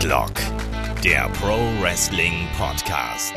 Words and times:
Headlock, 0.00 0.32
der 1.04 1.28
Pro 1.28 1.58
Wrestling 1.82 2.48
Podcast. 2.56 3.34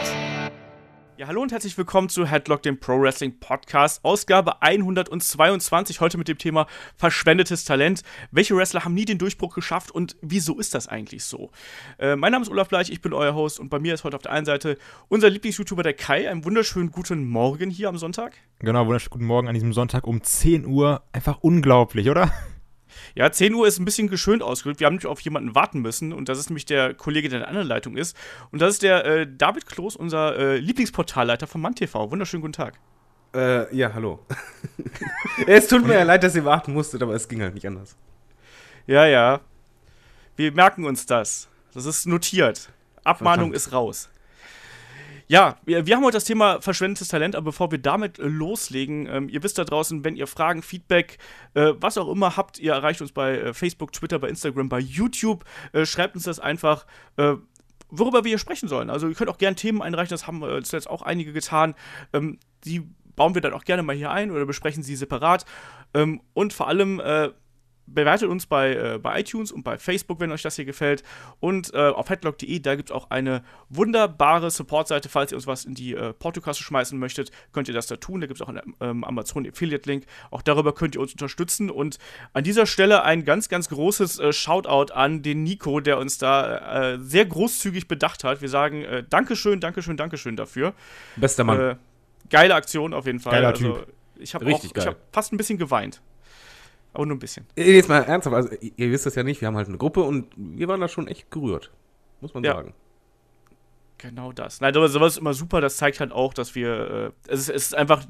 Ja, 1.18 1.28
hallo 1.28 1.41
und 1.41 1.52
herzlich 1.52 1.78
willkommen 1.78 2.07
zu 2.07 2.25
Headlock, 2.25 2.62
dem 2.62 2.79
Pro 2.79 3.02
Wrestling 3.02 3.38
Podcast, 3.38 4.00
Ausgabe 4.05 4.61
122, 4.61 6.00
heute 6.00 6.18
mit 6.18 6.29
dem 6.29 6.38
Thema 6.38 6.68
verschwendetes 6.96 7.65
Talent. 7.65 8.04
Welche 8.32 8.55
Wrestler 8.55 8.86
haben 8.86 8.93
nie 8.93 9.04
den 9.04 9.18
Durchbruch 9.18 9.54
geschafft 9.54 9.91
und 9.91 10.15
wieso 10.21 10.57
ist 10.57 10.73
das 10.73 10.88
eigentlich 10.88 11.25
so? 11.25 11.52
Äh, 12.00 12.15
mein 12.15 12.32
Name 12.32 12.43
ist 12.43 12.50
Olaf 12.50 12.70
Bleich, 12.70 12.89
ich 12.89 13.02
bin 13.02 13.11
euer 13.11 13.36
Host 13.36 13.59
und 13.59 13.68
bei 13.68 13.80
mir 13.80 13.93
ist 13.93 14.05
heute 14.05 14.16
auf 14.16 14.21
der 14.21 14.32
einen 14.32 14.45
Seite 14.45 14.77
unser 15.09 15.30
Lieblings-YouTuber, 15.30 15.84
der 15.84 15.95
Kai. 15.95 16.30
Einen 16.30 16.45
wunderschönen 16.45 16.91
guten 16.91 17.25
Morgen 17.25 17.71
hier 17.71 17.89
am 17.89 17.98
Sonntag. 17.98 18.36
Genau, 18.59 18.86
wunderschönen 18.86 19.11
guten 19.11 19.25
Morgen 19.25 19.50
an 19.50 19.54
diesem 19.54 19.74
Sonntag 19.74 20.07
um 20.07 20.24
10 20.24 20.66
Uhr. 20.66 21.04
Einfach 21.11 21.39
unglaublich, 21.41 22.10
oder? 22.10 22.32
Ja, 23.15 23.32
10 23.32 23.54
Uhr 23.54 23.68
ist 23.68 23.79
ein 23.79 23.86
bisschen 23.86 24.07
geschönt 24.07 24.42
ausgerückt. 24.43 24.79
Wir 24.79 24.88
haben 24.88 24.93
nämlich 24.93 25.07
auf 25.07 25.20
jemanden 25.21 25.56
warten 25.56 25.82
müssen 25.82 26.14
und 26.14 26.29
das 26.29 26.39
ist 26.39 26.50
nämlich 26.50 26.65
der 26.65 26.93
Kollege, 26.93 27.29
der 27.29 27.39
in 27.39 27.42
der 27.42 27.50
anderen 27.50 27.68
Leitung 27.68 27.97
ist. 27.97 28.18
Und 28.52 28.61
das 28.61 28.74
ist 28.74 28.83
der 28.83 29.06
äh, 29.06 29.28
David 29.28 29.66
Kloß, 29.66 29.96
unser 29.96 30.38
äh, 30.38 30.57
Lieblingsportalleiter 30.57 31.47
von 31.47 31.61
MannTV. 31.61 31.93
Wunderschönen 32.11 32.42
guten 32.42 32.53
Tag. 32.53 32.80
Äh, 33.36 33.75
ja, 33.75 33.94
hallo. 33.94 34.19
es 35.47 35.67
tut 35.67 35.86
mir 35.86 35.95
ja 35.95 36.03
leid, 36.03 36.23
dass 36.23 36.36
ihr 36.36 36.45
warten 36.45 36.73
musstet, 36.73 37.02
aber 37.02 37.16
es 37.16 37.28
ging 37.28 37.42
halt 37.42 37.56
nicht 37.56 37.66
anders. 37.66 37.95
Ja, 38.86 39.05
ja. 39.05 39.41
Wir 40.36 40.52
merken 40.52 40.86
uns 40.86 41.05
das. 41.05 41.47
Das 41.73 41.86
ist 41.86 42.05
notiert. 42.05 42.69
Abmahnung 43.03 43.52
Verdammt. 43.52 43.55
ist 43.55 43.72
raus. 43.72 44.09
Ja, 45.33 45.58
wir, 45.66 45.88
wir, 45.88 45.95
haben 45.95 46.03
heute 46.03 46.17
das 46.17 46.25
Thema 46.25 46.61
verschwendetes 46.61 47.08
Talent, 47.08 47.36
aber 47.36 47.45
bevor 47.45 47.72
wir 47.72 47.80
damit 47.80 48.19
äh, 48.19 48.28
loslegen, 48.28 49.08
ähm, 49.08 49.30
ihr 49.30 49.41
wisst 49.41 49.58
da 49.58 49.64
draußen, 49.64 50.03
wenn 50.03 50.16
ihr 50.16 50.28
Fragen, 50.28 50.61
Feedback, 50.61 51.17
äh, 51.55 51.73
was 51.77 51.97
auch 51.97 52.08
immer 52.08 52.38
habt, 52.38 52.59
ihr 52.59 52.73
erreicht 52.73 53.02
uns 53.02 53.11
bei 53.11 53.39
äh, 53.39 53.53
Facebook, 53.55 53.93
Twitter, 53.93 54.19
bei 54.19 54.30
Instagram, 54.30 54.69
bei 54.69 54.77
YouTube. 54.77 55.43
Äh, 55.71 55.88
schreibt 55.88 56.13
uns 56.13 56.25
das 56.25 56.39
einfach 56.39 56.85
äh, 57.17 57.33
worüber 57.89 58.23
wir 58.23 58.30
hier 58.30 58.38
sprechen 58.38 58.69
sollen. 58.69 58.91
Also 58.91 59.08
ihr 59.08 59.16
könnt 59.16 59.31
auch 59.31 59.39
gerne 59.39 59.55
Themen 59.55 59.81
einreichen, 59.81 60.11
das 60.11 60.27
haben 60.27 60.43
äh, 60.43 60.61
zuletzt 60.61 60.88
auch 60.88 61.02
einige 61.02 61.33
getan. 61.33 61.73
Ähm, 62.13 62.38
die 62.63 62.83
bauen 63.15 63.33
wir 63.33 63.41
dann 63.41 63.53
auch 63.53 63.63
gerne 63.63 63.81
mal 63.81 63.95
hier 63.95 64.11
ein 64.11 64.30
oder 64.30 64.45
besprechen 64.45 64.83
sie 64.83 64.95
separat. 64.95 65.45
Ähm, 65.95 66.21
und 66.36 66.53
vor 66.53 66.67
allem 66.67 67.02
bewertet 67.86 68.30
uns 68.30 68.45
bei, 68.45 68.76
äh, 68.76 69.00
bei 69.00 69.20
iTunes 69.20 69.52
und 69.52 69.64
bei 69.64 69.78
Facebook, 69.78 70.20
wenn 70.20 70.31
euch 70.31 70.42
das 70.42 70.56
hier 70.56 70.66
gefällt. 70.66 71.03
Und 71.39 71.73
äh, 71.73 71.89
auf 71.89 72.09
headlock.de, 72.09 72.59
da 72.59 72.76
gibt 72.76 72.89
es 72.89 72.95
auch 72.95 73.09
eine 73.09 73.44
wunderbare 73.70 74.50
Support-Seite. 74.52 75.09
Falls 75.09 75.31
ihr 75.31 75.36
uns 75.36 75.48
was 75.48 75.66
in 75.66 75.76
die 75.76 75.94
äh, 75.94 76.14
Portokasse 76.14 76.64
schmeißen 76.64 76.98
möchtet, 76.98 77.31
könnt 77.52 77.67
ihr 77.67 77.73
das 77.73 77.88
da 77.88 77.98
tun. 77.98 78.22
Da 78.22 78.28
gibt 78.28 78.39
es 78.39 78.45
auch 78.45 78.50
einen 78.50 78.76
ähm, 78.80 79.04
Amazon-Affiliate-Link. 79.04 80.06
Auch 80.31 80.42
darüber 80.42 80.73
könnt 80.73 80.95
ihr 80.95 81.02
uns 81.02 81.11
unterstützen. 81.11 81.70
Und 81.70 81.98
an 82.34 82.44
dieser 82.44 82.66
Stelle 82.66 83.04
ein 83.04 83.26
ganz, 83.26 83.50
ganz 83.50 83.70
großes 83.70 84.20
äh, 84.20 84.34
Shoutout 84.34 84.94
an 84.94 85.22
den 85.22 85.44
Nico, 85.44 85.80
der 85.80 85.98
uns 85.98 86.17
da 86.17 86.94
äh, 86.94 87.00
sehr 87.00 87.26
großzügig 87.26 87.88
bedacht 87.88 88.23
hat. 88.23 88.42
Wir 88.42 88.50
sagen 88.50 88.84
äh, 88.84 89.04
Dankeschön, 89.09 89.59
Dankeschön, 89.59 89.98
Dankeschön 89.98 90.36
dafür. 90.36 90.73
Bester 91.16 91.44
Mann. 91.44 91.59
Äh, 91.59 91.76
geile 92.30 92.56
Aktion 92.56 92.94
auf 92.94 93.06
jeden 93.06 93.20
Fall. 93.20 93.34
Geiler 93.34 93.50
also, 93.50 93.73
Typ. 93.73 93.94
Ich 94.17 94.34
habe 94.36 94.45
hab 94.50 94.98
fast 95.11 95.34
ein 95.34 95.38
bisschen 95.38 95.58
geweint. 95.58 96.02
Aber 96.94 97.05
nur 97.05 97.16
ein 97.16 97.19
bisschen. 97.19 97.47
Jetzt 97.55 97.89
mal 97.89 98.03
ernsthaft, 98.03 98.36
also 98.36 98.49
ihr 98.61 98.91
wisst 98.91 99.05
das 99.05 99.16
ja 99.16 99.23
nicht, 99.23 99.41
wir 99.41 99.47
haben 99.47 99.58
halt 99.58 99.67
eine 99.67 99.77
Gruppe 99.77 100.03
und 100.03 100.27
wir 100.36 100.67
waren 100.67 100.80
da 100.80 100.88
schon 100.88 101.08
echt 101.08 101.31
gerührt. 101.31 101.72
Muss 102.22 102.33
man 102.33 102.44
ja. 102.44 102.53
sagen. 102.53 102.73
Genau 103.97 104.31
das. 104.31 104.61
Nein, 104.61 104.75
aber 104.75 104.89
sowas 104.89 105.14
ist 105.14 105.19
immer 105.19 105.33
super, 105.33 105.61
das 105.61 105.77
zeigt 105.77 105.99
halt 105.99 106.11
auch, 106.11 106.33
dass 106.33 106.55
wir, 106.55 107.14
äh, 107.27 107.31
es, 107.31 107.41
ist, 107.41 107.49
es 107.49 107.66
ist 107.67 107.75
einfach 107.75 108.05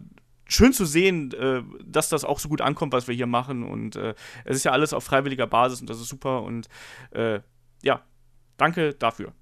schön 0.46 0.74
zu 0.74 0.86
sehen, 0.86 1.32
äh, 1.34 1.62
dass 1.86 2.10
das 2.10 2.26
auch 2.26 2.40
so 2.40 2.50
gut 2.50 2.62
ankommt, 2.62 2.94
was 2.94 3.08
wir 3.08 3.16
hier 3.16 3.28
machen 3.28 3.64
und 3.64 3.96
äh, 3.96 4.16
es 4.44 4.58
ist 4.58 4.64
ja 4.66 4.72
alles 4.72 4.94
auf 4.94 5.04
freiwilliger 5.04 5.48
Basis 5.48 5.82
und 5.82 5.90
das 5.90 6.00
ist 6.00 6.10
super 6.10 6.44
und 6.44 6.68
äh, 7.12 7.40
ja, 7.84 8.02
danke 8.58 8.94
dafür. 8.94 9.34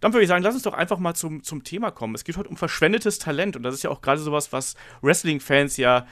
Dann 0.00 0.12
würde 0.12 0.22
ich 0.22 0.28
sagen, 0.28 0.42
lass 0.42 0.54
uns 0.54 0.62
doch 0.62 0.72
einfach 0.72 0.98
mal 0.98 1.14
zum, 1.14 1.42
zum 1.42 1.62
Thema 1.62 1.90
kommen. 1.90 2.14
Es 2.14 2.24
geht 2.24 2.36
heute 2.36 2.48
um 2.48 2.56
verschwendetes 2.56 3.18
Talent 3.18 3.56
und 3.56 3.62
das 3.62 3.74
ist 3.74 3.82
ja 3.82 3.90
auch 3.90 4.00
gerade 4.00 4.20
sowas, 4.20 4.52
was 4.52 4.74
Wrestling-Fans 5.02 5.76
ja 5.76 6.06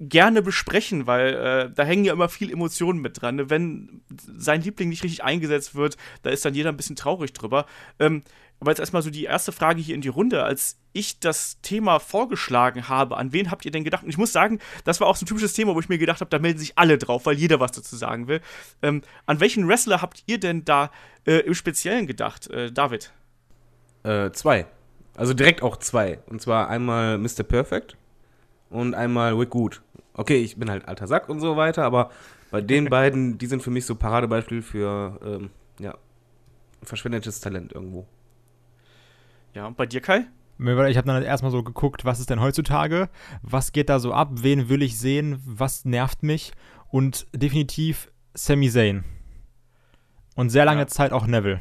gerne 0.00 0.40
besprechen, 0.40 1.06
weil 1.06 1.34
äh, 1.34 1.70
da 1.72 1.84
hängen 1.84 2.04
ja 2.04 2.14
immer 2.14 2.30
viel 2.30 2.50
Emotionen 2.50 3.00
mit 3.00 3.20
dran. 3.20 3.36
Ne? 3.36 3.50
Wenn 3.50 4.00
sein 4.08 4.62
Liebling 4.62 4.88
nicht 4.88 5.04
richtig 5.04 5.22
eingesetzt 5.22 5.74
wird, 5.74 5.98
da 6.22 6.30
ist 6.30 6.44
dann 6.44 6.54
jeder 6.54 6.70
ein 6.70 6.76
bisschen 6.76 6.96
traurig 6.96 7.34
drüber. 7.34 7.66
Ähm, 7.98 8.22
aber 8.60 8.70
jetzt 8.70 8.78
erstmal 8.78 9.02
so 9.02 9.10
die 9.10 9.24
erste 9.24 9.52
Frage 9.52 9.80
hier 9.80 9.94
in 9.94 10.00
die 10.00 10.08
Runde. 10.08 10.42
Als 10.42 10.78
ich 10.92 11.20
das 11.20 11.60
Thema 11.60 11.98
vorgeschlagen 11.98 12.88
habe, 12.88 13.16
an 13.16 13.32
wen 13.32 13.50
habt 13.50 13.64
ihr 13.64 13.70
denn 13.70 13.84
gedacht? 13.84 14.02
Und 14.02 14.10
ich 14.10 14.18
muss 14.18 14.32
sagen, 14.32 14.58
das 14.84 15.00
war 15.00 15.06
auch 15.06 15.16
so 15.16 15.24
ein 15.24 15.28
typisches 15.28 15.52
Thema, 15.52 15.74
wo 15.74 15.80
ich 15.80 15.88
mir 15.88 15.98
gedacht 15.98 16.20
habe, 16.20 16.30
da 16.30 16.38
melden 16.38 16.58
sich 16.58 16.78
alle 16.78 16.96
drauf, 16.96 17.26
weil 17.26 17.36
jeder 17.36 17.60
was 17.60 17.72
dazu 17.72 17.96
sagen 17.96 18.26
will. 18.26 18.40
Ähm, 18.82 19.02
an 19.26 19.40
welchen 19.40 19.68
Wrestler 19.68 20.00
habt 20.00 20.22
ihr 20.26 20.40
denn 20.40 20.64
da 20.64 20.90
äh, 21.26 21.40
im 21.40 21.54
Speziellen 21.54 22.06
gedacht, 22.06 22.48
äh, 22.50 22.72
David? 22.72 23.12
Äh, 24.02 24.30
zwei. 24.32 24.66
Also 25.14 25.34
direkt 25.34 25.62
auch 25.62 25.76
zwei. 25.76 26.20
Und 26.26 26.40
zwar 26.40 26.68
einmal 26.68 27.18
Mr. 27.18 27.42
Perfect 27.42 27.96
und 28.70 28.94
einmal 28.94 29.38
Wick 29.38 29.50
Good. 29.50 29.82
Okay, 30.14 30.38
ich 30.38 30.56
bin 30.56 30.70
halt 30.70 30.88
alter 30.88 31.06
Sack 31.06 31.28
und 31.28 31.40
so 31.40 31.56
weiter, 31.56 31.84
aber 31.84 32.10
bei 32.50 32.60
den 32.60 32.84
beiden, 32.90 33.38
die 33.38 33.46
sind 33.46 33.62
für 33.62 33.70
mich 33.70 33.84
so 33.84 33.94
Paradebeispiel 33.94 34.62
für, 34.62 35.18
ähm, 35.24 35.50
ja, 35.78 35.94
verschwendetes 36.82 37.40
Talent 37.40 37.72
irgendwo. 37.72 38.06
Ja, 39.54 39.66
und 39.66 39.76
bei 39.76 39.86
dir, 39.86 40.00
Kai? 40.00 40.26
Ich 40.58 40.96
habe 40.96 41.06
dann 41.06 41.22
erstmal 41.22 41.50
so 41.50 41.62
geguckt, 41.62 42.04
was 42.04 42.20
ist 42.20 42.28
denn 42.28 42.40
heutzutage, 42.40 43.08
was 43.42 43.72
geht 43.72 43.88
da 43.88 43.98
so 43.98 44.12
ab, 44.12 44.28
wen 44.42 44.68
will 44.68 44.82
ich 44.82 44.98
sehen, 44.98 45.40
was 45.46 45.86
nervt 45.86 46.22
mich 46.22 46.52
und 46.90 47.26
definitiv 47.34 48.10
Sami 48.34 48.68
Zayn. 48.68 49.04
Und 50.36 50.50
sehr 50.50 50.66
lange 50.66 50.82
ja. 50.82 50.86
Zeit 50.86 51.12
auch 51.12 51.26
Neville. 51.26 51.60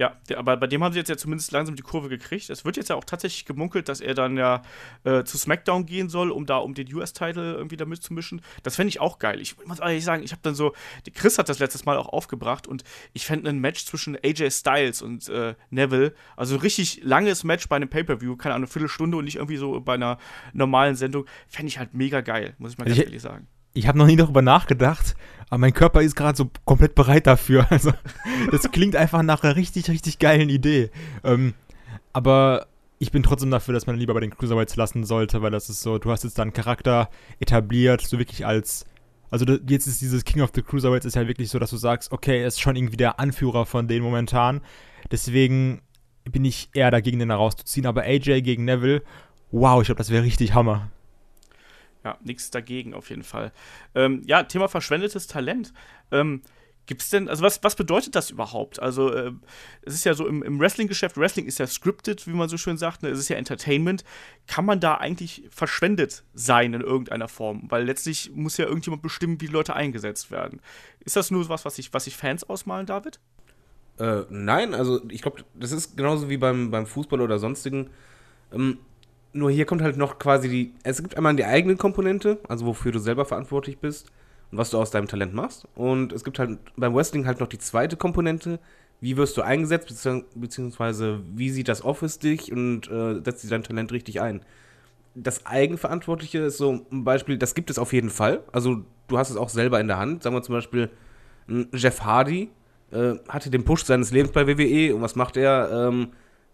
Ja, 0.00 0.16
der, 0.30 0.38
aber 0.38 0.56
bei 0.56 0.66
dem 0.66 0.82
haben 0.82 0.94
sie 0.94 0.98
jetzt 0.98 1.10
ja 1.10 1.18
zumindest 1.18 1.52
langsam 1.52 1.76
die 1.76 1.82
Kurve 1.82 2.08
gekriegt. 2.08 2.48
Es 2.48 2.64
wird 2.64 2.78
jetzt 2.78 2.88
ja 2.88 2.96
auch 2.96 3.04
tatsächlich 3.04 3.44
gemunkelt, 3.44 3.86
dass 3.86 4.00
er 4.00 4.14
dann 4.14 4.38
ja 4.38 4.62
äh, 5.04 5.24
zu 5.24 5.36
SmackDown 5.36 5.84
gehen 5.84 6.08
soll, 6.08 6.30
um 6.30 6.46
da 6.46 6.56
um 6.56 6.72
den 6.72 6.90
US-Title 6.94 7.52
irgendwie 7.52 7.76
da 7.76 7.84
mitzumischen. 7.84 8.40
Das 8.62 8.76
fände 8.76 8.88
ich 8.88 8.98
auch 8.98 9.18
geil. 9.18 9.42
Ich 9.42 9.62
muss 9.66 9.78
ehrlich 9.78 10.02
sagen, 10.02 10.22
ich 10.22 10.32
habe 10.32 10.40
dann 10.42 10.54
so, 10.54 10.72
Chris 11.12 11.36
hat 11.36 11.50
das 11.50 11.58
letztes 11.58 11.84
Mal 11.84 11.98
auch 11.98 12.08
aufgebracht 12.08 12.66
und 12.66 12.82
ich 13.12 13.26
fände 13.26 13.50
ein 13.50 13.58
Match 13.58 13.84
zwischen 13.84 14.16
AJ 14.16 14.52
Styles 14.52 15.02
und 15.02 15.28
äh, 15.28 15.54
Neville, 15.68 16.14
also 16.34 16.56
richtig 16.56 17.02
langes 17.04 17.44
Match 17.44 17.68
bei 17.68 17.76
einem 17.76 17.90
Pay-Per-View, 17.90 18.36
keine 18.36 18.54
Ahnung, 18.54 18.68
eine 18.68 18.72
Viertelstunde 18.72 19.18
und 19.18 19.26
nicht 19.26 19.36
irgendwie 19.36 19.58
so 19.58 19.82
bei 19.82 19.92
einer 19.92 20.16
normalen 20.54 20.96
Sendung, 20.96 21.26
fände 21.46 21.68
ich 21.68 21.78
halt 21.78 21.92
mega 21.92 22.22
geil, 22.22 22.54
muss 22.56 22.72
ich 22.72 22.78
mal 22.78 22.86
ganz 22.86 22.96
ich, 22.96 23.04
ehrlich 23.04 23.20
sagen 23.20 23.48
ich 23.72 23.86
habe 23.86 23.98
noch 23.98 24.06
nie 24.06 24.16
darüber 24.16 24.42
nachgedacht, 24.42 25.14
aber 25.48 25.58
mein 25.58 25.74
Körper 25.74 26.02
ist 26.02 26.14
gerade 26.16 26.36
so 26.36 26.50
komplett 26.64 26.94
bereit 26.94 27.26
dafür. 27.26 27.66
Also, 27.70 27.92
das 28.50 28.70
klingt 28.70 28.96
einfach 28.96 29.22
nach 29.22 29.42
einer 29.42 29.56
richtig, 29.56 29.88
richtig 29.88 30.18
geilen 30.18 30.48
Idee. 30.48 30.90
Ähm, 31.24 31.54
aber 32.12 32.66
ich 32.98 33.12
bin 33.12 33.22
trotzdem 33.22 33.50
dafür, 33.50 33.74
dass 33.74 33.86
man 33.86 33.96
lieber 33.96 34.14
bei 34.14 34.20
den 34.20 34.30
Cruiserweights 34.30 34.76
lassen 34.76 35.04
sollte, 35.04 35.42
weil 35.42 35.50
das 35.50 35.70
ist 35.70 35.82
so, 35.82 35.98
du 35.98 36.10
hast 36.10 36.22
jetzt 36.24 36.38
da 36.38 36.42
einen 36.42 36.52
Charakter 36.52 37.08
etabliert, 37.38 38.02
so 38.02 38.18
wirklich 38.18 38.46
als. 38.46 38.86
Also 39.30 39.46
jetzt 39.68 39.86
ist 39.86 40.00
dieses 40.00 40.24
King 40.24 40.42
of 40.42 40.50
the 40.54 40.62
Cruiserweights 40.62 41.06
ist 41.06 41.14
ja 41.14 41.28
wirklich 41.28 41.50
so, 41.50 41.60
dass 41.60 41.70
du 41.70 41.76
sagst, 41.76 42.10
okay, 42.10 42.40
er 42.40 42.48
ist 42.48 42.60
schon 42.60 42.74
irgendwie 42.74 42.96
der 42.96 43.20
Anführer 43.20 43.64
von 43.64 43.86
denen 43.86 44.02
momentan. 44.04 44.60
Deswegen 45.12 45.82
bin 46.24 46.44
ich 46.44 46.68
eher 46.74 46.90
dagegen, 46.90 47.20
den 47.20 47.28
da 47.28 47.36
rauszuziehen. 47.36 47.86
Aber 47.86 48.02
AJ 48.02 48.42
gegen 48.42 48.64
Neville, 48.64 49.02
wow, 49.52 49.80
ich 49.80 49.86
glaube, 49.86 49.98
das 49.98 50.10
wäre 50.10 50.24
richtig 50.24 50.54
Hammer. 50.54 50.90
Ja, 52.04 52.18
nichts 52.22 52.50
dagegen 52.50 52.94
auf 52.94 53.10
jeden 53.10 53.24
Fall. 53.24 53.52
Ähm, 53.94 54.22
ja, 54.26 54.42
Thema 54.44 54.68
verschwendetes 54.68 55.26
Talent. 55.26 55.72
Ähm, 56.10 56.42
Gibt 56.86 57.02
es 57.02 57.10
denn, 57.10 57.28
also 57.28 57.44
was, 57.44 57.62
was 57.62 57.76
bedeutet 57.76 58.16
das 58.16 58.30
überhaupt? 58.30 58.80
Also, 58.80 59.12
äh, 59.12 59.30
es 59.82 59.94
ist 59.94 60.04
ja 60.04 60.14
so 60.14 60.26
im, 60.26 60.42
im 60.42 60.58
Wrestling-Geschäft, 60.58 61.16
Wrestling 61.16 61.46
ist 61.46 61.58
ja 61.60 61.66
scripted, 61.68 62.26
wie 62.26 62.32
man 62.32 62.48
so 62.48 62.56
schön 62.56 62.78
sagt, 62.78 63.04
ne? 63.04 63.10
es 63.10 63.18
ist 63.20 63.28
ja 63.28 63.36
Entertainment. 63.36 64.02
Kann 64.48 64.64
man 64.64 64.80
da 64.80 64.96
eigentlich 64.96 65.44
verschwendet 65.50 66.24
sein 66.34 66.74
in 66.74 66.80
irgendeiner 66.80 67.28
Form? 67.28 67.66
Weil 67.68 67.84
letztlich 67.84 68.32
muss 68.34 68.56
ja 68.56 68.64
irgendjemand 68.64 69.02
bestimmen, 69.02 69.40
wie 69.40 69.46
Leute 69.46 69.76
eingesetzt 69.76 70.32
werden. 70.32 70.60
Ist 71.04 71.14
das 71.14 71.30
nur 71.30 71.48
was, 71.48 71.64
was 71.64 71.76
sich 71.76 71.94
was 71.94 72.04
sich 72.04 72.16
Fans 72.16 72.42
ausmalen, 72.42 72.86
David? 72.86 73.20
Äh, 74.00 74.22
nein, 74.28 74.74
also 74.74 75.00
ich 75.10 75.22
glaube, 75.22 75.44
das 75.54 75.70
ist 75.70 75.96
genauso 75.96 76.28
wie 76.28 76.38
beim, 76.38 76.72
beim 76.72 76.86
Fußball 76.86 77.20
oder 77.20 77.38
sonstigen. 77.38 77.90
Ähm, 78.52 78.78
nur 79.32 79.50
hier 79.50 79.64
kommt 79.64 79.82
halt 79.82 79.96
noch 79.96 80.18
quasi 80.18 80.48
die. 80.48 80.74
Es 80.82 81.02
gibt 81.02 81.16
einmal 81.16 81.36
die 81.36 81.44
eigene 81.44 81.76
Komponente, 81.76 82.38
also 82.48 82.66
wofür 82.66 82.92
du 82.92 82.98
selber 82.98 83.24
verantwortlich 83.24 83.78
bist 83.78 84.10
und 84.50 84.58
was 84.58 84.70
du 84.70 84.78
aus 84.78 84.90
deinem 84.90 85.08
Talent 85.08 85.34
machst. 85.34 85.68
Und 85.74 86.12
es 86.12 86.24
gibt 86.24 86.38
halt 86.38 86.58
beim 86.76 86.94
Wrestling 86.94 87.26
halt 87.26 87.40
noch 87.40 87.46
die 87.46 87.58
zweite 87.58 87.96
Komponente. 87.96 88.58
Wie 89.00 89.16
wirst 89.16 89.36
du 89.36 89.42
eingesetzt, 89.42 89.88
beziehungsweise 90.34 91.20
wie 91.34 91.50
sieht 91.50 91.68
das 91.68 91.84
Office 91.84 92.18
dich 92.18 92.52
und 92.52 92.90
äh, 92.90 93.20
setzt 93.24 93.44
dir 93.44 93.48
dein 93.48 93.62
Talent 93.62 93.92
richtig 93.92 94.20
ein? 94.20 94.42
Das 95.14 95.46
Eigenverantwortliche 95.46 96.38
ist 96.40 96.58
so 96.58 96.86
ein 96.90 97.04
Beispiel, 97.04 97.38
das 97.38 97.54
gibt 97.54 97.70
es 97.70 97.78
auf 97.78 97.92
jeden 97.92 98.10
Fall. 98.10 98.42
Also 98.52 98.84
du 99.08 99.18
hast 99.18 99.30
es 99.30 99.36
auch 99.36 99.48
selber 99.48 99.80
in 99.80 99.88
der 99.88 99.98
Hand. 99.98 100.22
Sagen 100.22 100.36
wir 100.36 100.42
zum 100.42 100.54
Beispiel, 100.54 100.90
Jeff 101.72 102.02
Hardy 102.02 102.50
äh, 102.92 103.14
hatte 103.28 103.50
den 103.50 103.64
Push 103.64 103.84
seines 103.84 104.12
Lebens 104.12 104.32
bei 104.32 104.46
WWE 104.46 104.94
und 104.94 105.02
was 105.02 105.16
macht 105.16 105.36
er? 105.36 105.88
Ähm, 105.88 106.08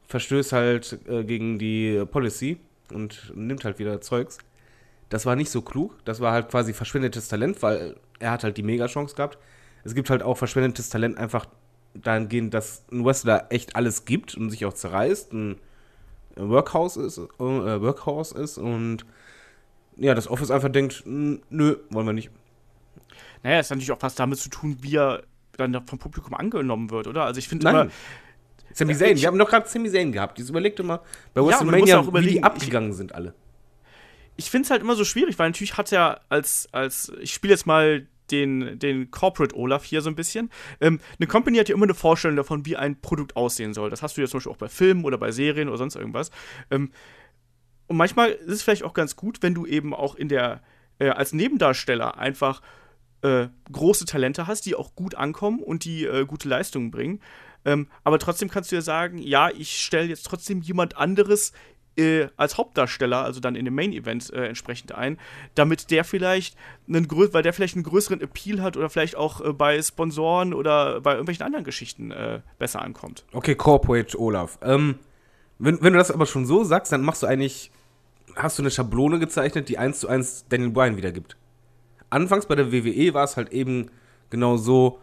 verstößt 0.06 0.52
halt 0.52 1.00
äh, 1.08 1.24
gegen 1.24 1.58
die 1.58 2.04
Policy 2.10 2.58
und 2.92 3.32
nimmt 3.34 3.64
halt 3.64 3.78
wieder 3.78 4.00
Zeugs. 4.00 4.38
Das 5.08 5.24
war 5.26 5.36
nicht 5.36 5.50
so 5.50 5.62
klug. 5.62 5.96
Das 6.04 6.20
war 6.20 6.32
halt 6.32 6.48
quasi 6.48 6.72
verschwendetes 6.72 7.28
Talent, 7.28 7.62
weil 7.62 7.96
er 8.18 8.30
hat 8.32 8.44
halt 8.44 8.56
die 8.56 8.62
Mega-Chance 8.62 9.14
gehabt. 9.14 9.38
Es 9.84 9.94
gibt 9.94 10.10
halt 10.10 10.22
auch 10.22 10.36
verschwendetes 10.36 10.88
Talent 10.88 11.16
einfach 11.16 11.46
dahingehend, 11.94 12.52
dass 12.54 12.84
ein 12.90 13.04
Wrestler 13.04 13.46
echt 13.50 13.76
alles 13.76 14.04
gibt 14.04 14.34
und 14.34 14.50
sich 14.50 14.64
auch 14.66 14.72
zerreißt, 14.72 15.32
ein 15.32 15.56
Workhouse 16.34 16.96
ist, 16.96 17.18
äh, 17.18 17.20
Workhouse 17.38 18.32
ist 18.32 18.58
und 18.58 19.06
ja, 19.96 20.14
das 20.14 20.28
Office 20.28 20.50
einfach 20.50 20.68
denkt, 20.68 21.04
"N- 21.06 21.40
nö, 21.48 21.76
wollen 21.90 22.06
wir 22.06 22.12
nicht. 22.12 22.30
Naja, 23.42 23.60
es 23.60 23.70
hat 23.70 23.76
natürlich 23.78 23.92
auch 23.92 24.02
was 24.02 24.14
damit 24.14 24.38
zu 24.38 24.50
tun, 24.50 24.76
wie 24.82 24.96
er 24.96 25.22
dann 25.56 25.86
vom 25.86 25.98
Publikum 25.98 26.34
angenommen 26.34 26.90
wird, 26.90 27.06
oder? 27.06 27.24
Also 27.24 27.38
ich 27.38 27.48
finde 27.48 27.66
immer, 27.70 27.84
Sami 28.78 28.92
Ja, 28.92 28.98
Zayn, 28.98 29.16
ich- 29.16 29.22
wir 29.22 29.28
haben 29.28 29.38
doch 29.38 29.48
gerade 29.48 29.68
Sami 29.68 29.90
Zayn 29.90 30.12
gehabt. 30.12 30.38
Jetzt 30.38 30.50
überleg 30.50 30.76
dir 30.76 30.82
mal 30.82 31.00
bei 31.34 31.40
Ja, 31.40 31.46
WrestleMania, 31.46 31.98
auch 32.00 32.12
wie 32.14 32.20
die 32.20 32.36
ich- 32.36 32.44
abgegangen 32.44 32.92
sind 32.92 33.14
alle. 33.14 33.34
ich 34.36 34.50
finde 34.50 34.66
es 34.66 34.70
halt 34.70 34.82
immer 34.82 34.94
so 34.96 35.04
schwierig, 35.04 35.38
weil 35.38 35.48
natürlich 35.48 35.78
hat 35.78 35.90
er 35.92 36.20
als, 36.28 36.68
als 36.72 37.10
ich 37.20 37.32
spiele 37.32 37.54
jetzt 37.54 37.66
mal 37.66 38.06
den, 38.30 38.78
den 38.78 39.10
Corporate 39.10 39.56
Olaf 39.56 39.84
hier 39.84 40.02
so 40.02 40.10
ein 40.10 40.14
bisschen. 40.16 40.50
Ähm, 40.80 41.00
eine 41.18 41.26
Company 41.26 41.56
hat 41.58 41.68
ja 41.70 41.74
immer 41.74 41.84
eine 41.86 41.94
Vorstellung 41.94 42.36
davon, 42.36 42.66
wie 42.66 42.76
ein 42.76 43.00
Produkt 43.00 43.34
aussehen 43.36 43.72
soll. 43.72 43.88
Das 43.88 44.02
hast 44.02 44.16
du 44.16 44.20
ja 44.20 44.26
zum 44.26 44.38
Beispiel 44.38 44.52
auch 44.52 44.56
bei 44.58 44.68
Filmen 44.68 45.04
oder 45.04 45.16
bei 45.16 45.30
Serien 45.30 45.68
oder 45.68 45.78
sonst 45.78 45.94
irgendwas. 45.96 46.30
Ähm, 46.70 46.90
und 47.86 47.96
manchmal 47.96 48.30
ist 48.32 48.52
es 48.52 48.62
vielleicht 48.62 48.82
auch 48.82 48.94
ganz 48.94 49.16
gut, 49.16 49.42
wenn 49.42 49.54
du 49.54 49.64
eben 49.64 49.94
auch 49.94 50.16
in 50.16 50.28
der, 50.28 50.60
äh, 50.98 51.08
als 51.10 51.32
Nebendarsteller 51.32 52.18
einfach 52.18 52.60
äh, 53.22 53.46
große 53.72 54.04
Talente 54.04 54.46
hast, 54.46 54.66
die 54.66 54.74
auch 54.74 54.94
gut 54.94 55.14
ankommen 55.14 55.60
und 55.60 55.84
die 55.84 56.04
äh, 56.04 56.26
gute 56.26 56.48
Leistungen 56.48 56.90
bringen. 56.90 57.20
Ähm, 57.66 57.88
aber 58.04 58.18
trotzdem 58.18 58.48
kannst 58.48 58.70
du 58.72 58.76
ja 58.76 58.82
sagen, 58.82 59.18
ja, 59.18 59.50
ich 59.50 59.82
stelle 59.82 60.06
jetzt 60.06 60.24
trotzdem 60.24 60.62
jemand 60.62 60.96
anderes 60.96 61.52
äh, 61.96 62.28
als 62.36 62.56
Hauptdarsteller, 62.56 63.24
also 63.24 63.40
dann 63.40 63.56
in 63.56 63.64
dem 63.64 63.74
Main 63.74 63.92
Event 63.92 64.32
äh, 64.32 64.46
entsprechend 64.46 64.92
ein, 64.92 65.18
damit 65.54 65.90
der 65.90 66.04
vielleicht 66.04 66.56
einen 66.88 67.08
grö 67.08 67.28
weil 67.32 67.42
der 67.42 67.52
vielleicht 67.52 67.74
einen 67.74 67.84
größeren 67.84 68.20
Appeal 68.20 68.62
hat 68.62 68.76
oder 68.76 68.88
vielleicht 68.88 69.16
auch 69.16 69.40
äh, 69.40 69.52
bei 69.52 69.82
Sponsoren 69.82 70.54
oder 70.54 71.00
bei 71.00 71.12
irgendwelchen 71.12 71.44
anderen 71.44 71.64
Geschichten 71.64 72.12
äh, 72.12 72.40
besser 72.58 72.82
ankommt. 72.82 73.24
Okay, 73.32 73.56
Corporate 73.56 74.18
Olaf. 74.18 74.58
Ähm, 74.62 75.00
wenn, 75.58 75.82
wenn 75.82 75.92
du 75.92 75.98
das 75.98 76.10
aber 76.10 76.26
schon 76.26 76.46
so 76.46 76.62
sagst, 76.64 76.92
dann 76.92 77.02
machst 77.02 77.22
du 77.22 77.26
eigentlich, 77.26 77.72
hast 78.36 78.58
du 78.58 78.62
eine 78.62 78.70
Schablone 78.70 79.18
gezeichnet, 79.18 79.68
die 79.68 79.78
eins 79.78 80.00
zu 80.00 80.08
eins 80.08 80.44
Daniel 80.48 80.70
Bryan 80.70 80.96
wiedergibt. 80.96 81.36
Anfangs 82.10 82.46
bei 82.46 82.54
der 82.54 82.70
WWE 82.70 83.14
war 83.14 83.24
es 83.24 83.36
halt 83.36 83.50
eben 83.52 83.90
genau 84.30 84.56
so, 84.56 85.00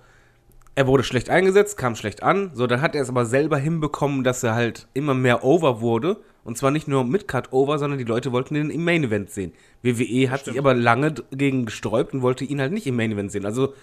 er 0.75 0.87
wurde 0.87 1.03
schlecht 1.03 1.29
eingesetzt, 1.29 1.77
kam 1.77 1.95
schlecht 1.95 2.23
an, 2.23 2.51
so, 2.53 2.65
dann 2.65 2.81
hat 2.81 2.95
er 2.95 3.01
es 3.03 3.09
aber 3.09 3.25
selber 3.25 3.57
hinbekommen, 3.57 4.23
dass 4.23 4.43
er 4.43 4.55
halt 4.55 4.87
immer 4.93 5.13
mehr 5.13 5.43
over 5.43 5.81
wurde. 5.81 6.17
Und 6.43 6.57
zwar 6.57 6.71
nicht 6.71 6.87
nur 6.87 7.05
mit 7.05 7.27
Cut 7.27 7.53
over, 7.53 7.79
sondern 7.79 7.99
die 7.99 8.05
Leute 8.05 8.31
wollten 8.33 8.55
ihn 8.55 8.69
im 8.69 8.83
Main 8.83 9.03
Event 9.03 9.29
sehen. 9.29 9.53
WWE 9.81 10.29
hat 10.29 10.45
sich 10.45 10.57
aber 10.59 10.73
lange 10.73 11.13
dagegen 11.13 11.65
gesträubt 11.65 12.13
und 12.13 12.21
wollte 12.21 12.43
ihn 12.43 12.59
halt 12.59 12.73
nicht 12.73 12.85
im 12.85 12.97
Main 12.97 13.13
Event 13.13 13.31
sehen. 13.31 13.45
Also, 13.45 13.73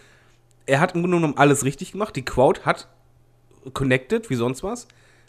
er 0.67 0.81
hat 0.81 0.95
im 0.95 1.01
Grunde 1.01 1.17
genommen 1.17 1.39
alles 1.39 1.65
richtig 1.65 1.93
gemacht. 1.93 2.15
Die 2.17 2.25
Crowd 2.25 2.63
hat 2.65 2.89
connected, 3.73 4.29
wie 4.29 4.35
sonst 4.35 4.63
was. 4.63 4.89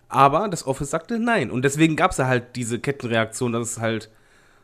Aber 0.09 0.49
das 0.49 0.67
Office 0.67 0.89
sagte 0.89 1.19
nein. 1.19 1.51
Und 1.51 1.63
deswegen 1.63 1.95
gab 1.95 2.11
es 2.11 2.17
ja 2.17 2.27
halt 2.27 2.55
diese 2.57 2.79
Kettenreaktion, 2.79 3.53
dass 3.53 3.71
es 3.71 3.79
halt 3.79 4.09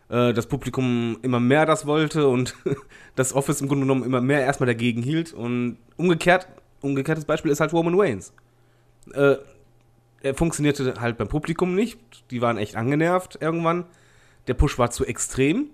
äh, 0.10 0.34
das 0.34 0.48
Publikum 0.48 1.18
immer 1.22 1.40
mehr 1.40 1.66
das 1.66 1.86
wollte 1.86 2.28
und 2.28 2.54
das 3.16 3.34
Office 3.34 3.62
im 3.62 3.70
Grunde 3.70 3.86
genommen 3.86 4.04
immer 4.04 4.20
mehr 4.20 4.42
erstmal 4.42 4.68
dagegen 4.68 5.02
hielt. 5.02 5.32
Und 5.32 5.78
umgekehrt, 5.96 6.48
umgekehrtes 6.82 7.26
Beispiel 7.26 7.52
ist 7.52 7.60
halt 7.60 7.74
Roman 7.74 8.00
Reigns. 8.00 8.34
Äh, 9.14 9.36
er 10.22 10.34
funktionierte 10.34 10.96
halt 11.00 11.18
beim 11.18 11.28
Publikum 11.28 11.76
nicht. 11.76 12.00
Die 12.32 12.42
waren 12.42 12.58
echt 12.58 12.76
angenervt 12.76 13.38
irgendwann. 13.42 13.86
Der 14.48 14.54
Push 14.54 14.78
war 14.78 14.90
zu 14.92 15.06
extrem. 15.06 15.70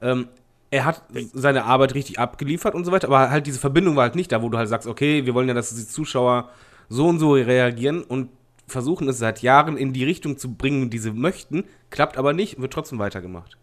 Ähm, 0.00 0.28
er 0.70 0.84
hat 0.84 1.02
seine 1.32 1.64
Arbeit 1.64 1.94
richtig 1.94 2.18
abgeliefert 2.18 2.74
und 2.74 2.84
so 2.84 2.92
weiter, 2.92 3.08
aber 3.08 3.30
halt 3.30 3.46
diese 3.46 3.58
Verbindung 3.58 3.96
war 3.96 4.04
halt 4.04 4.14
nicht 4.14 4.30
da, 4.30 4.40
wo 4.40 4.48
du 4.48 4.56
halt 4.56 4.68
sagst, 4.68 4.86
okay, 4.86 5.26
wir 5.26 5.34
wollen 5.34 5.48
ja, 5.48 5.54
dass 5.54 5.74
die 5.74 5.86
Zuschauer 5.86 6.48
so 6.88 7.08
und 7.08 7.18
so 7.18 7.32
reagieren 7.32 8.02
und 8.02 8.30
versuchen 8.68 9.08
es 9.08 9.18
seit 9.18 9.42
Jahren 9.42 9.76
in 9.76 9.92
die 9.92 10.04
Richtung 10.04 10.38
zu 10.38 10.54
bringen, 10.54 10.88
die 10.90 10.98
sie 10.98 11.10
möchten, 11.10 11.64
klappt 11.90 12.16
aber 12.16 12.32
nicht, 12.32 12.60
wird 12.60 12.72
trotzdem 12.72 13.00
weitergemacht. 13.00 13.56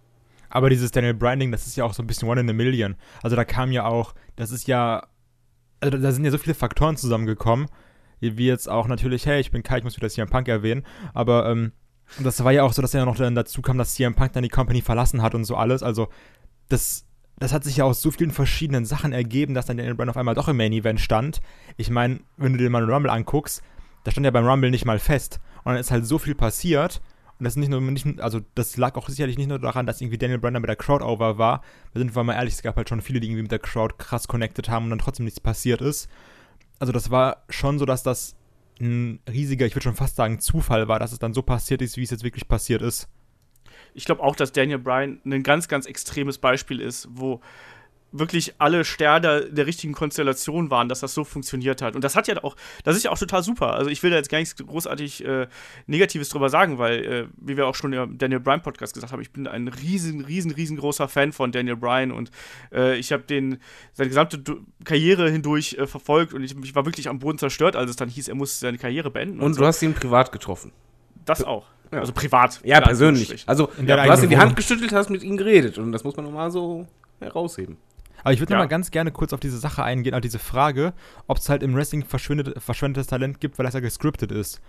Aber 0.49 0.69
dieses 0.69 0.91
Daniel 0.91 1.13
Bryan-Ding, 1.13 1.51
das 1.51 1.65
ist 1.65 1.77
ja 1.77 1.85
auch 1.85 1.93
so 1.93 2.03
ein 2.03 2.07
bisschen 2.07 2.27
one 2.27 2.41
in 2.41 2.49
a 2.49 2.53
million. 2.53 2.95
Also 3.23 3.35
da 3.35 3.45
kam 3.45 3.71
ja 3.71 3.85
auch, 3.85 4.13
das 4.35 4.51
ist 4.51 4.67
ja, 4.67 5.07
also 5.79 5.97
da 5.97 6.11
sind 6.11 6.25
ja 6.25 6.31
so 6.31 6.37
viele 6.37 6.55
Faktoren 6.55 6.97
zusammengekommen, 6.97 7.67
wie 8.19 8.47
jetzt 8.47 8.69
auch 8.69 8.87
natürlich, 8.87 9.25
hey, 9.25 9.39
ich 9.39 9.51
bin 9.51 9.63
Kai, 9.63 9.79
ich 9.79 9.83
muss 9.83 9.95
wieder 9.95 10.09
CM 10.09 10.29
Punk 10.29 10.47
erwähnen, 10.47 10.83
aber 11.13 11.49
ähm, 11.49 11.71
das 12.19 12.43
war 12.43 12.51
ja 12.51 12.63
auch 12.63 12.73
so, 12.73 12.81
dass 12.81 12.93
ja 12.93 13.05
noch 13.05 13.17
dann 13.17 13.35
dazu 13.35 13.61
kam, 13.61 13.77
dass 13.77 13.93
CM 13.93 14.15
Punk 14.15 14.33
dann 14.33 14.43
die 14.43 14.49
Company 14.49 14.81
verlassen 14.81 15.21
hat 15.21 15.35
und 15.35 15.43
so 15.45 15.55
alles. 15.55 15.83
Also 15.83 16.07
das, 16.69 17.05
das 17.37 17.53
hat 17.53 17.63
sich 17.63 17.77
ja 17.77 17.83
aus 17.83 18.01
so 18.01 18.11
vielen 18.11 18.31
verschiedenen 18.31 18.85
Sachen 18.85 19.11
ergeben, 19.11 19.53
dass 19.53 19.65
dann 19.65 19.77
Daniel 19.77 19.95
Bryan 19.95 20.09
auf 20.09 20.17
einmal 20.17 20.35
doch 20.35 20.47
im 20.47 20.57
Main 20.57 20.73
Event 20.73 20.99
stand. 20.99 21.41
Ich 21.75 21.89
meine, 21.89 22.21
wenn 22.37 22.53
du 22.53 22.57
dir 22.57 22.69
mal 22.69 22.85
den 22.85 22.93
Rumble 22.93 23.11
anguckst, 23.11 23.61
da 24.03 24.11
stand 24.11 24.25
ja 24.25 24.31
beim 24.31 24.47
Rumble 24.47 24.71
nicht 24.71 24.85
mal 24.85 24.99
fest. 24.99 25.39
Und 25.63 25.73
dann 25.73 25.77
ist 25.77 25.91
halt 25.91 26.05
so 26.05 26.17
viel 26.17 26.33
passiert. 26.33 27.01
Und 27.39 27.43
das 27.43 27.55
nicht 27.55 27.69
nur, 27.69 27.79
nicht, 27.81 28.19
also 28.19 28.41
das 28.55 28.77
lag 28.77 28.95
auch 28.95 29.09
sicherlich 29.09 29.37
nicht 29.37 29.47
nur 29.47 29.59
daran, 29.59 29.85
dass 29.85 30.01
irgendwie 30.01 30.17
Daniel 30.17 30.39
Bryan 30.39 30.53
mit 30.53 30.69
der 30.69 30.75
Crowd 30.75 31.03
over 31.03 31.37
war. 31.37 31.61
Wir 31.93 31.99
sind 31.99 32.15
mal 32.15 32.33
ehrlich, 32.33 32.55
es 32.55 32.63
gab 32.63 32.75
halt 32.75 32.89
schon 32.89 33.01
viele, 33.01 33.19
die 33.19 33.27
irgendwie 33.27 33.43
mit 33.43 33.51
der 33.51 33.59
Crowd 33.59 33.95
krass 33.99 34.27
connected 34.27 34.69
haben 34.69 34.85
und 34.85 34.89
dann 34.89 34.99
trotzdem 34.99 35.25
nichts 35.25 35.39
passiert 35.39 35.81
ist. 35.81 36.09
Also 36.79 36.91
das 36.91 37.11
war 37.11 37.43
schon 37.49 37.77
so, 37.77 37.85
dass 37.85 38.01
das 38.01 38.35
ein 38.79 39.19
riesiger, 39.29 39.65
ich 39.65 39.75
würde 39.75 39.83
schon 39.83 39.95
fast 39.95 40.15
sagen, 40.15 40.39
Zufall 40.39 40.87
war, 40.87 40.99
dass 40.99 41.11
es 41.11 41.19
dann 41.19 41.33
so 41.33 41.41
passiert 41.41 41.81
ist, 41.81 41.97
wie 41.97 42.03
es 42.03 42.11
jetzt 42.11 42.23
wirklich 42.23 42.47
passiert 42.47 42.81
ist. 42.81 43.07
Ich 43.93 44.05
glaube 44.05 44.23
auch, 44.23 44.35
dass 44.35 44.51
Daniel 44.51 44.79
Bryan 44.79 45.21
ein 45.25 45.43
ganz, 45.43 45.67
ganz 45.67 45.85
extremes 45.85 46.37
Beispiel 46.37 46.79
ist, 46.79 47.07
wo 47.11 47.41
wirklich 48.11 48.53
alle 48.57 48.85
Sterne 48.85 49.47
der 49.51 49.65
richtigen 49.67 49.93
Konstellation 49.93 50.71
waren, 50.71 50.87
dass 50.87 51.01
das 51.01 51.13
so 51.13 51.23
funktioniert 51.23 51.81
hat. 51.81 51.95
Und 51.95 52.03
das 52.03 52.15
hat 52.15 52.27
ja 52.27 52.41
auch, 52.43 52.55
das 52.83 52.95
ist 52.95 53.03
ja 53.03 53.11
auch 53.11 53.17
total 53.17 53.43
super. 53.43 53.73
Also 53.73 53.89
ich 53.89 54.01
will 54.01 54.11
da 54.11 54.15
jetzt 54.15 54.29
gar 54.29 54.39
nichts 54.39 54.55
großartig 54.55 55.25
äh, 55.25 55.47
Negatives 55.87 56.29
drüber 56.29 56.49
sagen, 56.49 56.77
weil, 56.77 57.05
äh, 57.05 57.27
wie 57.37 57.57
wir 57.57 57.67
auch 57.67 57.75
schon 57.75 57.91
im 57.93 58.17
Daniel 58.17 58.39
Bryan 58.39 58.61
Podcast 58.63 58.93
gesagt 58.93 59.11
haben, 59.11 59.21
ich 59.21 59.31
bin 59.31 59.45
ein 59.47 59.67
riesen, 59.67 60.21
riesen, 60.21 60.51
riesengroßer 60.51 61.07
Fan 61.09 61.33
von 61.33 61.51
Daniel 61.51 61.75
Bryan 61.75 62.11
und 62.11 62.31
äh, 62.73 62.97
ich 62.97 63.11
habe 63.11 63.23
den 63.23 63.59
seine 63.93 64.07
gesamte 64.09 64.37
Du- 64.39 64.61
Karriere 64.85 65.29
hindurch 65.29 65.73
äh, 65.77 65.85
verfolgt 65.85 66.33
und 66.33 66.43
ich, 66.43 66.55
ich 66.63 66.75
war 66.75 66.85
wirklich 66.85 67.09
am 67.09 67.19
Boden 67.19 67.37
zerstört, 67.37 67.75
als 67.75 67.89
es 67.89 67.97
dann 67.97 68.09
hieß, 68.09 68.29
er 68.29 68.35
muss 68.35 68.59
seine 68.59 68.77
Karriere 68.77 69.11
beenden. 69.11 69.41
Und 69.41 69.53
so. 69.53 69.61
du 69.61 69.67
hast 69.67 69.81
ihn 69.81 69.93
privat 69.93 70.31
getroffen. 70.31 70.71
das 71.25 71.43
auch. 71.43 71.65
Ja. 71.91 71.99
Also 71.99 72.11
privat. 72.13 72.59
Ja, 72.63 72.81
persönlich. 72.81 73.43
Also, 73.47 73.69
du 73.77 73.93
hast 73.93 74.23
ihm 74.23 74.29
die 74.29 74.37
Hand 74.37 74.55
geschüttelt, 74.55 74.91
hast 74.91 75.09
mit 75.09 75.23
ihm 75.23 75.37
geredet. 75.37 75.77
Und 75.77 75.93
das 75.93 76.03
muss 76.03 76.15
man 76.17 76.25
nochmal 76.25 76.51
so 76.51 76.85
herausheben. 77.21 77.77
Aber 78.27 78.33
ich 78.33 78.39
würde 78.41 78.53
Ja. 78.53 78.57
noch 78.59 78.65
mal 78.65 78.69
ganz 78.69 78.91
gerne 78.91 79.11
kurz 79.11 79.33
auf 79.33 79.39
diese 79.39 79.57
Sache 79.57 79.83
eingehen, 79.83 80.13
auf 80.13 80.21
diese 80.21 80.39
Frage, 80.39 80.93
ob 81.27 81.37
es 81.37 81.49
halt 81.49 81.63
im 81.63 81.73
Wrestling 81.75 82.03
verschwendetes 82.05 83.07
Talent 83.07 83.39
gibt, 83.39 83.57
weil 83.57 83.65
das 83.65 83.73
ja 83.73 83.79
gescriptet 83.79 84.31
ist. 84.31 84.61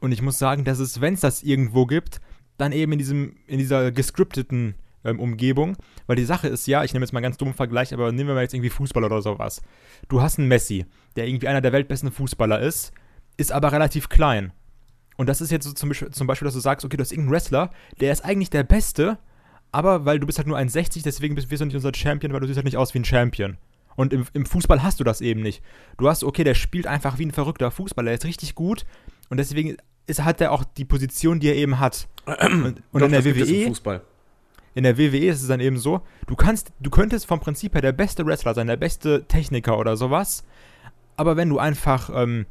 Und 0.00 0.12
ich 0.12 0.22
muss 0.22 0.38
sagen, 0.38 0.64
dass 0.64 0.78
es, 0.78 1.00
wenn 1.00 1.14
es 1.14 1.20
das 1.20 1.42
irgendwo 1.42 1.86
gibt, 1.86 2.20
dann 2.58 2.72
eben 2.72 2.92
in, 2.92 2.98
diesem, 2.98 3.36
in 3.46 3.58
dieser 3.58 3.92
gescripteten 3.92 4.74
ähm, 5.04 5.20
Umgebung. 5.20 5.76
Weil 6.06 6.16
die 6.16 6.24
Sache 6.24 6.48
ist 6.48 6.66
ja, 6.66 6.82
ich 6.84 6.92
nehme 6.92 7.04
jetzt 7.04 7.12
mal 7.12 7.18
einen 7.18 7.24
ganz 7.24 7.36
dummen 7.36 7.54
Vergleich, 7.54 7.94
aber 7.94 8.10
nehmen 8.12 8.28
wir 8.28 8.34
mal 8.34 8.42
jetzt 8.42 8.54
irgendwie 8.54 8.70
Fußball 8.70 9.04
oder 9.04 9.22
sowas. 9.22 9.62
Du 10.08 10.20
hast 10.20 10.38
einen 10.38 10.48
Messi, 10.48 10.84
der 11.14 11.28
irgendwie 11.28 11.48
einer 11.48 11.60
der 11.60 11.72
weltbesten 11.72 12.10
Fußballer 12.10 12.60
ist, 12.60 12.92
ist 13.36 13.52
aber 13.52 13.72
relativ 13.72 14.08
klein. 14.08 14.52
Und 15.16 15.28
das 15.28 15.40
ist 15.40 15.50
jetzt 15.50 15.64
so 15.64 15.72
zum 15.72 15.90
Beispiel, 15.90 16.10
zum 16.10 16.26
Beispiel, 16.26 16.46
dass 16.46 16.54
du 16.54 16.60
sagst, 16.60 16.84
okay, 16.84 16.96
du 16.96 17.02
hast 17.02 17.12
irgendeinen 17.12 17.32
Wrestler, 17.34 17.70
der 18.00 18.12
ist 18.12 18.24
eigentlich 18.24 18.50
der 18.50 18.64
Beste, 18.64 19.18
aber 19.72 20.04
weil 20.04 20.18
du 20.18 20.26
bist 20.26 20.38
halt 20.38 20.48
nur 20.48 20.58
1,60, 20.58 21.02
deswegen 21.02 21.34
bist, 21.34 21.50
wirst 21.50 21.60
du 21.60 21.66
nicht 21.66 21.74
unser 21.74 21.92
Champion, 21.94 22.32
weil 22.32 22.40
du 22.40 22.46
siehst 22.46 22.56
halt 22.56 22.64
nicht 22.64 22.76
aus 22.76 22.94
wie 22.94 23.00
ein 23.00 23.04
Champion. 23.04 23.56
Und 23.96 24.12
im, 24.12 24.26
im 24.34 24.46
Fußball 24.46 24.82
hast 24.82 25.00
du 25.00 25.04
das 25.04 25.20
eben 25.20 25.40
nicht. 25.40 25.62
Du 25.98 26.08
hast, 26.08 26.22
okay, 26.22 26.44
der 26.44 26.54
spielt 26.54 26.86
einfach 26.86 27.18
wie 27.18 27.26
ein 27.26 27.32
verrückter 27.32 27.70
Fußballer, 27.70 28.06
der 28.06 28.18
ist 28.18 28.24
richtig 28.24 28.54
gut 28.54 28.84
und 29.30 29.38
deswegen 29.38 29.76
ist, 30.06 30.22
hat 30.22 30.40
er 30.40 30.52
auch 30.52 30.64
die 30.64 30.84
Position, 30.84 31.40
die 31.40 31.48
er 31.48 31.56
eben 31.56 31.78
hat. 31.80 32.08
Und, 32.26 32.82
und 32.90 33.00
Doch, 33.00 33.06
in 33.06 33.12
der 33.12 33.24
WWE, 33.24 33.66
Fußball. 33.68 34.02
in 34.74 34.82
der 34.82 34.98
WWE 34.98 35.28
ist 35.28 35.42
es 35.42 35.48
dann 35.48 35.60
eben 35.60 35.78
so, 35.78 36.02
du 36.26 36.34
kannst, 36.34 36.72
du 36.80 36.90
könntest 36.90 37.24
vom 37.24 37.38
Prinzip 37.38 37.74
her 37.74 37.82
der 37.82 37.92
beste 37.92 38.26
Wrestler 38.26 38.52
sein, 38.52 38.66
der 38.66 38.76
beste 38.76 39.24
Techniker 39.28 39.78
oder 39.78 39.96
sowas, 39.96 40.42
aber 41.16 41.36
wenn 41.36 41.48
du 41.48 41.60
einfach 41.60 42.10
ähm, 42.12 42.46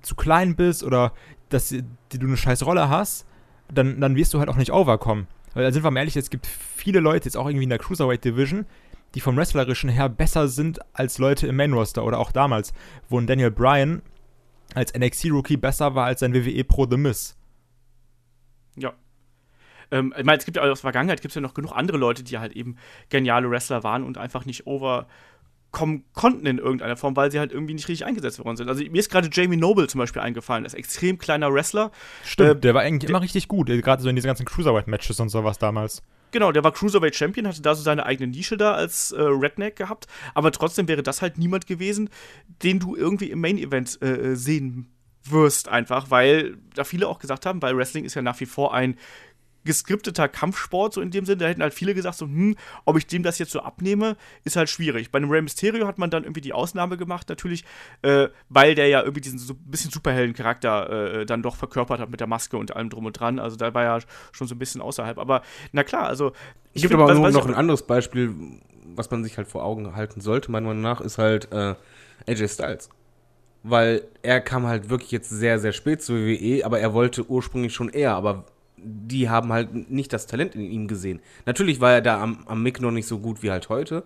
zu 0.00 0.14
klein 0.14 0.56
bist 0.56 0.82
oder 0.82 1.12
dass 1.50 1.68
die, 1.68 1.82
du 2.10 2.26
eine 2.26 2.38
scheiß 2.38 2.64
Rolle 2.64 2.88
hast, 2.88 3.26
dann, 3.70 4.00
dann 4.00 4.16
wirst 4.16 4.32
du 4.32 4.38
halt 4.38 4.48
auch 4.48 4.56
nicht 4.56 4.72
overkommen. 4.72 5.26
Weil 5.54 5.64
da 5.64 5.72
sind 5.72 5.82
wir 5.82 5.90
mal 5.90 6.00
ehrlich, 6.00 6.16
es 6.16 6.30
gibt 6.30 6.46
viele 6.46 7.00
Leute, 7.00 7.26
jetzt 7.26 7.36
auch 7.36 7.46
irgendwie 7.46 7.64
in 7.64 7.70
der 7.70 7.78
Cruiserweight 7.78 8.24
Division, 8.24 8.66
die 9.14 9.20
vom 9.20 9.36
Wrestlerischen 9.36 9.90
her 9.90 10.08
besser 10.08 10.48
sind 10.48 10.80
als 10.94 11.18
Leute 11.18 11.46
im 11.46 11.56
Main 11.56 11.72
Roster 11.72 12.04
oder 12.04 12.18
auch 12.18 12.32
damals, 12.32 12.72
wo 13.08 13.18
ein 13.18 13.26
Daniel 13.26 13.50
Bryan 13.50 14.02
als 14.74 14.92
NXT-Rookie 14.94 15.56
besser 15.56 15.94
war 15.94 16.06
als 16.06 16.20
sein 16.20 16.34
WWE 16.34 16.64
Pro 16.64 16.86
The 16.88 16.96
Miz. 16.96 17.36
Ja. 18.76 18.92
Ähm, 19.90 20.12
ich 20.16 20.24
meine, 20.24 20.38
es 20.38 20.44
gibt 20.44 20.56
ja 20.56 20.62
aus 20.62 20.80
der 20.80 20.92
Vergangenheit 20.92 21.22
gibt 21.22 21.32
es 21.32 21.34
ja 21.36 21.40
noch 21.40 21.54
genug 21.54 21.72
andere 21.72 21.96
Leute, 21.96 22.22
die 22.22 22.38
halt 22.38 22.52
eben 22.52 22.76
geniale 23.08 23.50
Wrestler 23.50 23.82
waren 23.82 24.04
und 24.04 24.18
einfach 24.18 24.44
nicht 24.44 24.66
overkommen 25.68 26.04
konnten 26.14 26.46
in 26.46 26.58
irgendeiner 26.58 26.96
Form, 26.96 27.16
weil 27.16 27.30
sie 27.30 27.38
halt 27.38 27.52
irgendwie 27.52 27.74
nicht 27.74 27.88
richtig 27.88 28.06
eingesetzt 28.06 28.42
worden 28.44 28.56
sind. 28.56 28.68
Also 28.68 28.84
mir 28.84 28.98
ist 28.98 29.10
gerade 29.10 29.28
Jamie 29.30 29.56
Noble 29.56 29.86
zum 29.88 29.98
Beispiel 29.98 30.22
eingefallen, 30.22 30.64
das 30.64 30.74
ist 30.74 30.78
extrem 30.78 31.18
kleiner 31.18 31.52
Wrestler. 31.52 31.90
Stimmt, 32.24 32.50
Äh, 32.50 32.60
der 32.60 32.74
war 32.74 32.82
eigentlich 32.82 33.08
immer 33.08 33.22
richtig 33.22 33.48
gut, 33.48 33.68
gerade 33.68 34.02
so 34.02 34.08
in 34.08 34.16
diesen 34.16 34.26
ganzen 34.28 34.46
Cruiserweight-Matches 34.46 35.20
und 35.20 35.28
sowas 35.28 35.58
damals. 35.58 36.02
Genau, 36.30 36.52
der 36.52 36.62
war 36.62 36.72
Cruiserweight 36.72 37.16
Champion, 37.16 37.46
hatte 37.46 37.62
da 37.62 37.74
so 37.74 37.82
seine 37.82 38.04
eigene 38.04 38.30
Nische 38.30 38.58
da 38.58 38.74
als 38.74 39.12
äh, 39.12 39.20
Redneck 39.20 39.76
gehabt, 39.76 40.06
aber 40.34 40.52
trotzdem 40.52 40.86
wäre 40.86 41.02
das 41.02 41.22
halt 41.22 41.38
niemand 41.38 41.66
gewesen, 41.66 42.10
den 42.62 42.80
du 42.80 42.96
irgendwie 42.96 43.30
im 43.30 43.40
Main 43.40 43.56
Event 43.58 44.00
äh, 44.02 44.34
sehen 44.36 44.88
wirst 45.24 45.68
einfach, 45.68 46.10
weil 46.10 46.56
da 46.74 46.84
viele 46.84 47.08
auch 47.08 47.18
gesagt 47.18 47.44
haben, 47.44 47.60
weil 47.60 47.76
Wrestling 47.76 48.04
ist 48.04 48.14
ja 48.14 48.22
nach 48.22 48.38
wie 48.40 48.46
vor 48.46 48.72
ein 48.72 48.96
geskripteter 49.64 50.28
Kampfsport, 50.28 50.94
so 50.94 51.00
in 51.00 51.10
dem 51.10 51.24
Sinne. 51.24 51.38
Da 51.38 51.46
hätten 51.48 51.62
halt 51.62 51.74
viele 51.74 51.94
gesagt, 51.94 52.16
so, 52.16 52.26
hm, 52.26 52.56
ob 52.84 52.96
ich 52.96 53.06
dem 53.06 53.22
das 53.22 53.38
jetzt 53.38 53.52
so 53.52 53.60
abnehme, 53.60 54.16
ist 54.44 54.56
halt 54.56 54.68
schwierig. 54.68 55.10
Bei 55.10 55.18
einem 55.18 55.30
Rey 55.30 55.42
Mysterio 55.42 55.86
hat 55.86 55.98
man 55.98 56.10
dann 56.10 56.24
irgendwie 56.24 56.40
die 56.40 56.52
Ausnahme 56.52 56.96
gemacht, 56.96 57.28
natürlich, 57.28 57.64
äh, 58.02 58.28
weil 58.48 58.74
der 58.74 58.88
ja 58.88 59.02
irgendwie 59.02 59.20
diesen 59.20 59.38
so 59.38 59.54
bisschen 59.54 59.90
Superhelden-Charakter 59.90 61.20
äh, 61.20 61.26
dann 61.26 61.42
doch 61.42 61.56
verkörpert 61.56 62.00
hat 62.00 62.10
mit 62.10 62.20
der 62.20 62.26
Maske 62.26 62.56
und 62.56 62.74
allem 62.74 62.90
drum 62.90 63.06
und 63.06 63.18
dran. 63.18 63.38
Also 63.38 63.56
da 63.56 63.74
war 63.74 63.84
ja 63.84 63.98
schon 64.32 64.46
so 64.46 64.54
ein 64.54 64.58
bisschen 64.58 64.80
außerhalb. 64.80 65.18
Aber 65.18 65.42
na 65.72 65.84
klar, 65.84 66.06
also. 66.06 66.32
Es 66.74 66.82
gibt 66.82 66.94
aber 66.94 67.08
was, 67.08 67.34
noch 67.34 67.46
ein 67.46 67.54
anderes 67.54 67.82
Beispiel, 67.82 68.34
was 68.94 69.10
man 69.10 69.24
sich 69.24 69.36
halt 69.36 69.48
vor 69.48 69.64
Augen 69.64 69.94
halten 69.96 70.20
sollte, 70.20 70.50
meiner 70.50 70.68
Meinung 70.68 70.82
nach, 70.82 71.00
ist 71.00 71.18
halt 71.18 71.50
äh, 71.52 71.74
AJ 72.26 72.48
Styles. 72.48 72.88
Weil 73.64 74.02
er 74.22 74.40
kam 74.40 74.66
halt 74.66 74.88
wirklich 74.88 75.10
jetzt 75.10 75.30
sehr, 75.30 75.58
sehr 75.58 75.72
spät 75.72 76.02
zur 76.02 76.16
WWE, 76.16 76.64
aber 76.64 76.78
er 76.78 76.94
wollte 76.94 77.28
ursprünglich 77.28 77.74
schon 77.74 77.88
eher, 77.88 78.14
aber 78.14 78.44
die 78.88 79.28
haben 79.28 79.52
halt 79.52 79.90
nicht 79.90 80.12
das 80.12 80.26
Talent 80.26 80.54
in 80.54 80.62
ihm 80.62 80.88
gesehen. 80.88 81.20
Natürlich 81.46 81.80
war 81.80 81.92
er 81.92 82.00
da 82.00 82.22
am, 82.22 82.44
am 82.46 82.62
Mick 82.62 82.80
noch 82.80 82.90
nicht 82.90 83.06
so 83.06 83.18
gut 83.18 83.42
wie 83.42 83.50
halt 83.50 83.68
heute, 83.68 84.04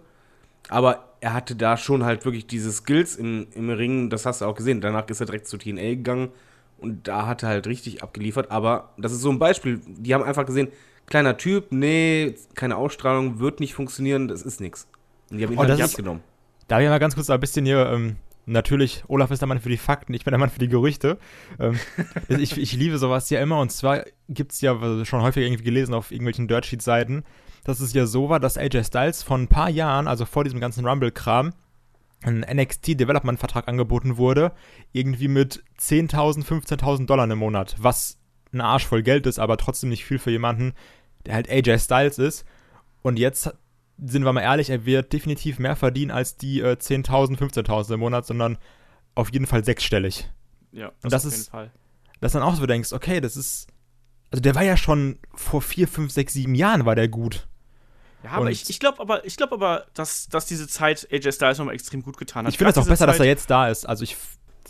aber 0.68 1.08
er 1.20 1.34
hatte 1.34 1.54
da 1.54 1.76
schon 1.76 2.04
halt 2.04 2.24
wirklich 2.24 2.46
diese 2.46 2.72
Skills 2.72 3.16
im, 3.16 3.46
im 3.54 3.70
Ring, 3.70 4.10
das 4.10 4.26
hast 4.26 4.40
du 4.40 4.46
auch 4.46 4.54
gesehen. 4.54 4.80
Danach 4.80 5.08
ist 5.08 5.20
er 5.20 5.26
direkt 5.26 5.46
zu 5.46 5.56
TNA 5.56 5.82
gegangen 5.82 6.30
und 6.78 7.06
da 7.06 7.26
hat 7.26 7.42
er 7.42 7.50
halt 7.50 7.66
richtig 7.66 8.02
abgeliefert, 8.02 8.50
aber 8.50 8.90
das 8.98 9.12
ist 9.12 9.20
so 9.20 9.30
ein 9.30 9.38
Beispiel. 9.38 9.80
Die 9.86 10.14
haben 10.14 10.24
einfach 10.24 10.46
gesehen, 10.46 10.68
kleiner 11.06 11.36
Typ, 11.36 11.70
nee, 11.70 12.34
keine 12.54 12.76
Ausstrahlung, 12.76 13.38
wird 13.38 13.60
nicht 13.60 13.74
funktionieren, 13.74 14.28
das 14.28 14.42
ist 14.42 14.60
nichts. 14.60 14.88
Und 15.30 15.38
die 15.38 15.44
haben 15.44 15.52
ihn 15.52 15.58
oh, 15.58 15.62
halt 15.62 15.74
nicht 15.74 15.84
abgenommen. 15.84 16.22
Darf 16.68 16.80
ich 16.80 16.88
mal 16.88 16.98
ganz 16.98 17.14
kurz 17.14 17.30
ein 17.30 17.40
bisschen 17.40 17.64
hier 17.64 17.86
ähm, 17.86 18.16
Natürlich, 18.44 19.04
Olaf 19.06 19.30
ist 19.30 19.40
der 19.40 19.46
Mann 19.46 19.60
für 19.60 19.68
die 19.68 19.76
Fakten, 19.76 20.14
ich 20.14 20.24
bin 20.24 20.32
der 20.32 20.38
Mann 20.38 20.50
für 20.50 20.58
die 20.58 20.68
Gerüchte. 20.68 21.18
Ähm, 21.60 21.78
ich, 22.28 22.58
ich, 22.58 22.72
liebe 22.72 22.98
sowas 22.98 23.30
ja 23.30 23.40
immer 23.40 23.60
und 23.60 23.70
zwar 23.70 24.04
gibt 24.28 24.52
es 24.52 24.60
ja 24.60 25.04
schon 25.04 25.22
häufig 25.22 25.44
irgendwie 25.44 25.62
gelesen 25.62 25.94
auf 25.94 26.10
irgendwelchen 26.10 26.48
Dirtsheet-Seiten, 26.48 27.24
dass 27.64 27.80
es 27.80 27.92
ja 27.92 28.06
so 28.06 28.28
war, 28.28 28.40
dass 28.40 28.58
AJ 28.58 28.84
Styles 28.84 29.22
vor 29.22 29.38
ein 29.38 29.48
paar 29.48 29.70
Jahren, 29.70 30.08
also 30.08 30.24
vor 30.24 30.44
diesem 30.44 30.60
ganzen 30.60 30.86
Rumble-Kram, 30.86 31.52
ein 32.24 32.44
NXT-Development-Vertrag 32.48 33.68
angeboten 33.68 34.16
wurde, 34.16 34.52
irgendwie 34.92 35.28
mit 35.28 35.62
10.000, 35.80 36.44
15.000 36.44 37.06
Dollar 37.06 37.30
im 37.30 37.38
Monat, 37.38 37.76
was 37.78 38.18
ein 38.52 38.60
Arsch 38.60 38.86
voll 38.86 39.02
Geld 39.02 39.26
ist, 39.26 39.38
aber 39.38 39.56
trotzdem 39.56 39.90
nicht 39.90 40.04
viel 40.04 40.18
für 40.18 40.30
jemanden, 40.30 40.74
der 41.26 41.34
halt 41.34 41.50
AJ 41.50 41.78
Styles 41.78 42.18
ist. 42.18 42.44
Und 43.02 43.18
jetzt 43.18 43.52
sind 44.04 44.24
wir 44.24 44.32
mal 44.32 44.40
ehrlich, 44.40 44.70
er 44.70 44.84
wird 44.84 45.12
definitiv 45.12 45.58
mehr 45.58 45.76
verdienen 45.76 46.10
als 46.10 46.36
die 46.36 46.60
äh, 46.60 46.72
10.000, 46.72 47.38
15.000 47.38 47.94
im 47.94 48.00
Monat, 48.00 48.26
sondern 48.26 48.58
auf 49.14 49.32
jeden 49.32 49.46
Fall 49.46 49.64
sechsstellig. 49.64 50.28
Ja, 50.72 50.86
das, 50.86 51.04
Und 51.04 51.12
das 51.12 51.26
auf 51.26 51.32
ist, 51.32 51.38
jeden 51.38 51.50
Fall. 51.50 51.70
Dass 52.20 52.32
dann 52.32 52.42
auch 52.42 52.54
so 52.54 52.66
denkst, 52.66 52.92
okay, 52.92 53.20
das 53.20 53.36
ist, 53.36 53.68
also 54.30 54.40
der 54.40 54.54
war 54.54 54.62
ja 54.62 54.76
schon 54.76 55.18
vor 55.34 55.62
vier, 55.62 55.86
fünf, 55.86 56.12
sechs, 56.12 56.32
sieben 56.32 56.54
Jahren 56.54 56.84
war 56.84 56.94
der 56.94 57.08
gut. 57.08 57.46
Ja, 58.24 58.30
aber 58.32 58.50
ich, 58.50 58.70
ich 58.70 58.78
glaube 58.78 59.00
aber, 59.00 59.24
ich 59.24 59.36
glaube 59.36 59.54
aber, 59.54 59.86
dass, 59.94 60.28
dass 60.28 60.46
diese 60.46 60.68
Zeit 60.68 61.08
AJ 61.10 61.32
Styles 61.32 61.58
nochmal 61.58 61.74
extrem 61.74 62.02
gut 62.02 62.16
getan 62.16 62.46
hat. 62.46 62.52
Ich 62.52 62.58
finde 62.58 62.70
es 62.70 62.78
auch 62.78 62.86
besser, 62.86 63.06
Zeit 63.06 63.08
dass 63.08 63.20
er 63.20 63.26
jetzt 63.26 63.50
da 63.50 63.68
ist. 63.68 63.84
Also 63.84 64.04
ich, 64.04 64.16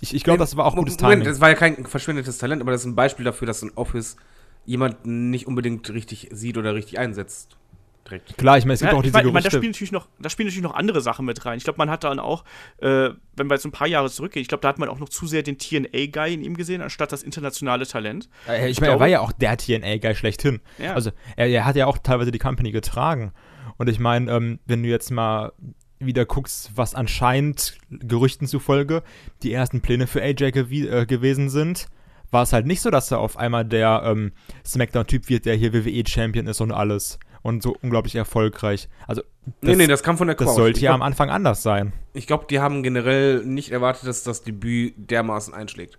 ich, 0.01 0.15
ich 0.15 0.25
glaube, 0.25 0.39
das 0.39 0.57
war 0.57 0.65
auch 0.65 0.75
gutes 0.75 0.99
Moment, 0.99 1.21
Timing. 1.21 1.29
Das 1.33 1.41
war 1.41 1.51
ja 1.51 1.55
kein 1.55 1.85
verschwindetes 1.85 2.39
Talent, 2.39 2.63
aber 2.63 2.73
das 2.73 2.83
ist 2.83 2.87
ein 2.87 2.95
Beispiel 2.95 3.27
dafür, 3.27 3.47
dass 3.47 3.63
ein 3.63 3.73
Office 3.75 4.17
jemanden 4.65 5.29
nicht 5.31 5.47
unbedingt 5.47 5.91
richtig 5.91 6.31
sieht 6.33 6.57
oder 6.57 6.75
richtig 6.75 6.99
einsetzt 6.99 7.59
direkt. 8.05 8.39
Klar, 8.39 8.59
ich 8.59 8.65
meine, 8.65 8.75
es 8.75 8.81
gibt 8.81 8.93
ja, 8.93 8.99
auch 8.99 9.03
diese 9.03 9.11
ich 9.11 9.25
mein, 9.25 9.33
Gerüchte. 9.33 9.39
Ich 9.39 9.45
mein, 9.45 9.53
da, 9.53 9.59
spielen 9.59 9.73
natürlich 9.73 9.93
noch, 9.93 10.09
da 10.19 10.31
spielen 10.31 10.47
natürlich 10.47 10.63
noch 10.63 10.75
andere 10.75 11.01
Sachen 11.01 11.25
mit 11.25 11.45
rein. 11.45 11.59
Ich 11.59 11.65
glaube, 11.65 11.79
man 11.79 11.91
hat 11.91 12.05
dann 12.05 12.19
auch, 12.19 12.45
äh, 12.79 13.11
wenn 13.37 13.49
wir 13.49 13.55
jetzt 13.55 13.65
ein 13.65 13.73
paar 13.73 13.89
Jahre 13.89 14.11
zurückgehen, 14.11 14.43
ich 14.43 14.49
glaube, 14.49 14.63
da 14.63 14.69
hat 14.69 14.79
man 14.79 14.89
auch 14.89 14.99
noch 14.99 15.09
zu 15.09 15.27
sehr 15.27 15.43
den 15.43 15.59
TNA-Guy 15.59 16.35
in 16.35 16.43
ihm 16.43 16.57
gesehen, 16.57 16.83
anstatt 16.83 17.13
das 17.13 17.23
internationale 17.23 17.87
Talent. 17.87 18.29
Äh, 18.49 18.67
ich, 18.67 18.73
ich 18.73 18.81
meine, 18.81 18.95
er 18.95 19.01
war 19.01 19.09
ja 19.09 19.21
auch 19.21 19.33
der 19.33 19.57
TNA-Guy 19.57 20.15
schlechthin. 20.15 20.61
Ja. 20.79 20.95
Also, 20.95 21.11
er, 21.37 21.49
er, 21.49 21.65
hat 21.65 21.77
ja 21.77 21.87
auch 21.87 21.99
teilweise 21.99 22.31
die 22.31 22.39
Company 22.39 22.73
getragen. 22.73 23.33
Und 23.79 23.89
ich 23.89 23.99
meine, 23.99 24.31
ähm, 24.31 24.59
wenn 24.67 24.83
du 24.83 24.89
jetzt 24.89 25.11
mal 25.11 25.53
wieder 25.99 26.25
guckst, 26.25 26.73
was 26.75 26.95
anscheinend 26.95 27.79
Gerüchten 27.91 28.47
zufolge 28.47 29.03
die 29.43 29.53
ersten 29.53 29.81
Pläne 29.81 30.07
für 30.07 30.23
AJ 30.23 30.51
gew 30.53 30.73
äh, 30.73 31.07
gewesen 31.07 31.49
sind, 31.49 31.87
war 32.33 32.43
es 32.43 32.53
halt 32.53 32.67
nicht 32.67 32.81
so, 32.81 32.91
dass 32.91 33.11
er 33.11 33.21
auf 33.21 33.37
einmal 33.37 33.65
der 33.65 34.03
ähm, 34.05 34.33
Smackdown-Typ 34.67 35.29
wird, 35.29 35.45
der 35.45 35.55
hier 35.55 35.73
WWE-Champion 35.73 36.47
ist 36.47 36.61
und 36.61 36.73
alles 36.73 37.19
und 37.43 37.63
so 37.63 37.77
unglaublich 37.83 38.15
erfolgreich. 38.15 38.89
Also 39.07 39.23
das, 39.61 39.71
nee, 39.71 39.77
nee, 39.77 39.87
das 39.87 40.03
kam 40.03 40.17
von 40.17 40.29
der 40.29 40.37
Crowd. 40.37 40.51
Das 40.51 40.57
sollte 40.57 40.81
ja 40.81 40.93
am 40.93 41.03
Anfang 41.03 41.31
anders 41.31 41.63
sein. 41.63 41.93
Ich 42.13 42.27
glaube, 42.27 42.47
die 42.49 42.61
haben 42.61 42.83
generell 42.83 43.45
nicht 43.45 43.71
erwartet, 43.71 44.07
dass 44.07 44.23
das 44.23 44.43
Debüt 44.43 44.95
dermaßen 44.97 45.53
einschlägt. 45.53 45.99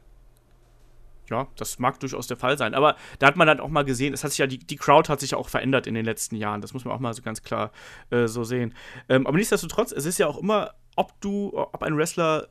Ja, 1.30 1.48
das 1.56 1.80
mag 1.80 2.00
durchaus 2.00 2.28
der 2.28 2.38
Fall 2.38 2.58
sein. 2.58 2.74
Aber 2.74 2.96
da 3.20 3.28
hat 3.28 3.36
man 3.36 3.48
dann 3.48 3.60
auch 3.60 3.70
mal 3.70 3.84
gesehen, 3.84 4.14
es 4.14 4.24
hat 4.24 4.32
sich 4.32 4.40
ja, 4.40 4.48
die, 4.48 4.60
die 4.60 4.76
Crowd 4.76 5.10
hat 5.10 5.20
sich 5.20 5.32
ja 5.32 5.38
auch 5.38 5.50
verändert 5.50 5.88
in 5.88 5.94
den 5.94 6.06
letzten 6.06 6.36
Jahren. 6.36 6.62
Das 6.62 6.74
muss 6.74 6.86
man 6.86 6.94
auch 6.94 7.00
mal 7.00 7.14
so 7.14 7.22
ganz 7.22 7.42
klar 7.44 7.72
äh, 8.10 8.28
so 8.28 8.44
sehen. 8.44 8.74
Ähm, 9.10 9.26
aber 9.26 9.38
nichtsdestotrotz, 9.38 9.92
es 9.92 10.06
ist 10.06 10.20
ja 10.20 10.28
auch 10.28 10.38
immer, 10.38 10.74
ob 10.96 11.20
du, 11.22 11.52
ob 11.56 11.82
ein 11.82 11.98
Wrestler 11.98 12.50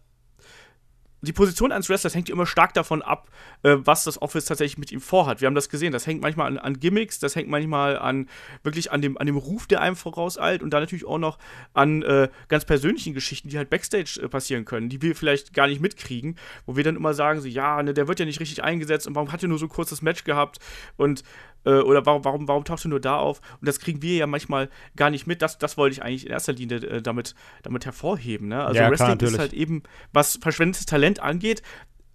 die 1.23 1.33
Position 1.33 1.71
eines 1.71 1.89
Wrestlers 1.89 2.15
hängt 2.15 2.29
immer 2.29 2.47
stark 2.47 2.75
davon 2.75 3.01
ab, 3.01 3.31
äh, 3.63 3.77
was 3.79 4.05
das 4.05 4.21
Office 4.21 4.45
tatsächlich 4.45 4.77
mit 4.77 4.91
ihm 4.91 5.01
vorhat. 5.01 5.41
Wir 5.41 5.47
haben 5.47 5.55
das 5.55 5.69
gesehen. 5.69 5.93
Das 5.93 6.07
hängt 6.07 6.21
manchmal 6.21 6.49
an, 6.49 6.59
an, 6.59 6.81
Gimmicks, 6.81 7.21
das 7.21 7.37
hängt 7.37 7.49
manchmal 7.49 7.97
an 7.97 8.29
wirklich 8.65 8.91
an 8.91 9.01
dem, 9.03 9.17
an 9.17 9.27
dem 9.27 9.37
Ruf, 9.37 9.69
der 9.69 9.81
einem 9.81 9.95
vorauseilt 9.95 10.63
und 10.63 10.71
dann 10.71 10.83
natürlich 10.83 11.07
auch 11.07 11.19
noch 11.19 11.39
an 11.75 12.03
äh, 12.03 12.29
ganz 12.49 12.65
persönlichen 12.65 13.15
Geschichten, 13.15 13.49
die 13.49 13.57
halt 13.57 13.71
Backstage 13.71 14.21
äh, 14.21 14.29
passieren 14.29 14.65
können, 14.65 14.89
die 14.89 15.01
wir 15.01 15.15
vielleicht 15.15 15.55
gar 15.55 15.69
nicht 15.69 15.81
mitkriegen, 15.81 16.37
wo 16.67 16.77
wir 16.77 16.83
dann 16.83 16.97
immer 16.97 17.15
sagen, 17.15 17.41
so, 17.41 17.47
ja, 17.47 17.81
ne, 17.83 17.95
der 17.95 18.09
wird 18.09 18.19
ja 18.19 18.27
nicht 18.27 18.41
richtig 18.41 18.65
eingesetzt 18.65 19.07
und 19.07 19.15
warum 19.15 19.31
hat 19.31 19.43
er 19.43 19.49
nur 19.49 19.59
so 19.59 19.67
ein 19.67 19.71
kurzes 19.71 20.03
Match 20.03 20.25
gehabt 20.25 20.59
und 20.97 21.23
äh, 21.65 21.81
oder 21.81 22.05
warum, 22.07 22.25
warum, 22.25 22.49
warum 22.49 22.65
taucht 22.65 22.85
er 22.85 22.89
nur 22.89 23.01
da 23.01 23.17
auf? 23.17 23.41
Und 23.61 23.69
das 23.69 23.81
kriegen 23.81 24.03
wir 24.03 24.17
ja 24.17 24.27
manchmal 24.27 24.69
gar 24.97 25.11
nicht 25.11 25.27
mit. 25.27 25.43
Das, 25.43 25.59
das 25.59 25.77
wollte 25.77 25.95
ich 25.95 26.03
eigentlich 26.03 26.27
in 26.27 26.33
erster 26.33 26.53
Linie 26.53 26.79
äh, 26.79 27.03
damit, 27.03 27.35
damit 27.63 27.87
hervorheben. 27.87 28.49
Ne? 28.49 28.65
Also 28.65 28.81
ja, 28.81 28.91
Wrestling 28.91 29.19
klar, 29.19 29.31
ist 29.31 29.39
halt 29.39 29.53
eben, 29.53 29.83
was 30.13 30.39
verschwendetes 30.41 30.87
Talent 30.87 31.21
angeht, 31.21 31.63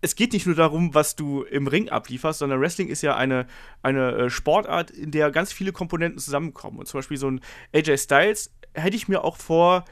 es 0.01 0.15
geht 0.15 0.33
nicht 0.33 0.45
nur 0.45 0.55
darum, 0.55 0.93
was 0.93 1.15
du 1.15 1.43
im 1.43 1.67
Ring 1.67 1.89
ablieferst, 1.89 2.39
sondern 2.39 2.61
Wrestling 2.61 2.87
ist 2.87 3.01
ja 3.01 3.15
eine, 3.15 3.47
eine 3.81 4.11
äh, 4.11 4.29
Sportart, 4.29 4.91
in 4.91 5.11
der 5.11 5.31
ganz 5.31 5.51
viele 5.51 5.71
Komponenten 5.71 6.19
zusammenkommen. 6.19 6.77
Und 6.77 6.87
zum 6.87 6.99
Beispiel 6.99 7.17
so 7.17 7.29
ein 7.29 7.41
AJ 7.73 7.97
Styles 7.97 8.53
hätte 8.73 8.95
ich 8.95 9.07
mir 9.07 9.23
auch 9.23 9.37
vor 9.37 9.85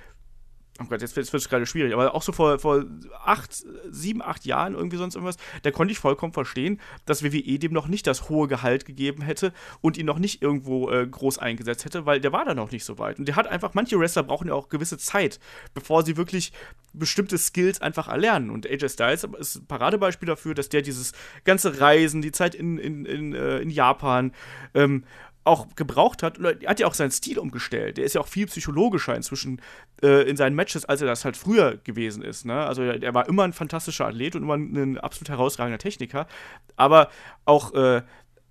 oh 0.82 0.86
Gott, 0.86 1.02
jetzt 1.02 1.16
wird 1.16 1.34
es 1.34 1.50
gerade 1.50 1.66
schwierig, 1.66 1.94
aber 1.94 2.14
auch 2.14 2.22
so 2.22 2.32
vor, 2.32 2.60
vor 2.60 2.84
acht, 3.24 3.64
sieben, 3.90 4.22
acht 4.22 4.46
Jahren 4.46 4.74
irgendwie 4.74 4.98
sonst 4.98 5.16
irgendwas, 5.16 5.38
da 5.64 5.72
konnte 5.72 5.94
ich 5.94 6.00
vollkommen 6.00 6.34
verstehen, 6.34 6.82
dass 7.06 7.24
WWE 7.24 7.60
dem 7.60 7.72
noch 7.72 7.88
nicht 7.88 8.08
das 8.08 8.30
hohe 8.30 8.48
Gehalt 8.48 8.86
gegeben 8.86 9.22
hätte 9.22 9.54
und 9.82 9.98
ihn 9.98 10.06
noch 10.06 10.20
nicht 10.20 10.42
irgendwo 10.42 10.90
äh, 10.90 11.08
groß 11.08 11.38
eingesetzt 11.38 11.86
hätte, 11.86 12.06
weil 12.06 12.20
der 12.20 12.34
war 12.34 12.44
da 12.44 12.54
noch 12.54 12.72
nicht 12.72 12.84
so 12.84 12.98
weit. 13.00 13.20
Und 13.20 13.28
der 13.28 13.38
hat 13.38 13.48
einfach, 13.48 13.74
manche 13.74 13.98
Wrestler 13.98 14.24
brauchen 14.24 14.50
ja 14.50 14.54
auch 14.54 14.68
gewisse 14.68 14.98
Zeit, 14.98 15.40
bevor 15.74 16.04
sie 16.04 16.18
wirklich 16.18 16.52
bestimmte 16.94 17.38
Skills 17.38 17.82
einfach 17.82 18.10
erlernen. 18.10 18.50
Und 18.50 18.68
AJ 18.68 18.90
Styles 18.90 19.24
ist 19.40 19.56
ein 19.56 19.68
Paradebeispiel 19.68 20.28
dafür, 20.28 20.56
dass 20.56 20.70
der 20.70 20.82
dieses 20.82 21.14
ganze 21.46 21.80
Reisen, 21.80 22.22
die 22.22 22.32
Zeit 22.32 22.54
in, 22.54 22.78
in, 22.78 23.06
in, 23.06 23.34
äh, 23.34 23.60
in 23.60 23.70
Japan, 23.70 24.34
ähm, 24.74 25.06
auch 25.46 25.68
gebraucht 25.76 26.24
hat. 26.24 26.38
Und 26.38 26.64
er 26.64 26.70
hat 26.70 26.80
ja 26.80 26.88
auch 26.88 26.94
seinen 26.94 27.12
Stil 27.12 27.40
umgestellt. 27.40 27.98
Der 27.98 28.04
ist 28.04 28.16
ja 28.16 28.22
auch 28.22 28.28
viel 28.28 28.48
psychologischer 28.48 29.16
inzwischen 29.16 29.62
äh, 30.02 30.28
in 30.28 30.36
seinen 30.36 30.56
Matches, 30.56 30.86
als 30.86 31.02
er 31.02 31.08
das 31.08 31.24
halt 31.24 31.38
früher 31.38 31.78
gewesen 31.78 32.24
ist. 32.24 32.46
Ne? 32.46 32.66
Also 32.66 32.82
er, 32.82 33.02
er, 33.02 33.14
war 33.14 33.28
immer 33.30 33.44
ein 33.44 33.54
fantastischer 33.54 34.08
Athlet 34.08 34.36
und 34.36 34.44
immer 34.44 34.56
ein, 34.56 34.76
ein 34.76 34.98
absolut 34.98 35.30
herausragender 35.30 35.78
Techniker. 35.78 36.28
Aber 36.76 37.10
auch 37.46 37.74
äh, 37.74 38.02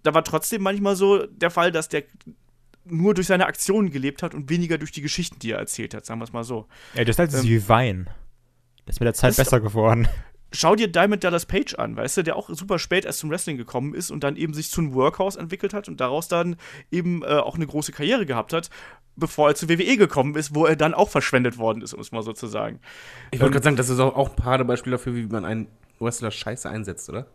da 0.02 0.14
war 0.14 0.24
trotzdem 0.24 0.62
manchmal 0.62 0.96
so 0.96 1.26
der 1.26 1.50
Fall, 1.50 1.72
dass 1.72 1.88
der 1.88 2.04
nur 2.84 3.14
durch 3.14 3.26
seine 3.26 3.46
Aktionen 3.46 3.90
gelebt 3.90 4.22
hat 4.22 4.34
und 4.34 4.50
weniger 4.50 4.78
durch 4.78 4.92
die 4.92 5.00
Geschichten, 5.00 5.38
die 5.38 5.52
er 5.52 5.58
erzählt 5.58 5.94
hat, 5.94 6.06
sagen 6.06 6.20
wir 6.20 6.24
es 6.24 6.32
mal 6.32 6.44
so. 6.44 6.68
Ja, 6.94 7.04
das 7.04 7.14
ist 7.14 7.18
halt 7.18 7.34
ähm, 7.34 7.42
wie 7.42 7.68
Wein. 7.68 8.10
Das 8.86 8.96
ist 8.96 9.00
mit 9.00 9.06
der 9.06 9.14
Zeit 9.14 9.36
besser 9.36 9.60
geworden 9.60 10.06
schau 10.54 10.74
dir 10.74 10.88
Diamond 10.88 11.22
Dallas 11.24 11.46
Page 11.46 11.74
an, 11.74 11.96
weißt 11.96 12.18
du, 12.18 12.22
der 12.22 12.36
auch 12.36 12.48
super 12.48 12.78
spät 12.78 13.04
erst 13.04 13.18
zum 13.18 13.30
Wrestling 13.30 13.56
gekommen 13.56 13.94
ist 13.94 14.10
und 14.10 14.24
dann 14.24 14.36
eben 14.36 14.54
sich 14.54 14.70
zu 14.70 14.80
einem 14.80 14.94
Workhouse 14.94 15.36
entwickelt 15.36 15.74
hat 15.74 15.88
und 15.88 16.00
daraus 16.00 16.28
dann 16.28 16.56
eben 16.90 17.22
äh, 17.22 17.26
auch 17.26 17.56
eine 17.56 17.66
große 17.66 17.92
Karriere 17.92 18.26
gehabt 18.26 18.52
hat, 18.52 18.70
bevor 19.16 19.48
er 19.48 19.54
zu 19.54 19.68
WWE 19.68 19.96
gekommen 19.96 20.34
ist, 20.36 20.54
wo 20.54 20.66
er 20.66 20.76
dann 20.76 20.94
auch 20.94 21.08
verschwendet 21.08 21.58
worden 21.58 21.82
ist, 21.82 21.94
um 21.94 22.00
es 22.00 22.12
mal 22.12 22.22
so 22.22 22.32
zu 22.32 22.46
sagen. 22.46 22.80
Ich 23.30 23.40
wollte 23.40 23.46
ähm, 23.46 23.52
gerade 23.52 23.64
sagen, 23.64 23.76
das 23.76 23.88
ist 23.88 24.00
auch, 24.00 24.16
auch 24.16 24.30
ein 24.30 24.36
Paradebeispiel 24.36 24.92
dafür, 24.92 25.14
wie 25.14 25.26
man 25.26 25.44
einen 25.44 25.68
Wrestler 25.98 26.30
scheiße 26.30 26.68
einsetzt, 26.68 27.08
oder? 27.08 27.26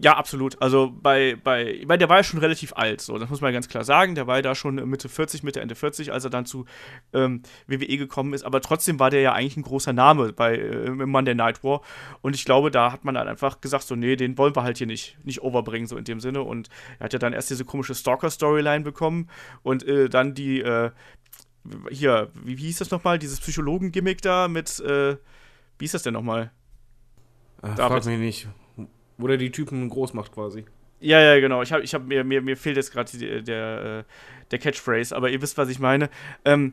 Ja, 0.00 0.16
absolut. 0.16 0.60
Also 0.62 0.90
bei, 0.90 1.36
bei, 1.42 1.82
meine, 1.86 1.98
der 1.98 2.08
war 2.08 2.16
ja 2.16 2.24
schon 2.24 2.40
relativ 2.40 2.72
alt, 2.74 3.02
so, 3.02 3.18
das 3.18 3.28
muss 3.28 3.42
man 3.42 3.52
ganz 3.52 3.68
klar 3.68 3.84
sagen. 3.84 4.14
Der 4.14 4.26
war 4.26 4.36
ja 4.36 4.42
da 4.42 4.54
schon 4.54 4.76
Mitte 4.88 5.08
40, 5.08 5.42
Mitte, 5.42 5.60
Ende 5.60 5.74
40, 5.74 6.12
als 6.12 6.24
er 6.24 6.30
dann 6.30 6.46
zu 6.46 6.64
ähm, 7.12 7.42
WWE 7.66 7.98
gekommen 7.98 8.32
ist. 8.32 8.44
Aber 8.44 8.60
trotzdem 8.60 8.98
war 8.98 9.10
der 9.10 9.20
ja 9.20 9.32
eigentlich 9.32 9.56
ein 9.56 9.62
großer 9.62 9.92
Name 9.92 10.32
bei 10.32 10.56
äh, 10.56 10.90
Monday 10.90 11.34
Night 11.34 11.62
War. 11.62 11.82
Und 12.22 12.34
ich 12.34 12.44
glaube, 12.44 12.70
da 12.70 12.90
hat 12.90 13.04
man 13.04 13.14
dann 13.14 13.28
einfach 13.28 13.60
gesagt, 13.60 13.84
so, 13.84 13.96
nee, 13.96 14.16
den 14.16 14.38
wollen 14.38 14.56
wir 14.56 14.62
halt 14.62 14.78
hier 14.78 14.86
nicht, 14.86 15.18
nicht 15.24 15.42
overbringen, 15.42 15.86
so 15.86 15.96
in 15.96 16.04
dem 16.04 16.20
Sinne. 16.20 16.42
Und 16.42 16.68
er 16.98 17.04
hat 17.04 17.12
ja 17.12 17.18
dann 17.18 17.34
erst 17.34 17.50
diese 17.50 17.64
komische 17.64 17.94
Stalker-Storyline 17.94 18.82
bekommen 18.82 19.28
und 19.62 19.86
äh, 19.86 20.08
dann 20.08 20.34
die, 20.34 20.60
äh, 20.62 20.90
hier, 21.90 22.30
wie, 22.32 22.58
wie 22.58 22.62
hieß 22.62 22.78
das 22.78 22.90
nochmal, 22.90 23.18
dieses 23.18 23.40
Psychologen-Gimmick 23.40 24.22
da 24.22 24.48
mit, 24.48 24.80
äh, 24.80 25.16
wie 25.78 25.84
hieß 25.84 25.92
das 25.92 26.02
denn 26.02 26.14
nochmal? 26.14 26.50
Ach, 27.60 27.76
frag 27.76 28.04
mich 28.04 28.18
nicht. 28.18 28.48
Wo 29.18 29.26
der 29.26 29.36
die 29.36 29.50
Typen 29.50 29.88
groß 29.88 30.14
macht 30.14 30.32
quasi. 30.32 30.64
Ja, 31.00 31.20
ja, 31.20 31.40
genau. 31.40 31.62
Ich 31.62 31.72
hab, 31.72 31.82
ich 31.82 31.94
hab, 31.94 32.06
mir, 32.06 32.24
mir, 32.24 32.40
mir 32.42 32.56
fehlt 32.56 32.76
jetzt 32.76 32.92
gerade 32.92 33.42
der, 33.42 33.98
äh, 34.00 34.04
der 34.50 34.58
Catchphrase, 34.58 35.14
aber 35.14 35.30
ihr 35.30 35.42
wisst, 35.42 35.58
was 35.58 35.68
ich 35.68 35.78
meine. 35.78 36.08
Ähm, 36.44 36.72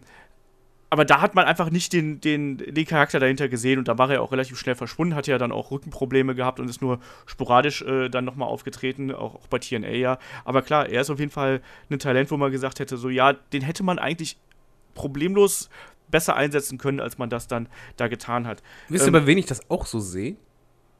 aber 0.89 1.05
da 1.05 1.21
hat 1.21 1.33
man 1.33 1.45
einfach 1.45 1.71
nicht 1.71 1.91
den, 1.91 2.21
den, 2.21 2.57
den 2.57 2.85
Charakter 2.85 3.19
dahinter 3.19 3.49
gesehen 3.49 3.79
und 3.79 3.87
da 3.87 3.97
war 3.97 4.11
er 4.11 4.21
auch 4.21 4.31
relativ 4.31 4.59
schnell 4.59 4.75
verschwunden, 4.75 5.15
hat 5.15 5.25
ja 5.25 5.39
dann 5.39 5.51
auch 5.51 5.71
Rückenprobleme 5.71 6.35
gehabt 6.35 6.59
und 6.59 6.69
ist 6.69 6.83
nur 6.83 6.99
sporadisch 7.25 7.81
äh, 7.81 8.09
dann 8.09 8.25
nochmal 8.25 8.47
aufgetreten, 8.47 9.11
auch, 9.11 9.33
auch 9.33 9.47
bei 9.47 9.57
TNA 9.57 9.89
ja. 9.89 10.19
Aber 10.45 10.61
klar, 10.61 10.87
er 10.87 11.01
ist 11.01 11.09
auf 11.09 11.17
jeden 11.19 11.31
Fall 11.31 11.61
ein 11.89 11.97
Talent, 11.97 12.29
wo 12.29 12.37
man 12.37 12.51
gesagt 12.51 12.79
hätte, 12.79 12.97
so 12.97 13.09
ja, 13.09 13.33
den 13.33 13.63
hätte 13.63 13.81
man 13.81 13.97
eigentlich 13.97 14.37
problemlos 14.93 15.69
besser 16.11 16.35
einsetzen 16.35 16.77
können, 16.77 16.99
als 16.99 17.17
man 17.17 17.31
das 17.31 17.47
dann 17.47 17.67
da 17.97 18.07
getan 18.07 18.45
hat. 18.45 18.61
Wisst 18.87 19.05
ihr, 19.05 19.07
Ähm, 19.07 19.13
bei 19.13 19.25
wen 19.25 19.39
ich 19.39 19.47
das 19.47 19.67
auch 19.71 19.87
so 19.87 19.99
sehe? 19.99 20.35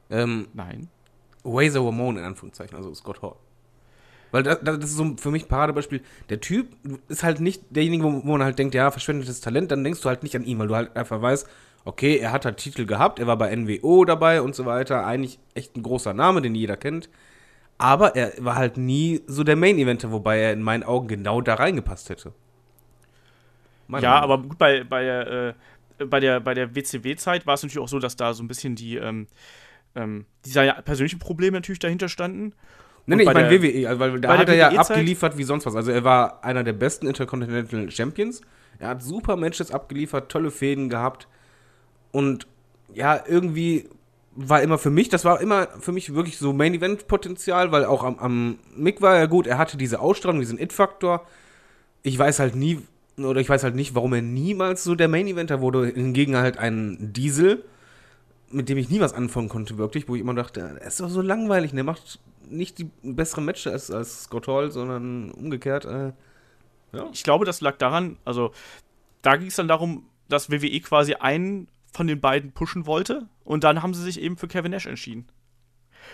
Ähm, 0.09 0.47
Nein. 0.53 0.89
Razor 1.45 1.85
Ramon 1.88 2.17
in 2.17 2.23
Anführungszeichen, 2.23 2.75
also 2.77 2.93
Scott 2.93 3.21
Hall. 3.21 3.35
Weil 4.31 4.43
das, 4.43 4.59
das 4.63 4.77
ist 4.77 4.95
so 4.97 5.15
für 5.17 5.31
mich 5.31 5.45
ein 5.45 5.47
Paradebeispiel. 5.47 6.01
Der 6.29 6.41
Typ 6.41 6.75
ist 7.07 7.23
halt 7.23 7.39
nicht 7.39 7.63
derjenige, 7.69 8.03
wo, 8.03 8.09
man 8.09 8.43
halt 8.43 8.57
denkt, 8.59 8.73
ja, 8.75 8.89
verschwendetes 8.91 9.41
Talent, 9.41 9.71
dann 9.71 9.83
denkst 9.83 10.01
du 10.01 10.09
halt 10.09 10.23
nicht 10.23 10.35
an 10.35 10.43
ihn, 10.43 10.57
weil 10.59 10.67
du 10.67 10.75
halt 10.75 10.95
einfach 10.97 11.21
weißt, 11.21 11.47
okay, 11.85 12.17
er 12.17 12.31
hat 12.31 12.45
halt 12.45 12.57
Titel 12.57 12.85
gehabt, 12.85 13.19
er 13.19 13.27
war 13.27 13.38
bei 13.38 13.55
NWO 13.55 14.05
dabei 14.05 14.41
und 14.41 14.55
so 14.55 14.65
weiter, 14.65 15.05
eigentlich 15.05 15.39
echt 15.53 15.75
ein 15.77 15.83
großer 15.83 16.13
Name, 16.13 16.41
den 16.41 16.55
jeder 16.55 16.77
kennt. 16.77 17.09
Aber 17.77 18.15
er 18.15 18.33
war 18.43 18.55
halt 18.55 18.77
nie 18.77 19.21
so 19.27 19.43
der 19.43 19.55
Main-Eventer, 19.57 20.12
wobei 20.12 20.39
er 20.39 20.53
in 20.53 20.63
meinen 20.63 20.83
Augen 20.83 21.07
genau 21.07 21.41
da 21.41 21.55
reingepasst 21.55 22.09
hätte. 22.09 22.33
Meiner 23.88 24.07
Ja, 24.07 24.12
Meinung 24.12 24.31
aber 24.31 24.38
gut, 24.41 24.57
bei, 24.57 24.83
bei, 24.83 25.05
äh, 25.05 25.53
bei 26.05 26.19
der, 26.19 26.39
bei 26.39 26.53
der 26.53 26.75
WCW-Zeit 26.75 27.45
war 27.45 27.55
es 27.55 27.63
natürlich 27.63 27.83
auch 27.83 27.89
so, 27.89 28.00
dass 28.00 28.15
da 28.15 28.33
so 28.33 28.43
ein 28.43 28.47
bisschen 28.47 28.75
die, 28.75 28.97
ähm, 28.97 29.27
ähm, 29.95 30.25
diese 30.45 30.63
ja, 30.63 30.81
persönlichen 30.81 31.19
Probleme 31.19 31.57
natürlich 31.57 31.79
dahinter 31.79 32.09
standen. 32.09 32.53
Nee, 33.05 33.17
nee, 33.17 33.23
ich 33.23 33.33
meine 33.33 33.50
WWE, 33.50 33.89
also, 33.89 34.00
weil 34.00 34.19
da 34.21 34.38
hat 34.38 34.50
er 34.50 34.55
ja 34.55 34.69
abgeliefert 34.69 35.38
wie 35.38 35.43
sonst 35.43 35.65
was. 35.65 35.75
Also 35.75 35.91
er 35.91 36.03
war 36.03 36.43
einer 36.43 36.63
der 36.63 36.73
besten 36.73 37.07
Intercontinental 37.07 37.91
Champions. 37.91 38.41
Er 38.79 38.89
hat 38.89 39.03
super 39.03 39.35
Matches 39.35 39.71
abgeliefert, 39.71 40.31
tolle 40.31 40.51
Fäden 40.51 40.89
gehabt. 40.89 41.27
Und 42.12 42.47
ja, 42.93 43.21
irgendwie 43.27 43.89
war 44.35 44.62
immer 44.62 44.77
für 44.77 44.89
mich, 44.89 45.09
das 45.09 45.25
war 45.25 45.41
immer 45.41 45.67
für 45.79 45.91
mich 45.91 46.15
wirklich 46.15 46.38
so 46.38 46.53
Main-Event-Potenzial, 46.53 47.71
weil 47.71 47.85
auch 47.85 48.03
am, 48.03 48.19
am 48.19 48.59
Mick 48.75 49.01
war 49.01 49.15
er 49.15 49.27
gut, 49.27 49.47
er 49.47 49.57
hatte 49.57 49.77
diese 49.77 50.00
Ausstrahlung, 50.00 50.39
diesen 50.39 50.59
It-Faktor. 50.59 51.25
Ich 52.01 52.17
weiß 52.17 52.39
halt 52.39 52.55
nie, 52.55 52.79
oder 53.17 53.41
ich 53.41 53.50
weiß 53.50 53.63
halt 53.63 53.75
nicht, 53.75 53.95
warum 53.95 54.13
er 54.13 54.21
niemals 54.21 54.83
so 54.83 54.95
der 54.95 55.07
Main-Eventer 55.07 55.62
wurde. 55.62 55.88
Hingegen 55.88 56.35
halt 56.38 56.57
ein 56.57 57.13
Diesel, 57.13 57.63
mit 58.53 58.69
dem 58.69 58.77
ich 58.77 58.89
nie 58.89 59.00
was 59.00 59.13
anfangen 59.13 59.50
konnte, 59.50 59.77
wirklich, 59.77 60.07
wo 60.07 60.15
ich 60.15 60.22
immer 60.22 60.33
dachte, 60.33 60.62
er 60.79 60.88
ist 60.88 61.00
doch 61.00 61.10
so 61.10 61.22
langweilig, 61.22 61.72
der 61.72 61.83
macht 61.83 62.19
nicht 62.50 62.77
die 62.77 62.89
besseren 63.01 63.45
Matches 63.45 63.72
als, 63.72 63.91
als 63.91 64.24
Scott 64.24 64.48
Hall, 64.48 64.72
sondern 64.72 65.31
umgekehrt. 65.31 65.86
Äh, 65.86 66.13
ja. 66.93 67.10
Ich 67.12 67.24
glaube, 67.24 67.45
das 67.45 67.62
lag 67.62 67.77
daran, 67.77 68.17
also 68.25 68.51
da 69.22 69.36
ging 69.36 69.48
es 69.48 69.55
dann 69.55 69.67
darum, 69.67 70.05
dass 70.29 70.51
WWE 70.51 70.79
quasi 70.81 71.15
einen 71.15 71.67
von 71.91 72.07
den 72.07 72.22
beiden 72.22 72.51
pushen 72.51 72.86
wollte 72.86 73.27
und 73.43 73.63
dann 73.63 73.81
haben 73.81 73.93
sie 73.93 74.03
sich 74.03 74.22
eben 74.22 74.38
für 74.38 74.48
Kevin 74.48 74.72
Nash 74.72 74.86
entschieden. 74.86 75.27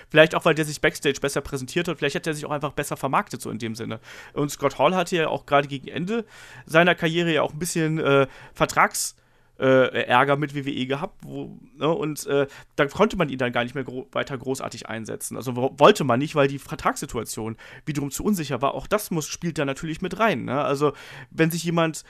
Vielleicht 0.09 0.35
auch, 0.35 0.45
weil 0.45 0.55
der 0.55 0.65
sich 0.65 0.81
Backstage 0.81 1.19
besser 1.19 1.41
präsentiert 1.41 1.87
hat, 1.87 1.97
vielleicht 1.97 2.15
hätte 2.15 2.29
er 2.29 2.33
sich 2.33 2.45
auch 2.45 2.51
einfach 2.51 2.73
besser 2.73 2.95
vermarktet, 2.95 3.41
so 3.41 3.49
in 3.49 3.57
dem 3.57 3.75
Sinne. 3.75 3.99
Und 4.33 4.51
Scott 4.51 4.77
Hall 4.77 4.95
hatte 4.95 5.15
ja 5.15 5.27
auch 5.27 5.45
gerade 5.45 5.67
gegen 5.67 5.87
Ende 5.87 6.25
seiner 6.65 6.95
Karriere 6.95 7.33
ja 7.33 7.41
auch 7.41 7.53
ein 7.53 7.59
bisschen 7.59 7.99
äh, 7.99 8.27
Vertrags- 8.53 9.15
äh, 9.59 10.03
Ärger 10.03 10.37
mit 10.37 10.55
WWE 10.55 10.85
gehabt, 10.85 11.17
wo, 11.21 11.57
ne, 11.77 11.87
und 11.87 12.25
äh, 12.27 12.47
da 12.75 12.85
konnte 12.87 13.17
man 13.17 13.29
ihn 13.29 13.37
dann 13.37 13.51
gar 13.51 13.63
nicht 13.63 13.75
mehr 13.75 13.83
gro 13.83 14.07
weiter 14.11 14.37
großartig 14.37 14.87
einsetzen. 14.87 15.35
Also 15.35 15.55
wo, 15.55 15.75
wollte 15.77 16.03
man 16.03 16.19
nicht, 16.19 16.35
weil 16.35 16.47
die 16.47 16.59
Vertragssituation 16.59 17.57
wiederum 17.85 18.11
zu 18.11 18.23
unsicher 18.23 18.61
war. 18.61 18.73
Auch 18.73 18.87
das 18.87 19.11
muss, 19.11 19.27
spielt 19.27 19.57
da 19.57 19.65
natürlich 19.65 20.01
mit 20.01 20.19
rein. 20.19 20.45
Ne? 20.45 20.63
Also 20.63 20.93
wenn 21.31 21.51
sich 21.51 21.63
jemand 21.63 22.03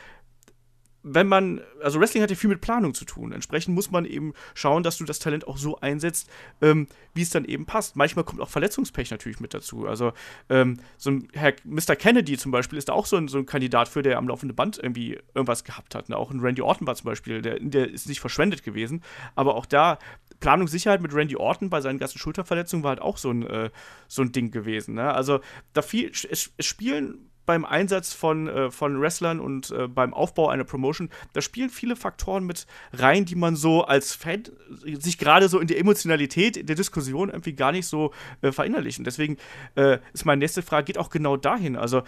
wenn 1.04 1.28
man, 1.28 1.62
also 1.82 2.00
Wrestling 2.00 2.22
hat 2.24 2.30
ja 2.30 2.36
viel 2.36 2.50
mit 2.50 2.62
Planung 2.62 2.94
zu 2.94 3.06
tun. 3.06 3.32
Entsprechend 3.32 3.74
muss 3.74 3.90
man 3.90 4.06
eben 4.06 4.34
schauen, 4.54 4.84
dass 4.84 4.98
du 4.98 5.06
das 5.06 5.20
Talent 5.20 5.48
auch 5.48 5.58
so 5.58 5.80
einsetzt, 5.80 6.30
ähm, 6.62 6.88
wie 7.14 7.22
es 7.22 7.30
dann 7.30 7.46
eben 7.46 7.66
passt. 7.66 7.96
Manchmal 7.96 8.26
kommt 8.26 8.42
auch 8.42 8.50
Verletzungspech 8.50 9.12
natürlich 9.12 9.40
mit 9.40 9.54
dazu. 9.54 9.88
Also 9.88 10.12
ähm, 10.50 10.80
so 10.98 11.12
ein 11.12 11.30
Herr 11.34 11.54
Mr. 11.64 11.96
Kennedy 11.96 12.38
zum 12.38 12.52
Beispiel 12.52 12.78
ist 12.78 12.90
da 12.90 12.94
auch 12.94 13.06
so 13.06 13.16
ein, 13.16 13.30
so 13.30 13.38
ein 13.38 13.46
Kandidat 13.46 13.88
für, 13.88 14.02
der 14.02 14.18
am 14.18 14.28
laufenden 14.28 14.56
Band 14.56 14.78
irgendwie 14.78 15.18
irgendwas 15.34 15.64
gehabt 15.64 15.96
hat. 15.96 16.10
Ne? 16.10 16.18
Auch 16.18 16.32
ein 16.32 16.42
Randy 16.42 16.62
Orton 16.62 16.86
war 16.86 16.96
zum 16.96 17.06
Beispiel, 17.06 17.42
der, 17.42 17.60
der 17.60 17.90
ist 17.90 18.10
nicht 18.10 18.20
verschwendet 18.20 18.64
gewesen. 18.64 19.02
Aber 19.36 19.56
auch 19.56 19.66
da 19.66 20.00
Planungssicherheit 20.42 21.02
mit 21.02 21.14
Randy 21.14 21.38
Orton 21.38 21.70
bei 21.70 21.82
seinen 21.82 22.00
ganzen 22.00 22.20
Schulterverletzungen 22.20 22.84
war 22.84 22.90
halt 22.90 23.02
auch 23.02 23.18
so 23.18 23.32
ein, 23.32 23.46
äh, 23.46 23.70
so 24.08 24.22
ein 24.22 24.32
Ding 24.32 24.52
gewesen. 24.52 24.96
Ne? 24.96 25.14
Also 25.14 25.40
da 25.74 25.82
viel, 25.82 26.12
es, 26.12 26.52
es 26.58 26.66
spielen 26.66 27.29
beim 27.50 27.66
Einsatz 27.66 28.14
von, 28.14 28.48
äh, 28.48 28.70
von 28.70 29.02
Wrestlern 29.02 29.40
und 29.40 29.72
äh, 29.72 29.88
beim 29.88 30.14
Aufbau 30.14 30.50
einer 30.50 30.66
Promotion, 30.66 31.10
da 31.34 31.42
spielen 31.42 31.72
viele 31.72 31.96
Faktoren 31.96 32.44
mit 32.46 32.68
rein, 32.94 33.26
die 33.26 33.34
man 33.34 33.56
so 33.56 33.86
als 33.86 34.14
Fan 34.14 34.44
sich 34.84 35.18
gerade 35.18 35.50
so 35.50 35.58
in 35.58 35.66
der 35.66 35.80
Emotionalität, 35.80 36.70
der 36.70 36.76
Diskussion 36.76 37.30
irgendwie 37.30 37.54
gar 37.54 37.72
nicht 37.72 37.88
so 37.88 38.14
äh, 38.44 38.52
verinnerlichen. 38.52 39.04
Deswegen 39.04 39.38
äh, 39.74 39.98
ist 40.14 40.26
meine 40.26 40.38
nächste 40.38 40.62
Frage, 40.62 40.86
geht 40.86 41.00
auch 41.00 41.10
genau 41.10 41.38
dahin. 41.38 41.76
Also 41.76 42.04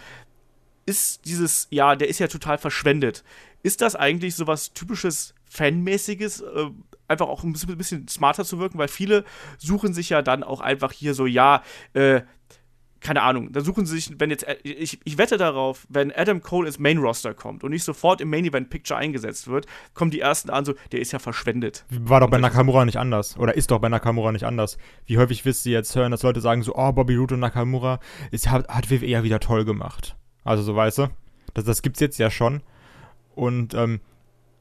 ist 0.86 1.24
dieses, 1.24 1.66
ja, 1.70 1.96
der 1.96 2.06
ist 2.06 2.20
ja 2.20 2.28
total 2.28 2.56
verschwendet. 2.56 3.24
Ist 3.64 3.80
das 3.80 3.96
eigentlich 3.96 4.36
so 4.36 4.46
was 4.46 4.72
typisches 4.74 5.34
Fanmäßiges, 5.50 6.42
äh, 6.42 6.70
einfach 7.08 7.26
auch 7.26 7.42
ein 7.42 7.52
bisschen 7.52 8.06
smarter 8.06 8.44
zu 8.44 8.60
wirken, 8.60 8.78
weil 8.78 8.86
viele 8.86 9.24
suchen 9.58 9.92
sich 9.92 10.08
ja 10.08 10.22
dann 10.22 10.44
auch 10.44 10.60
einfach 10.60 10.92
hier 10.92 11.14
so, 11.14 11.26
ja, 11.26 11.64
äh, 11.94 12.20
keine 13.02 13.22
Ahnung, 13.22 13.52
da 13.52 13.60
suchen 13.60 13.84
sie 13.84 13.96
sich, 13.96 14.18
wenn 14.18 14.30
jetzt, 14.30 14.46
äh, 14.46 14.56
ich, 14.62 15.00
ich 15.04 15.18
wette 15.18 15.36
darauf, 15.36 15.86
wenn 15.88 16.12
Adam 16.12 16.40
Cole 16.40 16.66
ins 16.66 16.78
Main 16.78 16.98
Roster 16.98 17.34
kommt 17.34 17.64
und 17.64 17.70
nicht 17.70 17.84
sofort 17.84 18.20
im 18.20 18.30
Main 18.30 18.44
Event 18.44 18.70
Picture 18.70 18.98
eingesetzt 18.98 19.48
wird, 19.48 19.66
kommen 19.94 20.10
die 20.10 20.20
ersten 20.20 20.50
an 20.50 20.64
so, 20.64 20.74
der 20.92 21.00
ist 21.00 21.12
ja 21.12 21.18
verschwendet. 21.18 21.84
War 21.90 22.20
doch 22.20 22.30
bei 22.30 22.38
Nakamura 22.38 22.84
nicht 22.84 22.98
anders. 22.98 23.36
Oder 23.36 23.56
ist 23.56 23.70
doch 23.70 23.80
bei 23.80 23.88
Nakamura 23.88 24.32
nicht 24.32 24.44
anders. 24.44 24.78
Wie 25.06 25.18
häufig 25.18 25.44
wirst 25.44 25.66
du 25.66 25.70
jetzt 25.70 25.94
hören, 25.96 26.12
dass 26.12 26.22
Leute 26.22 26.40
sagen 26.40 26.62
so, 26.62 26.74
oh, 26.74 26.92
Bobby 26.92 27.16
Roode 27.16 27.34
und 27.34 27.40
Nakamura 27.40 27.98
ist, 28.30 28.50
hat, 28.50 28.68
hat 28.68 28.90
WWE 28.90 29.06
ja 29.06 29.24
wieder 29.24 29.40
toll 29.40 29.64
gemacht. 29.64 30.16
Also 30.44 30.62
so, 30.62 30.76
weißt 30.76 30.98
du? 30.98 31.08
Das, 31.54 31.64
das 31.64 31.82
gibt's 31.82 32.00
jetzt 32.00 32.18
ja 32.18 32.30
schon. 32.30 32.62
Und, 33.34 33.74
ähm, 33.74 34.00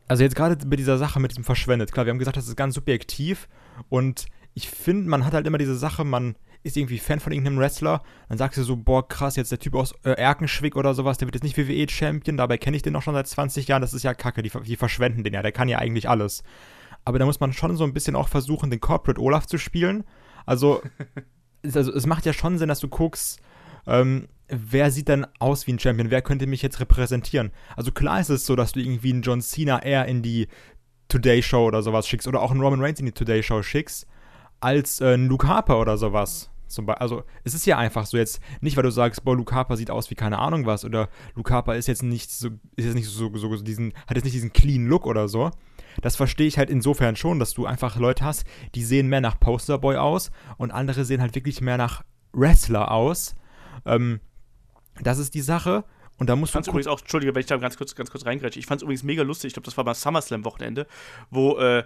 also 0.08 0.24
jetzt 0.24 0.36
gerade 0.36 0.58
bei 0.66 0.76
dieser 0.76 0.98
Sache 0.98 1.20
mit 1.20 1.32
diesem 1.32 1.44
Verschwendet. 1.44 1.92
Klar, 1.92 2.06
wir 2.06 2.12
haben 2.12 2.20
gesagt, 2.20 2.38
das 2.38 2.48
ist 2.48 2.58
ganz 2.58 2.76
subjektiv. 2.76 3.48
Und 3.88 4.26
ich 4.54 4.70
finde, 4.70 5.10
man 5.10 5.26
hat 5.26 5.34
halt 5.34 5.48
immer 5.48 5.58
diese 5.58 5.78
Sache, 5.78 6.04
man 6.04 6.36
ist 6.64 6.78
irgendwie 6.78 7.00
Fan 7.00 7.20
von 7.20 7.32
irgendeinem 7.32 7.60
Wrestler, 7.60 8.02
dann 8.30 8.38
sagst 8.38 8.58
du 8.58 8.64
so, 8.64 8.76
boah, 8.76 9.08
krass, 9.08 9.36
jetzt 9.36 9.52
der 9.52 9.60
Typ 9.60 9.76
aus 9.76 9.94
äh, 10.04 10.12
Erkenschwick 10.12 10.76
oder 10.76 10.94
sowas, 10.94 11.18
der 11.18 11.28
wird 11.28 11.36
jetzt 11.36 11.44
nicht 11.44 11.58
WWE-Champion, 11.58 12.38
dabei 12.38 12.58
kenne 12.58 12.78
ich 12.78 12.84
den 12.84 12.94
noch 12.94 13.02
schon 13.02 13.16
seit 13.16 13.28
20 13.28 13.68
Jahren, 13.68 13.82
das 13.82 13.94
ist 13.94 14.04
ja 14.04 14.14
kacke, 14.14 14.44
die, 14.44 14.52
die 14.66 14.76
verschwenden 14.76 15.24
den 15.24 15.34
ja, 15.34 15.42
der 15.42 15.52
kann 15.52 15.70
ja 15.70 15.80
eigentlich 15.80 16.10
alles. 16.10 16.44
Aber 17.04 17.20
da 17.20 17.26
muss 17.26 17.40
man 17.40 17.54
schon 17.54 17.76
so 17.78 17.84
ein 17.84 17.94
bisschen 17.94 18.16
auch 18.16 18.28
versuchen, 18.28 18.70
den 18.70 18.80
Corporate 18.80 19.20
Olaf 19.20 19.48
zu 19.48 19.58
spielen. 19.58 20.04
Also, 20.46 20.82
es, 21.64 21.76
also 21.76 21.92
es 21.94 22.06
macht 22.06 22.26
ja 22.26 22.34
schon 22.34 22.58
Sinn, 22.58 22.70
dass 22.70 22.80
du 22.80 22.90
guckst, 22.90 23.42
ähm, 23.88 24.28
wer 24.48 24.92
sieht 24.92 25.08
denn 25.08 25.26
aus 25.40 25.66
wie 25.66 25.74
ein 25.74 25.80
Champion, 25.80 26.12
wer 26.12 26.22
könnte 26.22 26.46
mich 26.46 26.62
jetzt 26.62 26.80
repräsentieren. 26.80 27.52
Also 27.76 27.92
klar 27.92 28.20
ist 28.20 28.30
es 28.30 28.46
so, 28.46 28.56
dass 28.56 28.74
du 28.74 28.80
irgendwie 28.80 29.14
einen 29.14 29.22
John 29.22 29.42
Cena 29.42 29.82
eher 29.82 30.06
in 30.06 30.22
die 30.22 30.48
Today 31.08 31.42
Show 31.42 31.66
oder 31.66 31.82
sowas 31.82 32.08
schickst 32.08 32.28
oder 32.28 32.42
auch 32.42 32.52
einen 32.52 32.62
Roman 32.62 32.82
Reigns 32.82 33.00
in 33.00 33.06
die 33.06 33.12
Today 33.12 33.42
Show 33.44 33.64
schickst, 33.64 34.08
als 34.62 35.02
äh, 35.02 35.16
Luke 35.16 35.48
Harper 35.48 35.80
oder 35.80 35.98
sowas. 35.98 36.50
Zum 36.68 36.86
Beispiel, 36.86 37.02
also 37.02 37.24
es 37.44 37.54
ist 37.54 37.66
ja 37.66 37.78
einfach 37.78 38.06
so 38.06 38.16
jetzt, 38.16 38.40
nicht 38.62 38.78
weil 38.78 38.84
du 38.84 38.92
sagst, 38.92 39.26
boah, 39.26 39.36
Luke 39.36 39.54
Harper 39.54 39.76
sieht 39.76 39.92
aus 39.92 40.10
wie 40.10 40.16
keine 40.16 40.40
Ahnung 40.40 40.66
was 40.66 40.86
oder 40.86 41.10
Luke 41.36 41.54
Harper 41.54 41.76
ist 41.76 41.88
jetzt 41.88 42.02
nicht 42.02 42.32
so, 42.32 42.48
ist 42.78 42.86
jetzt 42.86 42.96
nicht 42.96 43.10
so, 43.10 43.36
so, 43.36 43.56
so 43.56 43.64
diesen, 43.64 43.94
hat 44.08 44.16
jetzt 44.16 44.24
nicht 44.24 44.36
diesen 44.36 44.54
clean 44.54 44.88
Look 44.88 45.06
oder 45.06 45.28
so. 45.28 45.52
Das 46.02 46.16
verstehe 46.16 46.48
ich 46.48 46.58
halt 46.58 46.70
insofern 46.70 47.18
schon, 47.18 47.40
dass 47.40 47.54
du 47.54 47.66
einfach 47.66 47.98
Leute 47.98 48.24
hast, 48.24 48.46
die 48.76 48.84
sehen 48.84 49.08
mehr 49.08 49.20
nach 49.20 49.38
Posterboy 49.38 49.98
aus 49.98 50.32
und 50.58 50.72
andere 50.72 51.04
sehen 51.04 51.22
halt 51.22 51.36
wirklich 51.36 51.60
mehr 51.60 51.78
nach 51.78 52.04
Wrestler 52.32 52.92
aus. 52.92 53.36
Ähm, 53.86 54.22
das 55.02 55.18
ist 55.18 55.34
die 55.34 55.42
Sache. 55.42 55.84
Und 56.18 56.30
da 56.30 56.36
musst 56.36 56.52
Ich 56.52 56.54
fand's 56.54 56.68
du 56.68 56.72
übrigens 56.72 56.88
auch, 56.88 57.00
Entschuldige, 57.00 57.34
wenn 57.34 57.40
ich 57.40 57.48
da 57.48 57.58
ganz 57.58 57.78
kurz, 57.78 57.96
ganz 57.96 58.12
kurz 58.12 58.26
reingrätsche, 58.26 58.60
ich 58.60 58.68
fand's 58.68 58.84
übrigens 58.84 59.02
mega 59.02 59.24
lustig, 59.24 59.48
ich 59.48 59.54
glaube, 59.54 59.66
das 59.66 59.76
war 59.76 59.84
beim 59.84 59.96
SummerSlam-Wochenende, 59.96 60.86
wo, 61.32 61.58
äh, 61.58 61.84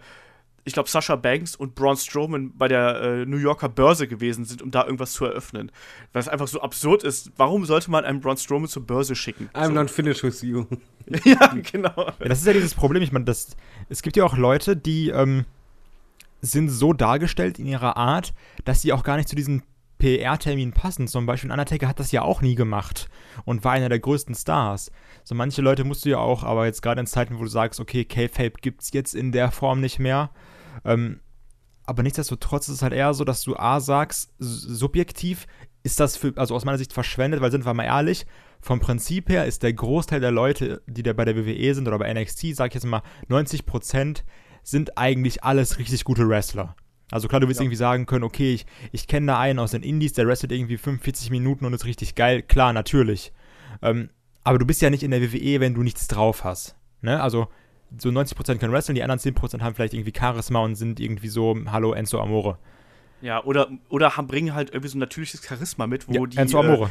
ich 0.65 0.73
glaube, 0.73 0.89
Sasha 0.89 1.15
Banks 1.15 1.55
und 1.55 1.75
Braun 1.75 1.95
Strowman 1.95 2.51
bei 2.57 2.67
der 2.67 3.01
äh, 3.01 3.25
New 3.25 3.37
Yorker 3.37 3.69
Börse 3.69 4.07
gewesen 4.07 4.45
sind, 4.45 4.63
um 4.63 4.71
da 4.71 4.83
irgendwas 4.83 5.13
zu 5.13 5.25
eröffnen. 5.25 5.71
Weil 6.11 6.21
es 6.21 6.27
einfach 6.27 6.47
so 6.47 6.59
absurd 6.59 7.03
ist. 7.03 7.31
Warum 7.37 7.65
sollte 7.65 7.91
man 7.91 8.03
einen 8.03 8.19
Braun 8.19 8.35
Strowman 8.35 8.67
zur 8.67 8.85
Börse 8.85 9.15
schicken? 9.15 9.49
I'm 9.53 9.67
so. 9.67 9.73
not 9.73 9.91
finished 9.91 10.23
with 10.23 10.41
you. 10.41 10.65
ja, 11.23 11.53
genau. 11.71 12.07
Ja, 12.19 12.25
das 12.27 12.39
ist 12.39 12.47
ja 12.47 12.53
dieses 12.53 12.73
Problem. 12.73 13.03
Ich 13.03 13.11
meine, 13.11 13.25
es 13.29 14.01
gibt 14.01 14.17
ja 14.17 14.23
auch 14.25 14.37
Leute, 14.37 14.75
die 14.75 15.09
ähm, 15.09 15.45
sind 16.41 16.69
so 16.69 16.93
dargestellt 16.93 17.59
in 17.59 17.67
ihrer 17.67 17.95
Art, 17.95 18.33
dass 18.63 18.81
sie 18.81 18.91
auch 18.91 19.03
gar 19.03 19.17
nicht 19.17 19.29
zu 19.29 19.35
diesen 19.35 19.61
PR-Terminen 19.99 20.73
passen. 20.73 21.07
Zum 21.07 21.27
Beispiel 21.27 21.51
Undertaker 21.51 21.87
hat 21.87 21.99
das 21.99 22.11
ja 22.11 22.23
auch 22.23 22.41
nie 22.41 22.55
gemacht 22.55 23.07
und 23.45 23.63
war 23.63 23.73
einer 23.73 23.89
der 23.89 23.99
größten 23.99 24.35
Stars. 24.35 24.91
So 25.23 25.35
manche 25.35 25.61
Leute 25.61 25.83
musst 25.83 26.05
du 26.05 26.09
ja 26.09 26.17
auch, 26.17 26.43
aber 26.43 26.65
jetzt 26.65 26.81
gerade 26.81 27.01
in 27.01 27.07
Zeiten, 27.07 27.37
wo 27.37 27.43
du 27.43 27.49
sagst, 27.49 27.79
okay, 27.79 28.03
K-Fape 28.03 28.61
gibt's 28.61 28.91
jetzt 28.93 29.15
in 29.15 29.31
der 29.31 29.51
Form 29.51 29.79
nicht 29.79 29.99
mehr, 29.99 30.31
ähm, 30.83 31.19
aber 31.85 32.03
nichtsdestotrotz 32.03 32.67
ist 32.67 32.75
es 32.75 32.81
halt 32.81 32.93
eher 32.93 33.13
so, 33.13 33.23
dass 33.23 33.43
du 33.43 33.55
A 33.55 33.79
sagst, 33.79 34.33
subjektiv 34.39 35.45
ist 35.83 35.99
das 35.99 36.17
für, 36.17 36.33
also 36.35 36.55
aus 36.55 36.65
meiner 36.65 36.79
Sicht 36.79 36.93
verschwendet, 36.93 37.41
weil 37.41 37.51
sind 37.51 37.65
wir 37.65 37.73
mal 37.75 37.83
ehrlich, 37.83 38.25
vom 38.59 38.79
Prinzip 38.79 39.29
her 39.29 39.45
ist 39.45 39.61
der 39.61 39.73
Großteil 39.73 40.19
der 40.19 40.31
Leute, 40.31 40.81
die 40.87 41.03
da 41.03 41.13
bei 41.13 41.25
der 41.25 41.35
WWE 41.35 41.75
sind 41.75 41.87
oder 41.87 41.99
bei 41.99 42.11
NXT, 42.11 42.55
sag 42.55 42.69
ich 42.69 42.73
jetzt 42.73 42.85
mal, 42.85 43.03
90% 43.29 44.23
sind 44.63 44.97
eigentlich 44.97 45.43
alles 45.43 45.77
richtig 45.77 46.03
gute 46.03 46.27
Wrestler. 46.27 46.75
Also 47.11 47.27
klar, 47.27 47.39
du 47.39 47.47
willst 47.47 47.59
ja. 47.59 47.65
irgendwie 47.65 47.77
sagen 47.77 48.07
können, 48.07 48.23
okay, 48.23 48.55
ich, 48.55 48.65
ich 48.91 49.07
kenne 49.07 49.27
da 49.27 49.39
einen 49.39 49.59
aus 49.59 49.71
den 49.71 49.83
Indies, 49.83 50.13
der 50.13 50.27
wrestelt 50.27 50.51
irgendwie 50.51 50.77
45 50.77 51.29
Minuten 51.29 51.65
und 51.65 51.73
ist 51.73 51.85
richtig 51.85 52.15
geil. 52.15 52.41
Klar, 52.41 52.73
natürlich. 52.73 53.31
Ähm, 53.83 54.09
aber 54.43 54.57
du 54.57 54.65
bist 54.65 54.81
ja 54.81 54.89
nicht 54.89 55.03
in 55.03 55.11
der 55.11 55.21
WWE, 55.21 55.59
wenn 55.59 55.75
du 55.75 55.83
nichts 55.83 56.07
drauf 56.07 56.43
hast. 56.43 56.75
Ne? 57.01 57.21
Also 57.21 57.47
so 57.97 58.09
90% 58.09 58.57
können 58.57 58.73
wresteln, 58.73 58.95
die 58.95 59.03
anderen 59.03 59.19
10% 59.19 59.61
haben 59.61 59.75
vielleicht 59.75 59.93
irgendwie 59.93 60.13
Charisma 60.17 60.59
und 60.59 60.75
sind 60.75 60.99
irgendwie 60.99 61.27
so, 61.27 61.55
hallo 61.67 61.93
Enzo 61.93 62.19
Amore. 62.19 62.57
Ja, 63.21 63.43
oder, 63.43 63.69
oder 63.89 64.17
haben, 64.17 64.27
bringen 64.27 64.53
halt 64.53 64.69
irgendwie 64.69 64.89
so 64.89 64.97
ein 64.97 64.99
natürliches 64.99 65.43
Charisma 65.43 65.87
mit, 65.87 66.07
wo 66.07 66.13
ja, 66.13 66.25
die. 66.25 66.37
Enzo 66.37 66.59
Amore. 66.59 66.85
Äh, 66.85 66.89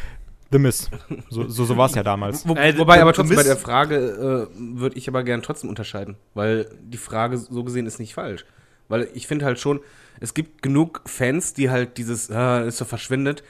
The 0.50 0.58
Miss. 0.58 0.90
So, 1.30 1.48
so, 1.48 1.64
so 1.64 1.76
war 1.76 1.86
es 1.86 1.94
ja 1.94 2.02
damals. 2.02 2.46
Wo, 2.46 2.54
äh, 2.54 2.76
wobei 2.78 3.00
aber 3.00 3.12
trotzdem 3.12 3.36
bei 3.36 3.42
der 3.42 3.56
Frage 3.56 4.48
äh, 4.52 4.58
würde 4.58 4.96
ich 4.96 5.08
aber 5.08 5.24
gern 5.24 5.42
trotzdem 5.42 5.68
unterscheiden, 5.68 6.16
weil 6.34 6.70
die 6.80 6.96
Frage 6.96 7.38
so 7.38 7.64
gesehen 7.64 7.86
ist 7.86 7.98
nicht 7.98 8.14
falsch. 8.14 8.44
Weil 8.88 9.08
ich 9.14 9.26
finde 9.26 9.46
halt 9.46 9.58
schon, 9.58 9.80
es 10.20 10.34
gibt 10.34 10.62
genug 10.62 11.02
Fans, 11.06 11.54
die 11.54 11.70
halt 11.70 11.98
dieses, 11.98 12.30
äh, 12.30 12.68
ist 12.68 12.76
so 12.76 12.84
verschwindet, 12.84 13.42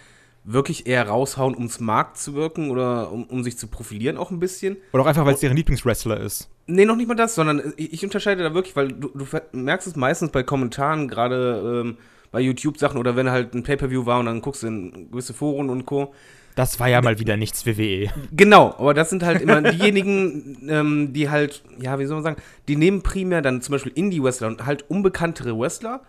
wirklich 0.44 0.86
eher 0.86 1.08
raushauen, 1.08 1.54
ums 1.54 1.80
Markt 1.80 2.18
zu 2.18 2.34
wirken 2.34 2.70
oder 2.70 3.10
um, 3.10 3.24
um 3.24 3.42
sich 3.42 3.56
zu 3.58 3.66
profilieren 3.66 4.18
auch 4.18 4.30
ein 4.30 4.38
bisschen. 4.38 4.76
Oder 4.92 5.02
auch 5.02 5.06
einfach, 5.06 5.24
weil 5.24 5.34
es 5.34 5.40
deren 5.40 5.56
Lieblingswrestler 5.56 6.20
ist. 6.20 6.50
Nee, 6.66 6.84
noch 6.84 6.96
nicht 6.96 7.08
mal 7.08 7.14
das, 7.14 7.34
sondern 7.34 7.72
ich, 7.76 7.94
ich 7.94 8.04
unterscheide 8.04 8.42
da 8.42 8.54
wirklich, 8.54 8.76
weil 8.76 8.88
du, 8.88 9.08
du, 9.08 9.26
merkst 9.52 9.86
es 9.86 9.96
meistens 9.96 10.30
bei 10.30 10.42
Kommentaren, 10.42 11.08
gerade 11.08 11.82
ähm, 11.84 11.96
bei 12.30 12.40
YouTube-Sachen 12.40 12.98
oder 12.98 13.16
wenn 13.16 13.30
halt 13.30 13.54
ein 13.54 13.62
Pay-Per-View 13.62 14.06
war 14.06 14.20
und 14.20 14.26
dann 14.26 14.40
guckst 14.42 14.62
du 14.62 14.66
in 14.66 15.10
gewisse 15.10 15.34
Foren 15.34 15.70
und 15.70 15.86
Co. 15.86 16.14
Das 16.56 16.78
war 16.78 16.88
ja 16.88 17.02
mal 17.02 17.18
wieder 17.18 17.36
nichts 17.36 17.66
WWE. 17.66 18.10
Genau, 18.32 18.74
aber 18.78 18.94
das 18.94 19.10
sind 19.10 19.24
halt 19.24 19.40
immer 19.42 19.60
diejenigen, 19.62 20.58
ähm, 20.68 21.12
die 21.12 21.30
halt, 21.30 21.62
ja, 21.80 21.98
wie 21.98 22.06
soll 22.06 22.16
man 22.16 22.24
sagen, 22.24 22.42
die 22.68 22.76
nehmen 22.76 23.02
primär 23.02 23.42
dann 23.42 23.60
zum 23.60 23.72
Beispiel 23.72 23.92
Indie-Wrestler 23.94 24.48
und 24.48 24.66
halt 24.66 24.88
unbekanntere 24.88 25.58
Wrestler 25.58 26.02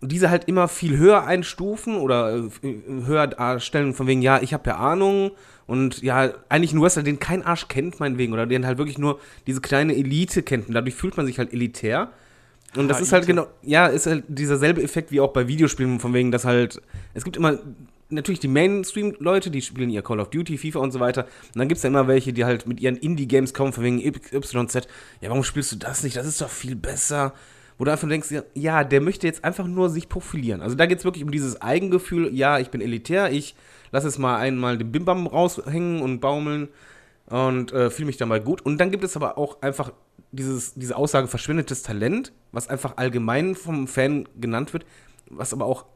diese 0.00 0.30
halt 0.30 0.44
immer 0.46 0.68
viel 0.68 0.96
höher 0.98 1.24
einstufen 1.24 1.96
oder 1.96 2.36
äh, 2.62 2.74
höher 3.06 3.26
darstellen, 3.26 3.94
von 3.94 4.06
wegen, 4.06 4.22
ja, 4.22 4.40
ich 4.42 4.52
habe 4.52 4.70
ja 4.70 4.76
Ahnung 4.76 5.32
und 5.66 6.02
ja, 6.02 6.32
eigentlich 6.48 6.72
ein 6.72 6.82
Wrestler, 6.82 7.02
den 7.02 7.18
kein 7.18 7.42
Arsch 7.42 7.68
kennt, 7.68 8.00
meinetwegen, 8.00 8.32
oder 8.32 8.46
den 8.46 8.66
halt 8.66 8.78
wirklich 8.78 8.98
nur 8.98 9.18
diese 9.46 9.60
kleine 9.60 9.94
Elite 9.94 10.42
kennt 10.42 10.68
und 10.68 10.74
dadurch 10.74 10.94
fühlt 10.94 11.16
man 11.16 11.26
sich 11.26 11.38
halt 11.38 11.52
elitär. 11.52 12.10
Und 12.76 12.88
das 12.88 12.98
ah, 12.98 13.02
ist 13.02 13.12
halt 13.12 13.26
genau, 13.26 13.46
ja, 13.62 13.86
ist 13.86 14.06
halt 14.06 14.24
dieser 14.26 14.58
selbe 14.58 14.82
Effekt 14.82 15.12
wie 15.12 15.20
auch 15.20 15.32
bei 15.32 15.46
Videospielen, 15.46 16.00
von 16.00 16.12
wegen, 16.12 16.32
dass 16.32 16.44
halt, 16.44 16.82
es 17.14 17.24
gibt 17.24 17.36
immer 17.36 17.58
natürlich 18.10 18.40
die 18.40 18.48
Mainstream-Leute, 18.48 19.50
die 19.50 19.62
spielen 19.62 19.90
ihr 19.90 20.02
Call 20.02 20.20
of 20.20 20.30
Duty, 20.30 20.58
FIFA 20.58 20.78
und 20.80 20.92
so 20.92 21.00
weiter. 21.00 21.24
Und 21.24 21.58
dann 21.58 21.68
gibt 21.68 21.78
es 21.78 21.82
ja 21.82 21.88
immer 21.88 22.06
welche, 22.06 22.32
die 22.32 22.44
halt 22.44 22.66
mit 22.66 22.80
ihren 22.80 22.96
Indie-Games 22.96 23.54
kommen, 23.54 23.72
von 23.72 23.84
wegen 23.84 23.98
YZ. 23.98 24.74
Ja, 25.20 25.30
warum 25.30 25.44
spielst 25.44 25.72
du 25.72 25.76
das 25.76 26.02
nicht? 26.02 26.16
Das 26.16 26.26
ist 26.26 26.40
doch 26.40 26.50
viel 26.50 26.76
besser. 26.76 27.34
Wo 27.76 27.84
du 27.84 27.90
einfach 27.90 28.08
denkst, 28.08 28.28
ja, 28.54 28.84
der 28.84 29.00
möchte 29.00 29.26
jetzt 29.26 29.44
einfach 29.44 29.66
nur 29.66 29.90
sich 29.90 30.08
profilieren. 30.08 30.60
Also 30.60 30.76
da 30.76 30.86
geht 30.86 30.98
es 30.98 31.04
wirklich 31.04 31.24
um 31.24 31.32
dieses 31.32 31.60
Eigengefühl, 31.60 32.32
ja, 32.32 32.58
ich 32.58 32.70
bin 32.70 32.80
elitär, 32.80 33.32
ich 33.32 33.56
lasse 33.90 34.06
jetzt 34.06 34.18
mal 34.18 34.36
einmal 34.36 34.78
den 34.78 34.92
Bimbam 34.92 35.26
raushängen 35.26 36.00
und 36.00 36.20
baumeln 36.20 36.68
und 37.26 37.72
äh, 37.72 37.90
fühle 37.90 38.06
mich 38.06 38.16
dabei 38.16 38.38
gut. 38.38 38.62
Und 38.62 38.78
dann 38.78 38.90
gibt 38.90 39.02
es 39.02 39.16
aber 39.16 39.38
auch 39.38 39.60
einfach 39.62 39.92
dieses, 40.30 40.74
diese 40.74 40.96
Aussage 40.96 41.28
verschwindetes 41.28 41.82
Talent, 41.82 42.32
was 42.52 42.68
einfach 42.68 42.96
allgemein 42.96 43.54
vom 43.54 43.86
Fan 43.86 44.28
genannt 44.40 44.72
wird, 44.72 44.84
was 45.30 45.52
aber 45.52 45.64
auch 45.64 45.86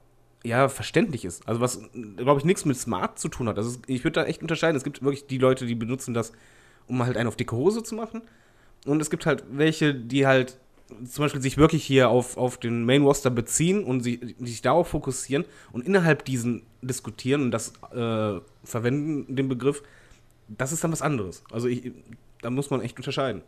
ja, 0.44 0.68
verständlich 0.68 1.24
ist. 1.24 1.46
Also 1.48 1.60
was, 1.60 1.80
glaube 2.16 2.38
ich, 2.38 2.44
nichts 2.44 2.64
mit 2.64 2.76
smart 2.76 3.18
zu 3.18 3.28
tun 3.28 3.48
hat. 3.48 3.58
Also 3.58 3.78
ich 3.86 4.04
würde 4.04 4.20
da 4.20 4.24
echt 4.24 4.42
unterscheiden. 4.42 4.76
Es 4.76 4.84
gibt 4.84 5.02
wirklich 5.02 5.26
die 5.26 5.38
Leute, 5.38 5.66
die 5.66 5.74
benutzen 5.74 6.14
das, 6.14 6.32
um 6.86 7.04
halt 7.04 7.16
einen 7.16 7.28
auf 7.28 7.36
dicke 7.36 7.56
Hose 7.56 7.82
zu 7.82 7.94
machen. 7.94 8.22
Und 8.86 9.02
es 9.02 9.10
gibt 9.10 9.26
halt 9.26 9.44
welche, 9.50 9.94
die 9.94 10.26
halt 10.26 10.58
zum 11.04 11.24
Beispiel 11.24 11.40
sich 11.42 11.58
wirklich 11.58 11.84
hier 11.84 12.08
auf, 12.08 12.36
auf 12.36 12.56
den 12.56 12.84
Main 12.84 13.02
Roster 13.02 13.30
beziehen 13.30 13.84
und 13.84 14.00
sich, 14.00 14.20
sich 14.38 14.62
darauf 14.62 14.88
fokussieren 14.88 15.44
und 15.72 15.86
innerhalb 15.86 16.24
diesen 16.24 16.62
diskutieren 16.80 17.42
und 17.42 17.50
das 17.50 17.74
äh, 17.92 18.40
verwenden, 18.64 19.34
den 19.34 19.48
Begriff, 19.48 19.82
das 20.48 20.72
ist 20.72 20.82
dann 20.82 20.92
was 20.92 21.02
anderes. 21.02 21.42
Also 21.50 21.68
ich, 21.68 21.92
da 22.40 22.50
muss 22.50 22.70
man 22.70 22.80
echt 22.80 22.96
unterscheiden. 22.96 23.42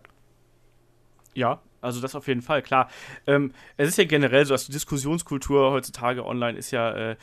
Ja, 1.35 1.63
also 1.81 2.01
das 2.01 2.15
auf 2.15 2.27
jeden 2.29 2.43
Fall, 2.43 2.63
klar. 2.63 2.91
Ähm, 3.27 3.53
es 3.77 3.89
ist 3.89 3.99
ja 3.99 4.05
generell 4.05 4.45
so, 4.45 4.55
dass 4.55 4.67
die 4.67 4.73
Diskussionskultur 4.73 5.71
heutzutage 5.71 6.27
online 6.27 6.59
ist 6.59 6.71
ja 6.73 7.13
äh, 7.13 7.17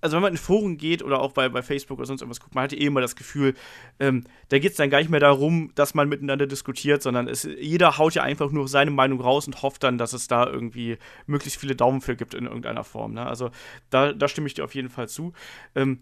also 0.00 0.16
wenn 0.16 0.22
man 0.22 0.32
in 0.32 0.38
Foren 0.38 0.76
geht 0.76 1.02
oder 1.02 1.20
auch 1.20 1.32
bei, 1.32 1.48
bei 1.48 1.62
Facebook 1.62 1.98
oder 1.98 2.06
sonst 2.06 2.22
irgendwas 2.22 2.40
guckt, 2.40 2.54
man 2.54 2.64
hat 2.64 2.72
eh 2.72 2.84
immer 2.84 3.00
das 3.00 3.16
Gefühl, 3.16 3.54
ähm, 3.98 4.24
da 4.48 4.58
geht 4.58 4.72
es 4.72 4.76
dann 4.76 4.90
gar 4.90 4.98
nicht 4.98 5.10
mehr 5.10 5.20
darum, 5.20 5.72
dass 5.74 5.94
man 5.94 6.08
miteinander 6.08 6.46
diskutiert, 6.46 7.02
sondern 7.02 7.28
es, 7.28 7.44
jeder 7.44 7.98
haut 7.98 8.14
ja 8.14 8.22
einfach 8.22 8.50
nur 8.50 8.68
seine 8.68 8.90
Meinung 8.90 9.20
raus 9.20 9.46
und 9.46 9.62
hofft 9.62 9.82
dann, 9.82 9.98
dass 9.98 10.12
es 10.12 10.28
da 10.28 10.46
irgendwie 10.46 10.98
möglichst 11.26 11.60
viele 11.60 11.76
Daumen 11.76 12.00
für 12.00 12.16
gibt 12.16 12.34
in 12.34 12.46
irgendeiner 12.46 12.84
Form. 12.84 13.14
Ne? 13.14 13.26
Also 13.26 13.50
da, 13.90 14.12
da 14.12 14.28
stimme 14.28 14.46
ich 14.46 14.54
dir 14.54 14.64
auf 14.64 14.74
jeden 14.74 14.88
Fall 14.90 15.08
zu. 15.08 15.32
Ähm, 15.74 16.00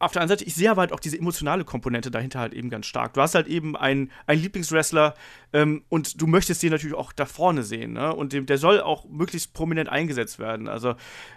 auf 0.00 0.12
der 0.12 0.22
anderen 0.22 0.38
Seite, 0.38 0.48
ich 0.48 0.54
sehe 0.54 0.70
aber 0.70 0.82
halt 0.82 0.92
auch 0.92 1.00
diese 1.00 1.18
emotionale 1.18 1.64
Komponente 1.64 2.10
dahinter 2.10 2.38
halt 2.38 2.54
eben 2.54 2.70
ganz 2.70 2.86
stark. 2.86 3.14
Du 3.14 3.20
hast 3.20 3.34
halt 3.34 3.48
eben 3.48 3.76
einen, 3.76 4.12
einen 4.26 4.40
Lieblingswrestler 4.40 5.14
ähm, 5.52 5.82
und 5.88 6.20
du 6.20 6.26
möchtest 6.26 6.62
den 6.62 6.70
natürlich 6.70 6.96
auch 6.96 7.12
da 7.12 7.26
vorne 7.26 7.64
sehen, 7.64 7.94
ne? 7.94 8.14
Und 8.14 8.32
dem, 8.32 8.46
der 8.46 8.58
soll 8.58 8.80
auch 8.80 9.08
möglichst 9.08 9.54
prominent 9.54 9.88
eingesetzt 9.88 10.38
werden. 10.38 10.68
Also, 10.68 10.94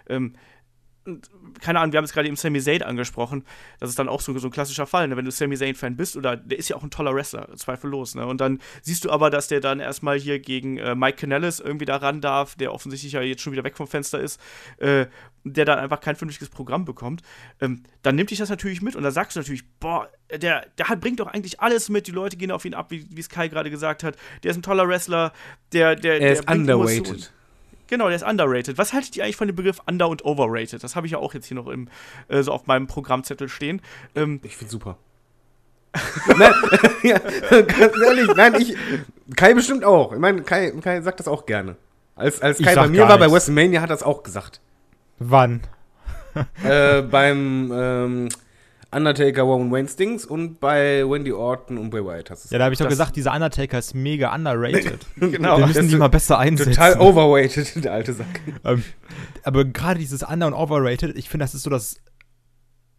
ähm, 0.08 0.34
keine 1.60 1.80
Ahnung, 1.80 1.92
wir 1.92 1.98
haben 1.98 2.04
es 2.04 2.12
gerade 2.12 2.28
eben 2.28 2.36
Sami 2.36 2.60
Zayn 2.60 2.82
angesprochen. 2.82 3.44
Das 3.80 3.90
ist 3.90 3.98
dann 3.98 4.08
auch 4.08 4.20
so, 4.20 4.36
so 4.38 4.48
ein 4.48 4.50
klassischer 4.52 4.86
Fall, 4.86 5.08
ne? 5.08 5.16
wenn 5.16 5.24
du 5.24 5.30
Sami 5.30 5.56
Zayn-Fan 5.56 5.96
bist, 5.96 6.16
oder 6.16 6.36
der 6.36 6.58
ist 6.58 6.68
ja 6.68 6.76
auch 6.76 6.82
ein 6.82 6.90
toller 6.90 7.14
Wrestler, 7.14 7.48
zweifellos. 7.56 8.14
Ne? 8.14 8.26
Und 8.26 8.40
dann 8.40 8.60
siehst 8.82 9.04
du 9.04 9.10
aber, 9.10 9.30
dass 9.30 9.48
der 9.48 9.60
dann 9.60 9.80
erstmal 9.80 10.18
hier 10.18 10.38
gegen 10.38 10.78
äh, 10.78 10.94
Mike 10.94 11.18
Canellis 11.18 11.60
irgendwie 11.60 11.86
da 11.86 11.96
ran 11.96 12.20
darf, 12.20 12.54
der 12.54 12.72
offensichtlich 12.72 13.12
ja 13.12 13.22
jetzt 13.22 13.42
schon 13.42 13.52
wieder 13.52 13.64
weg 13.64 13.76
vom 13.76 13.88
Fenster 13.88 14.20
ist, 14.20 14.40
äh, 14.78 15.06
der 15.44 15.64
dann 15.64 15.80
einfach 15.80 16.00
kein 16.00 16.14
vernünftiges 16.14 16.50
Programm 16.50 16.84
bekommt. 16.84 17.22
Ähm, 17.60 17.82
dann 18.02 18.14
nimmt 18.14 18.30
dich 18.30 18.38
das 18.38 18.50
natürlich 18.50 18.80
mit 18.80 18.94
und 18.94 19.02
da 19.02 19.10
sagst 19.10 19.36
du 19.36 19.40
natürlich, 19.40 19.64
boah, 19.80 20.08
der, 20.30 20.66
der 20.78 20.88
hat, 20.88 21.00
bringt 21.00 21.18
doch 21.18 21.26
eigentlich 21.26 21.60
alles 21.60 21.88
mit, 21.88 22.06
die 22.06 22.12
Leute 22.12 22.36
gehen 22.36 22.52
auf 22.52 22.64
ihn 22.64 22.74
ab, 22.74 22.90
wie 22.90 23.06
es 23.18 23.28
Kai 23.28 23.48
gerade 23.48 23.70
gesagt 23.70 24.04
hat. 24.04 24.16
Der 24.44 24.52
ist 24.52 24.56
ein 24.56 24.62
toller 24.62 24.86
Wrestler, 24.86 25.32
der, 25.72 25.96
der, 25.96 26.14
er 26.14 26.20
der 26.20 26.32
ist 26.32 26.48
underrated. 26.48 27.06
Emotionen. 27.06 27.41
Genau, 27.92 28.06
der 28.06 28.16
ist 28.16 28.22
underrated. 28.22 28.78
Was 28.78 28.94
haltet 28.94 29.18
ihr 29.18 29.24
eigentlich 29.24 29.36
von 29.36 29.48
dem 29.48 29.54
Begriff 29.54 29.82
under- 29.86 30.08
und 30.08 30.24
overrated? 30.24 30.82
Das 30.82 30.96
habe 30.96 31.06
ich 31.06 31.12
ja 31.12 31.18
auch 31.18 31.34
jetzt 31.34 31.44
hier 31.44 31.58
noch 31.58 31.66
im, 31.66 31.88
äh, 32.28 32.42
so 32.42 32.50
auf 32.50 32.66
meinem 32.66 32.86
Programmzettel 32.86 33.50
stehen. 33.50 33.82
Ähm, 34.14 34.40
ich 34.44 34.56
finde 34.56 34.70
super. 34.70 34.96
nein, 36.38 36.54
ja, 37.02 37.18
ganz 37.18 38.00
ehrlich, 38.02 38.28
nein, 38.34 38.54
ich. 38.54 38.74
Kai 39.36 39.52
bestimmt 39.52 39.84
auch. 39.84 40.14
Ich 40.14 40.18
meine, 40.18 40.40
Kai, 40.40 40.70
Kai 40.80 41.02
sagt 41.02 41.20
das 41.20 41.28
auch 41.28 41.44
gerne. 41.44 41.76
Als, 42.16 42.40
als 42.40 42.62
Kai 42.62 42.74
bei 42.74 42.88
mir 42.88 43.06
war, 43.06 43.18
bei 43.18 43.30
WrestleMania, 43.30 43.82
hat 43.82 43.90
er 43.90 43.96
es 43.96 44.02
auch 44.02 44.22
gesagt. 44.22 44.62
Wann? 45.18 45.60
äh, 46.64 47.02
beim 47.02 47.70
ähm, 47.74 48.28
Undertaker, 48.92 49.42
Roman 49.42 49.70
Wayne 49.72 49.88
Stings 49.88 50.26
und 50.26 50.60
bei 50.60 51.08
Wendy 51.08 51.32
Orton 51.32 51.78
und 51.78 51.90
Bray 51.90 52.04
Wyatt 52.04 52.30
hast 52.30 52.50
du 52.50 52.54
Ja, 52.54 52.58
da 52.58 52.64
habe 52.64 52.74
ich 52.74 52.78
doch 52.78 52.88
gesagt, 52.88 53.16
dieser 53.16 53.32
Undertaker 53.32 53.78
ist 53.78 53.94
mega 53.94 54.34
underrated. 54.34 55.06
genau. 55.16 55.58
Wir 55.58 55.66
müssen 55.66 55.88
die 55.88 55.96
mal 55.96 56.08
besser 56.08 56.38
einsetzen. 56.38 56.72
Total 56.72 57.00
overrated, 57.00 57.84
der 57.84 57.92
alte 57.92 58.12
Sack. 58.12 58.40
Ähm, 58.64 58.84
aber 59.42 59.64
gerade 59.64 59.98
dieses 59.98 60.22
Under- 60.22 60.46
und 60.46 60.54
Overrated, 60.54 61.16
ich 61.16 61.28
finde, 61.28 61.44
das 61.44 61.54
ist 61.54 61.62
so 61.62 61.70
das. 61.70 61.96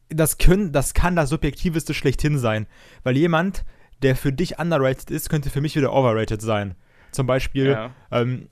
Das, 0.10 0.38
können, 0.38 0.72
das 0.72 0.94
kann 0.94 1.16
das 1.16 1.30
Subjektiveste 1.30 1.94
schlechthin 1.94 2.38
sein. 2.38 2.68
Weil 3.04 3.18
jemand, 3.18 3.64
der 4.04 4.16
für 4.16 4.32
dich 4.32 4.60
underrated 4.60 5.10
ist, 5.10 5.30
könnte 5.30 5.50
für 5.50 5.62
mich 5.62 5.76
wieder 5.76 5.94
overrated 5.94 6.42
sein. 6.42 6.76
Zum 7.12 7.26
Beispiel, 7.26 7.68
ja. 7.68 7.92
ähm, 8.12 8.50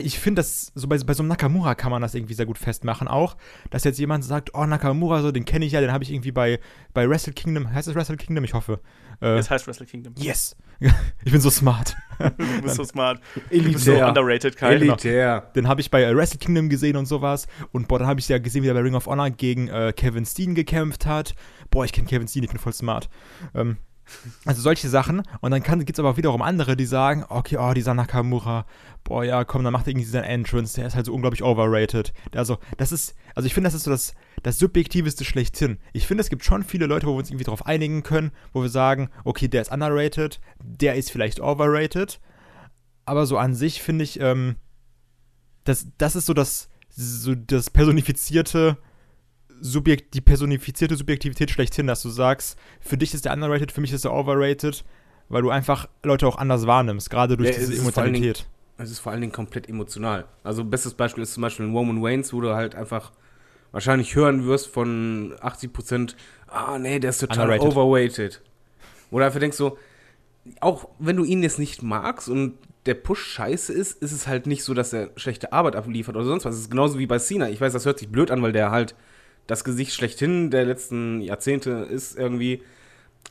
ich 0.00 0.18
finde, 0.18 0.40
das 0.40 0.72
so 0.74 0.88
bei, 0.88 0.98
bei, 0.98 1.14
so 1.14 1.22
einem 1.22 1.28
Nakamura 1.28 1.74
kann 1.74 1.90
man 1.90 2.02
das 2.02 2.14
irgendwie 2.14 2.34
sehr 2.34 2.46
gut 2.46 2.58
festmachen 2.58 3.08
auch, 3.08 3.36
dass 3.70 3.84
jetzt 3.84 3.98
jemand 3.98 4.24
sagt, 4.24 4.54
oh 4.54 4.64
Nakamura, 4.64 5.22
so 5.22 5.32
den 5.32 5.44
kenne 5.44 5.64
ich 5.64 5.72
ja, 5.72 5.80
den 5.80 5.92
habe 5.92 6.04
ich 6.04 6.12
irgendwie 6.12 6.32
bei, 6.32 6.60
bei 6.94 7.08
Wrestle 7.08 7.32
Kingdom, 7.32 7.72
heißt 7.72 7.88
es 7.88 7.94
Wrestle 7.94 8.16
Kingdom? 8.16 8.44
Ich 8.44 8.54
hoffe. 8.54 8.80
Äh, 9.20 9.38
es 9.38 9.50
heißt 9.50 9.66
Wrestle 9.66 9.86
Kingdom. 9.86 10.14
Yes. 10.16 10.56
ich 11.24 11.32
bin 11.32 11.40
so 11.40 11.50
smart. 11.50 11.96
du 12.18 12.62
bist 12.62 12.76
so 12.76 12.84
smart. 12.84 13.20
Elitär. 13.50 13.62
Du 13.62 13.72
bist 13.72 13.84
so 13.84 14.04
underrated, 14.04 14.56
Kai. 14.56 14.74
Elitär. 14.74 15.40
Genau. 15.40 15.52
Den 15.52 15.68
habe 15.68 15.80
ich 15.80 15.90
bei 15.90 16.02
äh, 16.02 16.16
Wrestle 16.16 16.38
Kingdom 16.38 16.68
gesehen 16.68 16.96
und 16.96 17.06
sowas. 17.06 17.46
Und 17.70 17.88
boah, 17.88 17.98
dann 17.98 18.08
habe 18.08 18.20
ich 18.20 18.28
ja 18.28 18.38
gesehen, 18.38 18.62
wie 18.64 18.68
er 18.68 18.74
bei 18.74 18.80
Ring 18.80 18.94
of 18.94 19.06
Honor 19.06 19.30
gegen 19.30 19.68
äh, 19.68 19.92
Kevin 19.96 20.26
Steen 20.26 20.54
gekämpft 20.54 21.06
hat. 21.06 21.34
Boah, 21.70 21.84
ich 21.84 21.92
kenne 21.92 22.08
Kevin 22.08 22.28
Steen, 22.28 22.44
ich 22.44 22.50
bin 22.50 22.58
voll 22.58 22.72
smart. 22.72 23.08
Ähm, 23.54 23.76
also 24.44 24.60
solche 24.60 24.88
Sachen. 24.88 25.22
Und 25.40 25.50
dann 25.50 25.62
gibt 25.62 25.90
es 25.90 25.98
aber 25.98 26.10
auch 26.10 26.16
wiederum 26.16 26.42
andere, 26.42 26.76
die 26.76 26.86
sagen, 26.86 27.24
okay, 27.28 27.56
oh, 27.58 27.72
dieser 27.72 27.94
Nakamura, 27.94 28.66
boah, 29.04 29.24
ja, 29.24 29.44
komm, 29.44 29.64
dann 29.64 29.72
macht 29.72 29.86
er 29.86 29.90
irgendwie 29.90 30.06
seinen 30.06 30.24
Entrance, 30.24 30.76
der 30.76 30.86
ist 30.86 30.94
halt 30.94 31.06
so 31.06 31.14
unglaublich 31.14 31.42
overrated. 31.42 32.12
Also, 32.34 32.58
das 32.76 32.92
ist, 32.92 33.14
also 33.34 33.46
ich 33.46 33.54
finde, 33.54 33.68
das 33.68 33.74
ist 33.74 33.84
so 33.84 33.90
das, 33.90 34.14
das 34.42 34.58
Subjektiveste 34.58 35.24
schlechthin. 35.24 35.78
Ich 35.92 36.06
finde, 36.06 36.22
es 36.22 36.30
gibt 36.30 36.44
schon 36.44 36.62
viele 36.62 36.86
Leute, 36.86 37.06
wo 37.06 37.12
wir 37.12 37.18
uns 37.18 37.30
irgendwie 37.30 37.44
darauf 37.44 37.66
einigen 37.66 38.02
können, 38.02 38.32
wo 38.52 38.62
wir 38.62 38.68
sagen, 38.68 39.10
okay, 39.24 39.48
der 39.48 39.62
ist 39.62 39.72
underrated, 39.72 40.40
der 40.62 40.94
ist 40.94 41.10
vielleicht 41.10 41.40
overrated. 41.40 42.20
Aber 43.04 43.26
so 43.26 43.38
an 43.38 43.54
sich 43.54 43.82
finde 43.82 44.04
ich, 44.04 44.20
ähm, 44.20 44.56
das, 45.64 45.86
das 45.98 46.16
ist 46.16 46.26
so 46.26 46.34
das, 46.34 46.68
so 46.88 47.34
das 47.34 47.70
personifizierte 47.70 48.78
Subjekt, 49.62 50.14
die 50.14 50.20
personifizierte 50.20 50.96
Subjektivität 50.96 51.50
schlechthin, 51.50 51.86
dass 51.86 52.02
du 52.02 52.08
sagst, 52.08 52.58
für 52.80 52.96
dich 52.96 53.14
ist 53.14 53.24
der 53.24 53.32
underrated, 53.32 53.70
für 53.70 53.80
mich 53.80 53.92
ist 53.92 54.04
der 54.04 54.12
overrated, 54.12 54.84
weil 55.28 55.42
du 55.42 55.50
einfach 55.50 55.88
Leute 56.02 56.26
auch 56.26 56.36
anders 56.36 56.66
wahrnimmst, 56.66 57.08
gerade 57.08 57.36
durch 57.36 57.50
Ja, 57.50 57.56
es 57.56 57.68
diese 57.68 57.80
Emotionalität. 57.80 58.46
Es 58.78 58.90
ist 58.90 58.98
vor 58.98 59.12
allen 59.12 59.20
Dingen 59.20 59.32
komplett 59.32 59.68
emotional. 59.68 60.24
Also 60.42 60.64
bestes 60.64 60.94
Beispiel 60.94 61.22
ist 61.22 61.34
zum 61.34 61.42
Beispiel 61.42 61.66
in 61.66 61.72
Roman 61.72 62.02
Waynes, 62.02 62.32
wo 62.32 62.40
du 62.40 62.54
halt 62.54 62.74
einfach 62.74 63.12
wahrscheinlich 63.70 64.16
hören 64.16 64.46
wirst 64.46 64.66
von 64.66 65.34
80%, 65.40 66.14
ah 66.48 66.78
nee, 66.78 66.98
der 66.98 67.10
ist 67.10 67.18
total 67.18 67.48
Underrated. 67.48 67.76
overweighted. 67.76 68.42
Oder 69.10 69.26
einfach 69.26 69.40
denkst 69.40 69.56
so, 69.56 69.78
auch 70.60 70.88
wenn 70.98 71.16
du 71.16 71.24
ihn 71.24 71.42
jetzt 71.42 71.60
nicht 71.60 71.82
magst 71.82 72.28
und 72.28 72.54
der 72.86 72.94
Push 72.94 73.22
scheiße 73.22 73.72
ist, 73.72 74.02
ist 74.02 74.12
es 74.12 74.26
halt 74.26 74.46
nicht 74.46 74.64
so, 74.64 74.74
dass 74.74 74.92
er 74.92 75.10
schlechte 75.16 75.52
Arbeit 75.52 75.76
abliefert 75.76 76.16
oder 76.16 76.24
sonst 76.24 76.44
was. 76.44 76.54
Es 76.54 76.62
ist 76.62 76.70
genauso 76.70 76.98
wie 76.98 77.06
bei 77.06 77.18
Cena. 77.18 77.48
Ich 77.48 77.60
weiß, 77.60 77.72
das 77.72 77.86
hört 77.86 77.98
sich 78.00 78.08
blöd 78.08 78.30
an, 78.30 78.42
weil 78.42 78.52
der 78.52 78.72
halt 78.72 78.96
das 79.46 79.64
Gesicht 79.64 79.92
schlechthin 79.92 80.50
der 80.50 80.64
letzten 80.64 81.20
Jahrzehnte 81.20 81.70
ist 81.90 82.16
irgendwie. 82.16 82.62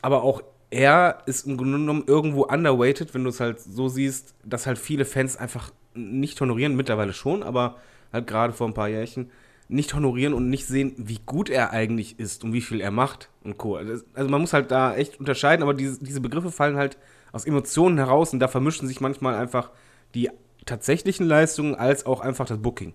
Aber 0.00 0.22
auch 0.22 0.42
er 0.70 1.18
ist 1.26 1.46
im 1.46 1.56
Grunde 1.56 1.78
genommen 1.78 2.04
irgendwo 2.06 2.44
underweighted, 2.44 3.12
wenn 3.14 3.24
du 3.24 3.30
es 3.30 3.40
halt 3.40 3.60
so 3.60 3.88
siehst, 3.88 4.34
dass 4.44 4.66
halt 4.66 4.78
viele 4.78 5.04
Fans 5.04 5.36
einfach 5.36 5.70
nicht 5.94 6.40
honorieren, 6.40 6.76
mittlerweile 6.76 7.12
schon, 7.12 7.42
aber 7.42 7.76
halt 8.12 8.26
gerade 8.26 8.52
vor 8.52 8.66
ein 8.68 8.74
paar 8.74 8.88
Jährchen, 8.88 9.30
nicht 9.68 9.94
honorieren 9.94 10.32
und 10.32 10.48
nicht 10.48 10.66
sehen, 10.66 10.94
wie 10.96 11.20
gut 11.24 11.50
er 11.50 11.72
eigentlich 11.72 12.18
ist 12.18 12.44
und 12.44 12.52
wie 12.52 12.60
viel 12.60 12.80
er 12.80 12.90
macht 12.90 13.30
und 13.42 13.58
Co. 13.58 13.76
Also 13.76 14.02
also 14.14 14.30
man 14.30 14.40
muss 14.40 14.52
halt 14.52 14.70
da 14.70 14.94
echt 14.94 15.20
unterscheiden, 15.20 15.62
aber 15.62 15.74
diese, 15.74 16.02
diese 16.02 16.20
Begriffe 16.20 16.50
fallen 16.50 16.76
halt 16.76 16.96
aus 17.32 17.44
Emotionen 17.44 17.98
heraus 17.98 18.32
und 18.32 18.40
da 18.40 18.48
vermischen 18.48 18.88
sich 18.88 19.00
manchmal 19.00 19.34
einfach 19.34 19.70
die 20.14 20.30
tatsächlichen 20.66 21.26
Leistungen 21.26 21.74
als 21.74 22.06
auch 22.06 22.20
einfach 22.20 22.46
das 22.46 22.58
Booking. 22.58 22.94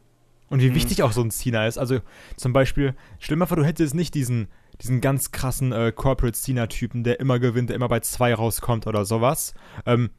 Und 0.49 0.61
wie 0.61 0.73
wichtig 0.73 1.03
auch 1.03 1.11
so 1.11 1.21
ein 1.21 1.31
Cena 1.31 1.67
ist. 1.67 1.77
Also 1.77 1.99
zum 2.37 2.53
Beispiel, 2.53 2.95
stell 3.19 3.35
dir 3.35 3.39
mal 3.39 3.45
vor, 3.47 3.57
du 3.57 3.65
hättest 3.65 3.93
nicht 3.93 4.13
diesen, 4.13 4.47
diesen 4.81 5.01
ganz 5.01 5.31
krassen 5.31 5.73
äh, 5.73 5.91
Corporate 5.93 6.37
Cena-Typen, 6.37 7.03
der 7.03 7.19
immer 7.19 7.39
gewinnt, 7.39 7.69
der 7.69 7.75
immer 7.75 7.89
bei 7.89 7.99
zwei 7.99 8.33
rauskommt 8.33 8.87
oder 8.87 9.03
sowas. 9.03 9.53
Ähm, 9.85 10.09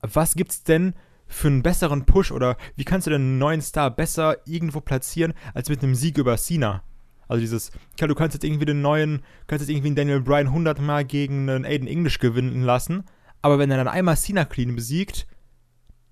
was 0.00 0.36
gibt's 0.36 0.62
denn 0.62 0.94
für 1.26 1.48
einen 1.48 1.62
besseren 1.62 2.06
Push 2.06 2.30
oder 2.30 2.56
wie 2.76 2.84
kannst 2.84 3.06
du 3.06 3.10
denn 3.10 3.22
einen 3.22 3.38
neuen 3.38 3.60
Star 3.60 3.90
besser 3.90 4.36
irgendwo 4.46 4.80
platzieren, 4.80 5.34
als 5.54 5.68
mit 5.68 5.82
einem 5.82 5.94
Sieg 5.94 6.18
über 6.18 6.36
Cena? 6.36 6.84
Also 7.26 7.40
dieses, 7.40 7.72
klar, 7.96 8.08
du 8.08 8.14
kannst 8.14 8.34
jetzt 8.34 8.44
irgendwie 8.44 8.64
den 8.64 8.80
neuen, 8.80 9.22
kannst 9.46 9.62
jetzt 9.62 9.70
irgendwie 9.70 9.88
einen 9.88 9.96
Daniel 9.96 10.20
Bryan 10.20 10.46
100 10.46 10.80
Mal 10.80 11.04
gegen 11.04 11.48
einen 11.48 11.66
Aiden 11.66 11.86
English 11.88 12.20
gewinnen 12.20 12.62
lassen, 12.62 13.04
aber 13.42 13.58
wenn 13.58 13.70
er 13.70 13.76
dann 13.76 13.88
einmal 13.88 14.16
Cena 14.16 14.44
clean 14.44 14.74
besiegt, 14.74 15.26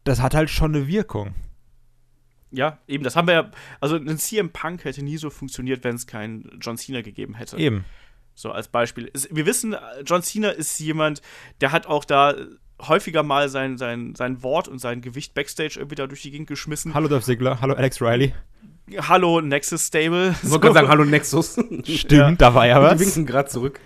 das 0.04 0.20
hat 0.20 0.34
halt 0.34 0.50
schon 0.50 0.74
eine 0.74 0.86
Wirkung. 0.86 1.34
Ja, 2.56 2.78
eben, 2.88 3.04
das 3.04 3.16
haben 3.16 3.28
wir 3.28 3.34
ja. 3.34 3.50
Also, 3.80 3.96
ein 3.96 4.18
CM 4.18 4.50
Punk 4.50 4.84
hätte 4.84 5.04
nie 5.04 5.18
so 5.18 5.28
funktioniert, 5.30 5.84
wenn 5.84 5.94
es 5.94 6.06
keinen 6.06 6.58
John 6.60 6.76
Cena 6.78 7.02
gegeben 7.02 7.34
hätte. 7.34 7.58
Eben. 7.58 7.84
So 8.34 8.50
als 8.50 8.68
Beispiel. 8.68 9.10
Wir 9.30 9.44
wissen, 9.46 9.76
John 10.04 10.22
Cena 10.22 10.50
ist 10.50 10.78
jemand, 10.78 11.20
der 11.60 11.72
hat 11.72 11.86
auch 11.86 12.04
da 12.04 12.34
häufiger 12.80 13.22
mal 13.22 13.48
sein, 13.48 13.78
sein, 13.78 14.14
sein 14.14 14.42
Wort 14.42 14.68
und 14.68 14.78
sein 14.78 15.00
Gewicht 15.00 15.34
Backstage 15.34 15.74
irgendwie 15.78 15.94
da 15.96 16.06
durch 16.06 16.22
die 16.22 16.30
Gegend 16.30 16.46
geschmissen. 16.48 16.92
Hallo 16.94 17.08
Dolph 17.08 17.24
Ziggler, 17.24 17.60
hallo 17.60 17.74
Alex 17.74 18.00
Riley. 18.02 18.34
Hallo, 18.98 19.40
Nexus 19.40 19.86
Stable. 19.86 20.34
Ich 20.42 20.48
wollte 20.50 20.60
gerade 20.60 20.74
sagen, 20.74 20.88
hallo 20.88 21.04
Nexus. 21.04 21.54
Stimmt, 21.84 22.12
Ja. 22.12 22.30
da 22.32 22.54
war 22.54 22.66
ja 22.66 22.78
Die 22.78 22.84
was. 22.94 23.00
winken 23.00 23.26
gerade 23.26 23.48
zurück. 23.48 23.80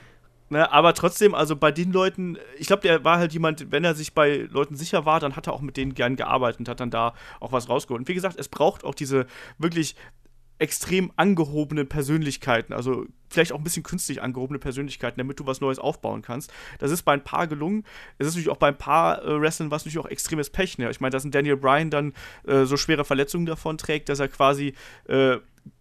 Ne, 0.53 0.71
aber 0.73 0.95
trotzdem, 0.95 1.33
also 1.33 1.55
bei 1.55 1.71
den 1.71 1.93
Leuten, 1.93 2.37
ich 2.59 2.67
glaube, 2.67 2.83
der 2.83 3.05
war 3.05 3.19
halt 3.19 3.33
jemand, 3.33 3.71
wenn 3.71 3.85
er 3.85 3.95
sich 3.95 4.15
bei 4.15 4.49
Leuten 4.51 4.75
sicher 4.75 5.07
war, 5.07 5.21
dann 5.21 5.37
hat 5.37 5.47
er 5.47 5.53
auch 5.53 5.61
mit 5.61 5.77
denen 5.77 5.95
gern 5.95 6.17
gearbeitet 6.17 6.59
und 6.59 6.69
hat 6.69 6.81
dann 6.81 6.91
da 6.91 7.15
auch 7.39 7.53
was 7.53 7.69
rausgeholt. 7.69 8.01
Und 8.01 8.09
wie 8.09 8.15
gesagt, 8.15 8.37
es 8.37 8.49
braucht 8.49 8.83
auch 8.83 8.97
diese 8.97 9.27
wirklich 9.59 9.95
extrem 10.59 11.13
angehobenen 11.15 11.89
Persönlichkeiten, 11.89 12.73
also 12.73 13.07
vielleicht 13.29 13.53
auch 13.53 13.59
ein 13.59 13.65
bisschen 13.65 13.85
künstlich 13.85 14.23
angehobene 14.23 14.59
Persönlichkeiten, 14.59 15.19
damit 15.19 15.39
du 15.39 15.47
was 15.47 15.61
Neues 15.61 15.79
aufbauen 15.79 16.21
kannst. 16.21 16.53
Das 16.81 16.91
ist 16.91 17.03
bei 17.03 17.13
ein 17.13 17.25
paar 17.25 17.47
gelungen. 17.47 17.85
Es 18.19 18.27
ist 18.27 18.35
natürlich 18.35 18.51
auch 18.51 18.59
bei 18.59 18.69
ein 18.69 18.77
paar 18.77 19.25
äh, 19.25 19.41
Wrestlern 19.41 19.71
was 19.71 19.85
natürlich 19.85 20.05
auch 20.05 20.11
extremes 20.11 20.51
Pech. 20.51 20.79
Ne? 20.79 20.91
Ich 20.91 21.01
meine, 21.01 21.13
dass 21.13 21.25
ein 21.25 21.31
Daniel 21.31 21.57
Bryan 21.57 21.91
dann 21.91 22.13
äh, 22.45 22.65
so 22.65 22.77
schwere 22.77 23.05
Verletzungen 23.05 23.47
davon 23.47 23.79
trägt, 23.79 24.09
dass 24.09 24.19
er 24.19 24.27
quasi 24.27 24.75
äh, 25.07 25.39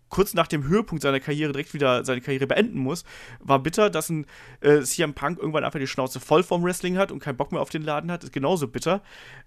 kurz 0.09 0.33
nach 0.33 0.47
dem 0.47 0.67
Höhepunkt 0.67 1.01
seiner 1.01 1.19
Karriere 1.19 1.51
direkt 1.51 1.73
wieder 1.73 2.03
seine 2.03 2.21
Karriere 2.21 2.47
beenden 2.47 2.79
muss, 2.79 3.03
war 3.39 3.59
bitter, 3.59 3.89
dass 3.89 4.09
ein 4.09 4.25
äh, 4.61 4.81
CM 4.81 5.13
Punk 5.13 5.39
irgendwann 5.39 5.63
einfach 5.63 5.79
die 5.79 5.87
Schnauze 5.87 6.19
voll 6.19 6.43
vom 6.43 6.63
Wrestling 6.63 6.97
hat 6.97 7.11
und 7.11 7.19
keinen 7.19 7.37
Bock 7.37 7.51
mehr 7.51 7.61
auf 7.61 7.69
den 7.69 7.83
Laden 7.83 8.11
hat, 8.11 8.23
ist 8.23 8.33
genauso 8.33 8.67
bitter. 8.67 9.01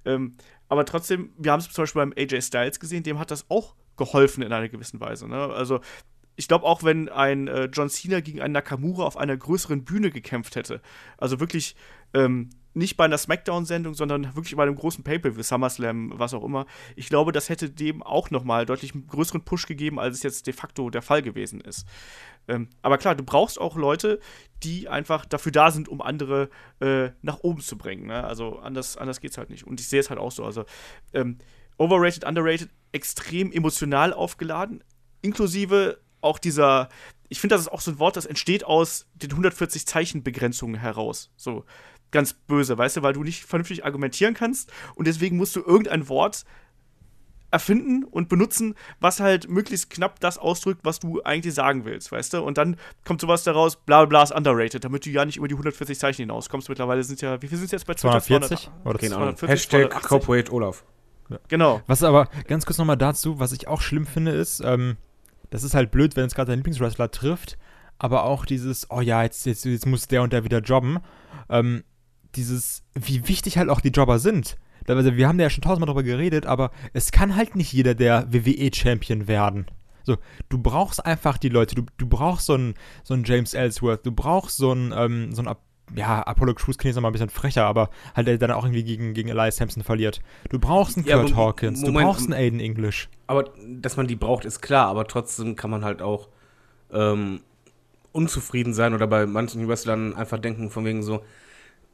Ähm, 0.05 0.37
aber 0.69 0.85
trotzdem, 0.85 1.31
wir 1.37 1.53
haben 1.53 1.61
es 1.61 1.71
zum 1.71 1.83
Beispiel 1.83 2.01
beim 2.01 2.15
AJ 2.17 2.43
Styles 2.43 2.81
gesehen, 2.81 3.03
dem 3.03 3.19
hat 3.19 3.31
das 3.31 3.47
auch 3.51 3.75
geholfen 3.97 4.43
in 4.43 4.53
einer 4.53 4.69
gewissen 4.69 5.01
Weise. 5.01 5.29
Ne? 5.29 5.37
Also 5.37 5.81
ich 6.37 6.49
glaube 6.49 6.65
auch, 6.65 6.83
wenn 6.83 7.09
ein 7.09 7.47
äh, 7.49 7.65
John 7.73 7.91
Cena 7.91 8.21
gegen 8.21 8.41
einen 8.41 8.55
Nakamura 8.55 9.05
auf 9.05 9.17
einer 9.17 9.37
größeren 9.37 9.85
Bühne 9.85 10.11
gekämpft 10.11 10.57
hätte, 10.57 10.81
also 11.19 11.41
wirklich 11.41 11.77
ähm, 12.15 12.51
nicht 12.75 12.97
bei 12.97 13.05
einer 13.05 13.19
Smackdown-Sendung, 13.19 13.95
sondern 13.95 14.35
wirklich 14.35 14.57
bei 14.57 14.63
einem 14.63 14.77
großen 14.77 15.05
Pay-Per-View, 15.05 15.43
SummerSlam, 15.43 16.13
was 16.19 16.35
auch 16.35 16.45
immer, 16.45 16.67
ich 16.97 17.09
glaube, 17.09 17.33
das 17.33 17.49
hätte 17.49 17.71
dem 17.71 18.03
auch 18.03 18.31
nochmal 18.31 18.67
deutlich 18.67 18.93
größeren 19.09 19.45
Push 19.45 19.67
gegeben, 19.67 19.99
als 19.99 20.17
es 20.17 20.23
jetzt 20.23 20.47
de 20.47 20.55
facto 20.55 20.91
der 20.91 21.03
Fall 21.03 21.23
gewesen 21.23 21.61
ist. 21.61 21.87
Ähm, 22.49 22.69
aber 22.83 22.99
klar, 22.99 23.15
du 23.15 23.25
brauchst 23.25 23.61
auch 23.61 23.77
Leute, 23.77 24.21
die 24.63 24.89
einfach 24.89 25.25
dafür 25.27 25.53
da 25.53 25.71
sind, 25.71 25.89
um 25.89 26.01
andere 26.01 26.51
äh, 26.81 27.11
nach 27.23 27.41
oben 27.41 27.61
zu 27.61 27.79
bringen. 27.79 28.07
Ne? 28.07 28.25
Also 28.25 28.59
anders, 28.59 28.97
anders 28.97 29.21
geht's 29.21 29.39
halt 29.39 29.51
nicht. 29.51 29.67
Und 29.67 29.81
ich 29.81 29.89
sehe 29.89 30.01
es 30.01 30.11
halt 30.11 30.19
auch 30.19 30.33
so. 30.33 30.45
Also 30.45 30.65
ähm, 31.13 31.39
overrated, 31.79 32.25
underrated, 32.25 32.71
extrem 32.93 33.53
emotional 33.53 34.13
aufgeladen, 34.13 34.83
inklusive 35.21 35.99
auch 36.21 36.39
dieser, 36.39 36.89
ich 37.29 37.41
finde, 37.41 37.55
das 37.55 37.63
ist 37.63 37.73
auch 37.73 37.81
so 37.81 37.91
ein 37.91 37.99
Wort, 37.99 38.17
das 38.17 38.27
entsteht 38.27 38.65
aus 38.65 39.09
den 39.15 39.31
140 39.31 39.87
Zeichen 39.87 40.23
Begrenzungen 40.23 40.77
heraus. 40.77 41.31
So 41.37 41.65
ganz 42.13 42.35
böse, 42.35 42.79
weißt 42.79 42.99
du, 42.99 43.03
weil 43.03 43.15
du 43.15 43.25
nicht 43.25 43.45
vernünftig 43.45 43.85
argumentieren 43.85 44.35
kannst 44.35 44.73
und 44.95 45.07
deswegen 45.07 45.37
musst 45.37 45.57
du 45.57 45.61
irgendein 45.61 46.09
Wort 46.09 46.45
erfinden 47.53 48.05
und 48.05 48.29
benutzen, 48.29 48.75
was 48.99 49.21
halt 49.21 49.49
möglichst 49.49 49.91
knapp 49.91 50.19
das 50.21 50.39
ausdrückt, 50.39 50.81
was 50.85 51.01
du 51.01 51.23
eigentlich 51.23 51.55
sagen 51.55 51.85
willst, 51.85 52.11
weißt 52.11 52.33
du? 52.35 52.43
Und 52.43 52.59
dann 52.59 52.77
kommt 53.05 53.21
sowas 53.21 53.45
daraus, 53.45 53.77
bla 53.77 53.99
bla 53.99 54.07
bla 54.07 54.23
ist 54.23 54.33
underrated, 54.33 54.83
damit 54.85 55.05
du 55.05 55.11
ja 55.11 55.25
nicht 55.25 55.37
über 55.37 55.49
die 55.49 55.55
140 55.55 55.99
Zeichen 55.99 56.23
hinauskommst. 56.23 56.69
Mittlerweile 56.71 57.05
sind 57.05 57.21
ja, 57.21 57.41
wie 57.43 57.49
viel 57.49 57.59
sind 57.59 57.67
es 57.67 57.73
jetzt 57.73 57.87
bei 57.87 57.95
Twitter? 57.95 58.21
240? 58.21 58.71
Oder 58.85 58.99
Keine 58.99 59.11
200? 59.11 59.23
Ahnung. 59.23 59.37
240, 59.37 59.49
Hashtag 59.49 59.91
280. 59.91 60.09
Corporate 60.09 60.53
Olaf. 60.53 60.85
Genau. 61.49 61.83
Was 61.87 62.03
aber 62.03 62.29
ganz 62.47 62.67
kurz 62.67 62.79
nochmal 62.79 62.97
dazu, 62.97 63.39
was 63.39 63.53
ich 63.53 63.69
auch 63.69 63.81
schlimm 63.81 64.07
finde, 64.07 64.33
ist, 64.33 64.61
ähm, 64.65 64.97
das 65.51 65.63
ist 65.63 65.75
halt 65.75 65.91
blöd, 65.91 66.17
wenn 66.17 66.27
es 66.27 66.35
gerade 66.35 66.51
dein 66.51 66.59
Lieblingswrestler 66.59 67.11
trifft, 67.11 67.59
aber 67.99 68.25
auch 68.25 68.47
dieses, 68.47 68.91
oh 68.91 69.01
ja, 69.01 69.23
jetzt, 69.23 69.45
jetzt, 69.47 69.65
jetzt 69.65 69.87
muss 69.87 70.09
der 70.09 70.23
und 70.23 70.33
der 70.33 70.45
wieder 70.45 70.61
jobben. 70.61 70.99
Ähm, 71.49 71.85
dieses, 72.37 72.83
wie 72.95 73.29
wichtig 73.29 73.59
halt 73.59 73.69
auch 73.69 73.81
die 73.81 73.91
Jobber 73.91 74.19
sind. 74.19 74.57
Also 74.87 75.17
wir 75.17 75.29
haben 75.29 75.39
ja 75.39 75.49
schon 75.49 75.63
tausendmal 75.63 75.87
drüber 75.87 76.03
geredet, 76.03 76.47
aber 76.47 76.71
es 76.93 77.13
kann 77.13 77.37
halt 77.37 77.55
nicht 77.55 77.73
jeder 77.73 77.95
der 77.95 78.33
WWE-Champion 78.33 79.29
werden. 79.29 79.67
So, 80.05 80.17
du 80.49 80.59
brauchst 80.59 81.05
einfach 81.05 81.39
die 81.39 81.49
Leute, 81.49 81.77
du, 81.77 81.85
du 81.97 82.07
brauchst 82.07 82.47
so 82.47 82.55
einen 82.55 82.75
so 83.05 83.15
einen 83.15 83.25
James 83.25 83.55
Ellsworth, 83.55 84.05
du 84.05 84.11
brauchst 84.11 84.57
so 84.57 84.73
einen, 84.73 84.93
ähm, 84.97 85.33
so 85.33 85.43
einen 85.43 85.55
ja, 85.95 86.23
Apollo 86.23 86.55
Crews 86.55 86.79
klingt 86.79 86.93
jetzt 86.93 86.97
noch 86.97 87.03
mal 87.03 87.11
ein 87.11 87.13
bisschen 87.13 87.29
frecher, 87.29 87.65
aber 87.67 87.91
halt 88.15 88.27
der 88.27 88.39
dann 88.39 88.51
auch 88.53 88.65
irgendwie 88.65 88.85
gegen, 88.85 89.15
gegen 89.15 89.29
Elias 89.29 89.57
Sampson 89.57 89.83
verliert. 89.83 90.21
Du 90.49 90.59
brauchst 90.59 90.97
einen 90.97 91.07
Ja, 91.07 91.19
Kurt 91.19 91.37
Hawkins, 91.37 91.81
du 91.81 91.87
Moment, 91.87 92.07
brauchst 92.07 92.25
einen 92.25 92.33
Aiden 92.33 92.61
English. 92.61 93.09
Aber 93.27 93.51
dass 93.67 93.97
man 93.97 94.07
die 94.07 94.17
braucht, 94.17 94.45
ist 94.45 94.61
klar, 94.63 94.89
aber 94.89 95.07
trotzdem 95.07 95.55
kann 95.55 95.71
man 95.71 95.85
halt 95.85 96.01
auch 96.01 96.29
ähm, 96.93 97.41
unzufrieden 98.13 98.75
sein 98.75 98.95
oder 98.95 99.07
bei 99.07 99.27
manchen 99.27 99.69
Wrestlern 99.69 100.15
einfach 100.15 100.39
denken 100.39 100.71
von 100.71 100.85
wegen 100.85 101.03
so, 101.03 101.23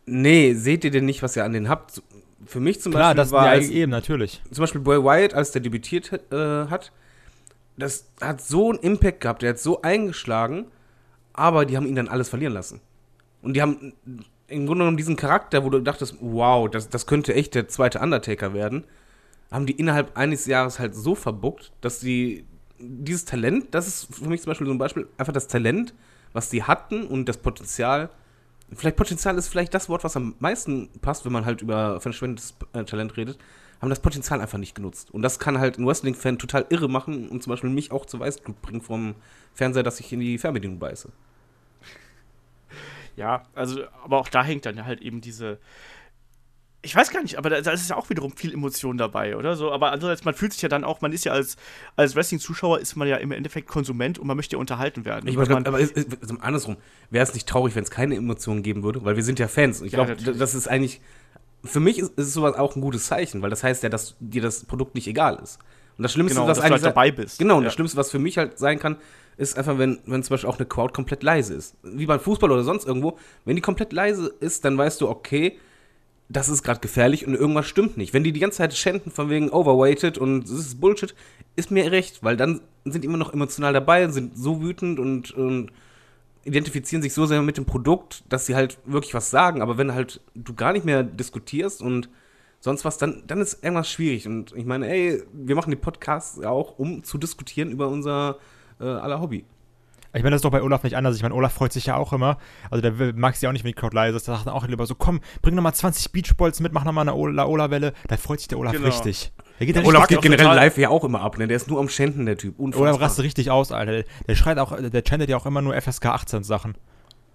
nee, 0.09 0.55
seht 0.55 0.85
ihr 0.85 0.91
denn 0.91 1.05
nicht, 1.05 1.23
was 1.23 1.37
ihr 1.37 1.45
an 1.45 1.53
denen 1.53 1.69
habt? 1.69 2.03
Für 2.47 2.61
mich 2.61 2.81
zum 2.81 2.93
Klar, 2.93 3.15
Beispiel 3.15 3.17
das 3.17 3.33
war 3.33 3.47
ja, 3.47 3.51
als, 3.53 3.69
eben, 3.69 3.91
natürlich. 3.91 4.43
zum 4.51 4.63
Beispiel 4.63 4.81
Bray 4.81 5.03
Wyatt, 5.03 5.35
als 5.35 5.53
der 5.53 5.61
debütiert 5.61 6.13
äh, 6.33 6.37
hat, 6.37 6.93
das 7.77 8.07
hat 8.21 8.41
so 8.41 8.71
einen 8.71 8.79
Impact 8.81 9.21
gehabt, 9.21 9.43
der 9.43 9.51
hat 9.51 9.59
so 9.59 9.83
eingeschlagen, 9.83 10.67
aber 11.33 11.65
die 11.65 11.77
haben 11.77 11.87
ihn 11.87 11.95
dann 11.95 12.09
alles 12.09 12.29
verlieren 12.29 12.53
lassen. 12.53 12.81
Und 13.43 13.55
die 13.55 13.63
haben 13.63 13.93
im 14.49 14.67
Grunde 14.67 14.83
genommen 14.83 14.97
diesen 14.97 15.17
Charakter, 15.17 15.65
wo 15.65 15.71
du 15.71 15.81
dachtest, 15.81 16.17
wow, 16.21 16.69
das, 16.69 16.89
das 16.89 17.07
könnte 17.07 17.35
echt 17.35 17.55
der 17.55 17.69
zweite 17.69 18.01
Undertaker 18.01 18.55
werden, 18.55 18.85
haben 19.51 19.67
die 19.67 19.73
innerhalb 19.73 20.17
eines 20.17 20.47
Jahres 20.47 20.79
halt 20.79 20.95
so 20.95 21.15
verbuckt, 21.15 21.73
dass 21.81 22.01
die 22.01 22.45
dieses 22.79 23.25
Talent, 23.25 23.75
das 23.75 23.87
ist 23.87 24.15
für 24.15 24.29
mich 24.29 24.43
zum 24.43 24.51
Beispiel 24.51 24.67
so 24.67 24.73
ein 24.73 24.79
Beispiel, 24.79 25.09
einfach 25.19 25.33
das 25.33 25.49
Talent, 25.49 25.95
was 26.33 26.49
die 26.49 26.63
hatten 26.63 27.07
und 27.07 27.29
das 27.29 27.39
Potenzial, 27.39 28.11
vielleicht 28.73 28.97
Potenzial 28.97 29.37
ist 29.39 29.49
vielleicht 29.49 29.75
das 29.75 29.89
Wort, 29.89 30.05
was 30.05 30.17
am 30.17 30.35
meisten 30.39 30.89
passt, 31.01 31.25
wenn 31.25 31.33
man 31.33 31.45
halt 31.45 31.63
über 31.63 32.01
verschwendetes 32.01 32.55
äh, 32.73 32.85
Talent 32.85 33.17
redet, 33.17 33.39
haben 33.81 33.91
das 33.91 34.01
Potenzial 34.01 34.41
einfach 34.41 34.59
nicht 34.59 34.75
genutzt. 34.75 35.13
Und 35.13 35.23
das 35.23 35.39
kann 35.39 35.59
halt 35.59 35.77
einen 35.77 35.87
Wrestling-Fan 35.87 36.39
total 36.39 36.67
irre 36.69 36.89
machen 36.89 37.29
und 37.29 37.43
zum 37.43 37.51
Beispiel 37.51 37.71
mich 37.71 37.93
auch 37.93 38.07
zu 38.07 38.19
Weißglut 38.19 38.61
bringen 38.61 38.81
vom 38.81 39.15
Fernseher, 39.55 39.83
dass 39.83 40.01
ich 40.01 40.13
in 40.13 40.21
die 40.21 40.39
Fernbedienung 40.39 40.79
beiße. 40.79 41.11
Ja, 43.17 43.45
also, 43.55 43.83
aber 44.05 44.19
auch 44.19 44.29
da 44.29 44.45
hängt 44.45 44.67
dann 44.67 44.85
halt 44.85 45.01
eben 45.01 45.21
diese, 45.21 45.59
ich 46.81 46.95
weiß 46.95 47.11
gar 47.11 47.23
nicht, 47.23 47.37
aber 47.37 47.51
da, 47.51 47.61
da 47.61 47.73
ist 47.73 47.91
ja 47.91 47.97
auch 47.97 48.09
wiederum 48.09 48.33
viel 48.37 48.53
Emotion 48.53 48.99
dabei, 48.99 49.37
oder 49.37 49.57
so. 49.57 49.73
Aber 49.73 49.91
andererseits, 49.91 50.25
man 50.25 50.35
fühlt 50.35 50.53
sich 50.53 50.63
ja 50.63 50.69
dann 50.69 50.85
auch, 50.85 51.01
man 51.01 51.13
ist 51.13 51.25
ja 51.25 51.33
als, 51.33 51.57
als 51.97 52.15
Wrestling-Zuschauer, 52.15 52.79
ist 52.79 52.95
man 52.95 53.09
ja 53.09 53.17
im 53.17 53.33
Endeffekt 53.33 53.67
Konsument 53.69 54.19
und 54.19 54.27
man 54.27 54.37
möchte 54.37 54.55
ja 54.57 54.61
unterhalten 54.61 55.05
werden. 55.05 55.29
Ich 55.29 55.37
meine, 55.37 55.55
man, 55.55 55.67
aber 55.67 55.81
es, 55.81 55.91
es, 55.91 56.07
also 56.21 56.37
andersrum, 56.41 56.77
wäre 57.11 57.25
es 57.25 57.35
nicht 57.35 57.49
traurig, 57.49 57.75
wenn 57.75 57.83
es 57.83 57.91
keine 57.91 58.15
Emotionen 58.15 58.63
geben 58.63 58.85
würde, 58.85 59.05
weil 59.05 59.17
wir 59.17 59.25
sind 59.25 59.39
ja 59.41 59.49
Fans. 59.49 59.81
Und 59.81 59.87
ich 59.87 59.93
Ja, 59.93 59.99
glaube, 60.05 60.13
natürlich. 60.13 60.39
das 60.39 60.55
ist 60.55 60.69
eigentlich, 60.69 61.01
für 61.65 61.81
mich 61.81 61.99
ist, 61.99 62.17
ist 62.17 62.33
sowas 62.33 62.55
auch 62.55 62.77
ein 62.77 62.81
gutes 62.81 63.07
Zeichen, 63.07 63.43
weil 63.43 63.51
das 63.51 63.65
heißt 63.65 63.83
ja, 63.83 63.89
dass 63.89 64.15
dir 64.21 64.43
das 64.43 64.65
Produkt 64.65 64.95
nicht 64.95 65.09
egal 65.09 65.41
ist. 65.43 65.59
Und 65.97 66.05
das 66.05 66.13
Schlimmste, 66.13 66.37
Genau, 66.37 66.47
was 66.47 66.59
dass 66.59 66.67
du 66.67 66.73
halt 66.73 66.85
dabei 66.85 67.11
bist. 67.11 67.41
Genau, 67.41 67.57
und 67.57 67.63
Ja. 67.65 67.67
das 67.67 67.75
Schlimmste, 67.75 67.97
was 67.97 68.13
für 68.13 68.21
mich 68.21 68.39
halt 68.39 68.57
sein 68.61 68.79
kann, 68.79 68.99
ist 69.37 69.59
einfach, 69.59 69.79
wenn, 69.79 69.99
wenn 70.07 70.23
zum 70.23 70.35
Beispiel 70.35 70.49
auch 70.49 70.59
eine 70.59 70.67
Crowd 70.67 70.93
komplett 70.93 71.25
leise 71.25 71.55
ist. 71.55 71.77
Wie 71.83 72.07
beim 72.07 72.21
Fußball 72.21 72.51
oder 72.53 72.63
sonst 72.63 72.87
irgendwo. 72.87 73.19
Wenn 73.45 73.57
die 73.57 73.63
komplett 73.63 73.93
leise 73.93 74.33
ist, 74.39 74.65
dann 74.65 74.79
weißt 74.79 75.01
du, 75.01 75.09
okay, 75.09 75.59
das 76.29 76.49
ist 76.49 76.63
gerade 76.63 76.81
gefährlich 76.81 77.27
und 77.27 77.35
irgendwas 77.35 77.67
stimmt 77.67 77.97
nicht. 77.97 78.13
Wenn 78.13 78.25
die 78.25 78.33
die 78.33 78.41
ganze 78.41 78.59
Zeit 78.59 78.75
schänden 78.75 79.11
von 79.11 79.31
wegen 79.31 79.51
overweighted 79.51 80.19
und 80.19 80.43
das 80.43 80.59
ist 80.59 80.81
Bullshit, 80.81 81.15
ist 81.57 81.71
mir 81.71 81.91
recht, 81.91 82.23
weil 82.23 82.37
dann 82.37 82.61
sind 82.85 83.03
die 83.03 83.09
immer 83.09 83.19
noch 83.19 83.33
emotional 83.33 83.73
dabei, 83.73 84.09
sind 84.09 84.37
so 84.37 84.61
wütend 84.61 84.99
und, 84.99 85.31
und 85.33 85.73
identifizieren 86.45 87.03
sich 87.03 87.15
so 87.15 87.27
sehr 87.27 87.41
mit 87.43 87.57
dem 87.57 87.65
Produkt, 87.65 88.25
dass 88.29 88.47
sie 88.47 88.55
halt 88.55 88.79
wirklich 88.85 89.15
was 89.15 89.31
sagen. 89.31 89.63
Aber 89.63 89.79
wenn 89.79 89.95
halt 89.95 90.21
du 90.35 90.55
gar 90.55 90.73
nicht 90.73 90.85
mehr 90.85 91.03
diskutierst 91.03 91.81
und 91.81 92.11
sonst 92.61 92.85
was, 92.85 92.99
dann, 92.99 93.23
dann 93.27 93.41
ist 93.41 93.63
irgendwas 93.63 93.91
schwierig. 93.91 94.27
Und 94.27 94.55
ich 94.55 94.67
meine, 94.67 94.89
ey, 94.89 95.23
wir 95.33 95.55
machen 95.55 95.71
die 95.71 95.77
Podcasts 95.77 96.43
auch, 96.43 96.79
um 96.79 97.05
zu 97.05 97.17
diskutieren 97.17 97.71
über 97.71 97.89
unser 97.89 98.39
äh, 98.81 98.85
aller 98.85 99.21
Hobby. 99.21 99.45
Ich 100.15 100.23
meine, 100.23 100.31
das 100.31 100.39
ist 100.39 100.45
doch 100.45 100.51
bei 100.51 100.63
Olaf 100.63 100.83
nicht 100.85 100.97
anders. 100.97 101.17
Ich 101.17 101.23
meine, 101.23 101.35
Olaf 101.35 101.53
freut 101.53 101.73
sich 101.73 101.87
ja 101.87 101.97
auch 101.97 102.13
immer. 102.15 102.39
Also 102.71 102.81
der 102.83 103.13
mag 103.15 103.35
es 103.35 103.41
ja 103.43 103.49
auch 103.49 103.53
nicht, 103.53 103.63
wenn 103.65 103.71
die 103.73 103.75
Crowd 103.75 103.95
leise 103.95 104.17
ist. 104.17 104.27
Der 104.27 104.35
sagt 104.35 104.47
dann 104.47 104.55
auch 104.55 104.67
lieber 104.67 104.87
so, 104.87 104.95
komm, 104.95 105.21
bring 105.43 105.55
noch 105.55 105.63
mal 105.63 105.73
20 105.75 106.13
Beachballs 106.13 106.61
mit, 106.61 106.73
mach 106.73 106.85
noch 106.85 106.93
mal 106.93 107.03
eine 107.03 107.15
Ola-Welle. 107.15 107.93
Da 108.09 108.17
freut 108.17 108.41
sich 108.41 108.49
der 108.49 108.59
Olaf 108.59 108.73
Genau. 108.73 108.87
richtig. 108.87 109.33
Der 109.61 109.67
geht 109.67 109.77
Ja, 109.77 109.83
da 109.83 109.89
Olaf 109.89 110.03
geht 110.03 110.09
geht 110.09 110.19
auch 110.19 110.23
generell 110.23 110.45
total- 110.47 110.57
live 110.57 110.79
ja 110.79 110.89
auch 110.89 111.05
immer 111.05 111.21
ab, 111.21 111.37
ne? 111.39 111.47
Der 111.47 111.57
ist 111.57 111.69
nur 111.69 111.79
am 111.79 111.89
Schänden, 111.89 112.25
der 112.27 112.37
Typ. 112.39 112.59
Unfassbar. 112.59 112.89
Olaf 112.91 113.01
rastet 113.03 113.25
richtig 113.25 113.51
aus, 113.51 113.71
Alter. 113.71 113.93
Der, 113.93 114.05
der 114.27 114.35
schreit 114.35 114.59
auch, 114.59 114.75
der 114.81 115.03
chantet 115.03 115.29
ja 115.29 115.37
auch 115.37 115.47
immer 115.47 115.61
nur 115.63 115.75
FSK 115.81 116.07
18 116.07 116.43
Sachen. 116.43 116.75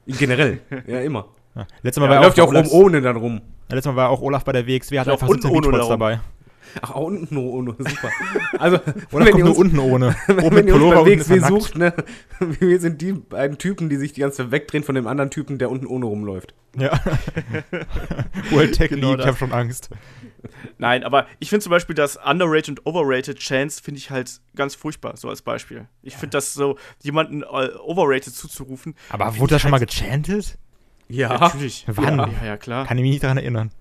Generell, 0.08 0.60
ja, 0.88 1.00
immer. 1.02 1.28
Ja. 1.56 1.68
Letztes 1.84 2.02
Mal 2.02 2.08
Ja, 2.10 2.16
war 2.18 2.24
läuft 2.24 2.38
ja 2.38 2.44
auch 2.44 2.54
oben 2.54 2.68
ohne 2.70 3.02
dann 3.02 3.16
rum. 3.18 3.42
Ja, 3.70 3.76
letztes 3.76 3.92
Mal 3.94 3.96
war 3.96 4.10
auch 4.10 4.22
Olaf 4.22 4.44
bei 4.44 4.52
der 4.52 4.66
WXW, 4.68 5.00
hat 5.00 5.08
einfach 5.08 5.28
unten 5.28 5.44
17 5.44 5.52
ohne 5.58 5.68
Beachballs 5.68 5.88
dabei. 5.90 6.20
Ach, 6.82 6.92
auch 6.92 7.06
unten 7.08 7.38
ohne, 7.38 7.72
super. 7.78 8.10
Also, 8.60 8.78
Olaf 8.78 8.94
wenn 9.12 9.26
kommt 9.26 9.38
ihr 9.38 9.44
nur 9.46 9.50
uns, 9.50 9.58
unten 9.58 9.80
ohne. 9.80 10.16
wenn, 10.28 10.40
Oben 10.40 10.56
wenn 10.56 10.68
ihr 10.68 10.76
uns 10.76 11.06
WXW 11.08 11.34
er 11.36 11.42
nackt. 11.42 11.52
sucht, 11.54 11.78
ne? 11.78 11.94
Wir 12.60 12.80
sind 12.80 13.02
die 13.02 13.14
beiden 13.14 13.58
Typen, 13.58 13.90
die 13.90 13.96
sich 13.98 14.14
die 14.14 14.22
ganze 14.22 14.38
Zeit 14.38 14.52
wegdrehen 14.52 14.84
von 14.84 14.96
dem 14.96 15.08
anderen 15.08 15.30
Typen, 15.30 15.58
der 15.58 15.70
unten 15.72 15.86
ohne 15.88 16.06
rumläuft. 16.06 16.54
Ja. 16.78 17.00
World 18.52 18.76
Tag 18.76 18.90
Genau 18.90 19.10
League, 19.12 19.20
ich 19.20 19.26
das. 19.26 19.34
hab 19.34 19.38
schon 19.40 19.52
Angst. 19.52 19.90
Nein, 20.78 21.04
aber 21.04 21.28
ich 21.40 21.50
finde 21.50 21.64
zum 21.64 21.70
Beispiel 21.70 21.96
das 21.96 22.18
Underrated 22.18 22.70
und 22.70 22.86
Overrated 22.86 23.40
Chance 23.40 23.82
finde 23.82 24.00
ich 24.00 24.10
halt 24.10 24.42
ganz 24.56 24.76
furchtbar, 24.76 25.16
so 25.16 25.30
als 25.30 25.42
Beispiel. 25.42 25.88
Ich 26.02 26.16
finde 26.18 26.32
das 26.38 26.54
so, 26.54 26.78
jemanden 27.02 27.44
äh, 27.44 27.46
Overrated 27.86 28.34
zuzurufen. 28.34 28.96
Aber 29.10 29.38
wurde 29.38 29.56
das 29.56 29.62
schon 29.62 29.72
mal 29.72 29.80
halt- 29.80 29.90
gechantet? 29.90 30.58
Ja. 31.08 31.38
Natürlich. 31.38 31.86
Wann? 31.88 32.18
Ja, 32.18 32.30
ja, 32.46 32.58
klar. 32.58 32.86
Kann 32.88 32.98
ich 32.98 33.04
mich 33.04 33.12
nicht 33.12 33.24
daran 33.24 33.38
erinnern. 33.38 33.72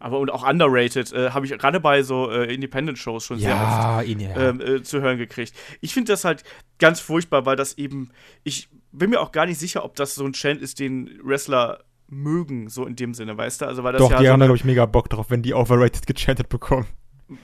Aber 0.00 0.18
und 0.18 0.30
auch 0.30 0.48
Underrated 0.48 1.12
äh, 1.12 1.30
habe 1.30 1.46
ich 1.46 1.52
gerade 1.52 1.80
bei 1.80 2.02
so 2.02 2.30
äh, 2.30 2.52
Independent-Shows 2.54 3.24
schon 3.24 3.38
sehr 3.38 3.54
oft 3.54 3.62
Ja, 3.62 4.02
ihn, 4.02 4.20
ja. 4.20 4.36
ähm, 4.36 4.60
äh, 4.60 4.82
zu 4.82 5.00
hören 5.00 5.18
gekriegt. 5.18 5.54
Ich 5.80 5.94
finde 5.94 6.12
das 6.12 6.24
halt 6.24 6.44
ganz 6.78 7.00
furchtbar, 7.00 7.46
weil 7.46 7.56
das 7.56 7.78
eben, 7.78 8.10
ich 8.44 8.68
bin 8.92 9.10
mir 9.10 9.20
auch 9.20 9.32
gar 9.32 9.46
nicht 9.46 9.58
sicher, 9.58 9.84
ob 9.84 9.96
das 9.96 10.14
so 10.14 10.24
ein 10.24 10.32
Chant 10.32 10.62
ist, 10.62 10.78
den 10.78 11.18
Wrestler 11.22 11.80
mögen, 12.08 12.68
so 12.68 12.86
in 12.86 12.96
dem 12.96 13.14
Sinne, 13.14 13.36
weißt 13.36 13.60
du? 13.60 13.66
Also, 13.66 13.84
weil 13.84 13.92
das 13.92 14.00
Doch, 14.00 14.10
ja 14.10 14.20
die 14.20 14.28
haben 14.28 14.40
da, 14.40 14.46
glaube 14.46 14.56
ich, 14.56 14.64
mega 14.64 14.86
Bock 14.86 15.10
drauf, 15.10 15.26
wenn 15.30 15.42
die 15.42 15.54
overrated 15.54 16.06
gechantet 16.06 16.48
bekommen. 16.48 16.86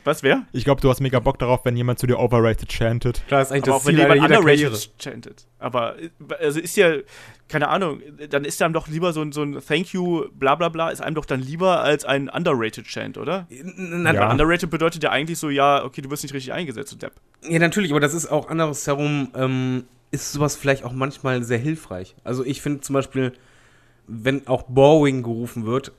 Was, 0.03 0.23
wer? 0.23 0.47
Ich 0.53 0.65
glaube, 0.65 0.81
du 0.81 0.89
hast 0.89 1.01
mega 1.01 1.21
Bock 1.21 1.39
darauf, 1.39 1.65
wenn 1.67 1.77
jemand 1.77 1.99
zu 1.99 2.07
dir 2.07 2.19
overrated 2.19 2.73
chantet. 2.73 3.23
Klar, 3.27 3.43
ist 3.43 3.53
eigentlich 3.53 3.65
Aber 3.65 3.73
das 3.73 3.83
auch 3.83 3.87
wenn 3.87 3.97
Ziel 3.97 4.05
einer 4.05 4.15
jemand 4.15 4.31
underrated 4.33 4.63
Karriere. 4.71 4.79
chantet. 4.99 5.47
Aber, 5.59 5.97
also 6.41 6.59
ist 6.59 6.77
ja, 6.77 6.95
keine 7.49 7.69
Ahnung, 7.69 8.01
dann 8.31 8.45
ist 8.47 8.61
dann 8.63 8.73
doch 8.73 8.89
lieber 8.89 9.13
so 9.13 9.21
ein, 9.21 9.33
so 9.33 9.43
ein 9.43 9.61
Thank 9.67 9.93
you, 9.93 10.25
bla 10.33 10.55
bla 10.55 10.71
bla, 10.71 10.89
ist 10.89 11.03
einem 11.03 11.15
doch 11.15 11.27
dann 11.27 11.41
lieber 11.41 11.81
als 11.83 12.05
ein 12.07 12.31
underrated 12.31 12.87
Chant, 12.87 13.19
oder? 13.19 13.47
Na, 13.77 14.15
Ja. 14.15 14.31
Underrated 14.31 14.71
bedeutet 14.71 15.03
ja 15.03 15.11
eigentlich 15.11 15.39
so, 15.39 15.51
ja, 15.51 15.85
okay, 15.85 16.01
du 16.01 16.11
wirst 16.11 16.23
nicht 16.23 16.33
richtig 16.35 16.53
eingesetzt, 16.55 16.93
du 16.93 16.97
Depp. 16.97 17.13
Ja, 17.47 17.59
natürlich, 17.59 17.91
aber 17.91 18.01
das 18.01 18.15
ist 18.15 18.27
auch 18.27 18.49
andersherum, 18.49 19.29
ähm, 19.35 19.85
ist 20.11 20.33
sowas 20.33 20.57
vielleicht 20.57 20.85
auch 20.85 20.93
manchmal 20.93 21.43
sehr 21.43 21.59
hilfreich. 21.59 22.15
Also 22.25 22.45
ich 22.45 22.63
finde 22.63 22.81
zum 22.81 22.95
Beispiel, 22.95 23.33
wenn 24.07 24.47
auch 24.47 24.63
Boring 24.63 25.23
gerufen 25.23 25.67
wird, 25.67 25.93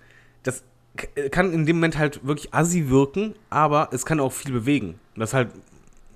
kann 1.32 1.54
in 1.54 1.66
dem 1.66 1.78
Moment 1.78 1.98
halt 1.98 2.26
wirklich 2.26 2.54
assi 2.54 2.90
wirken, 2.90 3.36
aber 3.50 3.90
es 3.92 4.06
kann 4.06 4.20
auch 4.20 4.32
viel 4.32 4.52
bewegen. 4.52 5.00
Das 5.16 5.34
halt, 5.34 5.50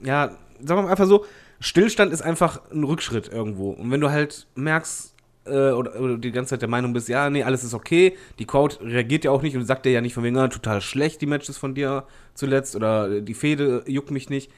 ja, 0.01 0.29
sagen 0.59 0.79
wir 0.79 0.83
mal 0.83 0.91
einfach 0.91 1.07
so, 1.07 1.25
Stillstand 1.59 2.13
ist 2.13 2.21
einfach 2.21 2.61
ein 2.71 2.83
Rückschritt 2.83 3.27
irgendwo. 3.27 3.71
Und 3.71 3.91
wenn 3.91 4.01
du 4.01 4.09
halt 4.09 4.47
merkst, 4.55 5.13
äh, 5.45 5.71
oder, 5.71 5.99
oder 5.99 6.17
die 6.17 6.31
ganze 6.31 6.51
Zeit 6.51 6.61
der 6.61 6.69
Meinung 6.69 6.93
bist, 6.93 7.09
ja, 7.09 7.29
nee, 7.29 7.43
alles 7.43 7.63
ist 7.63 7.73
okay, 7.73 8.15
die 8.39 8.45
Crowd 8.45 8.77
reagiert 8.81 9.25
ja 9.25 9.31
auch 9.31 9.41
nicht 9.41 9.55
und 9.55 9.65
sagt 9.65 9.85
dir 9.85 9.91
ja 9.91 10.01
nicht 10.01 10.13
von 10.13 10.23
wegen, 10.23 10.37
ah, 10.37 10.47
total 10.47 10.81
schlecht 10.81 11.21
die 11.21 11.25
Matches 11.25 11.57
von 11.57 11.75
dir 11.75 12.05
zuletzt 12.33 12.75
oder 12.75 13.21
die 13.21 13.33
Fehde 13.33 13.83
juckt 13.87 14.11
mich 14.11 14.29
nicht, 14.29 14.51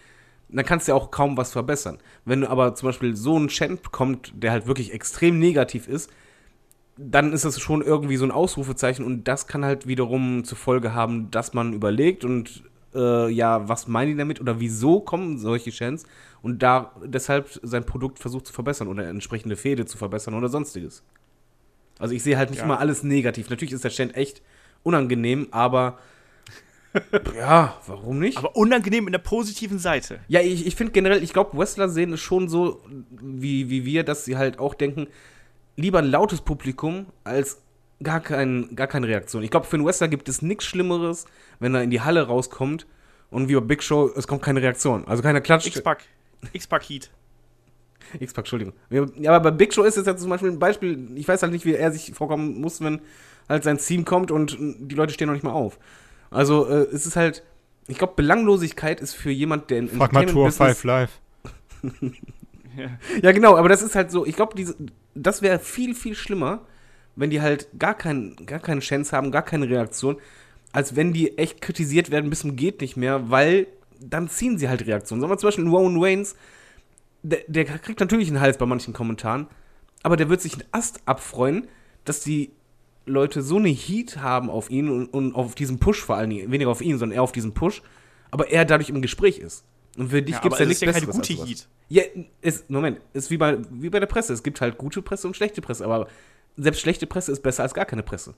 dann 0.49 0.65
kannst 0.65 0.87
du 0.87 0.91
ja 0.91 0.95
auch 0.95 1.11
kaum 1.11 1.37
was 1.37 1.51
verbessern. 1.51 1.97
Wenn 2.25 2.41
du 2.41 2.49
aber 2.49 2.75
zum 2.75 2.89
Beispiel 2.89 3.15
so 3.15 3.35
einen 3.35 3.47
Chant 3.47 3.83
bekommt, 3.83 4.33
der 4.35 4.51
halt 4.51 4.67
wirklich 4.67 4.93
extrem 4.93 5.39
negativ 5.39 5.87
ist, 5.87 6.11
dann 7.09 7.33
ist 7.33 7.45
das 7.45 7.59
schon 7.59 7.81
irgendwie 7.81 8.17
so 8.17 8.25
ein 8.25 8.31
Ausrufezeichen 8.31 9.03
und 9.05 9.27
das 9.27 9.47
kann 9.47 9.65
halt 9.65 9.87
wiederum 9.87 10.43
zur 10.43 10.57
Folge 10.57 10.93
haben, 10.93 11.31
dass 11.31 11.53
man 11.53 11.73
überlegt 11.73 12.23
und 12.25 12.63
äh, 12.93 13.29
ja, 13.29 13.67
was 13.69 13.87
meinen 13.87 14.11
die 14.11 14.17
damit 14.17 14.41
oder 14.41 14.59
wieso 14.59 14.99
kommen 14.99 15.37
solche 15.37 15.71
Chants 15.71 16.03
und 16.41 16.61
da 16.61 16.91
deshalb 17.03 17.49
sein 17.63 17.85
Produkt 17.85 18.19
versucht 18.19 18.47
zu 18.47 18.53
verbessern 18.53 18.87
oder 18.87 19.07
entsprechende 19.07 19.55
Fehde 19.55 19.85
zu 19.85 19.97
verbessern 19.97 20.33
oder 20.33 20.49
sonstiges. 20.49 21.03
Also 21.99 22.13
ich 22.13 22.23
sehe 22.23 22.37
halt 22.37 22.49
nicht 22.49 22.59
Ja. 22.59 22.65
immer 22.65 22.79
alles 22.79 23.03
negativ. 23.03 23.49
Natürlich 23.49 23.73
ist 23.73 23.83
der 23.83 23.91
Chant 23.91 24.15
echt 24.15 24.41
unangenehm, 24.83 25.47
aber 25.51 25.99
ja, 27.37 27.77
warum 27.87 28.19
nicht? 28.19 28.37
Aber 28.37 28.55
unangenehm 28.57 29.07
in 29.07 29.13
der 29.13 29.19
positiven 29.19 29.79
Seite. 29.79 30.19
Ja, 30.27 30.41
ich, 30.41 30.67
ich 30.67 30.75
finde 30.75 30.91
generell, 30.91 31.23
ich 31.23 31.31
glaube, 31.31 31.57
Wrestler 31.57 31.87
sehen 31.87 32.11
es 32.11 32.19
schon 32.19 32.49
so 32.49 32.81
wie, 33.09 33.69
wie 33.69 33.85
wir, 33.85 34.03
dass 34.03 34.25
sie 34.25 34.35
halt 34.35 34.59
auch 34.59 34.73
denken, 34.73 35.07
lieber 35.81 35.99
ein 35.99 36.05
lautes 36.05 36.41
Publikum 36.41 37.07
als 37.23 37.61
gar, 38.03 38.19
kein, 38.19 38.75
gar 38.75 38.87
keine 38.87 39.07
Reaktion. 39.07 39.43
Ich 39.43 39.51
glaube, 39.51 39.65
für 39.65 39.75
einen 39.75 39.85
Wrestler 39.85 40.07
gibt 40.07 40.29
es 40.29 40.41
nichts 40.41 40.65
Schlimmeres, 40.65 41.25
wenn 41.59 41.75
er 41.75 41.83
in 41.83 41.89
die 41.89 42.01
Halle 42.01 42.23
rauskommt 42.27 42.87
und 43.29 43.49
wie 43.49 43.55
bei 43.55 43.61
Big 43.61 43.83
Show, 43.83 44.11
es 44.15 44.27
kommt 44.27 44.41
keine 44.41 44.61
Reaktion. 44.61 45.05
Also 45.07 45.23
keiner 45.23 45.41
klatscht. 45.41 45.67
X-Pack. 45.67 46.03
X-Pack 46.53 46.83
Heat. 46.89 47.11
X-Pack, 48.19 48.43
Entschuldigung. 48.43 48.73
Ja, 48.89 49.31
aber 49.31 49.51
bei 49.51 49.57
Big 49.57 49.73
Show 49.73 49.83
ist 49.83 49.97
es 49.97 50.05
ja 50.05 50.17
zum 50.17 50.29
Beispiel 50.29 50.49
ein 50.49 50.59
Beispiel, 50.59 51.11
ich 51.15 51.27
weiß 51.27 51.41
halt 51.43 51.51
nicht, 51.53 51.65
wie 51.65 51.73
er 51.75 51.91
sich 51.91 52.13
vorkommen 52.13 52.59
muss, 52.59 52.81
wenn 52.81 53.01
halt 53.47 53.63
sein 53.63 53.77
Team 53.77 54.05
kommt 54.05 54.31
und 54.31 54.57
die 54.59 54.95
Leute 54.95 55.13
stehen 55.13 55.27
noch 55.27 55.33
nicht 55.33 55.43
mal 55.43 55.51
auf. 55.51 55.79
Also 56.29 56.67
äh, 56.67 56.87
es 56.91 57.05
ist 57.05 57.15
halt, 57.15 57.43
ich 57.87 57.97
glaube, 57.97 58.13
Belanglosigkeit 58.15 58.99
ist 59.01 59.13
für 59.13 59.31
jemand, 59.31 59.69
der 59.69 59.79
in 59.79 59.89
Frag 59.89 60.13
mal 60.13 60.25
Tour 60.25 60.47
Entertainment-Business- 60.47 60.81
5 60.81 60.83
Live. 60.83 61.19
Ja, 63.21 63.31
genau, 63.31 63.57
aber 63.57 63.69
das 63.69 63.81
ist 63.81 63.95
halt 63.95 64.11
so, 64.11 64.25
ich 64.25 64.35
glaube, 64.35 64.55
das 65.15 65.41
wäre 65.41 65.59
viel, 65.59 65.93
viel 65.93 66.15
schlimmer, 66.15 66.61
wenn 67.15 67.29
die 67.29 67.41
halt 67.41 67.67
gar, 67.77 67.93
kein, 67.93 68.35
gar 68.45 68.59
keine 68.59 68.81
Chance 68.81 69.15
haben, 69.15 69.31
gar 69.31 69.41
keine 69.41 69.69
Reaktion, 69.69 70.17
als 70.71 70.95
wenn 70.95 71.13
die 71.13 71.37
echt 71.37 71.61
kritisiert 71.61 72.11
werden 72.11 72.29
bis 72.29 72.39
zum 72.39 72.55
geht 72.55 72.81
nicht 72.81 72.95
mehr, 72.95 73.29
weil 73.29 73.67
dann 73.99 74.29
ziehen 74.29 74.57
sie 74.57 74.69
halt 74.69 74.85
Reaktionen. 74.85 75.21
Sagen 75.21 75.31
wir 75.31 75.37
zum 75.37 75.47
Beispiel 75.47 75.67
Rowan 75.67 75.99
Waynes, 75.99 76.35
der, 77.23 77.41
der 77.47 77.65
kriegt 77.65 77.99
natürlich 77.99 78.29
einen 78.29 78.39
Hals 78.39 78.57
bei 78.57 78.65
manchen 78.65 78.93
Kommentaren, 78.93 79.47
aber 80.03 80.17
der 80.17 80.29
wird 80.29 80.41
sich 80.41 80.53
einen 80.53 80.63
Ast 80.71 81.01
abfreuen, 81.05 81.67
dass 82.05 82.21
die 82.21 82.51
Leute 83.05 83.41
so 83.41 83.57
eine 83.57 83.69
Heat 83.69 84.17
haben 84.17 84.49
auf 84.49 84.69
ihn 84.69 84.89
und, 84.89 85.07
und 85.07 85.35
auf 85.35 85.55
diesen 85.55 85.79
Push 85.79 86.01
vor 86.01 86.15
allen 86.15 86.29
Dingen, 86.29 86.51
weniger 86.51 86.71
auf 86.71 86.81
ihn, 86.81 86.97
sondern 86.97 87.15
eher 87.15 87.23
auf 87.23 87.31
diesen 87.31 87.53
Push, 87.53 87.81
aber 88.31 88.49
er 88.49 88.65
dadurch 88.65 88.89
im 88.89 89.01
Gespräch 89.01 89.39
ist. 89.39 89.65
Und 89.97 90.09
für 90.09 90.21
dich 90.21 90.35
Ja, 90.35 90.41
gibt 90.41 90.53
es 90.53 90.59
ja 90.59 90.65
es 90.65 90.71
ist 90.71 90.81
nichts 90.81 90.81
ja 90.81 90.91
keine 91.05 91.11
gute. 91.11 91.33
Heat. 91.33 91.67
Ja, 91.89 92.03
ist, 92.41 92.69
Moment, 92.69 92.99
ist 93.13 93.29
wie 93.29 93.37
bei, 93.37 93.57
wie 93.71 93.89
bei 93.89 93.99
der 93.99 94.07
Presse. 94.07 94.33
Es 94.33 94.41
gibt 94.43 94.61
halt 94.61 94.77
gute 94.77 95.01
Presse 95.01 95.27
und 95.27 95.35
schlechte 95.35 95.61
Presse, 95.61 95.83
aber 95.85 96.07
selbst 96.57 96.81
schlechte 96.81 97.07
Presse 97.07 97.31
ist 97.31 97.43
besser 97.43 97.63
als 97.63 97.73
gar 97.73 97.85
keine 97.85 98.03
Presse. 98.03 98.33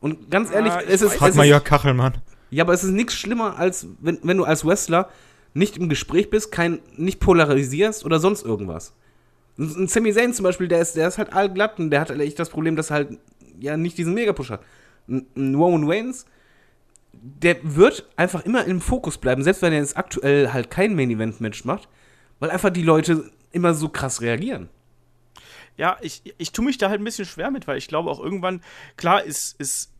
Und 0.00 0.30
ganz 0.30 0.50
ehrlich, 0.50 0.72
Ah, 0.72 0.80
es 0.88 1.02
ist, 1.02 1.14
Frag 1.14 1.30
es 1.30 1.34
mal 1.36 1.42
ist 1.44 1.50
Jörg 1.50 1.64
Kachelmann. 1.64 2.18
ja, 2.50 2.64
aber 2.64 2.72
es 2.72 2.82
ist 2.84 2.90
nichts 2.92 3.14
schlimmer, 3.14 3.58
als 3.58 3.86
wenn, 4.00 4.18
wenn 4.22 4.38
du 4.38 4.44
als 4.44 4.64
Wrestler 4.64 5.10
nicht 5.52 5.76
im 5.76 5.88
Gespräch 5.90 6.30
bist, 6.30 6.52
kein, 6.52 6.80
nicht 6.96 7.20
polarisierst 7.20 8.04
oder 8.06 8.18
sonst 8.20 8.44
irgendwas. 8.44 8.94
Ein 9.58 9.88
Sami 9.88 10.12
Zayn 10.14 10.32
zum 10.32 10.44
Beispiel, 10.44 10.68
der 10.68 10.80
ist, 10.80 10.96
der 10.96 11.08
ist 11.08 11.18
halt 11.18 11.34
allglatt 11.34 11.78
und 11.78 11.90
der 11.90 12.00
hat 12.00 12.08
halt 12.08 12.20
echt 12.20 12.38
das 12.38 12.48
Problem, 12.48 12.76
dass 12.76 12.88
er 12.90 12.94
halt 12.94 13.18
ja 13.58 13.76
nicht 13.76 13.98
diesen 13.98 14.14
Megapush 14.14 14.48
hat. 14.50 14.62
Ein 15.08 15.26
ein 15.36 15.54
Roman 15.54 15.86
Waynes, 15.86 16.24
der 17.22 17.58
wird 17.62 18.08
einfach 18.16 18.44
immer 18.44 18.64
im 18.64 18.80
Fokus 18.80 19.18
bleiben, 19.18 19.42
selbst 19.42 19.62
wenn 19.62 19.72
er 19.72 19.80
jetzt 19.80 19.96
aktuell 19.96 20.52
halt 20.52 20.70
kein 20.70 20.94
Main-Event-Match 20.94 21.64
macht, 21.64 21.88
weil 22.38 22.50
einfach 22.50 22.70
die 22.70 22.82
Leute 22.82 23.30
immer 23.52 23.74
so 23.74 23.88
krass 23.88 24.20
reagieren. 24.20 24.68
Ja, 25.76 25.96
ich, 26.00 26.22
ich 26.38 26.52
tue 26.52 26.64
mich 26.64 26.78
da 26.78 26.88
halt 26.88 27.00
ein 27.00 27.04
bisschen 27.04 27.24
schwer 27.24 27.50
mit, 27.50 27.66
weil 27.66 27.78
ich 27.78 27.88
glaube 27.88 28.10
auch 28.10 28.20
irgendwann, 28.20 28.62
klar 28.96 29.22
ist, 29.22 29.58
ist 29.60 29.92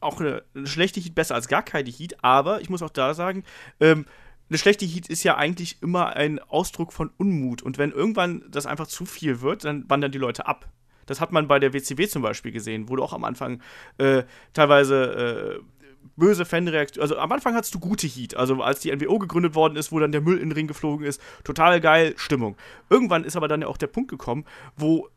auch 0.00 0.20
eine, 0.20 0.42
eine, 0.54 0.66
schlechte 0.66 1.00
Heat 1.00 1.14
besser 1.14 1.34
als 1.34 1.48
gar 1.48 1.62
keine 1.62 1.90
Heat, 1.90 2.22
aber 2.22 2.60
ich 2.60 2.70
muss 2.70 2.82
auch 2.82 2.90
da 2.90 3.14
sagen, 3.14 3.44
ähm, 3.80 4.06
eine 4.48 4.58
schlechte 4.58 4.86
Heat 4.86 5.08
ist 5.08 5.24
ja 5.24 5.36
eigentlich 5.36 5.82
immer 5.82 6.16
ein 6.16 6.38
Ausdruck 6.38 6.92
von 6.92 7.10
Unmut. 7.18 7.62
Und 7.62 7.76
wenn 7.76 7.92
irgendwann 7.92 8.44
das 8.48 8.64
einfach 8.64 8.86
zu 8.86 9.04
viel 9.04 9.42
wird, 9.42 9.64
dann 9.64 9.88
wandern 9.90 10.10
die 10.10 10.18
Leute 10.18 10.46
ab. 10.46 10.68
Das 11.04 11.20
hat 11.20 11.32
man 11.32 11.48
bei 11.48 11.58
der 11.58 11.72
WCW 11.72 12.06
zum 12.08 12.22
Beispiel 12.22 12.52
gesehen, 12.52 12.88
wo 12.88 12.96
du 12.96 13.02
auch 13.02 13.12
am 13.12 13.24
Anfang 13.24 13.62
äh, 13.98 14.24
teilweise 14.52 15.60
äh, 15.60 15.77
böse 16.18 16.44
Fanreaktionen. 16.44 17.02
Also 17.02 17.18
am 17.18 17.32
Anfang 17.32 17.54
hattest 17.54 17.74
du 17.74 17.80
gute 17.80 18.06
Heat. 18.06 18.36
Also 18.36 18.62
als 18.62 18.80
die 18.80 18.94
NWO 18.94 19.18
gegründet 19.18 19.54
worden 19.54 19.76
ist, 19.76 19.92
wo 19.92 19.98
dann 19.98 20.12
der 20.12 20.20
Müll 20.20 20.38
in 20.38 20.50
den 20.50 20.52
Ring 20.52 20.66
geflogen 20.66 21.06
ist, 21.06 21.20
total 21.44 21.80
geil, 21.80 22.14
Stimmung. 22.16 22.56
Irgendwann 22.90 23.24
ist 23.24 23.36
aber 23.36 23.48
dann 23.48 23.62
ja 23.62 23.68
auch 23.68 23.76
der 23.76 23.86
Punkt 23.86 24.10
gekommen, 24.10 24.44
wo 24.76 25.08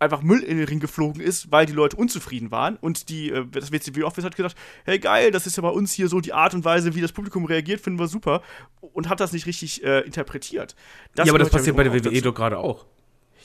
einfach 0.00 0.22
Müll 0.22 0.42
in 0.42 0.56
den 0.56 0.66
Ring 0.66 0.80
geflogen 0.80 1.20
ist, 1.20 1.52
weil 1.52 1.66
die 1.66 1.72
Leute 1.72 1.96
unzufrieden 1.96 2.50
waren 2.50 2.76
und 2.76 3.08
die, 3.10 3.30
äh, 3.30 3.44
das 3.50 3.70
WCW-Office 3.70 4.24
hat 4.24 4.34
gesagt, 4.34 4.56
hey 4.84 4.98
geil, 4.98 5.30
das 5.30 5.46
ist 5.46 5.56
ja 5.56 5.62
bei 5.62 5.68
uns 5.68 5.92
hier 5.92 6.08
so 6.08 6.20
die 6.20 6.32
Art 6.32 6.54
und 6.54 6.64
Weise, 6.64 6.94
wie 6.94 7.02
das 7.02 7.12
Publikum 7.12 7.44
reagiert, 7.44 7.80
finden 7.80 7.98
wir 7.98 8.08
super 8.08 8.42
und 8.80 9.08
hat 9.08 9.20
das 9.20 9.32
nicht 9.32 9.46
richtig 9.46 9.84
äh, 9.84 10.00
interpretiert. 10.00 10.74
Das 11.14 11.26
ja, 11.26 11.32
aber 11.32 11.38
das 11.38 11.50
passiert 11.50 11.76
bei 11.76 11.84
der 11.84 11.92
WWE 11.92 12.22
doch 12.22 12.34
gerade 12.34 12.58
auch. 12.58 12.86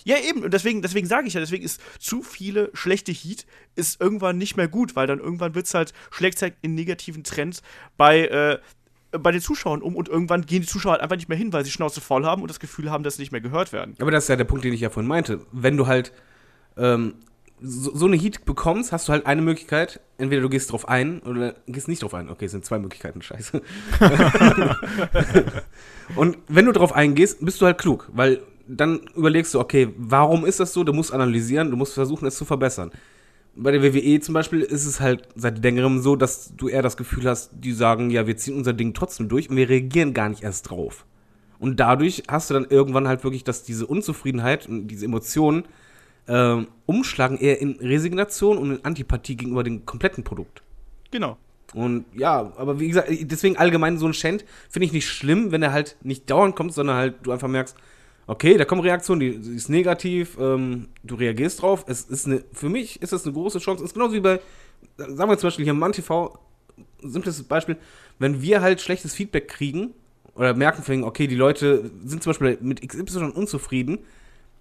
Ja, 0.06 0.18
eben. 0.20 0.43
Und 0.43 0.53
deswegen, 0.53 0.82
deswegen 0.84 1.08
sage 1.08 1.28
ich 1.28 1.34
ja, 1.34 1.39
deswegen 1.39 1.66
ist 1.66 1.82
zu 1.99 2.22
viele 2.22 2.70
schlechte 2.74 3.12
Heat 3.12 3.45
ist 3.76 3.99
irgendwann 3.99 4.38
nicht 4.38 4.56
mehr 4.56 4.68
gut, 4.68 4.95
weil 4.95 5.08
dann 5.08 5.20
irgendwann 5.20 5.56
wird 5.56 5.66
es 5.66 5.74
halt, 5.74 5.93
schlägt 6.12 6.41
halt 6.41 6.53
in 6.62 6.76
negativen 6.76 7.24
Trends 7.24 7.64
bei, 7.97 8.28
äh, 8.28 8.60
bei 9.18 9.32
den 9.32 9.41
Zuschauern 9.41 9.82
um 9.82 9.95
und 9.95 10.08
irgendwann 10.08 10.45
gehen 10.45 10.62
die 10.62 10.68
Zuschauer 10.68 10.93
halt 10.93 11.01
einfach 11.01 11.16
nicht 11.16 11.28
mehr 11.28 11.38
hin, 11.38 11.51
weil 11.51 11.66
sie 11.66 11.72
Schnauze 11.72 12.01
voll 12.01 12.24
haben 12.24 12.43
und 12.43 12.49
das 12.49 12.60
Gefühl 12.60 12.91
haben, 12.91 13.03
dass 13.03 13.16
sie 13.16 13.24
nicht 13.24 13.32
mehr 13.32 13.41
gehört 13.41 13.74
werden. 13.74 13.95
Aber 13.99 14.12
das 14.12 14.26
ist 14.26 14.28
ja 14.28 14.36
der 14.36 14.43
Punkt, 14.43 14.64
den 14.64 14.74
ich 14.74 14.82
ja 14.82 14.91
vorhin 14.91 15.08
meinte. 15.08 15.41
Wenn 15.51 15.76
du 15.76 15.88
halt 15.88 16.14
ähm, 16.78 17.16
so, 17.60 17.95
so, 17.95 18.06
eine 18.06 18.16
Heat 18.16 18.45
bekommst, 18.45 18.91
hast 18.91 19.08
du 19.08 19.12
halt 19.12 19.26
eine 19.26 19.41
Möglichkeit. 19.41 20.01
Entweder 20.20 20.43
du 20.43 20.49
gehst 20.49 20.72
drauf 20.72 20.88
ein 20.88 21.22
oder 21.22 21.56
gehst 21.66 21.88
nicht 21.88 22.03
drauf 22.03 22.14
ein. 22.14 22.30
Okay, 22.30 22.45
es 22.45 22.51
sind 22.51 22.64
zwei 22.64 22.78
Möglichkeiten, 22.78 23.24
scheiße. 23.24 23.60
und 26.16 26.38
wenn 26.47 26.66
du 26.66 26.74
drauf 26.74 26.93
eingehst, 26.93 27.43
bist 27.43 27.60
du 27.60 27.66
halt 27.66 27.80
klug, 27.80 28.08
weil 28.14 28.41
dann 28.68 29.01
überlegst 29.16 29.53
du, 29.53 29.59
okay, 29.59 29.89
warum 29.97 30.45
ist 30.45 30.59
das 30.59 30.74
so? 30.74 30.84
Du 30.84 30.93
musst 30.93 31.13
analysieren, 31.13 31.72
du 31.72 31.78
musst 31.78 31.93
versuchen, 31.93 32.28
es 32.28 32.36
zu 32.36 32.45
verbessern. 32.45 32.91
Bei 33.55 33.72
der 33.72 33.82
WWE 33.82 34.20
zum 34.20 34.34
Beispiel 34.34 34.61
ist 34.61 34.86
es 34.86 34.99
halt 34.99 35.30
seit 35.36 35.63
längerem 35.63 36.01
so, 36.01 36.16
dass 36.16 36.53
du 36.55 36.68
eher 36.68 36.82
das 36.82 36.97
Gefühl 36.97 37.30
hast, 37.30 37.51
die 37.53 37.72
sagen, 37.72 38.09
ja, 38.09 38.28
wir 38.28 38.36
ziehen 38.36 38.57
unser 38.57 38.74
Ding 38.74 38.93
trotzdem 38.93 39.30
durch 39.30 39.49
und 39.49 39.55
wir 39.55 39.70
reagieren 39.70 40.13
gar 40.13 40.30
nicht 40.30 40.43
erst 40.43 40.70
drauf. 40.70 41.05
Und 41.59 41.80
dadurch 41.80 42.24
hast 42.28 42.49
du 42.49 42.53
dann 42.53 42.66
irgendwann 42.66 43.07
halt 43.07 43.24
wirklich, 43.24 43.45
dass 43.45 43.63
diese 43.63 43.88
Unzufriedenheit 43.88 44.68
und 44.68 44.88
diese 44.88 45.05
Emotionen 45.05 45.63
äh, 46.28 46.57
umschlagen 46.86 47.38
eher 47.38 47.61
in 47.61 47.78
Resignation 47.80 48.57
und 48.57 48.72
in 48.72 48.86
Antipathie 48.86 49.38
gegenüber 49.38 49.63
dem 49.63 49.86
kompletten 49.86 50.24
Produkt. 50.24 50.61
Genau. 51.11 51.38
Und 51.74 52.05
ja, 52.13 52.53
aber 52.57 52.80
wie 52.80 52.88
gesagt, 52.88 53.09
deswegen 53.09 53.57
allgemein 53.57 53.97
so 53.97 54.05
ein 54.05 54.13
Chant 54.13 54.45
finde 54.70 54.86
ich 54.86 54.93
nicht 54.93 55.07
schlimm, 55.07 55.51
wenn 55.51 55.63
er 55.63 55.72
halt 55.72 55.97
nicht 56.03 56.30
dauernd 56.30 56.55
kommt, 56.55 56.74
sondern 56.74 56.97
halt 56.97 57.16
du 57.24 57.32
einfach 57.32 57.47
merkst, 57.47 57.76
okay, 58.28 58.58
da 58.58 58.66
kommt 58.66 58.84
Reaktion, 58.84 59.20
die, 59.20 59.40
die 59.40 59.56
ist 59.56 59.70
negativ, 59.70 60.38
ähm, 60.40 60.88
du 61.04 61.16
reagierst 61.16 61.62
drauf. 61.62 61.86
Es 61.88 62.04
ist 62.04 62.26
eine, 62.26 62.44
für 62.52 62.70
mich 62.70 63.02
ist 63.02 63.14
das 63.14 63.26
eine 63.26 63.34
große 63.34 63.60
Chance. 63.60 63.84
Es 63.84 63.92
ist 63.92 63.94
genauso 63.94 64.14
wie 64.14 64.20
bei, 64.20 64.40
sagen 64.98 65.30
wir 65.30 65.38
zum 65.38 65.48
Beispiel 65.48 65.66
hier 65.66 65.74
im 65.74 65.80
MannTV, 65.80 66.38
simples 67.02 67.44
Beispiel, 67.44 67.78
wenn 68.20 68.42
wir 68.42 68.62
halt 68.62 68.82
schlechtes 68.82 69.14
Feedback 69.14 69.48
kriegen 69.48 69.94
oder 70.36 70.54
merken, 70.54 71.04
okay, 71.04 71.28
die 71.28 71.36
Leute 71.36 71.92
sind 72.04 72.24
zum 72.24 72.32
Beispiel 72.32 72.58
mit 72.62 72.88
XY 72.88 73.32
unzufrieden, 73.36 74.00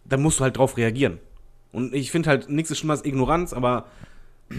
dann 0.04 0.22
musst 0.22 0.40
du 0.40 0.44
halt 0.44 0.58
drauf 0.58 0.76
reagieren. 0.76 1.18
Und 1.72 1.94
ich 1.94 2.10
finde 2.10 2.28
halt, 2.28 2.48
nichts 2.48 2.70
ist 2.70 2.78
schlimmer 2.78 2.92
als 2.92 3.04
Ignoranz, 3.04 3.52
aber 3.52 3.86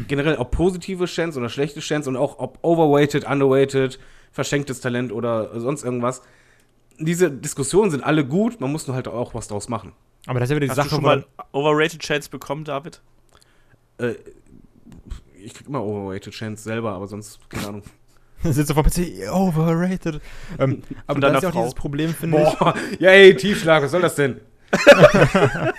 generell 0.07 0.35
auch 0.37 0.51
positive 0.51 1.05
Chance 1.05 1.39
oder 1.39 1.49
schlechte 1.49 1.79
Chance 1.79 2.09
und 2.09 2.17
auch 2.17 2.39
ob 2.39 2.59
overweighted, 2.61 3.25
underweighted, 3.25 3.99
verschenktes 4.31 4.81
Talent 4.81 5.13
oder 5.13 5.57
sonst 5.59 5.83
irgendwas 5.83 6.21
diese 6.99 7.31
Diskussionen 7.31 7.91
sind 7.91 8.03
alle 8.03 8.25
gut, 8.25 8.59
man 8.61 8.71
muss 8.71 8.87
nur 8.87 8.95
halt 8.95 9.07
auch 9.07 9.33
was 9.33 9.47
draus 9.47 9.69
machen. 9.69 9.93
Aber 10.27 10.39
das 10.39 10.47
ist 10.47 10.51
ja 10.51 10.55
wieder 10.57 10.65
die 10.65 10.69
Hast 10.71 10.77
Sache, 10.77 10.89
du 10.89 10.95
schon 10.95 11.03
mal 11.03 11.25
Overrated 11.51 12.01
Chance 12.01 12.29
bekommen, 12.29 12.63
David? 12.63 13.01
Äh, 13.97 14.15
ich 15.43 15.53
krieg 15.53 15.67
immer 15.67 15.83
Overrated 15.83 16.33
Chance 16.33 16.63
selber, 16.63 16.93
aber 16.93 17.07
sonst, 17.07 17.39
keine 17.49 17.67
Ahnung. 17.67 17.83
Sitzt 18.43 18.75
auf 18.75 18.81
dem 18.81 18.91
PC, 18.91 19.31
overrated. 19.31 20.21
Ähm, 20.59 20.81
aber 21.07 21.19
dann 21.19 21.35
ist 21.35 21.43
ja 21.43 21.49
auch 21.49 21.53
dieses 21.53 21.73
Problem, 21.73 22.13
finde 22.13 22.41
ich. 22.41 22.59
Boah, 22.59 22.75
ja, 22.99 23.09
ey, 23.11 23.35
Tiefschlag, 23.35 23.83
was 23.83 23.91
soll 23.91 24.01
das 24.01 24.15
denn? 24.15 24.41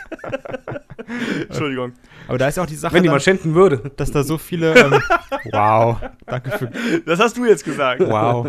Entschuldigung. 1.49 1.93
Aber 2.29 2.39
da 2.39 2.49
ist 2.49 2.57
ja 2.57 2.63
auch 2.63 2.67
die 2.67 2.77
Sache. 2.77 2.95
Wenn 2.95 3.03
die 3.03 3.09
mal 3.09 3.21
schänden 3.21 3.55
würde. 3.55 3.93
Dass 3.97 4.11
da 4.11 4.25
so 4.25 4.39
viele. 4.39 4.75
Ähm, 4.75 5.01
wow. 5.53 6.01
Danke 6.27 6.51
für. 6.59 6.71
Das 7.05 7.21
hast 7.21 7.37
du 7.37 7.45
jetzt 7.45 7.65
gesagt. 7.65 8.01
Wow. 8.01 8.49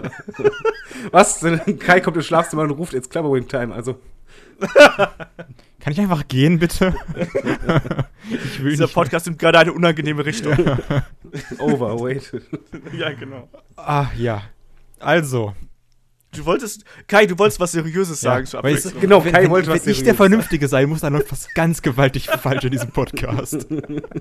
Was? 1.11 1.45
Kai 1.79 1.99
kommt 2.01 2.17
ins 2.17 2.25
Schlafzimmer 2.25 2.63
und 2.63 2.71
ruft 2.71 2.93
jetzt 2.93 3.09
Clubbering 3.09 3.47
Time. 3.47 3.73
Also. 3.73 3.99
Kann 5.79 5.93
ich 5.93 5.99
einfach 6.01 6.27
gehen, 6.27 6.57
bitte? 6.57 6.95
Dieser 8.59 8.87
Podcast 8.87 9.27
nimmt 9.27 9.37
gerade 9.37 9.59
eine 9.59 9.71
unangenehme 9.71 10.25
Richtung. 10.25 10.53
Overweighted. 11.59 12.43
ja, 12.91 13.13
genau. 13.13 13.47
Ah, 13.75 14.07
ja. 14.17 14.41
Also, 14.99 15.53
Du 16.37 16.45
wolltest, 16.45 16.85
Kai, 17.07 17.25
du 17.25 17.37
wolltest 17.37 17.59
was 17.59 17.71
Seriöses 17.71 18.21
sagen 18.21 18.45
ja, 18.45 18.49
zur 18.49 18.59
Abwechslung. 18.59 19.01
Genau, 19.01 19.21
Kai 19.21 19.43
wenn, 19.43 19.49
wollte 19.49 19.71
was 19.71 19.85
Wenn 19.85 19.91
ich 19.91 20.03
der 20.03 20.15
Vernünftige 20.15 20.67
sein 20.67 20.87
muss, 20.87 21.01
dann 21.01 21.13
läuft 21.13 21.31
was 21.31 21.53
ganz 21.53 21.81
gewaltig 21.81 22.27
falsch 22.41 22.63
in 22.63 22.71
diesem 22.71 22.91
Podcast. 22.91 23.67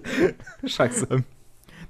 Scheiße. 0.65 1.09
Ähm, 1.11 1.25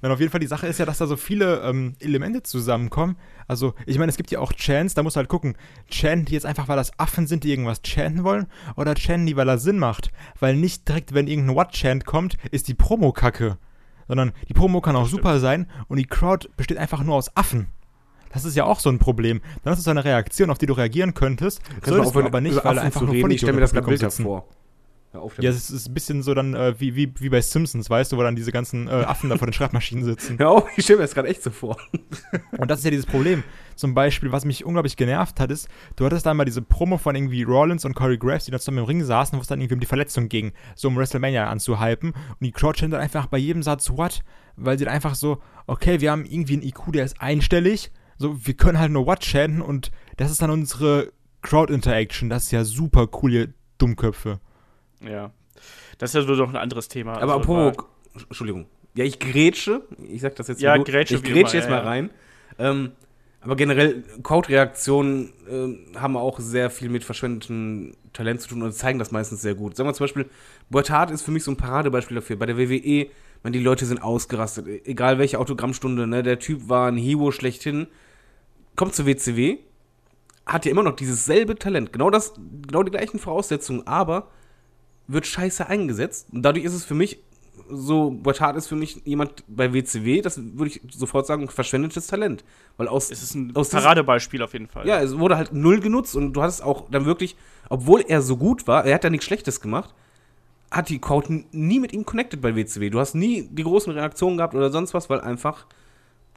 dann 0.02 0.12
auf 0.12 0.20
jeden 0.20 0.30
Fall, 0.30 0.40
die 0.40 0.46
Sache 0.46 0.66
ist 0.66 0.78
ja, 0.78 0.84
dass 0.84 0.98
da 0.98 1.06
so 1.06 1.16
viele 1.16 1.60
ähm, 1.62 1.94
Elemente 2.00 2.42
zusammenkommen. 2.42 3.16
Also, 3.48 3.74
ich 3.86 3.98
meine, 3.98 4.10
es 4.10 4.16
gibt 4.16 4.30
ja 4.30 4.40
auch 4.40 4.52
Chants, 4.52 4.94
da 4.94 5.02
musst 5.02 5.16
du 5.16 5.18
halt 5.18 5.28
gucken. 5.28 5.56
Chanten 5.90 6.26
die 6.26 6.34
jetzt 6.34 6.46
einfach, 6.46 6.68
weil 6.68 6.76
das 6.76 6.98
Affen 6.98 7.26
sind, 7.26 7.44
die 7.44 7.50
irgendwas 7.50 7.80
chanten 7.82 8.24
wollen? 8.24 8.46
Oder 8.76 8.96
chanten 8.96 9.26
die, 9.26 9.36
weil 9.36 9.48
er 9.48 9.58
Sinn 9.58 9.78
macht? 9.78 10.10
Weil 10.38 10.56
nicht 10.56 10.88
direkt, 10.88 11.14
wenn 11.14 11.28
irgendein 11.28 11.56
What-Chant 11.56 12.04
kommt, 12.04 12.36
ist 12.50 12.68
die 12.68 12.74
Promo 12.74 13.12
kacke. 13.12 13.58
Sondern 14.08 14.32
die 14.48 14.54
Promo 14.54 14.80
kann 14.80 14.96
auch 14.96 15.08
super 15.08 15.40
sein 15.40 15.68
und 15.88 15.96
die 15.96 16.06
Crowd 16.06 16.48
besteht 16.56 16.78
einfach 16.78 17.02
nur 17.02 17.16
aus 17.16 17.36
Affen. 17.36 17.68
Das 18.36 18.44
ist 18.44 18.54
ja 18.54 18.64
auch 18.64 18.80
so 18.80 18.90
ein 18.90 18.98
Problem. 18.98 19.40
Dann 19.64 19.70
hast 19.70 19.78
du 19.78 19.82
so 19.84 19.90
eine 19.90 20.04
Reaktion, 20.04 20.50
auf 20.50 20.58
die 20.58 20.66
du 20.66 20.74
reagieren 20.74 21.14
könntest, 21.14 21.62
solltest 21.82 22.14
du 22.14 22.20
aber 22.20 22.42
nicht, 22.42 22.62
weil 22.62 22.78
einfach 22.78 23.00
nur 23.00 23.14
reden, 23.14 23.30
Ich 23.30 23.40
stelle 23.40 23.54
mir 23.54 23.60
das 23.60 23.72
gerade 23.72 23.86
Bild 23.86 24.12
vor. 24.12 24.46
Ja, 25.40 25.48
es 25.48 25.70
ist 25.70 25.88
ein 25.88 25.94
bisschen 25.94 26.22
so 26.22 26.34
dann 26.34 26.52
äh, 26.52 26.78
wie, 26.78 26.94
wie, 26.94 27.10
wie 27.18 27.30
bei 27.30 27.40
Simpsons, 27.40 27.88
weißt 27.88 28.12
du, 28.12 28.18
wo 28.18 28.22
dann 28.22 28.36
diese 28.36 28.52
ganzen 28.52 28.88
äh, 28.88 28.90
Affen 28.90 29.30
da 29.30 29.38
vor 29.38 29.46
den 29.46 29.54
Schreibmaschinen 29.54 30.04
sitzen. 30.04 30.36
Ja, 30.46 30.50
oh, 30.50 30.64
ich 30.76 30.84
stelle 30.84 30.98
mir 30.98 31.04
das 31.04 31.14
gerade 31.14 31.28
echt 31.28 31.42
so 31.42 31.50
vor. 31.50 31.78
Und 32.58 32.70
das 32.70 32.80
ist 32.80 32.84
ja 32.84 32.90
dieses 32.90 33.06
Problem. 33.06 33.42
Zum 33.74 33.94
Beispiel, 33.94 34.32
was 34.32 34.44
mich 34.44 34.66
unglaublich 34.66 34.98
genervt 34.98 35.40
hat, 35.40 35.50
ist, 35.50 35.68
du 35.96 36.04
hattest 36.04 36.26
da 36.26 36.34
mal 36.34 36.44
diese 36.44 36.60
Promo 36.60 36.98
von 36.98 37.16
irgendwie 37.16 37.42
Rollins 37.42 37.86
und 37.86 37.94
Corey 37.94 38.18
Graves, 38.18 38.44
die 38.44 38.50
da 38.50 38.58
zusammen 38.58 38.78
im 38.78 38.84
Ring 38.84 39.02
saßen, 39.02 39.38
wo 39.38 39.40
es 39.40 39.48
dann 39.48 39.62
irgendwie 39.62 39.76
um 39.76 39.80
die 39.80 39.86
Verletzung 39.86 40.28
ging, 40.28 40.52
so 40.74 40.88
um 40.88 40.96
WrestleMania 40.98 41.48
anzuhypen. 41.48 42.10
Und 42.10 42.40
die 42.42 42.52
Crowd 42.52 42.76
stand 42.76 42.92
dann 42.92 43.00
einfach 43.00 43.28
bei 43.28 43.38
jedem 43.38 43.62
Satz, 43.62 43.88
what? 43.88 44.20
Weil 44.56 44.78
sie 44.78 44.84
dann 44.84 44.92
einfach 44.92 45.14
so, 45.14 45.40
okay, 45.66 46.02
wir 46.02 46.10
haben 46.10 46.26
irgendwie 46.26 46.52
einen 46.52 46.62
IQ, 46.64 46.92
der 46.92 47.06
ist 47.06 47.18
einstellig 47.22 47.90
so, 48.18 48.46
wir 48.46 48.54
können 48.54 48.78
halt 48.78 48.92
nur 48.92 49.06
What 49.06 49.24
chanten 49.24 49.60
und 49.60 49.90
das 50.16 50.30
ist 50.30 50.42
dann 50.42 50.50
unsere 50.50 51.12
Crowd-Interaction. 51.42 52.28
Das 52.28 52.44
ist 52.44 52.50
ja 52.50 52.64
super 52.64 53.08
cool, 53.22 53.32
ihr 53.32 53.48
Dummköpfe. 53.78 54.40
Ja. 55.00 55.32
Das 55.98 56.10
ist 56.10 56.14
ja 56.14 56.22
so 56.22 56.36
doch 56.36 56.48
ein 56.48 56.56
anderes 56.56 56.88
Thema. 56.88 57.12
Aber 57.12 57.34
also, 57.34 57.52
apropos, 57.52 57.86
Entschuldigung. 58.14 58.66
Ja, 58.94 59.04
ich 59.04 59.18
grätsche. 59.18 59.82
Ich 60.08 60.22
sag 60.22 60.34
das 60.36 60.48
jetzt 60.48 60.60
ja, 60.60 60.76
mal. 60.76 60.84
Grätsche 60.84 61.16
ich 61.16 61.22
grätsche 61.22 61.56
jetzt 61.56 61.66
ja, 61.66 61.70
mal 61.70 61.82
ja. 61.82 61.88
rein. 61.88 62.10
Ähm, 62.58 62.92
aber 63.42 63.54
generell, 63.54 64.02
Crowd-Reaktionen 64.22 65.32
äh, 65.48 65.98
haben 65.98 66.16
auch 66.16 66.40
sehr 66.40 66.70
viel 66.70 66.88
mit 66.88 67.04
verschwendetem 67.04 67.94
Talent 68.12 68.40
zu 68.40 68.48
tun 68.48 68.62
und 68.62 68.72
zeigen 68.72 68.98
das 68.98 69.12
meistens 69.12 69.42
sehr 69.42 69.54
gut. 69.54 69.76
Sagen 69.76 69.88
wir 69.88 69.94
zum 69.94 70.04
Beispiel, 70.04 70.26
Boitard 70.70 71.10
ist 71.10 71.22
für 71.22 71.30
mich 71.30 71.44
so 71.44 71.52
ein 71.52 71.56
Paradebeispiel 71.56 72.16
dafür. 72.16 72.36
Bei 72.36 72.46
der 72.46 72.58
WWE, 72.58 73.08
man, 73.42 73.52
die 73.52 73.60
Leute 73.60 73.86
sind 73.86 74.02
ausgerastet. 74.02 74.66
Egal 74.86 75.18
welche 75.18 75.38
Autogrammstunde, 75.38 76.06
ne? 76.06 76.22
Der 76.22 76.38
Typ 76.38 76.68
war 76.68 76.88
ein 76.88 76.96
Hero 76.96 77.30
schlechthin 77.30 77.86
kommt 78.76 78.94
zur 78.94 79.06
WCW, 79.06 79.58
hat 80.46 80.64
ja 80.64 80.70
immer 80.70 80.82
noch 80.82 80.96
dieses 80.96 81.24
selbe 81.24 81.56
Talent, 81.56 81.92
genau 81.92 82.10
das, 82.10 82.34
genau 82.66 82.82
die 82.82 82.92
gleichen 82.92 83.18
Voraussetzungen, 83.18 83.86
aber 83.86 84.28
wird 85.08 85.26
scheiße 85.26 85.68
eingesetzt. 85.68 86.28
Und 86.32 86.42
dadurch 86.42 86.64
ist 86.64 86.74
es 86.74 86.84
für 86.84 86.94
mich 86.94 87.18
so, 87.68 88.10
Boitard 88.10 88.56
ist 88.56 88.68
für 88.68 88.76
mich 88.76 89.02
jemand 89.04 89.44
bei 89.48 89.72
WCW, 89.72 90.20
das 90.20 90.38
würde 90.38 90.70
ich 90.70 90.80
sofort 90.90 91.26
sagen, 91.26 91.48
verschwendetes 91.48 92.06
Talent. 92.06 92.44
Weil 92.76 92.88
aus. 92.88 93.10
Es 93.10 93.22
ist 93.22 93.34
ein 93.34 93.54
aus 93.56 93.70
Paradebeispiel 93.70 94.42
auf 94.42 94.52
jeden 94.52 94.68
Fall. 94.68 94.86
Ja, 94.86 95.00
es 95.00 95.18
wurde 95.18 95.36
halt 95.36 95.52
null 95.52 95.80
genutzt 95.80 96.14
und 96.16 96.32
du 96.32 96.42
hattest 96.42 96.62
auch 96.62 96.88
dann 96.90 97.06
wirklich, 97.06 97.36
obwohl 97.68 98.02
er 98.06 98.22
so 98.22 98.36
gut 98.36 98.66
war, 98.66 98.84
er 98.84 98.94
hat 98.94 99.04
ja 99.04 99.10
nichts 99.10 99.26
Schlechtes 99.26 99.60
gemacht, 99.60 99.94
hat 100.70 100.88
die 100.88 101.00
Crowd 101.00 101.44
nie 101.52 101.80
mit 101.80 101.92
ihm 101.92 102.04
connected 102.04 102.40
bei 102.40 102.54
WCW. 102.54 102.90
Du 102.90 103.00
hast 103.00 103.14
nie 103.14 103.48
die 103.50 103.64
großen 103.64 103.92
Reaktionen 103.92 104.36
gehabt 104.36 104.54
oder 104.54 104.70
sonst 104.70 104.94
was, 104.94 105.10
weil 105.10 105.20
einfach 105.20 105.66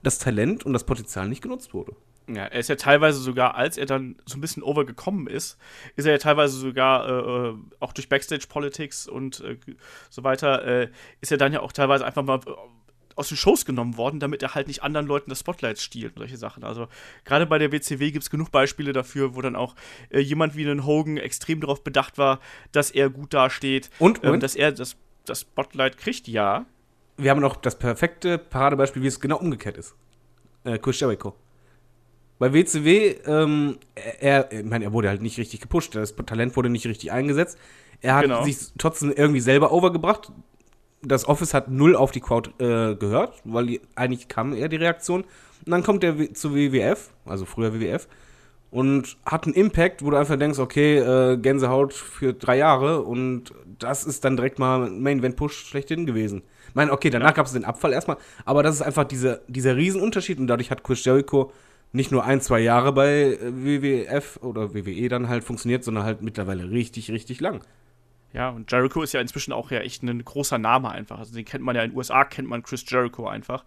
das 0.03 0.17
Talent 0.17 0.65
und 0.65 0.73
das 0.73 0.83
Potenzial 0.83 1.27
nicht 1.27 1.41
genutzt 1.41 1.73
wurde. 1.73 1.93
Ja, 2.35 2.45
er 2.45 2.59
ist 2.59 2.69
ja 2.69 2.75
teilweise 2.75 3.19
sogar, 3.19 3.55
als 3.55 3.77
er 3.77 3.85
dann 3.85 4.17
so 4.25 4.37
ein 4.37 4.41
bisschen 4.41 4.63
overgekommen 4.63 5.27
ist, 5.27 5.57
ist 5.95 6.05
er 6.05 6.11
ja 6.11 6.17
teilweise 6.17 6.57
sogar 6.57 7.07
äh, 7.07 7.49
äh 7.49 7.55
auch 7.79 7.93
durch 7.93 8.09
Backstage-Politics 8.09 9.07
und 9.07 9.41
äh, 9.41 9.57
so 10.09 10.23
weiter, 10.23 10.63
äh, 10.65 10.89
ist 11.21 11.31
er 11.31 11.37
dann 11.37 11.53
ja 11.53 11.61
auch 11.61 11.71
teilweise 11.71 12.05
einfach 12.05 12.23
mal 12.23 12.39
aus 13.19 13.27
den 13.27 13.37
Shows 13.37 13.65
genommen 13.65 13.97
worden, 13.97 14.21
damit 14.21 14.41
er 14.41 14.55
halt 14.55 14.67
nicht 14.67 14.81
anderen 14.81 15.05
Leuten 15.05 15.29
das 15.29 15.39
Spotlight 15.39 15.77
stiehlt 15.79 16.13
und 16.13 16.19
solche 16.19 16.37
Sachen. 16.37 16.63
Also 16.63 16.87
gerade 17.25 17.45
bei 17.45 17.57
der 17.59 17.71
WCW 17.71 18.11
gibt 18.11 18.23
es 18.23 18.29
genug 18.29 18.49
Beispiele 18.49 18.93
dafür, 18.93 19.35
wo 19.35 19.41
dann 19.41 19.57
auch 19.57 19.75
äh, 20.09 20.19
jemand 20.19 20.55
wie 20.55 20.65
einen 20.65 20.85
Hogan 20.85 21.17
extrem 21.17 21.59
darauf 21.59 21.83
bedacht 21.83 22.17
war, 22.17 22.39
dass 22.71 22.91
er 22.91 23.09
gut 23.09 23.33
dasteht. 23.33 23.89
Und, 23.99 24.23
ähm, 24.23 24.31
und? 24.31 24.43
dass 24.43 24.55
er 24.55 24.71
das, 24.71 24.95
das 25.25 25.41
Spotlight 25.41 25.97
kriegt, 25.97 26.29
ja. 26.29 26.65
Wir 27.17 27.31
haben 27.31 27.41
noch 27.41 27.57
das 27.57 27.77
perfekte 27.77 28.37
Paradebeispiel, 28.37 29.03
wie 29.03 29.07
es 29.07 29.19
genau 29.19 29.37
umgekehrt 29.37 29.77
ist. 29.77 29.95
Äh, 30.63 30.77
Chris 30.77 30.99
Jericho. 31.01 31.35
Bei 32.39 32.53
WCW, 32.53 33.15
ähm, 33.25 33.77
er, 34.19 34.51
ich 34.51 34.63
meine, 34.63 34.85
er 34.85 34.93
wurde 34.93 35.09
halt 35.09 35.21
nicht 35.21 35.37
richtig 35.37 35.59
gepusht, 35.59 35.93
das 35.95 36.15
Talent 36.15 36.55
wurde 36.55 36.69
nicht 36.69 36.85
richtig 36.87 37.11
eingesetzt. 37.11 37.57
Er 38.01 38.15
hat 38.15 38.23
Genau. 38.23 38.43
sich 38.43 38.57
trotzdem 38.77 39.11
irgendwie 39.11 39.41
selber 39.41 39.71
overgebracht. 39.73 40.31
Das 41.01 41.27
Office 41.27 41.53
hat 41.53 41.69
null 41.69 41.95
auf 41.95 42.11
die 42.11 42.21
Crowd 42.21 42.49
äh, 42.59 42.95
gehört, 42.95 43.35
weil 43.43 43.65
die, 43.67 43.81
eigentlich 43.95 44.29
kam 44.29 44.53
eher 44.53 44.69
die 44.69 44.77
Reaktion. 44.77 45.23
Und 45.65 45.71
dann 45.71 45.83
kommt 45.83 46.03
er 46.05 46.33
zu 46.33 46.55
WWF, 46.55 47.09
also 47.25 47.45
früher 47.45 47.73
WWF, 47.73 48.07
und 48.71 49.17
hat 49.25 49.45
einen 49.45 49.53
Impact, 49.55 50.03
wo 50.05 50.09
du 50.11 50.17
einfach 50.17 50.37
denkst, 50.37 50.59
okay, 50.59 50.97
äh, 50.99 51.37
Gänsehaut 51.37 51.93
für 51.93 52.33
drei 52.33 52.57
Jahre 52.57 53.01
und 53.01 53.53
das 53.79 54.05
ist 54.05 54.23
dann 54.23 54.37
direkt 54.37 54.59
mal 54.59 54.89
Main 54.89 55.19
Event 55.19 55.35
Push 55.35 55.55
schlechthin 55.67 56.05
gewesen. 56.05 56.43
Ich 56.69 56.75
meine, 56.75 56.91
okay, 56.91 57.09
danach 57.09 57.33
gab 57.33 57.47
es 57.47 57.53
den 57.53 57.65
Abfall 57.65 57.93
erstmal, 57.93 58.17
aber 58.45 58.61
das 58.63 58.75
ist 58.75 58.81
einfach 58.81 59.05
diese, 59.05 59.41
dieser 59.47 59.75
Riesenunterschied 59.75 60.37
und 60.39 60.47
dadurch 60.47 60.69
hat 60.71 60.83
Chris 60.83 61.03
Jericho 61.03 61.51
nicht 61.91 62.11
nur 62.11 62.23
ein, 62.23 62.41
zwei 62.41 62.59
Jahre 62.59 62.93
bei 62.93 63.09
äh, 63.09 63.39
WWF 63.41 64.37
oder 64.41 64.73
WWE 64.73 65.09
dann 65.09 65.29
halt 65.29 65.43
funktioniert, 65.43 65.83
sondern 65.83 66.03
halt 66.03 66.21
mittlerweile 66.21 66.69
richtig, 66.69 67.11
richtig 67.11 67.39
lang. 67.39 67.63
Ja, 68.31 68.49
und 68.49 68.71
Jericho 68.71 69.01
ist 69.01 69.13
ja 69.13 69.21
inzwischen 69.21 69.53
auch 69.53 69.71
ja 69.71 69.79
echt 69.79 70.03
ein 70.03 70.23
großer 70.23 70.59
Name 70.59 70.91
einfach. 70.91 71.17
Also 71.17 71.33
den 71.33 71.45
kennt 71.45 71.63
man 71.63 71.75
ja 71.75 71.83
in 71.83 71.91
den 71.91 71.97
USA, 71.97 72.25
kennt 72.25 72.47
man 72.47 72.61
Chris 72.61 72.85
Jericho 72.87 73.27
einfach. 73.27 73.65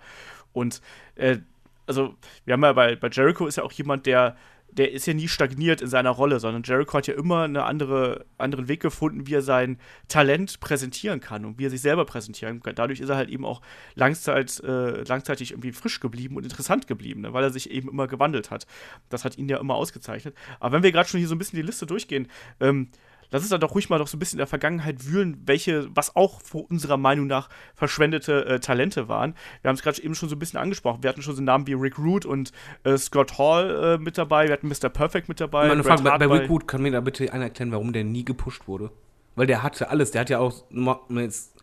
Und 0.52 0.80
äh, 1.16 1.38
also 1.86 2.14
wir 2.44 2.54
haben 2.54 2.62
ja 2.62 2.72
bei, 2.72 2.94
bei 2.94 3.08
Jericho 3.08 3.46
ist 3.46 3.56
ja 3.56 3.64
auch 3.64 3.72
jemand, 3.72 4.06
der, 4.06 4.36
der 4.72 4.92
ist 4.92 5.06
ja 5.06 5.12
nie 5.12 5.28
stagniert 5.28 5.82
in 5.82 5.88
seiner 5.88 6.10
Rolle, 6.10 6.40
sondern 6.40 6.62
Jericho 6.62 6.96
hat 6.96 7.06
ja 7.06 7.14
immer 7.14 7.42
einen 7.42 7.58
andere, 7.58 8.24
anderen 8.38 8.68
Weg 8.68 8.80
gefunden, 8.80 9.26
wie 9.26 9.34
er 9.34 9.42
sein 9.42 9.78
Talent 10.08 10.60
präsentieren 10.60 11.20
kann 11.20 11.44
und 11.44 11.58
wie 11.58 11.66
er 11.66 11.70
sich 11.70 11.82
selber 11.82 12.06
präsentieren 12.06 12.62
kann. 12.62 12.74
Dadurch 12.74 13.00
ist 13.00 13.10
er 13.10 13.16
halt 13.16 13.28
eben 13.28 13.44
auch 13.44 13.60
langzeit, 13.94 14.60
äh, 14.64 15.02
langzeitig 15.02 15.52
irgendwie 15.52 15.72
frisch 15.72 16.00
geblieben 16.00 16.36
und 16.36 16.44
interessant 16.44 16.86
geblieben, 16.86 17.20
ne? 17.20 17.34
weil 17.34 17.44
er 17.44 17.50
sich 17.50 17.70
eben 17.70 17.90
immer 17.90 18.06
gewandelt 18.06 18.50
hat. 18.50 18.66
Das 19.10 19.26
hat 19.26 19.36
ihn 19.36 19.48
ja 19.48 19.58
immer 19.58 19.74
ausgezeichnet. 19.74 20.34
Aber 20.58 20.76
wenn 20.76 20.82
wir 20.82 20.92
gerade 20.92 21.08
schon 21.08 21.18
hier 21.18 21.28
so 21.28 21.34
ein 21.34 21.38
bisschen 21.38 21.58
die 21.58 21.66
Liste 21.66 21.84
durchgehen, 21.84 22.28
ähm, 22.60 22.88
lass 23.32 23.42
uns 23.42 23.50
dann 23.50 23.60
doch 23.60 23.74
ruhig 23.74 23.90
mal 23.90 23.98
doch 23.98 24.06
so 24.06 24.16
ein 24.16 24.20
bisschen 24.20 24.36
in 24.36 24.42
der 24.42 24.46
Vergangenheit 24.46 25.06
wühlen, 25.06 25.42
welche, 25.44 25.88
was 25.96 26.14
auch 26.14 26.40
vor 26.42 26.70
unserer 26.70 26.96
Meinung 26.96 27.26
nach 27.26 27.48
verschwendete 27.74 28.44
äh, 28.46 28.60
Talente 28.60 29.08
waren. 29.08 29.34
Wir 29.62 29.70
haben 29.70 29.74
es 29.76 29.82
gerade 29.82 30.00
eben 30.00 30.14
schon 30.14 30.28
so 30.28 30.36
ein 30.36 30.38
bisschen 30.38 30.60
angesprochen. 30.60 31.02
Wir 31.02 31.10
hatten 31.10 31.22
schon 31.22 31.34
so 31.34 31.42
Namen 31.42 31.66
wie 31.66 31.72
Rick 31.72 31.98
Root 31.98 32.24
und 32.24 32.52
äh, 32.84 32.96
Scott 32.96 33.38
Hall 33.38 33.96
äh, 33.96 33.98
mit 33.98 34.18
dabei. 34.18 34.46
Wir 34.46 34.52
hatten 34.52 34.68
Mr. 34.68 34.88
Perfect 34.88 35.28
mit 35.28 35.40
dabei. 35.40 35.68
Meine 35.68 35.82
Frage, 35.82 36.02
bei, 36.02 36.18
bei 36.18 36.26
Rick 36.26 36.48
Wood 36.48 36.68
kann 36.68 36.82
mir 36.82 36.92
da 36.92 37.00
bitte 37.00 37.32
einer 37.32 37.44
erklären, 37.44 37.72
warum 37.72 37.92
der 37.92 38.04
nie 38.04 38.24
gepusht 38.24 38.68
wurde? 38.68 38.90
Weil 39.34 39.46
der 39.46 39.62
hatte 39.62 39.88
alles, 39.88 40.10
der 40.10 40.20
hat 40.20 40.30
ja 40.30 40.38
auch, 40.38 40.64
mal 40.70 40.98
jetzt 41.16 41.54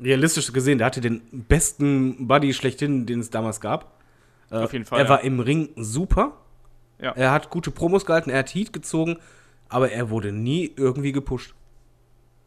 realistisch 0.00 0.52
gesehen, 0.52 0.78
der 0.78 0.86
hatte 0.86 1.00
den 1.00 1.20
besten 1.30 2.26
Buddy 2.26 2.54
schlechthin, 2.54 3.06
den 3.06 3.20
es 3.20 3.30
damals 3.30 3.60
gab. 3.60 4.00
Äh, 4.50 4.56
Auf 4.56 4.72
jeden 4.72 4.84
Fall, 4.84 4.98
Er 4.98 5.04
ja. 5.04 5.10
war 5.10 5.22
im 5.22 5.40
Ring 5.40 5.70
super. 5.76 6.38
Ja. 6.98 7.12
Er 7.12 7.32
hat 7.32 7.50
gute 7.50 7.70
Promos 7.70 8.06
gehalten, 8.06 8.30
er 8.30 8.40
hat 8.40 8.54
Heat 8.54 8.72
gezogen, 8.72 9.18
aber 9.72 9.90
er 9.90 10.10
wurde 10.10 10.32
nie 10.32 10.72
irgendwie 10.76 11.12
gepusht. 11.12 11.54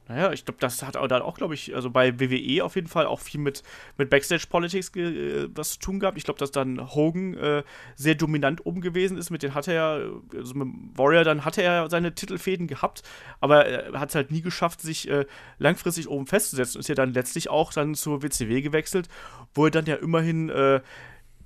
Naja, 0.07 0.31
ich 0.31 0.45
glaube, 0.45 0.59
das 0.59 0.83
hat 0.83 0.97
auch, 0.97 1.07
da 1.07 1.21
auch, 1.21 1.35
glaube 1.35 1.55
ich, 1.55 1.73
also 1.73 1.89
bei 1.89 2.19
WWE 2.19 2.63
auf 2.63 2.75
jeden 2.75 2.85
Fall 2.87 3.07
auch 3.07 3.19
viel 3.19 3.41
mit, 3.41 3.63
mit 3.97 4.11
Backstage-Politics 4.11 4.91
ge- 4.91 5.45
äh, 5.45 5.49
was 5.55 5.71
zu 5.71 5.79
tun 5.79 5.99
gehabt. 5.99 6.15
Ich 6.15 6.23
glaube, 6.25 6.37
dass 6.37 6.51
dann 6.51 6.93
Hogan 6.93 7.33
äh, 7.33 7.63
sehr 7.95 8.13
dominant 8.13 8.67
oben 8.67 8.81
gewesen 8.81 9.17
ist. 9.17 9.31
Mit 9.31 9.41
den 9.41 9.55
hat 9.55 9.67
er 9.67 10.11
also 10.31 10.53
mit 10.53 10.67
Warrior, 10.95 11.23
dann 11.23 11.43
hatte 11.43 11.63
er 11.63 11.73
ja 11.73 11.89
seine 11.89 12.13
Titelfäden 12.13 12.67
gehabt, 12.67 13.01
aber 13.39 13.65
er 13.65 13.99
hat 13.99 14.09
es 14.09 14.15
halt 14.15 14.29
nie 14.29 14.41
geschafft, 14.41 14.79
sich 14.79 15.09
äh, 15.09 15.25
langfristig 15.57 16.07
oben 16.07 16.27
festzusetzen. 16.27 16.79
Ist 16.79 16.87
ja 16.87 16.93
dann 16.93 17.13
letztlich 17.13 17.49
auch 17.49 17.73
dann 17.73 17.95
zur 17.95 18.21
WCW 18.21 18.61
gewechselt, 18.61 19.09
wo 19.55 19.65
er 19.65 19.71
dann 19.71 19.87
ja 19.87 19.95
immerhin 19.95 20.49
äh, 20.49 20.81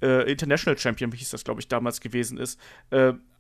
äh, 0.01 0.29
International 0.29 0.77
Champion, 0.77 1.13
wie 1.13 1.17
hieß 1.17 1.29
das, 1.29 1.45
glaube 1.45 1.61
ich, 1.61 1.69
damals 1.69 2.01
gewesen 2.01 2.37
ist. 2.37 2.59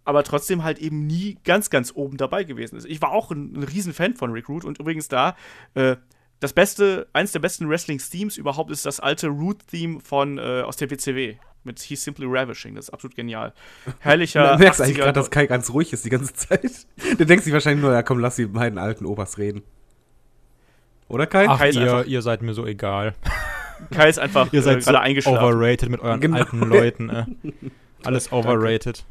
Äh, 0.05 0.09
aber 0.09 0.23
trotzdem 0.23 0.63
halt 0.63 0.79
eben 0.79 1.05
nie 1.05 1.37
ganz, 1.43 1.69
ganz 1.69 1.91
oben 1.93 2.17
dabei 2.17 2.43
gewesen 2.43 2.75
ist. 2.77 2.85
Ich 2.85 3.01
war 3.01 3.11
auch 3.11 3.31
ein, 3.31 3.55
ein 3.55 3.63
Riesenfan 3.63 4.15
von 4.15 4.31
Rick 4.31 4.49
Root 4.49 4.65
und 4.65 4.79
übrigens 4.79 5.07
da, 5.07 5.35
äh, 5.75 5.95
das 6.39 6.53
beste, 6.53 7.07
eins 7.13 7.31
der 7.33 7.39
besten 7.39 7.69
Wrestling-Themes 7.69 8.37
überhaupt 8.37 8.71
ist 8.71 8.85
das 8.85 8.99
alte 8.99 9.27
Root-Theme 9.27 9.99
von 9.99 10.37
äh, 10.37 10.61
aus 10.61 10.77
der 10.77 10.89
WCW 10.89 11.35
mit 11.65 11.79
He's 11.81 12.03
Simply 12.03 12.25
Ravishing. 12.27 12.75
Das 12.75 12.85
ist 12.85 12.89
absolut 12.91 13.15
genial. 13.15 13.53
Herrlicher. 13.99 14.53
du 14.53 14.59
merkst 14.63 14.81
eigentlich 14.81 14.95
80er 14.95 14.99
gerade, 14.99 15.13
dass 15.19 15.29
Kai 15.29 15.45
ganz 15.47 15.69
ruhig 15.71 15.91
ist 15.91 16.05
die 16.05 16.09
ganze 16.09 16.33
Zeit. 16.33 16.87
Der 17.19 17.25
denkt 17.25 17.43
sich 17.43 17.51
wahrscheinlich 17.53 17.83
nur, 17.83 17.91
ja 17.91 18.01
komm, 18.03 18.19
lass 18.19 18.37
die 18.37 18.45
beiden 18.45 18.79
alten 18.79 19.05
Opas 19.05 19.37
reden. 19.37 19.63
Oder 21.09 21.27
Kai? 21.27 21.47
Ach, 21.49 21.57
Kai 21.59 21.71
ihr, 21.71 22.05
ihr 22.05 22.21
seid 22.21 22.41
mir 22.41 22.53
so 22.53 22.65
egal. 22.65 23.15
Kai 23.91 24.09
ist 24.09 24.19
einfach 24.19 24.51
Ihr 24.53 24.59
äh, 24.59 24.63
seid 24.63 24.83
so 24.83 24.91
gerade 24.91 25.03
eingeschlafen. 25.03 25.43
overrated 25.43 25.89
mit 25.89 26.01
euren 26.01 26.21
Genau. 26.21 26.37
alten 26.37 26.59
Leuten. 26.59 27.09
Äh. 27.09 27.25
Alles 28.03 28.31
overrated. 28.31 29.03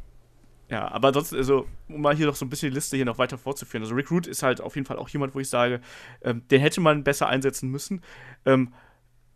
Ja, 0.69 0.87
aber 0.91 1.11
sonst, 1.13 1.33
also, 1.33 1.67
um 1.87 2.01
mal 2.01 2.15
hier 2.15 2.27
noch 2.27 2.35
so 2.35 2.45
ein 2.45 2.49
bisschen 2.49 2.69
die 2.69 2.75
Liste 2.75 2.95
hier 2.95 3.05
noch 3.05 3.17
weiter 3.17 3.37
fortzuführen. 3.37 3.83
Also, 3.83 3.95
Rick 3.95 4.11
Root 4.11 4.27
ist 4.27 4.43
halt 4.43 4.61
auf 4.61 4.75
jeden 4.75 4.85
Fall 4.85 4.97
auch 4.97 5.09
jemand, 5.09 5.33
wo 5.33 5.39
ich 5.39 5.49
sage, 5.49 5.81
ähm, 6.21 6.47
den 6.49 6.61
hätte 6.61 6.79
man 6.79 7.03
besser 7.03 7.27
einsetzen 7.27 7.69
müssen. 7.69 8.01
Ähm, 8.45 8.71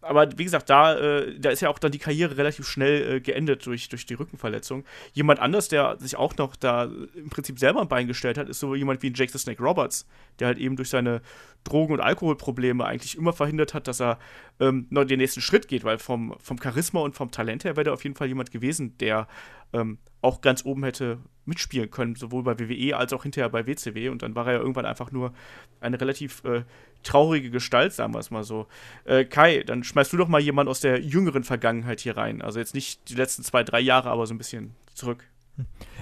aber 0.03 0.38
wie 0.38 0.43
gesagt, 0.43 0.69
da, 0.69 0.95
äh, 0.95 1.39
da 1.39 1.49
ist 1.49 1.61
ja 1.61 1.69
auch 1.69 1.79
dann 1.79 1.91
die 1.91 1.99
Karriere 1.99 2.38
relativ 2.38 2.67
schnell 2.67 3.15
äh, 3.15 3.21
geendet 3.21 3.65
durch, 3.65 3.89
durch 3.89 4.05
die 4.05 4.13
Rückenverletzung. 4.13 4.84
Jemand 5.13 5.39
anders, 5.39 5.69
der 5.69 5.97
sich 5.99 6.15
auch 6.15 6.36
noch 6.38 6.55
da 6.55 6.84
im 7.15 7.29
Prinzip 7.29 7.57
selber 7.57 7.81
ein 7.81 7.88
Bein 7.88 8.07
gestellt 8.07 8.38
hat, 8.38 8.49
ist 8.49 8.59
so 8.59 8.75
jemand 8.75 9.01
wie 9.01 9.13
Jake 9.13 9.31
the 9.31 9.38
Snake 9.38 9.63
Roberts, 9.63 10.05
der 10.39 10.47
halt 10.47 10.57
eben 10.57 10.75
durch 10.75 10.89
seine 10.89 11.21
Drogen- 11.63 11.93
und 11.93 12.01
Alkoholprobleme 12.01 12.86
eigentlich 12.86 13.17
immer 13.17 13.34
verhindert 13.34 13.73
hat, 13.73 13.88
dass 13.88 14.01
er 14.01 14.19
ähm, 14.59 14.88
noch 14.89 15.05
den 15.05 15.19
nächsten 15.19 15.41
Schritt 15.41 15.67
geht, 15.67 15.84
weil 15.84 15.97
vom, 15.97 16.36
vom 16.39 16.61
Charisma 16.61 16.99
und 16.99 17.15
vom 17.15 17.31
Talent 17.31 17.63
her 17.63 17.75
wäre 17.75 17.86
der 17.86 17.93
auf 17.93 18.03
jeden 18.03 18.15
Fall 18.15 18.27
jemand 18.27 18.51
gewesen, 18.51 18.97
der 18.97 19.27
ähm, 19.71 19.97
auch 20.24 20.41
ganz 20.41 20.65
oben 20.65 20.84
hätte 20.84 21.19
mitspielen 21.45 21.91
können, 21.91 22.15
sowohl 22.15 22.43
bei 22.43 22.57
WWE 22.57 22.95
als 22.95 23.11
auch 23.11 23.24
hinterher 23.24 23.49
bei 23.49 23.67
WCW. 23.67 24.09
Und 24.09 24.21
dann 24.21 24.36
war 24.36 24.47
er 24.47 24.53
ja 24.53 24.59
irgendwann 24.59 24.86
einfach 24.86 25.11
nur 25.11 25.34
eine 25.82 25.99
relativ 25.99 26.43
äh, 26.45 26.63
traurige 27.03 27.49
Gestalt, 27.51 27.93
sagen 27.93 28.13
wir 28.13 28.19
es 28.19 28.32
mal 28.32 28.43
so. 28.43 28.67
Äh, 29.03 29.26
Kai, 29.26 29.63
dann 29.63 29.84
schmeißt 29.84 30.13
du 30.13 30.17
doch 30.17 30.30
mal 30.30 30.41
jemanden 30.41 30.69
aus 30.69 30.80
der 30.80 31.01
jüngeren 31.01 31.43
Vergangenheit 31.43 31.99
hier 31.99 32.15
rein. 32.15 32.41
Also 32.41 32.59
jetzt 32.59 32.74
nicht 32.74 33.09
die 33.09 33.15
letzten 33.15 33.43
zwei, 33.43 33.63
drei 33.63 33.82
Jahre, 33.82 34.09
aber 34.09 34.26
so 34.26 34.34
ein 34.34 34.38
bisschen 34.38 34.74
zurück. 34.93 35.26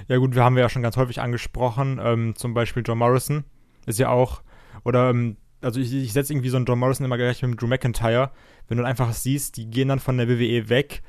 Ja 0.07 0.17
gut, 0.17 0.35
wir 0.35 0.43
haben 0.43 0.57
ja 0.57 0.69
schon 0.69 0.83
ganz 0.83 0.97
häufig 0.97 1.19
angesprochen, 1.19 1.99
ähm, 2.01 2.35
zum 2.35 2.53
Beispiel 2.53 2.83
John 2.85 2.99
Morrison 2.99 3.43
ist 3.85 3.99
ja 3.99 4.09
auch, 4.09 4.43
oder, 4.83 5.09
ähm, 5.09 5.35
also 5.61 5.79
ich, 5.79 5.93
ich 5.93 6.13
setze 6.13 6.31
irgendwie 6.31 6.49
so 6.49 6.57
einen 6.57 6.65
John 6.65 6.79
Morrison 6.79 7.05
immer 7.05 7.17
gleich 7.17 7.41
mit 7.43 7.61
Drew 7.61 7.67
McIntyre, 7.67 8.31
wenn 8.69 8.77
du 8.77 8.85
einfach 8.85 9.11
siehst, 9.13 9.57
die 9.57 9.69
gehen 9.69 9.89
dann 9.89 9.99
von 9.99 10.17
der 10.17 10.29
WWE 10.29 10.69
weg, 10.69 11.01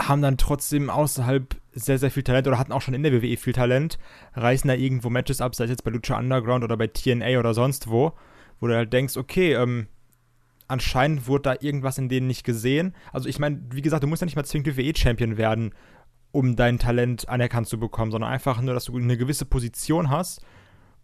haben 0.00 0.22
dann 0.22 0.38
trotzdem 0.38 0.90
außerhalb 0.90 1.56
sehr, 1.72 1.98
sehr 1.98 2.10
viel 2.10 2.22
Talent 2.22 2.46
oder 2.46 2.58
hatten 2.58 2.72
auch 2.72 2.82
schon 2.82 2.94
in 2.94 3.02
der 3.02 3.12
WWE 3.12 3.36
viel 3.36 3.52
Talent, 3.52 3.98
reißen 4.34 4.68
da 4.68 4.74
irgendwo 4.74 5.10
Matches 5.10 5.40
ab, 5.40 5.54
sei 5.54 5.64
es 5.64 5.70
jetzt 5.70 5.84
bei 5.84 5.90
Lucha 5.90 6.18
Underground 6.18 6.64
oder 6.64 6.76
bei 6.76 6.86
TNA 6.86 7.38
oder 7.38 7.54
sonst 7.54 7.90
wo, 7.90 8.12
wo 8.60 8.66
du 8.66 8.76
halt 8.76 8.92
denkst, 8.92 9.16
okay, 9.16 9.54
ähm, 9.54 9.86
anscheinend 10.68 11.26
wurde 11.26 11.42
da 11.42 11.56
irgendwas 11.60 11.98
in 11.98 12.08
denen 12.08 12.26
nicht 12.26 12.44
gesehen. 12.44 12.94
Also 13.12 13.28
ich 13.28 13.38
meine, 13.38 13.60
wie 13.70 13.82
gesagt, 13.82 14.02
du 14.02 14.06
musst 14.06 14.22
ja 14.22 14.26
nicht 14.26 14.36
mal 14.36 14.44
zwingend 14.44 14.76
WWE-Champion 14.76 15.36
werden, 15.36 15.74
um 16.30 16.56
dein 16.56 16.78
Talent 16.78 17.28
anerkannt 17.28 17.68
zu 17.68 17.78
bekommen, 17.78 18.10
sondern 18.10 18.30
einfach 18.30 18.60
nur, 18.60 18.74
dass 18.74 18.86
du 18.86 18.96
eine 18.96 19.16
gewisse 19.16 19.44
Position 19.44 20.10
hast 20.10 20.40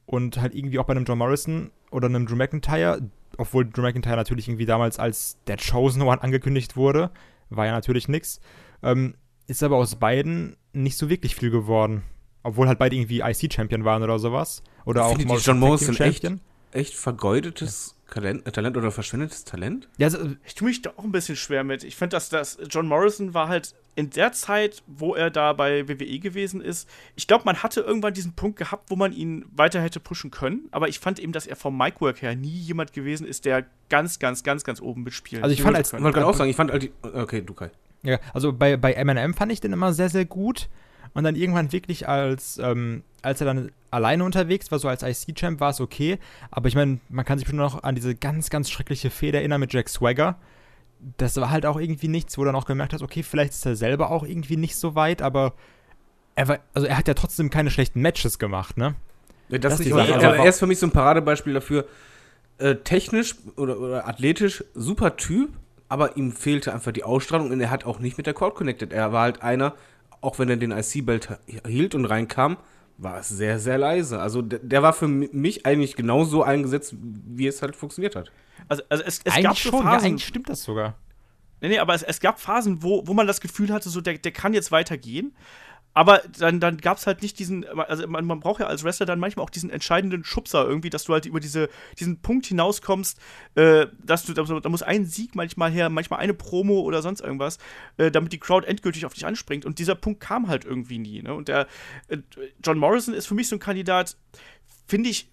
und 0.06 0.40
halt 0.40 0.54
irgendwie 0.54 0.78
auch 0.78 0.84
bei 0.84 0.92
einem 0.92 1.04
John 1.04 1.18
Morrison 1.18 1.70
oder 1.90 2.06
einem 2.06 2.26
Drew 2.26 2.36
McIntyre, 2.36 3.02
obwohl 3.36 3.68
Drew 3.68 3.82
McIntyre 3.82 4.16
natürlich 4.16 4.48
irgendwie 4.48 4.64
damals 4.66 4.98
als 4.98 5.38
der 5.46 5.58
Chosen 5.58 6.02
One 6.02 6.22
angekündigt 6.22 6.76
wurde, 6.76 7.10
war 7.50 7.66
ja 7.66 7.72
natürlich 7.72 8.08
nix, 8.08 8.40
ähm, 8.82 9.14
ist 9.49 9.62
aber 9.64 9.76
aus 9.76 9.96
beiden 9.96 10.57
nicht 10.72 10.96
so 10.96 11.09
wirklich 11.11 11.34
viel 11.34 11.51
geworden. 11.51 12.05
Obwohl 12.44 12.68
halt 12.68 12.78
beide 12.78 12.94
irgendwie 12.94 13.20
IC-Champion 13.20 13.84
waren 13.84 14.03
oder 14.05 14.18
sowas. 14.20 14.62
Oder 14.84 15.05
auch 15.07 15.16
Findet 15.16 15.30
ihr 15.30 15.38
John 15.38 15.59
Morrison 15.59 15.96
echt? 15.96 16.24
Echt 16.70 16.94
vergeudetes 16.94 17.94
Talent, 18.11 18.46
äh, 18.46 18.53
Talent 18.53 18.76
oder 18.76 18.90
verschwendetes 18.90 19.44
Talent? 19.44 19.88
Ja, 19.99 20.07
also, 20.07 20.18
Ich 20.44 20.55
tue 20.55 20.68
mich 20.68 20.80
da 20.82 20.90
auch 20.96 21.05
ein 21.05 21.12
bisschen 21.12 21.36
schwer 21.36 21.64
mit. 21.64 21.82
Ich 21.82 21.96
finde, 21.96 22.11
dass 22.16 22.28
das 22.28 22.59
John 22.70 22.86
Morrison 22.86 23.34
war 23.34 23.49
halt 23.49 23.74
in 23.96 24.11
der 24.11 24.32
Zeit, 24.32 24.82
wo 24.86 25.14
er 25.14 25.30
da 25.30 25.53
bei 25.55 25.88
WWE 25.88 26.18
gewesen 26.20 26.61
ist. 26.61 26.88
Ich 27.16 27.26
glaube, 27.26 27.44
man 27.44 27.62
hatte 27.62 27.80
irgendwann 27.80 28.14
diesen 28.14 28.34
Punkt 28.34 28.59
gehabt, 28.59 28.90
wo 28.90 28.96
man 28.96 29.12
ihn 29.12 29.44
weiter 29.51 29.80
hätte 29.82 29.99
pushen 29.99 30.30
können. 30.30 30.68
Aber 30.70 30.88
ich 30.88 31.01
fand 31.01 31.18
eben, 31.18 31.32
dass 31.32 31.46
er 31.46 31.57
vom 31.57 31.76
Micwork 31.76 32.22
her 32.22 32.36
nie 32.36 32.49
jemand 32.49 32.92
gewesen 32.92 33.26
ist, 33.26 33.44
der 33.46 33.66
ganz, 33.88 34.18
ganz, 34.18 34.42
ganz, 34.42 34.62
ganz 34.62 34.80
oben 34.80 35.03
mitspielen 35.03 35.42
Also 35.42 35.53
ich 35.55 35.62
fand 35.62 35.76
als- 35.76 35.92
Ich 35.92 36.01
wollte 36.01 36.12
gerade 36.14 36.26
auch 36.26 36.34
sagen, 36.34 36.51
ich 36.51 36.57
fand 36.57 36.70
halt 36.70 36.82
die, 36.84 36.92
Okay, 37.03 37.42
du 37.42 37.55
Kai. 37.55 37.70
Ja, 38.03 38.18
also 38.32 38.53
bei, 38.53 38.76
bei 38.76 38.92
Eminem 38.92 39.34
fand 39.34 39.53
ich 39.53 39.61
den 39.61 39.72
immer 39.72 39.92
sehr, 39.92 40.09
sehr 40.09 40.24
gut. 40.24 40.68
Und 41.14 41.24
dann 41.24 41.36
irgendwann 41.36 41.72
wirklich 41.72 42.07
als, 42.07 42.59
ähm, 42.59 43.03
als 43.22 43.40
er 43.40 43.46
dann 43.46 43.72
alleine 43.90 44.24
unterwegs 44.24 44.70
war, 44.70 44.78
so 44.78 44.88
als 44.88 45.03
IC-Champ, 45.03 45.59
war 45.59 45.70
es 45.70 45.80
okay. 45.80 46.18
Aber 46.51 46.68
ich 46.68 46.74
meine, 46.74 46.99
man 47.09 47.24
kann 47.24 47.38
sich 47.38 47.46
bestimmt 47.46 47.62
noch 47.62 47.82
an 47.82 47.94
diese 47.94 48.14
ganz, 48.14 48.51
ganz 48.51 48.70
schreckliche 48.70 49.11
Fehde 49.11 49.38
erinnern 49.38 49.61
mit 49.61 49.72
Jack 49.72 49.88
Swagger, 49.88 50.36
das 51.16 51.36
war 51.36 51.51
halt 51.51 51.66
auch 51.66 51.78
irgendwie 51.78 52.09
nichts, 52.09 52.36
wo 52.36 52.42
du 52.42 52.46
dann 52.46 52.57
auch 52.57 52.66
gemerkt 52.66 52.92
hast, 52.92 53.03
okay, 53.03 53.22
vielleicht 53.22 53.53
ist 53.53 53.66
er 53.66 53.76
selber 53.76 54.11
auch 54.11 54.24
irgendwie 54.24 54.57
nicht 54.57 54.76
so 54.76 54.94
weit, 54.94 55.22
aber 55.22 55.55
er 56.34 56.49
war, 56.49 56.59
also 56.74 56.86
er 56.86 56.96
hat 56.96 57.09
ja 57.09 57.14
trotzdem 57.14 57.51
keine 57.51 57.70
schlechten 57.70 58.01
Matches 58.01 58.38
gemacht, 58.38 58.76
ne? 58.76 58.94
Ja, 59.49 59.59
das, 59.59 59.74
Das 59.74 59.80
nicht, 59.80 59.90
Sache, 59.90 60.12
er, 60.12 60.36
er 60.36 60.49
ist 60.49 60.59
für 60.59 60.66
mich 60.66 60.78
so 60.78 60.86
ein 60.86 60.92
Paradebeispiel 60.92 61.55
dafür. 61.55 61.86
Äh, 62.59 62.76
technisch 62.76 63.36
oder, 63.57 63.78
oder 63.78 64.09
athletisch 64.09 64.64
super 64.74 65.16
Typ, 65.16 65.51
aber 65.89 66.16
ihm 66.16 66.32
fehlte 66.32 66.72
einfach 66.72 66.93
die 66.93 67.05
Ausstrahlung 67.05 67.51
und 67.51 67.61
er 67.61 67.70
hat 67.70 67.84
auch 67.84 67.99
nicht 67.99 68.16
mit 68.18 68.26
der 68.26 68.34
Crowd 68.34 68.55
connected. 68.55 68.93
Er 68.93 69.12
war 69.12 69.22
halt 69.22 69.43
einer, 69.43 69.74
auch 70.20 70.39
wenn 70.39 70.49
er 70.49 70.57
den 70.57 70.70
IC-Belt 70.72 71.39
hielt 71.66 71.95
und 71.95 72.05
reinkam, 72.05 72.57
war 72.99 73.20
es 73.20 73.28
sehr, 73.28 73.59
sehr 73.59 73.78
leise. 73.78 74.20
Also 74.20 74.43
der, 74.43 74.59
der 74.59 74.82
war 74.82 74.93
für 74.93 75.07
mi- 75.07 75.30
mich 75.32 75.64
eigentlich 75.66 75.95
genauso 75.95 76.43
eingesetzt, 76.43 76.95
wie 76.99 77.47
es 77.47 77.62
halt 77.62 77.76
funktioniert 77.76 78.16
hat. 78.16 78.32
Also, 78.68 78.82
also 78.89 79.05
es, 79.05 79.20
es 79.24 79.32
eigentlich 79.32 79.45
gab 79.45 79.57
schon, 79.57 79.74
ja, 79.74 79.82
Phasen, 79.82 80.07
eigentlich 80.09 80.26
stimmt 80.26 80.49
das 80.49 80.62
sogar. 80.64 80.95
Nee, 81.61 81.68
nee, 81.68 81.78
aber 81.78 81.95
es, 81.95 82.03
es 82.03 82.20
gab 82.20 82.41
Phasen, 82.41 82.82
wo, 82.82 83.07
wo 83.07 83.14
man 83.14 83.26
das 83.26 83.41
Gefühl 83.41 83.72
hatte, 83.72 83.89
so 83.89 84.01
der, 84.01 84.18
der 84.18 84.32
kann 84.32 84.53
jetzt 84.53 84.70
weitergehen. 84.72 85.34
Aber 85.99 86.22
dann, 86.38 86.61
dann 86.61 86.76
gab 86.76 86.99
es 86.99 87.09
halt 87.09 87.22
nicht 87.22 87.40
diesen, 87.40 87.64
also 87.66 88.07
man, 88.07 88.24
man 88.24 88.38
braucht 88.38 88.61
ja 88.61 88.68
als 88.68 88.84
Wrestler 88.84 89.05
dann 89.05 89.18
manchmal 89.18 89.42
auch 89.44 89.51
diesen 89.51 89.68
entscheidenden 89.68 90.22
Schubser 90.22 90.64
irgendwie, 90.64 90.90
dass 90.90 91.03
du 91.03 91.12
halt 91.12 91.26
über 91.26 91.40
diese, 91.40 91.68
diesen 91.99 92.20
Punkt 92.22 92.46
hinauskommst, 92.46 93.18
äh, 93.57 93.88
dass 94.01 94.24
du, 94.24 94.32
da, 94.32 94.44
da 94.44 94.68
muss 94.68 94.84
ein 94.84 95.07
Sieg 95.07 95.34
manchmal 95.34 95.72
her, 95.72 95.88
manchmal 95.88 96.20
eine 96.20 96.34
Promo 96.34 96.82
oder 96.82 97.03
sonst 97.03 97.20
irgendwas, 97.20 97.59
äh, 97.96 98.12
damit 98.12 98.32
die 98.32 98.38
Crowd 98.38 98.64
endgültig 98.64 99.07
auf 99.07 99.14
dich 99.14 99.26
anspringt. 99.26 99.64
Und 99.64 99.80
dieser 99.80 99.96
Punkt 99.96 100.20
kam 100.20 100.46
halt 100.46 100.64
irgendwie 100.64 101.01
nie. 101.01 101.20
Ne? 101.20 101.34
Und 101.34 101.49
der 101.49 101.66
äh, 102.07 102.18
John 102.64 102.78
Morrison 102.78 103.12
ist 103.12 103.26
für 103.26 103.34
mich 103.34 103.49
so 103.49 103.57
ein 103.57 103.59
Kandidat, 103.59 104.16
finde 104.86 105.11
ich, 105.11 105.32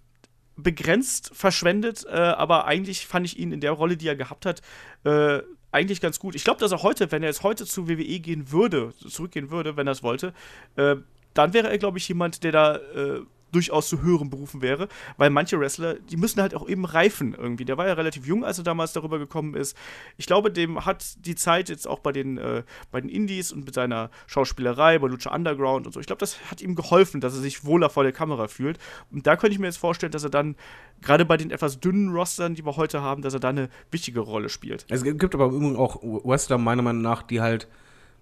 begrenzt 0.55 1.29
verschwendet, 1.31 2.07
äh, 2.09 2.15
aber 2.15 2.65
eigentlich 2.65 3.05
fand 3.05 3.27
ich 3.27 3.37
ihn 3.37 3.51
in 3.51 3.59
der 3.59 3.73
Rolle, 3.73 3.97
die 3.97 4.07
er 4.07 4.15
gehabt 4.15 4.47
hat, 4.47 4.63
äh, 5.03 5.43
eigentlich 5.75 6.01
ganz 6.01 6.19
gut. 6.19 6.35
Ich 6.35 6.43
glaube, 6.43 6.59
dass 6.59 6.71
er 6.71 6.81
heute, 6.83 7.11
wenn 7.11 7.21
er 7.21 7.29
jetzt 7.29 7.43
heute 7.43 7.65
zu 7.65 7.87
WWE 7.87 8.19
gehen 8.19 8.51
würde, 8.51 8.93
zurückgehen 8.97 9.51
würde, 9.51 9.75
wenn 9.75 9.87
er 9.87 9.91
es 9.91 10.03
wollte, 10.03 10.33
äh, 10.77 10.95
dann 11.33 11.53
wäre 11.53 11.69
er, 11.69 11.77
glaube 11.77 11.97
ich, 11.97 12.07
jemand, 12.07 12.43
der 12.43 12.51
da 12.53 12.75
äh, 12.77 13.21
durchaus 13.55 13.89
zu 13.89 14.01
höheren 14.01 14.29
Berufen 14.29 14.61
wäre, 14.61 14.87
weil 15.17 15.29
manche 15.29 15.59
Wrestler, 15.59 15.95
die 15.95 16.17
müssen 16.17 16.41
halt 16.41 16.53
auch 16.53 16.67
eben 16.67 16.85
reifen 16.85 17.33
irgendwie. 17.33 17.65
Der 17.65 17.77
war 17.77 17.87
ja 17.87 17.93
relativ 17.93 18.27
jung, 18.27 18.43
als 18.43 18.57
er 18.57 18.63
damals 18.63 18.93
darüber 18.93 19.17
gekommen 19.17 19.55
ist. 19.55 19.77
Ich 20.17 20.25
glaube, 20.25 20.51
dem 20.51 20.85
hat 20.85 21.25
die 21.25 21.35
Zeit 21.35 21.69
jetzt 21.69 21.87
auch 21.87 21.99
bei 21.99 22.11
den, 22.11 22.37
äh, 22.37 22.63
bei 22.91 23.01
den 23.01 23.09
Indies 23.09 23.51
und 23.51 23.65
mit 23.65 23.73
seiner 23.73 24.09
Schauspielerei, 24.27 24.99
bei 24.99 25.07
Lucha 25.07 25.33
Underground 25.33 25.85
und 25.87 25.93
so, 25.93 25.99
ich 25.99 26.07
glaube, 26.07 26.19
das 26.19 26.39
hat 26.51 26.61
ihm 26.61 26.75
geholfen, 26.75 27.21
dass 27.21 27.33
er 27.33 27.41
sich 27.41 27.65
wohler 27.65 27.89
vor 27.89 28.03
der 28.03 28.11
Kamera 28.11 28.47
fühlt. 28.47 28.77
Und 29.11 29.25
da 29.25 29.35
könnte 29.35 29.53
ich 29.53 29.59
mir 29.59 29.67
jetzt 29.67 29.77
vorstellen, 29.77 30.11
dass 30.11 30.23
er 30.23 30.29
dann, 30.29 30.55
gerade 31.01 31.25
bei 31.25 31.37
den 31.37 31.51
etwas 31.51 31.79
dünnen 31.79 32.13
Rostern, 32.13 32.55
die 32.55 32.65
wir 32.65 32.75
heute 32.75 33.01
haben, 33.01 33.21
dass 33.21 33.33
er 33.33 33.39
da 33.39 33.49
eine 33.49 33.69
wichtige 33.91 34.19
Rolle 34.19 34.49
spielt. 34.49 34.85
Es 34.89 35.03
gibt 35.03 35.33
aber 35.33 35.45
im 35.45 35.55
Übrigen 35.55 35.75
auch 35.77 36.01
Wrestler, 36.01 36.57
meiner 36.57 36.81
Meinung 36.81 37.01
nach, 37.01 37.23
die 37.23 37.41
halt 37.41 37.67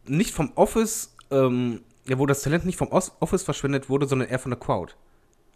nicht 0.06 0.32
vom 0.32 0.52
Office, 0.56 1.16
ähm, 1.32 1.82
ja, 2.06 2.20
wo 2.20 2.26
das 2.26 2.42
Talent 2.42 2.66
nicht 2.66 2.78
vom 2.78 2.90
Office 2.90 3.44
verschwendet 3.44 3.90
wurde, 3.90 4.08
sondern 4.08 4.28
eher 4.28 4.40
von 4.40 4.52
der 4.52 4.60
Crowd. 4.60 4.94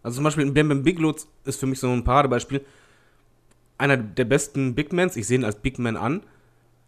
Also 0.02 0.16
zum 0.16 0.24
Beispiel 0.24 0.50
Bam 0.52 0.68
Bam 0.68 0.82
Bigelow 0.82 1.14
ist 1.44 1.60
für 1.60 1.66
mich 1.66 1.80
so 1.80 1.88
ein 1.88 2.04
Paradebeispiel. 2.04 2.64
Einer 3.78 3.96
der 3.96 4.24
besten 4.24 4.74
Big 4.74 4.92
Mans, 4.92 5.16
ich 5.16 5.26
sehe 5.26 5.38
ihn 5.38 5.44
als 5.44 5.56
Big 5.56 5.78
Man 5.78 5.96
an. 5.96 6.22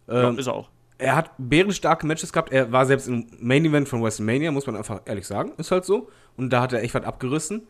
Ja, 0.07 0.29
Ähm, 0.29 0.37
ist 0.39 0.47
er 0.47 0.53
auch. 0.53 0.69
er 0.97 1.15
hat 1.15 1.31
bärenstarke 1.37 2.05
Matches 2.05 2.33
gehabt. 2.33 2.51
Er 2.51 2.71
war 2.71 2.85
selbst 2.85 3.07
im 3.07 3.27
Main 3.39 3.65
Event 3.65 3.87
von 3.89 4.03
WrestleMania, 4.03 4.51
muss 4.51 4.67
man 4.67 4.75
einfach 4.75 5.01
ehrlich 5.05 5.25
sagen. 5.27 5.51
Ist 5.57 5.71
halt 5.71 5.85
so. 5.85 6.09
Und 6.37 6.51
da 6.51 6.61
hat 6.61 6.73
er 6.73 6.81
echt 6.83 6.93
was 6.93 7.03
abgerissen. 7.03 7.67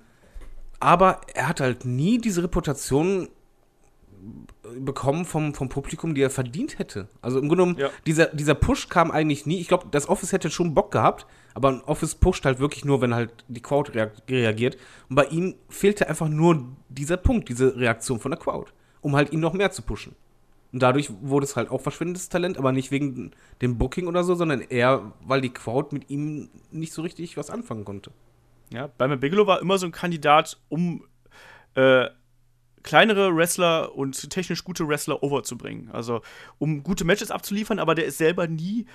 Aber 0.80 1.22
er 1.36 1.48
hat 1.48 1.60
halt 1.60 1.86
nie 1.86 2.18
diese 2.18 2.44
Reputation 2.44 3.30
bekommen 4.80 5.26
vom, 5.26 5.54
vom 5.54 5.70
Publikum, 5.70 6.14
die 6.16 6.22
er 6.22 6.30
verdient 6.30 6.80
hätte. 6.80 7.08
Also 7.22 7.40
im 7.40 7.48
Grunde 7.48 7.64
genommen, 7.64 7.80
Ja. 7.80 7.90
dieser, 8.06 8.28
dieser 8.28 8.56
Push 8.56 8.90
kam 8.90 9.12
eigentlich 9.12 9.46
nie. 9.46 9.60
Ich 9.60 9.68
glaube, 9.68 9.88
das 9.92 10.08
Office 10.10 10.32
hätte 10.32 10.50
schon 10.50 10.74
Bock 10.74 10.92
gehabt, 10.92 11.26
aber 11.54 11.70
ein 11.70 11.82
Office 11.82 12.16
pusht 12.16 12.46
halt 12.46 12.60
wirklich 12.60 12.86
nur, 12.86 13.02
wenn 13.02 13.14
halt 13.14 13.32
die 13.48 13.62
Crowd 13.62 13.92
reag- 13.92 14.12
reagiert. 14.30 14.78
Und 15.10 15.16
bei 15.16 15.26
ihm 15.26 15.56
fehlte 15.70 16.08
einfach 16.10 16.30
nur 16.30 16.66
dieser 16.90 17.18
Punkt, 17.18 17.50
diese 17.50 17.76
Reaktion 17.76 18.20
von 18.20 18.32
der 18.32 18.40
Crowd, 18.40 18.72
um 19.02 19.16
halt 19.16 19.32
ihn 19.34 19.40
noch 19.40 19.54
mehr 19.54 19.72
zu 19.72 19.82
pushen. 19.82 20.16
Und 20.74 20.82
dadurch 20.82 21.10
wurde 21.22 21.44
es 21.46 21.58
halt 21.58 21.70
auch 21.70 21.82
verschwindendes 21.82 22.30
Talent, 22.30 22.58
aber 22.58 22.72
nicht 22.72 22.92
wegen 22.92 23.32
dem 23.62 23.78
Booking 23.78 24.08
oder 24.08 24.24
so, 24.24 24.36
sondern 24.36 24.62
eher, 24.62 25.12
weil 25.26 25.42
die 25.42 25.50
Crowd 25.52 25.90
mit 25.94 26.10
ihm 26.10 26.48
nicht 26.72 26.94
so 26.94 27.02
richtig 27.02 27.36
was 27.36 27.50
anfangen 27.50 27.84
konnte. 27.84 28.12
Ja, 28.72 28.88
Bam 28.98 29.20
Bigelow 29.20 29.48
war 29.48 29.60
immer 29.60 29.78
so 29.78 29.86
ein 29.86 29.92
Kandidat, 29.92 30.58
um 30.70 31.04
äh, 31.76 32.06
kleinere 32.84 33.36
Wrestler 33.36 33.96
und 33.96 34.30
technisch 34.30 34.64
gute 34.64 34.88
Wrestler 34.88 35.24
overzubringen. 35.24 35.90
Also, 35.92 36.22
um 36.58 36.84
gute 36.84 37.06
Matches 37.06 37.32
abzuliefern, 37.32 37.80
aber 37.80 37.96
der 37.96 38.06
ist 38.06 38.18
selber 38.18 38.48
nie. 38.48 38.86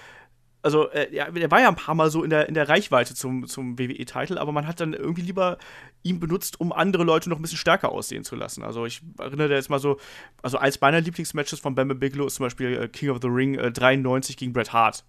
Also, 0.62 0.90
äh, 0.90 1.10
der 1.10 1.50
war 1.50 1.60
ja 1.60 1.68
ein 1.68 1.76
paar 1.76 1.94
Mal 1.94 2.10
so 2.10 2.24
in 2.24 2.30
der, 2.30 2.48
in 2.48 2.54
der 2.54 2.68
Reichweite 2.68 3.14
zum, 3.14 3.46
zum 3.46 3.78
WWE-Titel, 3.78 4.38
aber 4.38 4.50
man 4.50 4.66
hat 4.66 4.80
dann 4.80 4.94
irgendwie 4.94 5.22
lieber 5.22 5.58
ihn 6.02 6.18
benutzt, 6.18 6.60
um 6.60 6.72
andere 6.72 7.04
Leute 7.04 7.30
noch 7.30 7.38
ein 7.38 7.42
bisschen 7.42 7.58
stärker 7.58 7.92
aussehen 7.92 8.24
zu 8.24 8.34
lassen. 8.34 8.64
Also, 8.64 8.84
ich 8.84 9.02
erinnere 9.18 9.54
jetzt 9.54 9.70
mal 9.70 9.78
so, 9.78 9.98
also 10.42 10.58
als 10.58 10.80
meiner 10.80 11.00
Lieblingsmatches 11.00 11.60
von 11.60 11.74
Bam 11.74 11.88
Bigelow 11.98 12.26
ist 12.26 12.36
zum 12.36 12.46
Beispiel 12.46 12.76
äh, 12.76 12.88
King 12.88 13.10
of 13.10 13.18
the 13.22 13.28
Ring 13.28 13.54
äh, 13.54 13.70
93 13.70 14.36
gegen 14.36 14.52
Bret 14.52 14.72
Hart 14.72 15.04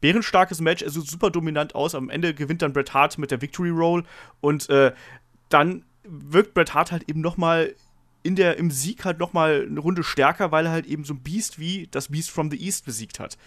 bärenstarkes 0.00 0.60
Match, 0.60 0.82
er 0.82 0.90
sieht 0.90 1.06
super 1.06 1.30
dominant 1.30 1.74
aus. 1.74 1.94
Am 1.94 2.10
Ende 2.10 2.34
gewinnt 2.34 2.62
dann 2.62 2.72
Bret 2.72 2.94
Hart 2.94 3.18
mit 3.18 3.30
der 3.30 3.40
Victory 3.40 3.70
Roll 3.70 4.04
und 4.40 4.68
äh, 4.68 4.92
dann 5.48 5.84
wirkt 6.04 6.54
Bret 6.54 6.74
Hart 6.74 6.92
halt 6.92 7.08
eben 7.08 7.20
noch 7.20 7.36
mal 7.36 7.74
in 8.26 8.36
der, 8.36 8.56
im 8.58 8.70
Sieg 8.70 9.04
halt 9.04 9.18
noch 9.18 9.32
mal 9.32 9.66
eine 9.68 9.80
Runde 9.80 10.02
stärker, 10.02 10.50
weil 10.52 10.66
er 10.66 10.72
halt 10.72 10.86
eben 10.86 11.04
so 11.04 11.14
ein 11.14 11.20
Beast 11.20 11.58
wie 11.58 11.86
das 11.90 12.08
Beast 12.08 12.30
from 12.30 12.50
the 12.50 12.60
East 12.62 12.84
besiegt 12.84 13.18
hat. 13.20 13.38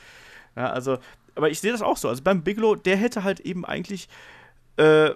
Ja, 0.55 0.71
also, 0.71 0.97
aber 1.35 1.49
ich 1.49 1.59
sehe 1.59 1.71
das 1.71 1.81
auch 1.81 1.97
so. 1.97 2.07
Also 2.09 2.23
beim 2.23 2.41
Bigelow, 2.43 2.75
der 2.75 2.97
hätte 2.97 3.23
halt 3.23 3.39
eben 3.41 3.65
eigentlich 3.65 4.07
äh, 4.77 5.11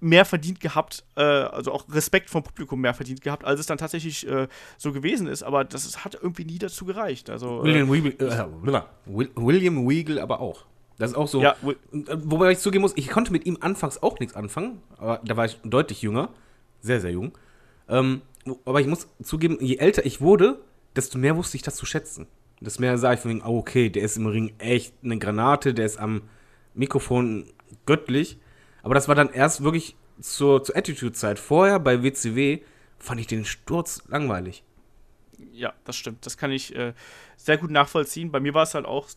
mehr 0.00 0.24
verdient 0.24 0.60
gehabt, 0.60 1.04
äh, 1.16 1.22
also 1.22 1.72
auch 1.72 1.84
Respekt 1.92 2.30
vom 2.30 2.42
Publikum 2.42 2.80
mehr 2.80 2.94
verdient 2.94 3.20
gehabt, 3.20 3.44
als 3.44 3.58
es 3.60 3.66
dann 3.66 3.78
tatsächlich 3.78 4.26
äh, 4.28 4.46
so 4.76 4.92
gewesen 4.92 5.26
ist. 5.26 5.42
Aber 5.42 5.64
das 5.64 5.84
ist, 5.84 6.04
hat 6.04 6.14
irgendwie 6.14 6.44
nie 6.44 6.58
dazu 6.58 6.84
gereicht. 6.84 7.28
Also, 7.30 7.60
äh, 7.60 7.64
William 7.64 7.92
Weagle, 7.92 8.12
äh, 8.18 8.46
Will- 9.06 9.30
William 9.34 9.88
Weagle 9.88 10.22
aber 10.22 10.40
auch. 10.40 10.64
Das 10.98 11.10
ist 11.12 11.16
auch 11.16 11.28
so. 11.28 11.42
Ja, 11.42 11.54
äh, 11.64 11.74
Wobei 12.24 12.52
ich 12.52 12.58
zugeben 12.58 12.82
muss, 12.82 12.92
ich 12.96 13.08
konnte 13.08 13.32
mit 13.32 13.46
ihm 13.46 13.58
anfangs 13.60 14.02
auch 14.02 14.18
nichts 14.20 14.34
anfangen, 14.34 14.82
aber 14.96 15.20
da 15.24 15.36
war 15.36 15.44
ich 15.44 15.58
deutlich 15.64 16.02
jünger, 16.02 16.30
sehr, 16.80 17.00
sehr 17.00 17.10
jung. 17.12 17.36
Ähm, 17.88 18.22
aber 18.64 18.80
ich 18.80 18.86
muss 18.86 19.08
zugeben, 19.22 19.58
je 19.60 19.76
älter 19.76 20.04
ich 20.06 20.20
wurde, 20.20 20.60
desto 20.96 21.18
mehr 21.18 21.36
wusste 21.36 21.56
ich 21.56 21.62
das 21.62 21.76
zu 21.76 21.86
schätzen. 21.86 22.26
Desto 22.60 22.80
mehr 22.80 22.98
sah 22.98 23.12
ich 23.12 23.20
von 23.20 23.30
wegen, 23.30 23.42
oh, 23.42 23.58
okay, 23.58 23.88
der 23.88 24.02
ist 24.02 24.16
im 24.16 24.26
Ring 24.26 24.54
echt 24.58 24.94
eine 25.02 25.18
Granate, 25.18 25.74
der 25.74 25.86
ist 25.86 25.98
am 25.98 26.22
Mikrofon 26.74 27.46
göttlich. 27.86 28.38
Aber 28.82 28.94
das 28.94 29.08
war 29.08 29.14
dann 29.14 29.30
erst 29.30 29.62
wirklich 29.62 29.96
zur, 30.20 30.64
zur 30.64 30.76
Attitude-Zeit. 30.76 31.38
Vorher 31.38 31.78
bei 31.78 32.02
WCW 32.02 32.60
fand 32.98 33.20
ich 33.20 33.26
den 33.26 33.44
Sturz 33.44 34.02
langweilig. 34.08 34.64
Ja, 35.52 35.72
das 35.84 35.96
stimmt. 35.96 36.24
Das 36.26 36.36
kann 36.36 36.50
ich 36.50 36.74
äh, 36.74 36.92
sehr 37.36 37.56
gut 37.56 37.70
nachvollziehen. 37.70 38.32
Bei 38.32 38.40
mir 38.40 38.54
war 38.54 38.64
es 38.64 38.74
halt 38.74 38.84
auch 38.84 39.08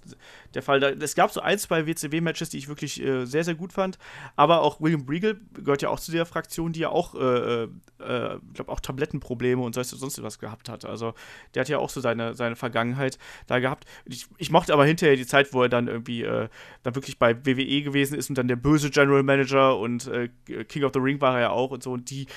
der 0.53 0.61
Fall. 0.61 0.79
Da, 0.79 0.89
es 0.89 1.15
gab 1.15 1.31
so 1.31 1.41
ein, 1.41 1.57
zwei 1.57 1.87
WCW-Matches, 1.87 2.49
die 2.49 2.57
ich 2.57 2.67
wirklich 2.67 3.01
äh, 3.01 3.25
sehr, 3.25 3.43
sehr 3.43 3.55
gut 3.55 3.73
fand. 3.73 3.97
Aber 4.35 4.61
auch 4.61 4.79
William 4.79 5.05
Regal 5.07 5.37
gehört 5.53 5.81
ja 5.81 5.89
auch 5.89 5.99
zu 5.99 6.11
der 6.11 6.25
Fraktion, 6.25 6.73
die 6.73 6.81
ja 6.81 6.89
auch, 6.89 7.15
äh, 7.15 7.63
äh, 7.63 7.67
ich 7.67 8.53
glaube, 8.53 8.71
auch 8.71 8.79
Tablettenprobleme 8.79 9.61
und 9.61 9.73
sonst, 9.73 10.21
was 10.23 10.39
gehabt 10.39 10.69
hat. 10.69 10.85
Also 10.85 11.13
der 11.55 11.61
hat 11.61 11.69
ja 11.69 11.79
auch 11.79 11.89
so 11.89 11.99
seine, 11.99 12.35
seine 12.35 12.55
Vergangenheit 12.55 13.17
da 13.47 13.59
gehabt. 13.59 13.85
Ich, 14.05 14.27
ich 14.37 14.51
mochte 14.51 14.73
aber 14.73 14.85
hinterher 14.85 15.15
die 15.15 15.25
Zeit, 15.25 15.53
wo 15.53 15.63
er 15.63 15.69
dann 15.69 15.87
irgendwie 15.87 16.21
äh, 16.23 16.47
dann 16.83 16.95
wirklich 16.95 17.17
bei 17.17 17.35
WWE 17.45 17.81
gewesen 17.81 18.17
ist 18.17 18.29
und 18.29 18.37
dann 18.37 18.47
der 18.47 18.55
böse 18.55 18.91
General 18.91 19.23
Manager 19.23 19.77
und 19.77 20.07
äh, 20.07 20.29
King 20.65 20.83
of 20.83 20.91
the 20.93 20.99
Ring 20.99 21.19
war 21.21 21.35
er 21.35 21.41
ja 21.41 21.49
auch 21.49 21.71
und 21.71 21.81
so. 21.81 21.91
Und 21.91 22.09
die, 22.11 22.27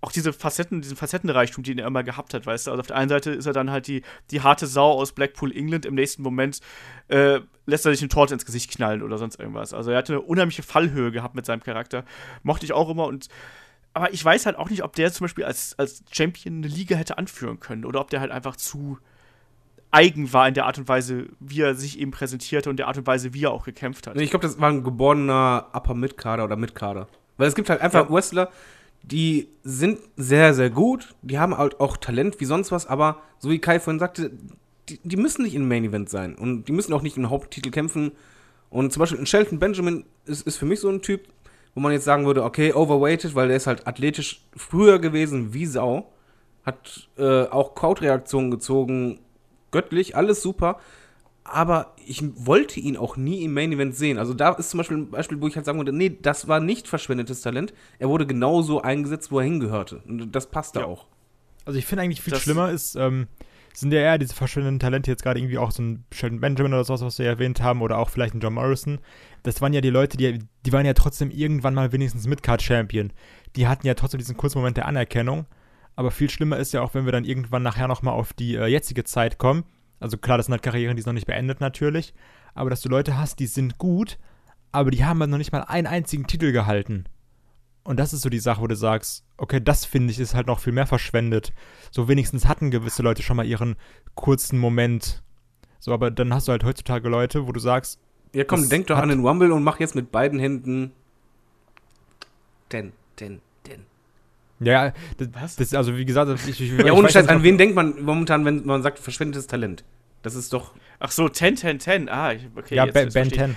auch 0.00 0.12
diese 0.12 0.32
Facetten, 0.32 0.80
diesen 0.80 0.96
Facettenreichtum, 0.96 1.64
den 1.64 1.78
er 1.78 1.86
immer 1.86 2.04
gehabt 2.04 2.32
hat, 2.32 2.46
weißt 2.46 2.66
du. 2.66 2.70
Also 2.70 2.80
auf 2.80 2.86
der 2.86 2.96
einen 2.96 3.08
Seite 3.08 3.30
ist 3.32 3.46
er 3.46 3.52
dann 3.52 3.70
halt 3.70 3.88
die, 3.88 4.02
die 4.30 4.42
harte 4.42 4.66
Sau 4.66 4.92
aus 4.92 5.12
Blackpool, 5.12 5.50
England, 5.54 5.86
im 5.86 5.94
nächsten 5.94 6.22
Moment 6.22 6.60
äh, 7.08 7.40
lässt 7.66 7.84
er 7.84 7.92
sich 7.92 8.00
eine 8.02 8.08
Torte 8.08 8.34
ins 8.34 8.46
Gesicht 8.46 8.70
knallen 8.70 9.02
oder 9.02 9.18
sonst 9.18 9.40
irgendwas. 9.40 9.74
Also 9.74 9.90
er 9.90 9.98
hatte 9.98 10.12
eine 10.12 10.22
unheimliche 10.22 10.62
Fallhöhe 10.62 11.10
gehabt 11.10 11.34
mit 11.34 11.46
seinem 11.46 11.62
Charakter. 11.62 12.04
Mochte 12.42 12.64
ich 12.64 12.72
auch 12.72 12.88
immer 12.90 13.06
und 13.06 13.28
aber 13.94 14.12
ich 14.12 14.24
weiß 14.24 14.46
halt 14.46 14.56
auch 14.56 14.70
nicht, 14.70 14.84
ob 14.84 14.94
der 14.94 15.12
zum 15.12 15.24
Beispiel 15.24 15.44
als, 15.44 15.76
als 15.78 16.04
Champion 16.12 16.58
eine 16.58 16.68
Liga 16.68 16.94
hätte 16.94 17.18
anführen 17.18 17.58
können 17.58 17.84
oder 17.84 18.00
ob 18.00 18.10
der 18.10 18.20
halt 18.20 18.30
einfach 18.30 18.54
zu 18.54 18.98
eigen 19.90 20.32
war 20.32 20.46
in 20.46 20.54
der 20.54 20.66
Art 20.66 20.78
und 20.78 20.86
Weise, 20.88 21.26
wie 21.40 21.62
er 21.62 21.74
sich 21.74 21.98
eben 21.98 22.10
präsentierte 22.12 22.70
und 22.70 22.76
der 22.76 22.86
Art 22.86 22.98
und 22.98 23.06
Weise, 23.06 23.34
wie 23.34 23.44
er 23.44 23.50
auch 23.50 23.64
gekämpft 23.64 24.06
hat. 24.06 24.20
Ich 24.20 24.30
glaube, 24.30 24.46
das 24.46 24.60
war 24.60 24.68
ein 24.68 24.84
geborener 24.84 25.68
Upper 25.72 25.94
Mid-Kader 25.94 26.44
oder 26.44 26.56
Mid-Kader. 26.56 27.08
Weil 27.38 27.48
es 27.48 27.54
gibt 27.54 27.70
halt 27.70 27.80
einfach 27.80 28.08
Ja. 28.08 28.14
Wrestler, 28.14 28.50
die 29.02 29.48
sind 29.62 29.98
sehr, 30.16 30.54
sehr 30.54 30.70
gut, 30.70 31.14
die 31.22 31.38
haben 31.38 31.56
halt 31.56 31.80
auch 31.80 31.96
Talent 31.96 32.40
wie 32.40 32.44
sonst 32.44 32.72
was, 32.72 32.86
aber 32.86 33.22
so 33.38 33.50
wie 33.50 33.58
Kai 33.58 33.80
vorhin 33.80 33.98
sagte, 33.98 34.30
die, 34.88 35.00
die 35.02 35.16
müssen 35.16 35.42
nicht 35.42 35.54
im 35.54 35.68
Main 35.68 35.84
Event 35.84 36.10
sein. 36.10 36.34
Und 36.34 36.64
die 36.64 36.72
müssen 36.72 36.92
auch 36.92 37.02
nicht 37.02 37.16
im 37.16 37.30
Haupttitel 37.30 37.70
kämpfen. 37.70 38.12
Und 38.70 38.92
zum 38.92 39.00
Beispiel 39.00 39.18
ein 39.18 39.26
Shelton 39.26 39.58
Benjamin 39.58 40.04
ist, 40.26 40.46
ist 40.46 40.56
für 40.56 40.66
mich 40.66 40.80
so 40.80 40.88
ein 40.88 41.02
Typ, 41.02 41.28
wo 41.74 41.80
man 41.80 41.92
jetzt 41.92 42.04
sagen 42.04 42.26
würde, 42.26 42.44
okay, 42.44 42.72
overweighted, 42.72 43.34
weil 43.34 43.48
der 43.48 43.56
ist 43.56 43.66
halt 43.66 43.86
athletisch 43.86 44.42
früher 44.56 44.98
gewesen 44.98 45.54
wie 45.54 45.66
Sau, 45.66 46.10
hat 46.64 47.08
äh, 47.16 47.44
auch 47.44 47.74
Crowd-Reaktionen 47.74 48.50
gezogen, 48.50 49.20
göttlich, 49.70 50.16
alles 50.16 50.42
super, 50.42 50.80
aber 51.52 51.94
ich 52.04 52.22
wollte 52.36 52.80
ihn 52.80 52.96
auch 52.96 53.16
nie 53.16 53.42
im 53.44 53.52
Main 53.54 53.72
Event 53.72 53.94
sehen. 53.94 54.18
Also 54.18 54.34
da 54.34 54.50
ist 54.52 54.70
zum 54.70 54.78
Beispiel 54.78 54.96
ein 54.98 55.10
Beispiel, 55.10 55.40
wo 55.40 55.46
ich 55.48 55.56
halt 55.56 55.66
sagen 55.66 55.78
würde, 55.78 55.92
nee, 55.92 56.16
das 56.22 56.48
war 56.48 56.60
nicht 56.60 56.88
verschwendetes 56.88 57.40
Talent. 57.42 57.72
Er 57.98 58.08
wurde 58.08 58.26
genauso 58.26 58.80
eingesetzt, 58.82 59.30
wo 59.32 59.38
er 59.38 59.44
hingehörte. 59.44 60.02
Und 60.06 60.32
das 60.32 60.50
passte 60.50 60.80
Ja. 60.80 60.86
auch. 60.86 61.06
Also 61.64 61.78
ich 61.78 61.86
finde 61.86 62.02
eigentlich 62.02 62.22
viel 62.22 62.32
Das- 62.32 62.42
schlimmer 62.42 62.70
ist, 62.70 62.94
ähm, 62.96 63.26
sind 63.74 63.92
ja 63.92 64.00
eher 64.00 64.18
diese 64.18 64.34
verschwindenden 64.34 64.80
Talente 64.80 65.10
jetzt 65.10 65.22
gerade 65.22 65.38
irgendwie 65.38 65.58
auch 65.58 65.70
so 65.70 65.82
ein 65.82 66.04
Sheldon 66.12 66.40
Benjamin 66.40 66.72
oder 66.72 66.84
sowas, 66.84 67.02
was 67.02 67.18
wir 67.18 67.26
erwähnt 67.26 67.62
haben, 67.62 67.80
oder 67.82 67.98
auch 67.98 68.10
vielleicht 68.10 68.34
ein 68.34 68.40
John 68.40 68.54
Morrison. 68.54 68.98
Das 69.44 69.60
waren 69.60 69.72
ja 69.72 69.80
die 69.80 69.90
Leute, 69.90 70.16
die, 70.16 70.40
die 70.66 70.72
waren 70.72 70.86
ja 70.86 70.94
trotzdem 70.94 71.30
irgendwann 71.30 71.74
mal 71.74 71.92
wenigstens 71.92 72.26
Midcard-Champion. 72.26 73.12
Die 73.54 73.68
hatten 73.68 73.86
ja 73.86 73.94
trotzdem 73.94 74.18
diesen 74.18 74.36
kurzen 74.36 74.58
Moment 74.58 74.76
der 74.78 74.86
Anerkennung. 74.86 75.46
Aber 75.94 76.10
viel 76.10 76.30
schlimmer 76.30 76.56
ist 76.58 76.72
ja 76.72 76.80
auch, 76.82 76.94
wenn 76.94 77.04
wir 77.04 77.12
dann 77.12 77.24
irgendwann 77.24 77.62
nachher 77.62 77.86
nochmal 77.88 78.14
auf 78.14 78.32
die 78.32 78.54
äh, 78.56 78.66
jetzige 78.66 79.04
Zeit 79.04 79.38
kommen. 79.38 79.64
Also 80.00 80.16
klar, 80.16 80.36
das 80.36 80.46
sind 80.46 80.52
halt 80.52 80.62
Karrieren, 80.62 80.96
die 80.96 81.02
sind 81.02 81.10
noch 81.10 81.14
nicht 81.14 81.26
beendet 81.26 81.60
natürlich. 81.60 82.14
Aber 82.54 82.70
dass 82.70 82.80
du 82.80 82.88
Leute 82.88 83.18
hast, 83.18 83.38
die 83.38 83.46
sind 83.46 83.78
gut, 83.78 84.18
aber 84.72 84.90
die 84.90 85.04
haben 85.04 85.20
halt 85.20 85.30
noch 85.30 85.38
nicht 85.38 85.52
mal 85.52 85.62
einen 85.62 85.86
einzigen 85.86 86.26
Titel 86.26 86.52
gehalten. 86.52 87.04
Und 87.84 87.98
das 87.98 88.12
ist 88.12 88.20
so 88.20 88.28
die 88.28 88.38
Sache, 88.38 88.60
wo 88.60 88.66
du 88.66 88.76
sagst, 88.76 89.24
okay, 89.38 89.60
das 89.62 89.84
finde 89.84 90.12
ich 90.12 90.20
ist 90.20 90.34
halt 90.34 90.46
noch 90.46 90.60
viel 90.60 90.74
mehr 90.74 90.86
verschwendet. 90.86 91.54
So 91.90 92.06
wenigstens 92.06 92.46
hatten 92.46 92.70
gewisse 92.70 93.02
Leute 93.02 93.22
schon 93.22 93.36
mal 93.36 93.46
ihren 93.46 93.76
kurzen 94.14 94.58
Moment. 94.58 95.22
So, 95.78 95.92
aber 95.92 96.10
dann 96.10 96.34
hast 96.34 96.48
du 96.48 96.52
halt 96.52 96.64
heutzutage 96.64 97.08
Leute, 97.08 97.46
wo 97.46 97.52
du 97.52 97.60
sagst, 97.60 97.98
Ja, 98.34 98.44
komm, 98.44 98.68
denk 98.68 98.88
doch 98.88 98.98
an 98.98 99.08
den 99.08 99.24
Rumble 99.24 99.52
und 99.52 99.62
mach 99.62 99.80
jetzt 99.80 99.94
mit 99.94 100.12
beiden 100.12 100.38
Händen. 100.38 100.92
Den, 102.72 102.92
den, 103.18 103.40
den. 103.40 103.47
Ja, 104.60 104.92
das, 105.16 105.28
Was? 105.32 105.56
das 105.56 105.74
also 105.74 105.96
wie 105.96 106.04
gesagt, 106.04 106.30
ich, 106.48 106.60
ich, 106.60 106.78
Ja, 106.78 106.92
ohne 106.92 107.08
Scheiß, 107.10 107.28
an 107.28 107.42
wen 107.42 107.58
denkt 107.58 107.74
man 107.74 108.02
momentan, 108.02 108.44
wenn 108.44 108.64
man 108.66 108.82
sagt 108.82 108.98
verschwendetes 108.98 109.46
Talent? 109.46 109.84
Das 110.22 110.34
ist 110.34 110.52
doch. 110.52 110.74
Ach 110.98 111.10
so, 111.12 111.28
10, 111.28 111.56
10, 111.56 111.80
10. 111.80 112.08
Ah, 112.08 112.32
okay. 112.56 112.74
Ja, 112.74 112.84
jetzt- 112.84 112.94
Ben, 112.94 113.04
jetzt 113.04 113.14
ben 113.14 113.24
verstehe 113.30 113.46
10. 113.46 113.56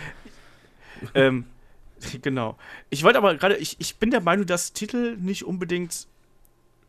ich. 1.03 1.09
Ähm, 1.15 1.45
genau. 2.21 2.57
Ich 2.89 3.03
wollte 3.03 3.17
aber 3.17 3.35
gerade, 3.35 3.55
ich, 3.57 3.77
ich 3.79 3.97
bin 3.97 4.11
der 4.11 4.21
Meinung, 4.21 4.45
dass 4.45 4.73
Titel 4.73 5.17
nicht 5.19 5.43
unbedingt 5.45 6.07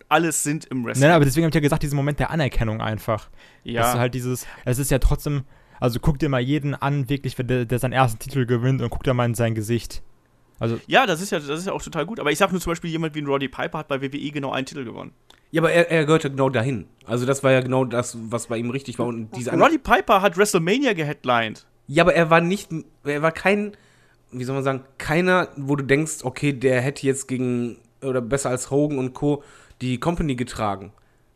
alles 0.08 0.42
sind 0.42 0.66
im 0.66 0.84
Wrestling. 0.84 1.06
Nein, 1.08 1.16
aber 1.16 1.24
deswegen 1.24 1.44
habe 1.44 1.50
ich 1.50 1.54
ja 1.54 1.60
gesagt, 1.60 1.82
diesen 1.82 1.96
Moment 1.96 2.18
der 2.18 2.30
Anerkennung 2.30 2.80
einfach. 2.82 3.30
ja. 3.64 3.80
Das 3.80 3.94
ist 3.94 3.98
halt 4.00 4.14
dieses, 4.14 4.46
es 4.66 4.78
ist 4.78 4.90
ja 4.90 4.98
trotzdem, 4.98 5.44
also 5.80 6.00
guck 6.00 6.18
dir 6.18 6.28
mal 6.28 6.40
jeden 6.40 6.74
an, 6.74 7.08
wirklich, 7.08 7.38
wenn 7.38 7.46
der, 7.46 7.64
der 7.64 7.78
seinen 7.78 7.92
ersten 7.94 8.18
Titel 8.18 8.44
gewinnt 8.44 8.82
und 8.82 8.90
guck 8.90 9.04
dir 9.04 9.14
mal 9.14 9.24
in 9.24 9.34
sein 9.34 9.54
Gesicht. 9.54 10.02
Also, 10.62 10.78
ja, 10.86 11.06
das 11.06 11.20
ist 11.20 11.30
ja, 11.30 11.40
das 11.40 11.58
ist 11.58 11.66
ja 11.66 11.72
auch 11.72 11.82
total 11.82 12.06
gut. 12.06 12.20
Aber 12.20 12.30
ich 12.30 12.38
sag 12.38 12.52
nur 12.52 12.60
zum 12.60 12.70
Beispiel, 12.70 12.88
jemand 12.88 13.16
wie 13.16 13.20
ein 13.20 13.26
Roddy 13.26 13.48
Piper 13.48 13.78
hat 13.78 13.88
bei 13.88 14.00
WWE 14.00 14.30
genau 14.30 14.52
einen 14.52 14.64
Titel 14.64 14.84
gewonnen. 14.84 15.12
Ja, 15.50 15.60
aber 15.60 15.72
er, 15.72 15.90
er 15.90 16.04
gehörte 16.04 16.30
genau 16.30 16.50
dahin. 16.50 16.86
Also, 17.04 17.26
das 17.26 17.42
war 17.42 17.50
ja 17.50 17.60
genau 17.62 17.84
das, 17.84 18.16
was 18.30 18.46
bei 18.46 18.58
ihm 18.58 18.70
richtig 18.70 18.96
war. 19.00 19.06
Und 19.06 19.34
diese 19.36 19.50
Roddy 19.50 19.78
Piper 19.78 20.22
hat 20.22 20.36
WrestleMania 20.36 20.92
geheadlined. 20.92 21.66
Ja, 21.88 22.04
aber 22.04 22.14
er 22.14 22.30
war 22.30 22.40
nicht, 22.40 22.70
er 23.02 23.22
war 23.22 23.32
kein, 23.32 23.72
wie 24.30 24.44
soll 24.44 24.54
man 24.54 24.62
sagen, 24.62 24.84
keiner, 24.98 25.48
wo 25.56 25.74
du 25.74 25.82
denkst, 25.82 26.18
okay, 26.22 26.52
der 26.52 26.80
hätte 26.80 27.04
jetzt 27.08 27.26
gegen, 27.26 27.78
oder 28.00 28.20
besser 28.20 28.50
als 28.50 28.70
Hogan 28.70 28.98
und 28.98 29.14
Co. 29.14 29.42
die 29.80 29.98
Company 29.98 30.36
getragen. 30.36 30.92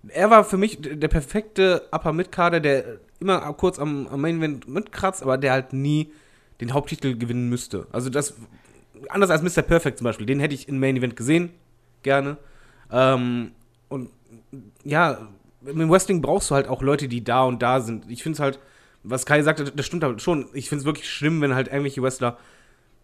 Er 0.09 0.31
war 0.31 0.45
für 0.45 0.57
mich 0.57 0.79
der 0.81 1.09
perfekte 1.09 1.89
Upper 1.91 2.12
Mid-Kader, 2.12 2.61
der 2.61 3.01
immer 3.18 3.41
kurz 3.55 3.81
am, 3.81 4.07
am 4.07 4.20
Main 4.20 4.39
Event 4.39 4.68
mitkratzt, 4.68 5.20
aber 5.24 5.37
der 5.37 5.51
halt 5.51 5.72
nie 5.72 6.12
den 6.61 6.72
Haupttitel 6.72 7.16
gewinnen 7.16 7.49
müsste. 7.49 7.87
Also 7.93 8.09
das, 8.09 8.35
anders 9.09 9.30
als 9.30 9.42
Mr. 9.42 9.62
Perfect 9.62 9.99
zum 9.99 10.05
Beispiel, 10.05 10.26
den 10.26 10.40
hätte 10.40 10.55
ich 10.55 10.68
im 10.68 10.78
Main 10.78 10.97
Event 10.97 11.16
gesehen, 11.16 11.51
gerne. 12.03 12.36
Ähm, 12.90 13.53
und 13.88 14.11
ja, 14.84 15.28
im 15.64 15.90
Wrestling 15.90 16.22
brauchst 16.22 16.51
du 16.51 16.55
halt 16.55 16.68
auch 16.68 16.82
Leute, 16.82 17.09
die 17.09 17.24
da 17.24 17.44
und 17.44 17.62
da 17.62 17.80
sind. 17.80 18.11
Ich 18.11 18.22
finde 18.22 18.36
es 18.36 18.40
halt, 18.40 18.59
was 19.03 19.26
Kai 19.26 19.42
sagte, 19.42 19.64
das 19.64 19.86
stimmt 19.86 20.05
halt 20.05 20.20
schon. 20.22 20.47
Ich 20.53 20.68
finde 20.68 20.80
es 20.80 20.86
wirklich 20.86 21.09
schlimm, 21.09 21.40
wenn 21.40 21.55
halt 21.55 21.68
irgendwelche 21.68 22.03
Wrestler, 22.03 22.38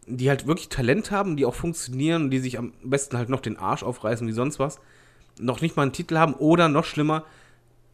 die 0.06 0.28
halt 0.28 0.46
wirklich 0.46 0.68
Talent 0.68 1.10
haben, 1.10 1.36
die 1.36 1.46
auch 1.46 1.54
funktionieren 1.54 2.30
die 2.30 2.40
sich 2.40 2.58
am 2.58 2.72
besten 2.82 3.16
halt 3.16 3.28
noch 3.28 3.40
den 3.40 3.56
Arsch 3.56 3.82
aufreißen 3.82 4.26
wie 4.26 4.32
sonst 4.32 4.58
was, 4.58 4.80
noch 5.38 5.60
nicht 5.60 5.76
mal 5.76 5.82
einen 5.82 5.92
Titel 5.92 6.16
haben 6.16 6.34
oder 6.34 6.68
noch 6.68 6.84
schlimmer, 6.84 7.24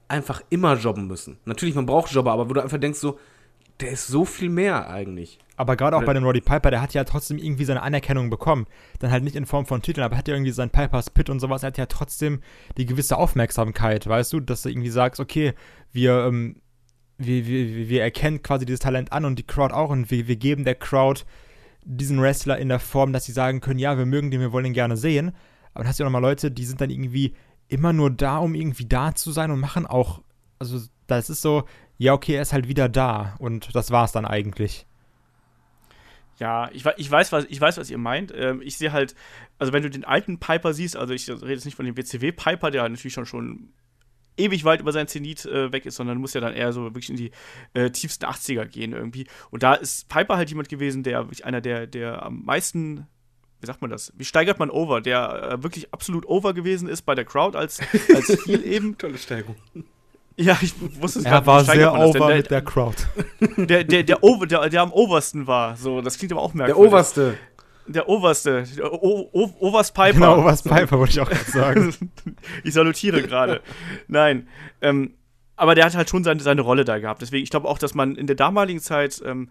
einfach 0.08 0.42
immer 0.48 0.74
jobben 0.74 1.06
müssen. 1.06 1.38
Natürlich, 1.44 1.74
man 1.74 1.86
braucht 1.86 2.10
Jobber, 2.10 2.32
aber 2.32 2.48
wo 2.48 2.54
du 2.54 2.62
einfach 2.62 2.78
denkst 2.78 2.98
so, 2.98 3.18
der 3.80 3.90
ist 3.90 4.06
so 4.08 4.24
viel 4.24 4.48
mehr 4.48 4.90
eigentlich. 4.90 5.38
aber 5.56 5.76
gerade 5.76 5.96
auch 5.96 6.04
bei 6.04 6.12
dem 6.12 6.24
Roddy 6.24 6.40
Piper, 6.40 6.70
der 6.70 6.80
hat 6.80 6.94
ja 6.94 7.04
trotzdem 7.04 7.38
irgendwie 7.38 7.64
seine 7.64 7.82
Anerkennung 7.82 8.30
bekommen. 8.30 8.66
Dann 8.98 9.10
halt 9.10 9.24
nicht 9.24 9.36
in 9.36 9.46
Form 9.46 9.66
von 9.66 9.82
Titeln, 9.82 10.04
aber 10.04 10.16
hat 10.16 10.28
ja 10.28 10.34
irgendwie 10.34 10.52
sein 10.52 10.70
Piper's 10.70 11.10
Pit 11.10 11.30
und 11.30 11.40
sowas, 11.40 11.62
er 11.62 11.68
hat 11.68 11.78
ja 11.78 11.86
trotzdem 11.86 12.40
die 12.76 12.86
gewisse 12.86 13.16
Aufmerksamkeit, 13.16 14.06
weißt 14.06 14.32
du, 14.32 14.40
dass 14.40 14.62
du 14.62 14.68
irgendwie 14.68 14.90
sagst, 14.90 15.20
okay, 15.20 15.54
wir, 15.92 16.26
ähm, 16.26 16.60
wir, 17.18 17.46
wir, 17.46 17.88
wir 17.88 18.02
erkennen 18.02 18.42
quasi 18.42 18.66
dieses 18.66 18.80
Talent 18.80 19.12
an 19.12 19.24
und 19.24 19.38
die 19.38 19.46
Crowd 19.46 19.74
auch 19.74 19.90
und 19.90 20.10
wir, 20.10 20.28
wir 20.28 20.36
geben 20.36 20.64
der 20.64 20.76
Crowd 20.76 21.24
diesen 21.84 22.20
Wrestler 22.20 22.58
in 22.58 22.68
der 22.68 22.80
Form, 22.80 23.12
dass 23.12 23.24
sie 23.24 23.32
sagen 23.32 23.60
können, 23.60 23.78
ja, 23.78 23.96
wir 23.96 24.06
mögen 24.06 24.30
den, 24.30 24.40
wir 24.40 24.52
wollen 24.52 24.66
ihn 24.66 24.74
gerne 24.74 24.96
sehen. 24.96 25.32
Aber 25.72 25.84
dann 25.84 25.88
hast 25.88 25.98
du 25.98 26.02
ja 26.02 26.06
auch 26.06 26.12
nochmal 26.12 26.28
Leute, 26.28 26.50
die 26.50 26.64
sind 26.64 26.80
dann 26.80 26.90
irgendwie 26.90 27.34
immer 27.68 27.92
nur 27.92 28.10
da, 28.10 28.38
um 28.38 28.54
irgendwie 28.54 28.86
da 28.86 29.14
zu 29.14 29.32
sein 29.32 29.50
und 29.50 29.60
machen 29.60 29.86
auch, 29.86 30.22
also 30.58 30.80
das 31.06 31.30
ist 31.30 31.42
so, 31.42 31.64
ja, 31.98 32.12
okay, 32.12 32.34
er 32.34 32.42
ist 32.42 32.52
halt 32.52 32.68
wieder 32.68 32.88
da 32.88 33.34
und 33.38 33.74
das 33.74 33.90
war's 33.90 34.12
dann 34.12 34.24
eigentlich. 34.24 34.86
Ja, 36.38 36.70
ich, 36.72 36.86
ich, 36.96 37.10
weiß, 37.10 37.32
was, 37.32 37.46
ich 37.48 37.60
weiß, 37.60 37.78
was 37.78 37.90
ihr 37.90 37.98
meint. 37.98 38.32
Ähm, 38.34 38.62
ich 38.62 38.78
sehe 38.78 38.92
halt, 38.92 39.16
also 39.58 39.72
wenn 39.72 39.82
du 39.82 39.90
den 39.90 40.04
alten 40.04 40.38
Piper 40.38 40.72
siehst, 40.72 40.96
also 40.96 41.12
ich 41.12 41.28
rede 41.28 41.50
jetzt 41.50 41.64
nicht 41.64 41.74
von 41.74 41.84
dem 41.84 41.96
WCW-Piper, 41.96 42.70
der 42.70 42.88
natürlich 42.88 43.12
schon, 43.12 43.26
schon 43.26 43.72
ewig 44.36 44.64
weit 44.64 44.80
über 44.80 44.92
sein 44.92 45.08
Zenit 45.08 45.44
äh, 45.46 45.72
weg 45.72 45.84
ist, 45.84 45.96
sondern 45.96 46.18
muss 46.18 46.34
ja 46.34 46.40
dann 46.40 46.54
eher 46.54 46.72
so 46.72 46.84
wirklich 46.84 47.10
in 47.10 47.16
die 47.16 47.32
äh, 47.74 47.90
tiefsten 47.90 48.24
80er 48.24 48.66
gehen 48.66 48.92
irgendwie. 48.92 49.26
Und 49.50 49.64
da 49.64 49.74
ist 49.74 50.08
Piper 50.08 50.36
halt 50.36 50.48
jemand 50.48 50.68
gewesen, 50.68 51.02
der 51.02 51.24
wirklich 51.24 51.44
einer 51.44 51.60
der, 51.60 51.88
der 51.88 52.22
am 52.22 52.44
meisten, 52.44 53.08
wie 53.60 53.66
sagt 53.66 53.82
man 53.82 53.90
das, 53.90 54.12
wie 54.16 54.24
steigert 54.24 54.60
man 54.60 54.70
over, 54.70 55.00
der 55.00 55.42
äh, 55.42 55.62
wirklich 55.64 55.92
absolut 55.92 56.24
over 56.26 56.54
gewesen 56.54 56.88
ist 56.88 57.02
bei 57.02 57.16
der 57.16 57.24
Crowd 57.24 57.58
als, 57.58 57.80
als 58.14 58.40
viel 58.44 58.64
eben. 58.64 58.96
Tolle 58.98 59.18
Steigerung. 59.18 59.56
Ja, 60.40 60.56
ich 60.60 60.72
wusste 61.00 61.18
es 61.18 61.24
Er 61.24 61.32
grad, 61.32 61.46
war 61.46 61.60
wie 61.60 61.64
steigert 61.64 61.94
sehr 61.94 62.06
over 62.06 62.26
der, 62.28 62.36
mit 62.36 62.50
der 62.50 62.62
Crowd. 62.62 62.96
der, 63.56 63.82
der, 63.82 64.02
der, 64.04 64.22
over, 64.22 64.46
der, 64.46 64.68
der 64.68 64.82
am 64.82 64.92
obersten 64.92 65.46
war. 65.48 65.76
So, 65.76 66.00
das 66.00 66.16
klingt 66.16 66.32
aber 66.32 66.42
auch 66.42 66.52
Der 66.52 66.58
merkwürdig. 66.58 66.92
Oberste. 66.92 67.38
Der 67.88 68.08
Oberste. 68.08 68.64
Der 68.76 68.92
o 68.92 69.28
o 69.32 69.50
Oberst 69.58 69.94
Piper. 69.94 70.12
Genau, 70.12 70.44
was 70.44 70.62
Piper 70.62 70.98
wollte 70.98 71.12
ich 71.12 71.20
auch 71.20 71.28
gerade 71.28 71.50
sagen. 71.50 71.94
ich 72.64 72.72
salutiere 72.74 73.22
gerade. 73.22 73.60
Nein. 74.06 74.46
Ähm, 74.80 75.14
aber 75.56 75.74
der 75.74 75.86
hat 75.86 75.96
halt 75.96 76.08
schon 76.08 76.22
seine, 76.22 76.40
seine 76.40 76.60
Rolle 76.60 76.84
da 76.84 76.98
gehabt. 76.98 77.20
Deswegen, 77.20 77.42
ich 77.42 77.50
glaube 77.50 77.66
auch, 77.66 77.78
dass 77.78 77.94
man 77.94 78.14
in 78.14 78.28
der 78.28 78.36
damaligen 78.36 78.80
Zeit 78.80 79.20
ähm, 79.26 79.50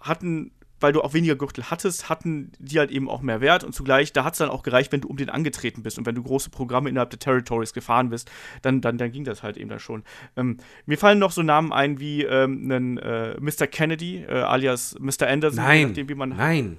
hatten, 0.00 0.50
weil 0.80 0.92
du 0.92 1.00
auch 1.02 1.14
weniger 1.14 1.36
Gürtel 1.36 1.70
hattest, 1.70 2.08
hatten 2.08 2.52
die 2.58 2.78
halt 2.78 2.90
eben 2.90 3.08
auch 3.08 3.22
mehr 3.22 3.40
Wert. 3.40 3.64
Und 3.64 3.74
zugleich, 3.74 4.12
da 4.12 4.24
hat 4.24 4.34
es 4.34 4.38
dann 4.38 4.50
auch 4.50 4.62
gereicht, 4.62 4.92
wenn 4.92 5.00
du 5.00 5.08
um 5.08 5.16
den 5.16 5.30
angetreten 5.30 5.82
bist 5.82 5.98
und 5.98 6.04
wenn 6.06 6.14
du 6.14 6.22
große 6.22 6.50
Programme 6.50 6.88
innerhalb 6.90 7.10
der 7.10 7.18
Territories 7.18 7.72
gefahren 7.72 8.10
bist, 8.10 8.30
dann, 8.62 8.80
dann, 8.80 8.98
dann 8.98 9.10
ging 9.12 9.24
das 9.24 9.42
halt 9.42 9.56
eben 9.56 9.70
dann 9.70 9.78
schon. 9.80 10.02
Ähm, 10.36 10.58
mir 10.86 10.98
fallen 10.98 11.18
noch 11.18 11.30
so 11.32 11.42
Namen 11.42 11.72
ein 11.72 12.00
wie 12.00 12.22
ähm, 12.24 12.70
einen 12.70 12.98
äh, 12.98 13.36
Mr. 13.40 13.66
Kennedy, 13.66 14.24
äh, 14.28 14.32
alias 14.32 14.96
Mr. 14.98 15.26
Anderson, 15.28 15.56
Nein. 15.64 15.88
nachdem, 15.88 16.08
wie 16.08 16.14
man. 16.14 16.30
Nein. 16.30 16.76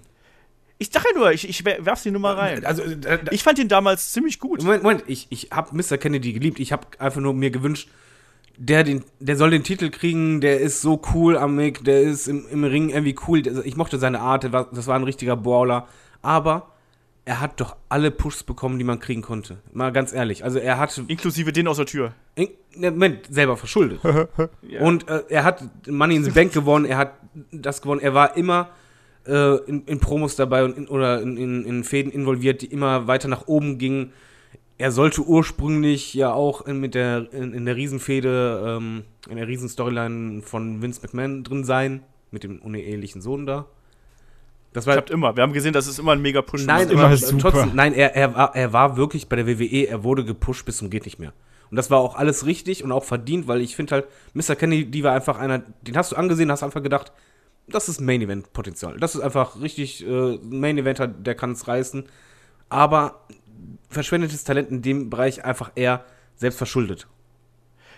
Ich 0.77 0.89
dachte 0.89 1.07
nur, 1.15 1.31
ich, 1.31 1.47
ich 1.47 1.63
wer- 1.63 1.85
werf 1.85 2.03
die 2.03 2.11
Nummer 2.11 2.37
rein. 2.37 2.65
Also, 2.65 2.83
äh, 2.83 3.19
Ich 3.31 3.43
fand 3.43 3.57
ihn 3.59 3.69
damals 3.69 4.11
ziemlich 4.11 4.39
gut. 4.39 4.61
Moment, 4.61 4.83
Moment, 4.83 5.03
ich, 5.07 5.27
ich 5.29 5.49
habe 5.51 5.73
Mr. 5.75 5.97
Kennedy 5.97 6.33
geliebt. 6.33 6.59
Ich 6.59 6.73
habe 6.73 6.85
einfach 6.99 7.21
nur 7.21 7.33
mir 7.33 7.49
gewünscht, 7.49 7.87
der, 8.57 8.83
den, 8.83 9.03
der 9.19 9.35
soll 9.35 9.51
den 9.51 9.63
Titel 9.63 9.89
kriegen, 9.89 10.41
der 10.41 10.59
ist 10.59 10.81
so 10.81 11.01
cool 11.13 11.37
am 11.37 11.55
Mick, 11.55 11.83
der 11.83 12.01
ist 12.01 12.27
im, 12.27 12.45
im 12.49 12.63
Ring 12.63 12.89
irgendwie 12.89 13.15
cool. 13.27 13.45
Ich 13.65 13.75
mochte 13.75 13.99
seine 13.99 14.19
Art, 14.21 14.43
das 14.43 14.87
war 14.87 14.95
ein 14.95 15.03
richtiger 15.03 15.35
Brawler. 15.35 15.87
Aber 16.21 16.71
er 17.25 17.41
hat 17.41 17.59
doch 17.59 17.75
alle 17.89 18.11
Pushs 18.11 18.43
bekommen, 18.43 18.77
die 18.77 18.85
man 18.85 18.99
kriegen 18.99 19.21
konnte. 19.21 19.57
Mal 19.73 19.91
ganz 19.91 20.13
ehrlich. 20.13 20.43
Also 20.43 20.59
er 20.59 20.77
hat, 20.77 20.95
Inklusive 21.07 21.51
den 21.51 21.67
aus 21.67 21.77
der 21.77 21.87
Tür. 21.87 22.13
in, 22.35 22.49
Moment, 22.77 23.27
selber 23.29 23.57
verschuldet. 23.57 23.99
Ja. 24.61 24.81
Und 24.81 25.07
äh, 25.07 25.23
er 25.29 25.43
hat 25.43 25.63
Money 25.87 26.15
in 26.15 26.23
the 26.23 26.31
Bank 26.31 26.51
gewonnen, 26.51 26.85
er 26.85 26.97
hat 26.97 27.13
das 27.51 27.81
gewonnen, 27.81 28.01
er 28.01 28.13
war 28.13 28.35
immer 28.35 28.69
äh, 29.25 29.57
in, 29.67 29.83
in 29.85 29.99
Promos 29.99 30.35
dabei 30.35 30.63
und 30.65 30.77
in, 30.77 30.87
oder 30.87 31.21
in, 31.21 31.37
in, 31.37 31.65
in 31.65 31.83
Fäden 31.83 32.11
involviert, 32.11 32.61
die 32.61 32.67
immer 32.67 33.07
weiter 33.07 33.27
nach 33.27 33.47
oben 33.47 33.77
gingen. 33.77 34.11
Er 34.77 34.91
sollte 34.91 35.21
ursprünglich 35.21 36.13
ja 36.13 36.33
auch 36.33 36.65
in, 36.65 36.79
mit 36.79 36.95
der, 36.95 37.31
in, 37.31 37.53
in 37.53 37.65
der 37.65 37.75
Riesenfehde, 37.75 38.77
ähm, 38.77 39.03
in 39.29 39.37
der 39.37 39.47
Riesenstoryline 39.47 40.41
von 40.41 40.81
Vince 40.81 41.01
McMahon 41.01 41.43
drin 41.43 41.63
sein, 41.63 42.03
mit 42.31 42.43
dem 42.43 42.59
unehelichen 42.59 43.21
Sohn 43.21 43.45
da. 43.45 43.67
Das 44.73 44.85
war 44.85 44.93
Klappt 44.95 45.09
immer. 45.11 45.37
Wir 45.37 45.43
haben 45.43 45.53
gesehen, 45.53 45.71
das 45.71 45.87
ist 45.87 45.99
immer 45.99 46.11
ein 46.11 46.21
mega 46.21 46.41
Push. 46.41 46.65
Nein, 46.65 46.89
immer 46.89 47.05
aber 47.05 47.15
super. 47.15 47.51
trotzdem, 47.51 47.71
nein, 47.75 47.93
er, 47.93 48.13
er, 48.13 48.35
war, 48.35 48.53
er 48.53 48.73
war 48.73 48.97
wirklich 48.97 49.29
bei 49.29 49.37
der 49.37 49.47
WWE, 49.47 49.87
er 49.87 50.03
wurde 50.03 50.25
gepusht 50.25 50.65
bis 50.65 50.77
zum 50.77 50.89
geht 50.89 51.05
nicht 51.05 51.17
mehr. 51.17 51.31
Und 51.71 51.77
das 51.77 51.89
war 51.89 51.99
auch 51.99 52.15
alles 52.15 52.45
richtig 52.45 52.83
und 52.83 52.91
auch 52.91 53.05
verdient, 53.05 53.47
weil 53.47 53.61
ich 53.61 53.77
finde 53.77 53.95
halt, 53.95 54.05
Mr. 54.33 54.55
Kennedy 54.55 55.03
war 55.03 55.13
einfach 55.13 55.39
einer, 55.39 55.59
den 55.59 55.95
hast 55.95 56.11
du 56.11 56.17
angesehen, 56.17 56.51
hast 56.51 56.63
einfach 56.63 56.83
gedacht, 56.83 57.13
das 57.67 57.87
ist 57.87 58.01
Main 58.01 58.21
Event 58.21 58.51
Potenzial. 58.51 58.97
Das 58.99 59.15
ist 59.15 59.21
einfach 59.21 59.61
richtig 59.61 60.05
äh, 60.05 60.37
Main 60.43 60.77
Eventer, 60.77 61.07
der 61.07 61.35
kann 61.35 61.53
es 61.53 61.67
reißen. 61.67 62.03
Aber 62.67 63.21
verschwendetes 63.89 64.43
Talent 64.43 64.69
in 64.69 64.81
dem 64.81 65.09
Bereich 65.09 65.43
einfach 65.45 65.71
eher 65.75 66.05
selbst 66.35 66.57
verschuldet. 66.57 67.07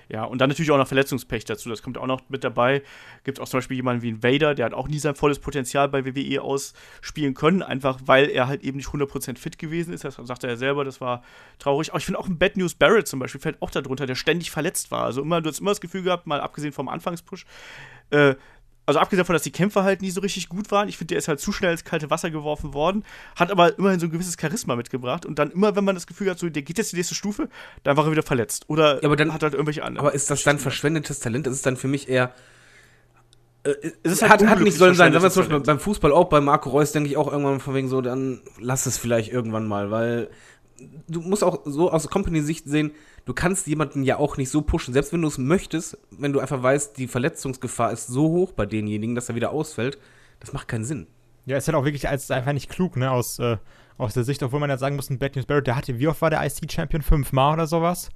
Ja, 0.09 0.24
und 0.24 0.39
dann 0.39 0.49
natürlich 0.49 0.72
auch 0.72 0.78
noch 0.78 0.88
Verletzungspech 0.88 1.43
dazu. 1.45 1.70
Das 1.70 1.82
kommt 1.84 1.97
auch 1.97 2.07
noch 2.07 2.22
mit 2.30 2.43
dabei. 2.43 2.82
Gibt 3.26 3.41
auch 3.41 3.47
zum 3.47 3.57
Beispiel 3.57 3.76
jemanden 3.76 4.01
wie 4.01 4.11
ein 4.11 4.24
Vader, 4.24 4.55
der 4.55 4.68
hat 4.68 4.74
auch 4.74 4.88
nie 4.88 4.99
sein 4.99 5.15
volles 5.15 5.39
Potenzial 5.39 5.89
bei 5.89 6.05
WWE 6.05 6.41
ausspielen 6.41 7.34
können, 7.34 7.61
einfach 7.61 7.99
weil 8.05 8.30
er 8.30 8.47
halt 8.47 8.63
eben 8.63 8.78
nicht 8.78 8.88
100% 8.88 9.38
fit 9.38 9.57
gewesen 9.57 9.93
ist. 9.93 10.05
Das 10.05 10.15
sagt 10.15 10.43
er 10.45 10.55
selber, 10.55 10.86
das 10.86 11.01
war 11.01 11.24
traurig. 11.59 11.89
Aber 11.89 11.99
ich 11.99 12.05
finde 12.05 12.20
auch 12.20 12.28
ein 12.28 12.38
Bad 12.38 12.55
News 12.55 12.76
Barrett 12.76 13.07
zum 13.07 13.20
Beispiel 13.20 13.41
fällt 13.41 13.61
auch 13.61 13.70
darunter, 13.70 14.05
der 14.05 14.15
ständig 14.15 14.49
verletzt 14.49 14.91
war. 14.91 15.03
Also 15.03 15.22
immer, 15.22 15.41
du 15.41 15.49
hast 15.49 15.59
immer 15.59 15.72
das 15.72 15.82
Gefühl 15.82 16.03
gehabt, 16.03 16.26
mal 16.26 16.39
abgesehen 16.39 16.72
vom 16.72 16.88
Anfangspush, 16.88 17.45
äh, 18.11 18.36
also 18.88 19.00
abgesehen 19.00 19.20
davon, 19.20 19.34
dass 19.34 19.44
die 19.44 19.52
Kämpfe 19.52 19.84
halt 19.84 20.02
nie 20.02 20.10
so 20.10 20.22
richtig 20.22 20.50
gut 20.50 20.72
waren, 20.72 20.90
ich 20.90 20.98
finde, 20.98 21.10
der 21.10 21.20
ist 21.20 21.28
halt 21.28 21.40
zu 21.40 21.52
schnell 21.52 21.74
ins 21.74 21.84
kalte 21.84 22.10
Wasser 22.10 22.32
geworfen 22.32 22.74
worden, 22.74 23.04
hat 23.36 23.52
aber 23.52 23.78
immerhin 23.78 24.00
so 24.00 24.08
ein 24.08 24.12
gewisses 24.12 24.36
Charisma 24.42 24.76
mitgebracht 24.76 25.26
und 25.26 25.38
dann 25.38 25.52
immer, 25.52 25.76
wenn 25.76 25.84
man 25.84 25.94
das 25.94 26.08
Gefühl 26.08 26.30
hat, 26.32 26.40
so, 26.40 26.50
der 26.50 26.64
geht 26.64 26.80
jetzt 26.80 26.92
die 26.94 26.96
nächste 26.96 27.14
Stufe, 27.14 27.50
dann 27.84 27.96
war 27.98 28.06
er 28.06 28.12
wieder 28.12 28.24
verletzt. 28.24 28.66
Oder 28.70 28.96
Ja, 28.96 29.04
aber 29.04 29.16
dann- 29.16 29.32
hat 29.34 29.44
halt 29.44 29.54
irgendwelche 29.54 29.84
anderen. 29.84 30.06
Aber 30.08 30.16
ist 30.16 30.32
das 30.32 30.42
dann 30.44 30.58
verschwendetes 30.58 31.20
Talent? 31.20 31.46
Das 31.46 31.54
ist 31.54 31.66
dann 31.66 31.78
für 31.78 31.88
mich 31.88 32.10
eher. 32.10 32.34
Äh, 33.64 33.74
Es 34.04 34.14
ist 34.14 34.22
hat, 34.24 34.30
halt 34.30 34.32
hat 34.32 34.40
nicht 34.40 34.52
unglücklich 34.52 34.76
sollen 34.78 34.96
sein. 34.96 35.12
Sagen 35.14 35.24
wir 35.24 35.32
zum 35.32 35.44
Beispiel 35.44 35.60
beim 35.60 35.80
Fußball 35.80 36.12
auch, 36.12 36.30
bei 36.30 36.40
Marco 36.42 36.70
Reus 36.70 36.92
denke 36.94 37.10
ich 37.10 37.18
auch 37.18 37.32
irgendwann 37.32 37.60
von 37.60 37.74
wegen 37.76 37.90
so, 37.90 38.02
dann 38.02 38.42
lass 38.60 38.86
es 38.86 38.98
vielleicht 38.98 39.32
irgendwann 39.32 39.68
mal, 39.68 39.92
weil 39.92 40.30
du 41.07 41.21
musst 41.21 41.43
auch 41.43 41.61
so 41.65 41.91
aus 41.91 42.07
Company-Sicht 42.09 42.67
sehen, 42.67 42.91
du 43.25 43.34
kannst 43.34 43.67
jemanden 43.67 44.03
ja 44.03 44.17
auch 44.17 44.38
nicht 44.38 44.49
so 44.49 44.61
pushen, 44.61 44.93
selbst 44.93 45.13
wenn 45.13 45.21
du 45.21 45.28
es 45.28 45.38
möchtest, 45.38 45.97
wenn 46.11 46.34
du 46.34 46.39
einfach 46.39 46.61
weißt, 46.61 46.97
die 46.97 47.07
Verletzungsgefahr 47.07 47.91
ist 47.91 48.07
so 48.07 48.30
hoch 48.30 48.51
bei 48.51 48.65
denjenigen, 48.65 49.15
dass 49.15 49.30
er 49.30 49.36
wieder 49.36 49.51
ausfällt, 49.51 49.97
das 50.39 50.53
macht 50.53 50.67
keinen 50.67 50.86
Sinn. 50.86 51.07
Ja, 51.45 51.57
ist 51.57 51.67
halt 51.67 51.75
auch 51.75 51.86
wirklich 51.86 52.09
als 52.09 52.30
einfach 52.30 52.53
nicht 52.53 52.69
klug, 52.69 52.97
ne, 52.97 53.09
aus, 53.09 53.39
äh, 53.39 53.57
aus 53.97 54.13
der 54.13 54.23
Sicht, 54.23 54.43
obwohl 54.43 54.59
man 54.59 54.69
ja 54.69 54.78
sagen 54.78 54.95
muss, 54.95 55.09
ein 55.09 55.17
Bad 55.19 55.36
News 55.36 55.45
Barrett, 55.45 55.67
der 55.67 55.75
hatte, 55.75 55.97
wie 55.99 56.07
oft 56.07 56.21
war 56.21 56.30
der 56.30 56.45
IC-Champion? 56.45 57.01
Fünfmal 57.01 57.53
oder 57.53 57.67
sowas? 57.67 58.09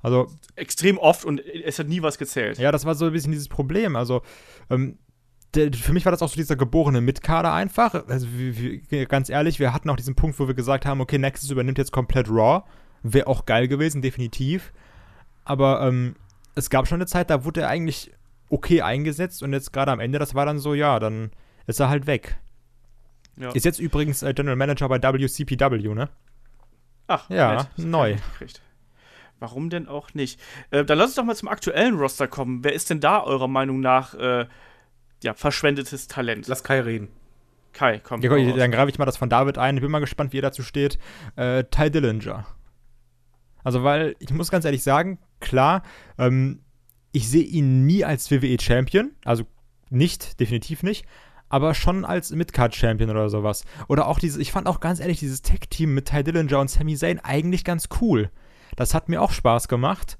Also, 0.00 0.26
Extrem 0.56 0.98
oft 0.98 1.24
und 1.24 1.40
es 1.40 1.78
hat 1.78 1.86
nie 1.86 2.02
was 2.02 2.18
gezählt. 2.18 2.58
ja, 2.58 2.72
das 2.72 2.84
war 2.84 2.94
so 2.94 3.06
ein 3.06 3.12
bisschen 3.12 3.30
dieses 3.30 3.48
Problem. 3.48 3.94
Also, 3.94 4.22
ähm, 4.68 4.98
der, 5.54 5.72
für 5.72 5.92
mich 5.92 6.04
war 6.04 6.12
das 6.12 6.22
auch 6.22 6.28
so 6.28 6.36
dieser 6.36 6.56
geborene 6.56 7.00
Mitkader 7.00 7.52
einfach. 7.52 8.06
Also, 8.08 8.26
wie, 8.32 8.82
wie, 8.88 9.04
ganz 9.06 9.28
ehrlich, 9.28 9.58
wir 9.58 9.72
hatten 9.72 9.90
auch 9.90 9.96
diesen 9.96 10.14
Punkt, 10.14 10.38
wo 10.38 10.46
wir 10.46 10.54
gesagt 10.54 10.86
haben, 10.86 11.00
okay, 11.00 11.18
Nexus 11.18 11.50
übernimmt 11.50 11.78
jetzt 11.78 11.92
komplett 11.92 12.28
Raw. 12.28 12.62
Wäre 13.02 13.26
auch 13.26 13.46
geil 13.46 13.68
gewesen, 13.68 14.00
definitiv. 14.00 14.72
Aber 15.44 15.82
ähm, 15.82 16.16
es 16.54 16.70
gab 16.70 16.86
schon 16.86 16.96
eine 16.96 17.06
Zeit, 17.06 17.30
da 17.30 17.44
wurde 17.44 17.62
er 17.62 17.68
eigentlich 17.68 18.12
okay 18.48 18.82
eingesetzt 18.82 19.42
und 19.42 19.52
jetzt 19.52 19.72
gerade 19.72 19.90
am 19.90 20.00
Ende, 20.00 20.18
das 20.18 20.34
war 20.34 20.46
dann 20.46 20.58
so, 20.58 20.74
ja, 20.74 21.00
dann 21.00 21.30
ist 21.66 21.80
er 21.80 21.88
halt 21.88 22.06
weg. 22.06 22.38
Ja. 23.36 23.50
Ist 23.52 23.64
jetzt 23.64 23.80
übrigens 23.80 24.22
äh, 24.22 24.34
General 24.34 24.56
Manager 24.56 24.88
bei 24.88 25.02
WCPW, 25.02 25.94
ne? 25.94 26.10
Ach, 27.06 27.28
Ja, 27.30 27.68
neu. 27.76 28.16
Warum 29.38 29.70
denn 29.70 29.88
auch 29.88 30.14
nicht? 30.14 30.40
Äh, 30.70 30.84
dann 30.84 30.98
lass 30.98 31.08
uns 31.08 31.14
doch 31.16 31.24
mal 31.24 31.34
zum 31.34 31.48
aktuellen 31.48 31.96
Roster 31.96 32.28
kommen. 32.28 32.62
Wer 32.62 32.74
ist 32.74 32.90
denn 32.90 33.00
da 33.00 33.22
eurer 33.24 33.48
Meinung 33.48 33.80
nach 33.80 34.14
äh, 34.14 34.46
ja, 35.22 35.34
verschwendetes 35.34 36.08
Talent? 36.08 36.46
Lass 36.48 36.64
Kai 36.64 36.80
reden. 36.80 37.08
Kai, 37.72 38.00
komm. 38.02 38.20
Ja, 38.20 38.30
raus. 38.30 38.54
dann 38.56 38.70
greife 38.70 38.90
ich 38.90 38.98
mal 38.98 39.06
das 39.06 39.16
von 39.16 39.30
David 39.30 39.58
ein. 39.58 39.76
Ich 39.76 39.82
bin 39.82 39.90
mal 39.90 40.00
gespannt, 40.00 40.32
wie 40.32 40.38
er 40.38 40.42
dazu 40.42 40.62
steht. 40.62 40.98
Äh, 41.36 41.64
Ty 41.64 41.90
Dillinger. 41.90 42.46
Also, 43.64 43.82
weil 43.82 44.16
ich 44.18 44.30
muss 44.30 44.50
ganz 44.50 44.64
ehrlich 44.64 44.82
sagen, 44.82 45.18
klar, 45.40 45.82
ähm, 46.18 46.60
ich 47.12 47.28
sehe 47.28 47.44
ihn 47.44 47.86
nie 47.86 48.04
als 48.04 48.30
WWE-Champion. 48.30 49.12
Also 49.24 49.44
nicht, 49.90 50.40
definitiv 50.40 50.82
nicht. 50.82 51.06
Aber 51.48 51.74
schon 51.74 52.04
als 52.04 52.30
Midcard-Champion 52.30 53.10
oder 53.10 53.28
sowas. 53.28 53.64
Oder 53.88 54.06
auch 54.06 54.18
dieses, 54.18 54.38
ich 54.38 54.52
fand 54.52 54.66
auch 54.66 54.80
ganz 54.80 55.00
ehrlich, 55.00 55.18
dieses 55.18 55.42
Tag-Team 55.42 55.94
mit 55.94 56.06
Ty 56.06 56.24
Dillinger 56.24 56.58
und 56.58 56.70
Sami 56.70 56.96
Zayn 56.96 57.20
eigentlich 57.20 57.64
ganz 57.64 57.88
cool. 58.00 58.30
Das 58.74 58.94
hat 58.94 59.10
mir 59.10 59.20
auch 59.20 59.32
Spaß 59.32 59.68
gemacht. 59.68 60.18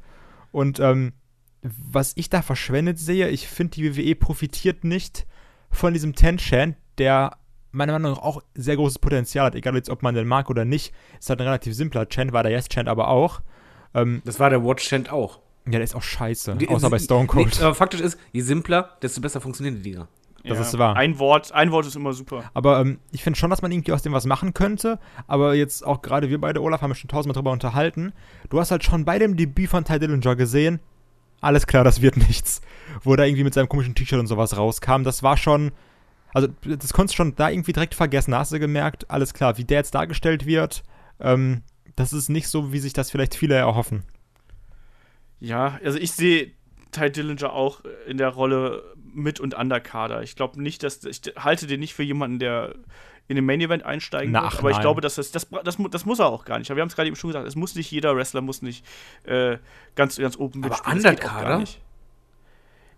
Und 0.50 0.78
ähm, 0.78 1.14
was 1.62 2.12
ich 2.16 2.28
da 2.30 2.42
verschwendet 2.42 2.98
sehe, 2.98 3.28
ich 3.28 3.46
finde, 3.48 3.72
die 3.76 3.96
WWE 3.96 4.14
profitiert 4.16 4.84
nicht 4.84 5.26
von 5.70 5.92
diesem 5.92 6.14
Ten-Chan, 6.14 6.76
der 6.98 7.36
meiner 7.70 7.92
Meinung 7.94 8.12
nach 8.12 8.22
auch 8.22 8.42
sehr 8.54 8.76
großes 8.76 8.98
Potenzial 8.98 9.46
hat, 9.46 9.54
egal 9.54 9.74
jetzt, 9.76 9.88
ob 9.88 10.02
man 10.02 10.14
den 10.14 10.26
mag 10.28 10.50
oder 10.50 10.64
nicht. 10.64 10.92
Ist 11.18 11.30
halt 11.30 11.40
ein 11.40 11.46
relativ 11.46 11.74
simpler 11.74 12.06
Chant, 12.06 12.32
war 12.32 12.42
der 12.42 12.52
Yes-Chant 12.52 12.88
aber 12.88 13.08
auch. 13.08 13.40
Ähm, 13.94 14.20
Das 14.24 14.38
war 14.40 14.50
der 14.50 14.62
Watch-Chant 14.64 15.10
auch. 15.10 15.38
ja, 15.66 15.72
der 15.72 15.82
ist 15.82 15.94
auch 15.94 16.02
scheiße, 16.02 16.56
Die- 16.56 16.68
außer 16.68 16.90
bei 16.90 16.98
Stone 16.98 17.26
Cold. 17.28 17.56
Nee, 17.58 17.64
aber 17.64 17.74
faktisch 17.74 18.00
ist, 18.00 18.18
je 18.32 18.40
simpler, 18.42 18.96
desto 19.00 19.20
besser 19.22 19.40
funktionieren 19.40 19.76
die 19.76 19.82
Dinger. 19.90 20.08
das 20.44 20.58
ist 20.58 20.76
wahr. 20.78 20.96
Ein 20.96 21.18
Wort, 21.20 21.52
ein 21.52 21.70
Wort 21.70 21.86
ist 21.86 21.94
immer 21.96 22.12
super. 22.12 22.42
Aber 22.52 22.80
ähm, 22.80 22.98
ich 23.12 23.22
finde 23.22 23.38
schon, 23.38 23.48
dass 23.48 23.62
man 23.62 23.70
irgendwie 23.72 23.92
aus 23.92 24.02
dem 24.02 24.12
was 24.12 24.26
machen 24.26 24.52
könnte. 24.52 24.98
Aber 25.28 25.54
jetzt 25.54 25.86
auch 25.86 26.02
gerade 26.02 26.28
wir 26.28 26.40
beide, 26.40 26.60
Olaf, 26.60 26.82
haben 26.82 26.90
wir 26.90 26.94
schon 26.96 27.08
tausendmal 27.08 27.34
drüber 27.34 27.52
unterhalten. 27.52 28.12
Du 28.50 28.58
hast 28.60 28.70
halt 28.72 28.82
schon 28.84 29.04
bei 29.06 29.18
dem 29.20 29.36
Debüt 29.36 29.70
von 29.70 29.84
Ty 29.84 29.98
Dillinger 30.00 30.34
gesehen, 30.36 30.80
alles 31.42 31.66
klar, 31.66 31.84
das 31.84 32.00
wird 32.00 32.16
nichts. 32.28 32.62
Wo 33.02 33.14
er 33.14 33.26
irgendwie 33.26 33.44
mit 33.44 33.52
seinem 33.52 33.68
komischen 33.68 33.94
T-Shirt 33.94 34.18
und 34.18 34.26
sowas 34.26 34.56
rauskam, 34.56 35.02
das 35.02 35.22
war 35.22 35.36
schon. 35.36 35.72
Also, 36.34 36.48
das 36.64 36.94
konntest 36.94 37.14
du 37.14 37.16
schon 37.16 37.34
da 37.34 37.50
irgendwie 37.50 37.74
direkt 37.74 37.94
vergessen. 37.94 38.30
Da 38.30 38.38
hast 38.38 38.52
du 38.52 38.58
gemerkt, 38.58 39.10
alles 39.10 39.34
klar, 39.34 39.58
wie 39.58 39.64
der 39.64 39.78
jetzt 39.78 39.94
dargestellt 39.94 40.46
wird, 40.46 40.82
ähm, 41.20 41.62
das 41.94 42.14
ist 42.14 42.30
nicht 42.30 42.48
so, 42.48 42.72
wie 42.72 42.78
sich 42.78 42.94
das 42.94 43.10
vielleicht 43.10 43.34
viele 43.34 43.54
erhoffen. 43.54 44.04
Ja, 45.40 45.78
also 45.84 45.98
ich 45.98 46.12
sehe 46.12 46.52
Ty 46.90 47.10
Dillinger 47.10 47.52
auch 47.52 47.82
in 48.06 48.16
der 48.16 48.28
Rolle 48.28 48.94
mit 48.96 49.40
und 49.40 49.54
Underkader. 49.54 50.22
Ich 50.22 50.36
glaube 50.36 50.62
nicht, 50.62 50.82
dass 50.82 51.04
ich 51.04 51.20
halte 51.36 51.66
den 51.66 51.80
nicht 51.80 51.94
für 51.94 52.02
jemanden, 52.02 52.38
der 52.38 52.74
in 53.28 53.36
den 53.36 53.44
Main 53.46 53.60
Event 53.60 53.84
einsteigen 53.84 54.32
Na, 54.32 54.42
wird, 54.42 54.52
ach, 54.54 54.58
aber 54.58 54.70
ich 54.70 54.76
nein. 54.76 54.82
glaube, 54.82 55.00
dass 55.00 55.14
das, 55.14 55.30
das, 55.30 55.48
das, 55.64 55.78
das 55.90 56.04
muss 56.06 56.18
er 56.18 56.26
auch 56.26 56.44
gar 56.44 56.58
nicht. 56.58 56.70
Aber 56.70 56.76
wir 56.76 56.82
haben 56.82 56.88
es 56.88 56.96
gerade 56.96 57.06
eben 57.08 57.16
schon 57.16 57.28
gesagt, 57.30 57.46
es 57.46 57.54
muss 57.56 57.74
nicht 57.74 57.90
jeder 57.90 58.14
Wrestler 58.16 58.40
muss 58.40 58.62
nicht 58.62 58.84
äh, 59.24 59.58
ganz, 59.94 60.16
ganz 60.16 60.36
oben 60.36 60.62
Aber 60.64 60.70
mitspielen. 60.74 60.98
Auch 60.98 61.10
Underkader? 61.10 61.48
gar 61.48 61.58
nicht. 61.60 61.80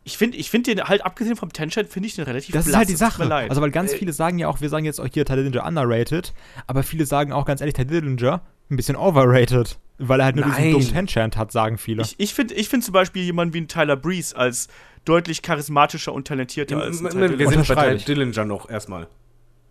Ich 0.07 0.19
finde 0.19 0.37
ich 0.37 0.51
find 0.51 0.67
den 0.67 0.83
halt, 0.83 1.05
abgesehen 1.05 1.35
vom 1.37 1.51
Tenchat, 1.53 1.89
finde 1.89 2.09
ich 2.09 2.15
den 2.15 2.25
relativ 2.25 2.53
Das 2.53 2.67
ist 2.67 2.73
blass, 2.73 2.79
halt 2.81 2.89
die 2.91 2.95
Sache. 2.97 3.25
leid. 3.25 3.49
Also, 3.49 3.63
weil 3.63 3.71
ganz 3.71 3.93
Äh, 3.93 3.97
viele 3.99 4.13
sagen 4.13 4.39
ja 4.39 4.49
auch, 4.49 4.61
wir 4.61 4.69
sagen 4.69 4.85
jetzt 4.85 5.01
auch 5.01 5.09
hier 5.13 5.25
Ty 5.25 5.37
Dillinger 5.37 5.65
underrated, 5.65 6.35
aber 6.67 6.83
viele 6.83 7.07
sagen 7.07 7.33
auch 7.33 7.47
ganz 7.47 7.61
ehrlich, 7.63 7.75
Ty 7.75 7.87
Dillinger 7.87 8.43
ein 8.71 8.77
bisschen 8.77 8.97
overrated. 8.97 9.79
Weil 9.97 10.19
er 10.21 10.25
halt 10.27 10.37
nur 10.37 10.45
Nein. 10.45 10.57
diesen 10.57 10.73
dummen 10.73 10.89
Ten-Chant 10.89 11.37
hat, 11.37 11.53
sagen 11.53 11.79
viele. 11.79 12.03
Ich, 12.03 12.17
ich 12.19 12.35
finde 12.35 12.53
ich 12.55 12.69
find 12.69 12.83
zum 12.83 12.93
Beispiel 12.93 13.23
jemanden 13.23 13.55
wie 13.55 13.61
ein 13.61 13.69
Tyler 13.69 13.97
Breeze 13.97 14.37
als 14.37 14.67
deutlich 15.05 15.41
charismatischer 15.41 16.13
und 16.13 16.27
talentierter 16.27 16.83
als 16.83 17.01
ein 17.01 17.11
Ty 17.11 17.39
Wir 17.39 17.49
sind 17.49 17.69
bei. 17.75 17.95
Dillinger 17.95 18.45
noch 18.45 18.69
erstmal. 18.69 19.07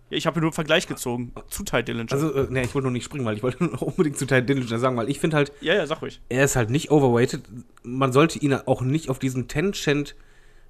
Ja, 0.10 0.18
ich 0.18 0.28
habe 0.28 0.40
nur 0.40 0.50
einen 0.50 0.54
Vergleich 0.54 0.88
gezogen 0.88 1.32
zu 1.50 1.64
Ty 1.64 1.84
Dillinger. 1.84 2.12
Also, 2.12 2.34
äh, 2.34 2.52
ne, 2.52 2.64
ich 2.64 2.74
wollte 2.76 2.88
noch 2.88 2.94
nicht 2.94 3.06
springen, 3.06 3.26
weil 3.26 3.38
ich 3.38 3.44
wollte 3.44 3.64
noch 3.66 3.82
unbedingt 3.82 4.18
zu 4.18 4.26
Ty 4.26 4.44
Dillinger 4.44 4.80
sagen, 4.80 4.98
weil 4.98 5.10
ich 5.10 5.20
finde 5.20 5.38
halt, 5.38 5.52
ja, 5.62 5.74
ja, 5.74 5.86
sag 5.88 6.02
ruhig. 6.02 6.22
er 6.30 6.44
ist 6.44 6.56
halt 6.56 6.70
nicht 6.70 6.92
overweighted. 6.92 7.42
Man 7.84 8.14
sollte 8.14 8.40
ihn 8.40 8.54
auch 8.54 8.82
nicht 8.82 9.10
auf 9.10 9.20
diesen 9.20 9.48
Ten-Cent 9.48 10.16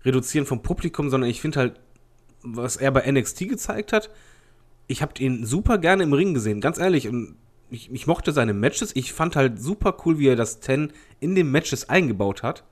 reduzieren 0.05 0.45
vom 0.45 0.61
Publikum, 0.61 1.09
sondern 1.09 1.29
ich 1.29 1.41
finde 1.41 1.59
halt, 1.59 1.79
was 2.41 2.75
er 2.75 2.91
bei 2.91 3.09
NXT 3.09 3.49
gezeigt 3.49 3.93
hat, 3.93 4.09
ich 4.87 5.01
habe 5.01 5.13
ihn 5.19 5.45
super 5.45 5.77
gerne 5.77 6.03
im 6.03 6.13
Ring 6.13 6.33
gesehen, 6.33 6.61
ganz 6.61 6.77
ehrlich. 6.77 7.07
Und 7.07 7.35
ich, 7.69 7.91
ich 7.91 8.05
mochte 8.07 8.31
seine 8.31 8.53
Matches. 8.53 8.95
Ich 8.95 9.13
fand 9.13 9.35
halt 9.35 9.61
super 9.61 9.97
cool, 10.05 10.19
wie 10.19 10.27
er 10.27 10.35
das 10.35 10.59
Ten 10.59 10.91
in 11.19 11.35
den 11.35 11.49
Matches 11.49 11.89
eingebaut 11.89 12.43
hat. 12.43 12.63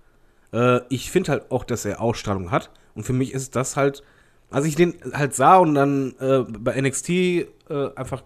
Äh, 0.54 0.82
ich 0.90 1.10
finde 1.10 1.32
halt 1.32 1.52
auch, 1.52 1.64
dass 1.64 1.86
er 1.86 2.02
Ausstrahlung 2.02 2.52
hat. 2.52 2.70
Und 2.96 3.04
für 3.04 3.14
mich 3.14 3.34
ist 3.34 3.56
das 3.56 3.78
halt, 3.78 4.04
als 4.52 4.66
ich 4.66 4.76
den 4.76 4.96
halt 5.14 5.34
sah 5.34 5.58
und 5.58 5.74
dann 5.74 6.14
äh, 6.20 6.44
bei 6.44 6.80
NXT 6.80 7.10
äh, 7.10 7.46
einfach 7.96 8.24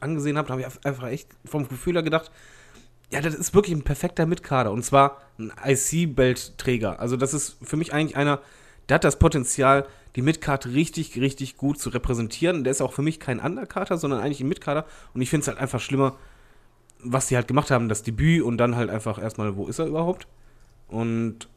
angesehen 0.00 0.38
habe, 0.38 0.48
habe 0.48 0.62
ich 0.62 0.66
einfach 0.84 1.08
echt 1.08 1.28
vom 1.44 1.68
Gefühl 1.68 1.94
her 1.94 2.02
gedacht, 2.02 2.30
ja, 3.10 3.20
das 3.20 3.34
ist 3.34 3.54
wirklich 3.54 3.76
ein 3.76 3.82
perfekter 3.82 4.26
Mitkader. 4.26 4.72
Und 4.72 4.84
zwar 4.84 5.20
ein 5.38 5.52
IC-Belt-Träger. 5.64 6.98
Also, 6.98 7.16
das 7.16 7.34
ist 7.34 7.56
für 7.62 7.76
mich 7.76 7.92
eigentlich 7.92 8.16
einer, 8.16 8.40
der 8.88 8.96
hat 8.96 9.04
das 9.04 9.18
Potenzial, 9.18 9.86
die 10.16 10.22
Midcard 10.22 10.66
richtig, 10.66 11.20
richtig 11.20 11.56
gut 11.56 11.78
zu 11.78 11.90
repräsentieren. 11.90 12.64
Der 12.64 12.72
ist 12.72 12.80
auch 12.80 12.92
für 12.92 13.02
mich 13.02 13.20
kein 13.20 13.38
Undercarter, 13.38 13.98
sondern 13.98 14.20
eigentlich 14.20 14.40
ein 14.40 14.48
Midkader. 14.48 14.86
Und 15.14 15.20
ich 15.20 15.30
finde 15.30 15.42
es 15.42 15.48
halt 15.48 15.58
einfach 15.58 15.80
schlimmer, 15.80 16.16
was 17.00 17.28
die 17.28 17.36
halt 17.36 17.46
gemacht 17.46 17.70
haben, 17.70 17.88
das 17.88 18.02
Debüt 18.02 18.42
und 18.42 18.56
dann 18.56 18.76
halt 18.76 18.90
einfach 18.90 19.22
erstmal, 19.22 19.56
wo 19.56 19.66
ist 19.66 19.78
er 19.78 19.86
überhaupt? 19.86 20.26
Und 20.88 21.48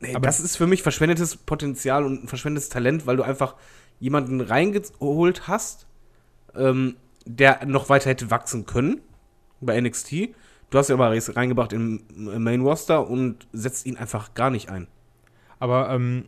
nee, 0.00 0.14
Aber- 0.14 0.26
das 0.26 0.40
ist 0.40 0.56
für 0.56 0.66
mich 0.66 0.82
verschwendetes 0.82 1.36
Potenzial 1.36 2.04
und 2.04 2.24
ein 2.24 2.28
verschwendetes 2.28 2.68
Talent, 2.68 3.06
weil 3.06 3.16
du 3.16 3.22
einfach 3.22 3.54
jemanden 4.00 4.40
reingeholt 4.40 5.48
hast, 5.48 5.86
ähm, 6.54 6.96
der 7.24 7.66
noch 7.66 7.88
weiter 7.88 8.10
hätte 8.10 8.30
wachsen 8.30 8.64
können 8.66 9.00
bei 9.60 9.80
NXT. 9.80 10.34
Du 10.70 10.78
hast 10.78 10.88
ihn 10.90 10.94
aber 11.00 11.10
reingebracht 11.36 11.72
im, 11.72 12.02
im 12.14 12.42
Main 12.42 12.60
Roster 12.60 13.08
und 13.08 13.48
setzt 13.52 13.86
ihn 13.86 13.96
einfach 13.96 14.34
gar 14.34 14.50
nicht 14.50 14.68
ein. 14.70 14.86
Aber, 15.58 15.90
ähm, 15.90 16.26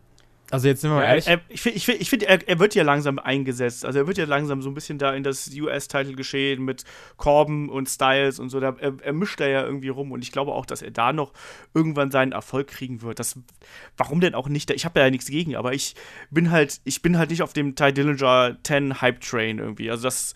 also 0.51 0.67
jetzt 0.67 0.81
sind 0.81 0.91
wir 0.91 0.95
mal 0.97 1.03
Ja, 1.03 1.09
ehrlich. 1.09 1.27
er, 1.27 1.41
ich 1.49 1.61
finde, 1.61 1.77
ich 1.77 1.85
find, 1.85 2.01
ich 2.01 2.09
find, 2.09 2.23
er, 2.23 2.47
er 2.47 2.59
wird 2.59 2.75
ja 2.75 2.83
langsam 2.83 3.17
eingesetzt. 3.19 3.85
Also 3.85 3.99
er 3.99 4.07
wird 4.07 4.17
ja 4.17 4.25
langsam 4.25 4.61
so 4.61 4.69
ein 4.69 4.73
bisschen 4.73 4.97
da 4.97 5.13
in 5.13 5.23
das 5.23 5.49
US-Title 5.55 6.13
geschehen 6.13 6.63
mit 6.63 6.83
Corbin 7.17 7.69
und 7.69 7.89
Styles 7.89 8.39
und 8.39 8.49
so. 8.49 8.59
Da, 8.59 8.75
er, 8.79 8.93
er 9.01 9.13
mischt 9.13 9.39
da 9.39 9.47
ja 9.47 9.63
irgendwie 9.63 9.89
rum 9.89 10.11
und 10.11 10.21
ich 10.23 10.31
glaube 10.31 10.51
auch, 10.51 10.65
dass 10.65 10.81
er 10.81 10.91
da 10.91 11.13
noch 11.13 11.33
irgendwann 11.73 12.11
seinen 12.11 12.33
Erfolg 12.33 12.67
kriegen 12.67 13.01
wird. 13.01 13.19
Das, 13.19 13.39
warum 13.97 14.19
denn 14.19 14.35
auch 14.35 14.49
nicht? 14.49 14.69
Ich 14.71 14.85
habe 14.85 14.99
da 14.99 15.05
ja 15.05 15.09
nichts 15.09 15.27
gegen, 15.27 15.55
aber 15.55 15.73
ich 15.73 15.95
bin 16.29 16.51
halt, 16.51 16.81
ich 16.83 17.01
bin 17.01 17.17
halt 17.17 17.29
nicht 17.29 17.41
auf 17.41 17.53
dem 17.53 17.75
Ty 17.75 17.93
Dillinger 17.93 18.57
10 18.63 19.01
Hype 19.01 19.21
Train 19.21 19.57
irgendwie. 19.57 19.89
Also 19.89 20.03
das 20.03 20.35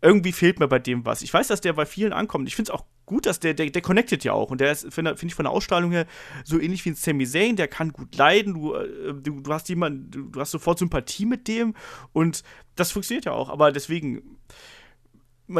irgendwie 0.00 0.32
fehlt 0.32 0.60
mir 0.60 0.68
bei 0.68 0.78
dem 0.78 1.04
was. 1.04 1.22
Ich 1.22 1.32
weiß, 1.32 1.48
dass 1.48 1.60
der 1.60 1.72
bei 1.72 1.86
vielen 1.86 2.12
ankommt. 2.12 2.48
Ich 2.48 2.54
finde 2.56 2.70
es 2.72 2.78
auch 2.78 2.84
gut, 3.08 3.26
dass 3.26 3.40
der, 3.40 3.54
der, 3.54 3.70
der 3.70 3.82
connectet 3.82 4.22
ja 4.22 4.32
auch. 4.32 4.50
Und 4.50 4.60
der 4.60 4.70
ist, 4.70 4.92
finde 4.92 5.16
find 5.16 5.32
ich, 5.32 5.34
von 5.34 5.44
der 5.44 5.52
Ausstrahlung 5.52 5.90
her 5.90 6.06
so 6.44 6.60
ähnlich 6.60 6.84
wie 6.84 6.90
ein 6.90 6.94
Sami 6.94 7.26
Zayn, 7.26 7.56
der 7.56 7.66
kann 7.66 7.92
gut 7.92 8.14
leiden, 8.14 8.54
du, 8.54 8.74
äh, 8.74 9.14
du, 9.14 9.40
du 9.40 9.52
hast 9.52 9.68
jemanden, 9.68 10.10
du, 10.10 10.22
du 10.28 10.40
hast 10.40 10.52
sofort 10.52 10.78
Sympathie 10.78 11.26
mit 11.26 11.48
dem 11.48 11.74
und 12.12 12.44
das 12.76 12.92
funktioniert 12.92 13.24
ja 13.24 13.32
auch. 13.32 13.48
Aber 13.48 13.72
deswegen, 13.72 14.22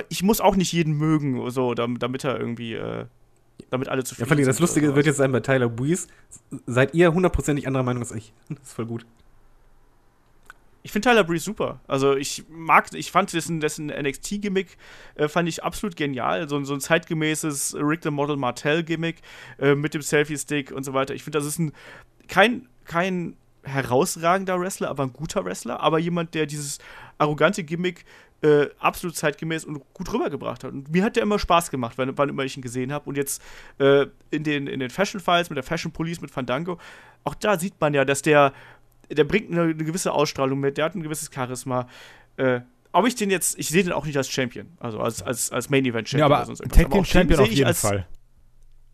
ich 0.08 0.22
muss 0.22 0.40
auch 0.40 0.54
nicht 0.54 0.72
jeden 0.72 0.94
mögen, 0.94 1.50
so, 1.50 1.74
damit, 1.74 2.02
damit 2.02 2.24
er 2.24 2.38
irgendwie, 2.38 2.74
äh, 2.74 3.06
damit 3.70 3.88
alle 3.88 4.00
Ja, 4.00 4.04
zufrieden 4.04 4.28
vor 4.28 4.36
allem 4.36 4.46
das 4.46 4.56
sind 4.56 4.62
Lustige 4.62 4.94
wird 4.94 5.06
jetzt 5.06 5.16
sein 5.16 5.32
bei 5.32 5.40
Tyler 5.40 5.68
Breeze. 5.68 6.06
Seid 6.66 6.94
ihr 6.94 7.12
hundertprozentig 7.12 7.66
anderer 7.66 7.82
Meinung 7.82 8.02
als 8.02 8.12
ich. 8.12 8.32
Das 8.48 8.58
ist 8.62 8.72
voll 8.74 8.86
gut. 8.86 9.06
Ich 10.88 10.92
finde 10.92 11.10
Tyler 11.10 11.22
Breeze 11.22 11.44
super. 11.44 11.80
Also 11.86 12.16
ich 12.16 12.44
mag, 12.48 12.86
ich 12.94 13.10
fand 13.10 13.30
dessen, 13.34 13.60
dessen 13.60 13.88
NXT-Gimmick 13.88 14.78
äh, 15.16 15.28
fand 15.28 15.46
ich 15.46 15.62
absolut 15.62 15.96
genial. 15.96 16.48
So, 16.48 16.56
ein- 16.56 16.64
so 16.64 16.72
ein 16.72 16.80
zeitgemäßes 16.80 17.76
Rick 17.78 18.04
the 18.04 18.10
Model 18.10 18.38
Martell-Gimmick 18.38 19.16
äh, 19.58 19.74
mit 19.74 19.92
dem 19.92 20.00
Selfie-Stick 20.00 20.72
und 20.72 20.84
so 20.84 20.94
weiter. 20.94 21.12
Ich 21.12 21.24
finde, 21.24 21.40
das 21.40 21.46
ist 21.46 21.58
ein 21.58 21.72
kein, 22.26 22.68
kein 22.86 23.36
herausragender 23.64 24.58
Wrestler, 24.58 24.88
aber 24.88 25.02
ein 25.02 25.12
guter 25.12 25.44
Wrestler, 25.44 25.78
aber 25.80 25.98
jemand, 25.98 26.32
der 26.34 26.46
dieses 26.46 26.78
arrogante 27.18 27.64
Gimmick 27.64 28.06
äh, 28.40 28.68
absolut 28.78 29.14
zeitgemäß 29.14 29.66
und 29.66 29.82
gut 29.92 30.10
rübergebracht 30.10 30.64
hat. 30.64 30.72
Und 30.72 30.90
mir 30.90 31.04
hat 31.04 31.16
der 31.16 31.22
immer 31.22 31.38
Spaß 31.38 31.70
gemacht, 31.70 31.98
wann, 31.98 32.16
wann 32.16 32.30
immer 32.30 32.44
ich 32.44 32.56
ihn 32.56 32.62
gesehen 32.62 32.94
habe. 32.94 33.10
Und 33.10 33.18
jetzt 33.18 33.42
äh, 33.78 34.06
in 34.30 34.42
den, 34.42 34.66
in 34.68 34.80
den 34.80 34.88
Fashion 34.88 35.20
Files 35.20 35.50
mit 35.50 35.58
der 35.58 35.64
Fashion 35.64 35.92
Police, 35.92 36.22
mit 36.22 36.30
Fandango, 36.30 36.78
auch 37.24 37.34
da 37.34 37.58
sieht 37.58 37.74
man 37.78 37.92
ja, 37.92 38.06
dass 38.06 38.22
der, 38.22 38.54
der 39.10 39.24
bringt 39.24 39.50
eine, 39.50 39.62
eine 39.62 39.74
gewisse 39.74 40.12
Ausstrahlung 40.12 40.60
mit, 40.60 40.78
der 40.78 40.84
hat 40.86 40.94
ein 40.94 41.02
gewisses 41.02 41.30
Charisma. 41.32 41.88
Äh, 42.36 42.60
ob 42.92 43.06
ich 43.06 43.14
den 43.14 43.30
jetzt, 43.30 43.58
ich 43.58 43.68
sehe 43.68 43.84
den 43.84 43.92
auch 43.92 44.06
nicht 44.06 44.16
als 44.16 44.30
Champion, 44.30 44.68
also 44.78 45.00
als, 45.00 45.22
als, 45.22 45.50
als 45.50 45.70
Main 45.70 45.84
Event 45.84 46.08
Champion 46.08 46.30
Ja, 46.30 46.36
aber. 46.36 46.54
Tag 46.54 46.90
Team 46.90 47.04
Champion 47.04 47.40
auf 47.40 47.48
ich 47.48 47.58
jeden 47.58 47.66
als 47.66 47.80
Fall. 47.80 48.06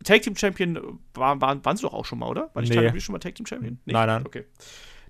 Tag 0.03 0.21
Team 0.21 0.35
Champion 0.35 0.99
war, 1.13 1.39
waren, 1.41 1.63
waren 1.63 1.77
sie 1.77 1.83
doch 1.83 1.93
auch 1.93 2.05
schon 2.05 2.19
mal, 2.19 2.27
oder? 2.27 2.49
War 2.53 2.61
nicht 2.61 2.73
Nee. 2.73 2.99
Schon 2.99 3.13
mal 3.13 3.19
Tag 3.19 3.35
Team 3.35 3.45
Champion? 3.45 3.79
Nicht? 3.85 3.93
Nein, 3.93 4.07
nein. 4.07 4.25
Okay. 4.25 4.45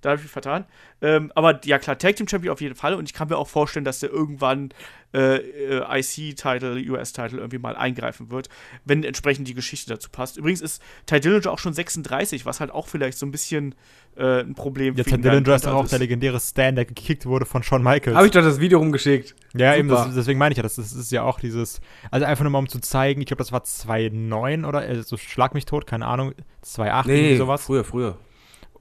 Da 0.06 0.12
habe 0.12 0.20
ich 0.20 0.26
mich 0.26 0.32
vertan. 0.32 0.66
Ähm, 1.02 1.32
aber 1.34 1.60
ja, 1.66 1.80
klar, 1.80 1.98
Tag 1.98 2.16
Team 2.16 2.28
Champion 2.28 2.54
auf 2.54 2.62
jeden 2.62 2.76
Fall. 2.76 2.94
Und 2.94 3.06
ich 3.10 3.14
kann 3.16 3.28
mir 3.28 3.38
auch 3.38 3.48
vorstellen, 3.48 3.86
dass 3.86 4.02
der 4.02 4.12
irgendwann 4.12 4.70
äh, 5.16 6.00
IC-Title, 6.00 6.76
US-Title 6.92 7.40
irgendwie 7.40 7.58
mal 7.58 7.76
eingreifen 7.76 8.30
wird, 8.30 8.50
wenn 8.84 9.04
entsprechend 9.04 9.48
die 9.48 9.56
Geschichte 9.56 9.90
dazu 9.90 10.12
passt. 10.12 10.38
Übrigens 10.38 10.62
ist 10.62 10.80
Ty 11.08 11.22
Dillinger 11.22 11.52
auch 11.52 11.58
schon 11.58 11.74
36, 11.74 12.46
was 12.46 12.60
halt 12.60 12.70
auch 12.70 12.88
vielleicht 12.88 13.18
so 13.18 13.26
ein 13.26 13.32
bisschen 13.32 13.74
äh, 14.16 14.42
ein 14.42 14.54
Problem 14.54 14.96
Jetzt 14.96 15.08
für 15.08 15.14
hat 15.14 15.22
ihn 15.22 15.24
Dillinger 15.24 15.56
ist 15.56 15.68
auch 15.68 15.82
Also 15.82 15.90
der 15.90 15.98
legendäre 15.98 16.40
Stan, 16.40 16.76
der 16.76 16.86
gekickt 16.86 17.26
wurde 17.26 17.48
von 17.48 17.64
Shawn 17.64 17.82
Michaels. 17.82 18.16
Habe 18.16 18.28
ich 18.28 18.32
doch 18.32 18.44
das 18.44 18.60
Video 18.60 18.78
rumgeschickt. 18.78 19.34
Ja, 19.56 19.76
eben, 19.76 19.90
Super. 19.90 20.06
das, 20.06 20.14
deswegen 20.14 20.38
meine 20.38 20.52
ich 20.52 20.58
ja, 20.58 20.64
das 20.64 20.78
ist, 20.78 20.92
das 20.92 21.00
ist 21.00 21.12
ja 21.12 21.24
auch 21.24 21.40
dieses, 21.40 21.82
also 22.12 22.28
einfach 22.28 22.44
nur 22.44 22.52
mal 22.52 22.60
um 22.60 22.70
zu 22.70 22.80
zeigen, 22.80 23.22
ich 23.22 23.26
glaube, 23.28 23.40
das 23.40 23.52
war 23.52 23.64
2,9 23.64 24.68
oder, 24.68 24.82
also 24.82 25.18
schlag 25.18 25.56
mich 25.56 25.66
tot, 25.66 25.88
keine 25.88 26.06
Ahnung, 26.06 26.36
2,8 26.64 27.10
irgendwie 27.10 27.38
sowas. 27.38 27.64
früher, 27.64 27.84
früher. 27.84 28.20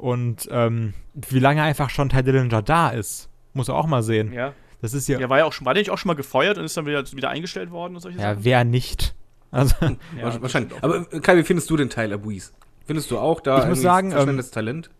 Und 0.04 0.48
ähm, 0.50 0.92
wie 1.14 1.38
lange 1.38 1.62
einfach 1.62 1.88
schon 1.88 2.10
Ty 2.10 2.22
Dillinger 2.22 2.60
da 2.60 2.90
ist, 2.90 3.30
muss 3.54 3.68
er 3.68 3.74
auch 3.74 3.86
mal 3.86 4.02
sehen. 4.02 4.34
ja. 4.34 4.52
Das 4.82 4.92
ist 4.92 5.08
ja, 5.08 5.16
Der 5.16 5.30
war 5.30 5.38
ja 5.38 5.46
auch 5.46 5.52
schon, 5.54 5.64
war 5.64 5.72
der 5.72 5.80
nicht 5.80 5.88
auch 5.88 5.96
schon 5.96 6.08
mal 6.08 6.14
gefeuert 6.14 6.58
und 6.58 6.64
ist 6.66 6.76
dann 6.76 6.84
wieder, 6.84 7.10
wieder 7.10 7.30
eingestellt 7.30 7.70
worden 7.70 7.94
und 7.94 8.02
solche 8.02 8.18
ja, 8.18 8.34
Sachen? 8.34 8.44
wer 8.44 8.64
nicht. 8.64 9.14
Also, 9.50 9.74
Ja, 9.80 10.42
Wahrscheinlich. 10.42 10.74
Aber 10.82 11.10
äh, 11.10 11.20
Kai, 11.20 11.38
wie 11.38 11.42
findest 11.42 11.70
du 11.70 11.78
den 11.78 11.88
Tyler 11.88 12.18
Breeze? 12.18 12.52
Findest 12.84 13.10
du 13.10 13.18
auch 13.18 13.40
da 13.40 13.62
Ich 13.62 13.68
muss 13.70 13.80
sagen, 13.80 14.10
verschwendetes 14.10 14.50
Talent? 14.50 14.90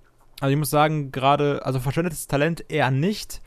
also 0.41 0.51
ich 0.51 0.59
muss 0.59 0.71
sagen, 0.71 1.13
gerade, 1.13 1.67
also 1.67 1.81
verschwendetes 1.81 2.27
Talent 2.27 2.65
eher 2.71 2.91
nicht. 2.91 3.43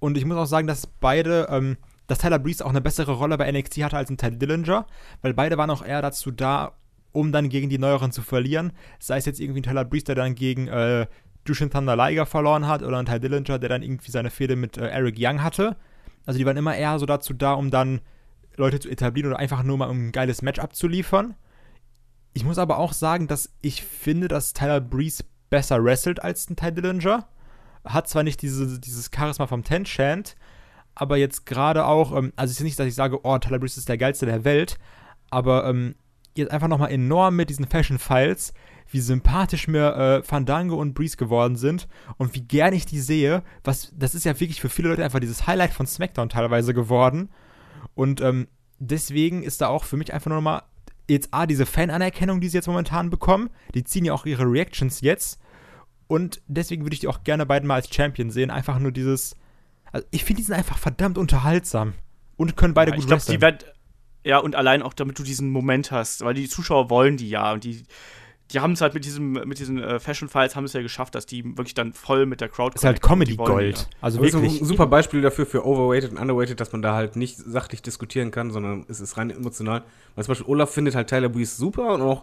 Und 0.00 0.16
ich 0.16 0.24
muss 0.24 0.36
auch 0.36 0.46
sagen, 0.46 0.66
dass 0.66 0.88
beide, 0.88 1.46
ähm, 1.50 1.76
dass 2.08 2.18
Tyler 2.18 2.40
Breeze 2.40 2.66
auch 2.66 2.70
eine 2.70 2.80
bessere 2.80 3.12
Rolle 3.12 3.38
bei 3.38 3.48
NXT 3.52 3.84
hatte 3.84 3.96
als 3.96 4.10
ein 4.10 4.16
Ty 4.16 4.32
Dillinger, 4.32 4.88
weil 5.22 5.34
beide 5.34 5.56
waren 5.56 5.70
auch 5.70 5.84
eher 5.84 6.02
dazu 6.02 6.32
da, 6.32 6.72
um 7.16 7.32
dann 7.32 7.48
gegen 7.48 7.70
die 7.70 7.78
Neueren 7.78 8.12
zu 8.12 8.22
verlieren. 8.22 8.72
Sei 8.98 9.16
es 9.16 9.24
jetzt 9.24 9.40
irgendwie 9.40 9.60
ein 9.60 9.64
Tyler 9.64 9.84
Breeze, 9.84 10.04
der 10.04 10.14
dann 10.14 10.34
gegen 10.34 10.68
äh, 10.68 11.06
Jushin 11.46 11.70
Thunder 11.70 11.96
Liger 11.96 12.26
verloren 12.26 12.66
hat, 12.66 12.82
oder 12.82 12.98
ein 12.98 13.06
Ty 13.06 13.18
Dillinger, 13.18 13.58
der 13.58 13.68
dann 13.68 13.82
irgendwie 13.82 14.10
seine 14.10 14.30
Fehde 14.30 14.54
mit 14.54 14.76
äh, 14.76 14.88
Eric 14.88 15.16
Young 15.18 15.42
hatte. 15.42 15.76
Also 16.26 16.38
die 16.38 16.44
waren 16.44 16.56
immer 16.56 16.76
eher 16.76 16.98
so 16.98 17.06
dazu 17.06 17.32
da, 17.32 17.54
um 17.54 17.70
dann 17.70 18.00
Leute 18.56 18.80
zu 18.80 18.90
etablieren 18.90 19.30
oder 19.30 19.38
einfach 19.38 19.62
nur 19.62 19.78
mal 19.78 19.90
ein 19.90 20.12
geiles 20.12 20.42
Match 20.42 20.58
abzuliefern. 20.58 21.34
Ich 22.34 22.44
muss 22.44 22.58
aber 22.58 22.78
auch 22.78 22.92
sagen, 22.92 23.28
dass 23.28 23.50
ich 23.62 23.82
finde, 23.82 24.28
dass 24.28 24.52
Tyler 24.52 24.80
Breeze 24.80 25.24
besser 25.48 25.82
wrestelt 25.82 26.22
als 26.22 26.50
ein 26.50 26.56
Ty 26.56 26.72
Dillinger. 26.72 27.26
Hat 27.84 28.08
zwar 28.08 28.24
nicht 28.24 28.42
diese, 28.42 28.78
dieses 28.78 29.10
Charisma 29.14 29.46
vom 29.46 29.64
Ten 29.64 29.84
Chant, 29.84 30.36
aber 30.94 31.16
jetzt 31.16 31.46
gerade 31.46 31.86
auch, 31.86 32.14
ähm, 32.14 32.32
also 32.36 32.50
es 32.50 32.58
ist 32.58 32.64
nicht, 32.64 32.78
dass 32.78 32.86
ich 32.86 32.94
sage, 32.94 33.20
oh, 33.22 33.38
Tyler 33.38 33.58
Breeze 33.58 33.78
ist 33.78 33.88
der 33.88 33.96
geilste 33.96 34.26
der 34.26 34.44
Welt, 34.44 34.76
aber 35.30 35.66
ähm, 35.66 35.94
jetzt 36.38 36.50
einfach 36.52 36.68
nochmal 36.68 36.90
enorm 36.92 37.36
mit 37.36 37.50
diesen 37.50 37.66
Fashion 37.66 37.98
Files, 37.98 38.52
wie 38.90 39.00
sympathisch 39.00 39.66
mir 39.68 39.96
äh, 39.96 40.22
Fandango 40.22 40.76
und 40.76 40.94
Breeze 40.94 41.16
geworden 41.16 41.56
sind 41.56 41.88
und 42.18 42.34
wie 42.34 42.42
gern 42.42 42.72
ich 42.72 42.86
die 42.86 43.00
sehe. 43.00 43.42
Was, 43.64 43.92
das 43.96 44.14
ist 44.14 44.24
ja 44.24 44.38
wirklich 44.38 44.60
für 44.60 44.68
viele 44.68 44.88
Leute 44.90 45.04
einfach 45.04 45.20
dieses 45.20 45.46
Highlight 45.46 45.72
von 45.72 45.86
SmackDown 45.86 46.28
teilweise 46.28 46.72
geworden. 46.74 47.30
Und 47.94 48.20
ähm, 48.20 48.46
deswegen 48.78 49.42
ist 49.42 49.60
da 49.60 49.68
auch 49.68 49.84
für 49.84 49.96
mich 49.96 50.12
einfach 50.14 50.28
nur 50.28 50.36
nochmal 50.36 50.62
jetzt 51.08 51.28
A, 51.32 51.46
diese 51.46 51.66
Fan-Anerkennung, 51.66 52.40
die 52.40 52.48
sie 52.48 52.58
jetzt 52.58 52.66
momentan 52.68 53.10
bekommen. 53.10 53.50
Die 53.74 53.84
ziehen 53.84 54.04
ja 54.04 54.12
auch 54.12 54.26
ihre 54.26 54.44
Reactions 54.44 55.00
jetzt. 55.00 55.40
Und 56.08 56.40
deswegen 56.46 56.84
würde 56.84 56.94
ich 56.94 57.00
die 57.00 57.08
auch 57.08 57.24
gerne 57.24 57.46
beiden 57.46 57.66
mal 57.66 57.74
als 57.76 57.92
Champion 57.92 58.30
sehen. 58.30 58.50
Einfach 58.50 58.78
nur 58.78 58.92
dieses. 58.92 59.34
Also 59.92 60.06
ich 60.10 60.24
finde, 60.24 60.42
die 60.42 60.46
sind 60.46 60.54
einfach 60.54 60.78
verdammt 60.78 61.18
unterhaltsam. 61.18 61.94
Und 62.36 62.56
können 62.56 62.74
beide 62.74 62.90
Ja, 62.90 62.96
gut 62.96 63.04
ich 63.04 63.06
glaube, 63.06 63.20
wresteln. 63.20 63.36
die 63.38 63.42
werden. 63.42 63.58
Ja, 64.26 64.38
und 64.38 64.56
allein 64.56 64.82
auch, 64.82 64.92
damit 64.92 65.20
du 65.20 65.22
diesen 65.22 65.50
Moment 65.50 65.92
hast, 65.92 66.24
weil 66.24 66.34
die 66.34 66.48
Zuschauer 66.48 66.90
wollen 66.90 67.16
die 67.16 67.30
ja 67.30 67.52
und 67.52 67.62
die. 67.62 67.84
Die 68.52 68.60
haben 68.60 68.72
es 68.74 68.80
halt 68.80 68.94
mit 68.94 69.04
diesem, 69.04 69.32
mit 69.32 69.58
diesen 69.58 69.82
äh, 69.82 69.98
Fashion 69.98 70.28
Files 70.28 70.54
haben 70.54 70.62
es 70.62 70.72
ja 70.72 70.80
geschafft, 70.80 71.16
dass 71.16 71.26
die 71.26 71.44
wirklich 71.56 71.74
dann 71.74 71.92
voll 71.92 72.26
mit 72.26 72.40
der 72.40 72.48
Crowd 72.48 72.76
ist 72.76 72.84
halt. 72.84 72.98
Die 72.98 73.02
wollen 73.02 73.18
Comedy-Gold. 73.18 73.88
Also 74.00 74.18
Das 74.18 74.28
ist 74.28 74.34
wirklich. 74.34 74.60
ein 74.60 74.64
super 74.64 74.86
Beispiel 74.86 75.20
dafür 75.20 75.46
für 75.46 75.66
Overrated 75.66 76.12
und 76.12 76.18
Underrated, 76.18 76.60
dass 76.60 76.70
man 76.70 76.80
da 76.80 76.94
halt 76.94 77.16
nicht 77.16 77.38
sachlich 77.38 77.82
diskutieren 77.82 78.30
kann, 78.30 78.52
sondern 78.52 78.84
es 78.88 79.00
ist 79.00 79.16
rein 79.16 79.30
emotional. 79.30 79.82
Weil 80.14 80.24
zum 80.24 80.30
Beispiel 80.30 80.46
Olaf 80.46 80.70
findet 80.70 80.94
halt 80.94 81.08
Tyler 81.08 81.28
Breeze 81.28 81.56
super 81.56 81.94
und 81.94 82.02
auch 82.02 82.22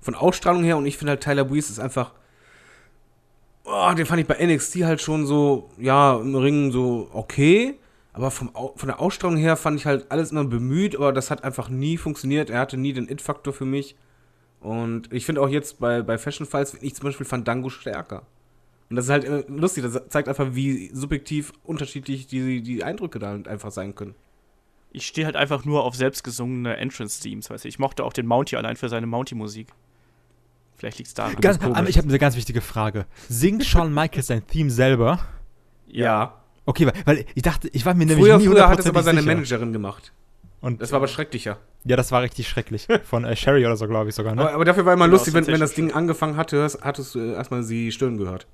von 0.00 0.14
Ausstrahlung 0.14 0.64
her 0.64 0.78
und 0.78 0.86
ich 0.86 0.96
finde 0.96 1.10
halt 1.10 1.22
Tyler 1.22 1.44
Breeze 1.44 1.70
ist 1.70 1.78
einfach. 1.78 2.12
Oh, 3.64 3.92
den 3.94 4.06
fand 4.06 4.20
ich 4.20 4.26
bei 4.26 4.42
NXT 4.42 4.76
halt 4.84 5.02
schon 5.02 5.26
so, 5.26 5.68
ja, 5.76 6.18
im 6.18 6.34
Ring 6.36 6.72
so 6.72 7.10
okay. 7.12 7.78
Aber 8.12 8.30
vom, 8.30 8.50
von 8.52 8.86
der 8.86 9.00
Ausstrahlung 9.00 9.36
her 9.36 9.56
fand 9.56 9.78
ich 9.78 9.86
halt 9.86 10.10
alles 10.10 10.32
immer 10.32 10.44
bemüht, 10.44 10.96
aber 10.96 11.12
das 11.12 11.30
hat 11.30 11.44
einfach 11.44 11.68
nie 11.68 11.96
funktioniert. 11.96 12.50
Er 12.50 12.60
hatte 12.60 12.76
nie 12.76 12.92
den 12.92 13.08
It-Faktor 13.08 13.52
für 13.52 13.64
mich. 13.64 13.96
Und 14.60 15.12
ich 15.12 15.24
finde 15.24 15.40
auch 15.40 15.48
jetzt 15.48 15.78
bei, 15.78 16.02
bei 16.02 16.18
Fashion 16.18 16.46
Files 16.46 16.72
finde 16.72 16.86
ich 16.86 16.94
zum 16.94 17.04
Beispiel 17.04 17.26
Fandango 17.26 17.70
stärker. 17.70 18.26
Und 18.90 18.96
das 18.96 19.04
ist 19.06 19.10
halt 19.10 19.48
lustig, 19.48 19.84
das 19.84 20.02
zeigt 20.08 20.28
einfach, 20.28 20.48
wie 20.52 20.90
subjektiv 20.92 21.52
unterschiedlich 21.62 22.26
die, 22.26 22.60
die 22.60 22.82
Eindrücke 22.82 23.20
da 23.20 23.28
halt 23.28 23.46
einfach 23.46 23.70
sein 23.70 23.94
können. 23.94 24.16
Ich 24.90 25.06
stehe 25.06 25.24
halt 25.24 25.36
einfach 25.36 25.64
nur 25.64 25.84
auf 25.84 25.94
selbstgesungene 25.94 26.76
Entrance-Themes, 26.76 27.48
weißt 27.48 27.64
du. 27.64 27.68
Ich 27.68 27.78
mochte 27.78 28.02
auch 28.02 28.12
den 28.12 28.26
Mountie 28.26 28.56
allein 28.56 28.74
für 28.74 28.88
seine 28.88 29.06
Mountie-Musik. 29.06 29.68
Vielleicht 30.74 30.98
liegt 30.98 31.08
es 31.08 31.14
daran. 31.14 31.36
Ganz, 31.36 31.62
aber 31.62 31.88
ich 31.88 31.96
habe 31.96 32.08
eine 32.08 32.18
ganz 32.18 32.34
wichtige 32.34 32.60
Frage. 32.60 33.06
Singt 33.28 33.64
Shawn 33.64 33.94
Michaels 33.94 34.26
sein 34.26 34.44
Theme 34.46 34.70
selber? 34.70 35.20
ja. 35.86 36.39
Okay, 36.66 36.86
weil, 36.86 36.94
weil 37.04 37.24
ich 37.34 37.42
dachte, 37.42 37.68
ich 37.72 37.84
war 37.86 37.94
mir 37.94 38.06
nämlich 38.06 38.18
Früher, 38.24 38.38
nie 38.38 38.46
früher 38.46 38.68
hat 38.68 38.78
es 38.78 38.86
aber 38.86 39.02
seine 39.02 39.20
sicher. 39.22 39.32
Managerin 39.34 39.72
gemacht. 39.72 40.12
Und 40.60 40.80
Das 40.82 40.92
war 40.92 40.98
aber 40.98 41.08
schrecklicher. 41.08 41.58
ja, 41.84 41.96
das 41.96 42.12
war 42.12 42.20
richtig 42.22 42.46
schrecklich. 42.48 42.86
Von 43.04 43.24
äh, 43.24 43.34
Sherry 43.34 43.64
oder 43.64 43.76
so, 43.76 43.86
glaube 43.88 44.10
ich 44.10 44.14
sogar. 44.14 44.34
Ne? 44.34 44.42
Aber, 44.42 44.52
aber 44.52 44.64
dafür 44.66 44.84
war 44.84 44.92
immer 44.92 45.06
Genau, 45.06 45.16
lustig, 45.16 45.32
wenn, 45.34 45.46
wenn 45.46 45.58
das 45.60 45.72
Ding 45.74 45.92
angefangen 45.92 46.36
hatte, 46.36 46.68
hattest 46.82 47.14
du 47.14 47.18
äh, 47.18 47.32
erstmal 47.32 47.62
sie 47.62 47.90
stöhnen 47.92 48.18
gehört. 48.18 48.46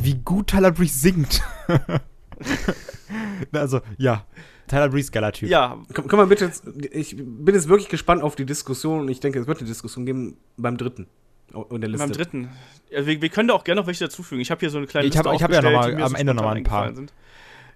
Wie 0.00 0.14
gut 0.14 0.46
Tyler 0.48 0.72
Breeze 0.72 0.98
singt. 0.98 1.42
also, 3.52 3.80
ja. 3.98 4.24
Tyler 4.66 4.88
Breeze, 4.88 5.10
geiler 5.12 5.30
Typ. 5.32 5.50
Ja, 5.50 5.76
Komm, 5.92 6.08
komm 6.08 6.18
mal 6.18 6.26
bitte, 6.26 6.46
jetzt, 6.46 6.64
ich 6.92 7.16
bin 7.18 7.54
jetzt 7.54 7.68
wirklich 7.68 7.90
gespannt 7.90 8.22
auf 8.22 8.34
die 8.34 8.46
Diskussion 8.46 9.00
und 9.00 9.08
ich 9.10 9.20
denke, 9.20 9.38
es 9.38 9.46
wird 9.46 9.58
eine 9.58 9.68
Diskussion 9.68 10.06
geben 10.06 10.38
beim 10.56 10.78
dritten. 10.78 11.06
Oh, 11.52 11.66
In 11.70 11.82
der 11.82 11.90
Liste. 11.90 12.06
beim 12.06 12.12
dritten. 12.16 12.48
Ja, 12.90 13.04
wir, 13.06 13.20
wir 13.20 13.28
können 13.28 13.48
da 13.48 13.54
auch 13.54 13.64
gerne 13.64 13.82
noch 13.82 13.86
welche 13.86 14.04
dazufügen. 14.04 14.40
Ich 14.40 14.50
habe 14.50 14.60
hier 14.60 14.70
so 14.70 14.78
eine 14.78 14.86
kleine 14.86 15.06
Ich 15.06 15.18
hab- 15.18 15.26
Liste 15.26 15.36
ich 15.36 15.42
hab 15.42 15.52
ja 15.52 15.60
noch 15.60 15.70
mal 15.70 16.02
am 16.02 16.14
Ende 16.14 16.32
noch 16.32 16.42
spontan 16.42 16.44
mal 16.44 16.56
ein 16.56 16.64
paar. 16.64 16.94
Sind. 16.94 17.12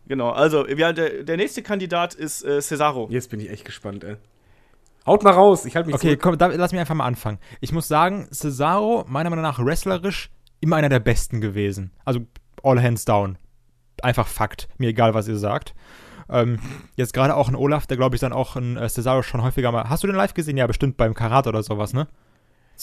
Genau, 0.08 0.30
also 0.30 0.66
ja, 0.66 0.92
der, 0.92 1.22
der 1.22 1.36
nächste 1.36 1.62
Kandidat 1.62 2.14
ist 2.14 2.42
äh, 2.42 2.60
Cesaro. 2.62 3.08
Jetzt 3.10 3.30
bin 3.30 3.40
ich 3.40 3.50
echt 3.50 3.64
gespannt, 3.64 4.04
ey. 4.04 4.16
Haut 5.06 5.22
mal 5.22 5.32
raus, 5.32 5.64
ich 5.66 5.76
halte 5.76 5.86
mich 5.88 5.96
Okay, 5.96 6.08
zurück. 6.08 6.22
komm, 6.22 6.38
da, 6.38 6.46
lass 6.46 6.72
mich 6.72 6.80
einfach 6.80 6.94
mal 6.94 7.06
anfangen. 7.06 7.38
Ich 7.60 7.72
muss 7.72 7.88
sagen, 7.88 8.26
Cesaro, 8.32 9.04
meiner 9.06 9.30
Meinung 9.30 9.42
nach 9.42 9.58
wrestlerisch, 9.58 10.30
immer 10.60 10.76
einer 10.76 10.88
der 10.88 11.00
besten 11.00 11.40
gewesen. 11.40 11.92
Also, 12.04 12.20
all 12.62 12.82
hands 12.82 13.04
down. 13.04 13.36
Einfach 14.02 14.26
Fakt. 14.26 14.68
Mir 14.78 14.88
egal, 14.88 15.12
was 15.14 15.28
ihr 15.28 15.36
sagt. 15.36 15.74
Ähm, 16.30 16.58
jetzt 16.96 17.12
gerade 17.12 17.34
auch 17.36 17.48
ein 17.48 17.54
Olaf, 17.54 17.86
der 17.86 17.96
glaube 17.96 18.16
ich 18.16 18.20
dann 18.20 18.32
auch 18.32 18.56
ein 18.56 18.76
äh, 18.76 18.88
Cesaro 18.88 19.22
schon 19.22 19.42
häufiger 19.42 19.72
mal. 19.72 19.88
Hast 19.88 20.02
du 20.02 20.06
den 20.06 20.16
live 20.16 20.34
gesehen? 20.34 20.56
Ja, 20.56 20.66
bestimmt 20.66 20.96
beim 20.96 21.14
Karat 21.14 21.46
oder 21.46 21.62
sowas, 21.62 21.92
ne? 21.92 22.06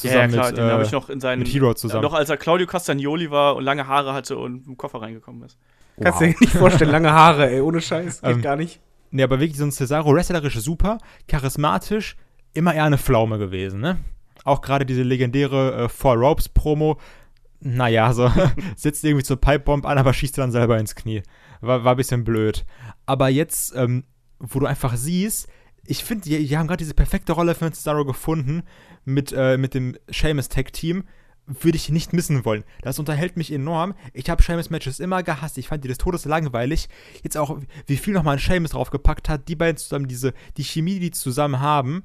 Ja, 0.02 0.12
ja, 0.12 0.28
klar, 0.28 0.48
mit, 0.50 0.58
den 0.58 0.66
habe 0.66 0.82
äh, 0.82 0.86
ich 0.86 0.92
noch 0.92 1.10
in 1.10 1.20
seinen. 1.20 1.40
mit 1.40 1.48
Hero 1.48 1.74
zusammen. 1.74 2.04
Noch 2.04 2.14
als 2.14 2.30
er 2.30 2.38
Claudio 2.38 2.68
Castagnoli 2.68 3.32
war 3.32 3.56
und 3.56 3.64
lange 3.64 3.88
Haare 3.88 4.14
hatte 4.14 4.38
und 4.38 4.68
im 4.68 4.78
Koffer 4.78 5.02
reingekommen 5.02 5.44
ist. 5.44 5.58
Kannst 6.02 6.22
du 6.22 6.26
dir 6.26 6.36
nicht 6.40 6.54
vorstellen, 6.54 6.92
lange 6.92 7.12
Haare, 7.12 7.50
ey, 7.50 7.62
ohne 7.62 7.82
Scheiß, 7.82 8.22
geht 8.22 8.32
Ähm, 8.32 8.42
gar 8.42 8.56
nicht. 8.56 8.82
Nee, 9.12 9.24
aber 9.24 9.40
wirklich 9.40 9.58
so 9.58 9.64
ein 9.66 9.72
Cesaro 9.72 10.14
wrestlerisch 10.14 10.60
super, 10.60 10.98
charismatisch, 11.28 12.18
immer 12.54 12.74
eher 12.74 12.84
eine 12.84 12.98
Pflaume 12.98 13.38
gewesen, 13.38 13.80
ne? 13.80 14.00
Auch 14.44 14.62
gerade 14.62 14.86
diese 14.86 15.04
legendäre 15.04 15.86
äh, 15.86 15.90
Four 15.90 16.16
Ropes 16.16 16.50
Promo, 16.50 17.00
naja, 17.62 18.14
so 18.14 18.32
sitzt 18.76 19.04
irgendwie 19.04 19.24
zur 19.24 19.40
Pipebomb 19.40 19.86
an, 19.86 19.98
aber 19.98 20.14
schießt 20.14 20.38
dann 20.38 20.52
selber 20.52 20.78
ins 20.80 20.96
Knie. 20.96 21.24
War, 21.62 21.84
war 21.84 21.94
ein 21.94 21.98
bisschen 21.98 22.24
blöd. 22.24 22.66
Aber 23.06 23.30
jetzt, 23.30 23.76
ähm, 23.76 24.04
wo 24.40 24.60
du 24.60 24.66
einfach 24.66 24.96
siehst, 24.96 25.48
ich 25.86 26.04
finde, 26.04 26.26
die, 26.26 26.46
die, 26.46 26.58
haben 26.58 26.68
gerade 26.68 26.84
diese 26.84 26.94
perfekte 26.94 27.34
Rolle 27.34 27.56
für 27.56 27.72
Cesaro 27.72 28.06
gefunden 28.06 28.64
mit, 29.04 29.34
äh, 29.36 29.58
mit 29.58 29.74
dem 29.74 29.98
Sheamus 30.10 30.50
Tag 30.50 30.74
Team. 30.74 31.06
Würde 31.48 31.76
ich 31.76 31.90
nicht 31.90 32.12
missen 32.12 32.44
wollen. 32.44 32.64
Das 32.82 32.98
unterhält 32.98 33.38
mich 33.38 33.52
enorm. 33.52 33.94
Ich 34.14 34.30
habe 34.32 34.42
Sheamus 34.42 34.72
Matches 34.72 35.00
immer 35.00 35.22
gehasst. 35.22 35.60
Ich 35.60 35.68
fand 35.68 35.84
die 35.84 35.88
des 35.88 36.00
Todes 36.00 36.26
langweilig. 36.26 36.90
Jetzt 37.22 37.38
auch, 37.38 37.60
wie 37.86 37.98
viel 37.98 38.16
nochmal 38.16 38.38
ein 38.38 38.40
Sheamus 38.40 38.72
draufgepackt 38.72 39.30
hat. 39.30 39.48
Die 39.48 39.56
beiden 39.56 39.78
zusammen, 39.78 40.08
diese, 40.08 40.34
die 40.58 40.64
Chemie, 40.64 40.96
die 40.96 41.00
die 41.02 41.12
zusammen 41.12 41.60
haben. 41.60 42.04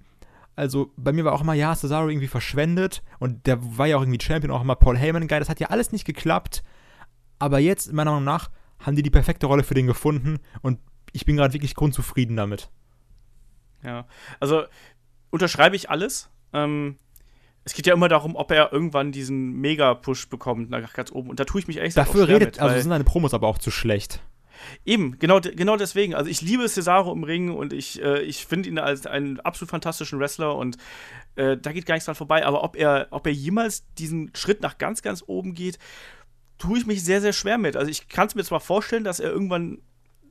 Also 0.56 0.92
bei 0.98 1.12
mir 1.12 1.24
war 1.24 1.32
auch 1.32 1.40
immer, 1.40 1.54
ja, 1.54 1.74
Cesaro 1.74 2.10
irgendwie 2.10 2.28
verschwendet. 2.28 3.02
Und 3.18 3.46
der 3.46 3.78
war 3.78 3.86
ja 3.86 3.96
auch 3.96 4.02
irgendwie 4.02 4.20
Champion, 4.20 4.52
auch 4.52 4.60
immer 4.60 4.76
Paul 4.76 4.98
Heyman 4.98 5.26
geil. 5.26 5.40
Das 5.40 5.48
hat 5.48 5.60
ja 5.60 5.68
alles 5.68 5.90
nicht 5.90 6.04
geklappt. 6.04 6.62
Aber 7.38 7.58
jetzt, 7.58 7.92
meiner 7.94 8.10
Meinung 8.10 8.24
nach, 8.24 8.50
haben 8.78 8.96
die 8.96 9.02
die 9.02 9.10
perfekte 9.10 9.46
Rolle 9.46 9.62
für 9.62 9.74
den 9.74 9.86
gefunden. 9.86 10.38
Und 10.60 10.80
ich 11.12 11.24
bin 11.24 11.36
gerade 11.36 11.54
wirklich 11.54 11.74
grundzufrieden 11.74 12.36
damit. 12.36 12.70
Ja, 13.82 14.06
also 14.38 14.64
unterschreibe 15.30 15.76
ich 15.76 15.88
alles. 15.88 16.28
Ähm, 16.52 16.98
es 17.70 17.74
geht 17.74 17.86
ja 17.86 17.94
immer 17.94 18.08
darum, 18.08 18.34
ob 18.34 18.50
er 18.50 18.72
irgendwann 18.72 19.12
diesen 19.12 19.52
Mega-Push 19.60 20.28
bekommt 20.28 20.70
nach 20.70 20.92
ganz 20.92 21.12
oben. 21.12 21.30
Und 21.30 21.38
da 21.38 21.44
tue 21.44 21.60
ich 21.60 21.68
mich 21.68 21.76
echt 21.76 21.96
Dafür 21.96 22.26
redet, 22.26 22.56
mit, 22.56 22.60
also 22.60 22.76
sind 22.80 22.90
seine 22.90 23.04
Promos 23.04 23.32
aber 23.32 23.46
auch 23.46 23.58
zu 23.58 23.70
schlecht. 23.70 24.18
Eben, 24.84 25.20
genau, 25.20 25.40
genau 25.40 25.76
deswegen. 25.76 26.16
Also 26.16 26.28
ich 26.28 26.40
liebe 26.40 26.68
Cesaro 26.68 27.12
im 27.12 27.22
Ring 27.22 27.52
und 27.52 27.72
ich, 27.72 28.02
äh, 28.02 28.22
ich 28.22 28.44
finde 28.44 28.68
ihn 28.68 28.80
als 28.80 29.06
einen 29.06 29.38
absolut 29.38 29.70
fantastischen 29.70 30.18
Wrestler 30.18 30.56
und 30.56 30.78
äh, 31.36 31.56
da 31.56 31.70
geht 31.70 31.86
gar 31.86 31.94
nichts 31.94 32.06
dran 32.06 32.16
vorbei. 32.16 32.44
Aber 32.44 32.64
ob 32.64 32.74
er, 32.74 33.06
ob 33.12 33.24
er 33.24 33.32
jemals 33.32 33.84
diesen 33.94 34.32
Schritt 34.34 34.62
nach 34.62 34.76
ganz, 34.76 35.00
ganz 35.00 35.22
oben 35.24 35.54
geht, 35.54 35.78
tue 36.58 36.76
ich 36.76 36.86
mich 36.86 37.04
sehr, 37.04 37.20
sehr 37.20 37.32
schwer 37.32 37.56
mit. 37.56 37.76
Also 37.76 37.88
ich 37.88 38.08
kann 38.08 38.26
es 38.26 38.34
mir 38.34 38.42
zwar 38.42 38.58
vorstellen, 38.58 39.04
dass 39.04 39.20
er 39.20 39.30
irgendwann 39.30 39.78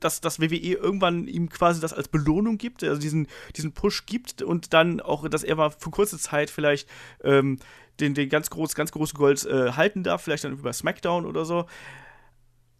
dass 0.00 0.20
das 0.20 0.40
WWE 0.40 0.56
irgendwann 0.56 1.26
ihm 1.26 1.48
quasi 1.48 1.80
das 1.80 1.92
als 1.92 2.08
Belohnung 2.08 2.58
gibt, 2.58 2.82
also 2.84 3.00
diesen, 3.00 3.26
diesen 3.56 3.72
Push 3.72 4.06
gibt 4.06 4.42
und 4.42 4.72
dann 4.72 5.00
auch, 5.00 5.28
dass 5.28 5.44
er 5.44 5.56
mal 5.56 5.70
für 5.70 5.90
kurze 5.90 6.18
Zeit 6.18 6.50
vielleicht 6.50 6.88
ähm, 7.22 7.58
den, 8.00 8.14
den 8.14 8.28
ganz 8.28 8.50
groß, 8.50 8.74
ganz 8.74 8.92
große 8.92 9.14
Gold 9.14 9.44
äh, 9.46 9.72
halten 9.72 10.02
darf, 10.02 10.22
vielleicht 10.22 10.44
dann 10.44 10.52
über 10.52 10.72
SmackDown 10.72 11.26
oder 11.26 11.44
so. 11.44 11.66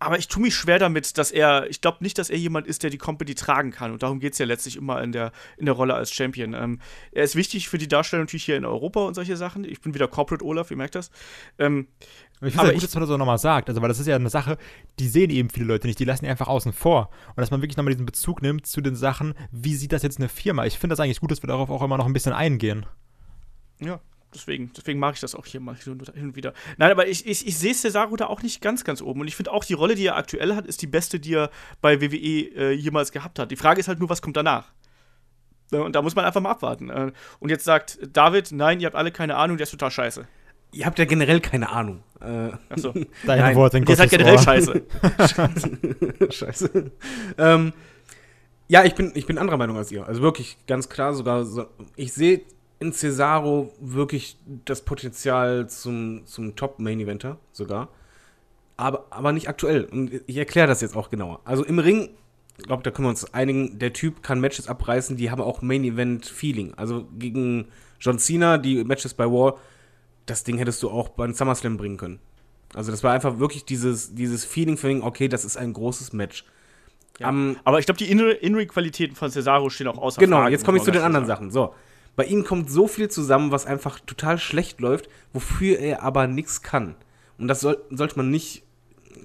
Aber 0.01 0.18
ich 0.18 0.28
tue 0.28 0.42
mich 0.42 0.55
schwer 0.55 0.78
damit, 0.78 1.18
dass 1.18 1.30
er, 1.30 1.68
ich 1.68 1.82
glaube 1.82 1.98
nicht, 2.01 2.16
dass 2.16 2.30
er 2.30 2.38
jemand 2.38 2.66
ist, 2.66 2.82
der 2.82 2.88
die 2.88 2.96
Company 2.96 3.34
tragen 3.34 3.70
kann. 3.70 3.92
Und 3.92 4.03
darum 4.03 4.18
geht 4.18 4.32
es 4.32 4.38
ja 4.38 4.46
letztlich 4.46 4.76
immer 4.76 5.03
in 5.03 5.12
der, 5.12 5.30
in 5.59 5.66
der 5.66 5.74
Rolle 5.74 5.92
als 5.92 6.11
Champion. 6.11 6.55
Ähm, 6.55 6.80
er 7.12 7.24
ist 7.24 7.36
wichtig 7.36 7.68
für 7.68 7.76
die 7.76 7.86
Darstellung 7.86 8.24
natürlich 8.24 8.44
hier 8.44 8.57
in 8.57 8.64
Europa 8.64 9.01
und 9.01 9.12
solche 9.12 9.36
Sachen. 9.36 9.62
Ich 9.64 9.82
bin 9.82 9.92
wieder 9.92 10.09
Corporate 10.09 10.42
Olaf, 10.42 10.70
ihr 10.70 10.78
merkt 10.78 10.94
das. 10.94 11.11
Ähm, 11.59 11.86
ich 12.40 12.55
finde 12.55 12.68
es 12.68 12.72
gut, 12.72 12.82
dass 12.82 12.94
man 12.94 13.03
das 13.03 13.11
auch 13.11 13.18
nochmal 13.18 13.38
sagt. 13.38 13.68
Also, 13.68 13.82
weil 13.82 13.88
das 13.88 13.98
ist 13.98 14.07
ja 14.07 14.16
eine 14.16 14.30
Sache, 14.30 14.57
die 14.98 15.09
sehen 15.09 15.28
eben 15.28 15.51
viele 15.51 15.66
Leute 15.66 15.86
nicht, 15.86 15.98
die 15.98 16.07
lassen 16.07 16.24
die 16.24 16.30
einfach 16.30 16.48
außen 16.48 16.72
vor. 16.72 17.11
Und 17.28 17.38
dass 17.38 17.51
man 17.51 17.61
wirklich 17.61 17.76
nochmal 17.76 17.92
diesen 17.92 18.07
Bezug 18.07 18.40
nimmt 18.40 18.66
zu 18.66 18.80
den 18.80 18.96
Sachen, 18.96 19.34
wie 19.53 19.74
sieht 19.74 19.92
das 19.92 20.03
jetzt 20.03 20.18
eine 20.18 20.30
Firma? 20.30 20.64
Ich 20.64 20.78
finde 20.78 20.94
das 20.94 21.01
eigentlich 21.01 21.20
gut, 21.20 21.30
dass 21.30 21.42
wir 21.42 21.48
darauf 21.48 21.68
auch 21.68 21.82
immer 21.82 21.98
noch 21.98 22.07
ein 22.07 22.14
bisschen 22.14 22.32
eingehen. 22.32 22.86
Ja, 23.80 24.01
deswegen, 24.35 24.72
deswegen 24.76 24.99
mag 24.99 25.14
ich 25.14 25.20
das 25.20 25.35
auch 25.35 25.47
hier 25.47 25.61
mal 25.61 25.74
hin 25.76 26.01
und 26.14 26.37
wieder. 26.37 26.53
Nein, 26.76 26.91
aber 26.91 27.09
ich, 27.09 27.26
ich, 27.26 27.47
ich 27.47 27.59
sehe 27.59 27.74
Cesaro 27.74 28.16
da 28.16 28.26
auch 28.26 28.43
nicht 28.43 28.61
ganz, 28.61 28.85
ganz 28.85 29.03
oben. 29.03 29.20
Und 29.20 29.28
ich 29.28 29.37
finde 29.37 29.53
auch, 29.53 29.64
die 29.64 29.74
Rolle, 29.74 29.95
die 29.95 30.07
er 30.07 30.16
aktuell 30.16 30.55
hat, 30.55 30.66
ist 30.66 30.83
die 30.83 30.87
beste, 30.87 31.20
die 31.20 31.35
er 31.35 31.51
bei 31.81 32.01
WWE 32.01 32.16
äh, 32.16 32.72
jemals 32.72 33.12
gehabt 33.12 33.39
hat. 33.39 33.51
Die 33.51 33.57
Frage 33.57 33.81
ist 33.81 33.89
halt 33.89 33.99
nur, 33.99 34.09
was 34.09 34.22
kommt 34.22 34.37
danach? 34.37 34.72
Und 35.70 35.95
da 35.95 36.03
muss 36.03 36.16
man 36.16 36.24
einfach 36.24 36.41
mal 36.41 36.51
abwarten. 36.51 36.91
Äh, 36.91 37.12
und 37.39 37.49
jetzt 37.51 37.64
sagt 37.64 37.99
David, 38.12 38.53
nein, 38.53 38.81
ihr 38.81 38.87
habt 38.87 38.97
alle 38.97 39.12
keine 39.12 39.37
Ahnung, 39.37 39.57
der 39.57 39.64
ist 39.64 39.70
total 39.70 39.91
scheiße. 39.91 40.26
Ihr 40.72 40.87
habt 40.87 40.99
ja 40.99 41.05
generell 41.05 41.41
keine 41.41 41.70
Ahnung. 41.70 42.03
Äh, 42.20 42.51
Achso. 42.68 42.93
Deine 43.26 43.43
Nein. 43.43 43.57
Worte 43.57 43.78
in 43.78 43.87
Ihr 43.87 43.97
seid 43.97 44.11
generell 44.11 44.39
scheiße. 44.39 44.83
scheiße. 46.31 46.91
Ähm, 47.39 47.72
ja, 48.68 48.85
ich 48.85 48.95
bin, 48.95 49.11
ich 49.14 49.26
bin 49.26 49.39
anderer 49.39 49.57
Meinung 49.57 49.76
als 49.76 49.91
ihr. 49.91 50.07
Also 50.07 50.22
wirklich 50.22 50.57
ganz 50.68 50.89
klar 50.89 51.12
sogar. 51.14 51.45
So, 51.45 51.66
ich 51.97 52.12
sehe 52.12 52.43
in 52.81 52.93
Cesaro 52.93 53.72
wirklich 53.78 54.39
das 54.64 54.81
Potenzial 54.81 55.68
zum, 55.68 56.26
zum 56.26 56.57
Top-Main-Eventer 56.57 57.39
sogar. 57.53 57.89
Aber, 58.78 59.07
aber 59.11 59.33
nicht 59.33 59.49
aktuell. 59.49 59.85
Und 59.85 60.22
ich 60.26 60.37
erkläre 60.39 60.66
das 60.66 60.81
jetzt 60.81 60.97
auch 60.97 61.11
genauer. 61.11 61.41
Also 61.45 61.62
im 61.62 61.78
Ring, 61.78 62.09
ich 62.57 62.64
glaube, 62.64 62.83
da 62.83 62.91
können 62.91 63.05
wir 63.05 63.11
uns 63.11 63.35
einigen, 63.35 63.78
der 63.78 63.93
Typ 63.93 64.22
kann 64.22 64.41
Matches 64.41 64.66
abreißen, 64.66 65.18
die 65.18 65.31
haben 65.31 65.43
auch 65.43 65.61
Main-Event-Feeling. 65.61 66.74
Also 66.74 67.07
gegen 67.18 67.68
John 68.01 68.18
Cena, 68.18 68.57
die 68.57 68.83
Matches 68.83 69.12
bei 69.12 69.26
War, 69.26 69.59
das 70.24 70.45
Ding 70.45 70.57
hättest 70.57 70.83
du 70.83 70.89
auch 70.89 71.11
beim 71.11 71.35
SummerSlam 71.35 71.76
bringen 71.76 71.99
können. 71.99 72.18
Also 72.72 72.91
das 72.91 73.05
war 73.05 73.12
einfach 73.12 73.39
wirklich 73.39 73.66
dieses, 73.66 74.14
dieses 74.14 74.47
Feeling 74.47 74.78
für 74.78 75.05
okay, 75.05 75.28
das 75.28 75.45
ist 75.45 75.59
ein 75.59 75.74
großes 75.74 76.14
Match. 76.14 76.47
Ja. 77.18 77.28
Um, 77.28 77.57
aber 77.64 77.78
ich 77.78 77.85
glaube, 77.85 77.99
die 77.99 78.11
In-Ring-Qualitäten 78.11 79.16
von 79.16 79.31
Cesaro 79.31 79.68
stehen 79.68 79.89
auch 79.89 79.99
außer 79.99 80.18
Genau, 80.18 80.39
Frage, 80.39 80.53
jetzt 80.53 80.64
komme 80.64 80.78
ich 80.78 80.85
zu 80.85 80.91
den 80.91 81.03
anderen 81.03 81.26
Sachen. 81.26 81.51
So, 81.51 81.74
bei 82.16 82.24
ihm 82.24 82.44
kommt 82.44 82.70
so 82.70 82.86
viel 82.86 83.08
zusammen, 83.08 83.50
was 83.50 83.66
einfach 83.66 84.00
total 84.00 84.38
schlecht 84.38 84.80
läuft, 84.80 85.08
wofür 85.32 85.78
er 85.78 86.02
aber 86.02 86.26
nichts 86.26 86.62
kann. 86.62 86.96
Und 87.38 87.48
das 87.48 87.61
soll, 87.61 87.82
sollte 87.90 88.16
man 88.16 88.30
nicht 88.30 88.62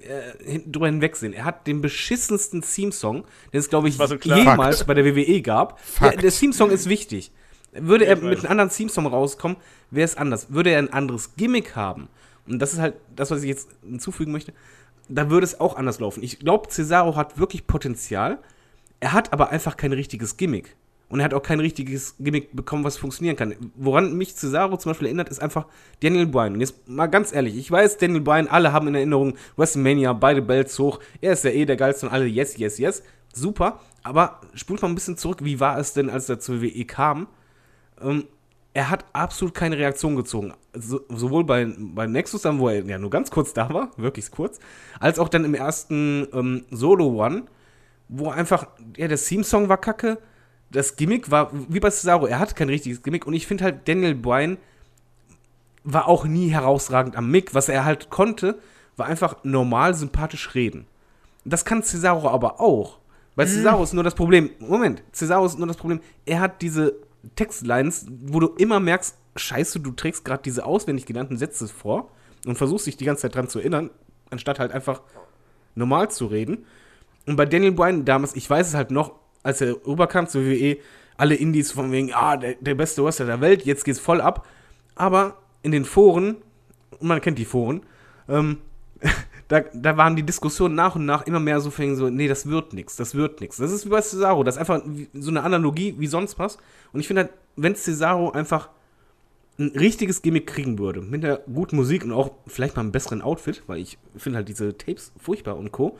äh, 0.02 0.60
drüber 0.66 0.86
hinwegsehen. 0.86 1.32
Er 1.32 1.44
hat 1.44 1.66
den 1.66 1.82
beschissensten 1.82 2.62
Theme-Song, 2.62 3.24
den 3.52 3.60
es, 3.60 3.68
glaube 3.68 3.88
ich, 3.88 3.96
so 3.96 4.14
jemals 4.14 4.78
Fakt. 4.78 4.88
bei 4.88 4.94
der 4.94 5.04
WWE 5.04 5.42
gab. 5.42 5.80
Der, 6.00 6.16
der 6.16 6.30
Theme-Song 6.30 6.70
ist 6.70 6.88
wichtig. 6.88 7.32
Würde 7.72 8.06
er 8.06 8.16
mit 8.16 8.38
einem 8.38 8.50
anderen 8.50 8.70
Theme-Song 8.70 9.06
rauskommen, 9.06 9.58
wäre 9.90 10.06
es 10.06 10.16
anders. 10.16 10.50
Würde 10.50 10.70
er 10.70 10.78
ein 10.78 10.92
anderes 10.92 11.36
Gimmick 11.36 11.76
haben, 11.76 12.08
und 12.46 12.60
das 12.60 12.72
ist 12.72 12.78
halt 12.78 12.94
das, 13.14 13.30
was 13.30 13.42
ich 13.42 13.48
jetzt 13.48 13.68
hinzufügen 13.82 14.32
möchte, 14.32 14.52
da 15.08 15.30
würde 15.30 15.44
es 15.44 15.60
auch 15.60 15.76
anders 15.76 16.00
laufen. 16.00 16.22
Ich 16.22 16.38
glaube, 16.38 16.68
Cesaro 16.68 17.16
hat 17.16 17.38
wirklich 17.38 17.66
Potenzial. 17.66 18.38
Er 19.00 19.12
hat 19.12 19.32
aber 19.32 19.50
einfach 19.50 19.76
kein 19.76 19.92
richtiges 19.92 20.36
Gimmick. 20.36 20.76
Und 21.08 21.20
er 21.20 21.24
hat 21.24 21.34
auch 21.34 21.42
kein 21.42 21.60
richtiges 21.60 22.16
Gimmick 22.18 22.54
bekommen, 22.54 22.82
was 22.82 22.96
funktionieren 22.96 23.36
kann. 23.36 23.54
Woran 23.76 24.16
mich 24.16 24.34
Cesaro 24.34 24.76
zum 24.76 24.90
Beispiel 24.90 25.06
erinnert, 25.06 25.28
ist 25.28 25.40
einfach 25.40 25.66
Daniel 26.00 26.26
Bryan. 26.26 26.54
Und 26.54 26.60
jetzt 26.60 26.88
mal 26.88 27.06
ganz 27.06 27.32
ehrlich, 27.32 27.56
ich 27.56 27.70
weiß, 27.70 27.98
Daniel 27.98 28.22
Bryan, 28.22 28.48
alle 28.48 28.72
haben 28.72 28.88
in 28.88 28.96
Erinnerung 28.96 29.34
WrestleMania, 29.56 30.12
beide 30.14 30.42
Belts 30.42 30.78
hoch. 30.78 30.98
Er 31.20 31.34
ist 31.34 31.44
ja 31.44 31.50
eh 31.50 31.64
der 31.64 31.76
geilste 31.76 32.06
und 32.06 32.12
alle 32.12 32.26
yes, 32.26 32.56
yes, 32.56 32.78
yes. 32.78 33.02
Super. 33.32 33.80
Aber 34.02 34.40
spult 34.54 34.82
mal 34.82 34.88
ein 34.88 34.94
bisschen 34.96 35.16
zurück, 35.16 35.44
wie 35.44 35.60
war 35.60 35.78
es 35.78 35.92
denn, 35.92 36.10
als 36.10 36.28
er 36.28 36.40
zur 36.40 36.60
WWE 36.60 36.84
kam? 36.84 37.28
Ähm, 38.00 38.24
er 38.76 38.90
hat 38.90 39.04
absolut 39.12 39.54
keine 39.54 39.78
Reaktion 39.78 40.16
gezogen. 40.16 40.52
So, 40.74 41.00
sowohl 41.08 41.44
bei, 41.44 41.66
bei 41.78 42.06
Nexus 42.06 42.42
dann, 42.42 42.58
wo 42.58 42.68
er 42.68 42.84
ja 42.84 42.98
nur 42.98 43.10
ganz 43.10 43.30
kurz 43.30 43.54
da 43.54 43.72
war, 43.72 43.90
wirklich 43.96 44.30
kurz, 44.30 44.58
als 45.00 45.18
auch 45.18 45.28
dann 45.28 45.44
im 45.44 45.54
ersten 45.54 46.28
ähm, 46.34 46.64
Solo-One, 46.70 47.44
wo 48.08 48.28
einfach, 48.28 48.66
ja, 48.96 49.08
der 49.08 49.16
Theme-Song 49.16 49.68
war 49.68 49.78
kacke, 49.78 50.18
das 50.70 50.96
Gimmick 50.96 51.30
war, 51.30 51.50
wie 51.68 51.80
bei 51.80 51.90
Cesaro, 51.90 52.26
er 52.26 52.38
hat 52.38 52.56
kein 52.56 52.68
richtiges 52.68 53.02
Gimmick 53.02 53.26
und 53.26 53.34
ich 53.34 53.46
finde 53.46 53.64
halt, 53.64 53.86
Daniel 53.88 54.14
Bryan 54.14 54.58
war 55.84 56.08
auch 56.08 56.24
nie 56.24 56.48
herausragend 56.48 57.16
am 57.16 57.30
Mick. 57.30 57.54
Was 57.54 57.68
er 57.68 57.84
halt 57.84 58.10
konnte, 58.10 58.58
war 58.96 59.06
einfach 59.06 59.36
normal 59.44 59.94
sympathisch 59.94 60.54
reden. 60.54 60.86
Das 61.44 61.64
kann 61.64 61.82
Cesaro 61.82 62.28
aber 62.28 62.60
auch. 62.60 62.98
Bei 63.36 63.44
mhm. 63.44 63.50
Cesaro 63.50 63.82
ist 63.84 63.92
nur 63.92 64.02
das 64.02 64.14
Problem, 64.14 64.50
Moment, 64.58 65.02
Cesaro 65.12 65.46
ist 65.46 65.58
nur 65.58 65.68
das 65.68 65.76
Problem, 65.76 66.00
er 66.24 66.40
hat 66.40 66.62
diese 66.62 66.94
Textlines, 67.36 68.06
wo 68.08 68.40
du 68.40 68.48
immer 68.56 68.80
merkst, 68.80 69.16
scheiße, 69.36 69.80
du 69.80 69.92
trägst 69.92 70.24
gerade 70.24 70.42
diese 70.42 70.64
auswendig 70.64 71.06
genannten 71.06 71.36
Sätze 71.36 71.68
vor 71.68 72.10
und 72.46 72.56
versuchst 72.56 72.86
dich 72.86 72.96
die 72.96 73.04
ganze 73.04 73.22
Zeit 73.22 73.34
dran 73.34 73.48
zu 73.48 73.58
erinnern, 73.58 73.90
anstatt 74.30 74.58
halt 74.58 74.72
einfach 74.72 75.02
normal 75.74 76.10
zu 76.10 76.26
reden. 76.26 76.64
Und 77.26 77.36
bei 77.36 77.44
Daniel 77.44 77.72
Bryan 77.72 78.04
damals, 78.04 78.34
ich 78.34 78.48
weiß 78.48 78.68
es 78.68 78.74
halt 78.74 78.90
noch, 78.90 79.12
als 79.46 79.60
er 79.60 79.76
rüberkam 79.86 80.26
zur 80.26 80.44
WWE, 80.44 80.78
alle 81.16 81.36
Indies 81.36 81.70
von 81.70 81.92
wegen, 81.92 82.12
ah, 82.12 82.36
der, 82.36 82.56
der 82.60 82.74
beste 82.74 83.04
Wrestler 83.04 83.26
der 83.26 83.40
Welt, 83.40 83.64
jetzt 83.64 83.84
geht's 83.84 84.00
voll 84.00 84.20
ab. 84.20 84.46
Aber 84.96 85.38
in 85.62 85.70
den 85.70 85.84
Foren, 85.84 86.36
man 87.00 87.20
kennt 87.20 87.38
die 87.38 87.44
Foren, 87.44 87.82
ähm, 88.28 88.58
da, 89.48 89.60
da 89.72 89.96
waren 89.96 90.16
die 90.16 90.24
Diskussionen 90.24 90.74
nach 90.74 90.96
und 90.96 91.06
nach 91.06 91.26
immer 91.26 91.38
mehr 91.38 91.60
so 91.60 91.70
fängen 91.70 91.94
so, 91.94 92.10
nee, 92.10 92.26
das 92.26 92.46
wird 92.46 92.72
nichts, 92.72 92.96
das 92.96 93.14
wird 93.14 93.40
nichts. 93.40 93.58
Das 93.58 93.70
ist 93.70 93.86
wie 93.86 93.90
bei 93.90 94.00
Cesaro, 94.00 94.42
das 94.42 94.56
ist 94.56 94.58
einfach 94.58 94.82
so 95.14 95.30
eine 95.30 95.44
Analogie 95.44 95.94
wie 95.96 96.08
sonst 96.08 96.40
was. 96.40 96.58
Und 96.92 96.98
ich 96.98 97.06
finde 97.06 97.22
halt, 97.22 97.32
wenn 97.54 97.76
Cesaro 97.76 98.32
einfach 98.32 98.70
ein 99.58 99.68
richtiges 99.68 100.22
Gimmick 100.22 100.48
kriegen 100.48 100.78
würde, 100.80 101.00
mit 101.00 101.22
der 101.22 101.42
guten 101.52 101.76
Musik 101.76 102.04
und 102.04 102.12
auch 102.12 102.32
vielleicht 102.48 102.74
mal 102.74 102.82
einem 102.82 102.92
besseren 102.92 103.22
Outfit, 103.22 103.62
weil 103.68 103.78
ich 103.78 103.96
finde 104.16 104.38
halt 104.38 104.48
diese 104.48 104.76
Tapes 104.76 105.12
furchtbar 105.16 105.56
und 105.56 105.70
Co. 105.70 105.96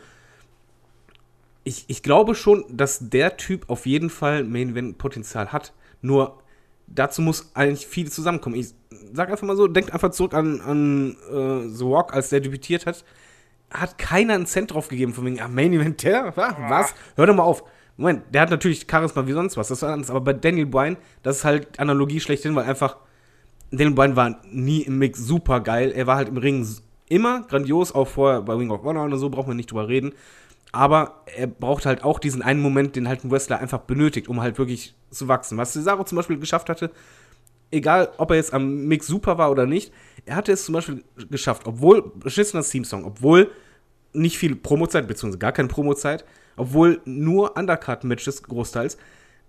Ich, 1.67 1.85
ich 1.89 2.03
glaube 2.03 2.35
schon, 2.35 2.65
dass 2.71 3.11
der 3.11 3.37
Typ 3.37 3.69
auf 3.69 3.87
jeden 3.87 4.09
Fall 4.09 4.45
Main 4.45 4.71
Event 4.71 4.99
Potenzial 4.99 5.53
hat. 5.53 5.73
Nur 6.01 6.43
dazu 6.87 7.21
muss 7.23 7.51
eigentlich 7.55 7.87
viel 7.87 8.11
zusammenkommen. 8.11 8.57
Ich 8.57 8.69
sag 9.13 9.31
einfach 9.31 9.47
mal 9.47 9.57
so, 9.57 9.67
denkt 9.67 9.93
einfach 9.93 10.11
zurück 10.11 10.33
an, 10.33 10.61
an 10.61 11.17
uh, 11.31 11.69
The 11.69 11.85
Rock, 11.85 12.15
als 12.15 12.29
der 12.31 12.41
debütiert 12.41 12.87
hat 12.87 13.05
hat 13.71 13.99
keiner 13.99 14.35
einen 14.35 14.47
Cent 14.47 14.73
drauf 14.73 14.89
gegeben, 14.89 15.13
von 15.13 15.25
wegen, 15.25 15.41
ah, 15.41 15.49
Main 15.49 15.73
Event, 15.73 16.03
der, 16.03 16.37
was? 16.37 16.95
Hör 17.17 17.27
doch 17.27 17.35
mal 17.35 17.43
auf. 17.43 17.65
Moment, 17.97 18.23
der 18.33 18.43
hat 18.43 18.51
natürlich 18.51 18.87
Charisma 18.91 19.27
wie 19.27 19.33
sonst 19.33 19.57
was, 19.57 19.69
das 19.69 19.81
war 19.81 19.93
anders, 19.93 20.11
aber 20.11 20.21
bei 20.21 20.35
Daniel 20.35 20.67
Bryan, 20.67 20.99
das 21.23 21.39
ist 21.39 21.45
halt 21.45 21.81
Analogie 21.81 22.21
schlechthin, 22.21 22.55
weil 22.55 22.65
einfach 22.65 22.99
Daniel 23.71 23.95
Bryan 23.95 24.17
war 24.17 24.41
nie 24.51 24.83
im 24.83 24.99
Mix 24.99 25.19
super 25.19 25.61
geil, 25.61 25.93
er 25.95 26.07
war 26.07 26.17
halt 26.17 26.29
im 26.29 26.37
Ring 26.37 26.67
immer 27.09 27.43
grandios, 27.49 27.95
auch 27.95 28.07
vorher 28.07 28.43
bei 28.43 28.59
Wing 28.59 28.71
of 28.71 28.83
Honor 28.83 29.07
oder 29.07 29.17
so, 29.17 29.31
braucht 29.31 29.49
man 29.49 29.57
nicht 29.57 29.71
drüber 29.71 29.89
reden, 29.89 30.13
aber 30.77 31.23
er 31.25 31.47
braucht 31.47 31.87
halt 31.87 32.05
auch 32.05 32.19
diesen 32.19 32.43
einen 32.43 32.61
Moment, 32.61 32.97
den 32.97 33.09
halt 33.09 33.25
ein 33.25 33.31
Wrestler 33.31 33.59
einfach 33.61 33.81
benötigt, 33.81 34.29
um 34.29 34.43
halt 34.43 34.59
wirklich 34.59 34.95
zu 35.11 35.27
wachsen. 35.27 35.57
Was 35.57 35.73
Cesaro 35.73 36.05
zum 36.05 36.17
Beispiel 36.17 36.39
geschafft 36.39 36.69
hatte, 36.69 36.91
egal 37.71 38.11
ob 38.19 38.31
er 38.31 38.37
jetzt 38.37 38.53
am 38.53 38.85
Mix 38.85 39.07
super 39.07 39.39
war 39.39 39.51
oder 39.51 39.65
nicht, 39.65 39.91
er 40.27 40.37
hatte 40.37 40.53
es 40.53 40.67
zum 40.67 40.75
Beispiel 40.75 41.03
geschafft, 41.31 41.67
obwohl 41.67 42.13
beschissener 42.17 42.63
Theme-Song, 42.63 43.05
obwohl 43.05 43.51
nicht 44.13 44.37
viel 44.37 44.55
Promozeit, 44.55 45.09
beziehungsweise 45.09 45.39
gar 45.39 45.53
keine 45.53 45.69
Promozeit, 45.69 46.27
obwohl 46.57 47.01
nur 47.07 47.57
Undercard-Matches 47.57 48.43
großteils, 48.43 48.99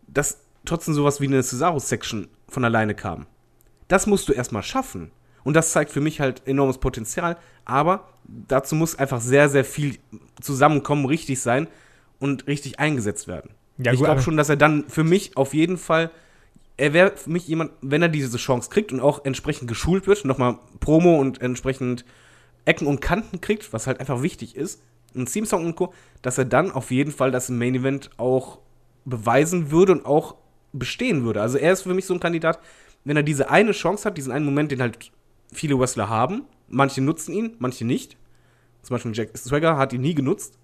dass 0.07 0.39
trotzdem 0.63 0.93
sowas 0.93 1.19
wie 1.19 1.27
eine 1.27 1.43
Cesaro-Section 1.43 2.29
von 2.47 2.63
alleine 2.63 2.95
kam. 2.95 3.25
Das 3.89 4.07
musst 4.07 4.29
du 4.29 4.33
erstmal 4.33 4.63
schaffen. 4.63 5.11
Und 5.43 5.55
das 5.55 5.71
zeigt 5.71 5.91
für 5.91 6.01
mich 6.01 6.19
halt 6.19 6.41
enormes 6.45 6.77
Potenzial. 6.77 7.37
Aber 7.65 8.09
dazu 8.27 8.75
muss 8.75 8.97
einfach 8.97 9.21
sehr, 9.21 9.49
sehr 9.49 9.65
viel 9.65 9.97
zusammenkommen, 10.41 11.05
richtig 11.05 11.41
sein 11.41 11.67
und 12.19 12.47
richtig 12.47 12.79
eingesetzt 12.79 13.27
werden. 13.27 13.51
Ja, 13.77 13.93
ich 13.93 13.99
glaube 13.99 14.21
schon, 14.21 14.37
dass 14.37 14.49
er 14.49 14.57
dann 14.57 14.85
für 14.87 15.03
mich 15.03 15.37
auf 15.37 15.53
jeden 15.53 15.77
Fall, 15.77 16.09
er 16.77 16.93
wäre 16.93 17.15
für 17.15 17.29
mich 17.29 17.47
jemand, 17.47 17.71
wenn 17.81 18.01
er 18.01 18.09
diese 18.09 18.37
Chance 18.37 18.69
kriegt 18.69 18.91
und 18.91 18.99
auch 18.99 19.23
entsprechend 19.25 19.67
geschult 19.67 20.07
wird, 20.07 20.25
nochmal 20.25 20.57
Promo 20.79 21.19
und 21.19 21.41
entsprechend 21.41 22.05
Ecken 22.65 22.87
und 22.87 23.01
Kanten 23.01 23.39
kriegt, 23.39 23.71
was 23.71 23.87
halt 23.87 23.99
einfach 23.99 24.23
wichtig 24.23 24.55
ist, 24.55 24.81
ein 25.15 25.25
Theme-Song 25.25 25.65
und 25.65 25.75
Co., 25.75 25.93
dass 26.21 26.37
er 26.37 26.45
dann 26.45 26.71
auf 26.71 26.91
jeden 26.91 27.11
Fall 27.11 27.31
das 27.31 27.49
im 27.49 27.57
Main-Event 27.57 28.09
auch 28.17 28.59
beweisen 29.05 29.71
würde 29.71 29.93
und 29.93 30.05
auch 30.05 30.35
bestehen 30.73 31.23
würde. 31.23 31.41
Also 31.41 31.57
er 31.57 31.73
ist 31.73 31.83
für 31.83 31.93
mich 31.93 32.05
so 32.05 32.13
ein 32.13 32.19
Kandidat, 32.19 32.59
wenn 33.05 33.15
er 33.15 33.23
diese 33.23 33.49
eine 33.49 33.71
Chance 33.71 34.05
hat, 34.05 34.17
diesen 34.17 34.31
einen 34.31 34.45
Moment, 34.45 34.71
den 34.71 34.81
halt 34.81 35.11
viele 35.53 35.79
Wrestler 35.79 36.09
haben, 36.09 36.43
manche 36.67 37.01
nutzen 37.01 37.33
ihn, 37.33 37.55
manche 37.59 37.85
nicht. 37.85 38.17
Zum 38.81 38.95
Beispiel 38.95 39.15
Jack 39.15 39.37
Swagger 39.37 39.77
hat 39.77 39.93
ihn 39.93 40.01
nie 40.01 40.15
genutzt, 40.15 40.57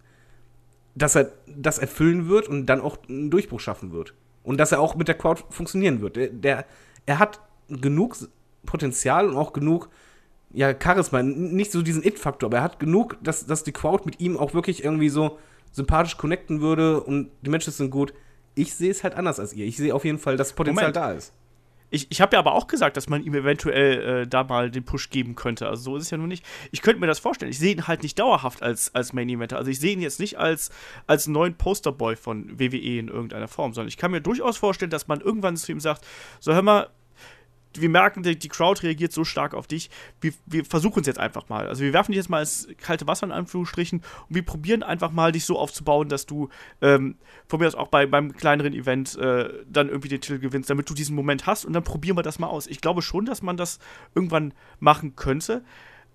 dass 0.95 1.15
er 1.15 1.31
das 1.47 1.77
erfüllen 1.77 2.29
wird 2.29 2.47
und 2.47 2.67
dann 2.67 2.81
auch 2.81 2.97
einen 3.07 3.31
Durchbruch 3.31 3.59
schaffen 3.59 3.91
wird. 3.91 4.13
Und 4.43 4.57
dass 4.57 4.71
er 4.71 4.79
auch 4.79 4.95
mit 4.95 5.07
der 5.07 5.15
Crowd 5.15 5.43
funktionieren 5.49 6.01
wird. 6.01 6.15
Der, 6.15 6.27
der, 6.29 6.65
er 7.05 7.19
hat 7.19 7.39
genug 7.69 8.17
Potenzial 8.65 9.29
und 9.29 9.37
auch 9.37 9.53
genug 9.53 9.89
ja, 10.53 10.73
Charisma, 10.79 11.23
nicht 11.23 11.71
so 11.71 11.81
diesen 11.81 12.03
It-Faktor, 12.03 12.47
aber 12.47 12.57
er 12.57 12.63
hat 12.63 12.79
genug, 12.79 13.17
dass, 13.23 13.45
dass 13.45 13.63
die 13.63 13.71
Crowd 13.71 14.03
mit 14.05 14.19
ihm 14.19 14.37
auch 14.37 14.53
wirklich 14.53 14.83
irgendwie 14.83 15.09
so 15.09 15.39
sympathisch 15.71 16.17
connecten 16.17 16.61
würde 16.61 17.01
und 17.01 17.31
die 17.41 17.49
Matches 17.49 17.77
sind 17.77 17.89
gut. 17.89 18.13
Ich 18.53 18.75
sehe 18.75 18.91
es 18.91 19.03
halt 19.03 19.15
anders 19.15 19.39
als 19.39 19.53
ihr. 19.53 19.65
Ich 19.65 19.77
sehe 19.77 19.95
auf 19.95 20.05
jeden 20.05 20.19
Fall, 20.19 20.37
dass 20.37 20.53
Potenzial 20.53 20.91
Moment. 20.91 20.95
da 20.95 21.11
ist. 21.11 21.33
Ich, 21.93 22.07
ich 22.09 22.21
habe 22.21 22.35
ja 22.35 22.39
aber 22.39 22.53
auch 22.53 22.65
gesagt, 22.65 22.97
dass 22.97 23.07
man 23.07 23.23
ihm 23.23 23.35
eventuell 23.35 24.23
äh, 24.23 24.27
da 24.27 24.43
mal 24.43 24.71
den 24.71 24.83
Push 24.83 25.11
geben 25.11 25.35
könnte. 25.35 25.67
Also 25.67 25.83
so 25.83 25.97
ist 25.97 26.03
es 26.05 26.09
ja 26.09 26.17
nun 26.17 26.27
nicht. 26.27 26.43
Ich 26.71 26.81
könnte 26.81 26.99
mir 26.99 27.05
das 27.05 27.19
vorstellen. 27.19 27.51
Ich 27.51 27.59
sehe 27.59 27.71
ihn 27.71 27.87
halt 27.87 28.01
nicht 28.01 28.17
dauerhaft 28.17 28.63
als, 28.63 28.95
als 28.95 29.13
Main 29.13 29.29
Eventer. 29.29 29.57
Also 29.57 29.69
ich 29.69 29.79
sehe 29.79 29.93
ihn 29.93 30.01
jetzt 30.01 30.19
nicht 30.19 30.39
als, 30.39 30.71
als 31.05 31.27
neuen 31.27 31.53
Posterboy 31.53 32.15
von 32.15 32.59
WWE 32.59 32.97
in 32.97 33.09
irgendeiner 33.09 33.47
Form, 33.47 33.73
sondern 33.73 33.89
ich 33.89 33.97
kann 33.97 34.09
mir 34.09 34.21
durchaus 34.21 34.57
vorstellen, 34.57 34.89
dass 34.89 35.07
man 35.07 35.21
irgendwann 35.21 35.55
zu 35.55 35.71
ihm 35.71 35.79
sagt, 35.79 36.03
so 36.39 36.51
hör 36.51 36.63
mal, 36.63 36.89
wir 37.77 37.89
merken, 37.89 38.23
die, 38.23 38.37
die 38.37 38.47
Crowd 38.49 38.81
reagiert 38.83 39.11
so 39.11 39.23
stark 39.23 39.53
auf 39.53 39.67
dich. 39.67 39.89
Wir, 40.21 40.33
wir 40.45 40.65
versuchen 40.65 41.01
es 41.01 41.07
jetzt 41.07 41.19
einfach 41.19 41.49
mal. 41.49 41.67
Also 41.67 41.83
wir 41.83 41.93
werfen 41.93 42.11
dich 42.11 42.17
jetzt 42.17 42.29
mal 42.29 42.39
ins 42.41 42.67
kalte 42.77 43.07
Wasser 43.07 43.25
in 43.25 43.31
Anführungsstrichen 43.31 43.99
und 44.29 44.35
wir 44.35 44.43
probieren 44.43 44.83
einfach 44.83 45.11
mal, 45.11 45.31
dich 45.31 45.45
so 45.45 45.57
aufzubauen, 45.57 46.09
dass 46.09 46.25
du 46.25 46.49
ähm, 46.81 47.15
von 47.47 47.59
mir 47.59 47.67
aus 47.67 47.75
auch 47.75 47.87
bei, 47.87 48.05
beim 48.05 48.33
kleineren 48.33 48.73
Event 48.73 49.15
äh, 49.17 49.49
dann 49.67 49.89
irgendwie 49.89 50.09
den 50.09 50.21
Titel 50.21 50.39
gewinnst, 50.39 50.69
damit 50.69 50.89
du 50.89 50.93
diesen 50.93 51.15
Moment 51.15 51.45
hast 51.47 51.65
und 51.65 51.73
dann 51.73 51.83
probieren 51.83 52.17
wir 52.17 52.23
das 52.23 52.39
mal 52.39 52.47
aus. 52.47 52.67
Ich 52.67 52.81
glaube 52.81 53.01
schon, 53.01 53.25
dass 53.25 53.41
man 53.41 53.57
das 53.57 53.79
irgendwann 54.15 54.53
machen 54.79 55.15
könnte. 55.15 55.63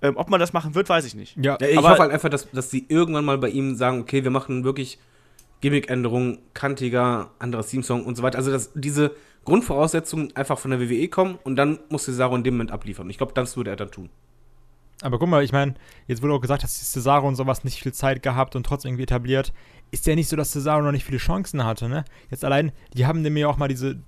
Ähm, 0.00 0.16
ob 0.16 0.30
man 0.30 0.38
das 0.38 0.52
machen 0.52 0.76
wird, 0.76 0.88
weiß 0.88 1.04
ich 1.06 1.16
nicht. 1.16 1.36
Ja, 1.36 1.58
Ja, 1.60 1.66
ich 1.66 1.76
Aber- 1.78 1.90
hoffe 1.90 2.02
halt 2.02 2.12
einfach, 2.12 2.28
dass, 2.28 2.48
dass 2.52 2.70
sie 2.70 2.86
irgendwann 2.88 3.24
mal 3.24 3.36
bei 3.38 3.48
ihm 3.48 3.74
sagen, 3.74 4.00
okay, 4.00 4.22
wir 4.22 4.30
machen 4.30 4.62
wirklich 4.62 4.98
Gimmick-Änderungen, 5.60 6.38
kantiger, 6.54 7.30
anderer 7.38 7.66
Theme-Song 7.66 8.04
und 8.04 8.16
so 8.16 8.22
weiter. 8.22 8.38
Also, 8.38 8.50
dass 8.52 8.70
diese 8.74 9.14
Grundvoraussetzungen 9.48 10.34
einfach 10.36 10.58
von 10.58 10.70
der 10.70 10.80
WWE 10.80 11.08
kommen 11.08 11.38
und 11.44 11.56
dann 11.56 11.78
muss 11.88 12.04
Cesaro 12.04 12.36
in 12.36 12.44
dem 12.44 12.54
Moment 12.54 12.70
abliefern. 12.70 13.08
Ich 13.10 13.16
glaube, 13.18 13.32
das 13.34 13.56
würde 13.56 13.70
er 13.70 13.76
dann 13.76 13.90
tun. 13.90 14.10
Aber 15.00 15.18
guck 15.18 15.28
mal, 15.28 15.44
ich 15.44 15.52
meine, 15.52 15.74
jetzt 16.06 16.22
wurde 16.22 16.34
auch 16.34 16.40
gesagt, 16.40 16.64
dass 16.64 16.92
Cesaro 16.92 17.26
und 17.28 17.36
sowas 17.36 17.62
nicht 17.64 17.80
viel 17.82 17.92
Zeit 17.92 18.22
gehabt 18.22 18.56
und 18.56 18.66
trotzdem 18.66 18.90
irgendwie 18.90 19.04
etabliert. 19.04 19.52
Ist 19.90 20.06
ja 20.06 20.14
nicht 20.14 20.28
so, 20.28 20.36
dass 20.36 20.50
Cesaro 20.52 20.82
noch 20.82 20.92
nicht 20.92 21.04
viele 21.04 21.18
Chancen 21.18 21.64
hatte, 21.64 21.88
ne? 21.88 22.04
Jetzt 22.30 22.44
allein, 22.44 22.72
die 22.94 23.06
haben 23.06 23.22
nämlich 23.22 23.44
auch 23.44 23.56
mal 23.56 23.68
diese, 23.68 24.00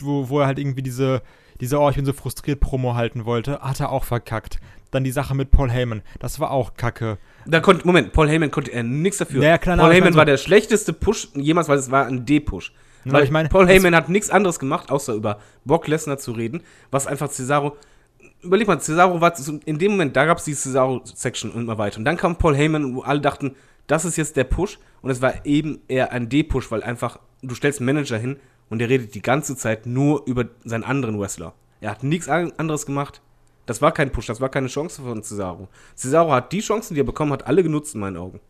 wo, 0.00 0.28
wo 0.28 0.40
er 0.40 0.46
halt 0.46 0.58
irgendwie 0.58 0.82
diese, 0.82 1.22
diese, 1.60 1.78
oh, 1.78 1.88
ich 1.88 1.96
bin 1.96 2.04
so 2.04 2.12
frustriert 2.12 2.60
Promo 2.60 2.94
halten 2.94 3.24
wollte, 3.24 3.60
hat 3.60 3.80
er 3.80 3.90
auch 3.90 4.04
verkackt. 4.04 4.58
Dann 4.90 5.04
die 5.04 5.12
Sache 5.12 5.34
mit 5.34 5.50
Paul 5.50 5.70
Heyman, 5.70 6.02
das 6.18 6.38
war 6.40 6.50
auch 6.50 6.74
kacke. 6.74 7.18
Da 7.46 7.60
konnte, 7.60 7.86
Moment, 7.86 8.12
Paul 8.12 8.28
Heyman 8.28 8.50
konnte 8.50 8.72
er 8.72 8.82
nichts 8.82 9.18
dafür. 9.18 9.40
Naja, 9.40 9.58
klar, 9.58 9.76
Paul 9.76 9.88
ich 9.90 9.94
Heyman 9.94 10.06
mein 10.06 10.12
so- 10.14 10.18
war 10.18 10.24
der 10.26 10.36
schlechteste 10.36 10.92
Push 10.92 11.28
jemals, 11.34 11.68
weil 11.68 11.78
es 11.78 11.90
war 11.90 12.06
ein 12.06 12.26
D-Push. 12.26 12.72
Weil 13.04 13.24
ich 13.24 13.30
meine, 13.30 13.48
Paul 13.48 13.66
Heyman 13.68 13.94
hat 13.94 14.08
nichts 14.08 14.30
anderes 14.30 14.58
gemacht, 14.58 14.90
außer 14.90 15.14
über 15.14 15.38
Brock 15.64 15.86
Lesnar 15.88 16.18
zu 16.18 16.32
reden, 16.32 16.62
was 16.90 17.06
einfach 17.06 17.30
Cesaro. 17.30 17.76
Überleg 18.42 18.66
mal, 18.66 18.80
Cesaro 18.80 19.20
war 19.20 19.34
in 19.64 19.78
dem 19.78 19.92
Moment, 19.92 20.16
da 20.16 20.24
gab 20.26 20.38
es 20.38 20.44
die 20.44 20.54
Cesaro-Section 20.54 21.50
und 21.50 21.62
immer 21.62 21.78
weiter. 21.78 21.98
Und 21.98 22.04
dann 22.04 22.16
kam 22.16 22.36
Paul 22.36 22.54
Heyman, 22.56 22.94
wo 22.94 23.02
alle 23.02 23.20
dachten, 23.20 23.54
das 23.86 24.04
ist 24.04 24.16
jetzt 24.16 24.36
der 24.36 24.44
Push. 24.44 24.78
Und 25.02 25.10
es 25.10 25.20
war 25.20 25.44
eben 25.44 25.80
eher 25.88 26.12
ein 26.12 26.28
D-Push, 26.28 26.70
weil 26.70 26.82
einfach, 26.82 27.18
du 27.42 27.54
stellst 27.54 27.80
einen 27.80 27.86
Manager 27.86 28.16
hin 28.18 28.36
und 28.70 28.78
der 28.78 28.88
redet 28.88 29.14
die 29.14 29.22
ganze 29.22 29.56
Zeit 29.56 29.84
nur 29.86 30.26
über 30.26 30.46
seinen 30.64 30.84
anderen 30.84 31.20
Wrestler. 31.20 31.52
Er 31.80 31.90
hat 31.90 32.02
nichts 32.02 32.28
an- 32.28 32.52
anderes 32.56 32.86
gemacht. 32.86 33.20
Das 33.66 33.80
war 33.82 33.92
kein 33.92 34.10
Push, 34.12 34.26
das 34.26 34.40
war 34.40 34.48
keine 34.50 34.68
Chance 34.68 35.02
von 35.02 35.22
Cesaro. 35.22 35.68
Cesaro 35.96 36.32
hat 36.32 36.52
die 36.52 36.60
Chancen, 36.60 36.94
die 36.94 37.00
er 37.00 37.04
bekommen 37.04 37.32
hat, 37.32 37.46
alle 37.46 37.62
genutzt 37.62 37.94
in 37.94 38.00
meinen 38.00 38.16
Augen. 38.16 38.40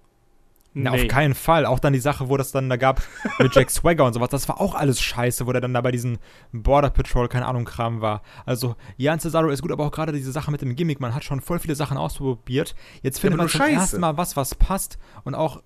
Nee. 0.74 0.88
auf 0.88 1.09
keinen 1.09 1.34
Fall. 1.34 1.66
Auch 1.66 1.78
dann 1.78 1.92
die 1.92 2.01
Sache, 2.01 2.28
wo 2.28 2.36
das 2.36 2.51
dann 2.51 2.68
da 2.68 2.76
gab 2.76 3.01
mit 3.38 3.55
Jack 3.55 3.70
Swagger 3.70 4.05
und 4.05 4.12
sowas, 4.12 4.28
das 4.28 4.48
war 4.48 4.60
auch 4.60 4.74
alles 4.74 5.01
scheiße, 5.01 5.46
wo 5.46 5.52
der 5.52 5.60
dann 5.60 5.72
da 5.72 5.80
bei 5.80 5.92
diesem 5.92 6.18
Border 6.52 6.90
Patrol, 6.90 7.28
keine 7.28 7.46
Ahnung, 7.46 7.64
Kram 7.64 8.01
war. 8.01 8.22
Also, 8.44 8.74
ja, 8.96 9.12
ein 9.12 9.20
Cesaro 9.20 9.48
ist 9.51 9.62
gut, 9.62 9.70
aber 9.70 9.86
auch 9.86 9.92
gerade 9.92 10.12
diese 10.12 10.32
Sache 10.32 10.51
mit 10.51 10.62
dem 10.62 10.74
Gimmick, 10.74 10.98
man 10.98 11.14
hat 11.14 11.22
schon 11.22 11.40
voll 11.40 11.60
viele 11.60 11.76
Sachen 11.76 11.96
ausprobiert. 11.96 12.74
Jetzt 13.02 13.20
findet 13.20 13.38
aber 13.38 13.48
man 13.48 13.51
zum 13.51 13.60
ersten 13.60 14.01
Mal 14.01 14.16
was, 14.16 14.36
was 14.36 14.56
passt 14.56 14.98
und 15.22 15.34
auch 15.34 15.62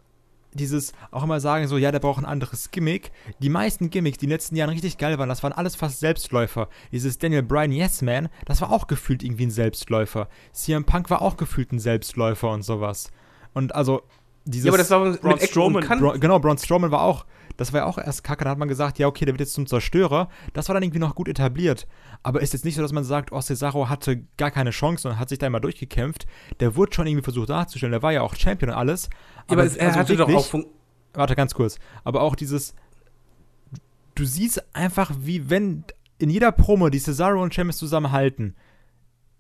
dieses, 0.55 0.93
auch 1.11 1.25
immer 1.25 1.41
sagen 1.41 1.69
so, 1.69 1.77
ja, 1.79 1.93
der 1.93 2.01
braucht 2.01 2.19
ein 2.23 2.27
anderes 2.27 2.71
Gimmick. 2.71 3.11
Die 3.39 3.49
meisten 3.49 3.91
Gimmicks, 3.91 4.19
die 4.19 4.27
in 4.27 4.31
den 4.31 4.35
letzten 4.35 4.57
Jahren 4.57 4.71
richtig 4.71 4.99
geil 4.99 5.19
waren, 5.19 5.29
das 5.29 5.43
waren 5.43 5.53
alles 5.53 5.77
fast 5.77 6.01
Selbstläufer. 6.01 6.69
Dieses 6.93 7.19
Daniel 7.19 7.43
Bryan 7.43 7.73
Yes 7.73 8.03
Man, 8.03 8.29
das 8.45 8.61
war 8.61 8.73
auch 8.73 8.87
gefühlt 8.87 9.23
irgendwie 9.23 9.47
ein 9.47 9.51
Selbstläufer. 9.51 10.29
CM 10.53 10.85
Punk 10.85 11.11
war 11.11 11.23
auch 11.23 11.37
gefühlt 11.37 11.73
ein 11.73 11.79
Selbstläufer 11.79 12.51
und 12.51 12.63
sowas. 12.63 13.11
Und 13.55 13.75
also, 13.75 14.03
dieses 14.51 14.67
Ja, 14.67 14.71
aber 14.73 14.79
das 14.79 14.91
war 14.91 15.05
mit 15.05 15.21
Braun 15.21 15.35
Ecken 15.35 15.47
Strowman, 15.49 15.83
und 15.83 15.89
Kanten. 15.89 16.05
Bra 16.05 16.17
genau, 16.17 16.39
Braun 16.39 16.59
Strowman 16.59 16.91
war 16.91 17.03
auch, 17.03 17.27
das 17.57 17.73
war 17.73 17.81
ja 17.81 17.87
auch 17.87 17.99
erst 17.99 18.25
kacke, 18.25 18.45
da 18.45 18.51
hat 18.51 18.59
man 18.59 18.69
gesagt, 18.69 18.99
ja, 18.99 19.07
okay, 19.07 19.25
der 19.25 19.35
wird 19.35 19.41
jetzt 19.41 19.55
zum 19.55 19.67
Zerstörer. 19.67 20.29
Das 20.53 20.69
war 20.69 20.75
dann 20.75 20.83
irgendwie 20.83 21.01
noch 21.01 21.15
gut 21.15 21.29
etabliert. 21.29 21.87
Aber 22.23 22.41
ist 22.41 22.53
jetzt 22.53 22.65
nicht 22.65 22.77
so, 22.77 22.83
dass 22.83 22.93
man 22.93 23.05
sagt, 23.05 23.33
oh, 23.33 23.41
Cesaro 23.41 23.89
hatte 23.89 24.25
gar 24.37 24.51
keine 24.51 24.71
Chance 24.71 25.09
und 25.09 25.19
hat 25.19 25.29
sich 25.29 25.39
da 25.39 25.47
immer 25.47 25.61
durchgekämpft. 25.61 26.27
Der 26.61 26.77
wurde 26.77 26.95
schon 26.95 27.07
irgendwie 27.07 27.25
versucht 27.25 27.51
darzustellen, 27.51 27.93
der 27.93 28.03
war 28.03 28.13
ja 28.13 28.23
auch 28.23 28.35
Champion 28.35 28.71
und 28.71 28.77
alles. 28.77 29.11
Ja, 29.49 29.53
aber 29.53 29.65
es, 29.65 29.77
er 29.77 29.89
also 29.89 29.99
hatte 30.01 30.17
doch 30.17 30.29
wirklich- 30.29 30.37
auch 30.37 30.47
fun 30.47 30.67
Warte, 31.15 31.35
ganz 31.35 31.55
kurz. 31.55 31.79
Aber 32.05 32.23
auch 32.23 32.37
dieses, 32.37 32.75
du 34.15 34.25
siehst 34.25 34.63
einfach, 34.75 35.11
wie 35.19 35.51
wenn 35.51 35.85
in 36.19 36.31
jeder 36.31 36.53
Promo 36.53 36.91
die 36.91 36.99
Cesaro 36.99 37.43
und 37.43 37.55
Sheamus 37.55 37.77
zusammenhalten, 37.77 38.55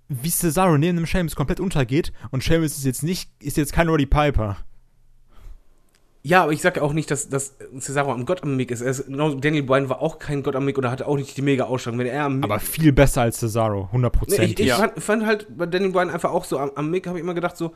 wie 0.09 0.31
Cesaro 0.31 0.79
neben 0.79 0.97
dem 0.97 1.07
Sheamus 1.07 1.37
komplett 1.37 1.61
untergeht 1.61 2.13
und 2.31 2.43
Sheamus 2.43 2.79
ist 2.79 2.85
jetzt 2.85 3.03
nicht, 3.03 3.31
ist 3.43 3.57
jetzt 3.57 3.73
kein 3.73 3.89
Roddy 3.89 4.07
Piper. 4.07 4.57
Ja, 6.29 6.43
aber 6.43 6.53
ich 6.53 6.61
sage 6.61 6.83
auch 6.83 6.93
nicht, 6.93 7.11
dass, 7.11 7.31
dass 7.31 7.55
Cesaro 7.79 8.13
am 8.13 8.27
Gott 8.27 8.43
am 8.43 8.55
Mick 8.55 8.71
ist. 8.71 8.83
Ist 8.83 9.07
genau, 9.07 9.33
Daniel 9.35 9.63
Bryan 9.63 9.89
war 9.89 10.03
auch 10.03 10.19
kein 10.19 10.43
Gott 10.43 10.57
am 10.57 10.65
Mick 10.67 10.77
oder 10.77 10.91
hatte 10.91 11.07
auch 11.07 11.17
nicht 11.17 11.35
die 11.37 11.43
mega 11.43 11.65
Ausstrahlung. 11.65 11.99
Wenn 12.01 12.07
er 12.07 12.25
am 12.25 12.37
Mick. 12.37 12.45
Aber 12.45 12.61
viel 12.61 12.93
besser 12.93 13.23
als 13.23 13.39
Cesaro, 13.39 13.89
nee, 13.93 13.99
100%. 14.07 14.43
ich 14.43 14.61
ich 14.61 14.67
ja. 14.67 14.77
fand, 14.77 15.03
fand 15.03 15.25
halt 15.27 15.47
bei 15.57 15.65
Daniel 15.65 15.91
Bryan 15.93 16.11
einfach 16.11 16.31
auch 16.31 16.45
so 16.45 16.59
am, 16.59 16.71
am 16.75 16.91
Mick, 16.91 17.07
habe 17.07 17.17
ich 17.19 17.25
immer 17.25 17.33
gedacht, 17.35 17.57
so, 17.57 17.73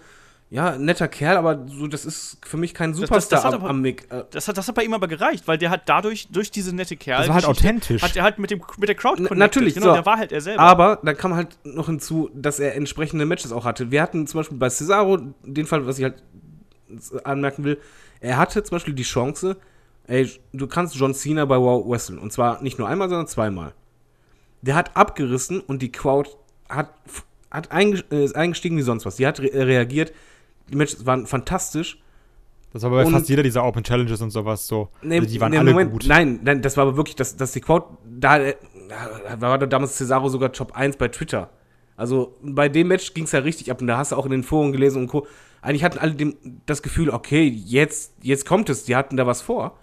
ja, 0.50 0.76
netter 0.76 1.08
Kerl, 1.08 1.38
aber 1.38 1.64
so, 1.66 1.86
das 1.86 2.04
ist 2.04 2.36
für 2.44 2.58
mich 2.58 2.74
kein 2.74 2.90
das- 2.90 3.00
Superstar 3.00 3.38
das 3.38 3.44
hat 3.46 3.54
am, 3.54 3.60
aber- 3.60 3.70
am 3.70 3.80
Mick. 3.80 4.06
Äh, 4.10 4.24
Das 4.32 4.48
hat, 4.48 4.58
das 4.58 4.68
hat 4.68 4.74
bei 4.74 4.82
ihm 4.84 4.92
aber 4.92 5.08
gereicht, 5.08 5.48
weil 5.48 5.56
der 5.56 5.70
hat 5.70 5.88
dadurch, 5.88 6.28
durch 6.30 6.50
diese 6.50 6.74
nette 6.76 6.96
Kerl. 6.96 7.20
Das 7.20 7.28
war 7.28 7.36
halt 7.36 7.46
authentisch. 7.46 8.02
Hat 8.02 8.16
er 8.16 8.22
halt 8.22 8.38
mit, 8.38 8.50
dem, 8.50 8.60
mit 8.76 8.86
der 8.86 8.96
Crowd 8.96 9.12
N- 9.22 9.28
connected. 9.28 9.38
natürlich, 9.38 9.72
Genau, 9.74 9.86
so. 9.86 9.92
der 9.94 10.04
war 10.04 10.18
halt 10.18 10.30
er 10.30 10.42
selber. 10.42 10.60
Aber 10.60 10.98
dann 11.02 11.16
kam 11.16 11.34
halt 11.34 11.56
noch 11.64 11.86
hinzu, 11.86 12.28
dass 12.34 12.60
er 12.60 12.74
entsprechende 12.74 13.24
Matches 13.24 13.50
auch 13.50 13.64
hatte. 13.64 13.90
Wir 13.90 14.02
hatten 14.02 14.26
zum 14.26 14.40
Beispiel 14.40 14.58
bei 14.58 14.68
Cesaro 14.68 15.16
den 15.42 15.64
Fall, 15.64 15.86
was 15.86 15.96
ich 15.98 16.04
halt 16.04 16.22
anmerken 17.24 17.64
will, 17.64 17.78
er 18.22 18.38
hatte 18.38 18.62
zum 18.62 18.76
Beispiel 18.76 18.94
die 18.94 19.02
Chance, 19.02 19.56
ey, 20.06 20.30
du 20.52 20.66
kannst 20.66 20.94
John 20.94 21.12
Cena 21.12 21.44
bei 21.44 21.58
Wow 21.58 21.86
wresteln. 21.88 22.18
Und 22.18 22.32
zwar 22.32 22.62
nicht 22.62 22.78
nur 22.78 22.88
einmal, 22.88 23.08
sondern 23.08 23.26
zweimal. 23.26 23.74
Der 24.62 24.76
hat 24.76 24.96
abgerissen 24.96 25.60
und 25.60 25.82
die 25.82 25.90
Crowd 25.90 26.30
hat, 26.68 26.94
hat 27.50 27.72
einge 27.72 28.04
äh, 28.10 28.24
ist 28.24 28.36
eingestiegen 28.36 28.76
wie 28.76 28.82
sonst 28.82 29.04
was. 29.04 29.16
Die 29.16 29.26
hat 29.26 29.40
re 29.40 29.50
reagiert. 29.52 30.12
Die 30.70 30.76
Matches 30.76 31.04
waren 31.04 31.26
fantastisch. 31.26 31.98
Das 32.72 32.82
war 32.84 32.90
bei 32.90 33.04
Und- 33.04 33.12
fast 33.12 33.28
jeder 33.28 33.42
dieser 33.42 33.64
Open 33.64 33.82
Challenges 33.82 34.22
und 34.22 34.30
sowas 34.30 34.66
so. 34.66 34.88
Nee, 35.02 35.18
also 35.18 35.28
die 35.28 35.40
waren 35.40 35.50
nee, 35.50 35.58
alle 35.58 35.72
Moment, 35.72 35.92
gut. 35.92 36.06
Nein, 36.06 36.40
nein, 36.42 36.62
das 36.62 36.76
war 36.76 36.86
aber 36.86 36.96
wirklich, 36.96 37.16
das, 37.16 37.36
das 37.36 37.52
die 37.52 37.60
Quote, 37.60 37.86
da, 38.08 38.38
äh, 38.38 38.54
da 39.28 39.40
war 39.40 39.58
damals 39.58 39.96
Cesaro 39.96 40.28
sogar 40.28 40.52
Top 40.52 40.72
1 40.76 40.96
bei 40.96 41.08
Twitter. 41.08 41.50
Also 41.96 42.38
bei 42.40 42.68
dem 42.68 42.88
Match 42.88 43.12
ging 43.12 43.24
es 43.24 43.32
ja 43.32 43.40
richtig 43.40 43.70
ab 43.70 43.80
und 43.80 43.88
da 43.88 43.98
hast 43.98 44.12
du 44.12 44.16
auch 44.16 44.24
in 44.24 44.30
den 44.32 44.42
Foren 44.42 44.72
gelesen 44.72 45.02
und 45.02 45.08
Co. 45.08 45.26
Eigentlich 45.62 45.84
hatten 45.84 45.98
alle 45.98 46.12
dem, 46.14 46.36
das 46.66 46.82
Gefühl, 46.82 47.08
okay, 47.10 47.46
jetzt, 47.46 48.12
jetzt 48.20 48.44
kommt 48.46 48.68
es, 48.68 48.84
die 48.84 48.96
hatten 48.96 49.16
da 49.16 49.26
was 49.26 49.40
vor. 49.42 49.78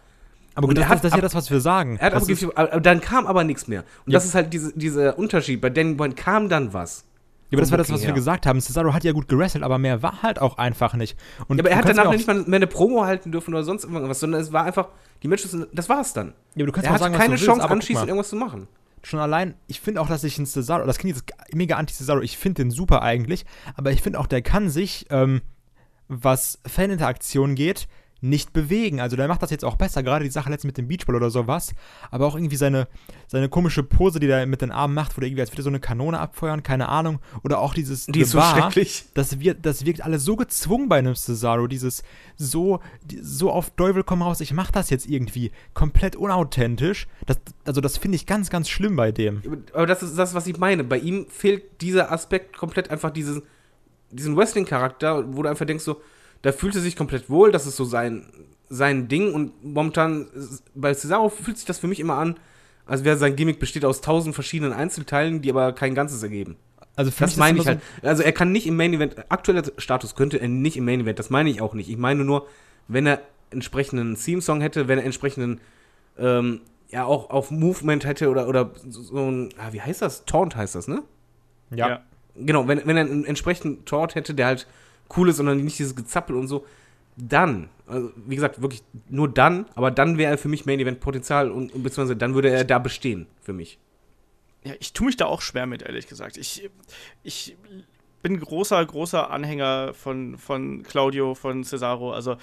Aber 0.55 0.67
gut, 0.67 0.77
das, 0.77 0.87
hat 0.87 0.97
das 1.03 1.11
ist 1.11 1.15
ja 1.15 1.21
das, 1.21 1.35
was 1.35 1.49
wir 1.49 1.61
sagen. 1.61 1.97
Er 1.97 2.07
hat 2.07 2.13
das 2.13 2.23
aber 2.23 2.27
Gefühl, 2.27 2.51
aber 2.55 2.81
dann 2.81 2.99
kam 3.01 3.25
aber 3.27 3.43
nichts 3.45 3.67
mehr. 3.67 3.81
Und 4.05 4.11
Ja. 4.11 4.17
das 4.17 4.25
ist 4.25 4.35
halt 4.35 4.51
diese, 4.53 4.77
dieser 4.77 5.17
Unterschied. 5.17 5.61
Bei 5.61 5.69
Danny 5.69 5.93
Bryan 5.93 6.15
kam 6.15 6.49
dann 6.49 6.73
was. 6.73 7.05
ja, 7.49 7.55
aber 7.55 7.61
das 7.61 7.71
war 7.71 7.77
das, 7.77 7.89
was 7.91 8.01
wir 8.01 8.07
her. 8.07 8.13
gesagt 8.15 8.45
haben. 8.45 8.59
Cesaro 8.59 8.93
hat 8.93 9.05
ja 9.05 9.13
gut 9.13 9.29
gewrestelt, 9.29 9.63
aber 9.63 9.77
mehr 9.77 10.03
war 10.03 10.21
halt 10.21 10.39
auch 10.41 10.57
einfach 10.57 10.95
nicht. 10.95 11.17
Und 11.47 11.57
Ja, 11.57 11.63
aber 11.63 11.69
er 11.71 11.81
du 11.81 11.87
hat 11.87 11.97
danach 11.97 12.11
nicht 12.11 12.27
mal 12.27 12.43
mehr 12.43 12.57
eine 12.57 12.67
Promo 12.67 13.05
halten 13.05 13.31
dürfen 13.31 13.53
oder 13.53 13.63
sonst 13.63 13.85
irgendwas, 13.85 14.19
sondern 14.19 14.41
es 14.41 14.51
war 14.51 14.65
einfach, 14.65 14.89
die 15.23 15.29
Matches, 15.29 15.55
das 15.71 15.87
war's 15.87 16.11
dann. 16.11 16.33
Ja, 16.55 16.63
aber 16.63 16.65
du 16.65 16.71
kannst 16.73 16.89
Er 16.89 16.95
auch 16.95 16.99
sagen, 16.99 17.13
was 17.13 17.19
keine 17.21 17.35
du 17.35 17.39
willst, 17.39 17.45
Chance, 17.45 17.61
guck 17.61 17.71
anschließend 17.71 18.07
irgendwas 18.09 18.29
zu 18.29 18.35
machen. 18.35 18.67
schon 19.03 19.19
allein, 19.21 19.53
ich 19.67 19.79
finde 19.79 20.01
auch, 20.01 20.07
dass 20.09 20.21
sich 20.21 20.37
ein 20.39 20.45
Cesaro, 20.45 20.85
das 20.85 20.97
klingt 20.97 21.15
jetzt 21.15 21.31
mega 21.55 21.77
anti-Cesaro, 21.77 22.19
ich 22.19 22.37
finde 22.37 22.63
den 22.63 22.71
super 22.71 23.01
eigentlich, 23.01 23.45
aber 23.75 23.91
ich 23.91 24.01
finde 24.01 24.19
auch, 24.19 24.27
der 24.27 24.41
kann 24.41 24.67
sich, 24.69 25.05
ähm, 25.09 25.41
was 26.09 26.59
Faninteraktion 26.65 27.55
geht, 27.55 27.87
nicht 28.21 28.53
bewegen. 28.53 28.99
Also 28.99 29.15
der 29.15 29.27
macht 29.27 29.41
das 29.41 29.49
jetzt 29.49 29.63
auch 29.63 29.75
besser, 29.75 30.03
gerade 30.03 30.25
die 30.25 30.31
Sache 30.31 30.49
letztens 30.49 30.69
mit 30.69 30.77
dem 30.77 30.87
Beachball 30.87 31.15
oder 31.15 31.29
sowas, 31.29 31.73
aber 32.11 32.25
auch 32.25 32.35
irgendwie 32.35 32.55
seine, 32.55 32.87
seine 33.27 33.49
komische 33.49 33.83
Pose, 33.83 34.19
die 34.19 34.27
der 34.27 34.45
mit 34.45 34.61
den 34.61 34.71
Armen 34.71 34.93
macht, 34.93 35.15
wo 35.15 35.21
der 35.21 35.29
irgendwie 35.29 35.41
als 35.41 35.51
würde 35.51 35.63
so 35.63 35.69
eine 35.69 35.79
Kanone 35.79 36.19
abfeuern, 36.19 36.63
keine 36.63 36.89
Ahnung, 36.89 37.19
oder 37.43 37.59
auch 37.59 37.73
dieses 37.73 38.07
Die 38.07 38.19
ist 38.19 38.31
so 38.31 38.41
schrecklich. 38.41 39.05
Das, 39.13 39.39
wird, 39.39 39.65
das 39.65 39.85
wirkt 39.85 40.03
alles 40.03 40.25
so 40.25 40.35
gezwungen 40.35 40.89
bei 40.89 40.97
einem 40.97 41.15
Cesaro, 41.15 41.67
dieses 41.67 42.03
so, 42.35 42.79
so 43.21 43.51
auf 43.51 43.71
Teufel 43.71 44.03
komm 44.03 44.21
raus, 44.21 44.41
ich 44.41 44.53
mach 44.53 44.71
das 44.71 44.89
jetzt 44.89 45.07
irgendwie 45.07 45.51
komplett 45.73 46.15
unauthentisch. 46.15 47.07
Das, 47.25 47.39
also 47.65 47.79
das 47.79 47.97
finde 47.97 48.17
ich 48.17 48.25
ganz, 48.25 48.49
ganz 48.49 48.69
schlimm 48.69 48.95
bei 48.95 49.11
dem. 49.11 49.41
Aber 49.73 49.85
das 49.85 50.03
ist 50.03 50.17
das, 50.17 50.33
was 50.33 50.47
ich 50.47 50.57
meine. 50.57 50.83
Bei 50.83 50.97
ihm 50.97 51.27
fehlt 51.29 51.81
dieser 51.81 52.11
Aspekt 52.11 52.57
komplett 52.57 52.89
einfach 52.89 53.11
diesen, 53.11 53.43
diesen 54.11 54.35
Wrestling-Charakter, 54.35 55.35
wo 55.35 55.43
du 55.43 55.49
einfach 55.49 55.65
denkst 55.65 55.83
so, 55.83 56.01
da 56.41 56.51
fühlt 56.51 56.75
er 56.75 56.81
sich 56.81 56.95
komplett 56.95 57.29
wohl, 57.29 57.51
das 57.51 57.67
ist 57.67 57.75
so 57.75 57.85
sein, 57.85 58.25
sein 58.69 59.07
Ding 59.07 59.33
und 59.33 59.63
momentan 59.63 60.27
bei 60.75 60.93
Cesaro 60.93 61.29
fühlt 61.29 61.57
sich 61.57 61.65
das 61.65 61.79
für 61.79 61.87
mich 61.87 61.99
immer 61.99 62.15
an, 62.15 62.37
als 62.85 63.03
wäre 63.03 63.17
sein 63.17 63.35
Gimmick 63.35 63.59
besteht 63.59 63.85
aus 63.85 64.01
tausend 64.01 64.35
verschiedenen 64.35 64.73
Einzelteilen, 64.73 65.41
die 65.41 65.49
aber 65.49 65.73
kein 65.73 65.95
Ganzes 65.95 66.23
ergeben. 66.23 66.55
Also 66.95 67.11
für 67.11 67.21
Das 67.21 67.29
mich 67.29 67.33
ist 67.33 67.39
meine 67.39 67.59
ich 67.59 67.67
halt. 67.67 67.81
Also 68.01 68.23
er 68.23 68.31
kann 68.31 68.51
nicht 68.51 68.67
im 68.67 68.75
Main 68.75 68.93
Event, 68.93 69.31
aktueller 69.31 69.63
Status 69.77 70.15
könnte 70.15 70.39
er 70.39 70.47
nicht 70.47 70.77
im 70.77 70.85
Main 70.85 71.01
Event, 71.01 71.19
das 71.19 71.29
meine 71.29 71.49
ich 71.49 71.61
auch 71.61 71.73
nicht. 71.73 71.89
Ich 71.89 71.97
meine 71.97 72.23
nur, 72.23 72.47
wenn 72.87 73.05
er 73.05 73.21
entsprechenden 73.51 74.15
Theme-Song 74.15 74.61
hätte, 74.61 74.87
wenn 74.87 74.99
er 74.99 75.05
entsprechenden, 75.05 75.61
ähm, 76.17 76.61
ja 76.89 77.05
auch 77.05 77.29
auf 77.29 77.51
Movement 77.51 78.05
hätte 78.05 78.29
oder, 78.29 78.47
oder 78.47 78.71
so, 78.87 79.17
ein, 79.17 79.49
ah, 79.57 79.71
wie 79.71 79.81
heißt 79.81 80.01
das? 80.01 80.25
Taunt 80.25 80.55
heißt 80.55 80.75
das, 80.75 80.87
ne? 80.87 81.03
Ja. 81.71 81.89
Ja. 81.89 82.01
Genau, 82.45 82.67
wenn, 82.67 82.85
wenn 82.85 82.97
er 82.97 83.05
einen 83.05 83.25
entsprechenden 83.25 83.85
Taunt 83.85 84.15
hätte, 84.15 84.33
der 84.33 84.47
halt 84.47 84.67
cool 85.15 85.29
ist 85.29 85.39
und 85.39 85.47
dann 85.47 85.63
nicht 85.63 85.79
dieses 85.79 85.95
Gezappel 85.95 86.35
und 86.35 86.47
so, 86.47 86.65
dann, 87.17 87.69
also 87.87 88.11
wie 88.15 88.35
gesagt, 88.35 88.61
wirklich 88.61 88.81
nur 89.09 89.27
dann, 89.27 89.65
aber 89.75 89.91
dann 89.91 90.17
wäre 90.17 90.31
er 90.31 90.37
für 90.37 90.47
mich 90.47 90.65
Main 90.65 90.79
Event 90.79 90.99
Potenzial 90.99 91.51
und, 91.51 91.73
und 91.73 91.83
beziehungsweise 91.83 92.15
dann 92.15 92.33
würde 92.33 92.49
er 92.49 92.63
da 92.63 92.79
bestehen 92.79 93.27
für 93.41 93.53
mich. 93.53 93.79
Ja, 94.63 94.73
ich 94.79 94.93
tue 94.93 95.07
mich 95.07 95.17
da 95.17 95.25
auch 95.25 95.41
schwer 95.41 95.65
mit, 95.65 95.81
ehrlich 95.81 96.07
gesagt. 96.07 96.37
Ich, 96.37 96.69
ich 97.23 97.57
bin 98.21 98.39
großer, 98.39 98.85
großer 98.85 99.29
Anhänger 99.29 99.93
von, 99.93 100.37
von 100.37 100.83
Claudio, 100.83 101.35
von 101.35 101.63
Cesaro. 101.63 102.11
Also, 102.11 102.37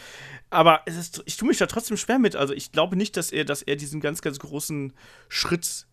aber 0.50 0.86
ist, 0.86 1.22
ich 1.26 1.36
tue 1.36 1.48
mich 1.48 1.58
da 1.58 1.66
trotzdem 1.66 1.96
schwer 1.96 2.18
mit. 2.18 2.34
Also, 2.34 2.54
ich 2.54 2.72
glaube 2.72 2.96
nicht, 2.96 3.16
dass 3.16 3.30
er, 3.30 3.44
dass 3.44 3.62
er 3.62 3.76
diesen 3.76 4.00
ganz, 4.00 4.22
ganz 4.22 4.38
großen 4.38 4.94
Schritt 5.28 5.86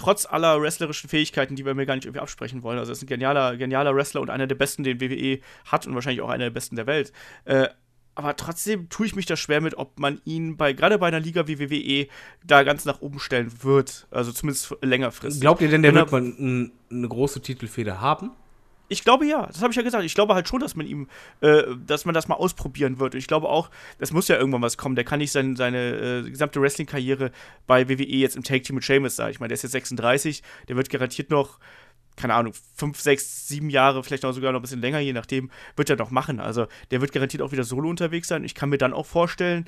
trotz 0.00 0.26
aller 0.26 0.60
wrestlerischen 0.60 1.08
Fähigkeiten, 1.10 1.56
die 1.56 1.64
wir 1.64 1.74
mir 1.74 1.86
gar 1.86 1.94
nicht 1.94 2.06
irgendwie 2.06 2.20
absprechen 2.20 2.62
wollen. 2.62 2.78
Also, 2.78 2.90
er 2.90 2.94
ist 2.94 3.02
ein 3.02 3.06
genialer, 3.06 3.56
genialer 3.56 3.94
Wrestler 3.94 4.20
und 4.20 4.30
einer 4.30 4.46
der 4.46 4.54
besten, 4.56 4.82
den 4.82 5.00
WWE 5.00 5.40
hat 5.66 5.86
und 5.86 5.94
wahrscheinlich 5.94 6.22
auch 6.22 6.28
einer 6.30 6.44
der 6.44 6.50
besten 6.50 6.76
der 6.76 6.86
Welt. 6.86 7.12
Äh, 7.44 7.68
aber 8.16 8.34
trotzdem 8.36 8.88
tue 8.90 9.06
ich 9.06 9.14
mich 9.14 9.24
da 9.26 9.36
schwer 9.36 9.60
mit, 9.60 9.74
ob 9.78 9.98
man 9.98 10.20
ihn 10.24 10.56
bei 10.56 10.72
gerade 10.72 10.98
bei 10.98 11.06
einer 11.08 11.20
Liga 11.20 11.46
wie 11.46 11.58
WWE 11.60 12.08
da 12.44 12.64
ganz 12.64 12.84
nach 12.84 13.00
oben 13.00 13.18
stellen 13.20 13.50
wird. 13.62 14.08
Also 14.10 14.32
zumindest 14.32 14.74
längerfristig. 14.82 15.40
Glaubt 15.40 15.60
ihr 15.62 15.68
denn, 15.68 15.82
der 15.82 15.94
wird 15.94 16.08
er- 16.08 16.12
mal 16.20 16.26
n- 16.26 16.72
eine 16.90 17.08
große 17.08 17.40
Titelfeder 17.40 18.00
haben? 18.00 18.32
Ich 18.90 19.04
glaube 19.04 19.24
ja, 19.24 19.46
das 19.46 19.62
habe 19.62 19.70
ich 19.70 19.76
ja 19.76 19.82
gesagt. 19.82 20.04
Ich 20.04 20.14
glaube 20.14 20.34
halt 20.34 20.48
schon, 20.48 20.60
dass 20.60 20.74
man 20.74 20.84
ihm, 20.84 21.08
äh, 21.40 21.62
dass 21.86 22.04
man 22.04 22.12
das 22.12 22.26
mal 22.26 22.34
ausprobieren 22.34 22.98
wird. 22.98 23.14
Und 23.14 23.18
ich 23.18 23.28
glaube 23.28 23.48
auch, 23.48 23.70
es 24.00 24.12
muss 24.12 24.26
ja 24.26 24.36
irgendwann 24.36 24.62
was 24.62 24.76
kommen. 24.76 24.96
Der 24.96 25.04
kann 25.04 25.20
nicht 25.20 25.30
sein, 25.30 25.54
seine 25.54 26.24
äh, 26.24 26.28
gesamte 26.28 26.60
Wrestling-Karriere 26.60 27.30
bei 27.68 27.88
WWE 27.88 28.04
jetzt 28.04 28.34
im 28.34 28.42
Take-Team 28.42 28.74
mit 28.74 28.84
Sheamus 28.84 29.14
sein. 29.14 29.30
Ich 29.30 29.38
meine, 29.38 29.48
der 29.48 29.54
ist 29.54 29.62
jetzt 29.62 29.72
36, 29.72 30.42
der 30.68 30.74
wird 30.74 30.90
garantiert 30.90 31.30
noch, 31.30 31.60
keine 32.16 32.34
Ahnung, 32.34 32.52
5, 32.74 33.00
6, 33.00 33.48
7 33.48 33.70
Jahre, 33.70 34.02
vielleicht 34.02 34.24
auch 34.24 34.32
sogar 34.32 34.50
noch 34.50 34.58
ein 34.58 34.62
bisschen 34.62 34.80
länger, 34.80 34.98
je 34.98 35.12
nachdem, 35.12 35.50
wird 35.76 35.88
er 35.88 35.96
noch 35.96 36.10
machen. 36.10 36.40
Also 36.40 36.66
der 36.90 37.00
wird 37.00 37.12
garantiert 37.12 37.42
auch 37.42 37.52
wieder 37.52 37.64
solo 37.64 37.88
unterwegs 37.88 38.26
sein. 38.26 38.42
Ich 38.42 38.56
kann 38.56 38.70
mir 38.70 38.78
dann 38.78 38.92
auch 38.92 39.06
vorstellen, 39.06 39.66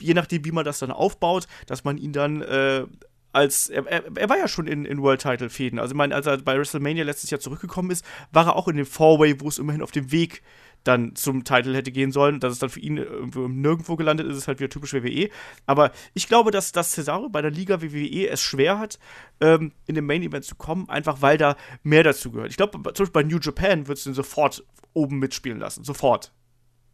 je 0.00 0.14
nachdem, 0.14 0.44
wie 0.44 0.52
man 0.52 0.64
das 0.64 0.80
dann 0.80 0.90
aufbaut, 0.90 1.46
dass 1.66 1.84
man 1.84 1.96
ihn 1.96 2.12
dann 2.12 2.42
äh, 2.42 2.86
als 3.32 3.68
er, 3.68 3.86
er, 3.86 4.04
er 4.16 4.28
war 4.28 4.38
ja 4.38 4.48
schon 4.48 4.66
in, 4.66 4.84
in 4.84 5.02
World 5.02 5.22
Title 5.22 5.50
Fäden. 5.50 5.78
Also 5.78 5.92
ich 5.92 5.96
meine, 5.96 6.14
als 6.14 6.26
er 6.26 6.38
bei 6.38 6.56
WrestleMania 6.56 7.04
letztes 7.04 7.30
Jahr 7.30 7.40
zurückgekommen 7.40 7.90
ist, 7.90 8.04
war 8.30 8.46
er 8.46 8.56
auch 8.56 8.68
in 8.68 8.76
dem 8.76 8.86
Four-Way, 8.86 9.40
wo 9.40 9.48
es 9.48 9.58
immerhin 9.58 9.82
auf 9.82 9.90
dem 9.90 10.12
Weg 10.12 10.42
dann 10.84 11.14
zum 11.14 11.44
Title 11.44 11.76
hätte 11.76 11.92
gehen 11.92 12.12
sollen. 12.12 12.40
Dass 12.40 12.52
es 12.52 12.58
dann 12.58 12.70
für 12.70 12.80
ihn 12.80 12.96
irgendwo 12.96 13.48
nirgendwo 13.48 13.96
gelandet 13.96 14.26
ist, 14.26 14.36
ist 14.36 14.48
halt 14.48 14.60
wieder 14.60 14.70
typisch 14.70 14.92
WWE. 14.92 15.28
Aber 15.66 15.92
ich 16.14 16.28
glaube, 16.28 16.50
dass, 16.50 16.72
dass 16.72 16.92
Cesaro 16.92 17.28
bei 17.28 17.40
der 17.40 17.50
Liga 17.50 17.80
WWE 17.80 18.28
es 18.28 18.40
schwer 18.40 18.78
hat, 18.78 18.98
ähm, 19.40 19.72
in 19.86 19.94
den 19.94 20.04
Main 20.04 20.22
Event 20.22 20.44
zu 20.44 20.56
kommen, 20.56 20.88
einfach 20.88 21.22
weil 21.22 21.38
da 21.38 21.56
mehr 21.82 22.02
dazu 22.02 22.32
gehört. 22.32 22.50
Ich 22.50 22.56
glaube, 22.56 22.72
zum 22.72 22.82
Beispiel 22.82 23.06
bei 23.10 23.22
New 23.22 23.38
Japan 23.38 23.86
würdest 23.86 24.06
du 24.06 24.10
ihn 24.10 24.14
sofort 24.14 24.64
oben 24.92 25.18
mitspielen 25.18 25.58
lassen. 25.58 25.84
Sofort. 25.84 26.32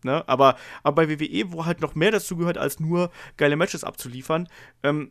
Ne? 0.05 0.27
Aber, 0.29 0.57
aber 0.83 1.07
bei 1.07 1.19
WWE, 1.19 1.53
wo 1.53 1.67
halt 1.67 1.81
noch 1.81 1.95
mehr 1.95 2.13
dazu 2.13 2.37
gehört, 2.37 2.59
als 2.59 2.79
nur 2.79 3.11
geile 3.37 3.57
Matches 3.57 3.85
abzuliefern, 3.85 4.49
ähm, 4.83 5.11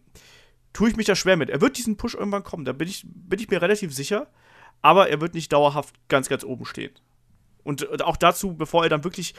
tue 0.78 0.90
ich 0.90 0.95
mich 0.95 1.08
da 1.08 1.16
schwer 1.16 1.38
mit. 1.38 1.49
Er 1.49 1.60
wird 1.60 1.76
diesen 1.80 1.98
Push 1.98 2.14
irgendwann 2.14 2.44
kommen, 2.44 2.64
da 2.64 2.72
bin 2.72 2.88
ich, 2.88 3.04
bin 3.04 3.40
ich 3.40 3.49
mir 3.49 3.60
relativ 3.64 3.91
sicher, 3.91 4.28
aber 4.84 5.10
er 5.10 5.20
wird 5.20 5.34
nicht 5.34 5.52
dauerhaft 5.52 5.95
ganz, 6.08 6.30
ganz 6.30 6.44
oben 6.44 6.66
stehen. 6.66 6.91
Und, 7.64 8.04
auch 8.04 8.16
dazu, 8.16 8.54
bevor 8.54 8.84
er 8.84 8.90
dann 8.90 9.04
wirklich, 9.04 9.34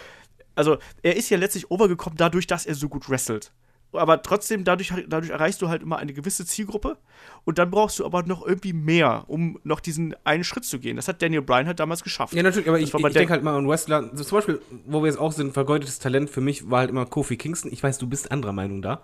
also 0.57 0.79
er 1.05 1.15
ist 1.15 1.31
ja 1.31 1.39
letztlich 1.39 1.71
overgekommen 1.71 2.17
dadurch, 2.17 2.49
dass 2.49 2.67
er 2.67 2.75
so 2.75 2.89
gut 2.89 3.09
wrestelt. 3.09 3.53
Aber 3.93 4.21
trotzdem, 4.21 4.65
dadurch, 4.65 4.93
dadurch 5.07 5.31
erreichst 5.31 5.63
du 5.63 5.69
halt 5.69 5.81
immer 5.81 5.99
eine 5.99 6.13
gewisse 6.13 6.45
Zielgruppe 6.45 6.99
und 7.45 7.59
dann 7.59 7.71
brauchst 7.71 8.01
du 8.01 8.05
aber 8.05 8.25
noch 8.25 8.45
irgendwie 8.45 8.73
mehr, 8.73 9.23
um 9.29 9.61
noch 9.63 9.79
diesen 9.79 10.17
einen 10.25 10.43
Schritt 10.43 10.65
zu 10.65 10.81
gehen. 10.81 10.97
Das 10.97 11.07
hat 11.07 11.23
Daniel 11.23 11.43
Bryan 11.43 11.69
halt 11.69 11.79
damals 11.79 12.03
geschafft. 12.03 12.35
Ja, 12.35 12.43
natürlich, 12.43 12.69
aber 12.69 12.81
ich, 12.81 12.93
ich 12.93 13.13
denke 13.13 13.33
halt 13.33 13.45
mal 13.45 13.57
an 13.57 13.69
Wrestler, 13.69 14.11
so 14.13 14.25
zum 14.25 14.39
Beispiel, 14.39 14.61
wo 14.87 15.03
wir 15.03 15.07
jetzt 15.07 15.21
auch 15.21 15.33
sind, 15.33 15.55
vergeudetes 15.55 16.01
Talent 16.01 16.31
für 16.31 16.41
mich 16.41 16.69
war 16.69 16.81
halt 16.81 16.91
immer 16.91 17.07
Kofi 17.07 17.37
Kingston. 17.37 17.73
Ich 17.73 17.81
weiß, 17.81 17.99
du 17.99 18.09
bist 18.09 18.33
anderer 18.33 18.53
Meinung 18.53 18.83
da. 18.83 19.03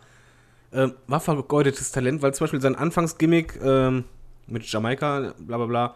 Ähm, 0.75 0.95
war 1.07 1.21
vergeudetes 1.21 1.93
Talent, 1.93 2.21
weil 2.21 2.35
zum 2.35 2.45
Beispiel 2.45 2.61
sein 2.61 2.75
Anfangsgimmick 2.75 3.61
ähm, 3.63 4.05
mit 4.49 4.65
Jamaika, 4.71 5.33
bla 5.39 5.57
bla 5.57 5.67
bla, 5.67 5.95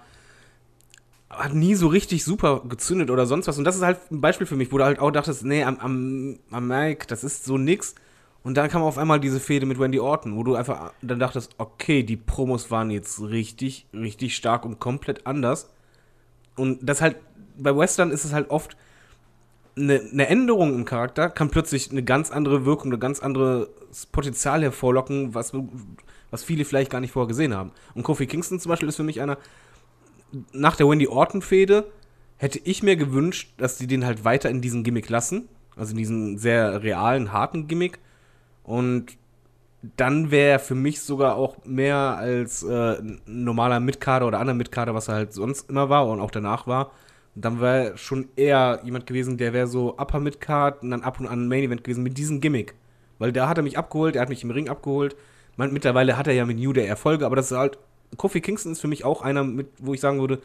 hat 1.31 1.53
nie 1.53 1.75
so 1.75 1.89
richtig 1.89 2.25
super 2.25 2.63
gezündet 2.69 3.11
oder 3.11 3.27
sonst 3.27 3.49
was. 3.49 3.59
Und 3.59 3.65
das 3.65 3.77
ist 3.77 3.83
halt 3.83 3.99
ein 4.11 4.21
Beispiel 4.21 4.47
für 4.47 4.57
mich, 4.57 4.73
wo 4.73 4.79
du 4.79 4.85
halt 4.85 5.01
auch 5.01 5.11
dachtest, 5.11 5.45
nee, 5.45 5.65
am, 5.65 5.79
am, 5.79 6.39
am 6.51 6.69
Mike, 6.69 7.07
das 7.09 7.25
ist 7.25 7.45
so 7.45 7.59
nix. 7.59 7.97
Und 8.45 8.57
dann 8.57 8.69
kam 8.71 8.83
auf 8.83 8.99
einmal 8.99 9.19
diese 9.21 9.41
Fehde 9.41 9.67
mit 9.67 9.81
Randy 9.81 9.99
Orton, 9.99 10.37
wo 10.37 10.45
du 10.45 10.55
einfach 10.55 10.93
dann 11.03 11.19
dachtest, 11.19 11.57
okay, 11.59 12.05
die 12.05 12.17
Promos 12.17 12.71
waren 12.71 12.91
jetzt 12.91 13.21
richtig, 13.21 13.87
richtig 13.93 14.37
stark 14.37 14.65
und 14.65 14.79
komplett 14.79 15.27
anders. 15.27 15.69
Und 16.57 16.79
das 16.81 17.01
halt, 17.01 17.17
bei 17.57 17.77
Western 17.77 18.11
ist 18.11 18.25
es 18.25 18.33
halt 18.33 18.51
oft 18.51 18.77
eine, 19.79 20.01
eine 20.01 20.29
Änderung 20.29 20.75
im 20.75 20.85
Charakter, 20.85 21.31
kann 21.31 21.51
plötzlich 21.51 21.91
eine 21.91 22.03
ganz 22.03 22.31
andere 22.31 22.65
Wirkung, 22.65 22.93
ein 22.93 23.01
ganz 23.01 23.21
anderes 23.21 23.69
Potenzial 24.13 24.63
hervorlocken, 24.63 25.35
was, 25.35 25.53
was 26.31 26.45
viele 26.45 26.65
vielleicht 26.65 26.91
gar 26.91 27.01
nicht 27.01 27.13
vorher 27.13 27.29
gesehen 27.29 27.55
haben. 27.55 27.73
Und 27.95 28.03
Kofi 28.03 28.27
Kingston 28.27 28.61
zum 28.61 28.71
Beispiel 28.71 28.89
ist 28.89 28.97
für 28.97 29.03
mich 29.03 29.21
einer, 29.21 29.39
nach 30.53 30.77
der 30.77 30.89
Wendy 30.89 31.09
Orton-Fehde 31.09 31.91
hätte 32.37 32.61
ich 32.65 32.83
mir 32.83 32.97
gewünscht, 32.97 33.53
dass 33.57 33.79
die 33.79 33.87
den 33.87 34.05
halt 34.05 34.25
weiter 34.25 34.51
in 34.51 34.61
diesem 34.61 34.85
Gimmick 34.85 35.09
lassen. 35.09 35.49
Also 35.77 35.93
in 35.93 35.99
diesem 35.99 36.39
sehr 36.39 36.83
realen, 36.83 37.33
harten 37.33 37.69
Gimmick. 37.69 37.99
Und 38.65 39.17
dann 39.97 40.31
wäre 40.31 40.53
er 40.53 40.59
für 40.59 40.75
mich 40.75 41.01
sogar 41.01 41.37
auch 41.37 41.65
mehr 41.65 41.97
als 41.97 42.63
äh, 42.63 42.97
normaler 43.27 43.81
Mitkader 43.81 44.27
oder 44.27 44.41
anderer 44.41 44.57
Mitkader, 44.57 44.95
was 44.95 45.09
er 45.09 45.15
halt 45.15 45.33
sonst 45.33 45.71
immer 45.71 45.89
war 45.89 46.07
und 46.09 46.21
auch 46.21 46.31
danach 46.31 46.67
war. 46.67 46.91
Dann 47.41 47.61
wäre 47.61 47.97
schon 47.97 48.29
eher 48.37 48.81
jemand 48.85 49.07
gewesen, 49.07 49.37
der 49.37 49.53
wäre 49.53 49.67
so 49.67 49.97
Upper 49.99 50.21
Midcard 50.21 50.83
und 50.83 50.91
dann 50.91 51.03
ab 51.03 51.21
und 51.21 51.27
an 51.27 51.49
Main 51.49 51.65
Event 51.65 51.85
gewesen 51.85 52.03
mit 52.03 52.19
diesem 52.19 52.41
Gimmick. 52.41 52.75
Weil 53.19 53.33
da 53.33 53.49
hat 53.49 53.59
er 53.59 53.63
mich 53.63 53.79
abgeholt, 53.79 54.17
er 54.17 54.23
hat 54.23 54.29
mich 54.29 54.45
im 54.45 54.51
Ring 54.51 54.69
abgeholt. 54.69 55.17
Man, 55.57 55.73
mittlerweile 55.73 56.17
hat 56.17 56.27
er 56.27 56.35
ja 56.35 56.45
mit 56.45 56.59
New 56.59 56.73
Day 56.73 56.87
Erfolge, 56.87 57.27
aber 57.27 57.37
das 57.37 57.51
ist 57.51 57.57
halt. 57.57 57.79
Kofi 58.17 58.41
Kingston 58.41 58.73
ist 58.73 58.81
für 58.81 58.89
mich 58.89 59.05
auch 59.05 59.21
einer, 59.21 59.45
mit, 59.45 59.67
wo 59.79 59.93
ich 59.93 60.01
sagen 60.01 60.19
würde, 60.19 60.41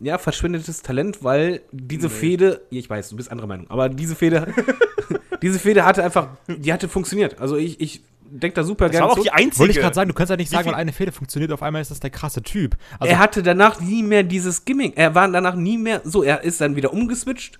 ja, 0.00 0.18
verschwendetes 0.18 0.82
Talent, 0.82 1.24
weil 1.24 1.62
diese 1.72 2.08
Fehde, 2.08 2.60
ich 2.70 2.88
weiß, 2.88 3.08
du 3.08 3.16
bist 3.16 3.32
anderer 3.32 3.48
Meinung, 3.48 3.68
aber 3.70 3.88
diese 3.88 4.14
Fehde, 4.14 4.54
diese 5.42 5.58
Fehde 5.58 5.84
hatte 5.84 6.04
einfach, 6.04 6.28
die 6.46 6.72
hatte 6.72 6.88
funktioniert. 6.88 7.40
Also 7.40 7.56
ich, 7.56 7.80
ich 7.80 8.02
denke 8.30 8.54
da 8.54 8.64
super 8.64 8.86
Das 8.88 8.94
war 8.94 9.08
gerne 9.08 9.12
auch 9.12 9.22
die 9.22 9.30
einzige. 9.30 9.58
Wollte 9.60 9.72
ich 9.72 9.78
gerade 9.80 9.94
sagen, 9.94 10.08
du 10.08 10.14
kannst 10.14 10.30
ja 10.30 10.36
nicht 10.36 10.50
sagen, 10.50 10.66
weil 10.66 10.74
eine 10.74 10.92
Fehde 10.92 11.12
funktioniert, 11.12 11.52
auf 11.52 11.62
einmal 11.62 11.82
ist 11.82 11.90
das 11.90 12.00
der 12.00 12.10
krasse 12.10 12.42
Typ. 12.42 12.76
Also, 12.98 13.12
er 13.12 13.18
hatte 13.18 13.42
danach 13.42 13.80
nie 13.80 14.02
mehr 14.02 14.22
dieses 14.22 14.64
Gimmick. 14.64 14.96
Er 14.96 15.14
war 15.14 15.28
danach 15.28 15.54
nie 15.54 15.78
mehr 15.78 16.02
so. 16.04 16.22
Er 16.22 16.42
ist 16.42 16.60
dann 16.60 16.76
wieder 16.76 16.92
umgeswitcht 16.92 17.58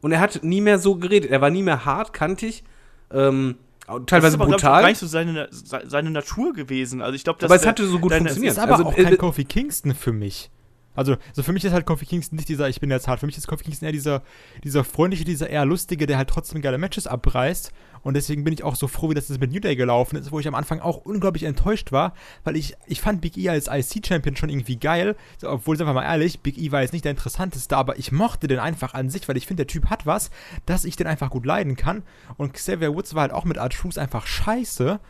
und 0.00 0.12
er 0.12 0.20
hat 0.20 0.42
nie 0.42 0.60
mehr 0.60 0.78
so 0.78 0.96
geredet. 0.96 1.30
Er 1.30 1.40
war 1.40 1.50
nie 1.50 1.62
mehr 1.62 1.84
hart, 1.84 2.12
kantig, 2.12 2.64
ähm, 3.12 3.56
das 3.86 4.00
teilweise 4.06 4.28
ist 4.36 4.40
aber, 4.40 4.46
glaub 4.46 4.60
ich, 4.60 4.64
auch 4.64 4.68
brutal. 4.70 4.82
gar 4.82 4.88
nicht 4.88 4.98
so 4.98 5.06
seine, 5.06 5.48
seine 5.50 6.10
Natur 6.10 6.54
gewesen. 6.54 7.02
Also 7.02 7.14
ich 7.16 7.24
glaube, 7.24 7.44
Aber 7.44 7.54
es 7.54 7.66
hatte 7.66 7.86
so 7.86 7.98
gut 7.98 8.12
deine- 8.12 8.20
funktioniert. 8.22 8.52
ist 8.52 8.58
aber 8.58 8.72
also, 8.72 8.86
auch 8.86 8.96
äh, 8.96 9.04
kein 9.04 9.18
Kofi 9.18 9.44
Kingston 9.44 9.94
für 9.94 10.12
mich. 10.12 10.50
Also, 10.96 11.16
so 11.32 11.42
für 11.42 11.52
mich 11.52 11.64
ist 11.64 11.72
halt 11.72 11.84
Kofi 11.86 12.06
Kingston 12.06 12.36
nicht 12.36 12.48
dieser, 12.48 12.68
ich 12.68 12.80
bin 12.80 12.90
jetzt 12.90 13.08
hart. 13.08 13.20
Für 13.20 13.26
mich 13.26 13.36
ist 13.36 13.46
Kofi 13.46 13.64
Kingston 13.64 13.86
eher 13.86 13.92
dieser, 13.92 14.22
dieser 14.62 14.84
freundliche, 14.84 15.24
dieser 15.24 15.50
eher 15.50 15.64
lustige, 15.66 16.06
der 16.06 16.16
halt 16.16 16.30
trotzdem 16.30 16.62
geile 16.62 16.78
Matches 16.78 17.06
abreißt. 17.06 17.72
Und 18.04 18.14
deswegen 18.14 18.44
bin 18.44 18.54
ich 18.54 18.62
auch 18.62 18.76
so 18.76 18.86
froh, 18.86 19.10
wie 19.10 19.14
das 19.14 19.28
jetzt 19.28 19.40
mit 19.40 19.52
New 19.52 19.60
Day 19.60 19.74
gelaufen 19.74 20.16
ist, 20.16 20.30
wo 20.30 20.38
ich 20.38 20.46
am 20.46 20.54
Anfang 20.54 20.80
auch 20.80 20.98
unglaublich 20.98 21.42
enttäuscht 21.42 21.90
war, 21.90 22.14
weil 22.44 22.56
ich, 22.56 22.76
ich 22.86 23.00
fand 23.00 23.20
Big 23.20 23.36
E 23.36 23.48
als 23.48 23.66
IC-Champion 23.66 24.36
schon 24.36 24.50
irgendwie 24.50 24.76
geil. 24.76 25.16
Obwohl, 25.42 25.76
sagen 25.76 25.88
wir 25.88 25.94
mal 25.94 26.04
ehrlich, 26.04 26.40
Big 26.40 26.58
E 26.58 26.70
war 26.70 26.82
jetzt 26.82 26.92
nicht 26.92 27.04
der 27.04 27.10
interessanteste, 27.10 27.76
aber 27.76 27.98
ich 27.98 28.12
mochte 28.12 28.46
den 28.46 28.58
einfach 28.60 28.94
an 28.94 29.10
sich, 29.10 29.26
weil 29.26 29.36
ich 29.36 29.46
finde, 29.46 29.64
der 29.64 29.72
Typ 29.72 29.90
hat 29.90 30.06
was, 30.06 30.30
dass 30.66 30.84
ich 30.84 30.96
den 30.96 31.06
einfach 31.06 31.30
gut 31.30 31.46
leiden 31.46 31.76
kann. 31.76 32.02
Und 32.36 32.52
Xavier 32.52 32.94
Woods 32.94 33.14
war 33.14 33.22
halt 33.22 33.32
auch 33.32 33.44
mit 33.44 33.56
R-Truth 33.56 33.98
einfach 33.98 34.26
scheiße 34.26 35.00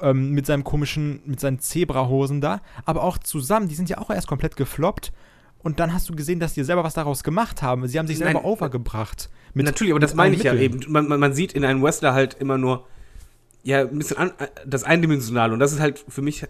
ähm, 0.00 0.30
mit 0.30 0.46
seinem 0.46 0.64
komischen, 0.64 1.20
mit 1.24 1.40
seinen 1.40 1.60
Zebrahosen 1.60 2.40
da, 2.40 2.60
aber 2.84 3.02
auch 3.02 3.18
zusammen, 3.18 3.68
die 3.68 3.74
sind 3.74 3.88
ja 3.88 3.98
auch 3.98 4.10
erst 4.10 4.26
komplett 4.26 4.56
gefloppt. 4.56 5.12
Und 5.62 5.80
dann 5.80 5.92
hast 5.92 6.08
du 6.08 6.14
gesehen, 6.14 6.38
dass 6.40 6.54
die 6.54 6.62
selber 6.64 6.84
was 6.84 6.94
daraus 6.94 7.24
gemacht 7.24 7.62
haben. 7.62 7.86
Sie 7.88 7.98
haben 7.98 8.06
sich 8.06 8.18
selber 8.18 8.34
Nein, 8.34 8.44
overgebracht. 8.44 9.30
Mit- 9.54 9.66
Natürlich, 9.66 9.92
aber 9.92 10.00
das 10.00 10.14
meine 10.14 10.36
ich 10.36 10.42
ja 10.44 10.52
Mitteln. 10.52 10.82
eben. 10.82 10.92
Man, 10.92 11.08
man, 11.08 11.18
man 11.18 11.32
sieht 11.32 11.52
in 11.52 11.64
einem 11.64 11.82
Wrestler 11.82 12.12
halt 12.14 12.34
immer 12.34 12.56
nur 12.58 12.84
ja, 13.64 13.80
ein 13.80 13.98
bisschen 13.98 14.16
an, 14.16 14.30
das 14.64 14.84
Eindimensionale. 14.84 15.52
Und 15.52 15.58
das 15.58 15.72
ist 15.72 15.80
halt 15.80 16.04
für 16.08 16.22
mich 16.22 16.46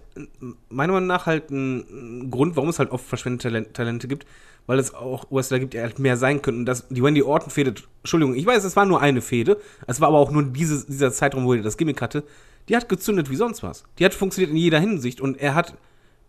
meiner 0.68 0.92
Meinung 0.92 1.06
nach 1.06 1.24
halt 1.24 1.50
ein, 1.50 2.30
Grund, 2.30 2.56
warum 2.56 2.68
es 2.68 2.78
halt 2.78 2.90
oft 2.90 3.06
verschwendete 3.06 3.48
Talent, 3.48 3.72
Talente 3.74 4.06
gibt, 4.06 4.26
weil 4.66 4.78
es 4.78 4.92
auch 4.92 5.24
Wrestler 5.30 5.58
gibt, 5.60 5.72
die 5.72 5.80
halt 5.80 5.98
mehr 5.98 6.18
sein 6.18 6.42
könnten. 6.42 6.66
Das, 6.66 6.86
die 6.88 7.02
Wendy 7.02 7.22
Orton 7.22 7.48
Fehde, 7.48 7.72
Entschuldigung, 8.02 8.34
ich 8.34 8.44
weiß, 8.44 8.64
es 8.64 8.76
war 8.76 8.84
nur 8.84 9.00
eine 9.00 9.22
Fehde, 9.22 9.56
es 9.86 9.98
war 10.02 10.08
aber 10.08 10.18
auch 10.18 10.30
nur 10.30 10.42
dieses, 10.42 10.84
dieser 10.84 11.10
Zeitraum, 11.10 11.46
wo 11.46 11.54
er 11.54 11.62
das 11.62 11.78
Gimmick 11.78 12.02
hatte, 12.02 12.22
die 12.68 12.76
hat 12.76 12.86
gezündet 12.90 13.30
wie 13.30 13.36
sonst 13.36 13.62
was. 13.62 13.84
Die 13.98 14.04
hat 14.04 14.12
funktioniert 14.12 14.50
in 14.50 14.58
jeder 14.58 14.80
Hinsicht 14.80 15.22
und 15.22 15.38
er 15.40 15.54
hat 15.54 15.74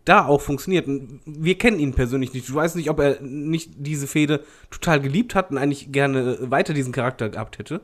da 0.07 0.25
auch 0.25 0.41
funktioniert. 0.41 0.87
Wir 1.25 1.57
kennen 1.57 1.79
ihn 1.79 1.93
persönlich 1.93 2.33
nicht. 2.33 2.47
Du 2.47 2.53
weißt 2.55 2.75
nicht, 2.75 2.89
ob 2.89 2.99
er 2.99 3.21
nicht 3.21 3.71
diese 3.75 4.07
Fehde 4.07 4.43
total 4.71 4.99
geliebt 5.01 5.35
hat 5.35 5.51
und 5.51 5.57
eigentlich 5.57 5.91
gerne 5.91 6.37
weiter 6.49 6.73
diesen 6.73 6.93
Charakter 6.93 7.29
gehabt 7.29 7.59
hätte. 7.59 7.81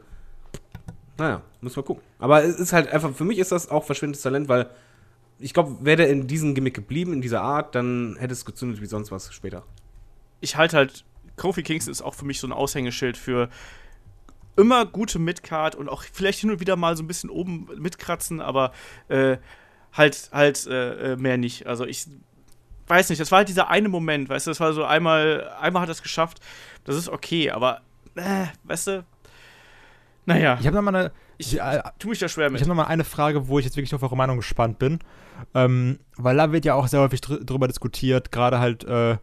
Naja, 1.18 1.42
müssen 1.62 1.76
wir 1.76 1.84
gucken. 1.84 2.04
Aber 2.20 2.44
es 2.44 2.60
ist 2.60 2.74
halt 2.74 2.88
einfach, 2.88 3.14
für 3.14 3.26
mich 3.26 3.40
ist 3.40 3.52
das 3.52 3.70
auch 3.70 3.84
verschwindendes 3.84 4.22
Talent, 4.22 4.48
weil 4.48 4.70
ich 5.40 5.54
glaube, 5.54 5.78
wäre 5.82 5.98
der 5.98 6.10
in 6.10 6.28
diesem 6.28 6.56
Gimmick 6.56 6.74
geblieben, 6.74 7.14
in 7.14 7.22
dieser 7.22 7.42
Art, 7.42 7.76
dann 7.76 8.16
hätte 8.20 8.34
es 8.34 8.46
gezündet 8.46 8.82
wie 8.82 8.86
sonst 8.86 9.12
was 9.12 9.34
später. 9.34 9.64
ich 10.40 10.56
halte 10.56 10.78
halt, 10.78 11.06
Kofi 11.36 11.64
Kingston 11.64 11.92
ist 11.92 12.02
auch 12.02 12.14
für 12.14 12.26
mich 12.26 12.40
so 12.40 12.48
ein 12.48 12.54
Aushängeschild 12.54 13.18
für 13.18 13.50
immer 14.56 14.86
gute 14.86 15.20
Midcard 15.20 15.76
und 15.76 15.90
auch 15.90 16.04
vielleicht 16.04 16.40
hin 16.40 16.52
und 16.52 16.60
wieder 16.60 16.76
mal 16.76 16.96
so 16.96 17.04
ein 17.04 17.08
bisschen 17.08 17.30
oben 17.30 17.68
mitkratzen, 17.78 18.40
aber 18.40 18.72
äh, 19.08 19.38
halt, 19.94 20.30
halt 20.32 20.66
äh, 20.68 21.14
äh, 21.14 21.16
mehr 21.16 21.38
nicht. 21.38 21.68
Also 21.68 21.86
ich 21.86 22.08
weiß 22.88 23.10
nicht, 23.10 23.22
das 23.22 23.32
war 23.32 23.38
halt 23.40 23.50
dieser 23.50 23.70
eine 23.70 23.90
Moment, 23.90 24.30
weißt 24.30 24.48
du, 24.48 24.52
das 24.52 24.60
war 24.60 24.74
so 24.74 24.84
einmal, 24.84 25.50
einmal 25.60 25.82
hat 25.84 25.90
er 25.90 25.94
es 25.94 26.02
geschafft, 26.02 26.40
das 26.84 26.96
ist 26.96 27.10
okay, 27.10 27.50
aber 27.52 27.82
äh, 28.16 28.48
weißt 28.64 28.88
du, 28.88 29.06
naja, 30.26 30.58
Ich 30.60 30.66
habe 30.68 30.76
noch 30.78 30.84
mal 30.84 30.96
eine, 30.96 31.12
ich 31.38 31.60
äh, 31.60 31.82
tu 32.00 32.08
mich 32.10 32.20
da 32.20 32.30
schwer 32.30 32.48
Ich 32.48 32.54
mit. 32.54 32.62
habe 32.62 32.70
noch 32.70 32.76
mal 32.76 32.86
eine 32.86 33.04
Frage, 33.04 33.48
wo 33.50 33.60
ich 33.60 33.66
jetzt 33.66 33.76
wirklich 33.76 33.94
auf 33.94 34.04
eure 34.04 34.16
Meinung 34.16 34.38
gespannt 34.38 34.80
bin. 34.80 35.00
Ähm, 35.54 36.00
weil 36.16 36.38
da 36.38 36.52
wird 36.54 36.64
ja 36.64 36.76
auch 36.76 36.88
sehr 36.88 37.02
häufig 37.02 37.20
dr 37.20 37.40
drüber 37.44 37.68
diskutiert, 37.68 38.32
gerade 38.32 38.60
halt 38.60 38.86
äh, 38.86 39.18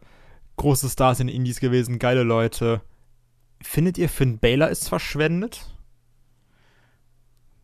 große 0.57 0.89
Stars 0.89 1.19
in 1.19 1.27
Indies 1.27 1.59
gewesen, 1.59 1.97
geile 1.97 2.21
Leute. 2.21 2.81
Findet 3.63 3.97
ihr, 3.97 4.09
Finn 4.09 4.37
Baylor 4.37 4.69
ist 4.69 4.89
verschwendet? 4.89 5.65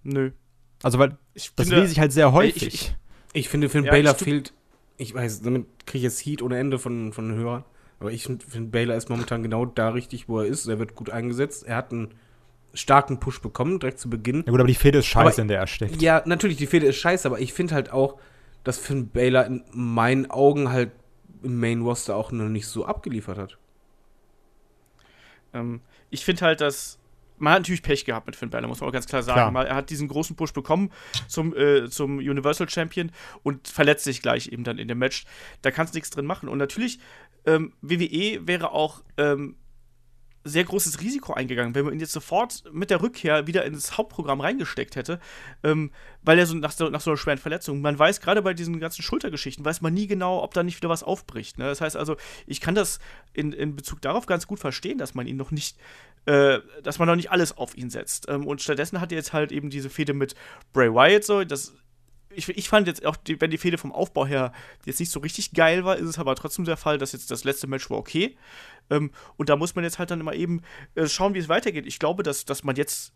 Nö. 0.04 0.32
Also, 0.84 0.98
weil 1.00 1.18
Ich 1.38 1.54
das 1.56 1.68
finde- 1.68 1.82
lese 1.82 1.94
ich 1.94 2.00
halt 2.00 2.12
sehr 2.12 2.32
häufig. 2.34 2.64
ich- 2.64 2.74
ich- 2.74 2.96
Ich 3.34 3.50
finde, 3.50 3.70
Finn 3.70 3.86
Ja, 3.86 3.92
Baylor 3.92 4.16
fehlt, 4.16 4.54
ich 4.98 5.14
weiß, 5.14 5.44
damit 5.44 5.66
kriege 5.86 6.00
ich 6.00 6.04
jetzt 6.06 6.20
Heat 6.26 6.42
ohne 6.42 6.58
Ende 6.58 6.80
von, 6.80 7.14
von 7.14 7.30
den 7.30 7.38
Hörern, 7.38 7.64
aber 8.00 8.12
ich 8.12 8.24
finde, 8.24 8.44
Finn 8.46 8.72
Baylor 8.72 8.96
ist 8.96 9.10
momentan 9.10 9.44
genau 9.44 9.66
da 9.66 9.90
richtig, 9.90 10.28
wo 10.28 10.40
er 10.40 10.48
ist. 10.48 10.66
Er 10.68 10.80
wird 10.80 10.96
gut 10.96 11.12
eingesetzt. 11.12 11.64
Er 11.68 11.76
hat 11.76 11.92
einen 11.92 12.16
starken 12.74 13.20
Push 13.20 13.42
bekommen, 13.42 13.80
direkt 13.80 14.00
zu 14.00 14.10
Beginn. 14.10 14.38
ja 14.46 14.52
gut, 14.52 14.60
aber 14.60 14.68
die 14.68 14.74
Fehde 14.76 14.98
ist 15.00 15.06
scheiße, 15.06 15.34
Aber- 15.36 15.42
in 15.44 15.48
der 15.50 15.60
er 15.60 15.68
steckt. 15.68 16.02
Ja, 16.02 16.24
natürlich, 16.26 16.58
die 16.58 16.66
Fehde 16.68 16.88
ist 16.88 16.96
scheiße, 16.98 17.28
aber 17.28 17.40
ich 17.40 17.54
finde 17.54 17.76
halt 17.76 17.92
auch, 17.92 18.18
dass 18.64 18.80
Finn 18.80 19.10
Baylor 19.10 19.46
in 19.46 19.64
meinen 19.72 20.32
Augen 20.32 20.72
halt 20.72 20.92
im 21.44 21.60
Main 21.60 21.82
Roster 21.84 22.16
auch 22.16 22.32
noch 22.32 22.50
nicht 22.50 22.66
so 22.66 22.86
abgeliefert 22.86 23.38
hat. 23.38 23.58
Ähm, 25.54 25.82
ich 26.10 26.26
finde 26.26 26.42
halt, 26.46 26.62
dass 26.62 26.98
man 27.38 27.54
hat 27.54 27.60
natürlich 27.62 27.84
Pech 27.84 28.06
gehabt 28.06 28.26
mit 28.28 28.36
Finn 28.36 28.50
Balor, 28.50 28.68
muss 28.68 28.80
man 28.80 28.90
auch 28.90 28.94
ganz 28.94 29.08
klar 29.08 29.24
sagen. 29.24 29.52
Klar. 29.52 29.68
Er 29.68 29.76
hat 29.76 29.90
diesen 29.90 30.08
großen 30.08 30.36
Push 30.36 30.54
bekommen 30.54 30.92
zum, 31.28 31.56
äh, 31.56 31.90
zum 31.90 32.18
Universal 32.18 32.70
Champion 32.70 33.12
und 33.44 33.68
verletzt 33.68 34.04
sich 34.04 34.22
gleich 34.22 34.48
eben 34.48 34.64
dann 34.64 34.78
in 34.78 34.88
dem 34.88 34.98
Match. 34.98 35.26
Da 35.62 35.72
kannst 35.72 35.94
du 35.94 35.98
nichts 35.98 36.10
drin 36.10 36.26
machen. 36.26 36.50
Und 36.50 36.58
natürlich, 36.58 37.00
ähm, 37.46 37.74
WWE 37.82 38.48
wäre 38.48 38.72
auch 38.72 39.04
ähm, 39.18 39.56
sehr 40.44 40.64
großes 40.64 41.02
Risiko 41.02 41.34
eingegangen, 41.34 41.76
wenn 41.76 41.86
man 41.86 41.94
ihn 41.94 42.00
jetzt 42.00 42.12
sofort 42.12 42.64
mit 42.72 42.90
der 42.90 43.02
Rückkehr 43.02 43.48
wieder 43.48 43.66
ins 43.66 43.98
Hauptprogramm 43.98 44.42
reingesteckt 44.42 44.96
hätte, 44.96 45.20
ähm, 45.64 45.92
weil 46.22 46.40
er 46.40 46.46
so 46.46 46.56
nach, 46.56 46.72
so 46.72 46.90
nach 46.90 47.02
so 47.02 47.12
einer 47.12 47.18
schweren 47.18 47.38
Verletzung, 47.38 47.82
man 47.82 47.98
weiß 47.98 48.22
gerade 48.22 48.42
bei 48.42 48.54
diesen 48.54 48.80
ganzen 48.80 49.02
Schultergeschichten, 49.02 49.66
weiß 49.66 49.82
man 49.82 49.94
nie 49.94 50.08
genau, 50.08 50.42
ob 50.44 50.54
da 50.54 50.64
nicht 50.64 50.78
wieder 50.78 50.90
was 50.90 51.04
aufbricht. 51.04 51.58
Ne? 51.58 51.66
Das 51.66 51.82
heißt 51.82 51.98
also, 51.98 52.16
ich 52.46 52.62
kann 52.62 52.76
das 52.76 53.00
in, 53.34 53.52
in 53.52 53.76
Bezug 53.76 54.02
darauf 54.02 54.26
ganz 54.26 54.48
gut 54.48 54.60
verstehen, 54.60 54.98
dass 54.98 55.16
man 55.16 55.28
ihn 55.28 55.38
noch 55.38 55.52
nicht, 55.52 55.78
äh, 56.26 56.60
dass 56.84 57.00
man 57.00 57.08
noch 57.08 57.16
nicht 57.16 57.32
alles 57.32 57.58
auf 57.58 57.78
ihn 57.78 57.90
setzt. 57.90 58.28
Ähm, 58.30 58.48
und 58.48 58.62
stattdessen 58.62 59.02
hat 59.02 59.12
er 59.12 59.18
jetzt 59.18 59.34
halt 59.34 59.52
eben 59.52 59.70
diese 59.70 59.90
Fehde 59.90 60.14
mit 60.14 60.36
Bray 60.74 60.94
Wyatt 60.94 61.24
so, 61.24 61.44
das 61.44 61.74
ich, 62.30 62.50
ich 62.50 62.70
fand 62.70 62.88
jetzt 62.88 63.06
auch, 63.06 63.16
die, 63.16 63.40
wenn 63.42 63.52
die 63.52 63.58
Fehde 63.58 63.78
vom 63.78 63.92
Aufbau 63.92 64.26
her 64.26 64.52
jetzt 64.86 65.00
nicht 65.00 65.12
so 65.12 65.20
richtig 65.20 65.54
geil 65.54 65.86
war, 65.86 65.98
ist 65.98 66.08
es 66.08 66.20
aber 66.20 66.36
trotzdem 66.36 66.66
der 66.66 66.78
Fall, 66.78 66.98
dass 66.98 67.12
jetzt 67.12 67.32
das 67.32 67.44
letzte 67.44 67.68
Match 67.68 67.90
war 67.90 67.98
okay. 67.98 68.38
Ähm, 68.90 69.12
und 69.38 69.50
da 69.50 69.56
muss 69.56 69.76
man 69.76 69.84
jetzt 69.84 70.00
halt 70.00 70.12
dann 70.12 70.20
immer 70.20 70.34
eben 70.34 70.62
äh, 70.96 71.08
schauen, 71.08 71.34
wie 71.34 71.40
es 71.40 71.50
weitergeht. 71.50 71.86
Ich 71.86 72.00
glaube, 72.00 72.24
dass, 72.24 72.46
dass 72.46 72.64
man 72.64 72.76
jetzt, 72.76 73.14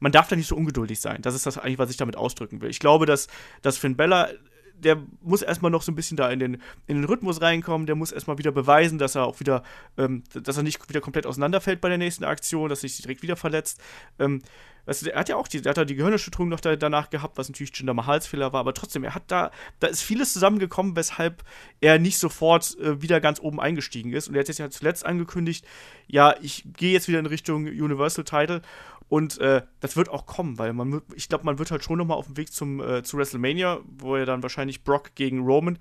man 0.00 0.12
darf 0.12 0.28
da 0.28 0.36
nicht 0.36 0.48
so 0.48 0.56
ungeduldig 0.56 1.00
sein. 1.00 1.22
Das 1.22 1.34
ist 1.34 1.46
das 1.46 1.58
eigentlich, 1.58 1.78
was 1.78 1.90
ich 1.90 1.96
damit 1.96 2.16
ausdrücken 2.16 2.60
will. 2.60 2.70
Ich 2.70 2.80
glaube, 2.80 3.06
dass, 3.06 3.28
dass 3.62 3.78
Finn 3.78 3.96
Bella, 3.96 4.30
der 4.74 4.98
muss 5.20 5.42
erstmal 5.42 5.70
noch 5.70 5.82
so 5.82 5.92
ein 5.92 5.94
bisschen 5.94 6.16
da 6.16 6.30
in 6.30 6.38
den, 6.38 6.54
in 6.86 6.96
den 6.96 7.04
Rhythmus 7.04 7.40
reinkommen, 7.40 7.86
der 7.86 7.94
muss 7.94 8.12
erstmal 8.12 8.38
wieder 8.38 8.52
beweisen, 8.52 8.98
dass 8.98 9.14
er 9.14 9.24
auch 9.24 9.38
wieder, 9.38 9.62
ähm, 9.96 10.24
dass 10.34 10.56
er 10.56 10.62
nicht 10.62 10.88
wieder 10.88 11.00
komplett 11.00 11.26
auseinanderfällt 11.26 11.80
bei 11.80 11.88
der 11.88 11.98
nächsten 11.98 12.24
Aktion, 12.24 12.68
dass 12.68 12.82
er 12.82 12.88
sich 12.88 13.02
direkt 13.02 13.22
wieder 13.22 13.36
verletzt. 13.36 13.80
Ähm, 14.18 14.42
Weißt 14.84 15.06
du, 15.06 15.12
er 15.12 15.20
hat 15.20 15.28
ja 15.28 15.36
auch 15.36 15.46
die, 15.46 15.64
er 15.64 15.70
hat 15.70 15.76
ja 15.76 15.84
die 15.84 15.94
Gehirnerschütterung 15.94 16.48
noch 16.48 16.60
da, 16.60 16.74
danach 16.74 17.10
gehabt, 17.10 17.38
was 17.38 17.48
natürlich 17.48 17.76
Jinder 17.76 17.94
Mahals 17.94 18.26
Fehler 18.26 18.52
war, 18.52 18.60
aber 18.60 18.74
trotzdem, 18.74 19.04
er 19.04 19.14
hat 19.14 19.24
da, 19.28 19.50
da 19.78 19.86
ist 19.86 20.02
vieles 20.02 20.32
zusammengekommen, 20.32 20.96
weshalb 20.96 21.44
er 21.80 21.98
nicht 21.98 22.18
sofort 22.18 22.76
äh, 22.78 23.00
wieder 23.00 23.20
ganz 23.20 23.40
oben 23.40 23.60
eingestiegen 23.60 24.12
ist. 24.12 24.28
Und 24.28 24.34
er 24.34 24.40
hat 24.40 24.48
jetzt 24.48 24.58
ja 24.58 24.70
zuletzt 24.70 25.06
angekündigt, 25.06 25.64
ja, 26.08 26.34
ich 26.40 26.64
gehe 26.76 26.92
jetzt 26.92 27.06
wieder 27.06 27.20
in 27.20 27.26
Richtung 27.26 27.66
Universal 27.66 28.24
Title 28.24 28.62
und 29.08 29.38
äh, 29.38 29.62
das 29.80 29.96
wird 29.96 30.08
auch 30.08 30.26
kommen, 30.26 30.58
weil 30.58 30.72
man, 30.72 31.02
ich 31.14 31.28
glaube, 31.28 31.44
man 31.44 31.58
wird 31.58 31.70
halt 31.70 31.84
schon 31.84 31.98
nochmal 31.98 32.16
auf 32.16 32.26
dem 32.26 32.36
Weg 32.36 32.52
zum, 32.52 32.80
äh, 32.80 33.02
zu 33.02 33.18
WrestleMania, 33.18 33.80
wo 33.98 34.16
er 34.16 34.26
dann 34.26 34.42
wahrscheinlich 34.42 34.84
Brock 34.84 35.14
gegen 35.14 35.40
Roman 35.40 35.78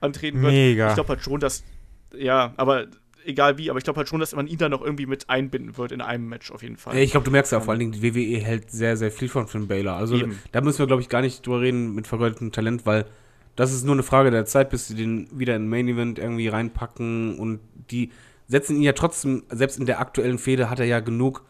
antreten 0.00 0.42
wird. 0.42 0.52
Mega. 0.52 0.88
Ich 0.88 0.94
glaube 0.94 1.08
halt 1.08 1.22
schon, 1.22 1.40
dass, 1.40 1.64
ja, 2.14 2.52
aber 2.56 2.86
egal 3.24 3.58
wie, 3.58 3.70
aber 3.70 3.78
ich 3.78 3.84
glaube 3.84 3.98
halt 3.98 4.08
schon, 4.08 4.20
dass 4.20 4.34
man 4.34 4.46
ihn 4.46 4.58
da 4.58 4.68
noch 4.68 4.82
irgendwie 4.82 5.06
mit 5.06 5.28
einbinden 5.30 5.76
wird 5.76 5.92
in 5.92 6.00
einem 6.00 6.28
Match 6.28 6.50
auf 6.50 6.62
jeden 6.62 6.76
Fall. 6.76 6.96
Ich 6.98 7.12
glaube, 7.12 7.24
du 7.24 7.30
merkst 7.30 7.52
ja 7.52 7.60
vor 7.60 7.72
allen 7.72 7.80
Dingen, 7.80 7.92
die 7.92 8.02
WWE 8.02 8.40
hält 8.40 8.70
sehr, 8.70 8.96
sehr 8.96 9.10
viel 9.10 9.28
von 9.28 9.46
Finn 9.46 9.68
Baylor. 9.68 9.94
Also 9.96 10.16
Eben. 10.16 10.38
da 10.52 10.60
müssen 10.60 10.78
wir, 10.78 10.86
glaube 10.86 11.02
ich, 11.02 11.08
gar 11.08 11.20
nicht 11.20 11.46
drüber 11.46 11.60
reden 11.60 11.94
mit 11.94 12.06
vergeudetem 12.06 12.52
Talent, 12.52 12.86
weil 12.86 13.06
das 13.56 13.72
ist 13.72 13.84
nur 13.84 13.94
eine 13.94 14.02
Frage 14.02 14.30
der 14.30 14.46
Zeit, 14.46 14.70
bis 14.70 14.88
sie 14.88 14.94
den 14.94 15.28
wieder 15.32 15.56
in 15.56 15.68
Main 15.68 15.88
Event 15.88 16.18
irgendwie 16.18 16.48
reinpacken 16.48 17.38
und 17.38 17.60
die 17.90 18.10
setzen 18.48 18.76
ihn 18.76 18.82
ja 18.82 18.92
trotzdem, 18.92 19.44
selbst 19.50 19.78
in 19.78 19.86
der 19.86 20.00
aktuellen 20.00 20.38
Fehde 20.38 20.70
hat 20.70 20.80
er 20.80 20.86
ja 20.86 21.00
genug 21.00 21.44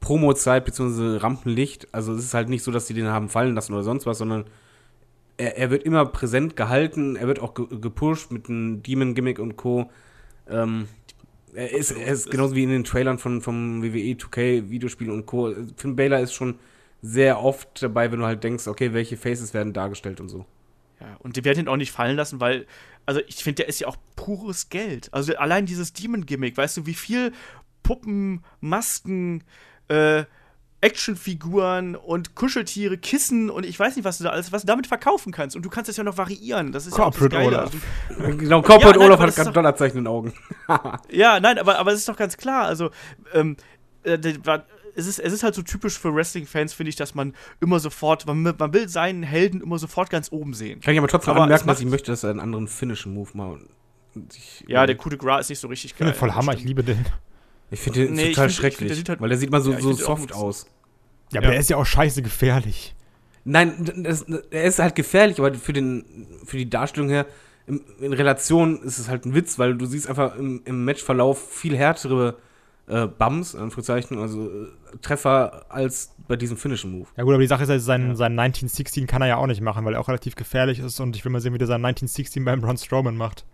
Promo-Zeit 0.00 0.64
bzw. 0.64 1.16
Rampenlicht. 1.16 1.88
Also 1.92 2.14
es 2.14 2.24
ist 2.24 2.34
halt 2.34 2.48
nicht 2.48 2.62
so, 2.62 2.70
dass 2.70 2.86
sie 2.86 2.94
den 2.94 3.08
haben 3.08 3.28
fallen 3.28 3.54
lassen 3.54 3.74
oder 3.74 3.82
sonst 3.82 4.06
was, 4.06 4.18
sondern 4.18 4.44
er, 5.36 5.56
er 5.56 5.70
wird 5.70 5.82
immer 5.82 6.04
präsent 6.06 6.56
gehalten, 6.56 7.16
er 7.16 7.26
wird 7.26 7.40
auch 7.40 7.54
ge 7.54 7.66
gepusht 7.80 8.30
mit 8.30 8.48
einem 8.48 8.82
Demon-Gimmick 8.82 9.38
und 9.38 9.56
Co. 9.56 9.90
Ähm, 10.48 10.88
er 11.58 11.72
ist, 11.72 11.90
er 11.90 12.12
ist 12.12 12.30
genauso 12.30 12.54
wie 12.54 12.62
in 12.62 12.70
den 12.70 12.84
Trailern 12.84 13.18
von, 13.18 13.42
vom 13.42 13.82
WWE 13.82 14.14
2K 14.14 14.70
Videospielen 14.70 15.12
und 15.12 15.26
Co. 15.26 15.52
Finn 15.76 15.96
Baylor 15.96 16.20
ist 16.20 16.32
schon 16.32 16.58
sehr 17.02 17.42
oft 17.42 17.82
dabei, 17.82 18.12
wenn 18.12 18.20
du 18.20 18.26
halt 18.26 18.44
denkst, 18.44 18.68
okay, 18.68 18.92
welche 18.92 19.16
Faces 19.16 19.54
werden 19.54 19.72
dargestellt 19.72 20.20
und 20.20 20.28
so. 20.28 20.46
Ja, 21.00 21.16
und 21.18 21.36
die 21.36 21.44
werden 21.44 21.60
ihn 21.60 21.68
auch 21.68 21.76
nicht 21.76 21.90
fallen 21.90 22.16
lassen, 22.16 22.40
weil, 22.40 22.66
also 23.06 23.20
ich 23.26 23.42
finde, 23.42 23.62
der 23.62 23.68
ist 23.68 23.80
ja 23.80 23.88
auch 23.88 23.96
pures 24.14 24.68
Geld. 24.68 25.12
Also 25.12 25.36
allein 25.36 25.66
dieses 25.66 25.92
Demon-Gimmick, 25.92 26.56
weißt 26.56 26.76
du, 26.76 26.86
wie 26.86 26.94
viel 26.94 27.32
Puppen, 27.82 28.44
Masken, 28.60 29.42
äh, 29.88 30.24
Actionfiguren 30.80 31.96
und 31.96 32.34
Kuscheltiere, 32.34 32.98
Kissen 32.98 33.50
und 33.50 33.64
ich 33.66 33.78
weiß 33.78 33.96
nicht, 33.96 34.04
was 34.04 34.18
du 34.18 34.24
da 34.24 34.30
alles, 34.30 34.52
was 34.52 34.62
du 34.62 34.66
damit 34.66 34.86
verkaufen 34.86 35.32
kannst. 35.32 35.56
Und 35.56 35.62
du 35.64 35.70
kannst 35.70 35.88
es 35.90 35.96
ja 35.96 36.04
noch 36.04 36.16
variieren. 36.16 36.72
Das 36.72 36.86
ist 36.86 36.92
Corporate 36.94 37.34
ja 37.36 37.50
das. 37.50 37.70
Olaf. 37.72 37.72
Also, 38.22 38.36
Genau, 38.36 38.62
Corporate 38.62 38.98
Ja, 38.98 38.98
nein, 38.98 39.06
Olaf 39.08 39.20
hat 39.20 39.28
das 39.28 39.36
gerade 39.36 39.52
Dollarzeichen 39.52 39.98
in 39.98 40.04
den 40.04 40.10
Augen. 40.12 40.32
Ja, 41.10 41.40
nein, 41.40 41.58
aber, 41.58 41.78
aber 41.78 41.92
es 41.92 41.98
ist 42.00 42.08
doch 42.08 42.16
ganz 42.16 42.36
klar. 42.36 42.66
Also, 42.66 42.90
ähm, 43.34 43.56
äh, 44.04 44.18
es, 44.94 45.06
ist, 45.06 45.18
es 45.18 45.32
ist 45.32 45.42
halt 45.42 45.54
so 45.54 45.62
typisch 45.62 45.98
für 45.98 46.14
Wrestling-Fans, 46.14 46.72
finde 46.74 46.90
ich, 46.90 46.96
dass 46.96 47.14
man 47.14 47.34
immer 47.60 47.80
sofort, 47.80 48.26
man, 48.26 48.44
will- 48.44 48.54
man 48.58 48.72
will 48.72 48.88
seinen 48.88 49.22
Helden 49.22 49.60
immer 49.60 49.78
sofort 49.78 50.10
ganz 50.10 50.30
oben 50.32 50.54
sehen. 50.54 50.80
Kann 50.80 50.92
ich 50.94 50.98
aber 50.98 51.08
trotzdem 51.08 51.32
Aber 51.34 51.42
anmerken, 51.44 51.66
dass 51.68 51.80
ich 51.80 51.86
möchte, 51.86 52.10
dass 52.12 52.22
er 52.24 52.30
einen 52.30 52.40
anderen 52.40 52.68
finnischen 52.68 53.14
Move 53.14 53.30
mal. 53.34 53.58
sich 54.30 54.64
Ja, 54.68 54.86
der. 54.86 54.96
Coup 54.96 55.10
de 55.10 55.18
Gras 55.18 55.40
ist 55.46 55.50
nicht 55.50 55.60
so 55.60 55.68
richtig 55.68 55.92
Ich 55.92 55.96
geil. 55.98 56.12
voll 56.14 56.32
Hammer, 56.32 56.52
ich 56.52 56.58
Stimmt. 56.60 56.68
liebe 56.68 56.84
den. 56.84 57.04
Ich 57.70 57.80
finde 57.80 58.06
den 58.06 58.14
Nee, 58.14 58.30
total 58.30 58.48
find- 58.48 58.50
ich 58.50 58.76
find, 58.76 58.78
schrecklich, 58.78 59.04
der 59.04 59.12
halt- 59.14 59.20
weil 59.20 59.28
der 59.28 59.38
sieht 59.38 59.50
mal 59.50 59.60
so, 59.60 59.72
Ja, 59.72 59.80
so 59.80 59.92
soft 59.92 60.30
so- 60.30 60.34
aus. 60.36 60.66
Ja, 61.32 61.40
aber 61.40 61.46
Ja. 61.46 61.50
der 61.52 61.60
ist 61.60 61.70
ja 61.70 61.76
auch 61.76 61.84
scheiße 61.86 62.22
gefährlich. 62.22 62.94
Nein, 63.44 63.90
das, 64.02 64.22
er 64.50 64.64
ist 64.64 64.78
halt 64.78 64.94
gefährlich, 64.94 65.38
aber 65.38 65.54
für, 65.54 65.72
den, 65.72 66.04
für 66.44 66.56
die 66.56 66.68
Darstellung 66.68 67.08
her, 67.08 67.26
in, 67.66 67.80
in 68.00 68.12
Relation 68.14 68.82
ist 68.82 68.98
es 68.98 69.08
halt 69.08 69.26
ein 69.26 69.34
Witz, 69.34 69.58
weil 69.58 69.74
du 69.76 69.84
siehst 69.86 70.08
einfach 70.08 70.36
im, 70.36 70.62
im 70.64 70.84
Matchverlauf 70.84 71.50
viel 71.50 71.76
härtere 71.76 72.36
äh, 72.86 73.06
Bums, 73.06 73.54
Anführungszeichen, 73.54 74.18
also 74.18 74.48
äh, 74.48 74.66
Treffer 75.02 75.66
als 75.68 76.14
bei 76.26 76.36
diesem 76.36 76.56
finnischen 76.56 76.90
Move. 76.92 77.08
Ja 77.18 77.24
gut, 77.24 77.34
aber 77.34 77.42
die 77.42 77.46
Sache 77.46 77.64
ist, 77.64 77.68
halt, 77.68 77.82
sein, 77.82 78.08
Ja. 78.08 78.14
sein 78.14 78.32
1916 78.38 79.06
kann 79.06 79.20
er 79.20 79.28
ja 79.28 79.36
auch 79.36 79.46
nicht 79.46 79.60
machen, 79.60 79.84
weil 79.84 79.92
er 79.92 80.00
auch 80.00 80.08
relativ 80.08 80.34
gefährlich 80.36 80.78
ist 80.78 80.98
und 80.98 81.14
ich 81.14 81.22
will 81.22 81.30
mal 81.30 81.40
sehen, 81.42 81.52
wie 81.52 81.58
der 81.58 81.66
sein 81.66 81.82
1916 81.84 82.42
beim 82.46 82.62
Braun 82.62 82.78
Strowman 82.78 83.14
macht. 83.16 83.44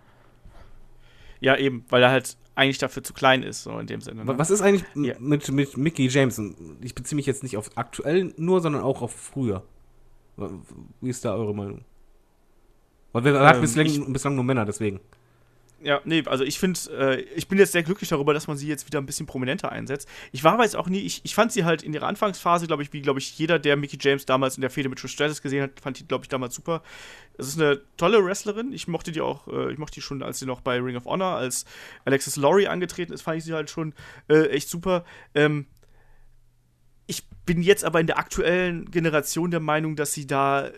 Ja, 1.40 1.56
eben, 1.56 1.84
weil 1.88 2.02
er 2.02 2.10
halt 2.10 2.36
eigentlich 2.56 2.78
dafür 2.78 3.02
zu 3.02 3.12
klein 3.14 3.43
ist, 3.43 3.62
so 3.64 3.78
in 3.78 3.86
dem 3.86 4.01
Sinne. 4.01 4.24
Ne? 4.24 4.39
Was 4.39 4.51
ist 4.51 4.60
eigentlich 4.62 4.85
Ja. 4.94 5.14
mit, 5.18 5.51
mit 5.51 5.76
Mickey 5.76 6.06
James? 6.09 6.40
Ich 6.81 6.94
beziehe 6.94 7.16
mich 7.16 7.26
jetzt 7.26 7.43
nicht 7.43 7.56
auf 7.56 7.70
aktuell 7.76 8.32
nur, 8.36 8.60
sondern 8.60 8.82
auch 8.82 9.02
auf 9.02 9.12
früher. 9.12 9.64
Wie 11.01 11.10
ist 11.10 11.24
da 11.24 11.35
eure 11.35 11.55
Meinung? 11.55 11.85
Weil 13.12 13.24
wir 13.24 13.39
hatten 13.40 13.56
Ähm, 13.56 13.60
bislang, 13.62 13.86
ich- 13.86 14.05
bislang 14.12 14.35
nur 14.35 14.44
Männer, 14.44 14.64
deswegen. 14.64 15.01
Ja, 15.85 16.01
nee, 16.06 16.23
also 16.24 16.44
ich 16.44 16.59
finde, 16.59 16.81
äh, 16.98 17.20
ich 17.36 17.47
bin 17.47 17.59
jetzt 17.59 17.73
sehr 17.73 17.82
glücklich 17.82 18.09
darüber, 18.09 18.32
dass 18.32 18.47
man 18.47 18.56
sie 18.56 18.66
jetzt 18.66 18.86
wieder 18.86 18.98
ein 18.98 19.05
bisschen 19.05 19.27
prominenter 19.27 19.70
einsetzt. 19.70 20.09
Ich 20.32 20.43
war 20.43 20.55
aber 20.55 20.62
jetzt 20.62 20.77
auch 20.77 20.89
nie, 20.89 21.01
ich, 21.01 21.20
ich 21.24 21.35
fand 21.35 21.52
sie 21.52 21.66
halt 21.66 21.82
in 21.82 21.93
ihrer 21.93 22.06
Anfangsphase, 22.06 22.66
glaube 22.66 22.82
ich, 22.82 22.94
wie, 22.94 23.02
glaube 23.02 23.19
ich, 23.19 23.39
jeder, 23.39 23.59
der 23.59 23.77
Mickey 23.77 23.98
James 24.01 24.24
damals 24.24 24.56
in 24.56 24.62
der 24.62 24.70
Fehde 24.70 24.89
mit 24.89 24.98
Trish 24.98 25.12
Stratus 25.12 25.43
gesehen 25.43 25.62
hat, 25.62 25.78
fand 25.78 26.01
die, 26.01 26.09
glaube 26.09 26.24
ich, 26.24 26.31
damals 26.31 26.55
super. 26.55 26.82
Es 27.36 27.48
ist 27.48 27.61
eine 27.61 27.82
tolle 27.98 28.24
Wrestlerin. 28.24 28.73
Ich 28.73 28.89
mochte 28.89 29.12
die 29.12 29.20
auch, 29.20 29.47
äh, 29.47 29.73
ich 29.73 29.78
mochte 29.78 29.97
die 29.97 30.01
schon, 30.01 30.23
als 30.23 30.39
sie 30.39 30.47
noch 30.47 30.62
bei 30.62 30.81
Ring 30.81 30.97
of 30.97 31.05
Honor 31.05 31.36
als 31.36 31.66
Alexis 32.06 32.36
Laurie 32.36 32.66
angetreten 32.66 33.12
ist, 33.12 33.20
fand 33.20 33.36
ich 33.36 33.44
sie 33.44 33.52
halt 33.52 33.69
schon 33.69 33.93
äh, 34.28 34.47
echt 34.47 34.70
super. 34.70 35.05
Ähm, 35.35 35.66
ich 37.06 37.28
bin 37.44 37.61
jetzt 37.61 37.85
aber 37.85 38.01
in 38.01 38.06
der 38.06 38.19
aktuellen 38.19 38.90
Generation 38.90 39.51
der 39.51 39.61
Meinung, 39.61 39.97
dass 39.97 40.15
sie 40.15 40.27
da 40.27 40.70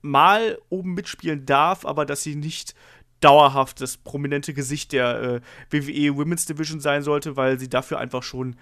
mal 0.00 0.58
oben 0.70 0.94
mitspielen 0.94 1.44
darf, 1.44 1.84
aber 1.84 2.06
dass 2.06 2.22
sie 2.22 2.34
nicht 2.34 2.74
dauerhaft 3.22 3.80
das 3.80 3.96
prominente 3.96 4.52
Gesicht 4.52 4.92
der 4.92 5.22
äh, 5.22 5.40
WWE 5.70 6.16
Women's 6.16 6.44
Division 6.44 6.80
sein 6.80 7.02
sollte, 7.02 7.36
weil 7.36 7.58
sie 7.58 7.68
dafür 7.68 7.98
einfach 7.98 8.22
schon, 8.22 8.56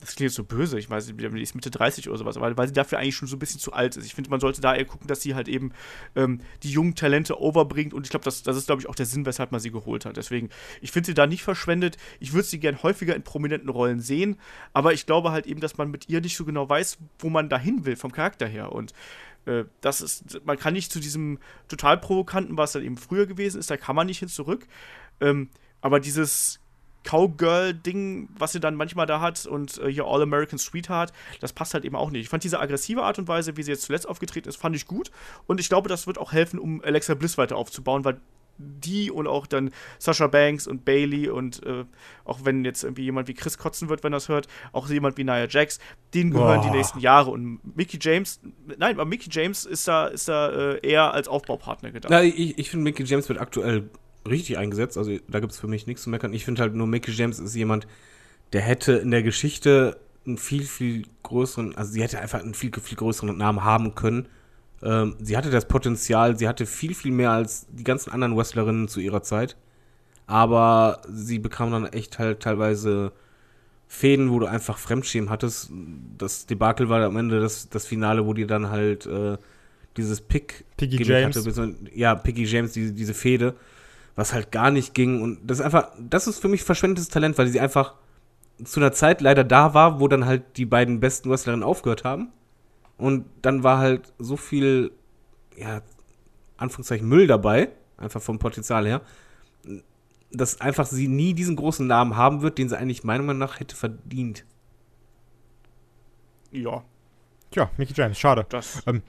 das 0.00 0.16
klingt 0.16 0.30
jetzt 0.30 0.36
so 0.36 0.44
böse, 0.44 0.78
ich 0.78 0.90
weiß 0.90 1.12
die 1.14 1.42
ist 1.42 1.54
Mitte 1.54 1.70
30 1.70 2.08
oder 2.08 2.18
sowas, 2.18 2.36
aber 2.36 2.56
weil 2.56 2.66
sie 2.66 2.74
dafür 2.74 2.98
eigentlich 2.98 3.14
schon 3.14 3.28
so 3.28 3.36
ein 3.36 3.38
bisschen 3.38 3.60
zu 3.60 3.72
alt 3.72 3.96
ist. 3.96 4.06
Ich 4.06 4.14
finde, 4.14 4.30
man 4.30 4.40
sollte 4.40 4.60
da 4.60 4.74
eher 4.74 4.84
gucken, 4.84 5.06
dass 5.06 5.20
sie 5.20 5.34
halt 5.34 5.46
eben 5.46 5.72
ähm, 6.16 6.40
die 6.62 6.70
jungen 6.70 6.94
Talente 6.94 7.40
overbringt 7.40 7.94
und 7.94 8.04
ich 8.04 8.10
glaube, 8.10 8.24
das, 8.24 8.42
das 8.42 8.56
ist, 8.56 8.66
glaube 8.66 8.82
ich, 8.82 8.88
auch 8.88 8.94
der 8.94 9.06
Sinn, 9.06 9.26
weshalb 9.26 9.52
man 9.52 9.60
sie 9.60 9.70
geholt 9.70 10.04
hat. 10.04 10.16
Deswegen, 10.16 10.48
ich 10.80 10.90
finde 10.90 11.06
sie 11.06 11.14
da 11.14 11.26
nicht 11.26 11.42
verschwendet. 11.42 11.96
Ich 12.18 12.32
würde 12.32 12.48
sie 12.48 12.58
gern 12.58 12.82
häufiger 12.82 13.14
in 13.14 13.22
prominenten 13.22 13.68
Rollen 13.68 14.00
sehen, 14.00 14.36
aber 14.72 14.92
ich 14.92 15.06
glaube 15.06 15.30
halt 15.30 15.46
eben, 15.46 15.60
dass 15.60 15.78
man 15.78 15.90
mit 15.90 16.08
ihr 16.08 16.20
nicht 16.20 16.36
so 16.36 16.44
genau 16.44 16.68
weiß, 16.68 16.98
wo 17.20 17.28
man 17.28 17.48
dahin 17.48 17.84
will 17.84 17.96
vom 17.96 18.10
Charakter 18.10 18.46
her 18.46 18.72
und 18.72 18.92
äh, 19.46 19.64
das 19.80 20.00
ist, 20.00 20.44
man 20.44 20.58
kann 20.58 20.74
nicht 20.74 20.92
zu 20.92 21.00
diesem 21.00 21.38
total 21.68 21.98
provokanten, 21.98 22.56
was 22.56 22.72
dann 22.72 22.84
eben 22.84 22.96
früher 22.96 23.26
gewesen 23.26 23.58
ist, 23.58 23.70
da 23.70 23.76
kann 23.76 23.96
man 23.96 24.06
nicht 24.06 24.18
hin 24.18 24.28
zurück. 24.28 24.66
Ähm, 25.20 25.50
aber 25.80 26.00
dieses 26.00 26.60
Cowgirl-Ding, 27.04 28.28
was 28.38 28.52
sie 28.52 28.60
dann 28.60 28.74
manchmal 28.74 29.06
da 29.06 29.20
hat 29.20 29.46
und 29.46 29.78
äh, 29.78 29.90
hier 29.90 30.04
All-American 30.04 30.58
Sweetheart, 30.58 31.12
das 31.40 31.52
passt 31.52 31.74
halt 31.74 31.84
eben 31.84 31.96
auch 31.96 32.10
nicht. 32.10 32.22
Ich 32.22 32.28
fand 32.28 32.44
diese 32.44 32.60
aggressive 32.60 33.02
Art 33.02 33.18
und 33.18 33.28
Weise, 33.28 33.56
wie 33.56 33.62
sie 33.62 33.70
jetzt 33.70 33.84
zuletzt 33.84 34.08
aufgetreten 34.08 34.48
ist, 34.48 34.56
fand 34.56 34.76
ich 34.76 34.86
gut. 34.86 35.10
Und 35.46 35.60
ich 35.60 35.68
glaube, 35.68 35.88
das 35.88 36.06
wird 36.06 36.18
auch 36.18 36.32
helfen, 36.32 36.58
um 36.58 36.82
Alexa 36.84 37.14
Bliss 37.14 37.38
weiter 37.38 37.56
aufzubauen, 37.56 38.04
weil 38.04 38.20
die 38.60 39.10
und 39.10 39.26
auch 39.26 39.46
dann 39.46 39.70
Sasha 39.98 40.26
Banks 40.26 40.66
und 40.66 40.84
Bailey 40.84 41.28
und 41.28 41.64
äh, 41.64 41.84
auch 42.24 42.44
wenn 42.44 42.64
jetzt 42.64 42.84
irgendwie 42.84 43.04
jemand 43.04 43.28
wie 43.28 43.34
Chris 43.34 43.58
kotzen 43.58 43.88
wird, 43.88 44.04
wenn 44.04 44.12
er 44.12 44.16
das 44.16 44.28
hört, 44.28 44.46
auch 44.72 44.88
jemand 44.88 45.16
wie 45.16 45.24
Nia 45.24 45.48
Jax, 45.48 45.80
denen 46.14 46.30
gehören 46.30 46.60
Boah. 46.60 46.70
die 46.70 46.76
nächsten 46.76 47.00
Jahre. 47.00 47.30
Und 47.30 47.60
Mickey 47.76 47.98
James, 48.00 48.40
nein, 48.78 48.94
aber 48.94 49.04
Mickey 49.04 49.28
James 49.30 49.64
ist 49.64 49.88
da, 49.88 50.06
ist 50.06 50.28
da 50.28 50.50
äh, 50.50 50.86
eher 50.86 51.12
als 51.12 51.28
Aufbaupartner 51.28 51.90
gedacht. 51.90 52.10
Na, 52.10 52.22
ich, 52.22 52.58
ich 52.58 52.70
finde, 52.70 52.84
Mickey 52.84 53.04
James 53.04 53.28
wird 53.28 53.40
aktuell 53.40 53.90
richtig 54.28 54.58
eingesetzt. 54.58 54.98
Also 54.98 55.16
da 55.28 55.40
gibt 55.40 55.52
es 55.52 55.58
für 55.58 55.68
mich 55.68 55.86
nichts 55.86 56.02
zu 56.02 56.10
meckern. 56.10 56.32
Ich 56.32 56.44
finde 56.44 56.62
halt 56.62 56.74
nur, 56.74 56.86
Mickey 56.86 57.12
James 57.12 57.38
ist 57.38 57.54
jemand, 57.54 57.86
der 58.52 58.60
hätte 58.60 58.92
in 58.92 59.10
der 59.10 59.22
Geschichte 59.22 59.98
einen 60.26 60.38
viel, 60.38 60.64
viel 60.64 61.04
größeren, 61.22 61.76
also 61.76 61.92
sie 61.92 62.02
hätte 62.02 62.20
einfach 62.20 62.40
einen 62.40 62.54
viel, 62.54 62.70
viel 62.80 62.98
größeren 62.98 63.36
Namen 63.36 63.64
haben 63.64 63.94
können. 63.94 64.28
Ähm, 64.82 65.16
sie 65.20 65.36
hatte 65.36 65.50
das 65.50 65.68
Potenzial, 65.68 66.38
sie 66.38 66.48
hatte 66.48 66.66
viel, 66.66 66.94
viel 66.94 67.12
mehr 67.12 67.32
als 67.32 67.66
die 67.70 67.84
ganzen 67.84 68.10
anderen 68.10 68.36
Wrestlerinnen 68.36 68.88
zu 68.88 69.00
ihrer 69.00 69.22
Zeit. 69.22 69.56
Aber 70.26 71.02
sie 71.08 71.38
bekam 71.38 71.72
dann 71.72 71.86
echt 71.86 72.18
halt 72.18 72.40
teilweise 72.40 73.12
Fäden, 73.88 74.30
wo 74.30 74.38
du 74.38 74.46
einfach 74.46 74.78
Fremdschämen 74.78 75.30
hattest. 75.30 75.72
Das 76.16 76.46
Debakel 76.46 76.88
war 76.88 77.02
am 77.02 77.16
Ende 77.16 77.40
das, 77.40 77.68
das 77.68 77.86
Finale, 77.86 78.24
wo 78.24 78.32
die 78.32 78.46
dann 78.46 78.70
halt 78.70 79.06
äh, 79.06 79.36
dieses 79.96 80.20
Pick 80.20 80.64
Piggy 80.76 81.02
James. 81.02 81.36
Hatte, 81.36 81.74
ja, 81.92 82.14
Piggy 82.14 82.44
James, 82.44 82.72
diese, 82.72 82.92
diese 82.92 83.14
Fehde, 83.14 83.56
was 84.14 84.32
halt 84.32 84.52
gar 84.52 84.70
nicht 84.70 84.94
ging. 84.94 85.20
Und 85.20 85.40
das 85.44 85.58
ist 85.58 85.64
einfach, 85.64 85.90
das 85.98 86.28
ist 86.28 86.38
für 86.38 86.48
mich 86.48 86.62
verschwendetes 86.62 87.08
Talent, 87.08 87.36
weil 87.36 87.48
sie 87.48 87.58
einfach 87.58 87.94
zu 88.64 88.78
einer 88.80 88.92
Zeit 88.92 89.20
leider 89.20 89.42
da 89.42 89.74
war, 89.74 90.00
wo 90.00 90.06
dann 90.06 90.24
halt 90.24 90.56
die 90.56 90.66
beiden 90.66 91.00
besten 91.00 91.28
Wrestlerinnen 91.28 91.64
aufgehört 91.64 92.04
haben. 92.04 92.28
Und 93.00 93.26
dann 93.42 93.62
war 93.62 93.78
halt 93.78 94.12
so 94.18 94.36
viel, 94.36 94.92
ja, 95.56 95.82
Anführungszeichen 96.56 97.08
Müll 97.08 97.26
dabei, 97.26 97.70
einfach 97.96 98.22
vom 98.22 98.38
Potenzial 98.38 98.86
her, 98.86 99.00
dass 100.30 100.60
einfach 100.60 100.86
sie 100.86 101.08
nie 101.08 101.34
diesen 101.34 101.56
großen 101.56 101.86
Namen 101.86 102.16
haben 102.16 102.42
wird, 102.42 102.58
den 102.58 102.68
sie 102.68 102.78
eigentlich 102.78 103.02
meiner 103.02 103.22
Meinung 103.24 103.40
nach 103.40 103.58
hätte 103.58 103.74
verdient. 103.74 104.44
Ja, 106.52 106.84
Tja, 107.50 107.68
Mickey 107.76 107.94
James, 107.94 108.18
schade. 108.18 108.46
das. 108.48 108.82
Ähm, 108.86 109.02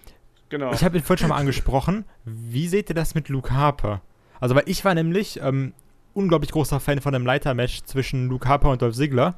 genau. 0.49 0.73
Ich 0.73 0.83
habe 0.83 0.97
ihn 0.97 1.03
vorhin 1.03 1.21
schon 1.21 1.29
mal 1.29 1.37
angesprochen. 1.39 2.05
Wie 2.25 2.67
seht 2.67 2.89
ihr 2.89 2.95
das 2.95 3.13
mit 3.13 3.29
Luke 3.29 3.51
Harper? 3.51 4.01
Also, 4.39 4.55
weil 4.55 4.63
ich 4.65 4.83
war 4.83 4.95
nämlich 4.95 5.39
ähm, 5.41 5.73
unglaublich 6.13 6.51
großer 6.51 6.79
Fan 6.79 7.01
von 7.01 7.13
dem 7.13 7.25
Leitermatch 7.25 7.83
zwischen 7.83 8.27
Luke 8.27 8.47
Harper 8.47 8.71
und 8.71 8.81
Dolph 8.81 8.95
Ziggler, 8.95 9.35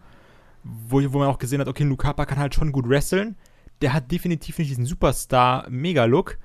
wo, 0.63 1.01
wo 1.11 1.19
man 1.19 1.27
auch 1.27 1.37
gesehen 1.37 1.59
hat, 1.59 1.67
okay, 1.67 1.83
Luke 1.83 2.07
Harper 2.07 2.25
kann 2.25 2.39
halt 2.39 2.55
schon 2.55 2.71
gut 2.71 2.87
wresteln. 2.87 3.35
Der 3.83 3.93
hat 3.93 4.11
definitiv 4.11 4.57
nicht 4.57 4.71
diesen 4.71 4.85
Superstar-Mega-Look, 4.85 6.39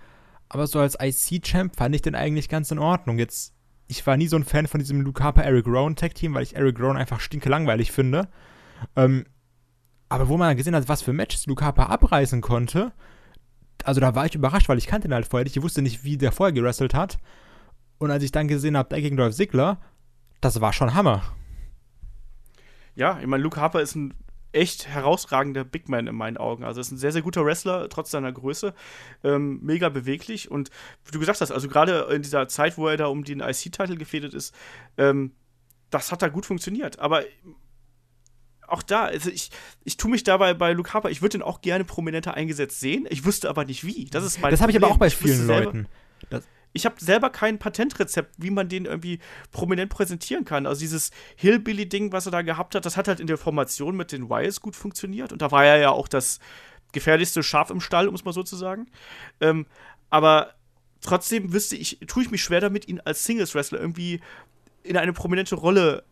aber 0.48 0.66
so 0.66 0.80
als 0.80 0.98
IC-Champ 1.00 1.76
fand 1.76 1.94
ich 1.94 2.02
den 2.02 2.14
eigentlich 2.14 2.48
ganz 2.48 2.70
in 2.70 2.80
Ordnung. 2.80 3.18
Jetzt, 3.18 3.54
ich 3.86 4.06
war 4.06 4.16
nie 4.16 4.26
so 4.26 4.36
ein 4.36 4.44
Fan 4.44 4.66
von 4.66 4.80
diesem 4.80 5.00
Luke 5.00 5.22
Harper-Eric 5.22 5.66
Rowan-Tag-Team, 5.66 6.34
weil 6.34 6.42
ich 6.42 6.56
Eric 6.56 6.80
Rowan 6.80 6.96
einfach 6.96 7.20
stinke 7.20 7.48
langweilig 7.48 7.92
finde. 7.92 8.28
Ähm, 8.96 9.24
aber 10.08 10.28
wo 10.28 10.36
man 10.36 10.56
gesehen 10.56 10.74
hat, 10.74 10.88
was 10.88 11.00
für 11.00 11.12
Matches 11.12 11.46
Luke 11.46 11.64
Harper 11.64 11.90
abreißen 11.90 12.40
konnte, 12.40 12.92
also 13.84 14.00
da 14.00 14.16
war 14.16 14.26
ich 14.26 14.34
überrascht, 14.34 14.68
weil 14.68 14.78
ich 14.78 14.88
kannte 14.88 15.06
ihn 15.06 15.14
halt 15.14 15.26
vorher 15.26 15.44
nicht. 15.44 15.56
Ich 15.56 15.62
wusste 15.62 15.80
nicht, 15.80 16.02
wie 16.02 16.16
der 16.16 16.32
vorher 16.32 16.52
gewrestelt 16.52 16.92
hat. 16.92 17.18
Und 17.98 18.10
als 18.10 18.24
ich 18.24 18.32
dann 18.32 18.48
gesehen 18.48 18.76
habe, 18.76 18.88
der 18.88 19.00
gegen 19.00 19.16
Dolph 19.16 19.36
Ziggler, 19.36 19.80
das 20.40 20.60
war 20.60 20.72
schon 20.72 20.94
Hammer. 20.94 21.22
Ja, 22.96 23.20
ich 23.20 23.26
meine, 23.28 23.44
Luke 23.44 23.60
Harper 23.60 23.80
ist 23.80 23.94
ein 23.94 24.14
echt 24.58 24.88
herausragender 24.88 25.64
Big 25.64 25.88
Man 25.88 26.06
in 26.06 26.14
meinen 26.14 26.36
Augen. 26.36 26.64
Also 26.64 26.80
ist 26.80 26.90
ein 26.90 26.98
sehr, 26.98 27.12
sehr 27.12 27.22
guter 27.22 27.44
Wrestler, 27.44 27.88
trotz 27.88 28.10
seiner 28.10 28.32
Größe. 28.32 28.74
Ähm, 29.22 29.60
mega 29.62 29.88
beweglich. 29.88 30.50
Und 30.50 30.70
wie 31.04 31.12
du 31.12 31.20
gesagt 31.20 31.40
hast, 31.40 31.52
also 31.52 31.68
gerade 31.68 32.08
in 32.12 32.22
dieser 32.22 32.48
Zeit, 32.48 32.76
wo 32.76 32.88
er 32.88 32.96
da 32.96 33.06
um 33.06 33.24
den 33.24 33.40
IC-Titel 33.40 33.96
gefädet 33.96 34.34
ist, 34.34 34.54
ähm, 34.96 35.32
das 35.90 36.12
hat 36.12 36.22
da 36.22 36.28
gut 36.28 36.44
funktioniert. 36.44 36.98
Aber 36.98 37.22
auch 38.66 38.82
da, 38.82 39.04
also 39.04 39.30
ich, 39.30 39.50
ich 39.84 39.96
tue 39.96 40.10
mich 40.10 40.24
dabei 40.24 40.54
bei 40.54 40.72
Luke 40.72 40.92
Harper, 40.92 41.10
ich 41.10 41.22
würde 41.22 41.38
den 41.38 41.42
auch 41.42 41.60
gerne 41.60 41.84
prominenter 41.84 42.34
eingesetzt 42.34 42.80
sehen. 42.80 43.06
Ich 43.08 43.24
wüsste 43.24 43.48
aber 43.48 43.64
nicht 43.64 43.84
wie. 43.84 44.06
Das 44.06 44.24
ist 44.24 44.40
mein 44.40 44.50
das 44.50 44.60
habe 44.60 44.72
ich 44.72 44.76
aber 44.76 44.88
auch 44.88 44.98
bei 44.98 45.10
vielen 45.10 45.46
Leuten. 45.46 45.88
Ich 46.72 46.84
habe 46.84 46.96
selber 46.98 47.30
kein 47.30 47.58
Patentrezept, 47.58 48.34
wie 48.38 48.50
man 48.50 48.68
den 48.68 48.84
irgendwie 48.84 49.18
prominent 49.50 49.90
präsentieren 49.90 50.44
kann. 50.44 50.66
Also 50.66 50.80
dieses 50.80 51.10
Hillbilly-Ding, 51.36 52.12
was 52.12 52.26
er 52.26 52.32
da 52.32 52.42
gehabt 52.42 52.74
hat, 52.74 52.86
das 52.86 52.96
hat 52.96 53.08
halt 53.08 53.20
in 53.20 53.26
der 53.26 53.38
Formation 53.38 53.96
mit 53.96 54.12
den 54.12 54.28
Wyatts 54.28 54.60
gut 54.60 54.76
funktioniert. 54.76 55.32
Und 55.32 55.42
da 55.42 55.50
war 55.50 55.64
er 55.64 55.78
ja 55.78 55.90
auch 55.90 56.08
das 56.08 56.40
gefährlichste 56.92 57.42
Schaf 57.42 57.70
im 57.70 57.80
Stall, 57.80 58.08
um 58.08 58.14
es 58.14 58.24
mal 58.24 58.32
so 58.32 58.42
zu 58.42 58.56
sagen. 58.56 58.86
Ähm, 59.40 59.66
aber 60.10 60.54
trotzdem 61.00 61.52
wüsste 61.52 61.76
ich, 61.76 61.98
tue 62.06 62.22
ich 62.22 62.30
mich 62.30 62.42
schwer 62.42 62.60
damit, 62.60 62.88
ihn 62.88 63.00
als 63.00 63.24
Singles-Wrestler 63.24 63.80
irgendwie 63.80 64.20
in 64.82 64.96
eine 64.96 65.12
prominente 65.12 65.54
Rolle 65.54 66.04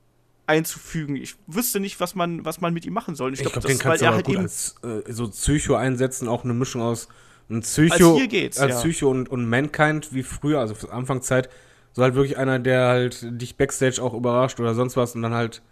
einzufügen. 0.47 1.17
Ich 1.17 1.37
wüsste 1.47 1.81
nicht, 1.81 1.99
was 2.01 2.15
man, 2.15 2.45
was 2.45 2.61
man 2.61 2.73
mit 2.73 2.87
ihm 2.87 2.93
machen 2.93 3.15
soll. 3.15 3.33
Ich 3.33 3.41
glaube, 3.41 3.53
glaub, 3.53 3.67
den 3.67 3.79
kannst 3.79 4.03
du 4.03 4.07
aber 4.07 4.23
gut 4.23 4.37
als 4.37 4.77
äh, 4.83 5.13
so 5.13 5.29
Psycho 5.29 5.75
einsetzen, 5.75 6.29
auch 6.29 6.45
eine 6.45 6.55
Mischung 6.55 6.83
aus 6.83 7.09
ein 7.49 7.61
Psycho, 7.61 8.11
als, 8.11 8.19
hier 8.19 8.29
geht's, 8.29 8.59
als 8.59 8.75
ja. 8.75 8.81
Psycho 8.81 9.11
und, 9.11 9.29
und 9.29 9.49
Mankind 9.49 10.13
wie 10.13 10.23
früher, 10.23 10.61
also 10.61 10.75
für 10.75 10.93
Anfangszeit, 10.93 11.49
so 11.93 12.03
halt 12.03 12.15
wirklich 12.15 12.37
einer, 12.37 12.59
der 12.59 12.89
halt 12.89 13.27
dich 13.41 13.57
Backstage 13.57 14.03
auch 14.03 14.15
überrascht 14.15 14.61
oder 14.61 14.75
sonst 14.75 14.97
was 14.97 15.15
und 15.15 15.23
dann 15.23 15.35
halt 15.35 15.63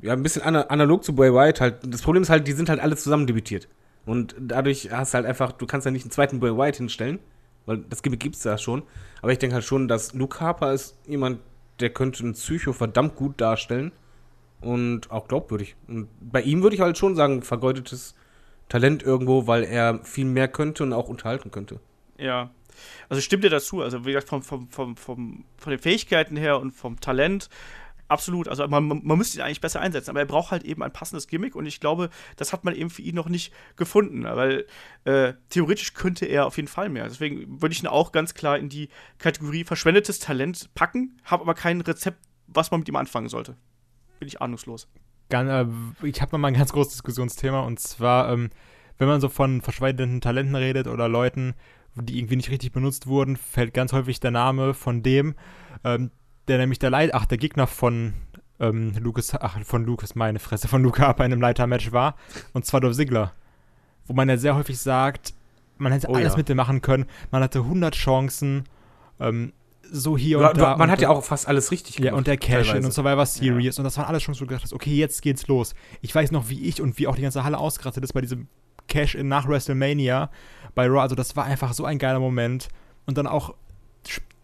ja 0.00 0.12
ein 0.12 0.22
bisschen 0.22 0.42
analog 0.42 1.04
zu 1.04 1.14
Bray 1.14 1.32
Wyatt 1.32 1.60
halt. 1.60 1.76
Das 1.86 2.02
Problem 2.02 2.22
ist 2.22 2.30
halt, 2.30 2.46
die 2.46 2.52
sind 2.52 2.68
halt 2.68 2.80
alle 2.80 2.96
zusammen 2.96 3.26
debütiert. 3.26 3.68
Und 4.04 4.36
dadurch 4.38 4.90
hast 4.92 5.12
du 5.12 5.16
halt 5.16 5.26
einfach, 5.26 5.52
du 5.52 5.66
kannst 5.66 5.84
ja 5.84 5.90
nicht 5.90 6.04
einen 6.04 6.10
zweiten 6.10 6.40
Bray 6.40 6.56
Wyatt 6.56 6.76
hinstellen, 6.76 7.18
weil 7.64 7.78
das 7.78 8.02
Gimmick 8.02 8.20
gibt's 8.20 8.44
ja 8.44 8.58
schon. 8.58 8.82
Aber 9.22 9.32
ich 9.32 9.38
denke 9.38 9.54
halt 9.54 9.64
schon, 9.64 9.88
dass 9.88 10.14
Luke 10.14 10.40
Harper 10.40 10.72
ist 10.72 10.96
jemand, 11.06 11.40
der 11.80 11.90
könnte 11.90 12.22
einen 12.22 12.34
Psycho 12.34 12.72
verdammt 12.72 13.16
gut 13.16 13.40
darstellen 13.40 13.92
und 14.60 15.10
auch 15.10 15.28
glaubwürdig. 15.28 15.76
Und 15.88 16.08
bei 16.20 16.42
ihm 16.42 16.62
würde 16.62 16.76
ich 16.76 16.82
halt 16.82 16.98
schon 16.98 17.16
sagen, 17.16 17.42
vergeudetes 17.42 18.14
Talent 18.68 19.02
irgendwo, 19.02 19.46
weil 19.46 19.64
er 19.64 20.02
viel 20.04 20.24
mehr 20.24 20.48
könnte 20.48 20.82
und 20.82 20.92
auch 20.92 21.08
unterhalten 21.08 21.50
könnte. 21.50 21.80
Ja. 22.18 22.50
Also 23.08 23.22
stimmt 23.22 23.44
dir 23.44 23.50
dazu. 23.50 23.82
Also 23.82 24.04
wie 24.04 24.12
gesagt, 24.12 24.28
vom, 24.28 24.42
vom, 24.42 24.68
vom, 24.68 24.96
vom, 24.96 25.44
von 25.56 25.70
den 25.70 25.78
Fähigkeiten 25.78 26.36
her 26.36 26.60
und 26.60 26.72
vom 26.72 27.00
Talent 27.00 27.48
absolut. 28.08 28.48
Also 28.48 28.66
man, 28.68 28.86
man 28.86 29.18
müsste 29.18 29.38
ihn 29.38 29.42
eigentlich 29.42 29.60
besser 29.60 29.80
einsetzen, 29.80 30.10
aber 30.10 30.20
er 30.20 30.26
braucht 30.26 30.50
halt 30.50 30.64
eben 30.64 30.82
ein 30.82 30.92
passendes 30.92 31.26
Gimmick 31.26 31.54
und 31.54 31.66
ich 31.66 31.80
glaube, 31.80 32.10
das 32.36 32.52
hat 32.52 32.64
man 32.64 32.74
eben 32.74 32.90
für 32.90 33.02
ihn 33.02 33.14
noch 33.14 33.28
nicht 33.28 33.52
gefunden, 33.76 34.24
weil 34.24 34.66
äh, 35.04 35.34
theoretisch 35.50 35.94
könnte 35.94 36.26
er 36.26 36.46
auf 36.46 36.56
jeden 36.56 36.68
Fall 36.68 36.88
mehr. 36.88 37.04
Deswegen 37.04 37.60
würde 37.60 37.72
ich 37.72 37.82
ihn 37.82 37.88
auch 37.88 38.12
ganz 38.12 38.34
klar 38.34 38.58
in 38.58 38.68
die 38.68 38.88
Kategorie 39.18 39.64
verschwendetes 39.64 40.18
Talent 40.18 40.72
packen, 40.74 41.20
habe 41.24 41.42
aber 41.42 41.54
kein 41.54 41.80
Rezept, 41.80 42.18
was 42.46 42.70
man 42.70 42.80
mit 42.80 42.88
ihm 42.88 42.96
anfangen 42.96 43.28
sollte. 43.28 43.56
Bin 44.18 44.28
ich 44.28 44.40
ahnungslos. 44.40 44.88
Äh, 45.30 45.66
ich 46.02 46.20
habe 46.20 46.32
noch 46.32 46.38
mal 46.38 46.48
ein 46.48 46.54
ganz 46.54 46.72
großes 46.72 46.94
Diskussionsthema 46.94 47.60
und 47.60 47.80
zwar, 47.80 48.32
ähm, 48.32 48.50
wenn 48.98 49.08
man 49.08 49.20
so 49.20 49.28
von 49.28 49.60
verschwendeten 49.60 50.20
Talenten 50.20 50.54
redet 50.54 50.86
oder 50.86 51.08
Leuten, 51.08 51.54
die 51.94 52.18
irgendwie 52.18 52.36
nicht 52.36 52.50
richtig 52.50 52.72
benutzt 52.72 53.06
wurden, 53.06 53.36
fällt 53.36 53.74
ganz 53.74 53.92
häufig 53.92 54.20
der 54.20 54.30
Name 54.30 54.74
von 54.74 55.02
dem, 55.02 55.34
ähm, 55.84 56.10
der 56.48 56.58
nämlich 56.58 56.78
der 56.78 56.90
Leit 56.90 57.14
ach, 57.14 57.26
der 57.26 57.38
Gegner 57.38 57.66
von 57.66 58.14
ähm, 58.60 58.92
Lucas, 58.98 59.34
ach, 59.34 59.58
von 59.64 59.84
Lucas, 59.84 60.14
meine 60.14 60.38
Fresse, 60.38 60.68
von 60.68 60.82
Luca 60.82 61.12
bei 61.12 61.24
einem 61.24 61.40
Leitermatch 61.40 61.92
war. 61.92 62.16
Und 62.52 62.64
zwar 62.64 62.80
Dolph 62.80 62.96
Ziggler. 62.96 63.32
Wo 64.06 64.12
man 64.12 64.28
ja 64.28 64.36
sehr 64.36 64.54
häufig 64.54 64.78
sagt, 64.78 65.34
man 65.78 65.92
hätte 65.92 66.08
oh, 66.08 66.14
alles 66.14 66.32
ja. 66.32 66.38
mit 66.38 66.48
dem 66.48 66.56
machen 66.56 66.80
können, 66.80 67.06
man 67.30 67.42
hatte 67.42 67.60
100 67.60 67.94
Chancen, 67.94 68.64
ähm, 69.20 69.52
so 69.90 70.16
hier 70.16 70.38
und 70.38 70.56
da. 70.56 70.76
Man 70.76 70.82
und 70.82 70.90
hat 70.90 71.00
ja 71.00 71.08
auch 71.08 71.24
fast 71.24 71.48
alles 71.48 71.70
richtig 71.70 71.96
gemacht. 71.96 72.12
Ja, 72.12 72.16
und 72.16 72.26
der 72.26 72.36
Cash-In 72.36 72.84
und 72.84 72.92
Survivor 72.92 73.26
Series. 73.26 73.76
Ja. 73.76 73.80
Und 73.80 73.84
das 73.84 73.96
waren 73.96 74.06
alles 74.06 74.26
wo 74.28 74.32
du 74.32 74.46
gedacht 74.46 74.62
hast, 74.62 74.72
okay, 74.72 74.94
jetzt 74.94 75.22
geht's 75.22 75.46
los. 75.46 75.74
Ich 76.00 76.14
weiß 76.14 76.30
noch, 76.32 76.48
wie 76.48 76.62
ich 76.66 76.80
und 76.80 76.98
wie 76.98 77.06
auch 77.06 77.16
die 77.16 77.22
ganze 77.22 77.44
Halle 77.44 77.58
ausgerastet 77.58 78.04
ist 78.04 78.12
bei 78.12 78.20
diesem 78.20 78.48
Cash-In 78.88 79.28
nach 79.28 79.48
WrestleMania 79.48 80.30
bei 80.74 80.86
Raw. 80.86 81.00
Also 81.00 81.14
das 81.14 81.36
war 81.36 81.44
einfach 81.44 81.72
so 81.72 81.84
ein 81.84 81.98
geiler 81.98 82.20
Moment. 82.20 82.68
Und 83.06 83.18
dann 83.18 83.26
auch 83.26 83.54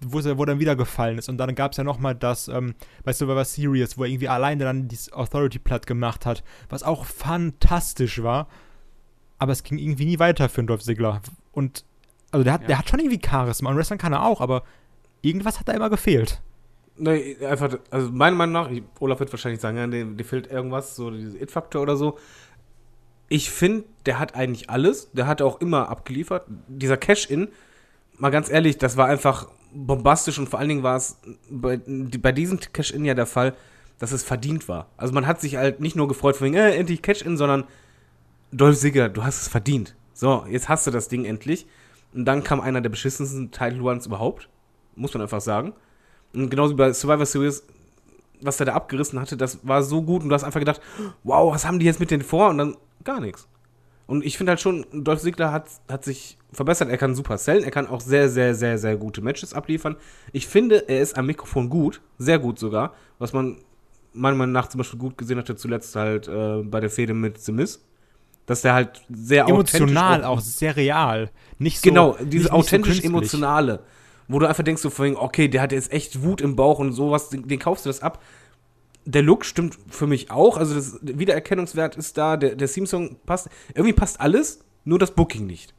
wo, 0.05 0.21
er, 0.21 0.39
wo 0.39 0.45
dann 0.45 0.59
wieder 0.59 0.77
gefallen 0.77 1.19
ist. 1.19 1.29
Und 1.29 1.39
dann 1.39 1.55
gab 1.55 1.73
es 1.73 1.79
ja 1.79 1.85
nochmal 1.85 2.15
das, 2.15 2.49
ähm, 2.49 2.75
du, 3.05 3.29
was 3.29 3.55
Serious, 3.55 3.97
wo 3.97 4.05
er 4.05 4.11
irgendwie 4.11 4.29
alleine 4.29 4.65
dann 4.65 4.89
dieses 4.89 5.13
Authority 5.13 5.59
platt 5.59 5.87
gemacht 5.87 6.27
hat, 6.27 6.43
was 6.69 6.83
auch 6.83 7.05
fantastisch 7.05 8.23
war. 8.23 8.49
Aber 9.39 9.53
es 9.53 9.63
ging 9.63 9.79
irgendwie 9.79 10.07
nie 10.07 10.19
weiter 10.19 10.49
für 10.49 10.63
den 10.63 10.67
Dolph 10.67 10.83
Ziggler. 10.83 11.21
Und, 11.53 11.85
also 12.31 12.45
der 12.45 12.53
hat, 12.53 12.63
ja. 12.63 12.67
der 12.69 12.79
hat 12.79 12.89
schon 12.89 13.01
irgendwie 13.01 13.21
Charisma 13.25 13.71
und 13.71 13.77
Wrestling 13.77 13.99
kann 13.99 14.13
er 14.13 14.25
auch, 14.25 14.41
aber 14.41 14.63
irgendwas 15.23 15.59
hat 15.59 15.69
da 15.69 15.73
immer 15.73 15.91
gefehlt. 15.91 16.41
Nee, 16.97 17.37
einfach, 17.45 17.79
also 17.91 18.11
meiner 18.11 18.37
Meinung 18.37 18.53
nach, 18.53 18.71
Olaf 19.01 19.19
wird 19.21 19.33
wahrscheinlich 19.33 19.61
sagen, 19.61 19.79
ja, 19.79 19.87
dir, 19.87 20.05
dir 20.05 20.25
fehlt 20.25 20.51
irgendwas, 20.51 20.95
so 20.95 21.11
dieser 21.11 21.41
It-Faktor 21.41 21.83
oder 21.83 21.97
so. 21.97 22.19
Ich 23.29 23.51
finde, 23.51 23.85
der 24.05 24.19
hat 24.19 24.35
eigentlich 24.35 24.69
alles. 24.69 25.11
Der 25.13 25.27
hat 25.27 25.41
auch 25.41 25.61
immer 25.61 25.89
abgeliefert. 25.89 26.45
Dieser 26.69 26.99
Cash-In, 26.99 27.49
mal 28.19 28.31
ganz 28.31 28.51
ehrlich, 28.51 28.77
das 28.77 28.99
war 28.99 29.07
einfach 29.07 29.49
bombastisch 29.73 30.39
und 30.39 30.51
vor 30.51 30.59
allen 30.59 30.69
Dingen 30.69 30.83
war 30.83 30.97
es 30.97 31.19
bei, 31.51 31.81
bei 31.87 32.33
diesem 32.33 32.61
Cash-In 32.61 33.07
ja 33.07 33.15
der 33.15 33.27
Fall, 33.27 33.55
dass 33.99 34.13
es 34.13 34.23
verdient 34.23 34.69
war. 34.69 34.89
Also 34.99 35.15
man 35.15 35.27
hat 35.27 35.41
sich 35.41 35.57
halt 35.57 35.81
nicht 35.81 35.97
nur 35.97 36.09
gefreut 36.09 36.37
von 36.37 36.49
wegen, 36.49 36.57
äh, 36.57 36.75
endlich 36.75 37.01
Cash-In, 37.01 37.39
sondern 37.39 37.65
Dolph 38.53 38.79
Ziggler, 38.79 39.09
du 39.09 39.25
hast 39.25 39.41
es 39.41 39.49
verdient. 39.49 39.97
So, 40.13 40.45
jetzt 40.49 40.69
hast 40.69 40.87
du 40.87 40.91
das 40.91 41.09
Ding 41.09 41.25
endlich. 41.25 41.67
Und 42.13 42.27
dann 42.27 42.45
kam 42.45 42.61
einer 42.61 42.83
der 42.83 42.91
beschissensten 42.91 43.51
Title 43.51 43.81
Runs 43.81 44.07
überhaupt. 44.07 44.49
Muss 44.95 45.15
man 45.15 45.23
einfach 45.23 45.41
sagen. 45.41 45.73
Und 46.35 46.51
genauso 46.51 46.73
wie 46.75 46.79
bei 46.79 46.93
Survivor 46.93 47.27
Series, 47.27 47.65
was 48.41 48.57
der 48.57 48.67
da 48.67 48.75
abgerissen 48.75 49.21
hatte, 49.21 49.37
das 49.37 49.59
war 49.63 49.83
so 49.83 50.03
gut 50.03 50.23
und 50.23 50.29
du 50.29 50.35
hast 50.35 50.45
einfach 50.45 50.61
gedacht, 50.61 50.81
wow, 51.23 51.53
was 51.53 51.65
haben 51.65 51.79
die 51.79 51.87
jetzt 51.87 52.01
mit 52.01 52.11
denen 52.11 52.23
vor? 52.23 52.49
Und 52.49 52.59
dann 52.59 52.77
gar 53.05 53.21
nichts. 53.21 53.47
Und 54.07 54.25
ich 54.25 54.37
finde 54.37 54.51
halt 54.51 54.61
schon, 54.61 54.85
Dolph 54.93 55.23
Ziggler 55.23 55.53
hat, 55.53 55.67
hat 55.89 56.05
sich 56.05 56.37
verbessert. 56.53 56.91
Er 56.91 56.99
kann 56.99 57.15
super 57.15 57.39
sellen, 57.39 57.65
er 57.65 57.71
kann 57.71 57.87
auch 57.87 58.01
sehr, 58.01 58.29
sehr, 58.29 58.55
sehr, 58.55 58.79
sehr 58.79 58.97
gute 58.97 59.23
Matches 59.23 59.55
abliefern. 59.55 59.97
Ich 60.33 60.47
finde, 60.47 60.89
er 60.89 61.01
ist 61.01 61.17
am 61.17 61.27
Mikrofon 61.27 61.71
gut, 61.71 62.01
sehr 62.19 62.39
gut 62.39 62.59
sogar, 62.59 62.95
was 63.19 63.33
man 63.33 63.59
meiner 64.13 64.37
Meinung 64.37 64.53
nach 64.53 64.69
zum 64.69 64.79
Beispiel 64.79 64.99
gut 64.99 65.17
gesehen 65.17 65.39
hatte, 65.39 65.57
zuletzt 65.57 65.97
halt 65.97 66.29
äh, 66.29 66.63
bei 66.63 66.81
der 66.81 66.91
Fehde 66.91 67.15
mit 67.15 67.41
The 67.41 67.53
Miz. 67.53 67.83
Dass 68.45 68.63
der 68.63 68.75
halt 68.75 69.03
sehr 69.09 69.47
emotional 69.47 70.25
auch, 70.25 70.39
auch 70.39 70.41
sehr 70.41 70.77
real, 70.77 71.31
nicht 71.59 71.79
so 71.79 71.89
genau 71.89 72.17
dieses 72.21 72.51
nicht, 72.51 72.53
authentisch 72.53 72.97
nicht 72.97 73.03
so 73.03 73.09
emotionale, 73.09 73.81
wo 74.33 74.39
du 74.39 74.47
einfach 74.47 74.65
denkst 74.65 74.83
so 74.83 74.91
vorhin, 74.91 75.17
okay, 75.17 75.49
der 75.49 75.63
hat 75.63 75.73
jetzt 75.73 75.93
echt 75.93 76.23
Wut 76.23 76.41
im 76.41 76.57
Bauch 76.57 76.79
und 76.79 76.93
sowas, 76.93 77.29
den, 77.29 77.47
den 77.47 77.59
kaufst 77.59 77.85
du 77.85 77.91
das 77.91 78.03
ab 78.03 78.21
der 79.05 79.23
Look 79.23 79.45
stimmt 79.45 79.79
für 79.89 80.07
mich 80.07 80.31
auch. 80.31 80.57
Also 80.57 80.75
das 80.75 80.99
Wiedererkennungswert 81.03 81.97
ist 81.97 82.17
da, 82.19 82.37
der, 82.37 82.55
der 82.55 82.69
Theme-Song 82.69 83.17
passt. 83.27 83.49
Irgendwie 83.75 83.93
passt 83.93 84.21
alles, 84.21 84.65
nur 84.85 84.99
das 84.99 85.13
Booking 85.13 85.47
nicht. 85.47 85.75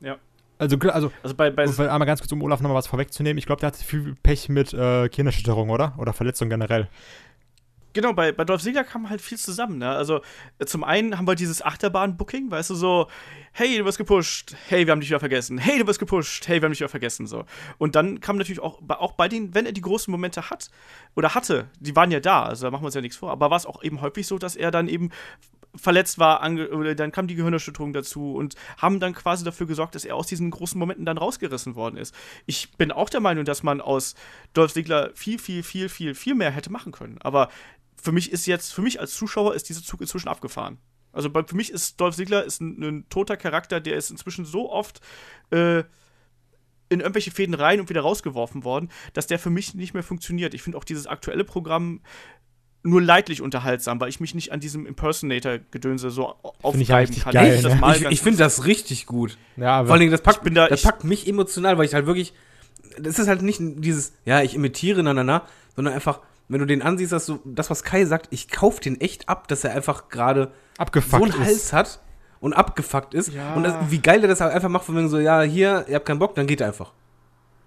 Ja. 0.00 0.16
Also, 0.58 0.78
also, 0.78 1.12
also 1.22 1.36
bei, 1.36 1.50
bei 1.50 1.64
einmal 1.64 2.06
ganz 2.06 2.20
kurz, 2.20 2.32
um 2.32 2.42
Olaf 2.42 2.60
nochmal 2.60 2.78
was 2.78 2.86
vorwegzunehmen. 2.86 3.36
Ich 3.36 3.46
glaube, 3.46 3.60
der 3.60 3.68
hat 3.68 3.76
viel 3.76 4.16
Pech 4.22 4.48
mit 4.48 4.72
äh, 4.72 5.08
Kinderschütterung, 5.08 5.68
oder? 5.68 5.94
Oder 5.98 6.14
Verletzung 6.14 6.48
generell. 6.48 6.88
Genau, 7.96 8.12
bei, 8.12 8.30
bei 8.30 8.44
Dolph 8.44 8.60
Ziggler 8.60 8.84
kam 8.84 9.08
halt 9.08 9.22
viel 9.22 9.38
zusammen. 9.38 9.78
Ne? 9.78 9.88
Also 9.88 10.20
zum 10.66 10.84
einen 10.84 11.16
haben 11.16 11.26
wir 11.26 11.34
dieses 11.34 11.62
Achterbahn-Booking, 11.62 12.50
weißt 12.50 12.68
du, 12.68 12.74
so, 12.74 13.08
hey, 13.52 13.78
du 13.78 13.86
wirst 13.86 13.96
gepusht, 13.96 14.54
hey, 14.68 14.86
wir 14.86 14.92
haben 14.92 15.00
dich 15.00 15.08
wieder 15.08 15.18
vergessen, 15.18 15.56
hey, 15.56 15.78
du 15.78 15.86
wirst 15.86 15.98
gepusht, 15.98 16.46
hey, 16.46 16.60
wir 16.60 16.66
haben 16.66 16.72
dich 16.72 16.80
wieder 16.80 16.90
vergessen, 16.90 17.26
so. 17.26 17.46
Und 17.78 17.94
dann 17.94 18.20
kam 18.20 18.36
natürlich 18.36 18.60
auch, 18.60 18.82
auch 18.86 19.12
bei 19.12 19.28
den, 19.28 19.54
wenn 19.54 19.64
er 19.64 19.72
die 19.72 19.80
großen 19.80 20.12
Momente 20.12 20.50
hat 20.50 20.70
oder 21.14 21.34
hatte, 21.34 21.70
die 21.80 21.96
waren 21.96 22.10
ja 22.10 22.20
da, 22.20 22.42
also 22.42 22.66
da 22.66 22.70
machen 22.70 22.82
wir 22.82 22.88
uns 22.88 22.94
ja 22.94 23.00
nichts 23.00 23.16
vor, 23.16 23.30
aber 23.30 23.48
war 23.48 23.56
es 23.56 23.64
auch 23.64 23.82
eben 23.82 24.02
häufig 24.02 24.26
so, 24.26 24.36
dass 24.36 24.56
er 24.56 24.70
dann 24.70 24.88
eben 24.88 25.10
verletzt 25.76 26.18
war, 26.18 26.40
dann 26.40 27.12
kam 27.12 27.26
die 27.26 27.34
Gehirnerschütterung 27.34 27.92
dazu 27.92 28.34
und 28.34 28.54
haben 28.78 29.00
dann 29.00 29.14
quasi 29.14 29.44
dafür 29.44 29.66
gesorgt, 29.66 29.94
dass 29.94 30.04
er 30.04 30.16
aus 30.16 30.26
diesen 30.26 30.50
großen 30.50 30.78
Momenten 30.78 31.04
dann 31.04 31.18
rausgerissen 31.18 31.74
worden 31.74 31.96
ist. 31.96 32.14
Ich 32.46 32.72
bin 32.76 32.92
auch 32.92 33.10
der 33.10 33.20
Meinung, 33.20 33.44
dass 33.44 33.62
man 33.62 33.80
aus 33.80 34.14
Dolph 34.54 34.72
Ziggler 34.72 35.10
viel, 35.14 35.38
viel, 35.38 35.62
viel, 35.62 35.88
viel, 35.88 36.14
viel 36.14 36.34
mehr 36.34 36.50
hätte 36.50 36.70
machen 36.70 36.92
können. 36.92 37.18
Aber 37.20 37.48
für 38.06 38.12
mich 38.12 38.30
ist 38.30 38.46
jetzt, 38.46 38.72
für 38.72 38.82
mich 38.82 39.00
als 39.00 39.16
Zuschauer 39.16 39.56
ist 39.56 39.68
dieser 39.68 39.82
Zug 39.82 40.00
inzwischen 40.00 40.28
abgefahren. 40.28 40.78
Also 41.12 41.28
bei, 41.28 41.42
für 41.42 41.56
mich 41.56 41.72
ist 41.72 42.00
Dolph 42.00 42.14
Ziggler 42.14 42.44
ist 42.44 42.60
ein, 42.60 42.80
ein, 42.80 43.08
toter 43.08 43.36
Charakter, 43.36 43.80
der 43.80 43.96
ist 43.96 44.10
inzwischen 44.10 44.44
so 44.44 44.70
oft 44.70 45.00
äh, 45.50 45.80
in 46.88 47.00
irgendwelche 47.00 47.32
Fäden 47.32 47.54
rein 47.54 47.80
und 47.80 47.88
wieder 47.88 48.02
rausgeworfen 48.02 48.62
worden, 48.62 48.90
dass 49.12 49.26
der 49.26 49.40
für 49.40 49.50
mich 49.50 49.74
nicht 49.74 49.92
mehr 49.92 50.04
funktioniert. 50.04 50.54
Ich 50.54 50.62
finde 50.62 50.78
auch 50.78 50.84
dieses 50.84 51.08
aktuelle 51.08 51.42
Programm 51.42 52.00
nur 52.84 53.02
leidlich 53.02 53.42
unterhaltsam, 53.42 54.00
weil 54.00 54.08
ich 54.08 54.20
mich 54.20 54.36
nicht 54.36 54.52
an 54.52 54.60
diesem 54.60 54.86
Impersonator-Gedönse 54.86 56.12
so 56.12 56.36
aufreiben 56.62 57.18
kann. 57.18 57.32
Geil, 57.32 57.60
ne? 57.60 57.96
Ich, 57.96 58.04
ich 58.04 58.20
finde 58.20 58.38
das 58.38 58.66
richtig 58.66 59.06
gut. 59.06 59.36
Ja, 59.56 59.84
Vor 59.84 59.96
allem, 59.96 60.12
das 60.12 60.22
packt, 60.22 60.46
da, 60.56 60.68
das 60.68 60.82
packt 60.82 61.02
mich 61.02 61.26
emotional, 61.26 61.76
weil 61.76 61.86
ich 61.86 61.94
halt 61.94 62.06
wirklich. 62.06 62.34
Das 63.00 63.18
ist 63.18 63.26
halt 63.26 63.42
nicht 63.42 63.58
dieses, 63.60 64.12
ja, 64.24 64.42
ich 64.42 64.54
imitiere, 64.54 65.02
na, 65.02 65.12
na, 65.12 65.24
na, 65.24 65.48
sondern 65.74 65.92
einfach, 65.92 66.20
wenn 66.48 66.60
du 66.60 66.66
den 66.66 66.82
ansiehst, 66.82 67.12
dass 67.12 67.26
du 67.26 67.40
das, 67.44 67.70
was 67.70 67.82
Kai 67.82 68.04
sagt, 68.04 68.28
ich 68.30 68.48
kauf 68.48 68.80
den 68.80 69.00
echt 69.00 69.28
ab, 69.28 69.48
dass 69.48 69.64
er 69.64 69.74
einfach 69.74 70.08
gerade 70.08 70.52
so 70.94 71.16
einen 71.16 71.38
Hals 71.38 71.72
hat 71.72 72.00
und 72.40 72.52
abgefuckt 72.52 73.14
ist. 73.14 73.32
Ja. 73.32 73.54
Und 73.54 73.64
das, 73.64 73.74
wie 73.88 73.98
geil 73.98 74.20
der 74.20 74.28
das 74.28 74.40
halt 74.40 74.52
einfach 74.52 74.68
macht, 74.68 74.84
von 74.84 74.96
wegen 74.96 75.08
so, 75.08 75.18
ja, 75.18 75.42
hier, 75.42 75.84
ihr 75.88 75.96
habt 75.96 76.06
keinen 76.06 76.18
Bock, 76.18 76.34
dann 76.34 76.46
geht 76.46 76.60
er 76.60 76.68
einfach. 76.68 76.92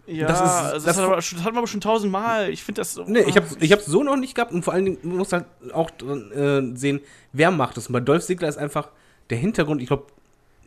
Ja, 0.05 0.27
das, 0.27 0.39
ist, 0.39 0.47
also 0.47 0.73
das, 0.73 0.83
das, 0.85 0.97
hat 0.97 1.03
aber, 1.05 1.15
das 1.17 1.33
hat 1.35 1.45
man 1.45 1.57
aber 1.57 1.67
schon 1.67 1.81
tausendmal. 1.81 2.49
Ich 2.49 2.63
finde 2.63 2.81
das 2.81 2.93
so. 2.93 3.03
Nee, 3.05 3.19
ich 3.27 3.35
habe 3.35 3.45
ich 3.59 3.71
hab's 3.71 3.85
so 3.85 4.01
noch 4.03 4.15
nicht 4.15 4.33
gehabt 4.33 4.51
und 4.51 4.63
vor 4.63 4.73
allen 4.73 4.85
Dingen, 4.85 4.97
muss 5.03 5.31
halt 5.33 5.45
auch 5.71 5.91
äh, 6.01 6.75
sehen, 6.75 7.01
wer 7.31 7.51
macht 7.51 7.77
es. 7.77 7.87
Und 7.87 7.93
bei 7.93 7.99
Dolph 7.99 8.25
Ziggler 8.25 8.47
ist 8.47 8.57
einfach 8.57 8.89
der 9.29 9.37
Hintergrund, 9.37 9.81
ich 9.81 9.87
glaube, 9.87 10.07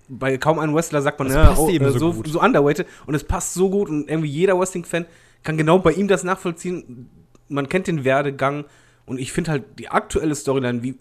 bei 0.09 0.36
kaum 0.39 0.59
einem 0.59 0.74
Wrestler 0.74 1.02
sagt 1.02 1.18
man, 1.18 1.28
das 1.28 1.36
ja, 1.36 1.56
oh, 1.56 1.68
äh, 1.68 1.90
so, 1.90 2.12
so, 2.12 2.22
so 2.24 2.40
underweighted 2.40 2.86
und 3.06 3.14
es 3.14 3.24
passt 3.24 3.55
so 3.55 3.70
gut 3.70 3.89
und 3.89 4.09
irgendwie 4.09 4.28
jeder 4.28 4.59
Wrestling-Fan 4.59 5.06
kann 5.43 5.56
genau 5.56 5.78
bei 5.78 5.93
ihm 5.93 6.06
das 6.06 6.22
nachvollziehen 6.22 7.10
man 7.53 7.69
kennt 7.69 7.87
den 7.87 8.05
Werdegang 8.05 8.65
und 9.07 9.19
ich 9.19 9.33
finde 9.33 9.51
halt 9.53 9.65
die 9.79 9.89
aktuelle 9.89 10.35
Storyline, 10.35 10.83
wie, 10.83 10.97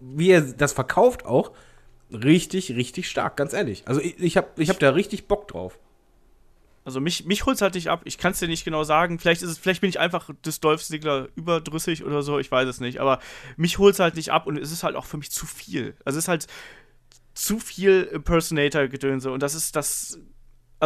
wie 0.00 0.30
er 0.30 0.42
das 0.42 0.72
verkauft 0.72 1.24
auch, 1.24 1.52
richtig, 2.12 2.72
richtig 2.72 3.08
stark, 3.08 3.36
ganz 3.36 3.52
ehrlich. 3.52 3.82
Also 3.86 4.00
ich, 4.00 4.18
ich 4.20 4.36
habe 4.36 4.48
ich 4.56 4.68
hab 4.68 4.78
da 4.78 4.90
richtig 4.90 5.26
Bock 5.26 5.48
drauf. 5.48 5.78
Also 6.84 7.00
mich, 7.00 7.24
mich 7.24 7.46
holt 7.46 7.56
es 7.56 7.62
halt 7.62 7.74
nicht 7.74 7.88
ab. 7.88 8.02
Ich 8.04 8.18
kann 8.18 8.32
es 8.32 8.40
dir 8.40 8.48
nicht 8.48 8.64
genau 8.64 8.84
sagen. 8.84 9.18
Vielleicht 9.18 9.42
ist 9.42 9.48
es, 9.48 9.58
vielleicht 9.58 9.80
bin 9.80 9.88
ich 9.88 9.98
einfach 9.98 10.28
des 10.44 10.60
Dolph 10.60 10.84
Ziggler 10.84 11.28
überdrüssig 11.34 12.04
oder 12.04 12.22
so, 12.22 12.38
ich 12.38 12.50
weiß 12.50 12.68
es 12.68 12.80
nicht. 12.80 13.00
Aber 13.00 13.20
mich 13.56 13.78
holt 13.78 13.94
es 13.94 14.00
halt 14.00 14.16
nicht 14.16 14.32
ab 14.32 14.46
und 14.46 14.58
es 14.58 14.70
ist 14.70 14.82
halt 14.82 14.94
auch 14.94 15.06
für 15.06 15.16
mich 15.16 15.30
zu 15.30 15.46
viel. 15.46 15.96
Also 16.04 16.18
es 16.18 16.26
ist 16.26 16.28
halt 16.28 16.46
zu 17.32 17.58
viel 17.58 18.02
Impersonator-Gedönse 18.12 19.32
und 19.32 19.42
das 19.42 19.54
ist 19.54 19.76
das. 19.76 20.18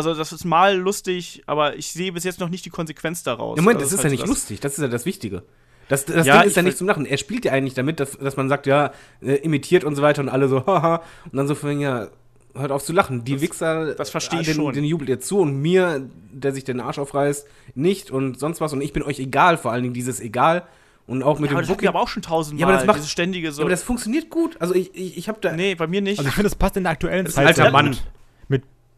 Also, 0.06 0.14
das 0.18 0.32
ist 0.32 0.44
mal 0.44 0.76
lustig, 0.76 1.42
aber 1.46 1.76
ich 1.76 1.92
sehe 1.92 2.12
bis 2.12 2.24
jetzt 2.24 2.40
noch 2.40 2.48
nicht 2.48 2.64
die 2.64 2.70
Konsequenz 2.70 3.22
daraus. 3.22 3.56
Ja, 3.56 3.62
Moment, 3.62 3.80
also 3.80 3.90
das 3.90 3.92
ist 3.98 4.04
halt 4.04 4.06
ja 4.06 4.10
nicht 4.12 4.22
das- 4.22 4.28
lustig, 4.30 4.60
das 4.60 4.72
ist 4.72 4.78
ja 4.82 4.88
das 4.88 5.04
Wichtige. 5.06 5.42
Das, 5.88 6.04
das 6.04 6.26
Ja, 6.26 6.40
Ding 6.40 6.48
ist 6.48 6.56
ja 6.56 6.60
ich 6.60 6.66
nicht 6.66 6.76
zum 6.78 6.86
Lachen. 6.86 7.06
Er 7.06 7.16
spielt 7.16 7.44
ja 7.46 7.52
eigentlich 7.52 7.72
damit, 7.74 7.98
dass, 7.98 8.12
dass 8.18 8.36
man 8.36 8.48
sagt, 8.50 8.66
ja, 8.66 8.92
äh, 9.22 9.36
imitiert 9.36 9.84
und 9.84 9.94
so 9.96 10.02
weiter 10.02 10.20
und 10.22 10.28
alle 10.28 10.48
so, 10.48 10.66
haha. 10.66 11.02
Und 11.24 11.36
dann 11.36 11.48
so 11.48 11.54
von, 11.54 11.80
ja, 11.80 12.08
hört 12.54 12.72
auf 12.72 12.84
zu 12.84 12.92
lachen. 12.92 13.24
Die 13.24 13.40
Wichser, 13.40 13.94
das 13.94 14.10
verstehe 14.10 14.40
ich 14.40 14.46
den, 14.48 14.56
schon. 14.56 14.72
den 14.74 14.84
jubelt 14.84 15.08
ihr 15.08 15.20
zu 15.20 15.38
und 15.40 15.56
mir, 15.62 16.06
der 16.32 16.52
sich 16.52 16.64
den 16.64 16.80
Arsch 16.80 16.98
aufreißt, 16.98 17.46
nicht 17.74 18.10
und 18.10 18.38
sonst 18.38 18.60
was. 18.60 18.72
Und 18.74 18.80
ich 18.82 18.92
bin 18.92 19.02
euch 19.02 19.18
egal, 19.18 19.56
vor 19.56 19.72
allen 19.72 19.82
Dingen 19.82 19.94
dieses 19.94 20.20
Egal. 20.20 20.64
Und 21.06 21.22
auch 21.22 21.38
mit 21.38 21.50
Ja, 21.50 21.56
aber 21.56 21.62
dem 21.62 21.68
das 21.68 21.70
hatten 21.70 21.80
wir 21.82 21.88
aber 21.88 22.00
auch 22.02 22.08
schon 22.08 22.22
tausendmal. 22.22 22.60
Ja, 22.60 22.66
aber 22.66 22.76
das 22.76 22.86
macht- 22.86 22.98
dieses 22.98 23.10
ständige 23.10 23.50
so. 23.52 23.62
Ja, 23.62 23.64
aber 23.64 23.70
das 23.70 23.82
funktioniert 23.82 24.28
gut. 24.28 24.56
Also 24.60 24.74
ich, 24.74 24.94
ich, 24.94 25.16
ich 25.16 25.28
habe 25.30 25.38
da. 25.40 25.52
nee, 25.52 25.74
bei 25.74 25.86
mir 25.86 26.02
nicht. 26.02 26.18
Also 26.18 26.28
ich 26.28 26.34
finde, 26.34 26.50
das 26.50 26.54
passt 26.58 26.76
in 26.76 26.82
der 26.82 26.92
aktuellen 26.92 27.24
Das 27.24 27.32
Zeit. 27.34 27.46
alter 27.46 27.70
Mann. 27.70 27.96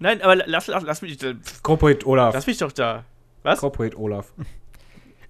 Nein, 0.00 0.20
aber 0.22 0.34
lass, 0.34 0.66
lass, 0.66 0.82
lass 0.82 1.02
mich. 1.02 1.22
äh, 1.22 1.36
Corporate 1.62 2.06
Olaf. 2.06 2.34
Lass 2.34 2.46
mich 2.46 2.58
doch 2.58 2.72
da. 2.72 3.04
Was? 3.44 3.60
Corporate 3.60 3.96
Olaf. 3.98 4.32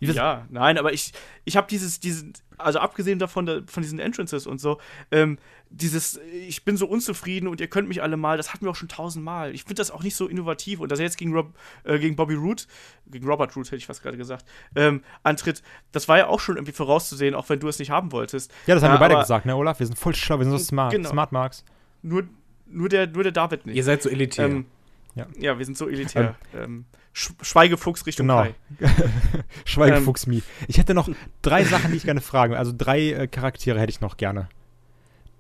Ja, 0.03 0.47
nein, 0.49 0.79
aber 0.79 0.95
ich, 0.95 1.13
ich 1.45 1.59
habe 1.59 1.67
dieses, 1.69 2.01
diesen, 2.01 2.33
also 2.57 2.79
abgesehen 2.79 3.19
davon, 3.19 3.45
da, 3.45 3.61
von 3.67 3.83
diesen 3.83 3.99
Entrances 3.99 4.47
und 4.47 4.59
so, 4.59 4.81
ähm, 5.11 5.37
dieses, 5.69 6.19
ich 6.33 6.65
bin 6.65 6.79
so 6.79 6.87
unzufrieden 6.87 7.47
und 7.49 7.61
ihr 7.61 7.67
könnt 7.69 7.87
mich 7.87 8.03
alle 8.03 8.17
mal, 8.17 8.39
das 8.39 8.55
hatten 8.55 8.65
wir 8.65 8.71
auch 8.71 8.77
schon 8.77 8.89
tausendmal. 8.89 9.55
Ich 9.55 9.65
finde 9.65 9.75
das 9.75 9.91
auch 9.91 10.03
nicht 10.03 10.17
so 10.17 10.27
innovativ 10.27 10.81
und 10.81 10.91
dass 10.91 11.01
er 11.01 11.05
jetzt 11.05 11.19
gegen, 11.19 11.35
Rob, 11.35 11.53
äh, 11.85 11.99
gegen 11.99 12.17
Bobby 12.17 12.33
Root, 12.33 12.67
gegen 13.09 13.27
Robert 13.29 13.55
Root 13.55 13.67
hätte 13.67 13.77
ich 13.77 13.85
fast 13.85 14.03
gerade 14.03 14.17
gesagt, 14.17 14.47
ähm, 14.75 15.03
antritt, 15.23 15.63
das 15.93 16.09
war 16.09 16.17
ja 16.17 16.29
auch 16.29 16.41
schon 16.41 16.57
irgendwie 16.57 16.73
vorauszusehen, 16.73 17.35
auch 17.35 17.51
wenn 17.51 17.61
du 17.61 17.69
es 17.69 17.79
nicht 17.79 17.91
haben 17.91 18.11
wolltest. 18.11 18.51
ja, 18.67 18.75
das 18.75 18.83
haben 18.83 18.93
Ja, 18.93 18.97
wir 18.97 19.01
beide 19.07 19.21
gesagt, 19.21 19.45
ne, 19.45 19.55
Olaf? 19.55 19.81
Wir 19.81 19.87
sind 19.87 19.99
voll 19.99 20.15
schlau, 20.15 20.39
wir 20.39 20.45
sind 20.47 20.57
so 20.57 20.65
smart. 20.65 20.93
Genau. 20.93 21.11
Smart 21.11 21.31
Marks. 21.31 21.63
Nur, 22.01 22.27
nur, 22.71 22.89
der, 22.89 23.07
nur 23.07 23.23
der 23.23 23.33
David 23.33 23.67
nicht. 23.67 23.77
Ihr 23.77 23.85
seid 23.85 24.03
so 24.03 24.09
elitär. 24.09 24.47
ähm, 24.47 24.67
Ja. 25.15 25.27
ja. 25.39 25.59
wir 25.59 25.65
sind 25.65 25.77
so 25.77 25.89
elitär. 25.89 26.37
Ähm, 26.55 26.85
Sch 27.13 27.33
Schweigefuchs 27.43 28.07
Richtung 28.07 28.29
Genau. 28.29 28.47
Schweigefuchs 29.65 30.27
me. 30.27 30.43
Ich 30.69 30.79
hätte 30.79 30.95
noch 30.95 31.09
drei 31.43 31.65
Sachen, 31.65 31.91
die 31.91 31.97
ich 31.97 32.05
gerne 32.05 32.21
fragen. 32.21 32.55
Also 32.55 32.73
drei 32.77 33.11
äh, 33.13 33.27
Charaktere 33.27 33.81
hätte 33.81 33.91
ich 33.91 34.01
noch 34.01 34.17
gerne. 34.17 34.49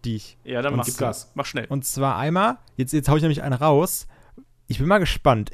Die 0.04 0.16
ich. 0.16 0.36
Ja, 0.44 0.62
dann 0.62 0.72
Und 0.72 0.78
mach, 0.78 0.86
gib 0.86 0.96
Gas. 0.98 1.30
mach 1.34 1.46
schnell. 1.46 1.66
Und 1.68 1.84
zwar 1.84 2.16
einmal, 2.16 2.58
jetzt, 2.76 2.92
jetzt 2.92 3.08
hau 3.08 3.16
ich 3.16 3.22
nämlich 3.22 3.42
einen 3.42 3.52
raus. 3.52 4.06
Ich 4.66 4.78
bin 4.78 4.88
mal 4.88 4.98
gespannt. 4.98 5.50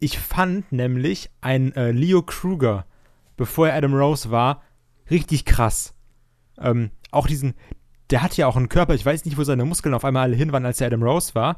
Ich 0.00 0.18
fand 0.18 0.70
nämlich 0.70 1.30
ein 1.40 1.74
äh, 1.74 1.90
Leo 1.90 2.22
Kruger, 2.22 2.86
bevor 3.36 3.68
er 3.68 3.74
Adam 3.76 3.94
Rose 3.94 4.30
war, 4.30 4.62
richtig 5.10 5.44
krass. 5.44 5.94
Ähm, 6.58 6.90
auch 7.10 7.26
diesen, 7.26 7.54
der 8.10 8.22
hat 8.22 8.36
ja 8.36 8.46
auch 8.46 8.56
einen 8.56 8.68
Körper, 8.68 8.94
ich 8.94 9.04
weiß 9.04 9.24
nicht, 9.24 9.36
wo 9.36 9.44
seine 9.44 9.64
Muskeln 9.64 9.94
auf 9.94 10.04
einmal 10.04 10.24
alle 10.24 10.36
hin 10.36 10.52
waren, 10.52 10.64
als 10.64 10.80
er 10.80 10.86
Adam 10.86 11.02
Rose 11.02 11.34
war. 11.34 11.56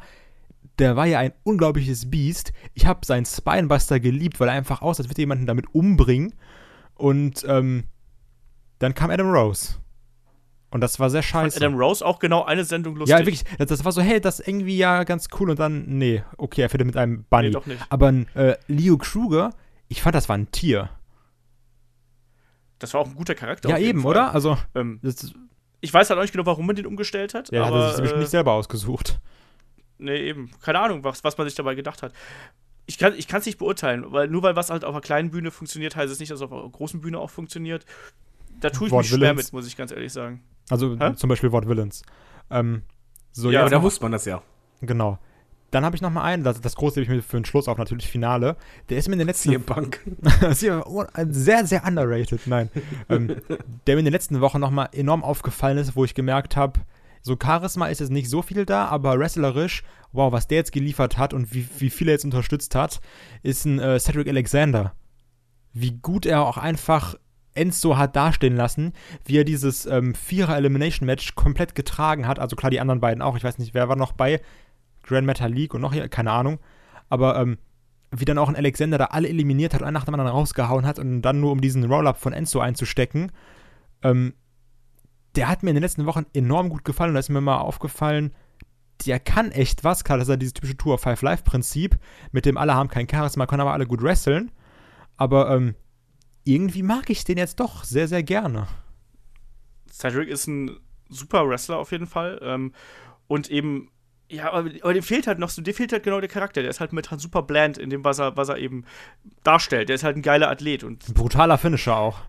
Der 0.78 0.96
war 0.96 1.06
ja 1.06 1.18
ein 1.18 1.32
unglaubliches 1.44 2.10
Biest. 2.10 2.52
Ich 2.74 2.86
habe 2.86 3.04
seinen 3.04 3.26
Spinebuster 3.26 4.00
geliebt, 4.00 4.40
weil 4.40 4.48
er 4.48 4.54
einfach 4.54 4.82
aus, 4.82 4.98
als 4.98 5.08
würde 5.08 5.22
jemanden 5.22 5.46
damit 5.46 5.66
umbringen. 5.74 6.34
Und 6.94 7.44
ähm, 7.48 7.84
dann 8.78 8.94
kam 8.94 9.10
Adam 9.10 9.30
Rose. 9.30 9.74
Und 10.70 10.80
das 10.80 11.00
war 11.00 11.10
sehr 11.10 11.22
Fand 11.22 11.52
scheiße. 11.52 11.64
Adam 11.64 11.78
Rose 11.78 12.04
auch 12.04 12.18
genau 12.18 12.44
eine 12.44 12.64
Sendung 12.64 12.96
lustig. 12.96 13.10
Ja, 13.10 13.18
wirklich. 13.18 13.44
Das, 13.58 13.68
das 13.68 13.84
war 13.84 13.92
so, 13.92 14.00
hey, 14.00 14.20
das 14.20 14.40
ist 14.40 14.48
irgendwie 14.48 14.76
ja 14.76 15.04
ganz 15.04 15.28
cool 15.38 15.50
und 15.50 15.58
dann, 15.58 15.84
nee, 15.86 16.22
okay, 16.36 16.62
er 16.62 16.68
fährt 16.68 16.84
mit 16.84 16.96
einem 16.96 17.24
Bunny. 17.28 17.48
Nee, 17.48 17.52
doch 17.52 17.66
nicht. 17.66 17.84
Aber 17.88 18.08
ein 18.08 18.28
äh, 18.34 18.56
Leo 18.68 18.96
Kruger, 18.96 19.50
ich 19.88 20.02
fand, 20.02 20.14
das 20.14 20.28
war 20.28 20.36
ein 20.36 20.50
Tier. 20.52 20.90
Das 22.78 22.94
war 22.94 23.00
auch 23.00 23.06
ein 23.06 23.14
guter 23.14 23.34
Charakter. 23.34 23.68
ja, 23.68 23.78
eben, 23.78 24.02
Fall. 24.02 24.10
oder? 24.10 24.32
Also, 24.32 24.56
Ähm, 24.74 25.00
das, 25.02 25.32
ich 25.80 25.92
weiß 25.92 26.10
halt 26.10 26.18
auch 26.18 26.22
nicht 26.22 26.32
genau, 26.32 26.46
warum 26.46 26.66
man 26.66 26.76
den 26.76 26.86
umgestellt 26.86 27.34
hat. 27.34 27.50
ja, 27.50 27.64
hat 27.64 27.72
aber, 27.72 27.84
er 27.84 27.90
sich 27.92 28.00
bestimmt 28.00 28.18
äh, 28.18 28.22
nicht 28.22 28.30
selber 28.30 28.52
ausgesucht. 28.52 29.20
Nee, 29.98 30.16
eben. 30.28 30.50
Keine 30.62 30.80
Ahnung, 30.80 31.04
was, 31.04 31.22
was 31.24 31.36
man 31.36 31.46
sich 31.46 31.56
dabei 31.56 31.74
gedacht 31.74 32.02
hat. 32.02 32.12
Ich 32.86 32.98
kann 32.98 33.14
es 33.14 33.46
nicht 33.46 33.58
beurteilen, 33.58 34.04
weil 34.08 34.26
nur 34.28 34.42
weil 34.42 34.56
was 34.56 34.70
halt 34.70 34.84
auf 34.84 34.94
einer 34.94 35.00
kleinen 35.00 35.30
Bühne 35.30 35.50
funktioniert, 35.50 35.94
heißt 35.94 36.12
es 36.12 36.18
nicht, 36.18 36.32
dass 36.32 36.40
es 36.40 36.42
auf 36.42 36.52
einer 36.52 36.68
großen 36.68 37.00
Bühne 37.00 37.18
auch 37.18 37.30
funktioniert. 37.30 37.84
Da 38.58 38.70
tue 38.70 38.88
ich 38.88 38.92
Wort 38.92 39.04
mich 39.04 39.10
schwer 39.10 39.20
Willens. 39.20 39.44
mit, 39.44 39.52
muss 39.52 39.66
ich 39.66 39.76
ganz 39.76 39.92
ehrlich 39.92 40.12
sagen. 40.12 40.42
Also 40.70 40.98
Hä? 40.98 41.14
zum 41.14 41.28
Beispiel 41.28 41.52
Wort 41.52 41.68
Willens. 41.68 42.02
Ähm, 42.50 42.82
so, 43.32 43.48
Ja, 43.48 43.54
ja, 43.54 43.60
aber 43.60 43.70
da 43.70 43.82
wusste 43.82 44.02
man 44.02 44.12
das 44.12 44.24
ja. 44.24 44.42
genau. 44.80 45.18
Dann 45.70 45.84
habe 45.84 45.94
ich 45.94 46.02
noch 46.02 46.10
mal 46.10 46.22
einen, 46.22 46.42
das, 46.42 46.60
das 46.60 46.74
große 46.74 46.96
hebe 46.96 47.02
ich 47.02 47.08
mir 47.08 47.22
für 47.22 47.38
den 47.38 47.44
Schluss 47.44 47.68
auf, 47.68 47.78
natürlich 47.78 48.08
Finale. 48.08 48.56
Der 48.88 48.98
ist 48.98 49.08
mir 49.08 49.14
in 49.14 49.20
den 49.20 49.28
letzten 49.28 49.50
CM 49.50 49.62
Punk. 49.62 50.00
Sehr, 50.50 51.66
sehr 51.66 51.84
underrated, 51.86 52.46
nein. 52.46 52.70
ähm, 53.08 53.36
der 53.86 53.94
mir 53.94 54.00
in 54.00 54.04
den 54.04 54.12
letzten 54.12 54.40
Wochen 54.40 54.58
nochmal 54.58 54.88
enorm 54.92 55.22
aufgefallen 55.22 55.78
ist, 55.78 55.94
wo 55.94 56.04
ich 56.04 56.14
gemerkt 56.14 56.56
habe, 56.56 56.80
so 57.22 57.36
Charisma 57.40 57.86
ist 57.86 58.00
jetzt 58.00 58.10
nicht 58.10 58.30
so 58.30 58.42
viel 58.42 58.64
da, 58.64 58.86
aber 58.86 59.18
wrestlerisch, 59.18 59.82
wow, 60.12 60.32
was 60.32 60.48
der 60.48 60.58
jetzt 60.58 60.72
geliefert 60.72 61.18
hat 61.18 61.34
und 61.34 61.54
wie, 61.54 61.68
wie 61.78 61.90
viel 61.90 62.08
er 62.08 62.14
jetzt 62.14 62.24
unterstützt 62.24 62.74
hat, 62.74 63.00
ist 63.42 63.64
ein 63.64 63.78
äh, 63.78 63.98
Cedric 64.00 64.28
Alexander. 64.28 64.94
Wie 65.72 65.92
gut 65.92 66.26
er 66.26 66.42
auch 66.42 66.56
einfach 66.56 67.14
Enzo 67.54 67.96
hat 67.96 68.16
dastehen 68.16 68.56
lassen, 68.56 68.92
wie 69.24 69.38
er 69.38 69.44
dieses 69.44 69.86
ähm, 69.86 70.14
Vierer-Elimination-Match 70.14 71.34
komplett 71.34 71.74
getragen 71.74 72.26
hat. 72.26 72.38
Also 72.38 72.56
klar, 72.56 72.70
die 72.70 72.80
anderen 72.80 73.00
beiden 73.00 73.22
auch. 73.22 73.36
Ich 73.36 73.44
weiß 73.44 73.58
nicht, 73.58 73.74
wer 73.74 73.88
war 73.88 73.96
noch 73.96 74.12
bei 74.12 74.40
Grand 75.10 75.26
Metal 75.26 75.52
League 75.52 75.74
und 75.74 75.80
noch 75.80 75.92
hier, 75.92 76.08
keine 76.08 76.32
Ahnung. 76.32 76.58
Aber 77.08 77.38
ähm, 77.38 77.58
wie 78.12 78.24
dann 78.24 78.38
auch 78.38 78.48
ein 78.48 78.56
Alexander 78.56 78.98
da 78.98 79.06
alle 79.06 79.28
eliminiert 79.28 79.74
hat 79.74 79.82
und 79.82 79.86
einen 79.86 79.94
nach 79.94 80.04
dem 80.04 80.14
anderen 80.14 80.32
rausgehauen 80.32 80.86
hat 80.86 80.98
und 80.98 81.22
dann 81.22 81.40
nur 81.40 81.52
um 81.52 81.60
diesen 81.60 81.84
Roll-Up 81.84 82.18
von 82.18 82.32
Enzo 82.32 82.60
einzustecken. 82.60 83.30
Ähm, 84.02 84.34
der 85.36 85.48
hat 85.48 85.62
mir 85.62 85.70
in 85.70 85.76
den 85.76 85.82
letzten 85.82 86.06
Wochen 86.06 86.26
enorm 86.32 86.70
gut 86.70 86.84
gefallen 86.84 87.10
und 87.10 87.14
da 87.14 87.20
ist 87.20 87.28
mir 87.28 87.40
mal 87.40 87.58
aufgefallen, 87.58 88.32
der 89.06 89.20
kann 89.20 89.52
echt 89.52 89.84
was. 89.84 90.04
Klar, 90.04 90.18
das 90.18 90.28
ist 90.28 90.32
ja 90.32 90.36
dieses 90.36 90.54
typische 90.54 90.76
Tour 90.76 90.94
of 90.94 91.02
Five 91.02 91.22
Live-Prinzip, 91.22 91.98
mit 92.32 92.46
dem 92.46 92.56
alle 92.56 92.74
haben 92.74 92.88
kein 92.88 93.08
Charisma, 93.08 93.46
können 93.46 93.62
aber 93.62 93.72
alle 93.72 93.86
gut 93.86 94.02
wresteln. 94.02 94.50
Aber 95.16 95.50
ähm, 95.50 95.74
irgendwie 96.44 96.82
mag 96.82 97.10
ich 97.10 97.24
den 97.24 97.38
jetzt 97.38 97.60
doch 97.60 97.84
sehr, 97.84 98.08
sehr 98.08 98.22
gerne. 98.22 98.66
Cedric 99.90 100.28
ist 100.28 100.46
ein 100.46 100.78
super 101.08 101.48
Wrestler 101.48 101.78
auf 101.78 101.92
jeden 101.92 102.06
Fall. 102.06 102.40
Ähm, 102.42 102.72
und 103.26 103.50
eben, 103.50 103.90
ja, 104.30 104.52
aber, 104.52 104.70
aber 104.82 104.94
dem 104.94 105.02
fehlt 105.02 105.26
halt 105.26 105.38
noch 105.38 105.48
so, 105.48 105.60
dem 105.60 105.74
fehlt 105.74 105.92
halt 105.92 106.04
genau 106.04 106.20
der 106.20 106.28
Charakter. 106.28 106.62
Der 106.62 106.70
ist 106.70 106.78
halt 106.80 106.92
momentan 106.92 107.18
super 107.18 107.42
bland 107.42 107.78
in 107.78 107.90
dem, 107.90 108.04
was 108.04 108.20
er, 108.20 108.36
was 108.36 108.48
er 108.48 108.58
eben 108.58 108.84
darstellt. 109.42 109.88
Der 109.88 109.96
ist 109.96 110.04
halt 110.04 110.16
ein 110.16 110.22
geiler 110.22 110.48
Athlet 110.48 110.84
und 110.84 111.08
Ein 111.08 111.14
brutaler 111.14 111.58
Finisher 111.58 111.96
auch. 111.96 112.20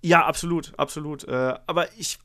Ja, 0.00 0.24
absolut, 0.24 0.72
absolut. 0.78 1.24
Äh, 1.28 1.54
aber 1.66 1.92
ich, 1.98 2.18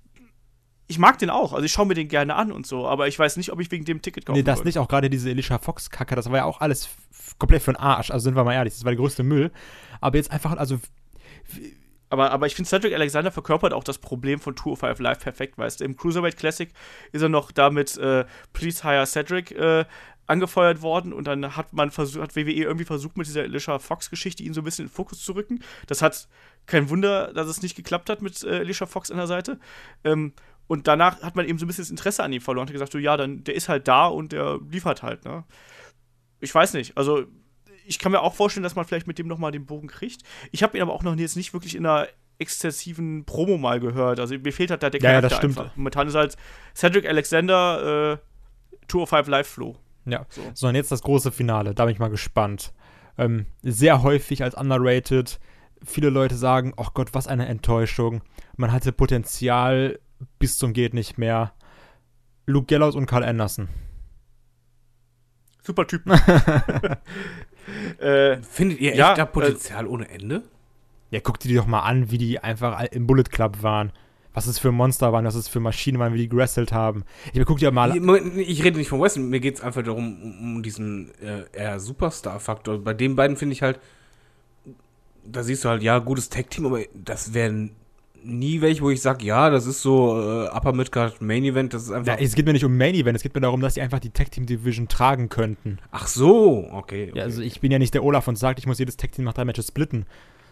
ich 0.88 0.99
mag 0.99 1.19
den 1.19 1.30
auch. 1.30 1.51
Also 1.53 1.65
ich 1.65 1.72
schaue 1.73 1.85
mir 1.85 1.95
den 1.95 2.07
gerne 2.07 2.35
an 2.35 2.51
und 2.51 2.65
so. 2.65 2.88
Aber 2.88 3.07
ich 3.09 3.19
weiß 3.19 3.35
nicht, 3.38 3.51
ob 3.51 3.59
ich 3.59 3.69
wegen 3.72 3.84
dem 3.85 4.01
Ticket 4.01 4.26
kaufen 4.26 4.38
Nee, 4.38 4.43
das 4.43 4.59
würde. 4.59 4.69
nicht. 4.69 4.80
Auch 4.80 4.88
gerade 4.88 5.09
diese 5.09 5.30
Elisha 5.30 5.59
Fox-Kacke, 5.59 6.15
das 6.15 6.30
war 6.30 6.38
ja 6.38 6.45
auch 6.45 6.61
alles 6.61 6.88
komplett 7.38 7.61
für 7.64 7.73
den 7.73 7.77
Arsch. 7.80 8.09
Also 8.09 8.23
sind 8.23 8.35
wir 8.35 8.43
mal 8.45 8.53
ehrlich, 8.53 8.73
das 8.73 8.85
war 8.85 8.91
der 8.91 8.97
größte 8.99 9.23
Müll. 9.23 9.51
Aber 9.99 10.15
jetzt 10.18 10.31
einfach, 10.31 10.55
also 10.57 10.80
Aber, 12.09 12.31
aber 12.31 12.47
ich 12.47 12.55
finde, 12.55 12.69
Cedric 12.69 12.93
Alexander 12.93 13.31
verkörpert 13.31 13.73
auch 13.73 13.84
das 13.84 13.97
Problem 13.97 14.39
von 14.39 14.55
205 14.55 14.99
Live 14.99 15.19
perfekt, 15.19 15.57
weißt 15.57 15.81
du. 15.81 15.85
Im 15.85 15.97
Cruiserweight 15.97 16.38
Classic 16.38 16.71
ist 17.11 17.21
er 17.21 17.29
noch 17.29 17.51
damit 17.51 17.97
äh, 17.97 18.25
Please 18.53 18.84
Hire 18.84 19.05
Cedric 19.05 19.51
äh, 19.51 19.85
angefeuert 20.25 20.81
worden 20.81 21.13
und 21.13 21.25
dann 21.25 21.55
hat 21.55 21.73
man 21.73 21.89
versucht, 21.89 22.21
hat 22.21 22.35
WWE 22.35 22.51
irgendwie 22.51 22.85
versucht, 22.85 23.17
mit 23.17 23.27
dieser 23.27 23.43
Alicia 23.43 23.79
Fox-Geschichte 23.79 24.43
ihn 24.43 24.53
so 24.53 24.61
ein 24.61 24.63
bisschen 24.65 24.85
in 24.85 24.89
den 24.89 24.95
Fokus 24.95 25.23
zu 25.23 25.34
rücken. 25.34 25.63
Das 25.88 26.01
hat 26.01 26.27
kein 26.65 26.89
Wunder, 26.89 27.34
dass 27.34 27.47
es 27.47 27.61
nicht 27.61 27.75
geklappt 27.75 28.09
hat 28.09 28.21
mit 28.21 28.43
äh, 28.43 28.59
Alicia 28.59 28.88
Fox 28.88 29.09
an 29.09 29.17
der 29.17 29.27
Seite. 29.27 29.59
Ähm, 30.03 30.34
und 30.67 30.88
danach 30.88 31.21
hat 31.21 31.38
man 31.38 31.47
eben 31.47 31.57
so 31.57 31.65
ein 31.65 31.67
bisschen 31.67 31.84
das 31.84 31.89
Interesse 31.89 32.23
an 32.23 32.34
ihm 32.34 32.41
verloren 32.41 32.63
und 32.63 32.69
hat 32.69 32.73
gesagt, 32.73 32.91
so 32.91 32.99
ja, 32.99 33.15
dann 33.15 33.43
der 33.45 33.55
ist 33.55 33.69
halt 33.69 33.88
da 33.88 34.07
und 34.07 34.34
der 34.34 34.59
liefert 34.69 35.01
halt, 35.01 35.23
ne? 35.23 35.45
Ich 36.39 36.53
weiß 36.53 36.73
nicht, 36.73 36.97
also 36.97 37.25
ich 37.88 37.99
kann 37.99 38.11
mir 38.11 38.22
auch 38.22 38.34
vorstellen, 38.34 38.64
dass 38.64 38.76
man 38.76 38.85
vielleicht 38.85 39.07
mit 39.07 39.18
dem 39.18 39.27
nochmal 39.27 39.51
den 39.51 39.65
Bogen 39.65 39.88
kriegt. 39.88 40.22
Ich 40.51 40.64
habe 40.64 40.77
ihn 40.77 40.81
aber 40.84 40.93
auch 40.93 41.03
noch 41.03 41.15
jetzt 41.15 41.35
nicht 41.35 41.53
wirklich 41.53 41.76
in 41.76 41.85
einer 41.85 42.07
exzessiven 42.39 43.26
Promo 43.26 43.57
mal 43.57 43.80
gehört. 43.80 44.19
Also 44.19 44.35
mir 44.38 44.53
fehlt 44.53 44.69
halt 44.72 44.84
da 44.84 44.89
der 44.89 45.01
Ja, 45.01 45.11
ja, 45.11 45.22
Charakter 45.22 45.30
das 45.30 45.38
stimmt. 45.38 45.57
einfach. 45.57 45.76
Momentan 45.76 46.07
ist 46.07 46.15
halt 46.15 46.35
Cedric 46.76 47.07
Alexander 47.07 48.14
äh, 48.14 48.18
Tour 48.88 49.03
of 49.03 49.09
Five 49.09 49.27
Live 49.27 49.47
Flow. 49.47 49.76
Ja, 50.05 50.26
So. 50.30 50.41
sondern 50.53 50.76
jetzt 50.76 50.91
das 50.91 51.01
große 51.01 51.31
Finale. 51.31 51.73
Da 51.73 51.85
bin 51.85 51.93
ich 51.93 51.99
mal 51.99 52.09
gespannt. 52.09 52.73
Ähm, 53.18 53.45
sehr 53.64 54.03
häufig 54.03 54.43
als 54.43 54.53
underrated. 54.55 55.39
Viele 55.84 56.09
Leute 56.09 56.35
sagen, 56.35 56.73
oh 56.77 56.88
Gott, 56.93 57.14
was 57.14 57.27
eine 57.27 57.47
Enttäuschung. 57.47 58.22
Man 58.55 58.72
hatte 58.72 58.91
Potenzial 58.91 59.99
bis 60.39 60.57
zum 60.57 60.73
geht 60.73 60.93
nicht 60.93 61.18
mehr. 61.18 61.53
Luke 62.45 62.68
Gallows 62.68 62.95
und 62.95 63.05
Carl 63.07 63.23
Anderson. 63.23 63.68
Super 65.64 65.85
Typen. 65.88 66.14
äh, 67.99 68.38
Findet 68.41 68.80
ihr 68.80 68.91
echt 68.91 68.99
Ja, 68.99 69.15
da 69.15 69.23
äh, 69.23 69.26
Potenzial 69.26 69.88
ohne 69.88 70.10
Ende? 70.10 70.44
Ja, 71.11 71.19
guck 71.22 71.39
dir 71.39 71.48
die 71.49 71.56
doch 71.56 71.68
mal 71.68 71.81
an, 71.81 72.11
wie 72.11 72.18
die 72.18 72.39
einfach 72.39 72.84
im 72.91 73.07
Bullet 73.07 73.23
Club 73.23 73.64
waren. 73.64 73.91
was 74.34 74.45
es 74.45 74.60
für 74.60 74.72
Monster 74.72 75.11
waren, 75.14 75.26
was 75.26 75.34
es 75.34 75.48
für 75.48 75.60
Maschinen 75.60 75.98
waren, 75.98 76.14
wie 76.14 76.19
die 76.19 76.30
gewrestelt 76.30 76.72
haben. 76.72 77.06
Ich 77.34 77.44
guck 77.44 77.57
dir 77.57 77.72
mal. 77.72 77.95
Ich, 78.38 78.64
rede 78.64 78.77
nicht 78.77 78.89
von 78.89 79.02
Wrestling, 79.02 79.30
mir 79.30 79.39
geht 79.39 79.56
es 79.56 79.61
einfach 79.61 79.81
darum, 79.81 80.22
um, 80.22 80.57
um 80.57 80.64
diesen 80.64 81.11
äh, 81.19 81.45
eher 81.53 81.80
Superstar-Faktor. 81.80 82.84
Bei 82.84 82.94
den 82.94 83.15
beiden 83.15 83.35
finde 83.35 83.53
ich 83.53 83.64
halt, 83.64 83.80
da 85.26 85.41
siehst 85.41 85.65
du 85.65 85.69
halt, 85.69 85.81
ja, 85.81 85.98
gutes 85.98 86.30
Tag-Team, 86.30 86.68
aber 86.68 86.81
das 86.94 87.34
wären 87.34 87.72
nie 88.23 88.61
welche, 88.61 88.81
wo 88.81 88.89
ich 88.89 89.02
sage, 89.02 89.26
ja, 89.26 89.49
das 89.49 89.65
ist 89.65 89.81
so 89.81 90.19
äh, 90.19 90.48
Upper 90.49 90.73
Midcard 90.73 91.22
Main 91.22 91.44
Event, 91.44 91.73
das 91.73 91.84
ist 91.84 91.91
einfach. 91.91 92.18
Ja, 92.18 92.23
es 92.23 92.35
geht 92.35 92.45
mir 92.45 92.53
nicht 92.53 92.65
um 92.65 92.76
Main 92.77 92.95
Event, 92.95 93.15
es 93.15 93.23
geht 93.23 93.34
mir 93.35 93.41
darum, 93.41 93.61
dass 93.61 93.76
die 93.76 93.81
einfach 93.81 93.99
die 93.99 94.10
Tag 94.10 94.31
Team 94.31 94.45
Division 94.45 94.88
tragen 94.88 95.30
könnten. 95.30 95.80
Ach 95.91 96.07
so, 96.07 96.68
okay. 96.72 97.10
okay. 97.10 97.11
Ja, 97.15 97.23
also 97.23 97.41
ich 97.41 97.60
bin 97.61 97.72
ja 97.72 97.80
nicht 97.80 97.94
der 97.94 98.03
Olaf 98.03 98.27
und 98.27 98.38
sagt, 98.38 98.60
ich 98.60 98.68
muss 98.68 98.80
jedes 98.80 98.98
Tag 98.98 99.11
Team 99.11 99.26
nach 99.26 99.34
drei 99.34 99.45
Matches 99.45 99.68
splitten, 99.68 100.06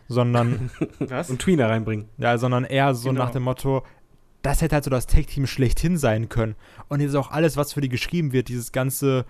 sondern 0.07 0.69
Was? 0.99 1.29
Und 1.29 1.39
Tweener 1.41 1.69
reinbringen. 1.69 2.07
ja, 2.17 2.37
sondern 2.37 2.63
eher 2.65 2.93
so 2.95 3.09
Genau. 3.09 3.23
nach 3.23 3.31
dem 3.31 3.43
Motto, 3.43 3.83
das 4.41 4.61
hätte 4.61 4.75
halt 4.75 4.83
so 4.83 4.89
das 4.91 5.07
Tag 5.07 5.27
Team 5.27 5.47
schlechthin 5.47 5.97
sein 5.97 6.29
können. 6.29 6.55
Und 6.87 6.99
jetzt 7.01 7.15
auch 7.15 7.31
alles, 7.31 7.57
was 7.57 7.73
für 7.73 7.81
die 7.81 7.89
geschrieben 7.89 8.31
wird, 8.31 8.47
dieses 8.47 8.71
ganze 8.71 9.25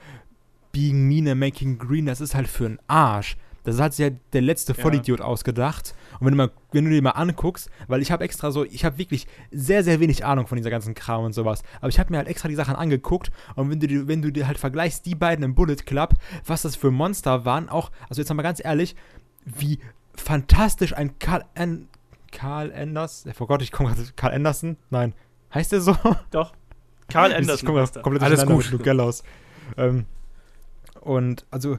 Being 0.71 1.07
Mean 1.07 1.27
and 1.29 1.39
Making 1.39 1.77
Green, 1.77 2.05
das 2.05 2.19
ist 2.19 2.35
halt 2.35 2.47
für 2.47 2.65
einen 2.65 2.79
Arsch. 2.87 3.37
Das 3.65 3.79
hat 3.79 3.93
sich 3.93 4.05
ja 4.09 4.15
der 4.33 4.41
letzte 4.41 4.73
Ja. 4.73 4.81
Vollidiot 4.81 5.19
ausgedacht. 5.21 5.93
Und 6.19 6.27
wenn 6.27 6.31
du, 6.31 6.37
mal, 6.37 6.51
wenn 6.71 6.85
du 6.85 6.91
dir 6.91 7.01
mal 7.01 7.11
anguckst, 7.11 7.69
weil 7.87 8.01
ich 8.01 8.11
habe 8.11 8.23
extra 8.23 8.51
so, 8.51 8.63
ich 8.63 8.85
habe 8.85 8.97
wirklich 8.97 9.27
sehr, 9.51 9.83
sehr 9.83 9.99
wenig 9.99 10.23
Ahnung 10.23 10.47
von 10.47 10.55
dieser 10.57 10.69
ganzen 10.69 10.93
Kram 10.95 11.23
und 11.25 11.33
sowas. 11.33 11.63
Aber 11.79 11.89
ich 11.89 11.99
habe 11.99 12.11
mir 12.11 12.17
halt 12.17 12.27
extra 12.27 12.47
die 12.47 12.55
Sachen 12.55 12.75
angeguckt. 12.75 13.31
Und 13.55 13.69
wenn 13.69 13.79
du, 13.79 13.87
dir- 13.87 14.07
wenn 14.07 14.21
du 14.21 14.31
dir 14.31 14.47
halt 14.47 14.57
vergleichst, 14.57 15.05
die 15.05 15.15
beiden 15.15 15.43
im 15.43 15.55
Bullet 15.55 15.75
Club, 15.85 16.13
was 16.45 16.61
das 16.61 16.75
für 16.75 16.91
Monster 16.91 17.43
waren, 17.43 17.67
auch, 17.67 17.91
also 18.09 18.21
jetzt 18.21 18.33
mal 18.33 18.41
ganz 18.43 18.63
ehrlich, 18.63 18.95
wie 19.45 19.79
fantastisch 20.15 20.95
ein 20.95 21.19
Karl, 21.19 21.43
An 21.55 21.87
Karl 22.31 22.71
Anders, 22.73 23.25
oh 23.39 23.45
Gott, 23.45 23.61
ich 23.61 23.71
komme 23.71 23.89
gerade, 23.93 24.07
Karl 24.15 24.33
Anderson? 24.33 24.77
Nein. 24.89 25.13
Heißt 25.53 25.71
der 25.71 25.81
so? 25.81 25.95
Doch. 26.31 26.53
Karl 27.09 27.31
Ich 27.31 27.37
Anderson. 27.37 27.65
komme 27.67 27.81
heißt 27.81 27.95
er. 27.97 28.01
komplett 28.01 28.23
Alles 28.23 28.45
gut. 28.45 28.57
mit 28.57 28.71
Luke 28.71 28.83
Gallows. 28.83 29.23
Ähm, 29.77 30.05
und 31.01 31.45
also, 31.51 31.77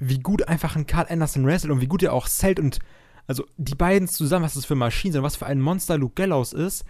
wie 0.00 0.18
gut 0.18 0.48
einfach 0.48 0.74
ein 0.74 0.86
Carl 0.86 1.06
Anderson 1.08 1.46
wrestelt 1.46 1.72
und 1.72 1.80
wie 1.80 1.86
gut 1.86 2.02
er 2.02 2.12
auch 2.12 2.26
zählt 2.26 2.58
und 2.58 2.80
also 3.26 3.44
die 3.58 3.76
beiden 3.76 4.08
zusammen, 4.08 4.44
was 4.44 4.54
das 4.54 4.64
für 4.64 4.74
Maschinen 4.74 5.12
sind, 5.12 5.22
was 5.22 5.36
für 5.36 5.46
ein 5.46 5.60
Monster 5.60 5.96
Luke 5.98 6.14
Gallows 6.14 6.52
ist, 6.52 6.84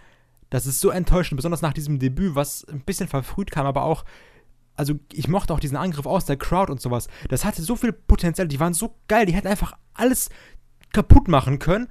das 0.49 0.65
ist 0.65 0.79
so 0.79 0.89
enttäuschend, 0.89 1.37
besonders 1.37 1.61
nach 1.61 1.73
diesem 1.73 1.99
Debüt, 1.99 2.33
was 2.33 2.65
ein 2.67 2.81
bisschen 2.81 3.07
verfrüht 3.07 3.51
kam, 3.51 3.65
aber 3.67 3.83
auch, 3.83 4.03
also 4.75 4.95
ich 5.13 5.27
mochte 5.27 5.53
auch 5.53 5.59
diesen 5.59 5.77
Angriff 5.77 6.05
aus 6.05 6.25
der 6.25 6.37
Crowd 6.37 6.71
und 6.71 6.81
sowas. 6.81 7.07
Das 7.29 7.45
hatte 7.45 7.61
so 7.61 7.75
viel 7.75 7.93
Potenzial, 7.93 8.47
die 8.47 8.59
waren 8.59 8.73
so 8.73 8.95
geil, 9.07 9.25
die 9.25 9.33
hätten 9.33 9.47
einfach 9.47 9.73
alles 9.93 10.29
kaputt 10.93 11.27
machen 11.27 11.59
können. 11.59 11.87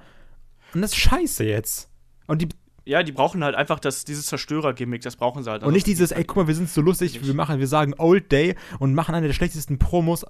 Und 0.73 0.81
das 0.81 0.91
ist 0.91 0.97
scheiße 0.97 1.43
jetzt. 1.43 1.89
Und 2.27 2.41
die 2.41 2.49
Ja, 2.85 3.03
die 3.03 3.11
brauchen 3.11 3.43
halt 3.43 3.55
einfach 3.55 3.79
das, 3.79 4.05
dieses 4.05 4.25
Zerstörer-Gimmick, 4.25 5.01
das 5.01 5.15
brauchen 5.15 5.43
sie 5.43 5.49
halt. 5.49 5.63
und 5.63 5.73
nicht 5.73 5.87
dieses, 5.87 6.11
ey, 6.11 6.23
guck 6.23 6.37
mal, 6.37 6.47
wir 6.47 6.55
sind 6.55 6.69
so 6.69 6.81
lustig, 6.81 7.13
Nicht. 7.13 7.25
wir 7.25 7.33
machen, 7.33 7.59
wir 7.59 7.67
sagen 7.67 7.93
Old 7.97 8.31
Day 8.31 8.55
und 8.79 8.93
machen 8.93 9.15
eine 9.15 9.27
der 9.27 9.33
schlechtesten 9.33 9.79
Promos 9.79 10.25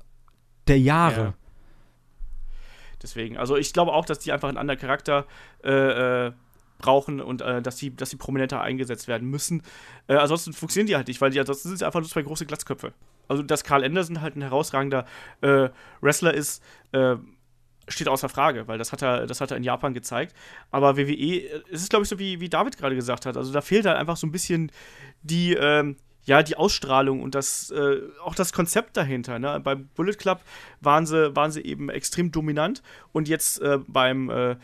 der 0.68 0.80
Jahre. 0.80 1.22
Ja. 1.22 1.34
Deswegen, 3.02 3.38
also 3.38 3.58
ich 3.58 3.74
glaube 3.74 3.94
auch, 3.94 4.06
dass 4.06 4.20
die 4.20 4.32
einfach 4.32 4.48
einen 4.48 4.58
anderen 4.58 4.80
Charakter 4.80 5.26
äh, 5.64 6.28
äh, 6.28 6.32
brauchen 6.78 7.22
und 7.22 7.42
äh, 7.42 7.62
dass, 7.62 7.78
die, 7.78 7.96
dass 7.96 8.10
die 8.10 8.16
prominenter 8.16 8.62
eingesetzt 8.62 9.08
werden 9.08 9.30
müssen. 9.30 9.64
Äh, 10.08 10.16
ansonsten 10.16 10.54
funktionieren 10.54 10.88
die 10.88 10.96
halt 10.96 11.08
nicht, 11.08 11.22
weil 11.22 11.32
die 11.32 11.40
ansonsten 11.40 11.70
sind 11.70 11.78
sie 11.78 11.86
einfach 11.86 12.00
nur 12.00 12.10
zwei 12.10 12.22
große 12.22 12.46
Glatzköpfe. 12.46 12.94
Also, 13.28 13.44
dass 13.44 13.64
Carl 13.64 13.84
Anderson 13.84 14.22
halt 14.22 14.36
ein 14.36 14.42
herausragender 14.42 15.06
äh, 15.42 15.70
Wrestler 16.02 16.34
ist, 16.34 16.62
äh, 16.92 17.16
steht 17.88 18.08
außer 18.08 18.30
Frage, 18.30 18.68
weil 18.68 18.78
das 18.78 18.92
hat 18.92 19.02
er, 19.02 19.26
das 19.26 19.42
hat 19.42 19.52
er 19.52 19.58
in 19.58 19.64
Japan 19.64 19.94
gezeigt. 19.94 20.36
Aber 20.70 20.98
WWE, 20.98 21.14
äh, 21.14 21.62
es 21.72 21.82
ist, 21.82 21.90
glaube 21.90 22.04
ich, 22.04 22.10
so 22.10 22.20
wie, 22.20 22.40
wie 22.40 22.50
David 22.50 22.78
gerade 22.78 22.96
gesagt 22.96 23.26
hat. 23.26 23.38
Also 23.38 23.54
da 23.54 23.62
fehlt 23.62 23.86
halt 23.86 23.98
einfach 23.98 24.18
so 24.18 24.28
ein 24.28 24.32
bisschen 24.32 24.72
die, 25.24 25.54
ähm, 25.54 25.98
ja, 26.24 26.44
die 26.44 26.56
Ausstrahlung 26.56 27.22
und 27.22 27.36
das, 27.36 27.72
äh, 27.72 28.02
auch 28.24 28.36
das 28.36 28.54
Konzept 28.54 28.96
dahinter. 28.96 29.40
Ne? 29.40 29.60
Beim 29.60 29.88
Bullet 29.96 30.14
Club 30.14 30.42
waren 30.80 31.06
sie, 31.06 31.36
waren 31.36 31.52
sie 31.52 31.62
eben 31.62 31.90
extrem 31.90 32.32
dominant 32.32 32.84
und 33.12 33.28
jetzt 33.28 33.60
äh, 33.62 33.80
beim 33.88 34.30
äh, 34.30 34.56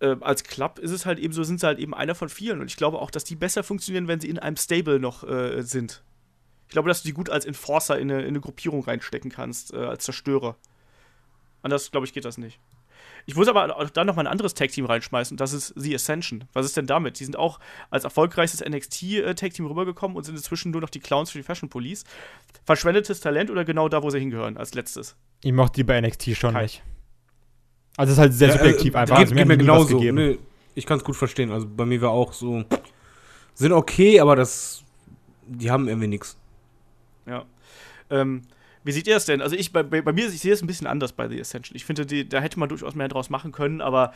äh, 0.00 0.16
als 0.20 0.44
Club 0.44 0.78
ist 0.78 0.90
es 0.90 1.06
halt 1.06 1.18
eben 1.18 1.32
so, 1.32 1.42
sind 1.44 1.60
sie 1.60 1.66
halt 1.66 1.78
eben 1.78 1.94
einer 1.94 2.14
von 2.14 2.28
vielen. 2.28 2.60
Und 2.60 2.66
ich 2.66 2.76
glaube 2.76 2.98
auch, 2.98 3.10
dass 3.10 3.24
die 3.24 3.36
besser 3.36 3.62
funktionieren, 3.62 4.08
wenn 4.08 4.20
sie 4.20 4.28
in 4.28 4.38
einem 4.38 4.56
Stable 4.56 5.00
noch 5.00 5.24
äh, 5.24 5.62
sind. 5.62 6.02
Ich 6.68 6.72
glaube, 6.72 6.88
dass 6.88 7.02
du 7.02 7.08
die 7.08 7.14
gut 7.14 7.30
als 7.30 7.44
Enforcer 7.44 7.98
in 7.98 8.10
eine, 8.10 8.22
in 8.22 8.28
eine 8.28 8.40
Gruppierung 8.40 8.82
reinstecken 8.82 9.30
kannst, 9.30 9.72
äh, 9.72 9.78
als 9.78 10.04
Zerstörer. 10.04 10.56
Anders, 11.62 11.90
glaube 11.90 12.06
ich, 12.06 12.12
geht 12.12 12.24
das 12.24 12.38
nicht. 12.38 12.58
Ich 13.26 13.34
muss 13.36 13.48
aber 13.48 13.76
auch 13.76 13.88
da 13.90 14.04
noch 14.04 14.16
mal 14.16 14.22
ein 14.22 14.26
anderes 14.26 14.54
Tag-Team 14.54 14.84
reinschmeißen, 14.84 15.36
das 15.36 15.52
ist 15.52 15.72
The 15.76 15.94
Ascension. 15.94 16.44
Was 16.52 16.66
ist 16.66 16.76
denn 16.76 16.86
damit? 16.86 17.18
Die 17.20 17.24
sind 17.24 17.36
auch 17.36 17.58
als 17.90 18.04
erfolgreichstes 18.04 18.60
NXT-Tag-Team 18.68 19.66
rübergekommen 19.66 20.16
und 20.16 20.24
sind 20.24 20.36
inzwischen 20.36 20.72
nur 20.72 20.80
noch 20.80 20.90
die 20.90 21.00
Clowns 21.00 21.30
für 21.30 21.38
die 21.38 21.44
Fashion 21.44 21.68
Police. 21.68 22.04
Verschwendetes 22.64 23.20
Talent 23.20 23.50
oder 23.50 23.64
genau 23.64 23.88
da, 23.88 24.02
wo 24.02 24.10
sie 24.10 24.18
hingehören, 24.18 24.56
als 24.56 24.74
letztes? 24.74 25.16
Ich 25.42 25.52
mochte 25.52 25.76
die 25.76 25.84
bei 25.84 26.00
NXT 26.00 26.36
schon 26.36 26.52
Kein- 26.52 26.64
nicht. 26.64 26.82
Also 27.96 28.10
es 28.10 28.18
ist 28.18 28.20
halt 28.20 28.34
sehr 28.34 28.48
Ja, 28.48 28.54
subjektiv 28.58 28.94
äh, 28.94 28.98
einfach. 28.98 29.16
Geht, 29.18 29.32
also, 29.32 29.34
mir 29.34 29.48
was 29.48 29.58
genauso. 29.58 29.98
gegeben. 29.98 30.16
Nee, 30.16 30.38
ich 30.74 30.84
kann 30.84 30.98
es 30.98 31.04
gut 31.04 31.16
verstehen. 31.16 31.50
Also 31.52 31.66
bei 31.68 31.86
mir 31.86 32.00
war 32.02 32.10
auch 32.10 32.32
so, 32.32 32.64
sind 33.54 33.72
okay, 33.72 34.18
aber 34.20 34.34
das, 34.36 34.82
die 35.46 35.70
haben 35.70 35.86
irgendwie 35.88 36.08
nichts. 36.08 36.36
Ja. 37.26 37.44
Ähm, 38.10 38.42
wie 38.84 38.92
seht 38.92 39.06
ihr 39.06 39.14
das 39.14 39.24
denn? 39.24 39.40
Also 39.42 39.56
ich 39.56 39.72
bei, 39.72 39.82
bei, 39.82 40.12
mir, 40.12 40.28
ich 40.28 40.40
sehe 40.40 40.52
es 40.52 40.62
ein 40.62 40.66
bisschen 40.66 40.86
anders 40.86 41.12
bei 41.12 41.28
The 41.28 41.40
Ascension. 41.40 41.74
Ich 41.74 41.84
finde, 41.84 42.06
die, 42.06 42.28
da 42.28 42.40
hätte 42.40 42.58
man 42.58 42.68
durchaus 42.68 42.94
mehr 42.94 43.08
draus 43.08 43.30
machen 43.30 43.50
können, 43.50 43.80
aber 43.80 44.12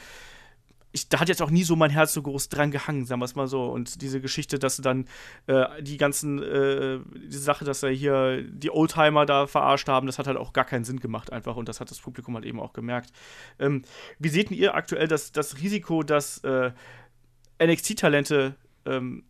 ich, 0.92 1.08
da 1.08 1.20
hat 1.20 1.28
jetzt 1.28 1.42
auch 1.42 1.50
nie 1.50 1.64
so 1.64 1.76
mein 1.76 1.90
Herz 1.90 2.12
so 2.14 2.22
groß 2.22 2.48
dran 2.48 2.70
gehangen, 2.70 3.04
sagen 3.04 3.20
wir 3.20 3.26
es 3.26 3.34
mal 3.34 3.46
so. 3.46 3.66
Und 3.66 4.00
diese 4.00 4.20
Geschichte, 4.20 4.58
dass 4.58 4.76
sie 4.76 4.82
dann 4.82 5.06
äh, 5.46 5.82
die 5.82 5.96
ganzen, 5.96 6.42
äh, 6.42 6.98
diese 7.28 7.40
Sache, 7.40 7.64
dass 7.64 7.80
sie 7.80 7.94
hier 7.94 8.42
die 8.42 8.70
Oldtimer 8.70 9.26
da 9.26 9.46
verarscht 9.46 9.88
haben, 9.88 10.06
das 10.06 10.18
hat 10.18 10.26
halt 10.26 10.38
auch 10.38 10.52
gar 10.52 10.64
keinen 10.64 10.84
Sinn 10.84 11.00
gemacht 11.00 11.32
einfach 11.32 11.56
und 11.56 11.68
das 11.68 11.80
hat 11.80 11.90
das 11.90 11.98
Publikum 11.98 12.34
halt 12.34 12.46
eben 12.46 12.60
auch 12.60 12.72
gemerkt. 12.72 13.12
Ähm, 13.58 13.82
wie 14.18 14.28
seht 14.28 14.50
ihr 14.50 14.74
aktuell 14.74 15.08
das, 15.08 15.32
das 15.32 15.58
Risiko, 15.58 16.02
dass 16.02 16.38
äh, 16.38 16.72
NXT-Talente 17.62 18.54
ähm, 18.86 19.24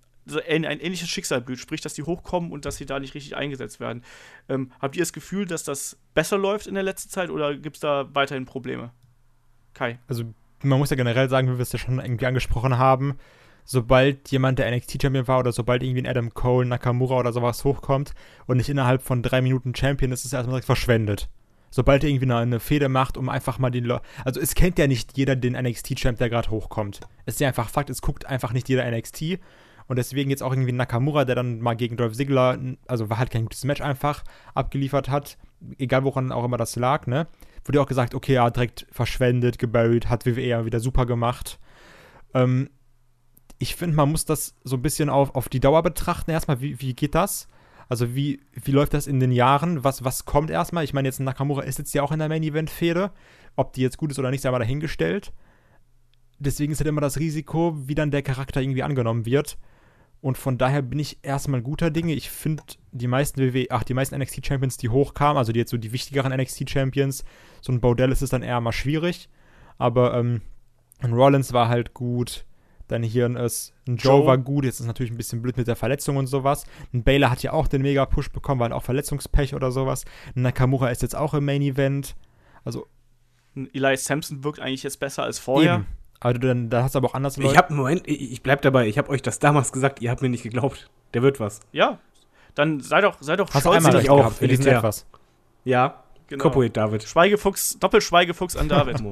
ein, 0.48 0.64
ein 0.64 0.80
ähnliches 0.80 1.09
Schicksal 1.09 1.40
blüht, 1.40 1.59
sprich, 1.59 1.80
dass 1.80 1.94
die 1.94 2.02
hochkommen 2.02 2.52
und 2.52 2.64
dass 2.64 2.76
sie 2.76 2.86
da 2.86 3.00
nicht 3.00 3.14
richtig 3.14 3.36
eingesetzt 3.36 3.80
werden. 3.80 4.02
Ähm, 4.48 4.72
habt 4.80 4.96
ihr 4.96 5.02
das 5.02 5.12
Gefühl, 5.12 5.46
dass 5.46 5.64
das 5.64 5.98
besser 6.14 6.38
läuft 6.38 6.66
in 6.66 6.74
der 6.74 6.82
letzten 6.82 7.10
Zeit 7.10 7.30
oder 7.30 7.56
gibt 7.56 7.76
es 7.76 7.80
da 7.80 8.09
weiterhin 8.14 8.44
Probleme? 8.44 8.92
Kai. 9.74 9.98
Also 10.09 10.24
man 10.62 10.78
muss 10.78 10.90
ja 10.90 10.96
generell 10.96 11.28
sagen, 11.28 11.48
wie 11.48 11.59
wir 11.59 11.62
es 11.62 11.72
ja 11.72 11.78
schon 11.78 12.00
irgendwie 12.00 12.26
angesprochen 12.26 12.78
haben, 12.78 13.18
sobald 13.64 14.30
jemand 14.30 14.59
der 14.59 14.74
NXT-Champion 14.74 15.28
war 15.28 15.40
oder 15.40 15.52
sobald 15.52 15.82
irgendwie 15.82 16.02
ein 16.02 16.09
Adam 16.09 16.32
Cole, 16.34 16.66
Nakamura 16.66 17.18
oder 17.18 17.32
sowas 17.32 17.64
hochkommt 17.64 18.12
und 18.46 18.56
nicht 18.56 18.68
innerhalb 18.68 19.02
von 19.02 19.22
drei 19.22 19.42
Minuten 19.42 19.74
Champion 19.74 20.10
ist, 20.10 20.20
ist 20.20 20.26
es 20.26 20.32
erstmal 20.32 20.55
direkt 20.55 20.66
verschwendet. 20.66 21.28
Sobald 21.70 22.02
er 22.02 22.09
irgendwie 22.09 22.24
eine, 22.24 22.36
eine 22.38 22.60
Fehde 22.60 22.88
macht, 22.88 23.18
um 23.18 23.28
einfach 23.28 23.59
mal 23.59 23.70
den 23.70 23.84
Le 23.84 24.00
Also 24.24 24.40
es 24.40 24.55
kennt 24.55 24.78
ja 24.78 24.86
nicht 24.86 25.18
jeder 25.18 25.36
den 25.36 25.52
NXT-Champ, 25.52 26.18
der 26.18 26.30
gerade 26.30 26.50
hochkommt. 26.50 27.00
Es 27.26 27.34
ist 27.34 27.40
ja 27.40 27.48
einfach 27.48 27.68
Fakt, 27.68 27.90
es 27.90 28.00
guckt 28.00 28.24
einfach 28.24 28.52
nicht 28.52 28.68
jeder 28.70 28.90
NXT. 28.90 29.38
Und 29.89 29.97
deswegen 29.97 30.31
jetzt 30.31 30.43
auch 30.43 30.52
irgendwie 30.52 30.73
Nakamura, 30.73 31.24
der 31.24 31.35
dann 31.35 31.60
mal 31.60 31.74
gegen 31.74 31.97
Dolph 31.97 32.15
Ziggler, 32.15 32.59
also 32.86 33.09
war 33.09 33.19
halt 33.19 33.31
kein 33.31 33.44
gutes 33.44 33.65
Match 33.65 33.81
einfach, 33.81 34.23
abgeliefert 34.55 35.09
hat, 35.09 35.39
egal 35.78 36.05
woran 36.05 36.31
auch 36.31 36.44
immer 36.44 36.59
das 36.59 36.77
lag, 36.77 37.06
ne? 37.06 37.27
Wurde 37.65 37.81
auch 37.81 37.86
gesagt, 37.86 38.15
okay, 38.15 38.35
ja, 38.35 38.48
direkt 38.51 38.86
verschwendet, 38.90 39.59
geburied, 39.59 40.09
hat 40.09 40.27
WWE 40.27 40.47
ja 40.47 40.65
wieder 40.65 40.81
super 40.81 41.06
gemacht. 41.06 41.59
Ähm, 42.35 42.69
ich 43.59 43.74
finde, 43.77 43.97
man 43.97 44.10
muss 44.10 44.24
das 44.24 44.55
so 44.62 44.77
ein 44.77 44.82
bisschen 44.82 45.09
auf, 45.09 45.35
auf 45.35 45.48
die 45.48 45.60
Dauer 45.60 45.82
betrachten. 45.82 46.31
Erstmal, 46.31 46.60
wie, 46.60 46.81
wie 46.81 46.94
geht 46.94 47.15
das? 47.15 47.48
Also, 47.89 48.15
wie, 48.15 48.40
wie 48.52 48.70
läuft 48.70 48.94
das 48.94 49.06
in 49.06 49.20
den 49.20 49.32
Jahren? 49.32 49.82
Was, 49.85 50.05
was 50.05 50.24
kommt 50.24 50.51
erstmal? 50.51 50.85
Ich 50.85 50.93
meine, 50.93 51.09
jetzt 51.09 51.20
Nakamura 51.20 51.62
ist 51.62 51.78
jetzt 51.78 51.94
ja 51.94 52.02
auch 52.02 52.12
in 52.12 52.19
der 52.19 52.28
Main-Event-Fehde. 52.28 53.10
Ob 53.56 53.73
die 53.73 53.82
jetzt 53.82 53.98
gut 53.98 54.12
ist 54.12 54.19
oder 54.19 54.31
nicht, 54.31 54.43
sei 54.43 54.51
mal 54.51 54.59
dahingestellt. 54.59 55.32
Deswegen 56.39 56.73
ist 56.73 56.78
halt 56.78 56.89
immer 56.89 57.01
das 57.01 57.19
Risiko, 57.19 57.74
wie 57.89 57.94
dann 57.94 58.10
der 58.10 58.23
Charakter 58.23 58.60
irgendwie 58.60 58.82
angenommen 58.82 59.27
wird. 59.27 59.59
Und 60.20 60.36
von 60.36 60.59
daher 60.59 60.82
bin 60.82 60.99
ich 60.99 61.19
erstmal 61.23 61.62
guter 61.62 61.90
Dinge. 61.90 62.12
Ich 62.12 62.28
finde, 62.31 62.62
die 62.90 63.07
meisten 63.07 63.40
WWE, 63.40 63.66
ach, 63.70 63.85
die 63.85 63.95
meisten 63.95 64.16
NXT-Champions, 64.19 64.77
die 64.77 64.89
hochkamen, 64.89 65.36
also 65.36 65.53
die 65.53 65.61
jetzt 65.61 65.70
so 65.70 65.77
die 65.77 65.93
wichtigeren 65.93 66.32
NXT-Champions, 66.32 67.24
so 67.61 67.73
ein 67.73 67.81
Baudell 67.81 68.11
ist 68.11 68.23
es 68.23 68.31
dann 68.31 68.43
eher 68.43 68.61
mal 68.61 68.73
schwierig. 68.73 69.28
Aber 69.78 70.15
ähm, 70.19 70.43
ein 71.01 71.12
Rollins 71.12 71.53
war 71.53 71.69
halt 71.69 71.95
gut. 71.95 72.45
Dann 72.89 73.03
hier 73.05 73.27
ein, 73.27 73.36
es- 73.36 73.73
ein 73.86 73.97
Joe, 73.97 74.19
Joe. 74.20 74.27
war 74.27 74.39
gut. 74.39 74.65
Jetzt 74.65 74.81
ist 74.81 74.86
natürlich 74.86 75.12
ein 75.12 75.16
bisschen 75.19 75.40
blöd 75.40 75.57
mit 75.57 75.69
der 75.69 75.77
Verletzung 75.77 76.16
und 76.16 76.27
sowas. 76.27 76.65
Ein 76.93 77.05
Baylor 77.05 77.31
hat 77.31 77.43
ja 77.45 77.53
auch 77.53 77.69
den 77.69 77.82
Mega-Push 77.82 78.31
bekommen, 78.32 78.61
weil 78.61 78.73
auch 78.73 78.82
Verletzungspech 78.82 79.55
oder 79.55 79.70
sowas. 79.70 80.05
Ein 80.35 80.43
Nakamura 80.43 80.89
ist 80.89 81.03
jetzt 81.03 81.15
auch 81.15 81.35
im 81.35 81.45
Main-Event. 81.45 82.16
Also 82.65 82.89
Eli 83.55 83.97
Sampson 83.97 84.43
wirkt 84.43 84.59
eigentlich 84.61 84.82
jetzt 84.82 84.99
besser 85.01 85.23
als 85.23 85.39
vorher. 85.39 85.74
eben. 85.77 85.86
Also 86.20 86.39
dann, 86.40 86.69
da 86.70 86.82
hast 86.82 86.95
du 86.95 86.99
aber 86.99 87.09
auch 87.09 87.15
anders 87.15 87.39
Ich 87.39 87.57
habe, 87.57 87.73
Moment, 87.74 88.03
ich, 88.07 88.43
bleib 88.43 88.62
dabei. 88.62 88.89
Ich 88.89 88.99
habe 88.99 89.09
euch 89.11 89.23
das 89.23 89.39
damals 89.39 89.70
gesagt, 89.73 90.01
ihr 90.03 90.11
habt 90.11 90.20
mir 90.23 90.28
nicht 90.28 90.43
geglaubt. 90.43 90.90
Der 91.15 91.23
wird 91.23 91.39
was. 91.40 91.61
Ja. 91.73 91.99
Dann 92.55 92.81
sei 92.81 93.01
doch, 93.01 93.16
sei 93.20 93.36
doch 93.36 93.47
Hast 93.47 93.55
du 93.55 93.61
stolz 93.61 93.77
einmal 93.77 93.93
auf- 93.93 93.99
recht 94.01 94.11
auch, 94.11 94.16
gehabt, 94.19 94.35
für 94.36 94.49
diesen 94.49 94.62
elitär. 94.65 94.78
etwas. 94.78 95.07
Ja, 95.65 96.03
Genau. 96.31 96.43
Copperhead 96.43 96.77
David. 96.77 97.05
Schweigefuchs, 97.05 97.78
Doppelschweigefuchs 97.78 98.55
an 98.57 98.69
David. 98.69 99.03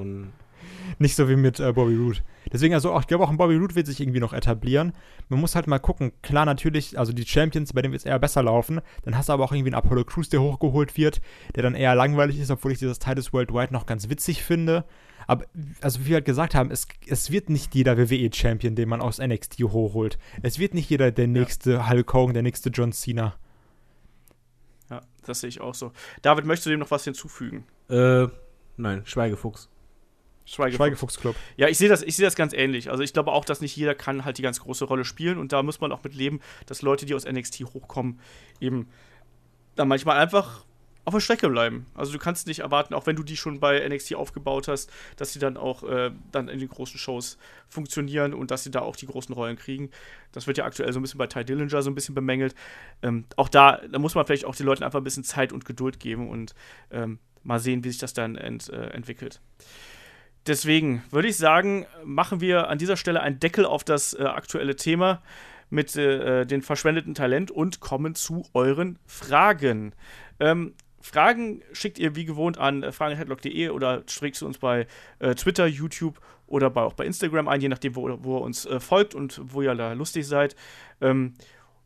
Nicht 0.99 1.17
so 1.17 1.29
wie 1.31 1.37
mit 1.37 1.59
äh, 1.61 1.73
Bobby 1.73 1.97
Roode. 1.97 2.19
Deswegen, 2.53 2.75
also 2.75 2.93
auch, 2.93 3.01
ich 3.01 3.07
glaube 3.07 3.25
auch 3.25 3.31
ein 3.31 3.39
Bobby 3.39 3.57
Roode 3.57 3.75
wird 3.75 3.87
sich 3.87 4.01
irgendwie 4.01 4.21
noch 4.21 4.33
etablieren. 4.35 4.93
Man 5.31 5.41
muss 5.41 5.55
halt 5.55 5.67
mal 5.67 5.79
gucken. 5.79 6.13
Klar, 6.23 6.45
natürlich, 6.45 6.99
also 6.99 7.13
die 7.13 7.25
Champions, 7.27 7.73
bei 7.73 7.81
denen 7.83 7.93
wird 7.93 8.03
es 8.03 8.07
eher 8.07 8.19
besser 8.19 8.43
laufen. 8.43 8.81
Dann 9.05 9.17
hast 9.17 9.29
du 9.29 9.33
aber 9.33 9.45
auch 9.45 9.53
irgendwie 9.53 9.71
einen 9.71 9.83
Apollo 9.83 10.05
Crews, 10.05 10.29
der 10.29 10.41
hochgeholt 10.43 10.97
wird, 10.99 11.21
der 11.55 11.63
dann 11.63 11.75
eher 11.75 11.95
langweilig 11.95 12.39
ist, 12.39 12.51
obwohl 12.51 12.73
ich 12.73 12.79
dieses 12.79 12.99
Titus 12.99 13.33
Worldwide 13.33 13.73
noch 13.73 13.87
ganz 13.87 14.09
witzig 14.11 14.43
finde. 14.43 14.85
Aber, 15.27 15.45
also 15.81 16.01
wie 16.01 16.07
wir 16.07 16.15
halt 16.17 16.25
gesagt 16.25 16.55
haben, 16.55 16.71
es, 16.71 16.87
es 17.07 17.31
wird 17.31 17.51
nicht 17.51 17.75
jeder 17.75 17.99
WWE-Champion, 17.99 18.75
den 18.75 18.89
man 18.89 19.01
aus 19.01 19.19
NXT 19.19 19.61
hochholt. 19.65 20.19
Es 20.43 20.59
wird 20.59 20.75
nicht 20.75 20.89
jeder 20.89 21.11
der 21.11 21.27
nächste 21.27 21.73
ja. 21.73 21.91
Hulk 21.91 22.13
Hogan, 22.13 22.35
der 22.35 22.43
nächste 22.43 22.71
John 22.71 22.93
Cena. 22.93 23.35
Ja, 24.91 25.03
das 25.25 25.41
sehe 25.41 25.49
ich 25.49 25.61
auch 25.61 25.75
so. 25.75 25.93
David, 26.23 26.45
möchtest 26.45 26.67
du 26.67 26.71
dem 26.71 26.81
noch 26.81 26.91
was 26.91 27.05
hinzufügen? 27.05 27.67
Äh, 27.89 28.29
nein, 28.77 29.03
Schweigefuchs. 29.05 29.69
Schweigefuchs. 30.45 30.77
Schweigefuchs 30.77 31.19
Club. 31.19 31.35
Ja, 31.57 31.69
ich 31.69 31.77
sehe 31.77 31.89
das, 31.89 32.01
seh 32.01 32.23
das 32.23 32.37
ganz 32.37 32.53
ähnlich. 32.53 32.89
Also 32.91 33.03
ich 33.03 33.13
glaube 33.13 33.33
auch, 33.33 33.45
dass 33.45 33.61
nicht 33.61 33.77
jeder 33.77 33.97
kann 33.97 34.25
halt 34.25 34.39
die 34.39 34.43
ganz 34.43 34.61
große 34.61 34.85
Rolle 34.85 35.05
spielen 35.05 35.39
und 35.39 35.53
da 35.53 35.63
muss 35.65 35.81
man 35.81 35.91
auch 35.91 36.05
mit 36.05 36.15
leben, 36.15 36.41
dass 36.67 36.83
Leute, 36.83 37.05
die 37.05 37.15
aus 37.17 37.25
NXT 37.25 37.65
hochkommen, 37.75 38.21
eben 38.61 38.89
dann 39.75 39.89
manchmal 39.89 40.19
einfach 40.19 40.65
auf 41.07 41.15
der 41.15 41.21
Strecke 41.21 41.49
bleiben. 41.49 41.87
Also 41.95 42.13
du 42.13 42.19
kannst 42.19 42.49
nicht 42.49 42.59
erwarten, 42.59 42.93
auch 42.93 43.07
wenn 43.07 43.15
du 43.15 43.23
die 43.23 43.37
schon 43.37 43.61
bei 43.61 43.89
NXT 43.89 44.17
aufgebaut 44.17 44.67
hast, 44.67 44.91
dass 45.17 45.33
sie 45.33 45.39
dann 45.39 45.57
auch 45.57 45.85
äh, 45.85 46.11
dann 46.33 46.49
in 46.49 46.59
den 46.59 46.69
großen 46.69 46.99
Shows 46.99 47.39
funktionieren 47.69 48.35
und 48.35 48.51
dass 48.51 48.65
sie 48.65 48.73
da 48.73 48.81
auch 48.81 48.97
die 48.97 49.07
großen 49.07 49.33
Rollen 49.33 49.57
kriegen. 49.57 49.91
Das 50.33 50.49
wird 50.49 50.59
ja 50.59 50.65
aktuell 50.65 50.93
so 50.93 50.99
ein 50.99 51.03
bisschen 51.03 51.19
bei 51.19 51.29
Ty 51.29 51.45
Dillinger 51.45 51.81
so 51.81 51.91
ein 51.91 51.95
bisschen 51.95 52.17
bemängelt. 52.17 52.57
Ähm, 53.03 53.25
auch 53.37 53.49
da, 53.49 53.81
da 53.91 54.01
muss 54.01 54.17
man 54.17 54.27
vielleicht 54.27 54.45
auch 54.45 54.57
den 54.57 54.67
Leuten 54.67 54.83
einfach 54.83 54.99
ein 54.99 55.05
bisschen 55.05 55.23
Zeit 55.23 55.53
und 55.53 55.65
Geduld 55.65 56.01
geben 56.01 56.29
und 56.29 56.57
ähm, 56.91 57.21
mal 57.45 57.61
sehen, 57.61 57.85
wie 57.85 57.91
sich 57.91 57.99
das 57.99 58.13
dann 58.13 58.35
ent, 58.35 58.69
äh, 58.69 58.89
entwickelt. 58.89 59.41
Deswegen 60.49 61.05
würde 61.11 61.29
ich 61.29 61.37
sagen, 61.37 61.87
machen 62.05 62.41
wir 62.41 62.69
an 62.69 62.79
dieser 62.79 62.97
Stelle 62.97 63.21
einen 63.21 63.39
Deckel 63.39 63.65
auf 63.65 63.85
das 63.85 64.13
äh, 64.13 64.25
aktuelle 64.25 64.75
Thema 64.75 65.23
mit 65.71 65.97
äh, 65.97 66.41
äh, 66.41 66.47
den 66.47 66.63
verschwendeten 66.63 67.15
Talent 67.15 67.53
und 67.53 67.79
kommen 67.79 68.17
zu 68.17 68.45
euren 68.55 68.99
Fragen. 69.07 69.93
Ähm, 70.39 70.75
Fragen 71.07 71.63
schickt 71.73 71.99
ihr 71.99 72.17
wie 72.17 72.25
gewohnt 72.25 72.59
an 72.59 72.83
äh, 72.83 72.93
fragen.headlock.de 72.93 73.69
oder 73.71 74.03
schickt 74.09 74.37
zu 74.37 74.47
uns 74.47 74.59
bei 74.59 74.87
äh, 75.19 75.35
Twitter, 75.35 75.67
YouTube 75.67 76.21
oder 76.47 76.69
bei, 76.71 76.83
auch 76.83 76.95
bei 76.95 77.07
Instagram 77.07 77.49
ein, 77.49 77.61
je 77.61 77.69
nachdem, 77.69 77.97
wo, 77.97 78.19
wo 78.23 78.39
ihr 78.39 78.43
uns 78.43 78.67
äh, 78.67 78.81
folgt 78.81 79.15
und 79.15 79.41
wo 79.43 79.63
ihr 79.63 79.75
da 79.75 79.93
lustig 79.93 80.27
seid. 80.27 80.57
Ähm, 81.01 81.35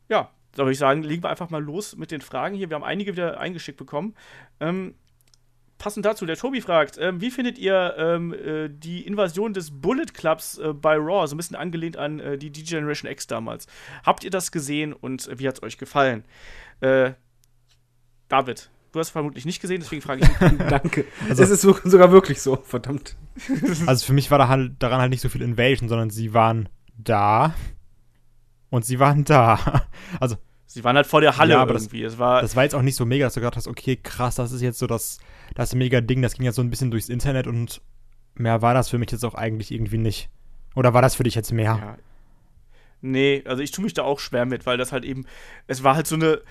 ja, 0.09 0.31
da 0.53 0.63
würde 0.63 0.73
ich 0.73 0.79
sagen, 0.79 1.03
legen 1.03 1.23
wir 1.23 1.29
einfach 1.29 1.49
mal 1.49 1.63
los 1.63 1.95
mit 1.95 2.11
den 2.11 2.21
Fragen 2.21 2.55
hier. 2.55 2.69
Wir 2.69 2.75
haben 2.75 2.83
einige 2.83 3.13
wieder 3.13 3.39
eingeschickt 3.39 3.77
bekommen. 3.77 4.15
Ähm, 4.59 4.95
passend 5.77 6.05
dazu, 6.05 6.25
der 6.25 6.35
Tobi 6.35 6.61
fragt, 6.61 6.97
ähm, 6.99 7.21
wie 7.21 7.31
findet 7.31 7.57
ihr 7.57 7.95
ähm, 7.97 8.33
äh, 8.33 8.69
die 8.69 9.05
Invasion 9.05 9.53
des 9.53 9.71
Bullet 9.81 10.13
Clubs 10.13 10.57
äh, 10.57 10.73
bei 10.73 10.95
Raw, 10.95 11.27
so 11.27 11.35
ein 11.35 11.37
bisschen 11.37 11.55
angelehnt 11.55 11.97
an 11.97 12.19
äh, 12.19 12.37
die 12.37 12.51
D-Generation 12.51 13.09
X 13.09 13.27
damals? 13.27 13.67
Habt 14.03 14.23
ihr 14.23 14.29
das 14.29 14.51
gesehen 14.51 14.93
und 14.93 15.27
äh, 15.27 15.39
wie 15.39 15.47
hat 15.47 15.55
es 15.55 15.63
euch 15.63 15.77
gefallen? 15.77 16.23
Äh, 16.81 17.13
David, 18.27 18.69
Du 18.91 18.99
hast 18.99 19.11
vermutlich 19.11 19.45
nicht 19.45 19.61
gesehen, 19.61 19.79
deswegen 19.79 20.01
frage 20.01 20.21
ich. 20.23 20.57
Danke. 20.69 21.05
Also, 21.29 21.43
es 21.43 21.49
ist 21.49 21.61
sogar 21.61 22.11
wirklich 22.11 22.41
so, 22.41 22.57
verdammt. 22.57 23.15
Also 23.87 24.05
für 24.05 24.13
mich 24.13 24.29
war 24.29 24.37
da 24.37 24.49
halt, 24.49 24.73
daran 24.79 24.99
halt 24.99 25.09
nicht 25.09 25.21
so 25.21 25.29
viel 25.29 25.41
Invasion, 25.41 25.87
sondern 25.87 26.09
sie 26.09 26.33
waren 26.33 26.67
da 26.97 27.55
und 28.69 28.85
sie 28.85 28.99
waren 28.99 29.23
da. 29.23 29.87
Also 30.19 30.35
Sie 30.73 30.85
waren 30.85 30.95
halt 30.95 31.05
vor 31.05 31.19
der 31.19 31.35
Halle 31.35 31.55
ja, 31.55 31.61
aber 31.61 31.73
irgendwie. 31.73 32.01
Das, 32.01 32.13
es 32.13 32.19
war, 32.19 32.41
das 32.41 32.55
war 32.55 32.63
jetzt 32.63 32.75
auch 32.75 32.81
nicht 32.81 32.95
so 32.95 33.05
mega, 33.05 33.25
dass 33.25 33.33
du 33.33 33.41
gedacht 33.41 33.57
hast, 33.57 33.67
okay, 33.67 33.97
krass, 33.97 34.35
das 34.35 34.53
ist 34.53 34.61
jetzt 34.61 34.79
so 34.79 34.87
das, 34.87 35.19
das 35.53 35.75
mega 35.75 35.99
Ding. 35.99 36.21
Das 36.21 36.35
ging 36.35 36.45
ja 36.45 36.53
so 36.53 36.61
ein 36.61 36.69
bisschen 36.69 36.91
durchs 36.91 37.09
Internet 37.09 37.45
und 37.45 37.81
mehr 38.35 38.61
war 38.61 38.73
das 38.73 38.87
für 38.87 38.97
mich 38.97 39.11
jetzt 39.11 39.25
auch 39.25 39.35
eigentlich 39.35 39.71
irgendwie 39.71 39.97
nicht. 39.97 40.29
Oder 40.73 40.93
war 40.93 41.01
das 41.01 41.15
für 41.15 41.23
dich 41.23 41.35
jetzt 41.35 41.51
mehr? 41.51 41.77
Ja. 41.81 41.97
Nee, 43.01 43.43
also 43.45 43.61
ich 43.61 43.71
tue 43.71 43.83
mich 43.83 43.93
da 43.93 44.03
auch 44.03 44.19
schwer 44.19 44.45
mit, 44.45 44.65
weil 44.65 44.77
das 44.77 44.93
halt 44.93 45.03
eben, 45.03 45.25
es 45.67 45.83
war 45.83 45.95
halt 45.95 46.07
so 46.07 46.15
eine, 46.15 46.41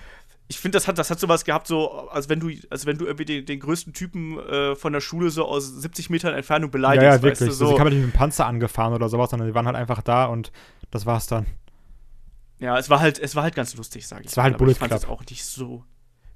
ich 0.50 0.58
finde, 0.58 0.76
das 0.76 0.88
hat, 0.88 0.98
das 0.98 1.10
hat 1.10 1.20
sowas 1.20 1.44
gehabt, 1.44 1.68
so, 1.68 2.08
als 2.08 2.28
wenn 2.28 2.40
du, 2.40 2.50
als 2.70 2.84
wenn 2.84 2.98
du 2.98 3.04
irgendwie 3.04 3.24
den, 3.24 3.46
den 3.46 3.60
größten 3.60 3.92
Typen 3.92 4.36
äh, 4.40 4.74
von 4.74 4.92
der 4.92 5.00
Schule 5.00 5.30
so 5.30 5.44
aus 5.44 5.68
70 5.68 6.10
Metern 6.10 6.34
Entfernung 6.34 6.72
beleidigst. 6.72 7.04
Ja, 7.04 7.14
ja, 7.14 7.22
wirklich. 7.22 7.48
Weißt 7.48 7.50
du, 7.52 7.54
so. 7.54 7.64
Also, 7.66 7.76
sie 7.76 7.78
kamen 7.78 7.94
nicht 7.94 8.04
mit 8.04 8.12
dem 8.12 8.18
Panzer 8.18 8.46
angefahren 8.46 8.92
oder 8.92 9.08
sowas, 9.08 9.30
sondern 9.30 9.46
die 9.46 9.54
waren 9.54 9.66
halt 9.66 9.76
einfach 9.76 10.02
da 10.02 10.24
und 10.24 10.50
das 10.90 11.06
war's 11.06 11.28
dann. 11.28 11.46
Ja, 12.58 12.76
es 12.76 12.90
war 12.90 12.98
halt, 12.98 13.20
es 13.20 13.36
war 13.36 13.44
halt 13.44 13.54
ganz 13.54 13.76
lustig, 13.76 14.08
sage 14.08 14.22
ich. 14.24 14.30
Es 14.30 14.36
war 14.36 14.42
halt 14.42 14.58
Bullet 14.58 14.72
Ich 14.72 14.78
fand 14.78 14.92
es 14.92 15.04
auch 15.04 15.24
nicht 15.30 15.44
so. 15.44 15.84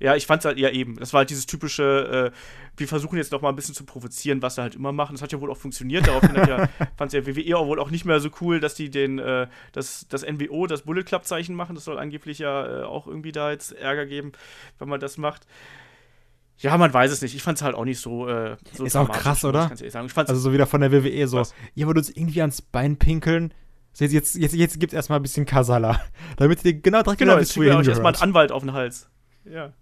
Ja, 0.01 0.17
ich 0.17 0.27
fand 0.27 0.41
es 0.41 0.45
halt, 0.45 0.59
ja 0.59 0.71
eben. 0.71 0.97
Das 0.97 1.13
war 1.13 1.19
halt 1.19 1.31
dieses 1.31 1.47
typische, 1.47 2.33
äh, 2.33 2.37
wir 2.77 2.89
versuchen 2.89 3.17
jetzt 3.17 3.33
noch 3.33 3.43
mal 3.43 3.49
ein 3.49 3.57
bisschen 3.57 3.75
zu 3.75 3.85
provozieren, 3.85 4.43
was 4.43 4.57
sie 4.57 4.63
halt 4.63 4.75
immer 4.75 4.93
machen. 4.93 5.15
Das 5.15 5.23
hat 5.23 5.33
ja 5.33 5.41
wohl 5.41 5.51
auch 5.51 5.57
funktioniert. 5.57 6.07
Daraufhin 6.07 6.35
ja, 6.35 6.69
fand 6.97 7.13
es 7.13 7.27
ja 7.27 7.27
WWE 7.27 7.57
auch 7.57 7.67
wohl 7.67 7.79
auch 7.79 7.91
nicht 7.91 8.05
mehr 8.05 8.21
so 8.21 8.29
cool, 8.41 8.61
dass 8.61 8.75
die 8.75 8.91
den, 8.91 9.19
äh, 9.19 9.47
das, 9.73 10.07
das 10.09 10.23
NWO, 10.23 10.67
das 10.67 10.83
Bullet 10.83 11.05
Club 11.05 11.25
Zeichen 11.25 11.55
machen. 11.55 11.75
Das 11.75 11.85
soll 11.85 11.99
angeblich 11.99 12.39
ja 12.41 12.83
äh, 12.83 12.85
auch 12.85 13.07
irgendwie 13.07 13.33
da 13.33 13.51
jetzt 13.51 13.73
Ärger 13.73 14.07
geben, 14.07 14.33
wenn 14.79 14.89
man 14.89 15.01
das 15.01 15.17
macht. 15.17 15.47
Ja, 16.59 16.77
man 16.77 16.93
weiß 16.93 17.11
es 17.11 17.23
nicht. 17.23 17.35
Ich 17.35 17.43
fand 17.43 17.59
es 17.59 17.63
halt 17.63 17.75
auch 17.75 17.85
nicht 17.85 18.01
so. 18.01 18.29
Äh, 18.29 18.57
so 18.73 18.85
ist 18.85 18.97
auch 18.97 19.11
krass, 19.11 19.45
oder? 19.45 19.71
also 19.71 20.37
so 20.37 20.53
wieder 20.53 20.67
von 20.67 20.81
der 20.81 20.93
WWE 20.93 21.27
so. 21.27 21.39
Was? 21.39 21.55
Ihr 21.75 21.87
wollt 21.87 21.99
uns 21.99 22.11
irgendwie 22.11 22.41
ans 22.41 22.63
Bein 22.63 22.97
pinkeln. 22.97 23.53
Jetzt, 23.97 24.13
jetzt, 24.13 24.35
jetzt, 24.35 24.55
jetzt 24.55 24.81
gibt 24.81 24.93
es 24.93 24.97
erstmal 24.97 25.21
ein 25.21 25.23
bisschen 25.23 25.47
Kasala. 25.47 26.01
Damit 26.37 26.65
ihr 26.65 26.75
genau 26.75 27.03
direkt 27.03 27.21
genau, 27.21 27.39
wisst, 27.39 27.57
wo 27.57 27.63
ihr 27.63 27.77
euch 27.77 27.87
erstmal 27.87 28.13
einen 28.13 28.23
Anwalt 28.23 28.51
auf 28.51 28.63
den 28.63 28.73
Hals. 28.73 29.09
Ja. 29.45 29.73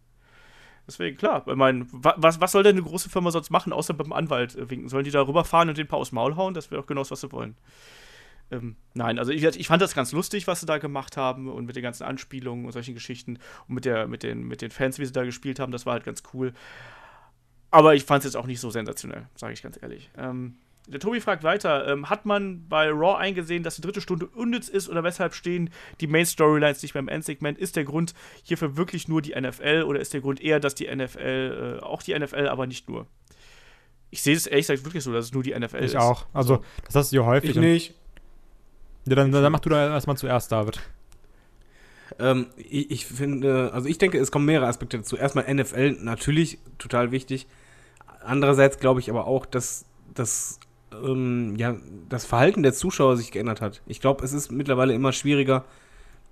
Deswegen, 0.92 1.16
klar, 1.16 1.42
ich 1.46 1.56
meine, 1.56 1.86
was, 1.90 2.40
was 2.40 2.52
soll 2.52 2.62
denn 2.62 2.76
eine 2.76 2.84
große 2.84 3.08
Firma 3.08 3.30
sonst 3.30 3.48
machen, 3.48 3.72
außer 3.72 3.94
beim 3.94 4.12
Anwalt 4.12 4.54
äh, 4.56 4.68
winken? 4.68 4.90
Sollen 4.90 5.04
die 5.04 5.10
da 5.10 5.26
rüberfahren 5.26 5.70
und 5.70 5.78
den 5.78 5.88
paar 5.88 5.98
aus 5.98 6.12
Maul 6.12 6.36
hauen? 6.36 6.52
Das 6.52 6.70
wäre 6.70 6.82
auch 6.82 6.86
genau 6.86 7.00
das, 7.00 7.10
was 7.10 7.22
sie 7.22 7.32
wollen. 7.32 7.56
Ähm, 8.50 8.76
nein, 8.92 9.18
also 9.18 9.32
ich, 9.32 9.42
ich, 9.42 9.66
fand 9.66 9.80
das 9.80 9.94
ganz 9.94 10.12
lustig, 10.12 10.46
was 10.46 10.60
sie 10.60 10.66
da 10.66 10.76
gemacht 10.76 11.16
haben 11.16 11.48
und 11.48 11.64
mit 11.64 11.76
den 11.76 11.82
ganzen 11.82 12.04
Anspielungen 12.04 12.66
und 12.66 12.72
solchen 12.72 12.92
Geschichten 12.92 13.38
und 13.66 13.76
mit, 13.76 13.86
der, 13.86 14.06
mit, 14.06 14.22
den, 14.22 14.46
mit 14.46 14.60
den 14.60 14.70
Fans, 14.70 14.98
wie 14.98 15.06
sie 15.06 15.12
da 15.12 15.24
gespielt 15.24 15.58
haben, 15.58 15.72
das 15.72 15.86
war 15.86 15.94
halt 15.94 16.04
ganz 16.04 16.22
cool. 16.34 16.52
Aber 17.70 17.94
ich 17.94 18.04
fand 18.04 18.18
es 18.18 18.32
jetzt 18.32 18.36
auch 18.36 18.46
nicht 18.46 18.60
so 18.60 18.68
sensationell, 18.68 19.28
sage 19.34 19.54
ich 19.54 19.62
ganz 19.62 19.78
ehrlich. 19.80 20.10
Ähm, 20.18 20.56
der 20.86 21.00
Tobi 21.00 21.20
fragt 21.20 21.44
weiter: 21.44 21.86
ähm, 21.88 22.10
Hat 22.10 22.26
man 22.26 22.68
bei 22.68 22.90
Raw 22.90 23.16
eingesehen, 23.16 23.62
dass 23.62 23.76
die 23.76 23.82
dritte 23.82 24.00
Stunde 24.00 24.26
unnütz 24.26 24.68
ist 24.68 24.88
oder 24.88 25.04
weshalb 25.04 25.34
stehen 25.34 25.70
die 26.00 26.06
Main 26.06 26.26
Storylines 26.26 26.82
nicht 26.82 26.94
beim 26.94 27.08
Endsegment? 27.08 27.58
Ist 27.58 27.76
der 27.76 27.84
Grund 27.84 28.14
hierfür 28.42 28.76
wirklich 28.76 29.08
nur 29.08 29.22
die 29.22 29.38
NFL 29.38 29.84
oder 29.86 30.00
ist 30.00 30.12
der 30.12 30.20
Grund 30.20 30.40
eher, 30.40 30.60
dass 30.60 30.74
die 30.74 30.94
NFL, 30.94 31.78
äh, 31.80 31.82
auch 31.82 32.02
die 32.02 32.18
NFL, 32.18 32.48
aber 32.48 32.66
nicht 32.66 32.88
nur? 32.88 33.06
Ich 34.10 34.22
sehe 34.22 34.36
es 34.36 34.46
ehrlich 34.46 34.66
gesagt 34.66 34.84
wirklich 34.84 35.04
so, 35.04 35.12
dass 35.12 35.26
es 35.26 35.32
nur 35.32 35.42
die 35.42 35.58
NFL 35.58 35.78
ich 35.78 35.84
ist. 35.84 35.92
Ich 35.92 35.98
auch. 35.98 36.26
Also, 36.32 36.62
das 36.84 36.94
hast 36.96 37.12
du 37.12 37.16
ja 37.16 37.24
häufig. 37.24 37.50
Ich 37.50 37.56
nicht. 37.56 37.94
Ja, 39.06 39.16
dann, 39.16 39.32
dann 39.32 39.50
mach 39.50 39.60
du 39.60 39.70
da 39.70 39.88
erstmal 39.94 40.16
zuerst, 40.16 40.52
David. 40.52 40.80
Ähm, 42.18 42.46
ich, 42.56 42.90
ich, 42.90 43.06
finde, 43.06 43.72
also 43.72 43.88
ich 43.88 43.98
denke, 43.98 44.18
es 44.18 44.30
kommen 44.30 44.44
mehrere 44.44 44.66
Aspekte 44.66 44.98
dazu. 44.98 45.16
Erstmal 45.16 45.52
NFL, 45.52 45.98
natürlich 46.00 46.58
total 46.78 47.10
wichtig. 47.10 47.46
Andererseits 48.24 48.78
glaube 48.78 49.00
ich 49.00 49.10
aber 49.10 49.26
auch, 49.26 49.46
dass 49.46 49.86
das 50.14 50.60
ähm, 51.04 51.56
ja, 51.56 51.76
das 52.08 52.24
Verhalten 52.24 52.62
der 52.62 52.72
Zuschauer 52.72 53.16
sich 53.16 53.30
geändert 53.30 53.60
hat. 53.60 53.82
Ich 53.86 54.00
glaube, 54.00 54.24
es 54.24 54.32
ist 54.32 54.50
mittlerweile 54.50 54.94
immer 54.94 55.12
schwieriger, 55.12 55.64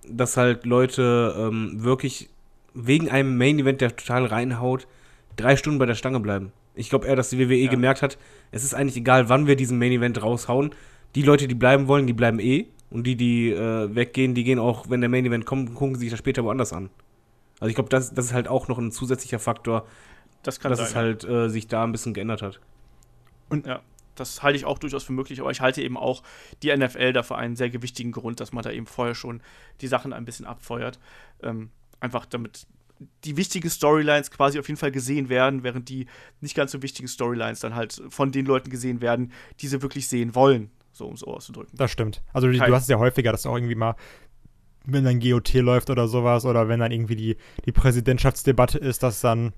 dass 0.09 0.37
halt 0.37 0.67
Leute 0.67 1.35
ähm, 1.39 1.83
wirklich 1.83 2.31
wegen 2.75 3.11
einem 3.11 3.37
Main-Event, 3.37 3.81
der 3.81 3.97
total 3.97 4.27
reinhaut, 4.27 4.87
drei 5.37 5.57
Stunden 5.57 5.79
bei 5.79 5.87
der 5.87 5.95
Stange 5.95 6.21
bleiben. 6.21 6.53
Ich 6.75 6.89
glaube 6.89 7.07
eher, 7.07 7.17
dass 7.17 7.31
die 7.31 7.39
WWE 7.39 7.57
ja. 7.57 7.71
gemerkt 7.71 8.03
hat, 8.03 8.19
es 8.53 8.65
ist 8.65 8.75
eigentlich 8.75 8.97
egal, 8.97 9.29
wann 9.29 9.47
wir 9.47 9.57
diesen 9.57 9.79
Main-Event 9.79 10.23
raushauen. 10.23 10.71
Die 11.15 11.23
Leute, 11.23 11.49
die 11.49 11.55
bleiben 11.55 11.89
wollen, 11.89 12.07
die 12.07 12.13
bleiben 12.13 12.39
eh. 12.39 12.67
Und 12.91 13.07
die, 13.07 13.17
die 13.17 13.51
äh, 13.51 13.95
weggehen, 13.95 14.35
die 14.35 14.45
gehen 14.45 14.59
auch, 14.59 14.91
wenn 14.91 15.01
der 15.01 15.11
Main-Event 15.11 15.47
kommt, 15.47 15.75
gucken 15.75 15.97
sich 15.97 16.11
das 16.11 16.19
später 16.19 16.45
woanders 16.45 16.73
an. 16.73 16.91
Also 17.61 17.69
ich 17.69 17.75
glaube, 17.75 17.91
das, 17.91 18.15
das 18.15 18.27
ist 18.27 18.33
halt 18.33 18.49
auch 18.49 18.69
noch 18.69 18.79
ein 18.79 18.91
zusätzlicher 18.91 19.39
Faktor, 19.39 19.87
das 20.43 20.59
kann 20.59 20.71
dass 20.71 20.79
sein, 20.79 20.89
es 20.89 20.97
halt 20.97 21.25
äh, 21.25 21.49
sich 21.49 21.69
da 21.69 21.85
ein 21.85 21.93
bisschen 21.93 22.15
geändert 22.15 22.43
hat. 22.43 22.61
Und 23.49 23.67
ja. 23.67 23.81
Das 24.21 24.43
halte 24.43 24.57
ich 24.57 24.65
auch 24.65 24.79
durchaus 24.79 25.05
für 25.05 25.13
möglich, 25.13 25.41
aber 25.41 25.51
ich 25.51 25.61
halte 25.61 25.83
eben 25.83 25.97
auch 25.97 26.23
die 26.63 26.75
NFL 26.75 27.13
dafür 27.13 27.39
einen 27.39 27.57
sehr 27.57 27.71
gewichtigen 27.71 28.13
Grund, 28.13 28.41
dass 28.41 28.53
man 28.53 28.63
da 28.63 28.71
eben 28.71 28.87
vorher 28.87 29.15
schon 29.15 29.43
die 29.81 29.87
Sachen 29.87 30.13
ein 30.13 30.25
bisschen 30.25 30.47
abfeuert. 30.47 30.99
Ähm, 31.43 31.71
einfach 32.01 32.27
damit 32.27 32.67
die 33.25 33.37
wichtigen 33.37 33.71
Storylines 33.71 34.31
quasi 34.31 34.59
auf 34.59 34.69
jeden 34.69 34.79
Fall 34.79 34.93
gesehen 34.93 35.29
werden, 35.29 35.63
während 35.63 35.89
die 35.89 36.07
nicht 36.41 36.55
ganz 36.55 36.73
so 36.73 36.83
wichtigen 36.83 37.09
Storylines 37.09 37.61
dann 37.61 37.75
halt 37.75 38.03
von 38.11 38.31
den 38.31 38.47
Leuten 38.47 38.71
gesehen 38.71 39.01
werden, 39.01 39.33
die 39.61 39.69
sie 39.69 39.81
wirklich 39.83 40.07
sehen 40.07 40.35
wollen, 40.35 40.71
so 40.93 41.07
um 41.07 41.15
es 41.15 41.21
so 41.21 41.27
auszudrücken. 41.29 41.77
Das 41.77 41.91
stimmt. 41.91 42.23
Also 42.33 42.49
die, 42.49 42.59
du 42.59 42.75
hast 42.75 42.83
es 42.83 42.89
ja 42.89 42.99
häufiger, 42.99 43.33
dass 43.33 43.47
auch 43.47 43.57
irgendwie 43.57 43.75
mal 43.75 43.97
wenn 44.85 45.05
dann 45.05 45.21
GOT 45.21 45.53
läuft 45.55 45.91
oder 45.91 46.09
sowas 46.09 46.45
oder 46.45 46.69
wenn 46.69 46.81
dann 46.81 46.93
irgendwie 46.93 47.17
die, 47.17 47.37
die 47.67 47.73
Präsidentschaftsdebatte 47.73 48.79
ist, 48.79 49.03
dass 49.03 49.21
dann 49.21 49.53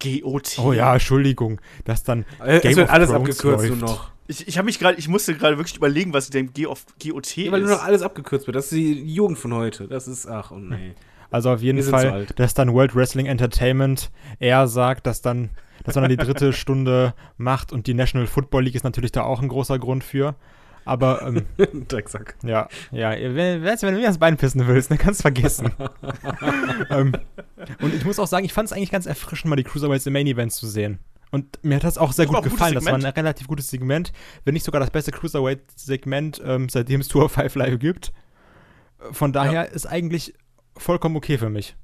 GOT. 0.00 0.58
Oh 0.58 0.72
ja, 0.72 0.92
Entschuldigung, 0.92 1.60
dass 1.84 2.02
dann 2.02 2.24
äh, 2.44 2.60
Game 2.60 2.72
es 2.72 2.76
wird 2.76 2.90
alles 2.90 3.10
Thrones 3.10 3.30
abgekürzt 3.30 3.68
läuft. 3.68 3.80
nur 3.80 3.88
noch. 3.88 4.10
Ich, 4.26 4.46
ich 4.46 4.58
habe 4.58 4.66
mich 4.66 4.78
gerade, 4.78 4.98
ich 4.98 5.08
musste 5.08 5.34
gerade 5.34 5.56
wirklich 5.56 5.76
überlegen, 5.76 6.12
was 6.12 6.28
denn 6.28 6.52
G 6.52 6.64
GOT 6.64 7.36
ja, 7.36 7.52
weil 7.52 7.60
nur 7.60 7.70
noch 7.70 7.82
alles 7.82 8.02
abgekürzt 8.02 8.46
wird. 8.46 8.56
Das 8.56 8.66
ist 8.66 8.72
die 8.72 9.02
Jugend 9.14 9.38
von 9.38 9.54
heute. 9.54 9.88
Das 9.88 10.06
ist, 10.06 10.26
ach, 10.26 10.50
oh 10.50 10.58
nee. 10.58 10.94
Also 11.30 11.50
auf 11.50 11.62
jeden 11.62 11.82
Fall, 11.82 12.26
dass 12.36 12.54
dann 12.54 12.72
World 12.72 12.94
Wrestling 12.94 13.26
Entertainment 13.26 14.10
eher 14.38 14.66
sagt, 14.66 15.06
dass 15.06 15.20
dann, 15.20 15.50
dass 15.84 15.94
man 15.94 16.04
dann 16.04 16.10
die 16.10 16.16
dritte 16.16 16.52
Stunde 16.54 17.14
macht 17.36 17.72
und 17.72 17.86
die 17.86 17.94
National 17.94 18.26
Football 18.26 18.64
League 18.64 18.74
ist 18.74 18.84
natürlich 18.84 19.12
da 19.12 19.22
auch 19.22 19.42
ein 19.42 19.48
großer 19.48 19.78
Grund 19.78 20.04
für. 20.04 20.36
Aber 20.84 21.22
ähm, 21.22 21.44
Drecksack. 21.88 22.36
ja, 22.42 22.68
ja, 22.90 23.10
wenn, 23.10 23.62
wenn 23.62 23.76
du 23.76 23.92
mir 23.92 24.06
das 24.06 24.18
Bein 24.18 24.36
pissen 24.36 24.66
willst, 24.66 24.90
dann 24.90 24.98
kannst 24.98 25.20
du 25.20 25.22
vergessen. 25.22 25.72
ähm, 26.90 27.12
und 27.80 27.94
ich 27.94 28.04
muss 28.04 28.18
auch 28.18 28.26
sagen, 28.26 28.44
ich 28.44 28.52
fand 28.52 28.66
es 28.66 28.72
eigentlich 28.72 28.90
ganz 28.90 29.06
erfrischend, 29.06 29.50
mal 29.50 29.56
die 29.56 29.64
Cruiserweights 29.64 30.06
im 30.06 30.12
Main 30.12 30.26
Event 30.26 30.52
zu 30.52 30.66
sehen. 30.66 30.98
Und 31.30 31.62
mir 31.62 31.76
hat 31.76 31.84
das 31.84 31.98
auch 31.98 32.12
sehr 32.12 32.26
Das 32.26 32.34
gut 32.34 32.44
gefallen. 32.44 32.74
Das 32.74 32.86
war 32.86 32.94
ein 32.94 33.04
relativ 33.04 33.48
gutes 33.48 33.68
Segment, 33.68 34.12
wenn 34.44 34.54
nicht 34.54 34.64
sogar 34.64 34.80
das 34.80 34.90
beste 34.90 35.10
Cruiserweight-Segment, 35.12 36.40
ähm, 36.44 36.68
seitdem 36.70 37.02
es 37.02 37.08
Tour 37.08 37.26
of 37.26 37.32
Five 37.32 37.54
Live 37.54 37.78
gibt. 37.78 38.12
Von 39.12 39.32
daher 39.32 39.70
ist 39.70 39.86
eigentlich 39.86 40.34
vollkommen 40.76 41.16
okay 41.16 41.36
für 41.36 41.50
mich. 41.50 41.76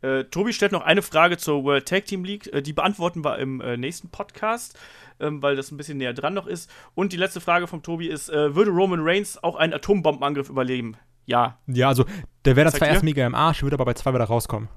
Äh, 0.00 0.24
Tobi 0.24 0.52
stellt 0.52 0.72
noch 0.72 0.82
eine 0.82 1.02
Frage 1.02 1.38
zur 1.38 1.64
World 1.64 1.88
Tag 1.88 2.06
Team 2.06 2.24
League. 2.24 2.52
Äh, 2.52 2.62
die 2.62 2.72
beantworten 2.72 3.24
wir 3.24 3.38
im 3.38 3.60
äh, 3.60 3.76
nächsten 3.76 4.08
Podcast, 4.10 4.78
ähm, 5.20 5.42
weil 5.42 5.56
das 5.56 5.70
ein 5.70 5.76
bisschen 5.76 5.98
näher 5.98 6.12
dran 6.14 6.34
noch 6.34 6.46
ist. 6.46 6.70
Und 6.94 7.12
die 7.12 7.16
letzte 7.16 7.40
Frage 7.40 7.66
vom 7.66 7.82
Tobi 7.82 8.08
ist: 8.08 8.28
äh, 8.30 8.54
Würde 8.54 8.70
Roman 8.70 9.00
Reigns 9.02 9.42
auch 9.42 9.56
einen 9.56 9.72
Atombombenangriff 9.74 10.48
überleben? 10.48 10.96
Ja. 11.26 11.58
Ja, 11.66 11.88
also 11.88 12.04
der 12.44 12.56
wäre 12.56 12.64
dann 12.64 12.72
Sagt 12.72 12.78
zwar 12.78 12.88
erst 12.88 13.04
mega 13.04 13.26
im 13.26 13.34
Arsch, 13.34 13.62
würde 13.62 13.74
aber 13.74 13.84
bei 13.84 13.94
zwei 13.94 14.14
wieder 14.14 14.24
rauskommen. 14.24 14.68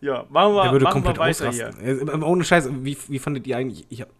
Ja, 0.00 0.26
machen 0.28 0.54
wir, 0.54 0.62
Der 0.62 0.72
würde 0.72 0.84
machen 0.84 1.02
wir 1.02 1.12
komplett 1.12 1.18
weiter 1.18 1.50
hier. 1.50 1.68
ausrasten. 1.70 2.08
Äh, 2.08 2.24
Ohne 2.24 2.44
Scheiß, 2.44 2.68
wie, 2.84 2.96
wie 3.08 3.18
fandet 3.18 3.46
ihr 3.48 3.56
eigentlich, 3.56 3.84
ich 3.88 4.00
habe 4.02 4.10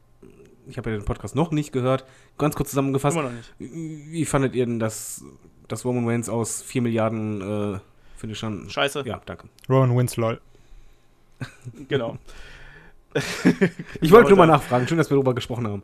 ich 0.66 0.76
hab 0.76 0.84
ja 0.86 0.92
den 0.92 1.04
Podcast 1.04 1.34
noch 1.36 1.50
nicht 1.52 1.72
gehört, 1.72 2.04
ganz 2.36 2.56
kurz 2.56 2.70
zusammengefasst, 2.70 3.16
Immer 3.16 3.28
noch 3.30 3.34
nicht. 3.36 3.54
wie 3.58 4.24
fandet 4.24 4.54
ihr 4.54 4.66
denn 4.66 4.80
das, 4.80 5.24
das 5.68 5.84
Roman 5.84 6.06
Reigns 6.08 6.28
aus 6.28 6.62
4 6.62 6.82
Milliarden 6.82 7.76
äh, 7.76 7.78
Finishern? 8.16 8.68
Scheiße. 8.68 9.04
Ja, 9.06 9.20
danke. 9.24 9.48
Rowan 9.68 9.96
Winslow. 9.96 10.34
Genau. 11.88 12.18
Ich 14.00 14.10
wollte 14.10 14.28
Genau, 14.28 14.28
nur 14.28 14.36
mal 14.38 14.46
nachfragen, 14.46 14.86
schön, 14.88 14.98
dass 14.98 15.10
wir 15.10 15.16
darüber 15.16 15.34
gesprochen 15.34 15.66
haben. 15.66 15.82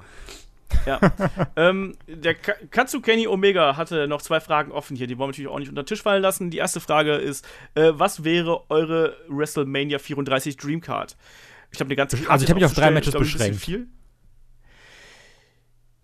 Ja. 0.86 0.98
ähm, 1.56 1.94
der 2.09 2.35
Ka 2.35 2.55
Katsu 2.70 3.01
Kenny 3.01 3.27
Omega 3.28 3.77
hatte 3.77 4.09
noch 4.09 4.23
zwei 4.23 4.40
Fragen 4.40 4.73
offen 4.73 4.97
hier, 4.97 5.06
die 5.06 5.16
wollen 5.19 5.28
wir 5.28 5.32
natürlich 5.32 5.51
auch 5.51 5.59
nicht 5.59 5.69
unter 5.69 5.82
den 5.82 5.86
Tisch 5.86 6.02
fallen 6.02 6.23
lassen. 6.23 6.51
Die 6.51 6.59
erste 6.59 6.81
Frage 6.81 7.15
ist: 7.15 7.47
äh, 7.74 7.93
Was 7.94 8.24
wäre 8.24 8.69
eure 8.70 9.16
WrestleMania 9.28 9.98
34 9.98 10.56
Dreamcard? 10.56 11.16
Ich 11.70 11.81
habe 11.81 11.89
eine 11.89 11.97
ganze 11.97 12.16
Karte 12.16 12.31
Also 12.31 12.44
ich 12.44 12.51
hab 12.51 12.56
mich 12.56 12.65
auf 12.65 12.74
drei 12.74 12.90
Matches 12.90 13.12
glaub 13.12 13.23
beschränkt. 13.23 13.56
Viel. 13.61 13.86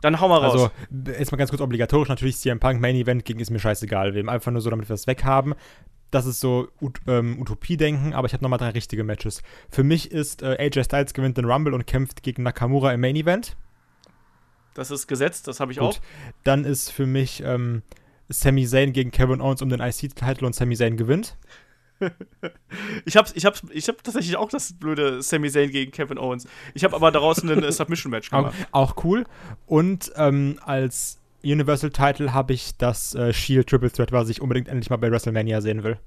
Dann 0.02 0.20
hau 0.20 0.28
mal 0.28 0.38
raus. 0.38 0.52
Also, 0.52 0.70
b- 0.88 1.12
jetzt 1.12 1.30
mal 1.30 1.36
ganz 1.38 1.50
kurz 1.50 1.60
obligatorisch, 1.60 2.08
natürlich 2.08 2.38
CM 2.38 2.58
Punk 2.58 2.80
Main 2.80 2.96
Event 2.96 3.24
gegen 3.24 3.38
ist 3.40 3.50
mir 3.50 3.58
scheißegal, 3.58 4.14
wem. 4.14 4.28
Einfach 4.28 4.50
nur 4.50 4.62
so, 4.62 4.70
damit 4.70 4.88
wir 4.88 4.94
es 4.94 5.06
weghaben. 5.06 5.54
Das 6.10 6.26
ist 6.26 6.40
so 6.40 6.68
Ut 6.80 7.00
ähm, 7.06 7.40
Utopie-Denken, 7.40 8.14
aber 8.14 8.26
ich 8.26 8.32
habe 8.32 8.42
nochmal 8.42 8.58
drei 8.58 8.70
richtige 8.70 9.04
Matches. 9.04 9.42
Für 9.70 9.84
mich 9.84 10.10
ist 10.10 10.42
äh, 10.42 10.56
AJ 10.58 10.84
Styles 10.84 11.14
gewinnt 11.14 11.36
den 11.38 11.44
Rumble 11.44 11.72
und 11.74 11.86
kämpft 11.86 12.22
gegen 12.22 12.42
Nakamura 12.42 12.92
im 12.92 13.00
Main 13.00 13.16
Event. 13.16 13.56
das 14.74 14.90
ist 14.90 15.06
gesetzt, 15.06 15.46
das 15.46 15.60
habe 15.60 15.72
ich 15.72 15.78
Gut. 15.78 15.88
auch. 15.88 15.98
Dann 16.44 16.64
ist 16.64 16.90
für 16.90 17.06
mich 17.06 17.42
ähm, 17.44 17.82
Sami 18.28 18.66
Zayn 18.66 18.92
gegen 18.92 19.10
Kevin 19.10 19.40
Owens 19.40 19.62
um 19.62 19.68
den 19.68 19.80
IC-Titel 19.80 20.44
und 20.44 20.54
Sami 20.54 20.76
Zayn 20.76 20.96
gewinnt. 20.96 21.36
Ich 23.04 23.16
habe 23.16 23.28
ich 23.34 23.44
hab, 23.44 23.60
ich 23.72 23.88
hab 23.88 24.02
tatsächlich 24.02 24.36
auch 24.36 24.48
das 24.48 24.72
blöde 24.72 25.20
Sami 25.20 25.50
Zayn 25.50 25.70
gegen 25.70 25.92
Kevin 25.92 26.16
Owens. 26.18 26.48
Ich 26.72 26.82
habe 26.82 26.96
aber 26.96 27.10
daraus 27.10 27.42
ein 27.42 27.50
äh, 27.62 27.70
Submission-Match 27.70 28.28
Auch, 28.32 28.38
gemacht. 28.38 28.54
auch 28.72 29.04
cool. 29.04 29.26
Und 29.66 30.10
ähm, 30.16 30.58
als 30.64 31.19
Universal 31.42 31.90
Title 31.90 32.34
habe 32.34 32.52
ich 32.52 32.76
das 32.76 33.14
äh, 33.14 33.32
Shield 33.32 33.68
Triple 33.68 33.90
Threat, 33.90 34.12
was 34.12 34.28
ich 34.28 34.40
unbedingt 34.40 34.68
endlich 34.68 34.90
mal 34.90 34.96
bei 34.96 35.10
WrestleMania 35.10 35.60
sehen 35.60 35.82
will. 35.82 35.98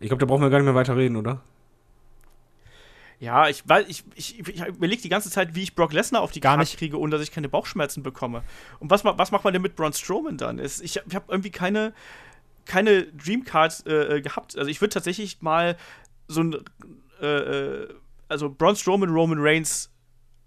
Ich 0.00 0.08
glaube, 0.08 0.20
da 0.20 0.26
brauchen 0.26 0.42
wir 0.42 0.50
gar 0.50 0.58
nicht 0.58 0.66
mehr 0.66 0.74
weiter 0.74 0.96
reden, 0.96 1.16
oder? 1.16 1.40
Ja, 3.18 3.48
ich, 3.48 3.66
weil 3.66 3.88
ich, 3.88 4.04
ich, 4.14 4.38
ich 4.40 4.66
überlege 4.66 5.00
die 5.00 5.08
ganze 5.08 5.30
Zeit, 5.30 5.54
wie 5.54 5.62
ich 5.62 5.74
Brock 5.74 5.92
Lesnar 5.92 6.20
auf 6.20 6.32
die 6.32 6.40
Gar 6.40 6.56
Karte 6.56 6.68
nicht. 6.68 6.78
kriege, 6.78 6.98
ohne 6.98 7.12
dass 7.12 7.22
ich 7.22 7.32
keine 7.32 7.48
Bauchschmerzen 7.48 8.02
bekomme. 8.02 8.42
Und 8.78 8.90
was, 8.90 9.04
was 9.04 9.30
macht 9.30 9.44
man 9.44 9.54
denn 9.54 9.62
mit 9.62 9.74
Braun 9.74 9.92
Strowman 9.92 10.36
dann? 10.36 10.58
Ich, 10.58 10.82
ich 10.82 10.96
habe 11.14 11.24
irgendwie 11.28 11.50
keine, 11.50 11.94
keine 12.66 13.04
Dreamcard 13.04 13.86
äh, 13.86 14.16
äh, 14.16 14.20
gehabt. 14.20 14.58
Also 14.58 14.70
ich 14.70 14.80
würde 14.82 14.92
tatsächlich 14.92 15.40
mal 15.40 15.76
so 16.28 16.42
ein, 16.42 16.56
äh, 17.22 17.26
äh, 17.26 17.88
also 18.28 18.50
Braun 18.50 18.76
Strowman, 18.76 19.08
Roman 19.08 19.38
Reigns, 19.40 19.90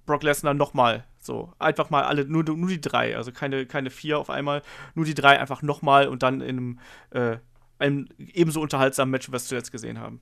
Brock 0.06 0.22
Lesnar 0.22 0.54
nochmal. 0.54 1.06
So, 1.20 1.54
einfach 1.60 1.90
mal 1.90 2.04
alle, 2.04 2.26
nur, 2.26 2.44
nur 2.44 2.70
die 2.70 2.80
drei, 2.80 3.18
also 3.18 3.32
keine, 3.32 3.66
keine 3.66 3.90
vier 3.90 4.20
auf 4.20 4.30
einmal, 4.30 4.62
nur 4.96 5.06
die 5.06 5.14
drei 5.14 5.40
einfach 5.40 5.62
nochmal 5.62 6.08
und 6.08 6.24
dann 6.24 6.42
in 6.42 6.58
einem, 6.58 6.80
äh, 7.12 7.38
einem 7.78 8.08
ebenso 8.18 8.62
unterhaltsamen 8.62 9.12
Match, 9.12 9.32
was 9.32 9.52
wir 9.52 9.58
jetzt 9.58 9.72
gesehen 9.72 10.00
haben. 10.00 10.22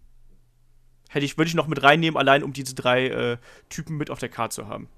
Hätte 1.09 1.25
ich, 1.25 1.37
würde 1.37 1.49
ich 1.49 1.55
noch 1.55 1.67
mit 1.67 1.83
reinnehmen, 1.83 2.17
allein 2.17 2.43
um 2.43 2.51
diese 2.51 2.75
drei 2.75 3.07
äh, 3.07 3.37
Typen 3.69 3.97
mit 3.97 4.09
auf 4.09 4.19
der 4.19 4.29
Karte 4.29 4.55
zu 4.55 4.67
haben. 4.67 4.89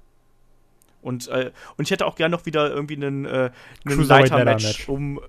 Und, 1.02 1.28
äh, 1.28 1.52
und 1.78 1.84
ich 1.84 1.92
hätte 1.92 2.06
auch 2.06 2.16
gern 2.16 2.32
noch 2.32 2.46
wieder 2.46 2.72
irgendwie 2.72 2.96
einen, 2.96 3.26
äh, 3.26 3.52
einen 3.86 4.04
Leiter-Match, 4.04 4.88
um. 4.90 5.20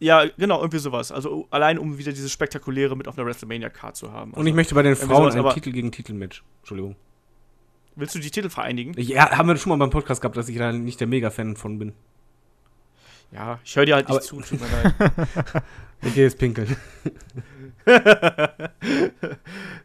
Ja, 0.00 0.24
genau, 0.36 0.58
irgendwie 0.58 0.78
sowas. 0.78 1.10
Also 1.10 1.48
allein 1.50 1.76
um 1.78 1.98
wieder 1.98 2.12
dieses 2.12 2.30
Spektakuläre 2.30 2.96
mit 2.96 3.08
auf 3.08 3.18
einer 3.18 3.26
WrestleMania-Card 3.26 3.96
zu 3.96 4.12
haben. 4.12 4.32
Und 4.32 4.46
ich 4.46 4.52
Also, 4.52 4.56
möchte 4.56 4.74
bei 4.74 4.82
den 4.82 4.96
Frauen 4.96 5.32
sowas, 5.32 5.46
ein 5.46 5.54
Titel 5.54 5.72
gegen 5.72 5.90
Titel-Match. 5.90 6.44
Entschuldigung. 6.60 6.94
Willst 7.98 8.14
du 8.14 8.18
die 8.18 8.30
Titel 8.30 8.48
vereinigen? 8.48 8.94
Ja, 8.96 9.36
haben 9.36 9.48
wir 9.48 9.56
schon 9.56 9.70
mal 9.70 9.76
beim 9.76 9.90
Podcast 9.90 10.20
gehabt, 10.20 10.36
dass 10.36 10.48
ich 10.48 10.56
da 10.56 10.72
nicht 10.72 11.00
der 11.00 11.06
Mega-Fan 11.06 11.56
von 11.56 11.78
bin. 11.78 11.92
Ja, 13.30 13.58
ich 13.64 13.76
höre 13.76 13.84
dir 13.84 13.96
halt 13.96 14.08
nicht 14.08 14.16
Aber- 14.16 14.24
zu, 14.24 14.40
tut 14.40 14.60
mir 14.60 14.66
leid. 14.68 15.62
Ich 16.02 16.14
gehe 16.14 16.24
jetzt 16.24 16.38
pinkeln. 16.38 16.76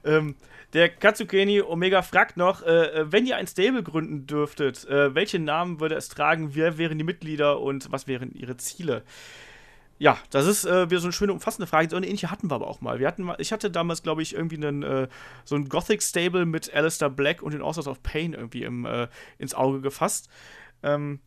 ähm, 0.06 0.36
der 0.74 0.90
Katsukeni 0.90 1.62
Omega 1.62 2.02
fragt 2.02 2.38
noch, 2.38 2.64
äh, 2.64 2.86
äh, 3.02 3.12
wenn 3.12 3.26
ihr 3.26 3.38
ein 3.38 3.48
Stable 3.48 3.84
gründen 3.84 4.26
dürftet, 4.28 4.88
äh, 4.88 5.14
welche 5.16 5.40
Namen 5.40 5.80
würde 5.80 5.96
es 5.96 6.10
tragen, 6.10 6.56
wer 6.56 6.78
wären 6.78 6.98
die 6.98 7.04
Mitglieder 7.04 7.60
und 7.60 7.92
was 7.92 8.08
wären 8.08 8.32
ihre 8.34 8.58
Ziele? 8.58 9.04
Ja, 10.04 10.18
das 10.32 10.48
ist 10.48 10.66
äh, 10.66 10.90
wieder 10.90 11.00
so 11.00 11.06
eine 11.08 11.14
schöne, 11.14 11.32
umfassende 11.32 11.66
Frage. 11.66 11.90
So 11.90 11.96
eine 11.96 12.06
ähnliche 12.06 12.30
hatten 12.30 12.52
wir 12.52 12.56
aber 12.56 12.68
auch 12.68 12.82
mal. 12.82 13.00
Wir 13.00 13.08
hatten 13.08 13.24
mal 13.24 13.38
ich 13.40 13.54
hatte 13.54 13.72
damals, 13.72 14.04
glaube 14.04 14.22
ich, 14.22 14.36
irgendwie 14.36 14.58
einen, 14.58 14.84
äh, 14.84 15.08
so 15.46 15.56
ein 15.56 15.70
Gothic-Stable 15.70 16.46
mit 16.46 16.74
Alistair 16.74 17.10
Black 17.10 17.42
und 17.42 17.54
den 17.54 17.62
Authors 17.62 17.88
of 17.88 18.04
Pain 18.04 18.34
irgendwie 18.34 18.64
im, 18.64 18.86
äh, 18.86 19.08
ins 19.38 19.54
Auge 19.54 19.80
gefasst. 19.80 20.28
Ähm, 20.84 21.22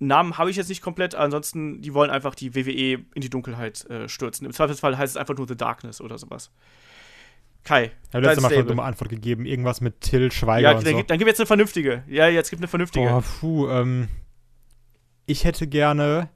Namen 0.00 0.36
habe 0.36 0.50
ich 0.50 0.56
jetzt 0.56 0.68
nicht 0.68 0.82
komplett, 0.82 1.14
ansonsten, 1.14 1.80
die 1.80 1.94
wollen 1.94 2.10
einfach 2.10 2.34
die 2.34 2.54
WWE 2.54 3.04
in 3.14 3.20
die 3.22 3.30
Dunkelheit 3.30 3.84
äh, 3.88 4.06
stürzen. 4.06 4.44
Im 4.46 4.52
Zweifelsfall 4.52 4.98
heißt 4.98 5.14
es 5.14 5.16
einfach 5.16 5.36
nur 5.36 5.48
The 5.48 5.56
Darkness 5.56 6.02
oder 6.02 6.18
sowas. 6.18 6.50
Kai, 7.64 7.84
Ich 7.84 7.90
habe 7.90 8.00
dein 8.12 8.22
letztes 8.22 8.42
Mal 8.42 8.48
schon 8.50 8.58
eine 8.58 8.66
dumme 8.68 8.82
Antwort 8.82 9.08
gegeben. 9.08 9.46
Irgendwas 9.46 9.80
mit 9.80 10.00
Till 10.02 10.30
Schweiger 10.30 10.68
Ja, 10.68 10.74
dann, 10.74 10.84
so. 10.84 10.96
gib- 10.96 11.08
dann 11.08 11.18
gib 11.18 11.26
jetzt 11.26 11.40
eine 11.40 11.46
vernünftige. 11.46 12.04
Ja, 12.06 12.28
jetzt 12.28 12.50
gibt 12.50 12.60
eine 12.60 12.68
vernünftige. 12.68 13.06
Boah, 13.08 13.22
puh, 13.22 13.68
ähm, 13.68 14.08
ich 15.26 15.44
hätte 15.44 15.66
gerne, 15.66 16.28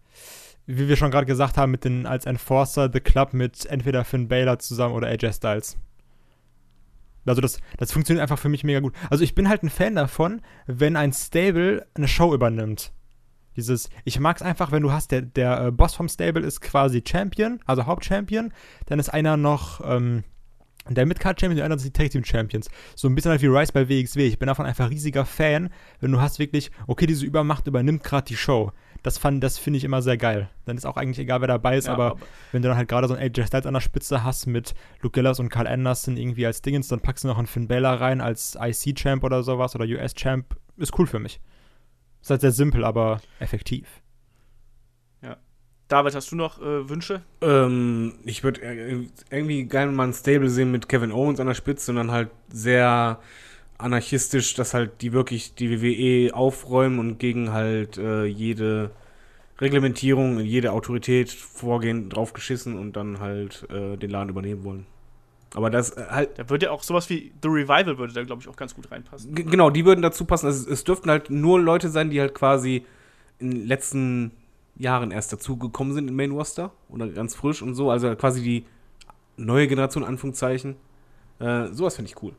wie 0.66 0.89
wir 0.89 0.97
schon 0.97 1.11
gerade 1.11 1.27
gesagt 1.27 1.57
haben, 1.57 1.70
mit 1.70 1.85
den 1.85 2.07
als 2.07 2.27
Enforcer 2.27 2.91
The 2.93 3.01
Club 3.01 3.35
mit 3.35 3.66
entweder 3.66 4.05
Finn 4.05 4.28
Balor 4.28 4.59
zusammen 4.59 4.95
oder 4.95 5.09
AJ 5.09 5.35
Styles. 5.35 5.77
Also 7.27 7.41
das, 7.41 7.59
das 7.78 7.93
funktioniert 7.93 8.23
einfach 8.23 8.39
für 8.39 8.49
mich 8.49 8.65
mega 8.65 8.81
gut. 8.81 8.95
Also 9.11 9.24
ich 9.24 9.35
bin 9.35 9.49
halt 9.49 9.62
ein 9.62 9.70
Fan 9.70 9.95
davon, 9.95 10.43
wenn 10.66 10.97
ein 10.97 11.12
Stable 11.12 11.86
eine 11.95 12.09
Show 12.09 12.35
übernimmt. 12.35 12.93
Dieses, 13.57 13.89
ich 14.05 14.19
mag 14.19 14.36
es 14.36 14.43
einfach, 14.43 14.73
wenn 14.73 14.82
du 14.82 14.93
hast, 14.93 15.12
der, 15.12 15.23
der 15.23 15.66
äh, 15.66 15.70
Boss 15.70 15.95
vom 15.95 16.09
Stable 16.09 16.45
ist 16.45 16.61
quasi 16.61 17.03
Champion, 17.07 17.61
also 17.66 17.86
Hauptchampion, 17.86 18.53
dann 18.86 18.99
ist 18.99 19.11
einer 19.11 19.36
noch 19.36 19.81
ähm, 19.85 20.24
der 20.89 21.07
Midcard-Champion, 21.07 21.57
der 21.57 21.65
andere 21.65 21.78
sind 21.78 21.97
die 21.97 22.03
Tag-Team-Champions. 22.03 22.69
So 22.95 23.09
ein 23.09 23.15
bisschen 23.15 23.31
halt 23.31 23.43
wie 23.43 23.47
Rice 23.47 23.73
bei 23.73 23.89
WXW. 23.89 24.27
Ich 24.27 24.39
bin 24.39 24.49
davon 24.49 24.66
einfach 24.66 24.91
riesiger 24.91 25.24
Fan, 25.24 25.70
wenn 26.01 26.12
du 26.12 26.20
hast 26.20 26.39
wirklich, 26.39 26.70
okay, 26.86 27.07
diese 27.07 27.24
Übermacht 27.24 27.66
übernimmt 27.66 28.03
gerade 28.03 28.27
die 28.27 28.36
Show. 28.36 28.73
Das, 29.05 29.18
fand- 29.18 29.44
das 29.44 29.59
finde 29.59 29.76
ich 29.76 29.85
immer 29.85 30.02
sehr 30.02 30.16
geil. 30.16 30.48
Dann 30.64 30.76
ist 30.76 30.85
auch 30.85 30.97
eigentlich 30.97 31.20
egal, 31.20 31.40
wer 31.40 31.48
dabei 31.48 31.76
ist, 31.76 31.86
Ja, 31.86 31.93
aber 31.93 32.16
wenn 32.51 32.62
du 32.62 32.68
dann 32.68 32.76
halt 32.76 32.89
gerade 32.89 33.06
so 33.06 33.14
einen 33.14 33.22
AJ 33.22 33.47
Styles 33.47 33.66
an 33.66 33.74
der 33.74 33.81
Spitze 33.81 34.24
hast 34.24 34.47
mit 34.47 34.74
Luke 35.01 35.14
Gallows 35.14 35.39
und 35.39 35.51
Carl 35.51 35.68
Anderson 35.68 36.16
irgendwie 36.16 36.47
als 36.47 36.62
Dingens, 36.62 36.89
dann 36.89 37.01
packst 37.01 37.22
du 37.22 37.28
noch 37.28 37.39
einen 37.39 37.47
Finn 37.47 37.68
Balor 37.68 38.01
rein 38.01 38.20
als 38.20 38.59
IC-Champ 38.60 39.22
oder 39.22 39.44
sowas 39.44 39.76
oder 39.76 39.85
US-Champ. 39.85 40.56
Ist 40.76 40.98
cool 40.98 41.06
für 41.06 41.20
mich. 41.20 41.40
Ist 42.20 42.31
halt 42.31 42.40
sehr 42.40 42.51
simpel, 42.52 42.85
aber 42.85 43.20
effektiv. 43.39 43.86
David, 45.86 46.14
hast 46.14 46.32
du 46.32 46.36
noch 46.36 46.62
äh, 46.62 46.89
Wünsche? 46.89 47.20
Ähm, 47.43 48.14
ich 48.24 48.43
würde 48.43 48.60
irgendwie 49.31 49.64
gerne 49.64 49.93
mal 49.93 50.06
ein 50.09 50.14
Stable 50.14 50.48
sehen 50.48 50.70
mit 50.70 50.89
Kevin 50.89 51.12
Owens 51.12 51.40
an 51.40 51.47
der 51.47 51.55
Spitze 51.55 51.90
und 51.93 51.97
dann 51.97 52.10
halt 52.10 52.31
sehr 52.48 53.20
anarchistisch, 53.78 54.55
dass 54.55 54.74
halt 54.74 55.02
die 55.02 55.12
wirklich 55.12 55.55
die 55.55 55.82
WWE 55.82 56.34
aufräumen 56.34 56.98
und 56.98 57.18
gegen 57.18 57.52
halt 57.52 57.98
äh, 57.98 58.24
jede 58.24 58.90
Reglementierung, 59.60 60.40
jede 60.40 60.72
Autorität 60.72 61.30
vorgehen, 61.30 62.10
draufgeschissen 62.10 62.78
und 62.78 62.94
dann 62.94 63.20
halt 63.20 63.66
äh, 63.70 63.96
den 63.96 64.10
Laden 64.10 64.30
übernehmen 64.30 64.64
wollen. 64.64 64.86
Aber 65.55 65.70
das 65.70 65.96
äh, 65.96 66.05
halt, 66.09 66.38
Da 66.38 66.51
würde 66.51 66.66
ja 66.66 66.72
auch 66.72 66.82
sowas 66.82 67.09
wie 67.10 67.32
The 67.42 67.48
Revival 67.48 67.98
würde 67.98 68.12
da, 68.12 68.24
glaube 68.24 68.42
ich, 68.42 68.48
auch 68.48 68.56
ganz 68.56 68.74
gut 68.74 68.90
reinpassen. 68.90 69.34
genau, 69.34 69.70
die 69.70 69.84
würden 69.84 70.02
dazu 70.02 70.24
passen. 70.24 70.46
Also, 70.46 70.68
es 70.68 70.84
dürften 70.84 71.10
halt 71.10 71.30
nur 71.30 71.60
Leute 71.60 71.88
sein, 71.88 72.10
die 72.10 72.20
halt 72.20 72.34
quasi 72.34 72.84
in 73.38 73.51
den 73.51 73.66
letzten 73.66 74.32
Jahren 74.76 75.10
erst 75.12 75.32
dazugekommen 75.32 75.94
sind 75.94 76.09
im 76.09 76.16
Main 76.16 76.32
Roster 76.32 76.72
oder 76.88 77.06
ganz 77.09 77.34
frisch 77.34 77.62
und 77.62 77.74
so, 77.74 77.90
also 77.90 78.14
quasi 78.16 78.42
die 78.42 78.64
neue 79.36 79.68
Generation, 79.68 80.05
Anführungszeichen. 80.05 80.76
Äh, 81.38 81.68
sowas 81.68 81.96
finde 81.96 82.10
ich 82.10 82.22
cool. 82.22 82.32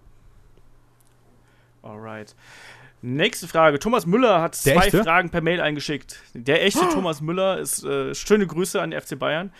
Alright. 1.86 2.36
Nächste 3.02 3.48
Frage. 3.48 3.78
Thomas 3.78 4.06
Müller 4.06 4.41
hat 4.41 4.66
Der 4.66 4.76
zwei 4.76 4.86
echte? 4.86 5.03
Fragen 5.03 5.30
per 5.30 5.41
Mail 5.41 5.62
eingeschickt. 5.62 6.20
Der 6.34 6.64
echte 6.66 6.88
Thomas 6.90 7.22
Müller 7.22 7.60
ist 7.60 7.84
äh, 7.84 8.16
schöne 8.16 8.48
Grüße 8.48 8.82
an 8.82 8.91
den 8.91 8.99
FC 8.99 9.20
Bayern. 9.20 9.52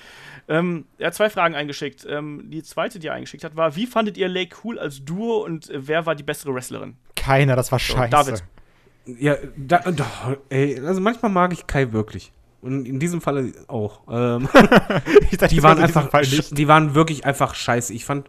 Ähm, 0.48 0.86
er 0.98 1.08
hat 1.08 1.16
zwei 1.16 1.30
Fragen 1.30 1.54
eingeschickt. 1.54 2.06
Ähm, 2.10 2.46
die 2.50 2.64
zweite, 2.64 2.98
die 2.98 3.08
er 3.08 3.14
eingeschickt 3.14 3.44
hat, 3.44 3.56
war: 3.56 3.76
Wie 3.76 3.86
fandet 3.86 4.18
ihr 4.18 4.28
Lake 4.28 4.56
cool 4.64 4.80
als 4.80 5.06
Duo 5.06 5.44
und 5.44 5.70
äh, 5.70 5.88
wer 5.88 6.06
war 6.08 6.16
die 6.16 6.24
bessere 6.24 6.54
Wrestlerin? 6.56 6.96
Keiner, 7.16 7.56
das 7.56 7.72
war 7.72 7.78
scheiße. 7.80 8.10
David. 8.10 8.44
Ja, 9.06 9.36
da, 9.56 9.80
doch, 9.92 10.38
ey, 10.50 10.80
also 10.84 11.00
manchmal 11.00 11.32
mag 11.32 11.54
ich 11.54 11.68
Kai 11.68 11.92
wirklich. 11.92 12.32
Und 12.62 12.88
in 12.88 13.00
diesem 13.00 13.22
Falle 13.22 13.54
auch. 13.68 14.02
Ähm, 14.10 14.50
Ich 15.30 15.38
dachte, 15.38 15.54
die 15.54 15.62
waren 15.62 15.78
einfach, 15.80 16.10
Fall 16.10 16.24
sch- 16.24 16.38
nicht. 16.38 16.58
die 16.58 16.68
waren 16.68 16.96
wirklich 16.96 17.26
einfach 17.26 17.54
scheiße. 17.54 17.94
Ich 17.94 18.06
fand 18.06 18.28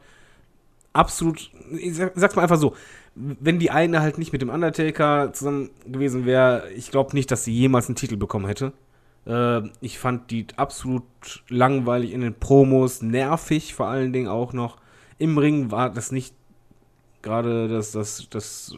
absolut, 0.93 1.51
ich 1.73 1.94
sag, 1.97 2.12
sag's 2.14 2.36
mal 2.36 2.43
einfach 2.43 2.59
so, 2.59 2.74
wenn 3.16 3.59
die 3.59 3.70
eine 3.70 4.01
halt 4.01 4.18
nicht 4.18 4.32
mit 4.32 4.43
dem 4.43 4.51
Undertaker 4.51 5.32
zusammen 5.32 5.70
gewesen 5.86 6.26
wäre, 6.26 6.70
ich 6.76 6.90
glaube 6.90 7.14
nicht, 7.16 7.30
dass 7.30 7.44
sie 7.44 7.52
jemals 7.52 7.88
einen 7.88 7.97
Titel 7.97 8.16
bekommen 8.16 8.47
hätte. 8.47 8.72
Äh, 9.26 9.62
ich 9.80 9.98
fand 9.98 10.30
die 10.30 10.47
absolut 10.56 11.05
langweilig 11.48 12.12
in 12.12 12.20
den 12.20 12.34
Promos, 12.34 13.01
nervig 13.02 13.74
vor 13.74 13.88
allen 13.88 14.12
Dingen 14.12 14.28
auch 14.28 14.52
noch. 14.52 14.76
Im 15.18 15.38
Ring 15.38 15.70
war 15.70 15.90
das 15.90 16.12
nicht 16.12 16.34
gerade 17.22 17.68
das, 17.68 17.93
das, 17.93 18.26
das 18.30 18.76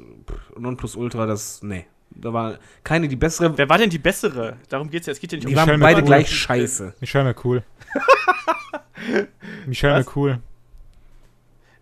Nonplusultra, 0.56 1.27
das, 1.27 1.62
nee. 1.62 1.86
Da 2.10 2.32
war 2.32 2.59
keine 2.85 3.06
die 3.06 3.16
bessere. 3.16 3.56
Wer 3.59 3.69
war 3.69 3.77
denn 3.78 3.90
die 3.90 3.98
bessere? 3.98 4.56
Darum 4.69 4.89
geht's 4.89 5.06
ja. 5.06 5.12
Es 5.12 5.20
geht 5.20 5.31
ja 5.32 5.36
nicht 5.36 5.47
Die 5.47 5.52
um 5.52 5.56
waren 5.56 5.66
Michelle 5.66 5.82
beide 5.82 6.01
McCool. 6.01 6.06
gleich 6.06 6.31
scheiße. 6.31 6.94
Michelle 7.01 7.24
McCool. 7.24 7.62
Michelle 9.66 9.94
Was? 9.98 10.06
McCool. 10.06 10.40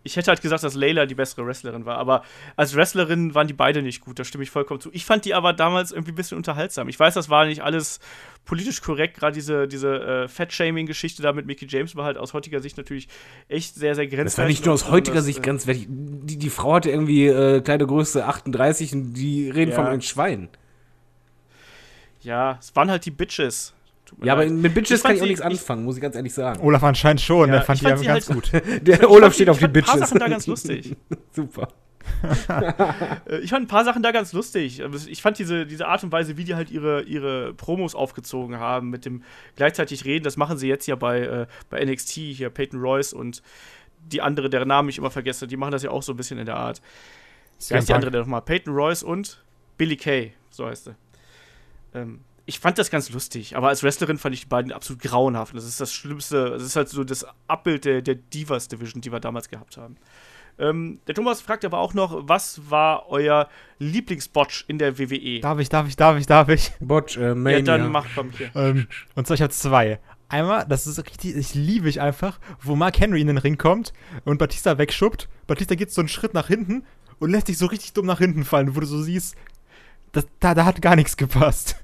Ich 0.06 0.16
hätte 0.16 0.28
halt 0.30 0.40
gesagt, 0.40 0.62
dass 0.62 0.74
Layla 0.74 1.04
die 1.06 1.14
bessere 1.14 1.44
Wrestlerin 1.46 1.84
war, 1.84 1.98
aber 1.98 2.22
als 2.56 2.74
Wrestlerin 2.74 3.34
waren 3.34 3.46
die 3.48 3.52
beide 3.52 3.82
nicht 3.82 4.00
gut, 4.00 4.18
da 4.18 4.24
stimme 4.24 4.44
ich 4.44 4.50
vollkommen 4.50 4.80
zu. 4.80 4.88
Ich 4.92 5.04
fand 5.04 5.24
die 5.24 5.34
aber 5.34 5.52
damals 5.52 5.90
irgendwie 5.92 6.12
ein 6.12 6.14
bisschen 6.14 6.38
unterhaltsam. 6.38 6.88
Ich 6.88 6.98
weiß, 6.98 7.14
das 7.14 7.28
war 7.28 7.44
nicht 7.46 7.62
alles 7.62 8.00
politisch 8.44 8.80
korrekt, 8.80 9.18
gerade 9.18 9.34
diese, 9.34 9.66
diese 9.68 10.24
äh, 10.24 10.28
Fat-Shaming-Geschichte 10.28 11.22
da 11.22 11.32
mit 11.32 11.46
Mickey 11.46 11.66
James 11.68 11.96
war 11.96 12.04
halt 12.04 12.16
aus 12.16 12.32
heutiger 12.32 12.60
Sicht 12.60 12.76
natürlich 12.76 13.08
echt 13.48 13.74
sehr, 13.74 13.94
sehr 13.94 14.06
grenzwertig. 14.06 14.30
Das 14.34 14.38
war 14.38 14.46
nicht 14.46 14.64
nur 14.64 14.74
aus 14.74 14.90
heutiger 14.90 15.22
Sicht 15.22 15.40
äh, 15.40 15.42
grenzwertig. 15.42 15.86
Die, 15.88 16.38
die 16.38 16.50
Frau 16.50 16.74
hatte 16.74 16.90
irgendwie 16.90 17.26
äh, 17.26 17.60
Kleidergröße 17.60 18.24
38 18.24 18.92
und 18.94 19.12
die 19.14 19.50
reden 19.50 19.72
Ja. 19.72 19.76
von 19.76 19.86
ein 19.86 20.02
Schwein. 20.02 20.48
Ja, 22.22 22.58
es 22.60 22.74
waren 22.74 22.90
halt 22.90 23.04
die 23.04 23.10
Bitches. 23.10 23.72
Ja, 24.22 24.34
aber 24.34 24.46
mit 24.46 24.74
Bitches 24.74 24.98
Ich 24.98 25.02
kann 25.04 25.14
ich 25.14 25.20
auch 25.20 25.24
sie- 25.24 25.28
nichts 25.30 25.40
ich- 25.40 25.46
anfangen, 25.46 25.84
muss 25.84 25.96
ich 25.96 26.02
ganz 26.02 26.16
ehrlich 26.16 26.32
sagen. 26.34 26.60
Olaf 26.62 26.82
anscheinend 26.84 27.20
schon, 27.20 27.48
Ja, 27.48 27.56
der 27.56 27.62
fand 27.62 27.76
ich 27.78 27.82
die 27.82 27.88
fand 27.88 28.00
sie 28.00 28.06
ganz 28.06 28.28
halt- 28.28 28.52
gut. 28.52 28.52
Der 28.86 29.00
Ich 29.02 29.06
Olaf 29.08 29.34
steht 29.34 29.46
die- 29.46 29.50
auf 29.50 29.58
die 29.58 29.64
ich 29.66 29.70
fand 29.72 29.76
Ein 29.76 29.82
paar 29.84 29.94
Bitches. 29.96 30.08
Sachen 30.08 30.18
da 30.20 30.28
ganz 30.28 30.46
lustig. 30.46 30.96
Super. 31.32 31.68
Äh, 33.28 33.38
Ich 33.38 33.50
fand 33.50 33.64
ein 33.64 33.68
paar 33.68 33.84
Sachen 33.84 34.02
da 34.02 34.12
ganz 34.12 34.32
lustig. 34.32 34.80
Ich 35.08 35.22
fand 35.22 35.38
diese, 35.38 35.66
diese 35.66 35.88
Art 35.88 36.04
und 36.04 36.12
Weise, 36.12 36.36
wie 36.36 36.44
die 36.44 36.54
halt 36.54 36.70
ihre, 36.70 37.02
ihre 37.02 37.52
Promos 37.54 37.94
aufgezogen 37.96 38.58
haben, 38.58 38.90
mit 38.90 39.04
dem 39.04 39.22
gleichzeitig 39.56 40.04
reden, 40.04 40.22
das 40.24 40.36
machen 40.36 40.56
sie 40.56 40.68
jetzt 40.68 40.86
ja 40.86 40.94
bei, 40.94 41.20
äh, 41.20 41.46
bei 41.68 41.84
NXT, 41.84 42.10
hier 42.32 42.50
Peyton 42.50 42.80
Royce 42.80 43.12
und 43.12 43.42
die 44.04 44.22
andere, 44.22 44.48
deren 44.48 44.68
Namen 44.68 44.88
ich 44.88 44.98
immer 44.98 45.10
vergesse, 45.10 45.48
die 45.48 45.56
machen 45.56 45.72
das 45.72 45.82
ja 45.82 45.90
auch 45.90 46.02
so 46.02 46.12
ein 46.12 46.16
bisschen 46.16 46.38
in 46.38 46.46
der 46.46 46.56
Art. 46.56 46.80
Wie 47.68 47.74
heißt 47.74 47.88
die 47.88 47.94
andere 47.94 48.10
denn 48.12 48.20
nochmal? 48.20 48.42
Peyton 48.42 48.72
Royce 48.74 49.02
und 49.02 49.42
Billy 49.76 49.96
Kay, 49.96 50.32
so 50.50 50.66
heißt 50.66 50.88
er. 50.88 50.94
Ähm, 51.94 52.20
ich 52.46 52.60
fand 52.60 52.78
das 52.78 52.90
ganz 52.90 53.10
lustig, 53.10 53.56
aber 53.56 53.68
als 53.68 53.82
Wrestlerin 53.82 54.18
fand 54.18 54.34
ich 54.34 54.42
die 54.42 54.46
beiden 54.46 54.72
absolut 54.72 55.02
grauenhaft. 55.02 55.54
Das 55.54 55.64
ist 55.64 55.80
das 55.80 55.92
Schlimmste, 55.92 56.50
das 56.50 56.62
ist 56.62 56.76
halt 56.76 56.88
so 56.88 57.02
das 57.02 57.26
Abbild 57.48 57.84
der, 57.84 58.02
der 58.02 58.14
Divas 58.14 58.68
Division, 58.68 59.00
die 59.00 59.10
wir 59.10 59.18
damals 59.18 59.48
gehabt 59.48 59.76
haben. 59.76 59.96
Ähm, 60.58 61.00
der 61.06 61.14
Thomas 61.14 61.40
fragt 61.40 61.64
aber 61.64 61.78
auch 61.78 61.92
noch, 61.92 62.28
was 62.28 62.70
war 62.70 63.08
euer 63.08 63.48
Lieblingsbotch 63.78 64.64
in 64.68 64.78
der 64.78 64.98
WWE? 64.98 65.40
Darf 65.40 65.58
ich, 65.58 65.68
darf 65.68 65.88
ich, 65.88 65.96
darf 65.96 66.16
ich, 66.18 66.26
darf 66.26 66.48
ich? 66.48 66.72
Botch, 66.80 67.16
äh, 67.16 67.28
ja, 67.28 67.34
Mania. 67.34 67.62
dann 67.62 67.90
mach 67.90 68.06
komm 68.14 68.30
hier. 68.30 68.50
Ähm, 68.54 68.86
und 69.16 69.26
zwar, 69.26 69.34
ich 69.34 69.42
habe 69.42 69.52
zwei. 69.52 69.98
Einmal, 70.28 70.66
das 70.68 70.86
ist 70.86 70.98
richtig, 71.04 71.36
ich 71.36 71.54
liebe 71.54 71.88
ich 71.88 72.00
einfach, 72.00 72.40
wo 72.62 72.74
Mark 72.74 72.98
Henry 72.98 73.20
in 73.20 73.26
den 73.26 73.38
Ring 73.38 73.58
kommt 73.58 73.92
und 74.24 74.38
Batista 74.38 74.78
wegschubbt. 74.78 75.28
Batista 75.46 75.74
geht 75.74 75.92
so 75.92 76.00
einen 76.00 76.08
Schritt 76.08 76.32
nach 76.32 76.48
hinten 76.48 76.84
und 77.18 77.30
lässt 77.30 77.48
sich 77.48 77.58
so 77.58 77.66
richtig 77.66 77.92
dumm 77.92 78.06
nach 78.06 78.18
hinten 78.18 78.44
fallen, 78.44 78.74
wo 78.74 78.80
du 78.80 78.86
so 78.86 79.02
siehst, 79.02 79.36
das, 80.12 80.26
da, 80.40 80.54
da 80.54 80.64
hat 80.64 80.80
gar 80.80 80.96
nichts 80.96 81.16
gepasst. 81.16 81.76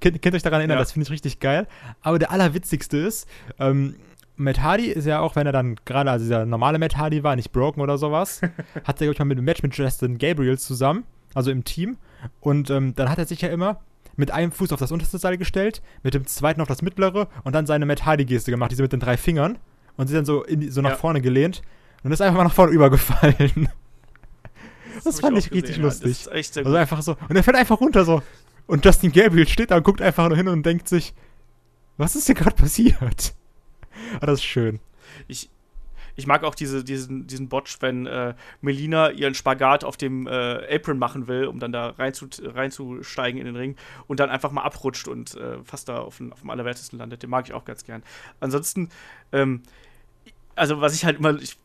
Kennt, 0.00 0.20
kennt 0.22 0.34
euch 0.34 0.42
daran 0.42 0.60
erinnern, 0.60 0.76
Ja. 0.76 0.82
das 0.82 0.92
finde 0.92 1.04
ich 1.04 1.10
richtig 1.10 1.40
geil. 1.40 1.66
Aber 2.02 2.18
der 2.18 2.30
allerwitzigste 2.30 2.96
ist, 2.98 3.28
ähm, 3.58 3.96
Matt 4.36 4.60
Hardy 4.62 4.86
ist 4.86 5.04
ja 5.06 5.20
auch, 5.20 5.36
wenn 5.36 5.46
er 5.46 5.52
dann 5.52 5.76
gerade, 5.84 6.10
also 6.10 6.24
dieser 6.24 6.46
normale 6.46 6.78
Matt 6.78 6.96
Hardy 6.96 7.22
war, 7.22 7.36
nicht 7.36 7.52
broken 7.52 7.80
oder 7.82 7.98
sowas, 7.98 8.40
hat 8.84 9.00
er, 9.00 9.06
glaube 9.06 9.12
ich, 9.12 9.18
mal 9.18 9.24
mit 9.26 9.36
einem 9.38 9.44
Match 9.44 9.62
mit 9.62 9.76
Justin 9.76 10.16
Gabriel 10.18 10.58
zusammen, 10.58 11.04
also 11.34 11.50
im 11.50 11.64
Team. 11.64 11.98
Und 12.40 12.70
ähm, 12.70 12.94
dann 12.94 13.08
hat 13.10 13.18
er 13.18 13.26
sich 13.26 13.40
ja 13.42 13.48
immer 13.50 13.80
mit 14.16 14.30
einem 14.30 14.52
Fuß 14.52 14.72
auf 14.72 14.80
das 14.80 14.92
unterste 14.92 15.18
Seil 15.18 15.36
gestellt, 15.38 15.82
mit 16.02 16.14
dem 16.14 16.26
zweiten 16.26 16.60
auf 16.60 16.68
das 16.68 16.82
mittlere 16.82 17.28
und 17.44 17.54
dann 17.54 17.66
seine 17.66 17.86
Matt 17.86 18.04
Hardy-Geste 18.06 18.50
gemacht, 18.50 18.70
diese 18.70 18.82
mit 18.82 18.92
den 18.92 19.00
drei 19.00 19.16
Fingern. 19.16 19.58
Und 19.96 20.06
sie 20.06 20.14
dann 20.14 20.24
so, 20.24 20.44
die- 20.44 20.70
so 20.70 20.80
nach 20.80 20.90
Ja. 20.90 20.96
vorne 20.96 21.20
gelehnt 21.20 21.60
und 22.02 22.12
ist 22.12 22.22
einfach 22.22 22.38
mal 22.38 22.44
nach 22.44 22.52
vorne 22.54 22.72
übergefallen. 22.72 23.68
Das, 25.04 25.16
hab 25.16 25.20
fand 25.22 25.38
ich 25.38 25.50
richtig 25.50 25.62
gesehen, 25.76 25.82
ja. 25.82 25.88
Das 25.88 26.02
lustig. 26.02 26.10
ist 26.26 26.32
echt 26.32 26.54
sehr 26.54 26.60
Also 26.64 26.72
gut. 26.72 26.80
einfach 26.80 27.02
so. 27.02 27.16
Und 27.28 27.36
er 27.36 27.42
fällt 27.42 27.56
einfach 27.56 27.80
runter 27.80 28.04
so. 28.04 28.22
Und 28.66 28.84
Justin 28.84 29.12
Gabriel 29.12 29.48
steht 29.48 29.70
da 29.70 29.76
und 29.76 29.82
guckt 29.82 30.02
einfach 30.02 30.28
nur 30.28 30.36
hin 30.36 30.48
und 30.48 30.64
denkt 30.64 30.88
sich, 30.88 31.14
was 31.96 32.16
ist 32.16 32.26
hier 32.26 32.34
gerade 32.34 32.56
passiert? 32.56 33.34
Aber 34.16 34.26
das 34.26 34.40
ist 34.40 34.44
schön. 34.44 34.80
Ich, 35.28 35.50
ich 36.16 36.26
mag 36.26 36.44
auch 36.44 36.54
diese, 36.54 36.84
diesen, 36.84 37.26
diesen 37.26 37.48
Botch, 37.48 37.78
wenn 37.80 38.06
äh, 38.06 38.34
Melina 38.60 39.10
ihren 39.10 39.34
Spagat 39.34 39.84
auf 39.84 39.96
dem 39.96 40.26
äh, 40.26 40.74
Apron 40.74 40.98
machen 40.98 41.28
will, 41.28 41.46
um 41.46 41.58
dann 41.58 41.72
da 41.72 41.90
rein 41.90 42.14
zu, 42.14 42.28
reinzusteigen 42.42 43.40
in 43.40 43.46
den 43.46 43.56
Ring 43.56 43.76
und 44.06 44.20
dann 44.20 44.30
einfach 44.30 44.50
mal 44.50 44.62
abrutscht 44.62 45.08
und 45.08 45.34
äh, 45.36 45.62
fast 45.64 45.88
da 45.88 45.98
auf, 45.98 46.18
den, 46.18 46.32
auf 46.32 46.40
dem 46.40 46.50
Allerwertesten 46.50 46.98
landet. 46.98 47.22
Den 47.22 47.30
mag 47.30 47.46
ich 47.46 47.52
auch 47.52 47.64
ganz 47.64 47.84
gern. 47.84 48.02
Ansonsten, 48.40 48.88
ähm, 49.32 49.62
also 50.54 50.80
was 50.80 50.94
ich 50.94 51.04
halt 51.04 51.18
immer, 51.18 51.38
ich, 51.40 51.56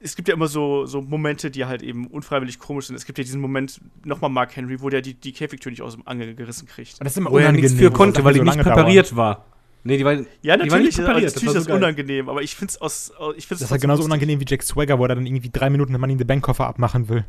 es 0.00 0.14
gibt 0.16 0.28
ja 0.28 0.34
immer 0.34 0.46
so, 0.48 0.86
so 0.86 1.00
Momente, 1.02 1.50
die 1.50 1.64
halt 1.64 1.82
eben 1.82 2.06
unfreiwillig 2.06 2.58
komisch 2.58 2.86
sind. 2.86 2.96
Es 2.96 3.06
gibt 3.06 3.18
ja 3.18 3.24
diesen 3.24 3.40
Moment, 3.40 3.80
nochmal 4.04 4.30
Mark 4.30 4.54
Henry, 4.56 4.80
wo 4.80 4.88
der 4.90 5.00
die, 5.02 5.14
die 5.14 5.32
Käfigtür 5.32 5.70
nicht 5.70 5.82
aus 5.82 5.94
dem 5.94 6.06
Angel 6.06 6.34
gerissen 6.34 6.66
kriegt. 6.68 6.94
Und 7.00 7.04
das 7.04 7.12
ist 7.12 7.18
immer 7.18 7.30
Wo 7.30 7.38
er 7.38 7.50
nichts 7.52 7.72
für 7.72 7.90
konnte, 7.90 8.22
weil 8.24 8.34
so 8.34 8.40
die 8.40 8.44
nicht 8.44 8.54
lange 8.56 8.64
dauern. 8.64 8.74
präpariert 8.76 9.16
war. 9.16 9.46
Nee, 9.84 9.96
die 9.98 10.04
war, 10.04 10.12
Ja, 10.14 10.20
die 10.22 10.48
war 10.48 10.56
natürlich, 10.56 10.84
nicht 10.86 10.96
präpariert. 10.98 11.24
natürlich 11.34 11.48
ist 11.48 11.54
das 11.54 11.66
geil. 11.66 11.76
unangenehm, 11.76 12.28
aber 12.28 12.42
ich 12.42 12.56
finde 12.56 12.72
es 12.72 12.80
aus, 12.80 13.12
ich 13.36 13.46
find's 13.46 13.60
Das 13.60 13.68
ist 13.68 13.70
halt 13.70 13.80
genauso 13.80 14.00
lustig. 14.00 14.10
unangenehm 14.12 14.40
wie 14.40 14.44
Jack 14.46 14.62
Swagger, 14.64 14.98
wo 14.98 15.04
er 15.04 15.08
dann 15.08 15.24
irgendwie 15.26 15.48
drei 15.50 15.70
Minuten 15.70 15.92
den 15.92 16.00
Money 16.00 16.14
in 16.14 16.18
the 16.18 16.24
Bank 16.24 16.42
Koffer 16.42 16.66
abmachen 16.66 17.08
will. 17.08 17.24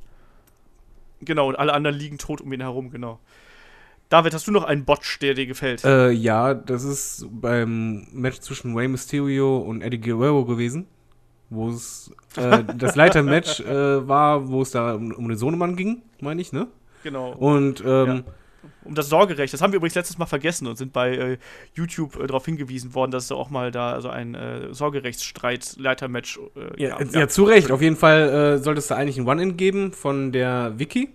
Genau, 1.21 1.47
und 1.49 1.55
alle 1.55 1.73
anderen 1.73 1.95
liegen 1.97 2.17
tot 2.17 2.41
um 2.41 2.51
ihn 2.53 2.61
herum, 2.61 2.89
genau. 2.91 3.19
David, 4.09 4.33
hast 4.33 4.47
du 4.47 4.51
noch 4.51 4.63
einen 4.63 4.85
Botch, 4.85 5.19
der 5.19 5.33
dir 5.33 5.45
gefällt? 5.45 5.83
Äh, 5.83 6.11
ja, 6.11 6.53
das 6.53 6.83
ist 6.83 7.25
beim 7.29 8.07
Match 8.13 8.39
zwischen 8.39 8.75
Rey 8.75 8.87
Mysterio 8.87 9.57
und 9.57 9.81
Eddie 9.81 9.99
Guerrero 9.99 10.45
gewesen, 10.45 10.85
wo 11.49 11.69
es 11.69 12.11
äh, 12.35 12.63
das 12.75 12.95
Leitermatch 12.95 13.59
äh, 13.61 14.07
war, 14.07 14.49
wo 14.49 14.61
es 14.61 14.71
da 14.71 14.95
um, 14.95 15.11
um 15.11 15.27
den 15.27 15.37
Sohnemann 15.37 15.75
ging, 15.75 16.01
meine 16.19 16.41
ich, 16.41 16.51
ne? 16.51 16.67
genau. 17.03 17.31
Und 17.31 17.83
ähm, 17.85 18.23
Um 18.83 18.95
das 18.95 19.09
Sorgerecht. 19.09 19.53
Das 19.53 19.61
haben 19.61 19.71
wir 19.71 19.77
übrigens 19.77 19.95
letztes 19.95 20.17
Mal 20.17 20.25
vergessen 20.25 20.67
und 20.67 20.77
sind 20.77 20.93
bei 20.93 21.15
äh, 21.15 21.37
YouTube 21.73 22.17
äh, 22.17 22.27
darauf 22.27 22.45
hingewiesen 22.45 22.93
worden, 22.95 23.11
dass 23.11 23.25
es 23.25 23.31
auch 23.31 23.49
mal 23.49 23.71
da 23.71 24.01
so 24.01 24.09
ein 24.09 24.35
äh, 24.35 24.73
Sorgerechtsstreit-Leitermatch 24.73 26.39
äh, 26.55 26.83
ja, 26.83 26.97
gab. 26.97 27.13
ja, 27.13 27.27
zu 27.27 27.43
Recht. 27.43 27.71
Auf 27.71 27.81
jeden 27.81 27.95
Fall 27.95 28.59
sollte 28.61 28.79
es 28.79 28.87
da 28.87 28.95
eigentlich 28.95 29.17
ein 29.17 29.27
One-In 29.27 29.57
geben 29.57 29.91
von 29.93 30.31
der 30.31 30.73
Vicky. 30.77 31.09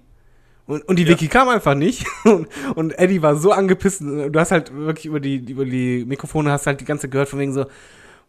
Und, 0.66 0.86
und 0.88 0.96
die 0.98 1.02
Ja. 1.02 1.10
Vicky 1.10 1.28
kam 1.28 1.48
einfach 1.48 1.74
nicht. 1.74 2.06
Und, 2.24 2.46
und 2.76 2.98
Eddie 2.98 3.20
war 3.20 3.36
so 3.36 3.50
angepisst. 3.50 4.00
Du 4.00 4.32
hast 4.36 4.52
halt 4.52 4.72
wirklich 4.74 5.06
über 5.06 5.18
die, 5.18 5.36
über 5.36 5.64
die 5.64 6.04
Mikrofone 6.06 6.50
hast 6.52 6.66
halt 6.66 6.80
die 6.80 6.84
ganze 6.84 7.02
Zeit 7.02 7.10
gehört 7.10 7.28
von 7.28 7.40
wegen 7.40 7.52
so, 7.52 7.66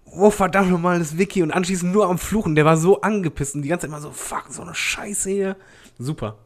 oh 0.05 0.29
verdammt 0.29 0.69
nochmal, 0.69 0.99
das 0.99 1.17
Vicky. 1.17 1.43
Und 1.43 1.51
anschließend 1.51 1.91
nur 1.91 2.07
am 2.07 2.17
Fluchen. 2.17 2.55
Der 2.55 2.65
war 2.65 2.77
so 2.77 3.01
angepisst 3.01 3.55
und 3.55 3.61
die 3.61 3.69
ganze 3.69 3.87
Zeit 3.87 3.89
immer 3.89 4.01
so, 4.01 4.11
fuck, 4.11 4.45
so 4.49 4.61
eine 4.61 4.75
Scheiße 4.75 5.29
hier. 5.29 5.55
Super. 5.97 6.37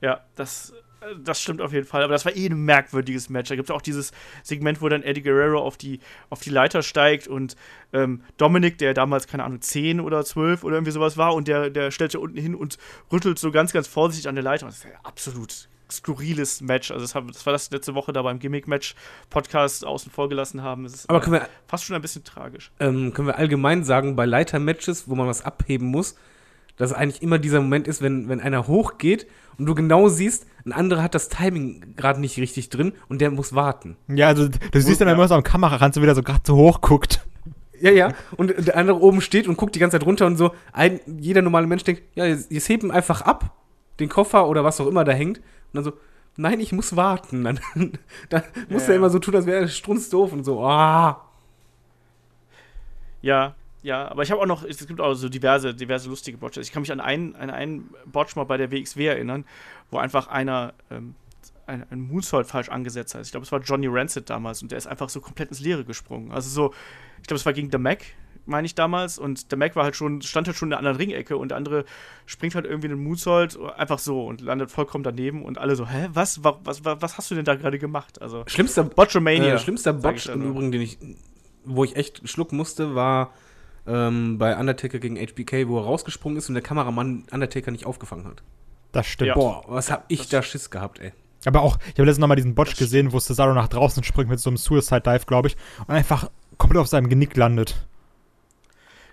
Ja, 0.00 0.20
das, 0.34 0.74
äh, 1.00 1.14
das 1.22 1.40
stimmt 1.40 1.60
auf 1.60 1.72
jeden 1.72 1.86
Fall. 1.86 2.02
Aber 2.02 2.12
das 2.12 2.24
war 2.24 2.36
eh 2.36 2.46
ein 2.46 2.64
merkwürdiges 2.64 3.28
Match. 3.30 3.48
Da 3.48 3.56
gibt 3.56 3.70
es 3.70 3.74
auch 3.74 3.82
dieses 3.82 4.12
Segment, 4.42 4.82
wo 4.82 4.88
dann 4.88 5.02
Eddie 5.02 5.22
Guerrero 5.22 5.58
auf 5.58 5.76
die, 5.76 6.00
auf 6.30 6.40
die 6.40 6.50
Leiter 6.50 6.82
steigt 6.82 7.28
und 7.28 7.56
ähm, 7.92 8.22
Dominik, 8.36 8.78
der 8.78 8.94
damals, 8.94 9.26
keine 9.26 9.44
Ahnung, 9.44 9.60
10 9.60 10.00
oder 10.00 10.24
12 10.24 10.64
oder 10.64 10.76
irgendwie 10.76 10.92
sowas 10.92 11.16
war, 11.16 11.34
und 11.34 11.48
der, 11.48 11.70
der 11.70 11.90
stellt 11.90 12.12
sich 12.12 12.20
unten 12.20 12.38
hin 12.38 12.54
und 12.54 12.78
rüttelt 13.12 13.38
so 13.38 13.50
ganz, 13.50 13.72
ganz 13.72 13.86
vorsichtig 13.86 14.28
an 14.28 14.34
der 14.34 14.44
Leiter. 14.44 14.66
Und 14.66 14.72
das 14.72 14.78
ist 14.78 14.84
ja 14.84 14.98
absolut 15.02 15.68
skurriles 15.96 16.60
Match. 16.60 16.90
Also, 16.90 17.04
das, 17.04 17.14
haben, 17.14 17.28
das 17.28 17.44
war 17.46 17.52
das 17.52 17.70
letzte 17.70 17.94
Woche 17.94 18.12
da 18.12 18.22
beim 18.22 18.38
Gimmick-Match-Podcast 18.38 19.84
außen 19.84 20.10
vor 20.10 20.28
gelassen 20.28 20.62
haben. 20.62 20.84
Es 20.84 20.94
ist 20.94 21.10
Aber 21.10 21.20
können 21.20 21.34
wir, 21.34 21.48
fast 21.66 21.84
schon 21.84 21.96
ein 21.96 22.02
bisschen 22.02 22.24
tragisch. 22.24 22.70
ähm, 22.80 23.12
können 23.12 23.28
wir 23.28 23.38
allgemein 23.38 23.84
sagen, 23.84 24.16
bei 24.16 24.26
Leiter-Matches, 24.26 25.08
wo 25.08 25.14
man 25.14 25.26
was 25.26 25.44
abheben 25.44 25.88
muss, 25.88 26.16
dass 26.76 26.92
eigentlich 26.92 27.22
immer 27.22 27.38
dieser 27.38 27.60
Moment 27.60 27.86
ist, 27.86 28.02
wenn, 28.02 28.28
wenn 28.28 28.40
einer 28.40 28.66
hochgeht 28.66 29.26
und 29.58 29.66
du 29.66 29.74
genau 29.74 30.08
siehst, 30.08 30.46
ein 30.66 30.72
anderer 30.72 31.02
hat 31.02 31.14
das 31.14 31.28
Timing 31.28 31.94
gerade 31.96 32.20
nicht 32.20 32.36
richtig 32.38 32.68
drin 32.68 32.92
und 33.08 33.20
der 33.20 33.30
muss 33.30 33.54
warten. 33.54 33.96
Ja, 34.08 34.28
also 34.28 34.48
du 34.48 34.80
siehst 34.80 35.00
dann 35.00 35.08
ja. 35.08 35.14
immer 35.14 35.28
so 35.28 35.34
am 35.34 35.42
Kamerarand 35.42 35.94
so 35.94 36.02
wieder 36.02 36.14
so 36.14 36.22
gerade 36.22 36.40
so 36.44 36.56
hoch 36.56 36.80
guckt. 36.80 37.24
Ja, 37.80 37.90
ja. 37.90 38.12
Und 38.36 38.66
der 38.66 38.76
andere 38.76 39.00
oben 39.00 39.20
steht 39.20 39.46
und 39.46 39.56
guckt 39.56 39.74
die 39.74 39.78
ganze 39.78 39.98
Zeit 39.98 40.06
runter 40.06 40.26
und 40.26 40.36
so. 40.36 40.52
Ein, 40.72 41.00
jeder 41.06 41.42
normale 41.42 41.66
Mensch 41.66 41.84
denkt, 41.84 42.02
ja, 42.14 42.24
jetzt, 42.24 42.50
jetzt 42.50 42.68
heben 42.68 42.90
einfach 42.90 43.20
ab, 43.20 43.54
den 44.00 44.08
Koffer 44.08 44.48
oder 44.48 44.64
was 44.64 44.80
auch 44.80 44.86
immer 44.86 45.04
da 45.04 45.12
hängt. 45.12 45.40
Und 45.74 45.84
dann 45.84 45.92
so, 45.92 45.98
nein, 46.36 46.60
ich 46.60 46.72
muss 46.72 46.94
warten. 46.96 47.44
Dann, 47.44 47.60
dann 48.28 48.42
muss 48.68 48.82
Ja, 48.82 48.88
er 48.88 48.94
ja. 48.94 48.96
immer 48.96 49.10
so 49.10 49.18
tun, 49.18 49.34
als 49.34 49.46
wäre 49.46 49.62
er 49.62 49.68
strunzdoof 49.68 50.32
und 50.32 50.44
so, 50.44 50.64
ah. 50.64 51.28
Ja, 53.22 53.54
ja, 53.82 54.08
aber 54.08 54.22
ich 54.22 54.30
habe 54.30 54.40
auch 54.40 54.46
noch, 54.46 54.64
es 54.64 54.86
gibt 54.86 55.00
auch 55.00 55.12
so 55.14 55.28
diverse, 55.28 55.74
diverse 55.74 56.08
lustige 56.08 56.38
Botches. 56.38 56.66
Ich 56.66 56.72
kann 56.72 56.82
mich 56.82 56.92
an 56.92 57.00
einen, 57.00 57.36
an 57.36 57.50
einen 57.50 57.90
Botch 58.06 58.34
mal 58.36 58.44
bei 58.44 58.56
der 58.56 58.70
WXW 58.70 59.06
erinnern, 59.06 59.44
wo 59.90 59.98
einfach 59.98 60.28
einer 60.28 60.72
ähm, 60.90 61.14
ein, 61.66 61.84
ein 61.90 62.00
Moonsault 62.00 62.46
falsch 62.46 62.68
angesetzt 62.70 63.14
hat. 63.14 63.22
Ich 63.26 63.30
glaube, 63.30 63.44
es 63.44 63.52
war 63.52 63.60
Johnny 63.60 63.86
Rancid 63.86 64.30
damals 64.30 64.62
und 64.62 64.70
der 64.70 64.78
ist 64.78 64.86
einfach 64.86 65.08
so 65.08 65.20
komplett 65.20 65.50
ins 65.50 65.60
Leere 65.60 65.84
gesprungen. 65.84 66.32
Also 66.32 66.48
so, 66.48 66.74
ich 67.20 67.26
glaube, 67.26 67.38
es 67.38 67.46
war 67.46 67.52
gegen 67.52 67.70
The 67.70 67.78
Mac, 67.78 68.04
meine 68.46 68.66
ich 68.66 68.74
damals, 68.74 69.18
und 69.18 69.50
der 69.50 69.58
Mac 69.58 69.74
war 69.76 69.84
halt 69.84 69.96
schon, 69.96 70.20
stand 70.22 70.46
halt 70.46 70.56
schon 70.56 70.66
in 70.66 70.70
der 70.70 70.78
anderen 70.78 70.96
Ringecke 70.96 71.36
und 71.36 71.48
der 71.48 71.56
andere 71.58 71.84
springt 72.26 72.54
halt 72.54 72.64
irgendwie 72.66 72.88
in 72.88 72.96
den 72.96 73.02
Moonsault 73.04 73.58
einfach 73.76 73.98
so 73.98 74.26
und 74.26 74.40
landet 74.40 74.70
vollkommen 74.70 75.04
daneben 75.04 75.42
und 75.44 75.58
alle 75.58 75.76
so, 75.76 75.86
hä, 75.88 76.08
was, 76.12 76.44
wa- 76.44 76.58
was, 76.64 76.84
was, 76.84 77.00
was 77.02 77.18
hast 77.18 77.30
du 77.30 77.34
denn 77.34 77.44
da 77.44 77.54
gerade 77.54 77.78
gemacht? 77.78 78.20
Also, 78.22 78.44
Schlimmster, 78.46 78.84
Botchamania. 78.84 79.54
äh, 79.54 79.58
schlimmster 79.58 79.92
Botch 79.92 80.26
im. 80.26 80.42
Übrigen, 80.42 80.72
den 80.72 80.80
ich, 80.82 80.98
wo 81.64 81.84
ich 81.84 81.96
echt 81.96 82.28
schlucken 82.28 82.56
musste, 82.56 82.94
war 82.94 83.32
ähm, 83.86 84.38
bei 84.38 84.56
Undertaker 84.58 84.98
gegen 84.98 85.16
HBK, 85.16 85.68
wo 85.68 85.78
er 85.78 85.84
rausgesprungen 85.84 86.38
ist 86.38 86.48
und 86.48 86.54
der 86.54 86.62
Kameramann 86.62 87.24
Undertaker 87.30 87.70
nicht 87.70 87.86
aufgefangen 87.86 88.26
hat. 88.26 88.42
Das 88.92 89.06
stimmt. 89.06 89.28
Ja. 89.28 89.34
Boah, 89.34 89.64
was 89.68 89.90
hab 89.90 90.04
ich 90.08 90.20
Das- 90.20 90.28
da 90.28 90.42
Schiss 90.42 90.70
gehabt, 90.70 91.00
ey. 91.00 91.12
Aber 91.46 91.60
auch, 91.60 91.76
ich 91.88 91.88
habe 91.94 92.04
letztens 92.04 92.20
nochmal 92.20 92.36
diesen 92.36 92.54
Botch 92.54 92.74
gesehen, 92.76 93.12
wo 93.12 93.18
Cesaro 93.20 93.52
nach 93.52 93.68
draußen 93.68 94.02
springt 94.02 94.30
mit 94.30 94.40
so 94.40 94.48
einem 94.48 94.56
Suicide 94.56 95.02
Dive, 95.02 95.26
glaube 95.26 95.48
ich, 95.48 95.56
und 95.86 95.90
einfach 95.94 96.30
komplett 96.56 96.80
auf 96.80 96.86
seinem 96.88 97.10
Genick 97.10 97.36
landet. 97.36 97.86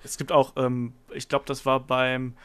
Es 0.04 0.18
gibt 0.18 0.32
auch, 0.32 0.54
ähm, 0.56 0.94
ich 1.14 1.30
glaube, 1.30 1.46
das 1.48 1.66
war 1.66 1.80
beim 1.80 2.36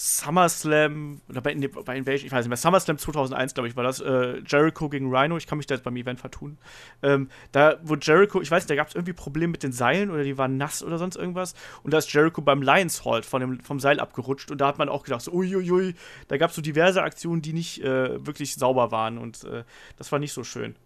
SummerSlam, 0.00 1.20
oder 1.28 1.40
bei, 1.40 1.54
nee, 1.54 1.66
bei 1.66 1.96
Invasion, 1.96 2.26
ich 2.26 2.32
weiß 2.32 2.44
nicht 2.44 2.50
mehr, 2.50 2.56
SummerSlam 2.56 2.98
2001, 2.98 3.54
glaube 3.54 3.68
ich, 3.68 3.74
war 3.74 3.82
das, 3.82 3.98
äh, 4.00 4.40
Jericho 4.46 4.88
gegen 4.88 5.12
Rhino, 5.12 5.36
ich 5.36 5.48
kann 5.48 5.58
mich 5.58 5.66
da 5.66 5.74
jetzt 5.74 5.82
beim 5.82 5.96
Event 5.96 6.20
vertun. 6.20 6.56
Ähm, 7.02 7.28
da, 7.50 7.80
wo 7.82 7.96
Jericho, 7.96 8.40
ich 8.40 8.48
weiß 8.48 8.62
nicht, 8.62 8.70
da 8.70 8.76
gab 8.76 8.86
es 8.86 8.94
irgendwie 8.94 9.12
Probleme 9.12 9.50
mit 9.50 9.64
den 9.64 9.72
Seilen 9.72 10.10
oder 10.10 10.22
die 10.22 10.38
waren 10.38 10.56
nass 10.56 10.84
oder 10.84 10.98
sonst 10.98 11.16
irgendwas. 11.16 11.54
Und 11.82 11.92
da 11.92 11.98
ist 11.98 12.12
Jericho 12.12 12.42
beim 12.42 12.62
Lions 12.62 13.04
Halt 13.04 13.26
von 13.26 13.40
dem, 13.40 13.58
vom 13.58 13.80
Seil 13.80 13.98
abgerutscht 13.98 14.52
und 14.52 14.60
da 14.60 14.68
hat 14.68 14.78
man 14.78 14.88
auch 14.88 15.02
gedacht, 15.02 15.22
so, 15.22 15.32
uiuiui, 15.32 15.96
da 16.28 16.36
gab 16.36 16.50
es 16.50 16.56
so 16.56 16.62
diverse 16.62 17.02
Aktionen, 17.02 17.42
die 17.42 17.52
nicht 17.52 17.82
äh, 17.82 18.24
wirklich 18.24 18.54
sauber 18.54 18.92
waren 18.92 19.18
und 19.18 19.42
äh, 19.42 19.64
das 19.96 20.12
war 20.12 20.20
nicht 20.20 20.32
so 20.32 20.44
schön. 20.44 20.76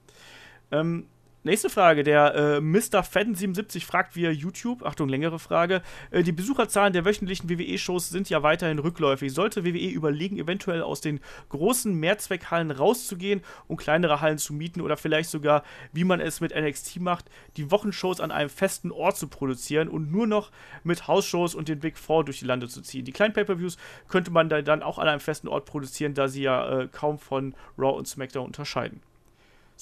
Ähm, 0.71 1.07
Nächste 1.45 1.71
Frage, 1.71 2.05
der 2.05 2.37
äh, 2.37 2.61
Mr. 2.61 3.03
Fadden77 3.03 3.85
fragt 3.85 4.15
via 4.15 4.31
YouTube, 4.31 4.85
Achtung, 4.85 5.09
längere 5.09 5.41
Frage, 5.41 5.83
äh, 6.13 6.23
die 6.23 6.31
Besucherzahlen 6.31 6.93
der 6.93 7.05
wöchentlichen 7.05 7.51
WWE-Shows 7.51 8.11
sind 8.11 8.31
ja 8.31 8.45
weiterhin 8.45 8.79
rückläufig. 8.79 9.35
Sollte 9.35 9.65
WWE 9.65 9.89
überlegen, 9.89 10.39
eventuell 10.39 10.83
aus 10.83 11.01
den 11.01 11.19
großen 11.49 11.93
Mehrzweckhallen 11.93 12.71
rauszugehen 12.71 13.41
und 13.67 13.79
kleinere 13.79 14.21
Hallen 14.21 14.39
zu 14.39 14.55
mieten 14.55 14.81
oder 14.81 14.97
vielleicht 14.97 15.31
sogar, 15.31 15.65
wie 15.93 16.05
man 16.05 16.21
es 16.21 16.41
mit 16.41 16.55
NXT 16.55 17.01
macht, 17.01 17.25
die 17.57 17.73
Wochenshows 17.73 18.21
an 18.21 18.31
einem 18.31 18.49
festen 18.49 18.93
Ort 18.93 19.17
zu 19.17 19.27
produzieren 19.27 19.89
und 19.89 20.13
nur 20.13 20.29
noch 20.29 20.53
mit 20.85 21.09
Hausshows 21.09 21.57
und 21.57 21.67
den 21.69 21.81
Big 21.81 21.99
Four 21.99 22.25
durch 22.25 22.39
die 22.39 22.47
Lande 22.47 22.69
zu 22.69 22.83
ziehen. 22.83 23.05
Die 23.05 23.13
kleinen 23.13 23.35
Pay-Per-Views 23.35 23.79
könnte 24.07 24.31
man 24.31 24.49
da 24.49 24.63
dann 24.63 24.85
auch 24.85 24.99
an 24.99 25.09
einem 25.09 25.19
festen 25.19 25.49
Ort 25.49 25.65
produzieren, 25.65 26.15
da 26.15 26.29
sie 26.29 26.43
ja 26.43 26.83
äh, 26.83 26.87
kaum 26.87 27.19
von 27.19 27.57
Raw 27.77 27.99
und 27.99 28.07
SmackDown 28.07 28.47
unterscheiden. 28.47 29.01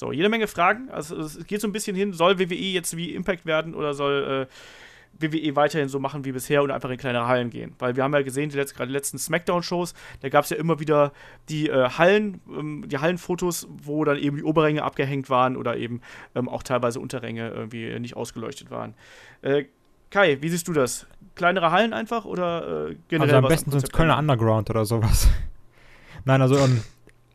So, 0.01 0.12
jede 0.12 0.31
Menge 0.31 0.47
Fragen. 0.47 0.89
Also 0.89 1.14
es 1.18 1.47
geht 1.47 1.60
so 1.60 1.68
ein 1.68 1.72
bisschen 1.72 1.94
hin, 1.94 2.14
soll 2.14 2.39
WWE 2.39 2.55
jetzt 2.55 2.97
wie 2.97 3.14
Impact 3.14 3.44
werden 3.44 3.74
oder 3.74 3.93
soll 3.93 4.48
äh, 4.48 5.22
WWE 5.22 5.56
weiterhin 5.56 5.90
so 5.90 6.01
machen 6.01 6.24
wie 6.24 6.32
bisher 6.32 6.62
und 6.62 6.70
einfach 6.70 6.89
in 6.89 6.97
kleinere 6.97 7.27
Hallen 7.27 7.51
gehen? 7.51 7.74
Weil 7.78 7.97
wir 7.97 8.02
haben 8.02 8.14
ja 8.14 8.22
gesehen, 8.22 8.48
die 8.48 8.56
letzt, 8.56 8.74
gerade 8.74 8.86
die 8.86 8.94
letzten 8.94 9.18
Smackdown-Shows, 9.18 9.93
da 10.22 10.31
gab 10.31 10.44
es 10.44 10.51
ja 10.51 10.56
immer 10.56 10.81
wieder 10.81 11.12
die 11.51 11.68
äh, 11.68 11.90
Hallen, 11.90 12.40
ähm, 12.48 12.89
die 12.89 12.97
Hallenfotos, 12.97 13.68
wo 13.68 14.02
dann 14.05 14.16
eben 14.16 14.39
die 14.39 14.43
Oberränge 14.43 14.85
abgehängt 14.85 15.28
waren 15.28 15.55
oder 15.55 15.77
eben 15.77 16.01
ähm, 16.35 16.48
auch 16.48 16.62
teilweise 16.62 16.98
Unterränge 16.98 17.51
irgendwie 17.51 18.01
nicht 18.01 18.16
ausgeleuchtet 18.16 18.70
waren. 18.70 18.94
Äh, 19.43 19.64
Kai, 20.09 20.39
wie 20.40 20.48
siehst 20.48 20.66
du 20.66 20.72
das? 20.72 21.06
Kleinere 21.35 21.72
Hallen 21.72 21.93
einfach 21.93 22.24
oder 22.24 22.89
äh, 22.89 22.97
generell 23.09 23.35
also 23.35 23.47
am 23.47 23.52
besten 23.52 23.70
sonst 23.70 23.93
Kölner? 23.93 24.16
Underground 24.16 24.70
oder 24.70 24.86
sowas. 24.86 25.28
Nein, 26.24 26.40
also 26.40 26.56
ähm, 26.56 26.81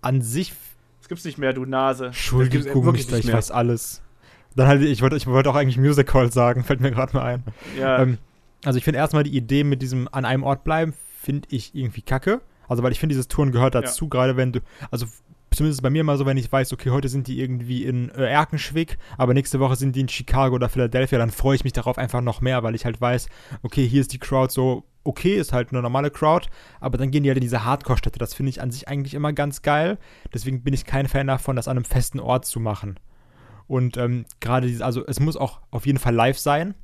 an 0.01 0.21
sich, 0.23 0.53
Das 1.05 1.09
gibt's 1.09 1.25
nicht 1.25 1.37
mehr, 1.37 1.53
du 1.53 1.65
Nase. 1.65 2.07
Entschuldigung, 2.07 2.83
wirklich 2.83 3.11
ich 3.11 3.25
mehr. 3.25 3.35
weiß 3.35 3.51
alles. 3.51 4.01
Dann 4.55 4.67
halt, 4.67 4.81
ich 4.81 5.03
wollte 5.03 5.15
ich 5.15 5.27
wollte 5.27 5.51
auch 5.51 5.55
eigentlich 5.55 5.77
Music 5.77 6.11
Hall 6.15 6.31
sagen, 6.31 6.63
fällt 6.63 6.81
mir 6.81 6.89
gerade 6.89 7.15
mal 7.15 7.21
ein. 7.21 7.43
Ja, 7.79 8.01
Ähm, 8.01 8.17
also 8.63 8.79
ich 8.79 8.83
finde 8.83 8.97
erstmal 8.97 9.21
die 9.21 9.37
Idee 9.37 9.63
mit 9.63 9.83
diesem 9.83 10.09
an 10.11 10.25
einem 10.25 10.41
Ort 10.41 10.63
bleiben, 10.63 10.95
finde 11.21 11.47
ich 11.51 11.75
irgendwie 11.75 12.01
kacke. 12.01 12.41
Also 12.67 12.81
weil 12.81 12.91
ich 12.91 12.99
finde, 12.99 13.13
dieses 13.13 13.27
Touren 13.27 13.51
gehört 13.51 13.75
dazu, 13.75 14.09
gerade 14.09 14.35
wenn 14.35 14.51
du, 14.51 14.61
also 14.89 15.05
zumindest 15.55 15.81
bei 15.81 15.89
mir 15.89 16.03
mal 16.03 16.17
so, 16.17 16.25
wenn 16.25 16.37
ich 16.37 16.51
weiß, 16.51 16.73
okay, 16.73 16.89
heute 16.89 17.09
sind 17.09 17.27
die 17.27 17.39
irgendwie 17.39 17.83
in 17.83 18.09
äh, 18.09 18.25
Erkenschwick, 18.25 18.97
aber 19.17 19.33
nächste 19.33 19.59
Woche 19.59 19.75
sind 19.75 19.95
die 19.95 20.01
in 20.01 20.09
Chicago 20.09 20.55
oder 20.55 20.69
Philadelphia, 20.69 21.17
dann 21.17 21.31
freue 21.31 21.55
ich 21.55 21.63
mich 21.63 21.73
darauf 21.73 21.97
einfach 21.97 22.21
noch 22.21 22.41
mehr, 22.41 22.63
weil 22.63 22.75
ich 22.75 22.85
halt 22.85 22.99
weiß, 22.99 23.27
okay, 23.63 23.87
hier 23.87 24.01
ist 24.01 24.13
die 24.13 24.19
Crowd 24.19 24.51
so 24.51 24.83
okay, 25.05 25.35
ist 25.35 25.53
halt 25.53 25.71
eine 25.71 25.81
normale 25.81 26.11
Crowd, 26.11 26.47
aber 26.79 26.97
dann 26.97 27.11
gehen 27.11 27.23
die 27.23 27.29
halt 27.29 27.37
in 27.37 27.43
diese 27.43 27.63
Hardcore-Städte. 27.63 28.19
Das 28.19 28.33
finde 28.33 28.49
ich 28.49 28.61
an 28.61 28.71
sich 28.71 28.87
eigentlich 28.87 29.13
immer 29.13 29.31
ganz 29.31 29.61
geil. 29.61 29.97
Deswegen 30.33 30.63
bin 30.63 30.73
ich 30.73 30.85
kein 30.85 31.07
Fan 31.07 31.27
davon, 31.27 31.55
das 31.55 31.67
an 31.67 31.77
einem 31.77 31.85
festen 31.85 32.19
Ort 32.19 32.45
zu 32.45 32.59
machen. 32.59 32.99
Und 33.67 33.97
ähm, 33.97 34.25
gerade 34.39 34.67
dieses, 34.67 34.81
also 34.81 35.05
es 35.05 35.19
muss 35.19 35.37
auch 35.37 35.61
auf 35.71 35.85
jeden 35.85 35.99
Fall 35.99 36.13
live 36.13 36.37
sein. 36.37 36.75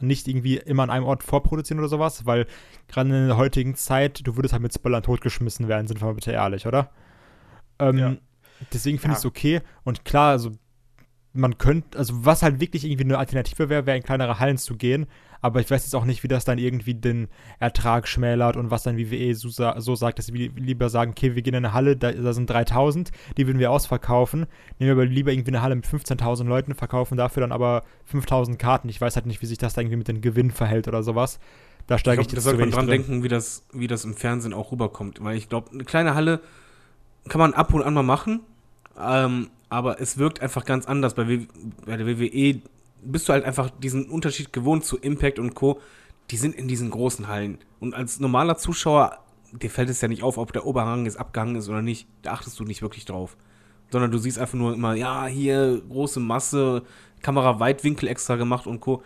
Nicht 0.00 0.28
irgendwie 0.28 0.56
immer 0.56 0.82
an 0.82 0.90
einem 0.90 1.06
Ort 1.06 1.22
vorproduzieren 1.22 1.80
oder 1.80 1.88
sowas, 1.88 2.26
weil 2.26 2.46
gerade 2.88 3.08
in 3.08 3.28
der 3.28 3.36
heutigen 3.36 3.74
Zeit, 3.74 4.26
du 4.26 4.36
würdest 4.36 4.52
halt 4.52 4.62
mit 4.62 4.74
Spoilern 4.74 5.02
totgeschmissen 5.02 5.68
werden, 5.68 5.86
sind 5.86 6.00
wir 6.00 6.06
mal 6.06 6.14
bitte 6.14 6.32
ehrlich, 6.32 6.66
oder? 6.66 6.90
Ähm, 7.78 7.98
Ja. 7.98 8.16
Deswegen 8.72 8.98
finde 8.98 9.12
Ja. 9.12 9.18
ich 9.18 9.18
es 9.18 9.26
okay. 9.26 9.60
Und 9.84 10.04
klar, 10.04 10.30
also 10.30 10.50
man 11.34 11.58
könnte, 11.58 11.98
also 11.98 12.24
was 12.24 12.42
halt 12.42 12.60
wirklich 12.60 12.84
irgendwie 12.84 13.04
eine 13.04 13.18
Alternative 13.18 13.68
wäre, 13.68 13.84
wäre 13.84 13.98
in 13.98 14.02
kleinere 14.02 14.38
Hallen 14.38 14.56
zu 14.56 14.76
gehen. 14.76 15.06
Aber 15.42 15.60
ich 15.60 15.70
weiß 15.70 15.84
jetzt 15.84 15.94
auch 15.94 16.06
nicht, 16.06 16.22
wie 16.22 16.28
das 16.28 16.46
dann 16.46 16.56
irgendwie 16.56 16.94
den 16.94 17.28
Ertrag 17.60 18.08
schmälert 18.08 18.56
und 18.56 18.70
was 18.70 18.82
dann 18.84 18.96
WWE 18.96 19.34
so, 19.34 19.50
so 19.50 19.94
sagt, 19.94 20.18
dass 20.18 20.26
sie 20.26 20.32
li- 20.32 20.52
lieber 20.56 20.88
sagen, 20.88 21.10
okay, 21.10 21.34
wir 21.34 21.42
gehen 21.42 21.52
in 21.52 21.66
eine 21.66 21.74
Halle, 21.74 21.94
da, 21.98 22.10
da 22.10 22.32
sind 22.32 22.48
3000, 22.48 23.10
die 23.36 23.46
würden 23.46 23.58
wir 23.58 23.70
ausverkaufen. 23.70 24.46
Nehmen 24.78 24.88
wir 24.88 24.92
aber 24.92 25.04
lieber 25.04 25.30
irgendwie 25.30 25.50
eine 25.50 25.60
Halle 25.60 25.76
mit 25.76 25.86
15.000 25.86 26.44
Leuten, 26.44 26.74
verkaufen 26.74 27.18
dafür 27.18 27.42
dann 27.42 27.52
aber 27.52 27.82
5000 28.06 28.58
Karten. 28.58 28.88
Ich 28.88 28.98
weiß 28.98 29.14
halt 29.16 29.26
nicht, 29.26 29.42
wie 29.42 29.46
sich 29.46 29.58
das 29.58 29.74
da 29.74 29.82
irgendwie 29.82 29.98
mit 29.98 30.08
den 30.08 30.22
Gewinn 30.22 30.50
verhält 30.50 30.88
oder 30.88 31.02
sowas. 31.02 31.38
Da 31.86 31.96
Ich 31.96 32.00
steige 32.00 32.22
ich, 32.22 32.28
das 32.28 32.32
jetzt 32.36 32.42
zu 32.44 32.48
sollte 32.50 32.60
man 32.60 32.70
dran 32.70 32.86
drin. 32.86 33.02
denken, 33.02 33.22
wie 33.22 33.28
das, 33.28 33.66
wie 33.74 33.86
das 33.86 34.06
im 34.06 34.14
Fernsehen 34.14 34.54
auch 34.54 34.72
rüberkommt. 34.72 35.22
Weil 35.22 35.36
ich 35.36 35.50
glaube, 35.50 35.70
eine 35.72 35.84
kleine 35.84 36.14
Halle 36.14 36.40
kann 37.28 37.40
man 37.40 37.54
ab 37.54 37.72
und 37.74 37.82
an 37.82 37.94
mal 37.94 38.02
machen, 38.02 38.40
ähm, 38.98 39.50
aber 39.68 40.00
es 40.00 40.18
wirkt 40.18 40.40
einfach 40.40 40.64
ganz 40.64 40.86
anders. 40.86 41.14
Bei, 41.14 41.24
bei 41.84 41.96
der 41.96 42.06
WWE 42.06 42.60
bist 43.02 43.28
du 43.28 43.32
halt 43.32 43.44
einfach 43.44 43.70
diesen 43.70 44.08
Unterschied 44.08 44.52
gewohnt 44.52 44.84
zu 44.84 44.96
Impact 44.98 45.38
und 45.38 45.54
Co. 45.54 45.80
Die 46.30 46.36
sind 46.36 46.54
in 46.54 46.68
diesen 46.68 46.90
großen 46.90 47.28
Hallen. 47.28 47.58
Und 47.78 47.94
als 47.94 48.20
normaler 48.20 48.56
Zuschauer, 48.56 49.18
dir 49.52 49.70
fällt 49.70 49.90
es 49.90 50.00
ja 50.00 50.08
nicht 50.08 50.22
auf, 50.22 50.38
ob 50.38 50.52
der 50.52 50.66
Oberrang 50.66 51.04
jetzt 51.04 51.18
abgehangen 51.18 51.56
ist 51.56 51.68
oder 51.68 51.82
nicht. 51.82 52.06
Da 52.22 52.32
achtest 52.32 52.58
du 52.58 52.64
nicht 52.64 52.82
wirklich 52.82 53.04
drauf. 53.04 53.36
Sondern 53.90 54.10
du 54.10 54.18
siehst 54.18 54.38
einfach 54.38 54.58
nur 54.58 54.74
immer, 54.74 54.94
ja, 54.94 55.26
hier 55.26 55.80
große 55.88 56.18
Masse, 56.18 56.82
Kamera 57.22 57.60
Weitwinkel 57.60 58.08
extra 58.08 58.36
gemacht 58.36 58.66
und 58.66 58.80
Co. 58.80 59.02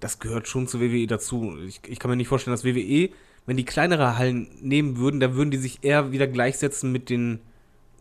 Das 0.00 0.18
gehört 0.18 0.48
schon 0.48 0.66
zu 0.66 0.80
WWE 0.80 1.06
dazu. 1.06 1.56
Ich, 1.64 1.80
ich 1.86 1.98
kann 1.98 2.10
mir 2.10 2.16
nicht 2.16 2.28
vorstellen, 2.28 2.54
dass 2.54 2.64
WWE, 2.64 3.10
wenn 3.46 3.56
die 3.56 3.64
kleinere 3.64 4.18
Hallen 4.18 4.48
nehmen 4.60 4.96
würden, 4.96 5.20
da 5.20 5.34
würden 5.34 5.50
die 5.50 5.58
sich 5.58 5.78
eher 5.82 6.10
wieder 6.10 6.26
gleichsetzen 6.26 6.90
mit 6.90 7.08
den 7.08 7.40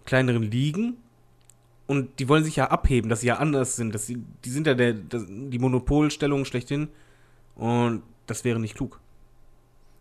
kleineren 0.05 0.43
Ligen. 0.43 0.97
Und 1.85 2.19
die 2.19 2.29
wollen 2.29 2.43
sich 2.43 2.55
ja 2.55 2.71
abheben, 2.71 3.09
dass 3.09 3.21
sie 3.21 3.27
ja 3.27 3.37
anders 3.37 3.75
sind. 3.75 3.93
Dass 3.93 4.07
sie, 4.07 4.23
die 4.45 4.49
sind 4.49 4.67
ja 4.67 4.73
der, 4.73 4.93
das, 4.93 5.25
die 5.27 5.59
Monopolstellung 5.59 6.45
schlechthin. 6.45 6.87
Und 7.55 8.03
das 8.25 8.43
wäre 8.43 8.59
nicht 8.59 8.75
klug. 8.75 8.99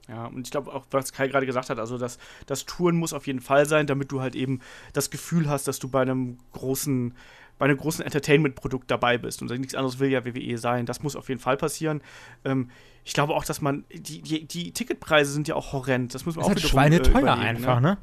Ja, 0.08 0.26
und 0.26 0.46
ich 0.46 0.50
glaube 0.50 0.72
auch, 0.72 0.84
was 0.90 1.12
Kai 1.12 1.28
gerade 1.28 1.46
gesagt 1.46 1.70
hat, 1.70 1.78
also 1.78 1.96
das, 1.96 2.18
das 2.46 2.66
Touren 2.66 2.96
muss 2.96 3.12
auf 3.12 3.26
jeden 3.26 3.40
Fall 3.40 3.66
sein, 3.66 3.86
damit 3.86 4.10
du 4.10 4.20
halt 4.20 4.34
eben 4.34 4.60
das 4.92 5.10
Gefühl 5.10 5.48
hast, 5.48 5.68
dass 5.68 5.78
du 5.78 5.88
bei 5.88 6.02
einem 6.02 6.38
großen, 6.52 7.14
bei 7.58 7.66
einem 7.66 7.76
großen 7.76 8.04
Entertainment-Produkt 8.04 8.90
dabei 8.90 9.16
bist. 9.16 9.42
Und 9.42 9.50
nichts 9.58 9.74
anderes 9.74 10.00
will 10.00 10.10
ja 10.10 10.24
WWE 10.24 10.58
sein. 10.58 10.86
Das 10.86 11.02
muss 11.02 11.16
auf 11.16 11.28
jeden 11.28 11.40
Fall 11.40 11.56
passieren. 11.56 12.02
Ähm, 12.44 12.70
ich 13.04 13.14
glaube 13.14 13.34
auch, 13.34 13.44
dass 13.44 13.60
man, 13.60 13.84
die, 13.92 14.22
die, 14.22 14.46
die 14.46 14.72
Ticketpreise 14.72 15.32
sind 15.32 15.48
ja 15.48 15.54
auch 15.54 15.72
horrend. 15.72 16.14
Das 16.14 16.26
muss 16.26 16.36
man 16.36 16.42
ist 16.42 16.46
auch 16.46 16.48
halt 16.48 16.58
wiederum, 16.58 16.72
schweineteuer 16.72 17.20
überlegen, 17.20 17.42
einfach, 17.42 17.80
ne? 17.80 17.98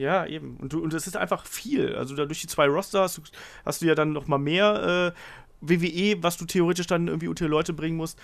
Ja, 0.00 0.24
eben. 0.24 0.56
Und, 0.56 0.72
du, 0.72 0.82
und 0.82 0.94
das 0.94 1.06
ist 1.06 1.14
einfach 1.14 1.44
viel. 1.44 1.94
Also 1.94 2.16
durch 2.16 2.40
die 2.40 2.46
zwei 2.46 2.66
Roster 2.66 3.02
hast 3.02 3.18
du, 3.18 3.22
hast 3.66 3.82
du 3.82 3.86
ja 3.86 3.94
dann 3.94 4.12
noch 4.12 4.26
mal 4.28 4.38
mehr 4.38 5.12
äh, 5.12 5.20
WWE, 5.60 6.22
was 6.22 6.38
du 6.38 6.46
theoretisch 6.46 6.86
dann 6.86 7.06
irgendwie 7.06 7.28
unter 7.28 7.44
die 7.44 7.50
Leute 7.50 7.74
bringen 7.74 7.98
musst. 7.98 8.18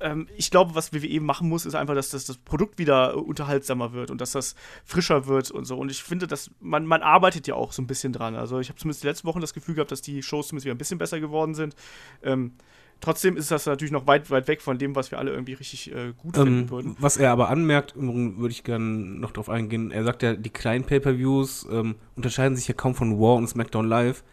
ähm, 0.00 0.28
ich 0.36 0.50
glaube, 0.50 0.74
was 0.74 0.92
WWE 0.92 1.20
machen 1.20 1.48
muss, 1.48 1.64
ist 1.64 1.74
einfach, 1.74 1.94
dass 1.94 2.10
das, 2.10 2.26
das 2.26 2.36
Produkt 2.36 2.78
wieder 2.78 3.14
äh, 3.14 3.16
unterhaltsamer 3.16 3.94
wird 3.94 4.10
und 4.10 4.20
dass 4.20 4.32
das 4.32 4.54
frischer 4.84 5.26
wird 5.26 5.50
und 5.50 5.64
so. 5.64 5.78
Und 5.78 5.90
ich 5.90 6.02
finde, 6.02 6.26
dass 6.26 6.50
man, 6.60 6.84
man 6.84 7.00
arbeitet 7.00 7.46
ja 7.46 7.54
auch 7.54 7.72
so 7.72 7.80
ein 7.80 7.86
bisschen 7.86 8.12
dran. 8.12 8.36
Also 8.36 8.60
ich 8.60 8.68
habe 8.68 8.78
zumindest 8.78 9.02
die 9.02 9.06
letzten 9.06 9.26
Wochen 9.28 9.40
das 9.40 9.54
Gefühl 9.54 9.76
gehabt, 9.76 9.90
dass 9.90 10.02
die 10.02 10.22
Shows 10.22 10.48
zumindest 10.48 10.66
wieder 10.66 10.74
ein 10.74 10.78
bisschen 10.78 10.98
besser 10.98 11.20
geworden 11.20 11.54
sind. 11.54 11.74
Ähm, 12.22 12.52
trotzdem 13.00 13.36
ist 13.36 13.50
das 13.50 13.66
natürlich 13.66 13.92
noch 13.92 14.06
weit, 14.06 14.30
weit 14.30 14.48
weg 14.48 14.60
von 14.62 14.78
dem, 14.78 14.94
was 14.96 15.10
wir 15.10 15.18
alle 15.18 15.30
irgendwie 15.30 15.52
richtig 15.54 15.92
äh, 15.94 16.12
gut 16.18 16.36
finden 16.36 16.60
Ähm, 16.62 16.70
würden. 16.70 16.96
was 16.98 17.16
er 17.16 17.30
aber 17.32 17.48
anmerkt, 17.48 17.94
würde 17.96 18.50
ich 18.50 18.64
gerne 18.64 18.84
noch 18.84 19.30
drauf 19.32 19.48
eingehen, 19.48 19.90
er 19.90 20.04
sagt 20.04 20.22
ja, 20.22 20.34
die 20.34 20.50
kleinen 20.50 20.84
Pay-Per-Views 20.84 21.68
ähm, 21.70 21.94
unterscheiden 22.16 22.56
sich 22.56 22.66
ja 22.68 22.74
kaum 22.74 22.94
von 22.94 23.12
Raw 23.12 23.36
und 23.38 23.48
SmackDown 23.48 23.86
Live. 23.88 24.24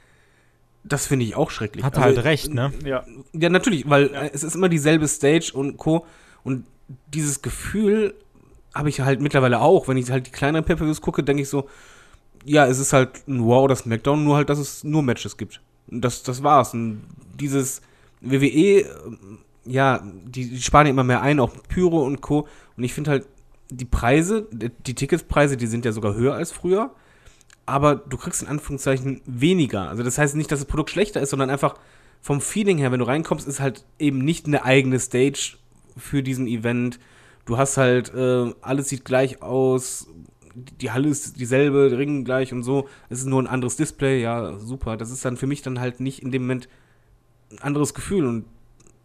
Das 0.84 1.08
finde 1.08 1.26
ich 1.26 1.36
auch 1.36 1.50
schrecklich. 1.50 1.84
Hat 1.84 1.96
Also, 1.98 2.06
halt 2.18 2.24
recht, 2.26 2.54
ne? 2.54 2.72
Ja, 2.86 3.04
Ja, 3.34 3.50
natürlich, 3.50 3.90
weil 3.90 4.12
Ja. 4.14 4.22
es 4.26 4.44
ist 4.44 4.56
immer 4.56 4.70
dieselbe 4.70 5.08
Stage 5.08 5.52
und 5.54 5.78
Co. 5.78 6.06
Und 6.44 6.66
dieses 7.14 7.42
Gefühl 7.42 8.14
habe 8.74 8.90
ich 8.90 9.02
halt 9.02 9.20
mittlerweile 9.22 9.62
auch. 9.62 9.88
Wenn 9.88 9.98
ich 9.98 10.12
halt 10.12 10.28
die 10.28 10.32
kleineren 10.32 10.64
Pay-Per-Views 10.66 11.02
gucke, 11.02 11.24
denke 11.24 11.42
ich 11.42 11.50
so, 11.50 11.68
ja, 12.44 12.68
es 12.68 12.78
ist 12.78 12.94
halt 12.94 13.28
ein 13.28 13.40
Raw 13.40 13.64
oder 13.64 13.76
SmackDown, 13.76 14.24
nur 14.24 14.36
halt, 14.36 14.50
dass 14.50 14.60
es 14.60 14.84
nur 14.84 15.02
Matches 15.02 15.38
gibt. 15.38 15.60
Und 15.88 16.02
das, 16.02 16.22
das 16.22 16.44
war's. 16.44 16.76
Und 16.76 17.02
dieses 17.40 17.82
WWE, 18.26 18.82
ähm, 18.82 19.40
ja, 19.66 20.04
die, 20.04 20.50
die 20.50 20.62
sparen 20.62 20.88
immer 20.88 21.04
mehr 21.04 21.22
ein, 21.22 21.40
auch 21.40 21.52
Pyro 21.68 22.04
und 22.04 22.22
Co. 22.22 22.48
Und 22.78 22.84
ich 22.84 22.94
finde 22.94 23.12
halt, 23.12 23.28
die 23.70 23.86
Preise, 23.86 24.48
die 24.52 24.70
die 24.70 24.94
Ticketspreise, 24.94 25.58
die 25.58 25.68
sind 25.68 25.86
ja 25.86 25.92
sogar 25.92 26.14
höher 26.16 26.36
als 26.36 26.52
früher. 26.52 26.92
Aber 27.66 27.96
du 27.96 28.18
kriegst 28.18 28.44
in 28.44 28.48
Anführungszeichen 28.48 29.22
weniger. 29.26 29.90
Also 29.90 30.04
das 30.04 30.20
heißt 30.20 30.36
nicht, 30.36 30.52
dass 30.52 30.60
das 30.60 30.68
Produkt 30.68 30.92
schlechter 30.92 31.22
ist, 31.22 31.32
sondern 31.32 31.50
einfach 31.50 31.76
vom 32.22 32.42
Feeling 32.42 32.78
her, 32.78 32.92
wenn 32.92 33.00
du 33.00 33.08
reinkommst, 33.08 33.48
ist 33.48 33.60
halt 33.60 33.86
eben 33.98 34.20
nicht 34.20 34.46
eine 34.46 34.64
eigene 34.64 35.00
Stage 35.00 35.58
für 35.98 36.22
diesen 36.22 36.48
Event. 36.48 37.00
Du 37.46 37.58
hast 37.58 37.78
halt, 37.78 38.14
äh, 38.14 38.54
alles 38.62 38.90
sieht 38.90 39.06
gleich 39.06 39.42
aus, 39.42 40.08
die 40.56 40.92
Halle 40.92 41.10
ist 41.10 41.40
dieselbe, 41.40 41.90
der 41.90 42.00
Ring 42.00 42.24
gleich 42.24 42.54
und 42.54 42.64
so. 42.64 42.88
Es 43.10 43.20
ist 43.20 43.26
nur 43.26 43.42
ein 43.42 43.48
anderes 43.48 43.76
Display, 43.76 44.22
ja, 44.22 44.58
super. 44.58 44.98
Das 44.98 45.12
ist 45.12 45.26
dann 45.26 45.38
für 45.38 45.48
mich 45.48 45.62
dann 45.62 45.80
halt 45.80 46.00
nicht 46.00 46.22
in 46.22 46.32
dem 46.32 46.44
Moment 46.44 46.70
ein 47.52 47.60
anderes 47.60 47.94
Gefühl 47.94 48.26
und 48.26 48.46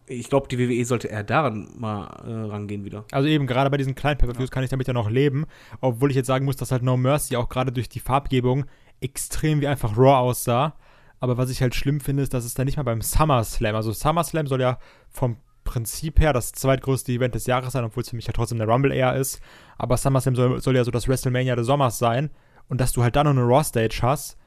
ich 0.07 0.29
glaube, 0.29 0.47
die 0.49 0.59
WWE 0.59 0.83
sollte 0.85 1.07
eher 1.07 1.23
daran 1.23 1.69
mal 1.77 2.07
äh, 2.25 2.49
rangehen 2.49 2.83
wieder. 2.83 3.05
Also 3.11 3.27
eben 3.29 3.47
gerade 3.47 3.69
bei 3.69 3.77
diesen 3.77 3.95
kleinen 3.95 4.17
Pay-Per-Views 4.17 4.51
kann 4.51 4.63
ich 4.63 4.69
damit 4.69 4.87
ja 4.87 4.93
noch 4.93 5.09
leben, 5.09 5.45
obwohl 5.79 6.09
ich 6.09 6.17
jetzt 6.17 6.27
sagen 6.27 6.45
muss, 6.45 6.57
dass 6.57 6.71
halt 6.71 6.83
No 6.83 6.97
Mercy 6.97 7.35
auch 7.37 7.49
gerade 7.49 7.71
durch 7.71 7.87
die 7.87 7.99
Farbgebung 7.99 8.65
extrem 8.99 9.61
wie 9.61 9.67
einfach 9.67 9.97
Raw 9.97 10.17
aussah. 10.17 10.75
Aber 11.19 11.37
was 11.37 11.49
ich 11.49 11.61
halt 11.61 11.75
schlimm 11.75 12.01
finde, 12.01 12.23
ist, 12.23 12.33
dass 12.33 12.45
es 12.45 12.55
dann 12.55 12.65
nicht 12.65 12.77
mal 12.77 12.83
beim 12.83 13.01
SummerSlam, 13.01 13.75
also 13.75 13.91
SummerSlam 13.93 14.47
soll 14.47 14.59
ja 14.59 14.79
vom 15.09 15.37
Prinzip 15.63 16.19
her 16.19 16.33
das 16.33 16.51
zweitgrößte 16.51 17.11
Event 17.11 17.35
des 17.35 17.45
Jahres 17.45 17.73
sein, 17.73 17.83
obwohl 17.83 18.01
es 18.01 18.09
für 18.09 18.15
mich 18.15 18.25
ja 18.25 18.33
trotzdem 18.33 18.57
der 18.57 18.67
Rumble 18.67 18.91
eher 18.91 19.15
ist. 19.15 19.39
Aber 19.77 19.95
SummerSlam 19.97 20.35
soll, 20.35 20.61
soll 20.61 20.75
ja 20.75 20.83
so 20.83 20.91
das 20.91 21.07
WrestleMania 21.07 21.55
des 21.55 21.67
Sommers 21.67 21.99
sein. 21.99 22.31
Und 22.67 22.81
dass 22.81 22.93
du 22.93 23.03
halt 23.03 23.15
dann 23.15 23.27
noch 23.27 23.33
eine 23.33 23.43
Raw-Stage 23.43 23.99
hast, 24.01 24.37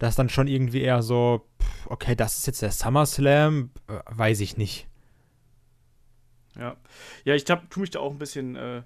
das 0.00 0.16
dann 0.16 0.28
schon 0.28 0.48
irgendwie 0.48 0.80
eher 0.80 1.02
so, 1.02 1.46
okay, 1.86 2.16
das 2.16 2.38
ist 2.38 2.46
jetzt 2.46 2.62
der 2.62 2.72
SummerSlam, 2.72 3.70
äh, 3.86 4.00
weiß 4.06 4.40
ich 4.40 4.56
nicht. 4.56 4.88
Ja, 6.58 6.76
ja 7.24 7.34
ich 7.34 7.44
tue 7.44 7.60
mich 7.76 7.90
da 7.90 8.00
auch 8.00 8.10
ein 8.10 8.18
bisschen, 8.18 8.56
äh, 8.56 8.78
ein 8.78 8.84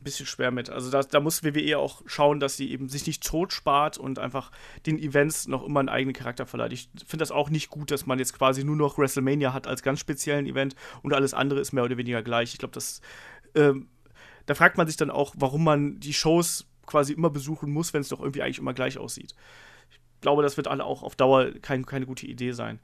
bisschen 0.00 0.26
schwer 0.26 0.50
mit. 0.50 0.70
Also 0.70 0.90
da, 0.90 1.02
da 1.02 1.20
muss 1.20 1.44
WWE 1.44 1.78
auch 1.78 2.02
schauen, 2.06 2.40
dass 2.40 2.56
sie 2.56 2.72
eben 2.72 2.88
sich 2.88 3.06
nicht 3.06 3.22
tot 3.22 3.52
spart 3.52 3.98
und 3.98 4.18
einfach 4.18 4.50
den 4.86 4.98
Events 4.98 5.46
noch 5.46 5.64
immer 5.64 5.80
einen 5.80 5.90
eigenen 5.90 6.14
Charakter 6.14 6.46
verleiht. 6.46 6.72
Ich 6.72 6.88
finde 7.06 7.22
das 7.22 7.30
auch 7.30 7.50
nicht 7.50 7.68
gut, 7.68 7.90
dass 7.90 8.06
man 8.06 8.18
jetzt 8.18 8.36
quasi 8.36 8.64
nur 8.64 8.76
noch 8.76 8.98
WrestleMania 8.98 9.52
hat 9.52 9.66
als 9.66 9.82
ganz 9.82 10.00
speziellen 10.00 10.46
Event 10.46 10.74
und 11.02 11.12
alles 11.12 11.34
andere 11.34 11.60
ist 11.60 11.72
mehr 11.72 11.84
oder 11.84 11.98
weniger 11.98 12.22
gleich. 12.22 12.54
Ich 12.54 12.58
glaube, 12.58 12.74
das 12.74 13.02
ähm, 13.54 13.88
da 14.46 14.54
fragt 14.54 14.78
man 14.78 14.86
sich 14.86 14.96
dann 14.96 15.10
auch, 15.10 15.34
warum 15.36 15.64
man 15.64 16.00
die 16.00 16.12
Shows 16.12 16.66
quasi 16.86 17.12
immer 17.12 17.30
besuchen 17.30 17.70
muss, 17.70 17.92
wenn 17.94 18.02
es 18.02 18.08
doch 18.08 18.20
irgendwie 18.20 18.42
eigentlich 18.42 18.58
immer 18.58 18.74
gleich 18.74 18.98
aussieht. 18.98 19.34
Ich 20.24 20.26
glaube, 20.26 20.42
das 20.42 20.56
wird 20.56 20.68
alle 20.68 20.86
auch 20.86 21.02
auf 21.02 21.16
Dauer 21.16 21.50
kein, 21.60 21.84
keine 21.84 22.06
gute 22.06 22.26
Idee 22.26 22.52
sein. 22.52 22.80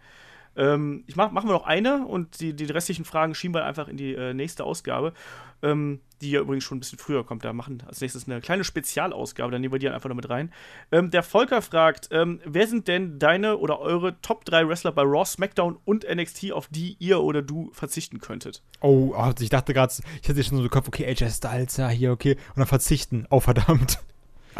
Ähm, 0.56 1.04
ich 1.06 1.16
mach, 1.16 1.30
machen 1.30 1.48
wir 1.48 1.54
noch 1.54 1.64
eine 1.64 2.04
und 2.04 2.38
die, 2.40 2.52
die 2.52 2.66
restlichen 2.66 3.06
Fragen 3.06 3.34
schieben 3.34 3.54
wir 3.54 3.64
einfach 3.64 3.88
in 3.88 3.96
die 3.96 4.12
äh, 4.12 4.34
nächste 4.34 4.64
Ausgabe, 4.64 5.14
ähm, 5.62 6.00
die 6.20 6.32
ja 6.32 6.40
übrigens 6.42 6.64
schon 6.64 6.76
ein 6.76 6.80
bisschen 6.80 6.98
früher 6.98 7.24
kommt. 7.24 7.42
Da 7.42 7.54
machen 7.54 7.82
als 7.86 8.02
nächstes 8.02 8.28
eine 8.28 8.42
kleine 8.42 8.62
Spezialausgabe, 8.62 9.50
dann 9.50 9.62
nehmen 9.62 9.72
wir 9.72 9.78
die 9.78 9.88
einfach 9.88 10.10
noch 10.10 10.16
mit 10.16 10.28
rein. 10.28 10.52
Ähm, 10.92 11.10
der 11.10 11.22
Volker 11.22 11.62
fragt, 11.62 12.08
ähm, 12.10 12.42
wer 12.44 12.66
sind 12.66 12.88
denn 12.88 13.18
deine 13.18 13.56
oder 13.56 13.80
eure 13.80 14.20
Top 14.20 14.44
3 14.44 14.68
Wrestler 14.68 14.92
bei 14.92 15.00
Raw, 15.00 15.24
SmackDown 15.24 15.78
und 15.86 16.04
NXT, 16.06 16.52
auf 16.52 16.68
die 16.68 16.94
ihr 16.98 17.22
oder 17.22 17.40
du 17.40 17.70
verzichten 17.72 18.20
könntet? 18.20 18.62
Oh, 18.82 19.14
oh, 19.16 19.32
ich 19.40 19.48
dachte 19.48 19.72
gerade, 19.72 19.94
ich 20.20 20.28
hatte 20.28 20.44
schon 20.44 20.58
so 20.58 20.62
im 20.62 20.68
Kopf, 20.68 20.88
okay, 20.88 21.06
AJ 21.06 21.30
Styles, 21.30 21.78
ja, 21.78 21.88
hier, 21.88 22.12
okay. 22.12 22.36
Und 22.50 22.58
dann 22.58 22.66
verzichten. 22.66 23.26
Oh, 23.30 23.40
verdammt. 23.40 23.98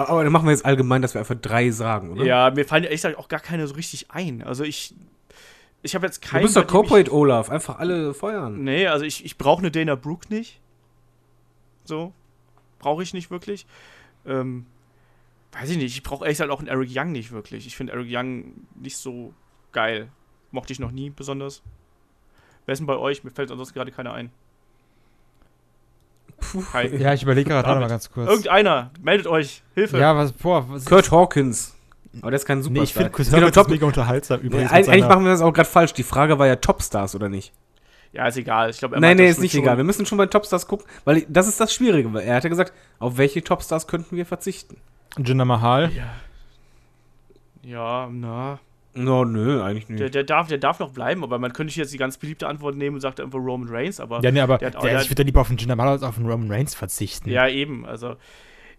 Aber, 0.09 0.25
dann 0.25 0.33
machen 0.33 0.45
wir 0.47 0.53
jetzt 0.53 0.65
allgemein, 0.65 1.03
dass 1.03 1.15
wir 1.15 1.21
einfach 1.21 1.35
drei 1.35 1.71
sagen, 1.71 2.11
oder? 2.13 2.25
Ja, 2.25 2.51
mir 2.51 2.65
fallen 2.65 2.85
ehrlich 2.85 2.99
gesagt 2.99 3.17
auch 3.19 3.29
gar 3.29 3.41
keine 3.41 3.67
so 3.67 3.75
richtig 3.75 4.11
ein. 4.11 4.43
Also 4.43 4.65
ich, 4.65 4.95
ich 5.83 5.95
habe 5.95 6.07
jetzt 6.07 6.25
Du 6.25 6.29
keinen. 6.29 6.43
bist 6.43 6.57
doch 6.57 6.63
ich- 6.63 6.69
Corporate 6.69 7.13
Olaf, 7.13 7.51
einfach 7.51 7.79
alle 7.79 8.15
feuern. 8.15 8.63
Nee, 8.65 8.87
also 8.87 9.05
ich, 9.05 9.25
ich 9.25 9.39
brauche 9.39 9.61
eine 9.61 9.71
Dana 9.71 9.95
Brooke 9.95 10.27
nicht. 10.33 10.61
So. 11.85 12.13
Brauche 12.79 13.03
ich 13.03 13.13
nicht 13.15 13.31
wirklich. 13.31 13.67
Ähm, 14.27 14.67
weiß 15.53 15.71
ich 15.71 15.77
nicht. 15.77 15.95
Ich 15.97 16.03
brauche 16.03 16.25
ehrlich 16.25 16.39
gesagt 16.39 16.51
auch 16.53 16.61
einen 16.61 16.69
Eric 16.69 16.91
Young 16.95 17.13
nicht 17.13 17.31
wirklich. 17.33 17.67
Ich 17.67 17.77
finde 17.77 17.93
Eric 17.93 18.09
Young 18.11 18.53
nicht 18.75 18.97
so 18.97 19.35
geil. 19.73 20.11
Mochte 20.51 20.73
ich 20.73 20.81
noch 20.81 20.91
nie 20.91 21.11
besonders. 21.11 21.63
Wer 22.67 22.73
ist 22.73 22.79
denn 22.79 22.87
bei 22.87 22.97
euch? 22.97 23.25
Mir 23.25 23.31
fällt 23.31 23.51
ansonsten 23.51 23.75
gerade 23.75 23.93
keiner 23.93 24.13
ein. 24.13 24.31
Hi. 26.73 26.97
Ja, 26.97 27.13
ich 27.15 27.23
überlege 27.23 27.51
gerade, 27.51 27.69
mal 27.81 27.89
ganz 27.89 28.11
kurz. 28.11 28.29
Irgendeiner, 28.29 28.91
meldet 29.03 29.27
euch. 29.27 29.63
Hilfe. 29.75 29.99
Ja, 29.99 30.17
was, 30.17 30.33
boah, 30.33 30.65
was, 30.69 30.85
Kurt 30.85 31.11
Hawkins. 31.11 31.75
Aber 32.23 32.31
der 32.33 32.41
ist 32.41 32.45
kein 32.47 32.59
nee, 32.59 32.65
Superstar. 32.65 32.85
ich 32.85 32.93
finde 32.95 33.11
Chris 33.11 33.33
Hawkins 33.33 33.53
Top- 33.53 33.67
ist 33.67 33.71
mega 33.71 33.87
unterhaltsam 33.87 34.41
Nee, 34.41 34.47
übrigens. 34.49 34.73
eigentlich 34.73 34.87
mit 34.89 34.95
seiner- 35.01 35.09
machen 35.15 35.25
wir 35.25 35.31
das 35.31 35.43
auch 35.43 35.53
gerade 35.53 35.69
falsch. 35.69 35.93
Die 35.95 36.03
Frage 36.03 36.39
war 36.39 36.47
ja 36.47 36.57
Topstars 36.57 37.15
oder 37.15 37.29
nicht? 37.29 37.53
Ja, 38.13 38.27
ist 38.27 38.37
egal. 38.37 38.71
Ich 38.71 38.79
glaube, 38.79 38.97
er 38.97 39.01
Nein, 39.01 39.17
nee, 39.17 39.29
das 39.29 39.37
ist 39.37 39.43
nicht 39.43 39.53
schon- 39.53 39.61
egal. 39.61 39.77
Wir 39.77 39.85
müssen 39.85 40.05
schon 40.07 40.19
bei 40.19 40.27
Topstars 40.27 40.67
gucken, 40.67 40.87
weil 41.05 41.25
das 41.29 41.47
ist 41.47 41.61
das 41.61 41.73
Schwierige. 41.73 42.13
weil 42.13 42.23
Er 42.25 42.35
hat 42.37 42.43
ja 42.45 42.51
gesagt, 42.51 42.73
auf 42.99 43.17
welche 43.19 43.45
Topstars 43.45 43.87
könnten 43.87 44.17
wir 44.17 44.27
verzichten? 44.27 44.77
Jinder 45.19 45.45
Mahal. 45.45 45.93
Ja. 45.93 46.11
Ja, 47.63 48.09
na. 48.11 48.59
No, 48.95 49.25
nö, 49.25 49.63
eigentlich 49.63 49.89
nicht. 49.89 50.01
Der, 50.01 50.11
der, 50.11 50.25
darf, 50.25 50.49
der 50.49 50.59
darf 50.59 50.81
noch 50.81 50.91
bleiben, 50.91 51.23
aber 51.23 51.39
man 51.39 51.53
könnte 51.53 51.75
jetzt 51.77 51.93
die 51.93 51.99
ganz 51.99 52.19
beliebte 52.19 52.49
Antwort 52.49 52.75
nehmen 52.77 52.97
und 52.97 53.01
sagt 53.01 53.21
einfach 53.21 53.39
Roman 53.39 53.69
Reigns, 53.69 54.01
aber. 54.01 54.21
Ja, 54.23 54.31
nee, 54.33 54.41
aber 54.41 54.59
der 54.59 54.69
hat 54.69 54.77
auch- 54.77 54.83
der, 54.83 54.93
der 54.95 55.03
ich 55.03 55.11
würde 55.11 55.23
lieber 55.23 55.41
auf 55.41 55.49
den 55.49 55.59
Jinder 55.59 55.77
Mahal 55.77 55.93
als 55.93 56.03
auf 56.03 56.17
den 56.17 56.27
Roman 56.27 56.51
Reigns 56.51 56.75
verzichten. 56.75 57.31
Ja, 57.31 57.47
eben. 57.49 57.87
Also, 57.87 58.17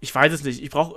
ich 0.02 0.14
weiß 0.14 0.34
es 0.34 0.44
nicht. 0.44 0.62
Ich 0.62 0.70
brauche 0.70 0.96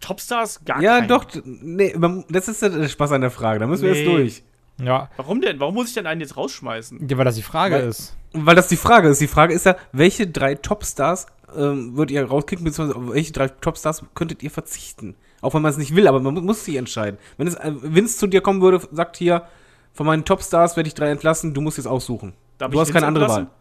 Topstars 0.00 0.64
gar 0.64 0.82
ja, 0.82 0.98
keinen. 0.98 1.08
doch. 1.08 1.24
Nee, 1.44 1.94
das 2.28 2.48
ist 2.48 2.62
der 2.62 2.88
Spaß 2.88 3.12
an 3.12 3.20
der 3.22 3.30
Frage. 3.30 3.60
Da 3.60 3.66
müssen 3.66 3.84
wir 3.84 3.92
Nee. 3.92 3.98
jetzt 3.98 4.08
durch. 4.08 4.42
Ja, 4.82 5.10
Warum 5.16 5.40
denn? 5.42 5.60
Warum 5.60 5.74
muss 5.74 5.88
ich 5.88 5.94
denn 5.94 6.06
einen 6.06 6.20
jetzt 6.22 6.36
rausschmeißen? 6.38 7.06
ja, 7.08 7.18
weil 7.18 7.24
das 7.26 7.36
die 7.36 7.42
Frage 7.42 7.74
Weil- 7.76 7.88
ist. 7.88 8.16
Weil 8.32 8.54
das 8.56 8.68
die 8.68 8.76
Frage 8.76 9.08
ist. 9.08 9.20
Die 9.20 9.26
Frage 9.26 9.52
ist 9.52 9.66
ja, 9.66 9.76
welche 9.92 10.26
drei 10.26 10.54
Topstars 10.54 11.26
ähm, 11.56 11.96
würdet 11.96 12.12
ihr 12.12 12.24
rauskicken, 12.24 12.64
beziehungsweise 12.64 12.98
auf 12.98 13.12
welche 13.12 13.32
drei 13.32 13.48
Topstars 13.48 14.04
könntet 14.14 14.42
ihr 14.42 14.50
verzichten? 14.50 15.16
Auch 15.40 15.54
wenn 15.54 15.62
man 15.62 15.70
es 15.70 15.78
nicht 15.78 15.94
will, 15.94 16.06
aber 16.06 16.20
man 16.20 16.34
mu- 16.34 16.40
muss 16.40 16.64
sich 16.64 16.76
entscheiden. 16.76 17.18
Wenn 17.36 17.46
es 17.46 17.54
äh, 17.54 17.72
Vince 17.80 18.18
zu 18.18 18.26
dir 18.26 18.40
kommen 18.40 18.60
würde, 18.60 18.80
sagt 18.92 19.16
hier, 19.16 19.46
von 19.92 20.06
meinen 20.06 20.24
Topstars 20.24 20.76
werde 20.76 20.86
ich 20.88 20.94
drei 20.94 21.10
entlassen, 21.10 21.54
du 21.54 21.60
musst 21.60 21.78
jetzt 21.78 21.86
aussuchen. 21.86 22.34
Darf 22.58 22.70
Du 22.70 22.76
ich 22.76 22.80
hast 22.82 22.92
keine 22.92 23.06
andere 23.06 23.24
entlassen? 23.24 23.46
Wahl. 23.46 23.54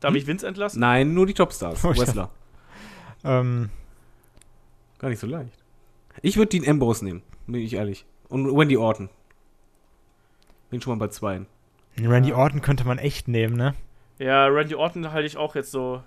Darf 0.00 0.10
Hm? 0.10 0.16
ich 0.16 0.26
Vince 0.26 0.46
entlassen? 0.46 0.80
Nein, 0.80 1.14
nur 1.14 1.26
die 1.26 1.34
Topstars. 1.34 1.82
Oh, 1.84 1.92
ja. 1.92 1.98
Wrestler. 1.98 2.30
Ähm, 3.24 3.70
Gar 4.98 5.08
nicht 5.10 5.18
so 5.20 5.26
leicht. 5.26 5.50
Ich 6.22 6.36
würde 6.36 6.48
Dean 6.50 6.68
Ambrose 6.68 7.04
nehmen, 7.04 7.22
bin 7.46 7.60
ich 7.60 7.74
ehrlich. 7.74 8.06
Und 8.28 8.46
Wendy 8.56 8.76
Orton. 8.76 9.08
Bin 10.70 10.80
schon 10.80 10.96
mal 10.96 11.06
bei 11.06 11.10
zweien. 11.10 11.46
Randy 12.00 12.32
Orton 12.32 12.60
könnte 12.62 12.84
man 12.86 12.98
echt 12.98 13.28
nehmen, 13.28 13.56
ne? 13.56 13.74
Ja, 14.18 14.46
Randy 14.46 14.74
Orton 14.74 15.12
halte 15.12 15.26
ich 15.26 15.36
auch 15.36 15.54
jetzt 15.54 15.70
so. 15.70 16.02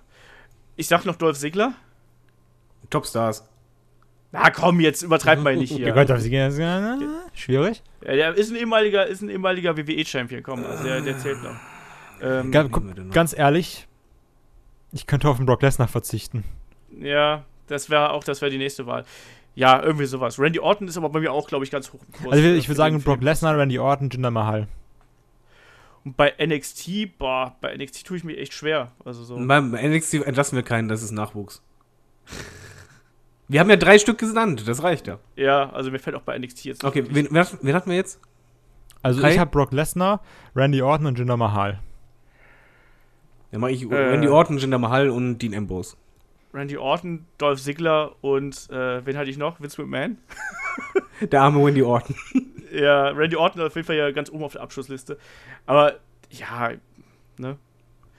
Ich 0.76 0.86
sag 0.88 1.04
noch 1.04 1.16
Dolph 1.16 1.38
Ziggler. 1.38 1.72
Topstars. 2.90 3.46
Na 4.30 4.50
komm, 4.50 4.80
jetzt 4.80 5.02
übertreibt 5.02 5.42
mal 5.42 5.56
nicht 5.56 5.70
Ja. 5.70 5.76
hier. 5.78 5.92
Gott, 6.06 6.22
gehen? 6.22 6.58
Ja, 6.60 6.98
Schwierig. 7.32 7.82
Ja, 8.04 8.14
der 8.14 8.34
ist 8.34 8.50
ein 8.50 8.56
ehemaliger, 8.56 9.06
ist 9.06 9.22
ein 9.22 9.30
ehemaliger 9.30 9.76
WWE-Champion, 9.76 10.42
komm, 10.42 10.64
also 10.64 10.84
der, 10.84 11.00
der 11.00 11.18
zählt 11.18 11.42
noch. 11.42 11.56
Ähm, 12.20 12.50
Ga- 12.52 12.62
nehmen 12.62 12.72
guck, 12.72 12.86
wir 12.86 12.94
denn 12.94 13.06
noch? 13.08 13.14
ganz 13.14 13.36
ehrlich, 13.36 13.86
ich 14.92 15.06
könnte 15.06 15.28
auf 15.28 15.36
den 15.38 15.46
Brock 15.46 15.62
Lesnar 15.62 15.88
verzichten. 15.88 16.44
ja, 17.00 17.44
das 17.68 17.90
wäre 17.90 18.10
auch, 18.12 18.24
das 18.24 18.40
wäre 18.40 18.50
die 18.50 18.58
nächste 18.58 18.86
Wahl. 18.86 19.04
Ja, 19.54 19.82
irgendwie 19.82 20.06
sowas. 20.06 20.38
Randy 20.38 20.60
Orton 20.60 20.88
ist 20.88 20.96
aber 20.96 21.08
bei 21.10 21.20
mir 21.20 21.32
auch, 21.32 21.48
glaube 21.48 21.64
ich, 21.64 21.70
ganz 21.70 21.92
hoch 21.92 22.00
im 22.06 22.12
Kurs. 22.12 22.32
Also 22.32 22.48
ich, 22.48 22.68
würde 22.68 22.76
sagen, 22.76 23.02
Brock. 23.02 23.20
Lesnar, 23.22 23.58
Randy 23.58 23.78
Orton, 23.78 24.08
Jinder 24.08 24.30
Mahal. 24.30 24.68
Und 26.04 26.16
bei 26.16 26.32
NXT, 26.38 27.18
boah, 27.18 27.56
bei 27.60 27.76
NXT 27.76 28.06
tue 28.06 28.16
ich 28.18 28.24
mich 28.24 28.38
echt 28.38 28.52
schwer. 28.54 28.92
Also 29.04 29.24
so. 29.24 29.36
Beim 29.36 29.72
NXT 29.72 30.14
entlassen 30.24 30.54
wir 30.56 30.62
keinen, 30.62 30.88
das 30.88 31.02
ist 31.02 31.10
Nachwuchs. 31.10 31.60
Wir 33.48 33.60
haben 33.60 33.70
ja 33.70 33.76
drei 33.76 33.98
Stück 33.98 34.18
genannt, 34.18 34.68
das 34.68 34.82
reicht 34.82 35.06
ja. 35.06 35.18
Ja, 35.36 35.70
also 35.70 35.90
mir 35.90 35.98
fällt 35.98 36.16
auch 36.16 36.22
bei 36.22 36.38
NXT 36.38 36.64
jetzt. 36.64 36.82
nicht 36.82 36.88
Okay, 36.88 37.04
wen, 37.08 37.28
wen, 37.30 37.38
hat- 37.38 37.58
wen 37.62 37.74
hatten 37.74 37.88
wir 37.90 37.96
jetzt? 37.96 38.20
Also 39.02 39.20
Drei? 39.20 39.32
ich 39.32 39.38
habe 39.38 39.50
Brock 39.50 39.72
Lesnar, 39.72 40.22
Randy 40.56 40.82
Orton 40.82 41.06
und 41.06 41.18
Jinder 41.18 41.36
Mahal. 41.36 41.78
Dann 43.52 43.60
mache 43.60 43.70
ich 43.70 43.82
Äh. 43.90 43.94
Randy 43.94 44.28
Orton, 44.28 44.58
Jinder 44.58 44.78
Mahal 44.78 45.08
und 45.08 45.38
Dean 45.38 45.54
Ambrose. 45.54 45.96
Randy 46.52 46.76
Orton, 46.76 47.24
Dolph 47.38 47.60
Ziggler 47.62 48.12
und 48.22 48.68
äh, 48.70 49.04
wen 49.06 49.16
hatte 49.16 49.30
ich 49.30 49.38
noch? 49.38 49.60
Vince 49.60 49.80
McMahon? 49.80 50.18
Der 51.20 51.42
arme 51.42 51.64
Randy 51.64 51.82
Orton. 51.82 52.14
Ja, 52.70 53.08
Randy 53.08 53.34
Orton 53.34 53.62
auf 53.62 53.74
jeden 53.76 53.86
Fall 53.86 53.96
ja 53.96 54.10
ganz 54.10 54.28
oben 54.30 54.44
auf 54.44 54.52
der 54.52 54.60
Abschlussliste. 54.60 55.16
Aber 55.64 55.94
ja, 56.28 56.72
ne? 57.38 57.56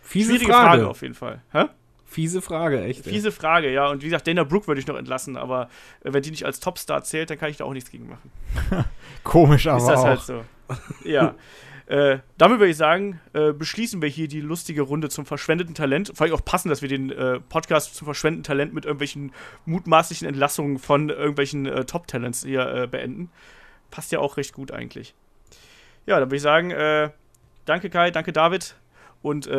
Fiese 0.01 0.31
Schwierige 0.31 0.51
Frage. 0.51 0.65
Frage 0.69 0.87
auf 0.89 1.01
jeden 1.03 1.13
Fall. 1.13 1.43
Hä? 1.51 1.65
Fiese 2.09 2.41
Frage, 2.41 2.83
echt. 2.83 3.05
ey. 3.05 3.13
Fiese 3.13 3.31
Frage, 3.31 3.71
ja. 3.71 3.87
Und 3.87 4.01
wie 4.01 4.05
gesagt, 4.05 4.27
Dana 4.27 4.43
Brooke 4.43 4.67
würde 4.67 4.81
ich 4.81 4.87
noch 4.87 4.97
entlassen, 4.97 5.37
aber 5.37 5.69
äh, 6.03 6.11
wenn 6.11 6.23
die 6.23 6.31
nicht 6.31 6.45
als 6.45 6.59
Topstar 6.59 7.03
zählt, 7.03 7.29
dann 7.29 7.37
kann 7.37 7.51
ich 7.51 7.57
da 7.57 7.65
auch 7.65 7.73
nichts 7.73 7.91
gegen 7.91 8.09
machen. 8.09 8.31
Komisch, 9.23 9.67
aber 9.67 9.77
ist 9.77 9.87
das 9.87 9.99
auch. 9.99 10.05
halt 10.05 10.21
so. 10.21 10.43
ja. 11.03 11.35
Äh, 11.89 12.19
damit 12.37 12.59
würde 12.59 12.69
ich 12.69 12.77
sagen, 12.77 13.19
äh, 13.33 13.51
beschließen 13.51 13.99
wir 13.99 14.09
hier 14.09 14.27
die 14.27 14.41
lustige 14.41 14.83
Runde 14.83 15.09
zum 15.09 15.25
verschwendeten 15.25 15.73
Talent. 15.73 16.11
Vor 16.13 16.23
allem 16.23 16.35
auch 16.35 16.45
passend, 16.45 16.71
dass 16.71 16.83
wir 16.83 16.87
den 16.87 17.09
äh, 17.09 17.39
Podcast 17.39 17.95
zum 17.95 18.05
verschwendeten 18.05 18.43
Talent 18.43 18.75
mit 18.75 18.85
irgendwelchen 18.85 19.31
mutmaßlichen 19.65 20.27
Entlassungen 20.27 20.77
von 20.77 21.09
irgendwelchen 21.09 21.65
äh, 21.65 21.85
Top-Talents 21.85 22.43
hier 22.43 22.71
äh, 22.71 22.85
beenden. 22.85 23.31
Passt 23.89 24.11
ja 24.11 24.19
auch 24.19 24.37
recht 24.37 24.53
gut 24.53 24.71
eigentlich. 24.71 25.15
Ja, 26.05 26.19
dann 26.19 26.29
würde 26.29 26.35
ich 26.35 26.43
sagen, 26.43 26.69
danke 27.65 27.89
Kai, 27.89 28.11
danke 28.11 28.33
David 28.33 28.75
und 29.23 29.49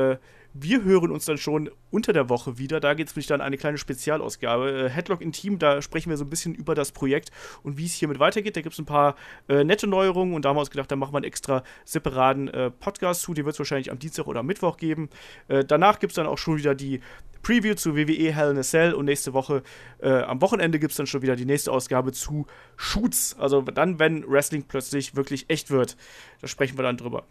wir 0.53 0.83
hören 0.85 1.11
uns 1.11 1.25
dann 1.25 1.39
schon 1.39 1.71
unter 1.91 2.13
der 2.13 2.29
Woche 2.29 2.59
wieder. 2.59 2.81
Da 2.81 2.95
geht 2.95 3.09
es 3.09 3.15
nämlich 3.15 3.27
dann 3.27 3.41
eine 3.41 3.57
kleine 3.57 3.79
Spezialausgabe. 3.79 4.87
Äh, 4.87 4.91
Headlock 4.91 5.21
Intim, 5.21 5.59
da 5.59 5.83
sprechen 5.83 6.11
wir 6.11 6.17
so 6.17 6.25
ein 6.25 6.31
bisschen 6.31 6.55
über 6.55 6.75
das 6.75 6.93
Projekt 6.93 7.31
und 7.63 7.79
wie 7.79 7.87
es 7.87 7.93
hiermit 7.93 8.19
weitergeht. 8.19 8.57
Da 8.57 8.63
gibt 8.63 8.73
es 8.73 8.79
ein 8.79 8.87
paar 8.87 9.17
äh, 9.49 9.65
nette 9.65 9.87
Neuerungen 9.87 10.35
und 10.35 10.45
da 10.45 10.51
haben 10.51 10.57
wir 10.57 10.61
uns 10.61 10.71
gedacht, 10.71 10.91
da 10.91 10.97
machen 10.97 11.13
wir 11.13 11.19
einen 11.19 11.25
extra 11.25 11.63
separaten 11.85 12.49
äh, 12.49 12.71
Podcast 12.71 13.23
zu. 13.23 13.35
Die 13.35 13.45
wird 13.45 13.55
es 13.55 13.59
wahrscheinlich 13.59 13.91
am 13.91 13.99
Dienstag 13.99 14.27
oder 14.27 14.43
Mittwoch 14.43 14.77
geben. 14.77 15.09
Äh, 15.49 15.65
danach 15.65 15.99
gibt 15.99 16.13
es 16.13 16.17
dann 16.17 16.27
auch 16.27 16.39
schon 16.39 16.59
wieder 16.59 16.75
die 16.75 17.01
Preview 17.43 17.75
zu 17.75 17.97
WWE 17.97 18.33
Hell 18.33 18.51
in 18.51 18.59
a 18.59 18.63
Cell 18.63 18.93
und 18.93 19.07
nächste 19.07 19.33
Woche, 19.33 19.63
äh, 20.01 20.11
am 20.11 20.41
Wochenende 20.41 20.79
gibt 20.79 20.91
es 20.91 20.97
dann 20.97 21.07
schon 21.07 21.23
wieder 21.23 21.37
die 21.37 21.47
nächste 21.47 21.73
Ausgabe 21.73 22.13
zu 22.13 22.47
Shoots. 22.77 23.37
Also 23.39 23.63
dann, 23.63 23.99
wenn 23.99 24.29
Wrestling 24.29 24.65
plötzlich 24.65 25.17
wirklich 25.17 25.49
echt 25.49 25.71
wird. 25.71 25.97
Da 26.41 26.49
sprechen 26.49 26.79
wir 26.79 26.83
dann 26.83 26.97
drüber. 26.97 27.25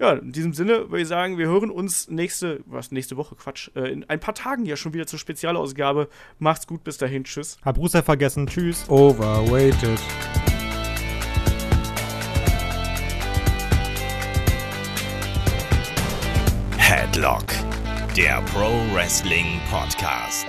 Ja, 0.00 0.14
in 0.14 0.32
diesem 0.32 0.54
Sinne 0.54 0.90
würde 0.90 1.02
ich 1.02 1.08
sagen, 1.08 1.36
wir 1.36 1.46
hören 1.46 1.70
uns 1.70 2.08
nächste, 2.08 2.60
was, 2.64 2.90
nächste 2.90 3.18
Woche, 3.18 3.34
Quatsch, 3.34 3.68
äh, 3.76 3.92
in 3.92 4.08
ein 4.08 4.18
paar 4.18 4.32
Tagen 4.34 4.64
ja 4.64 4.74
schon 4.74 4.94
wieder 4.94 5.06
zur 5.06 5.18
Spezialausgabe. 5.18 6.08
Macht's 6.38 6.66
gut, 6.66 6.84
bis 6.84 6.96
dahin, 6.96 7.24
tschüss. 7.24 7.58
Hab 7.62 7.76
Rusev 7.76 8.06
vergessen. 8.06 8.46
Tschüss. 8.46 8.88
Overweighted. 8.88 10.00
Headlock, 16.78 17.44
der 18.16 18.40
Pro 18.54 18.70
Wrestling 18.94 19.60
Podcast. 19.70 20.46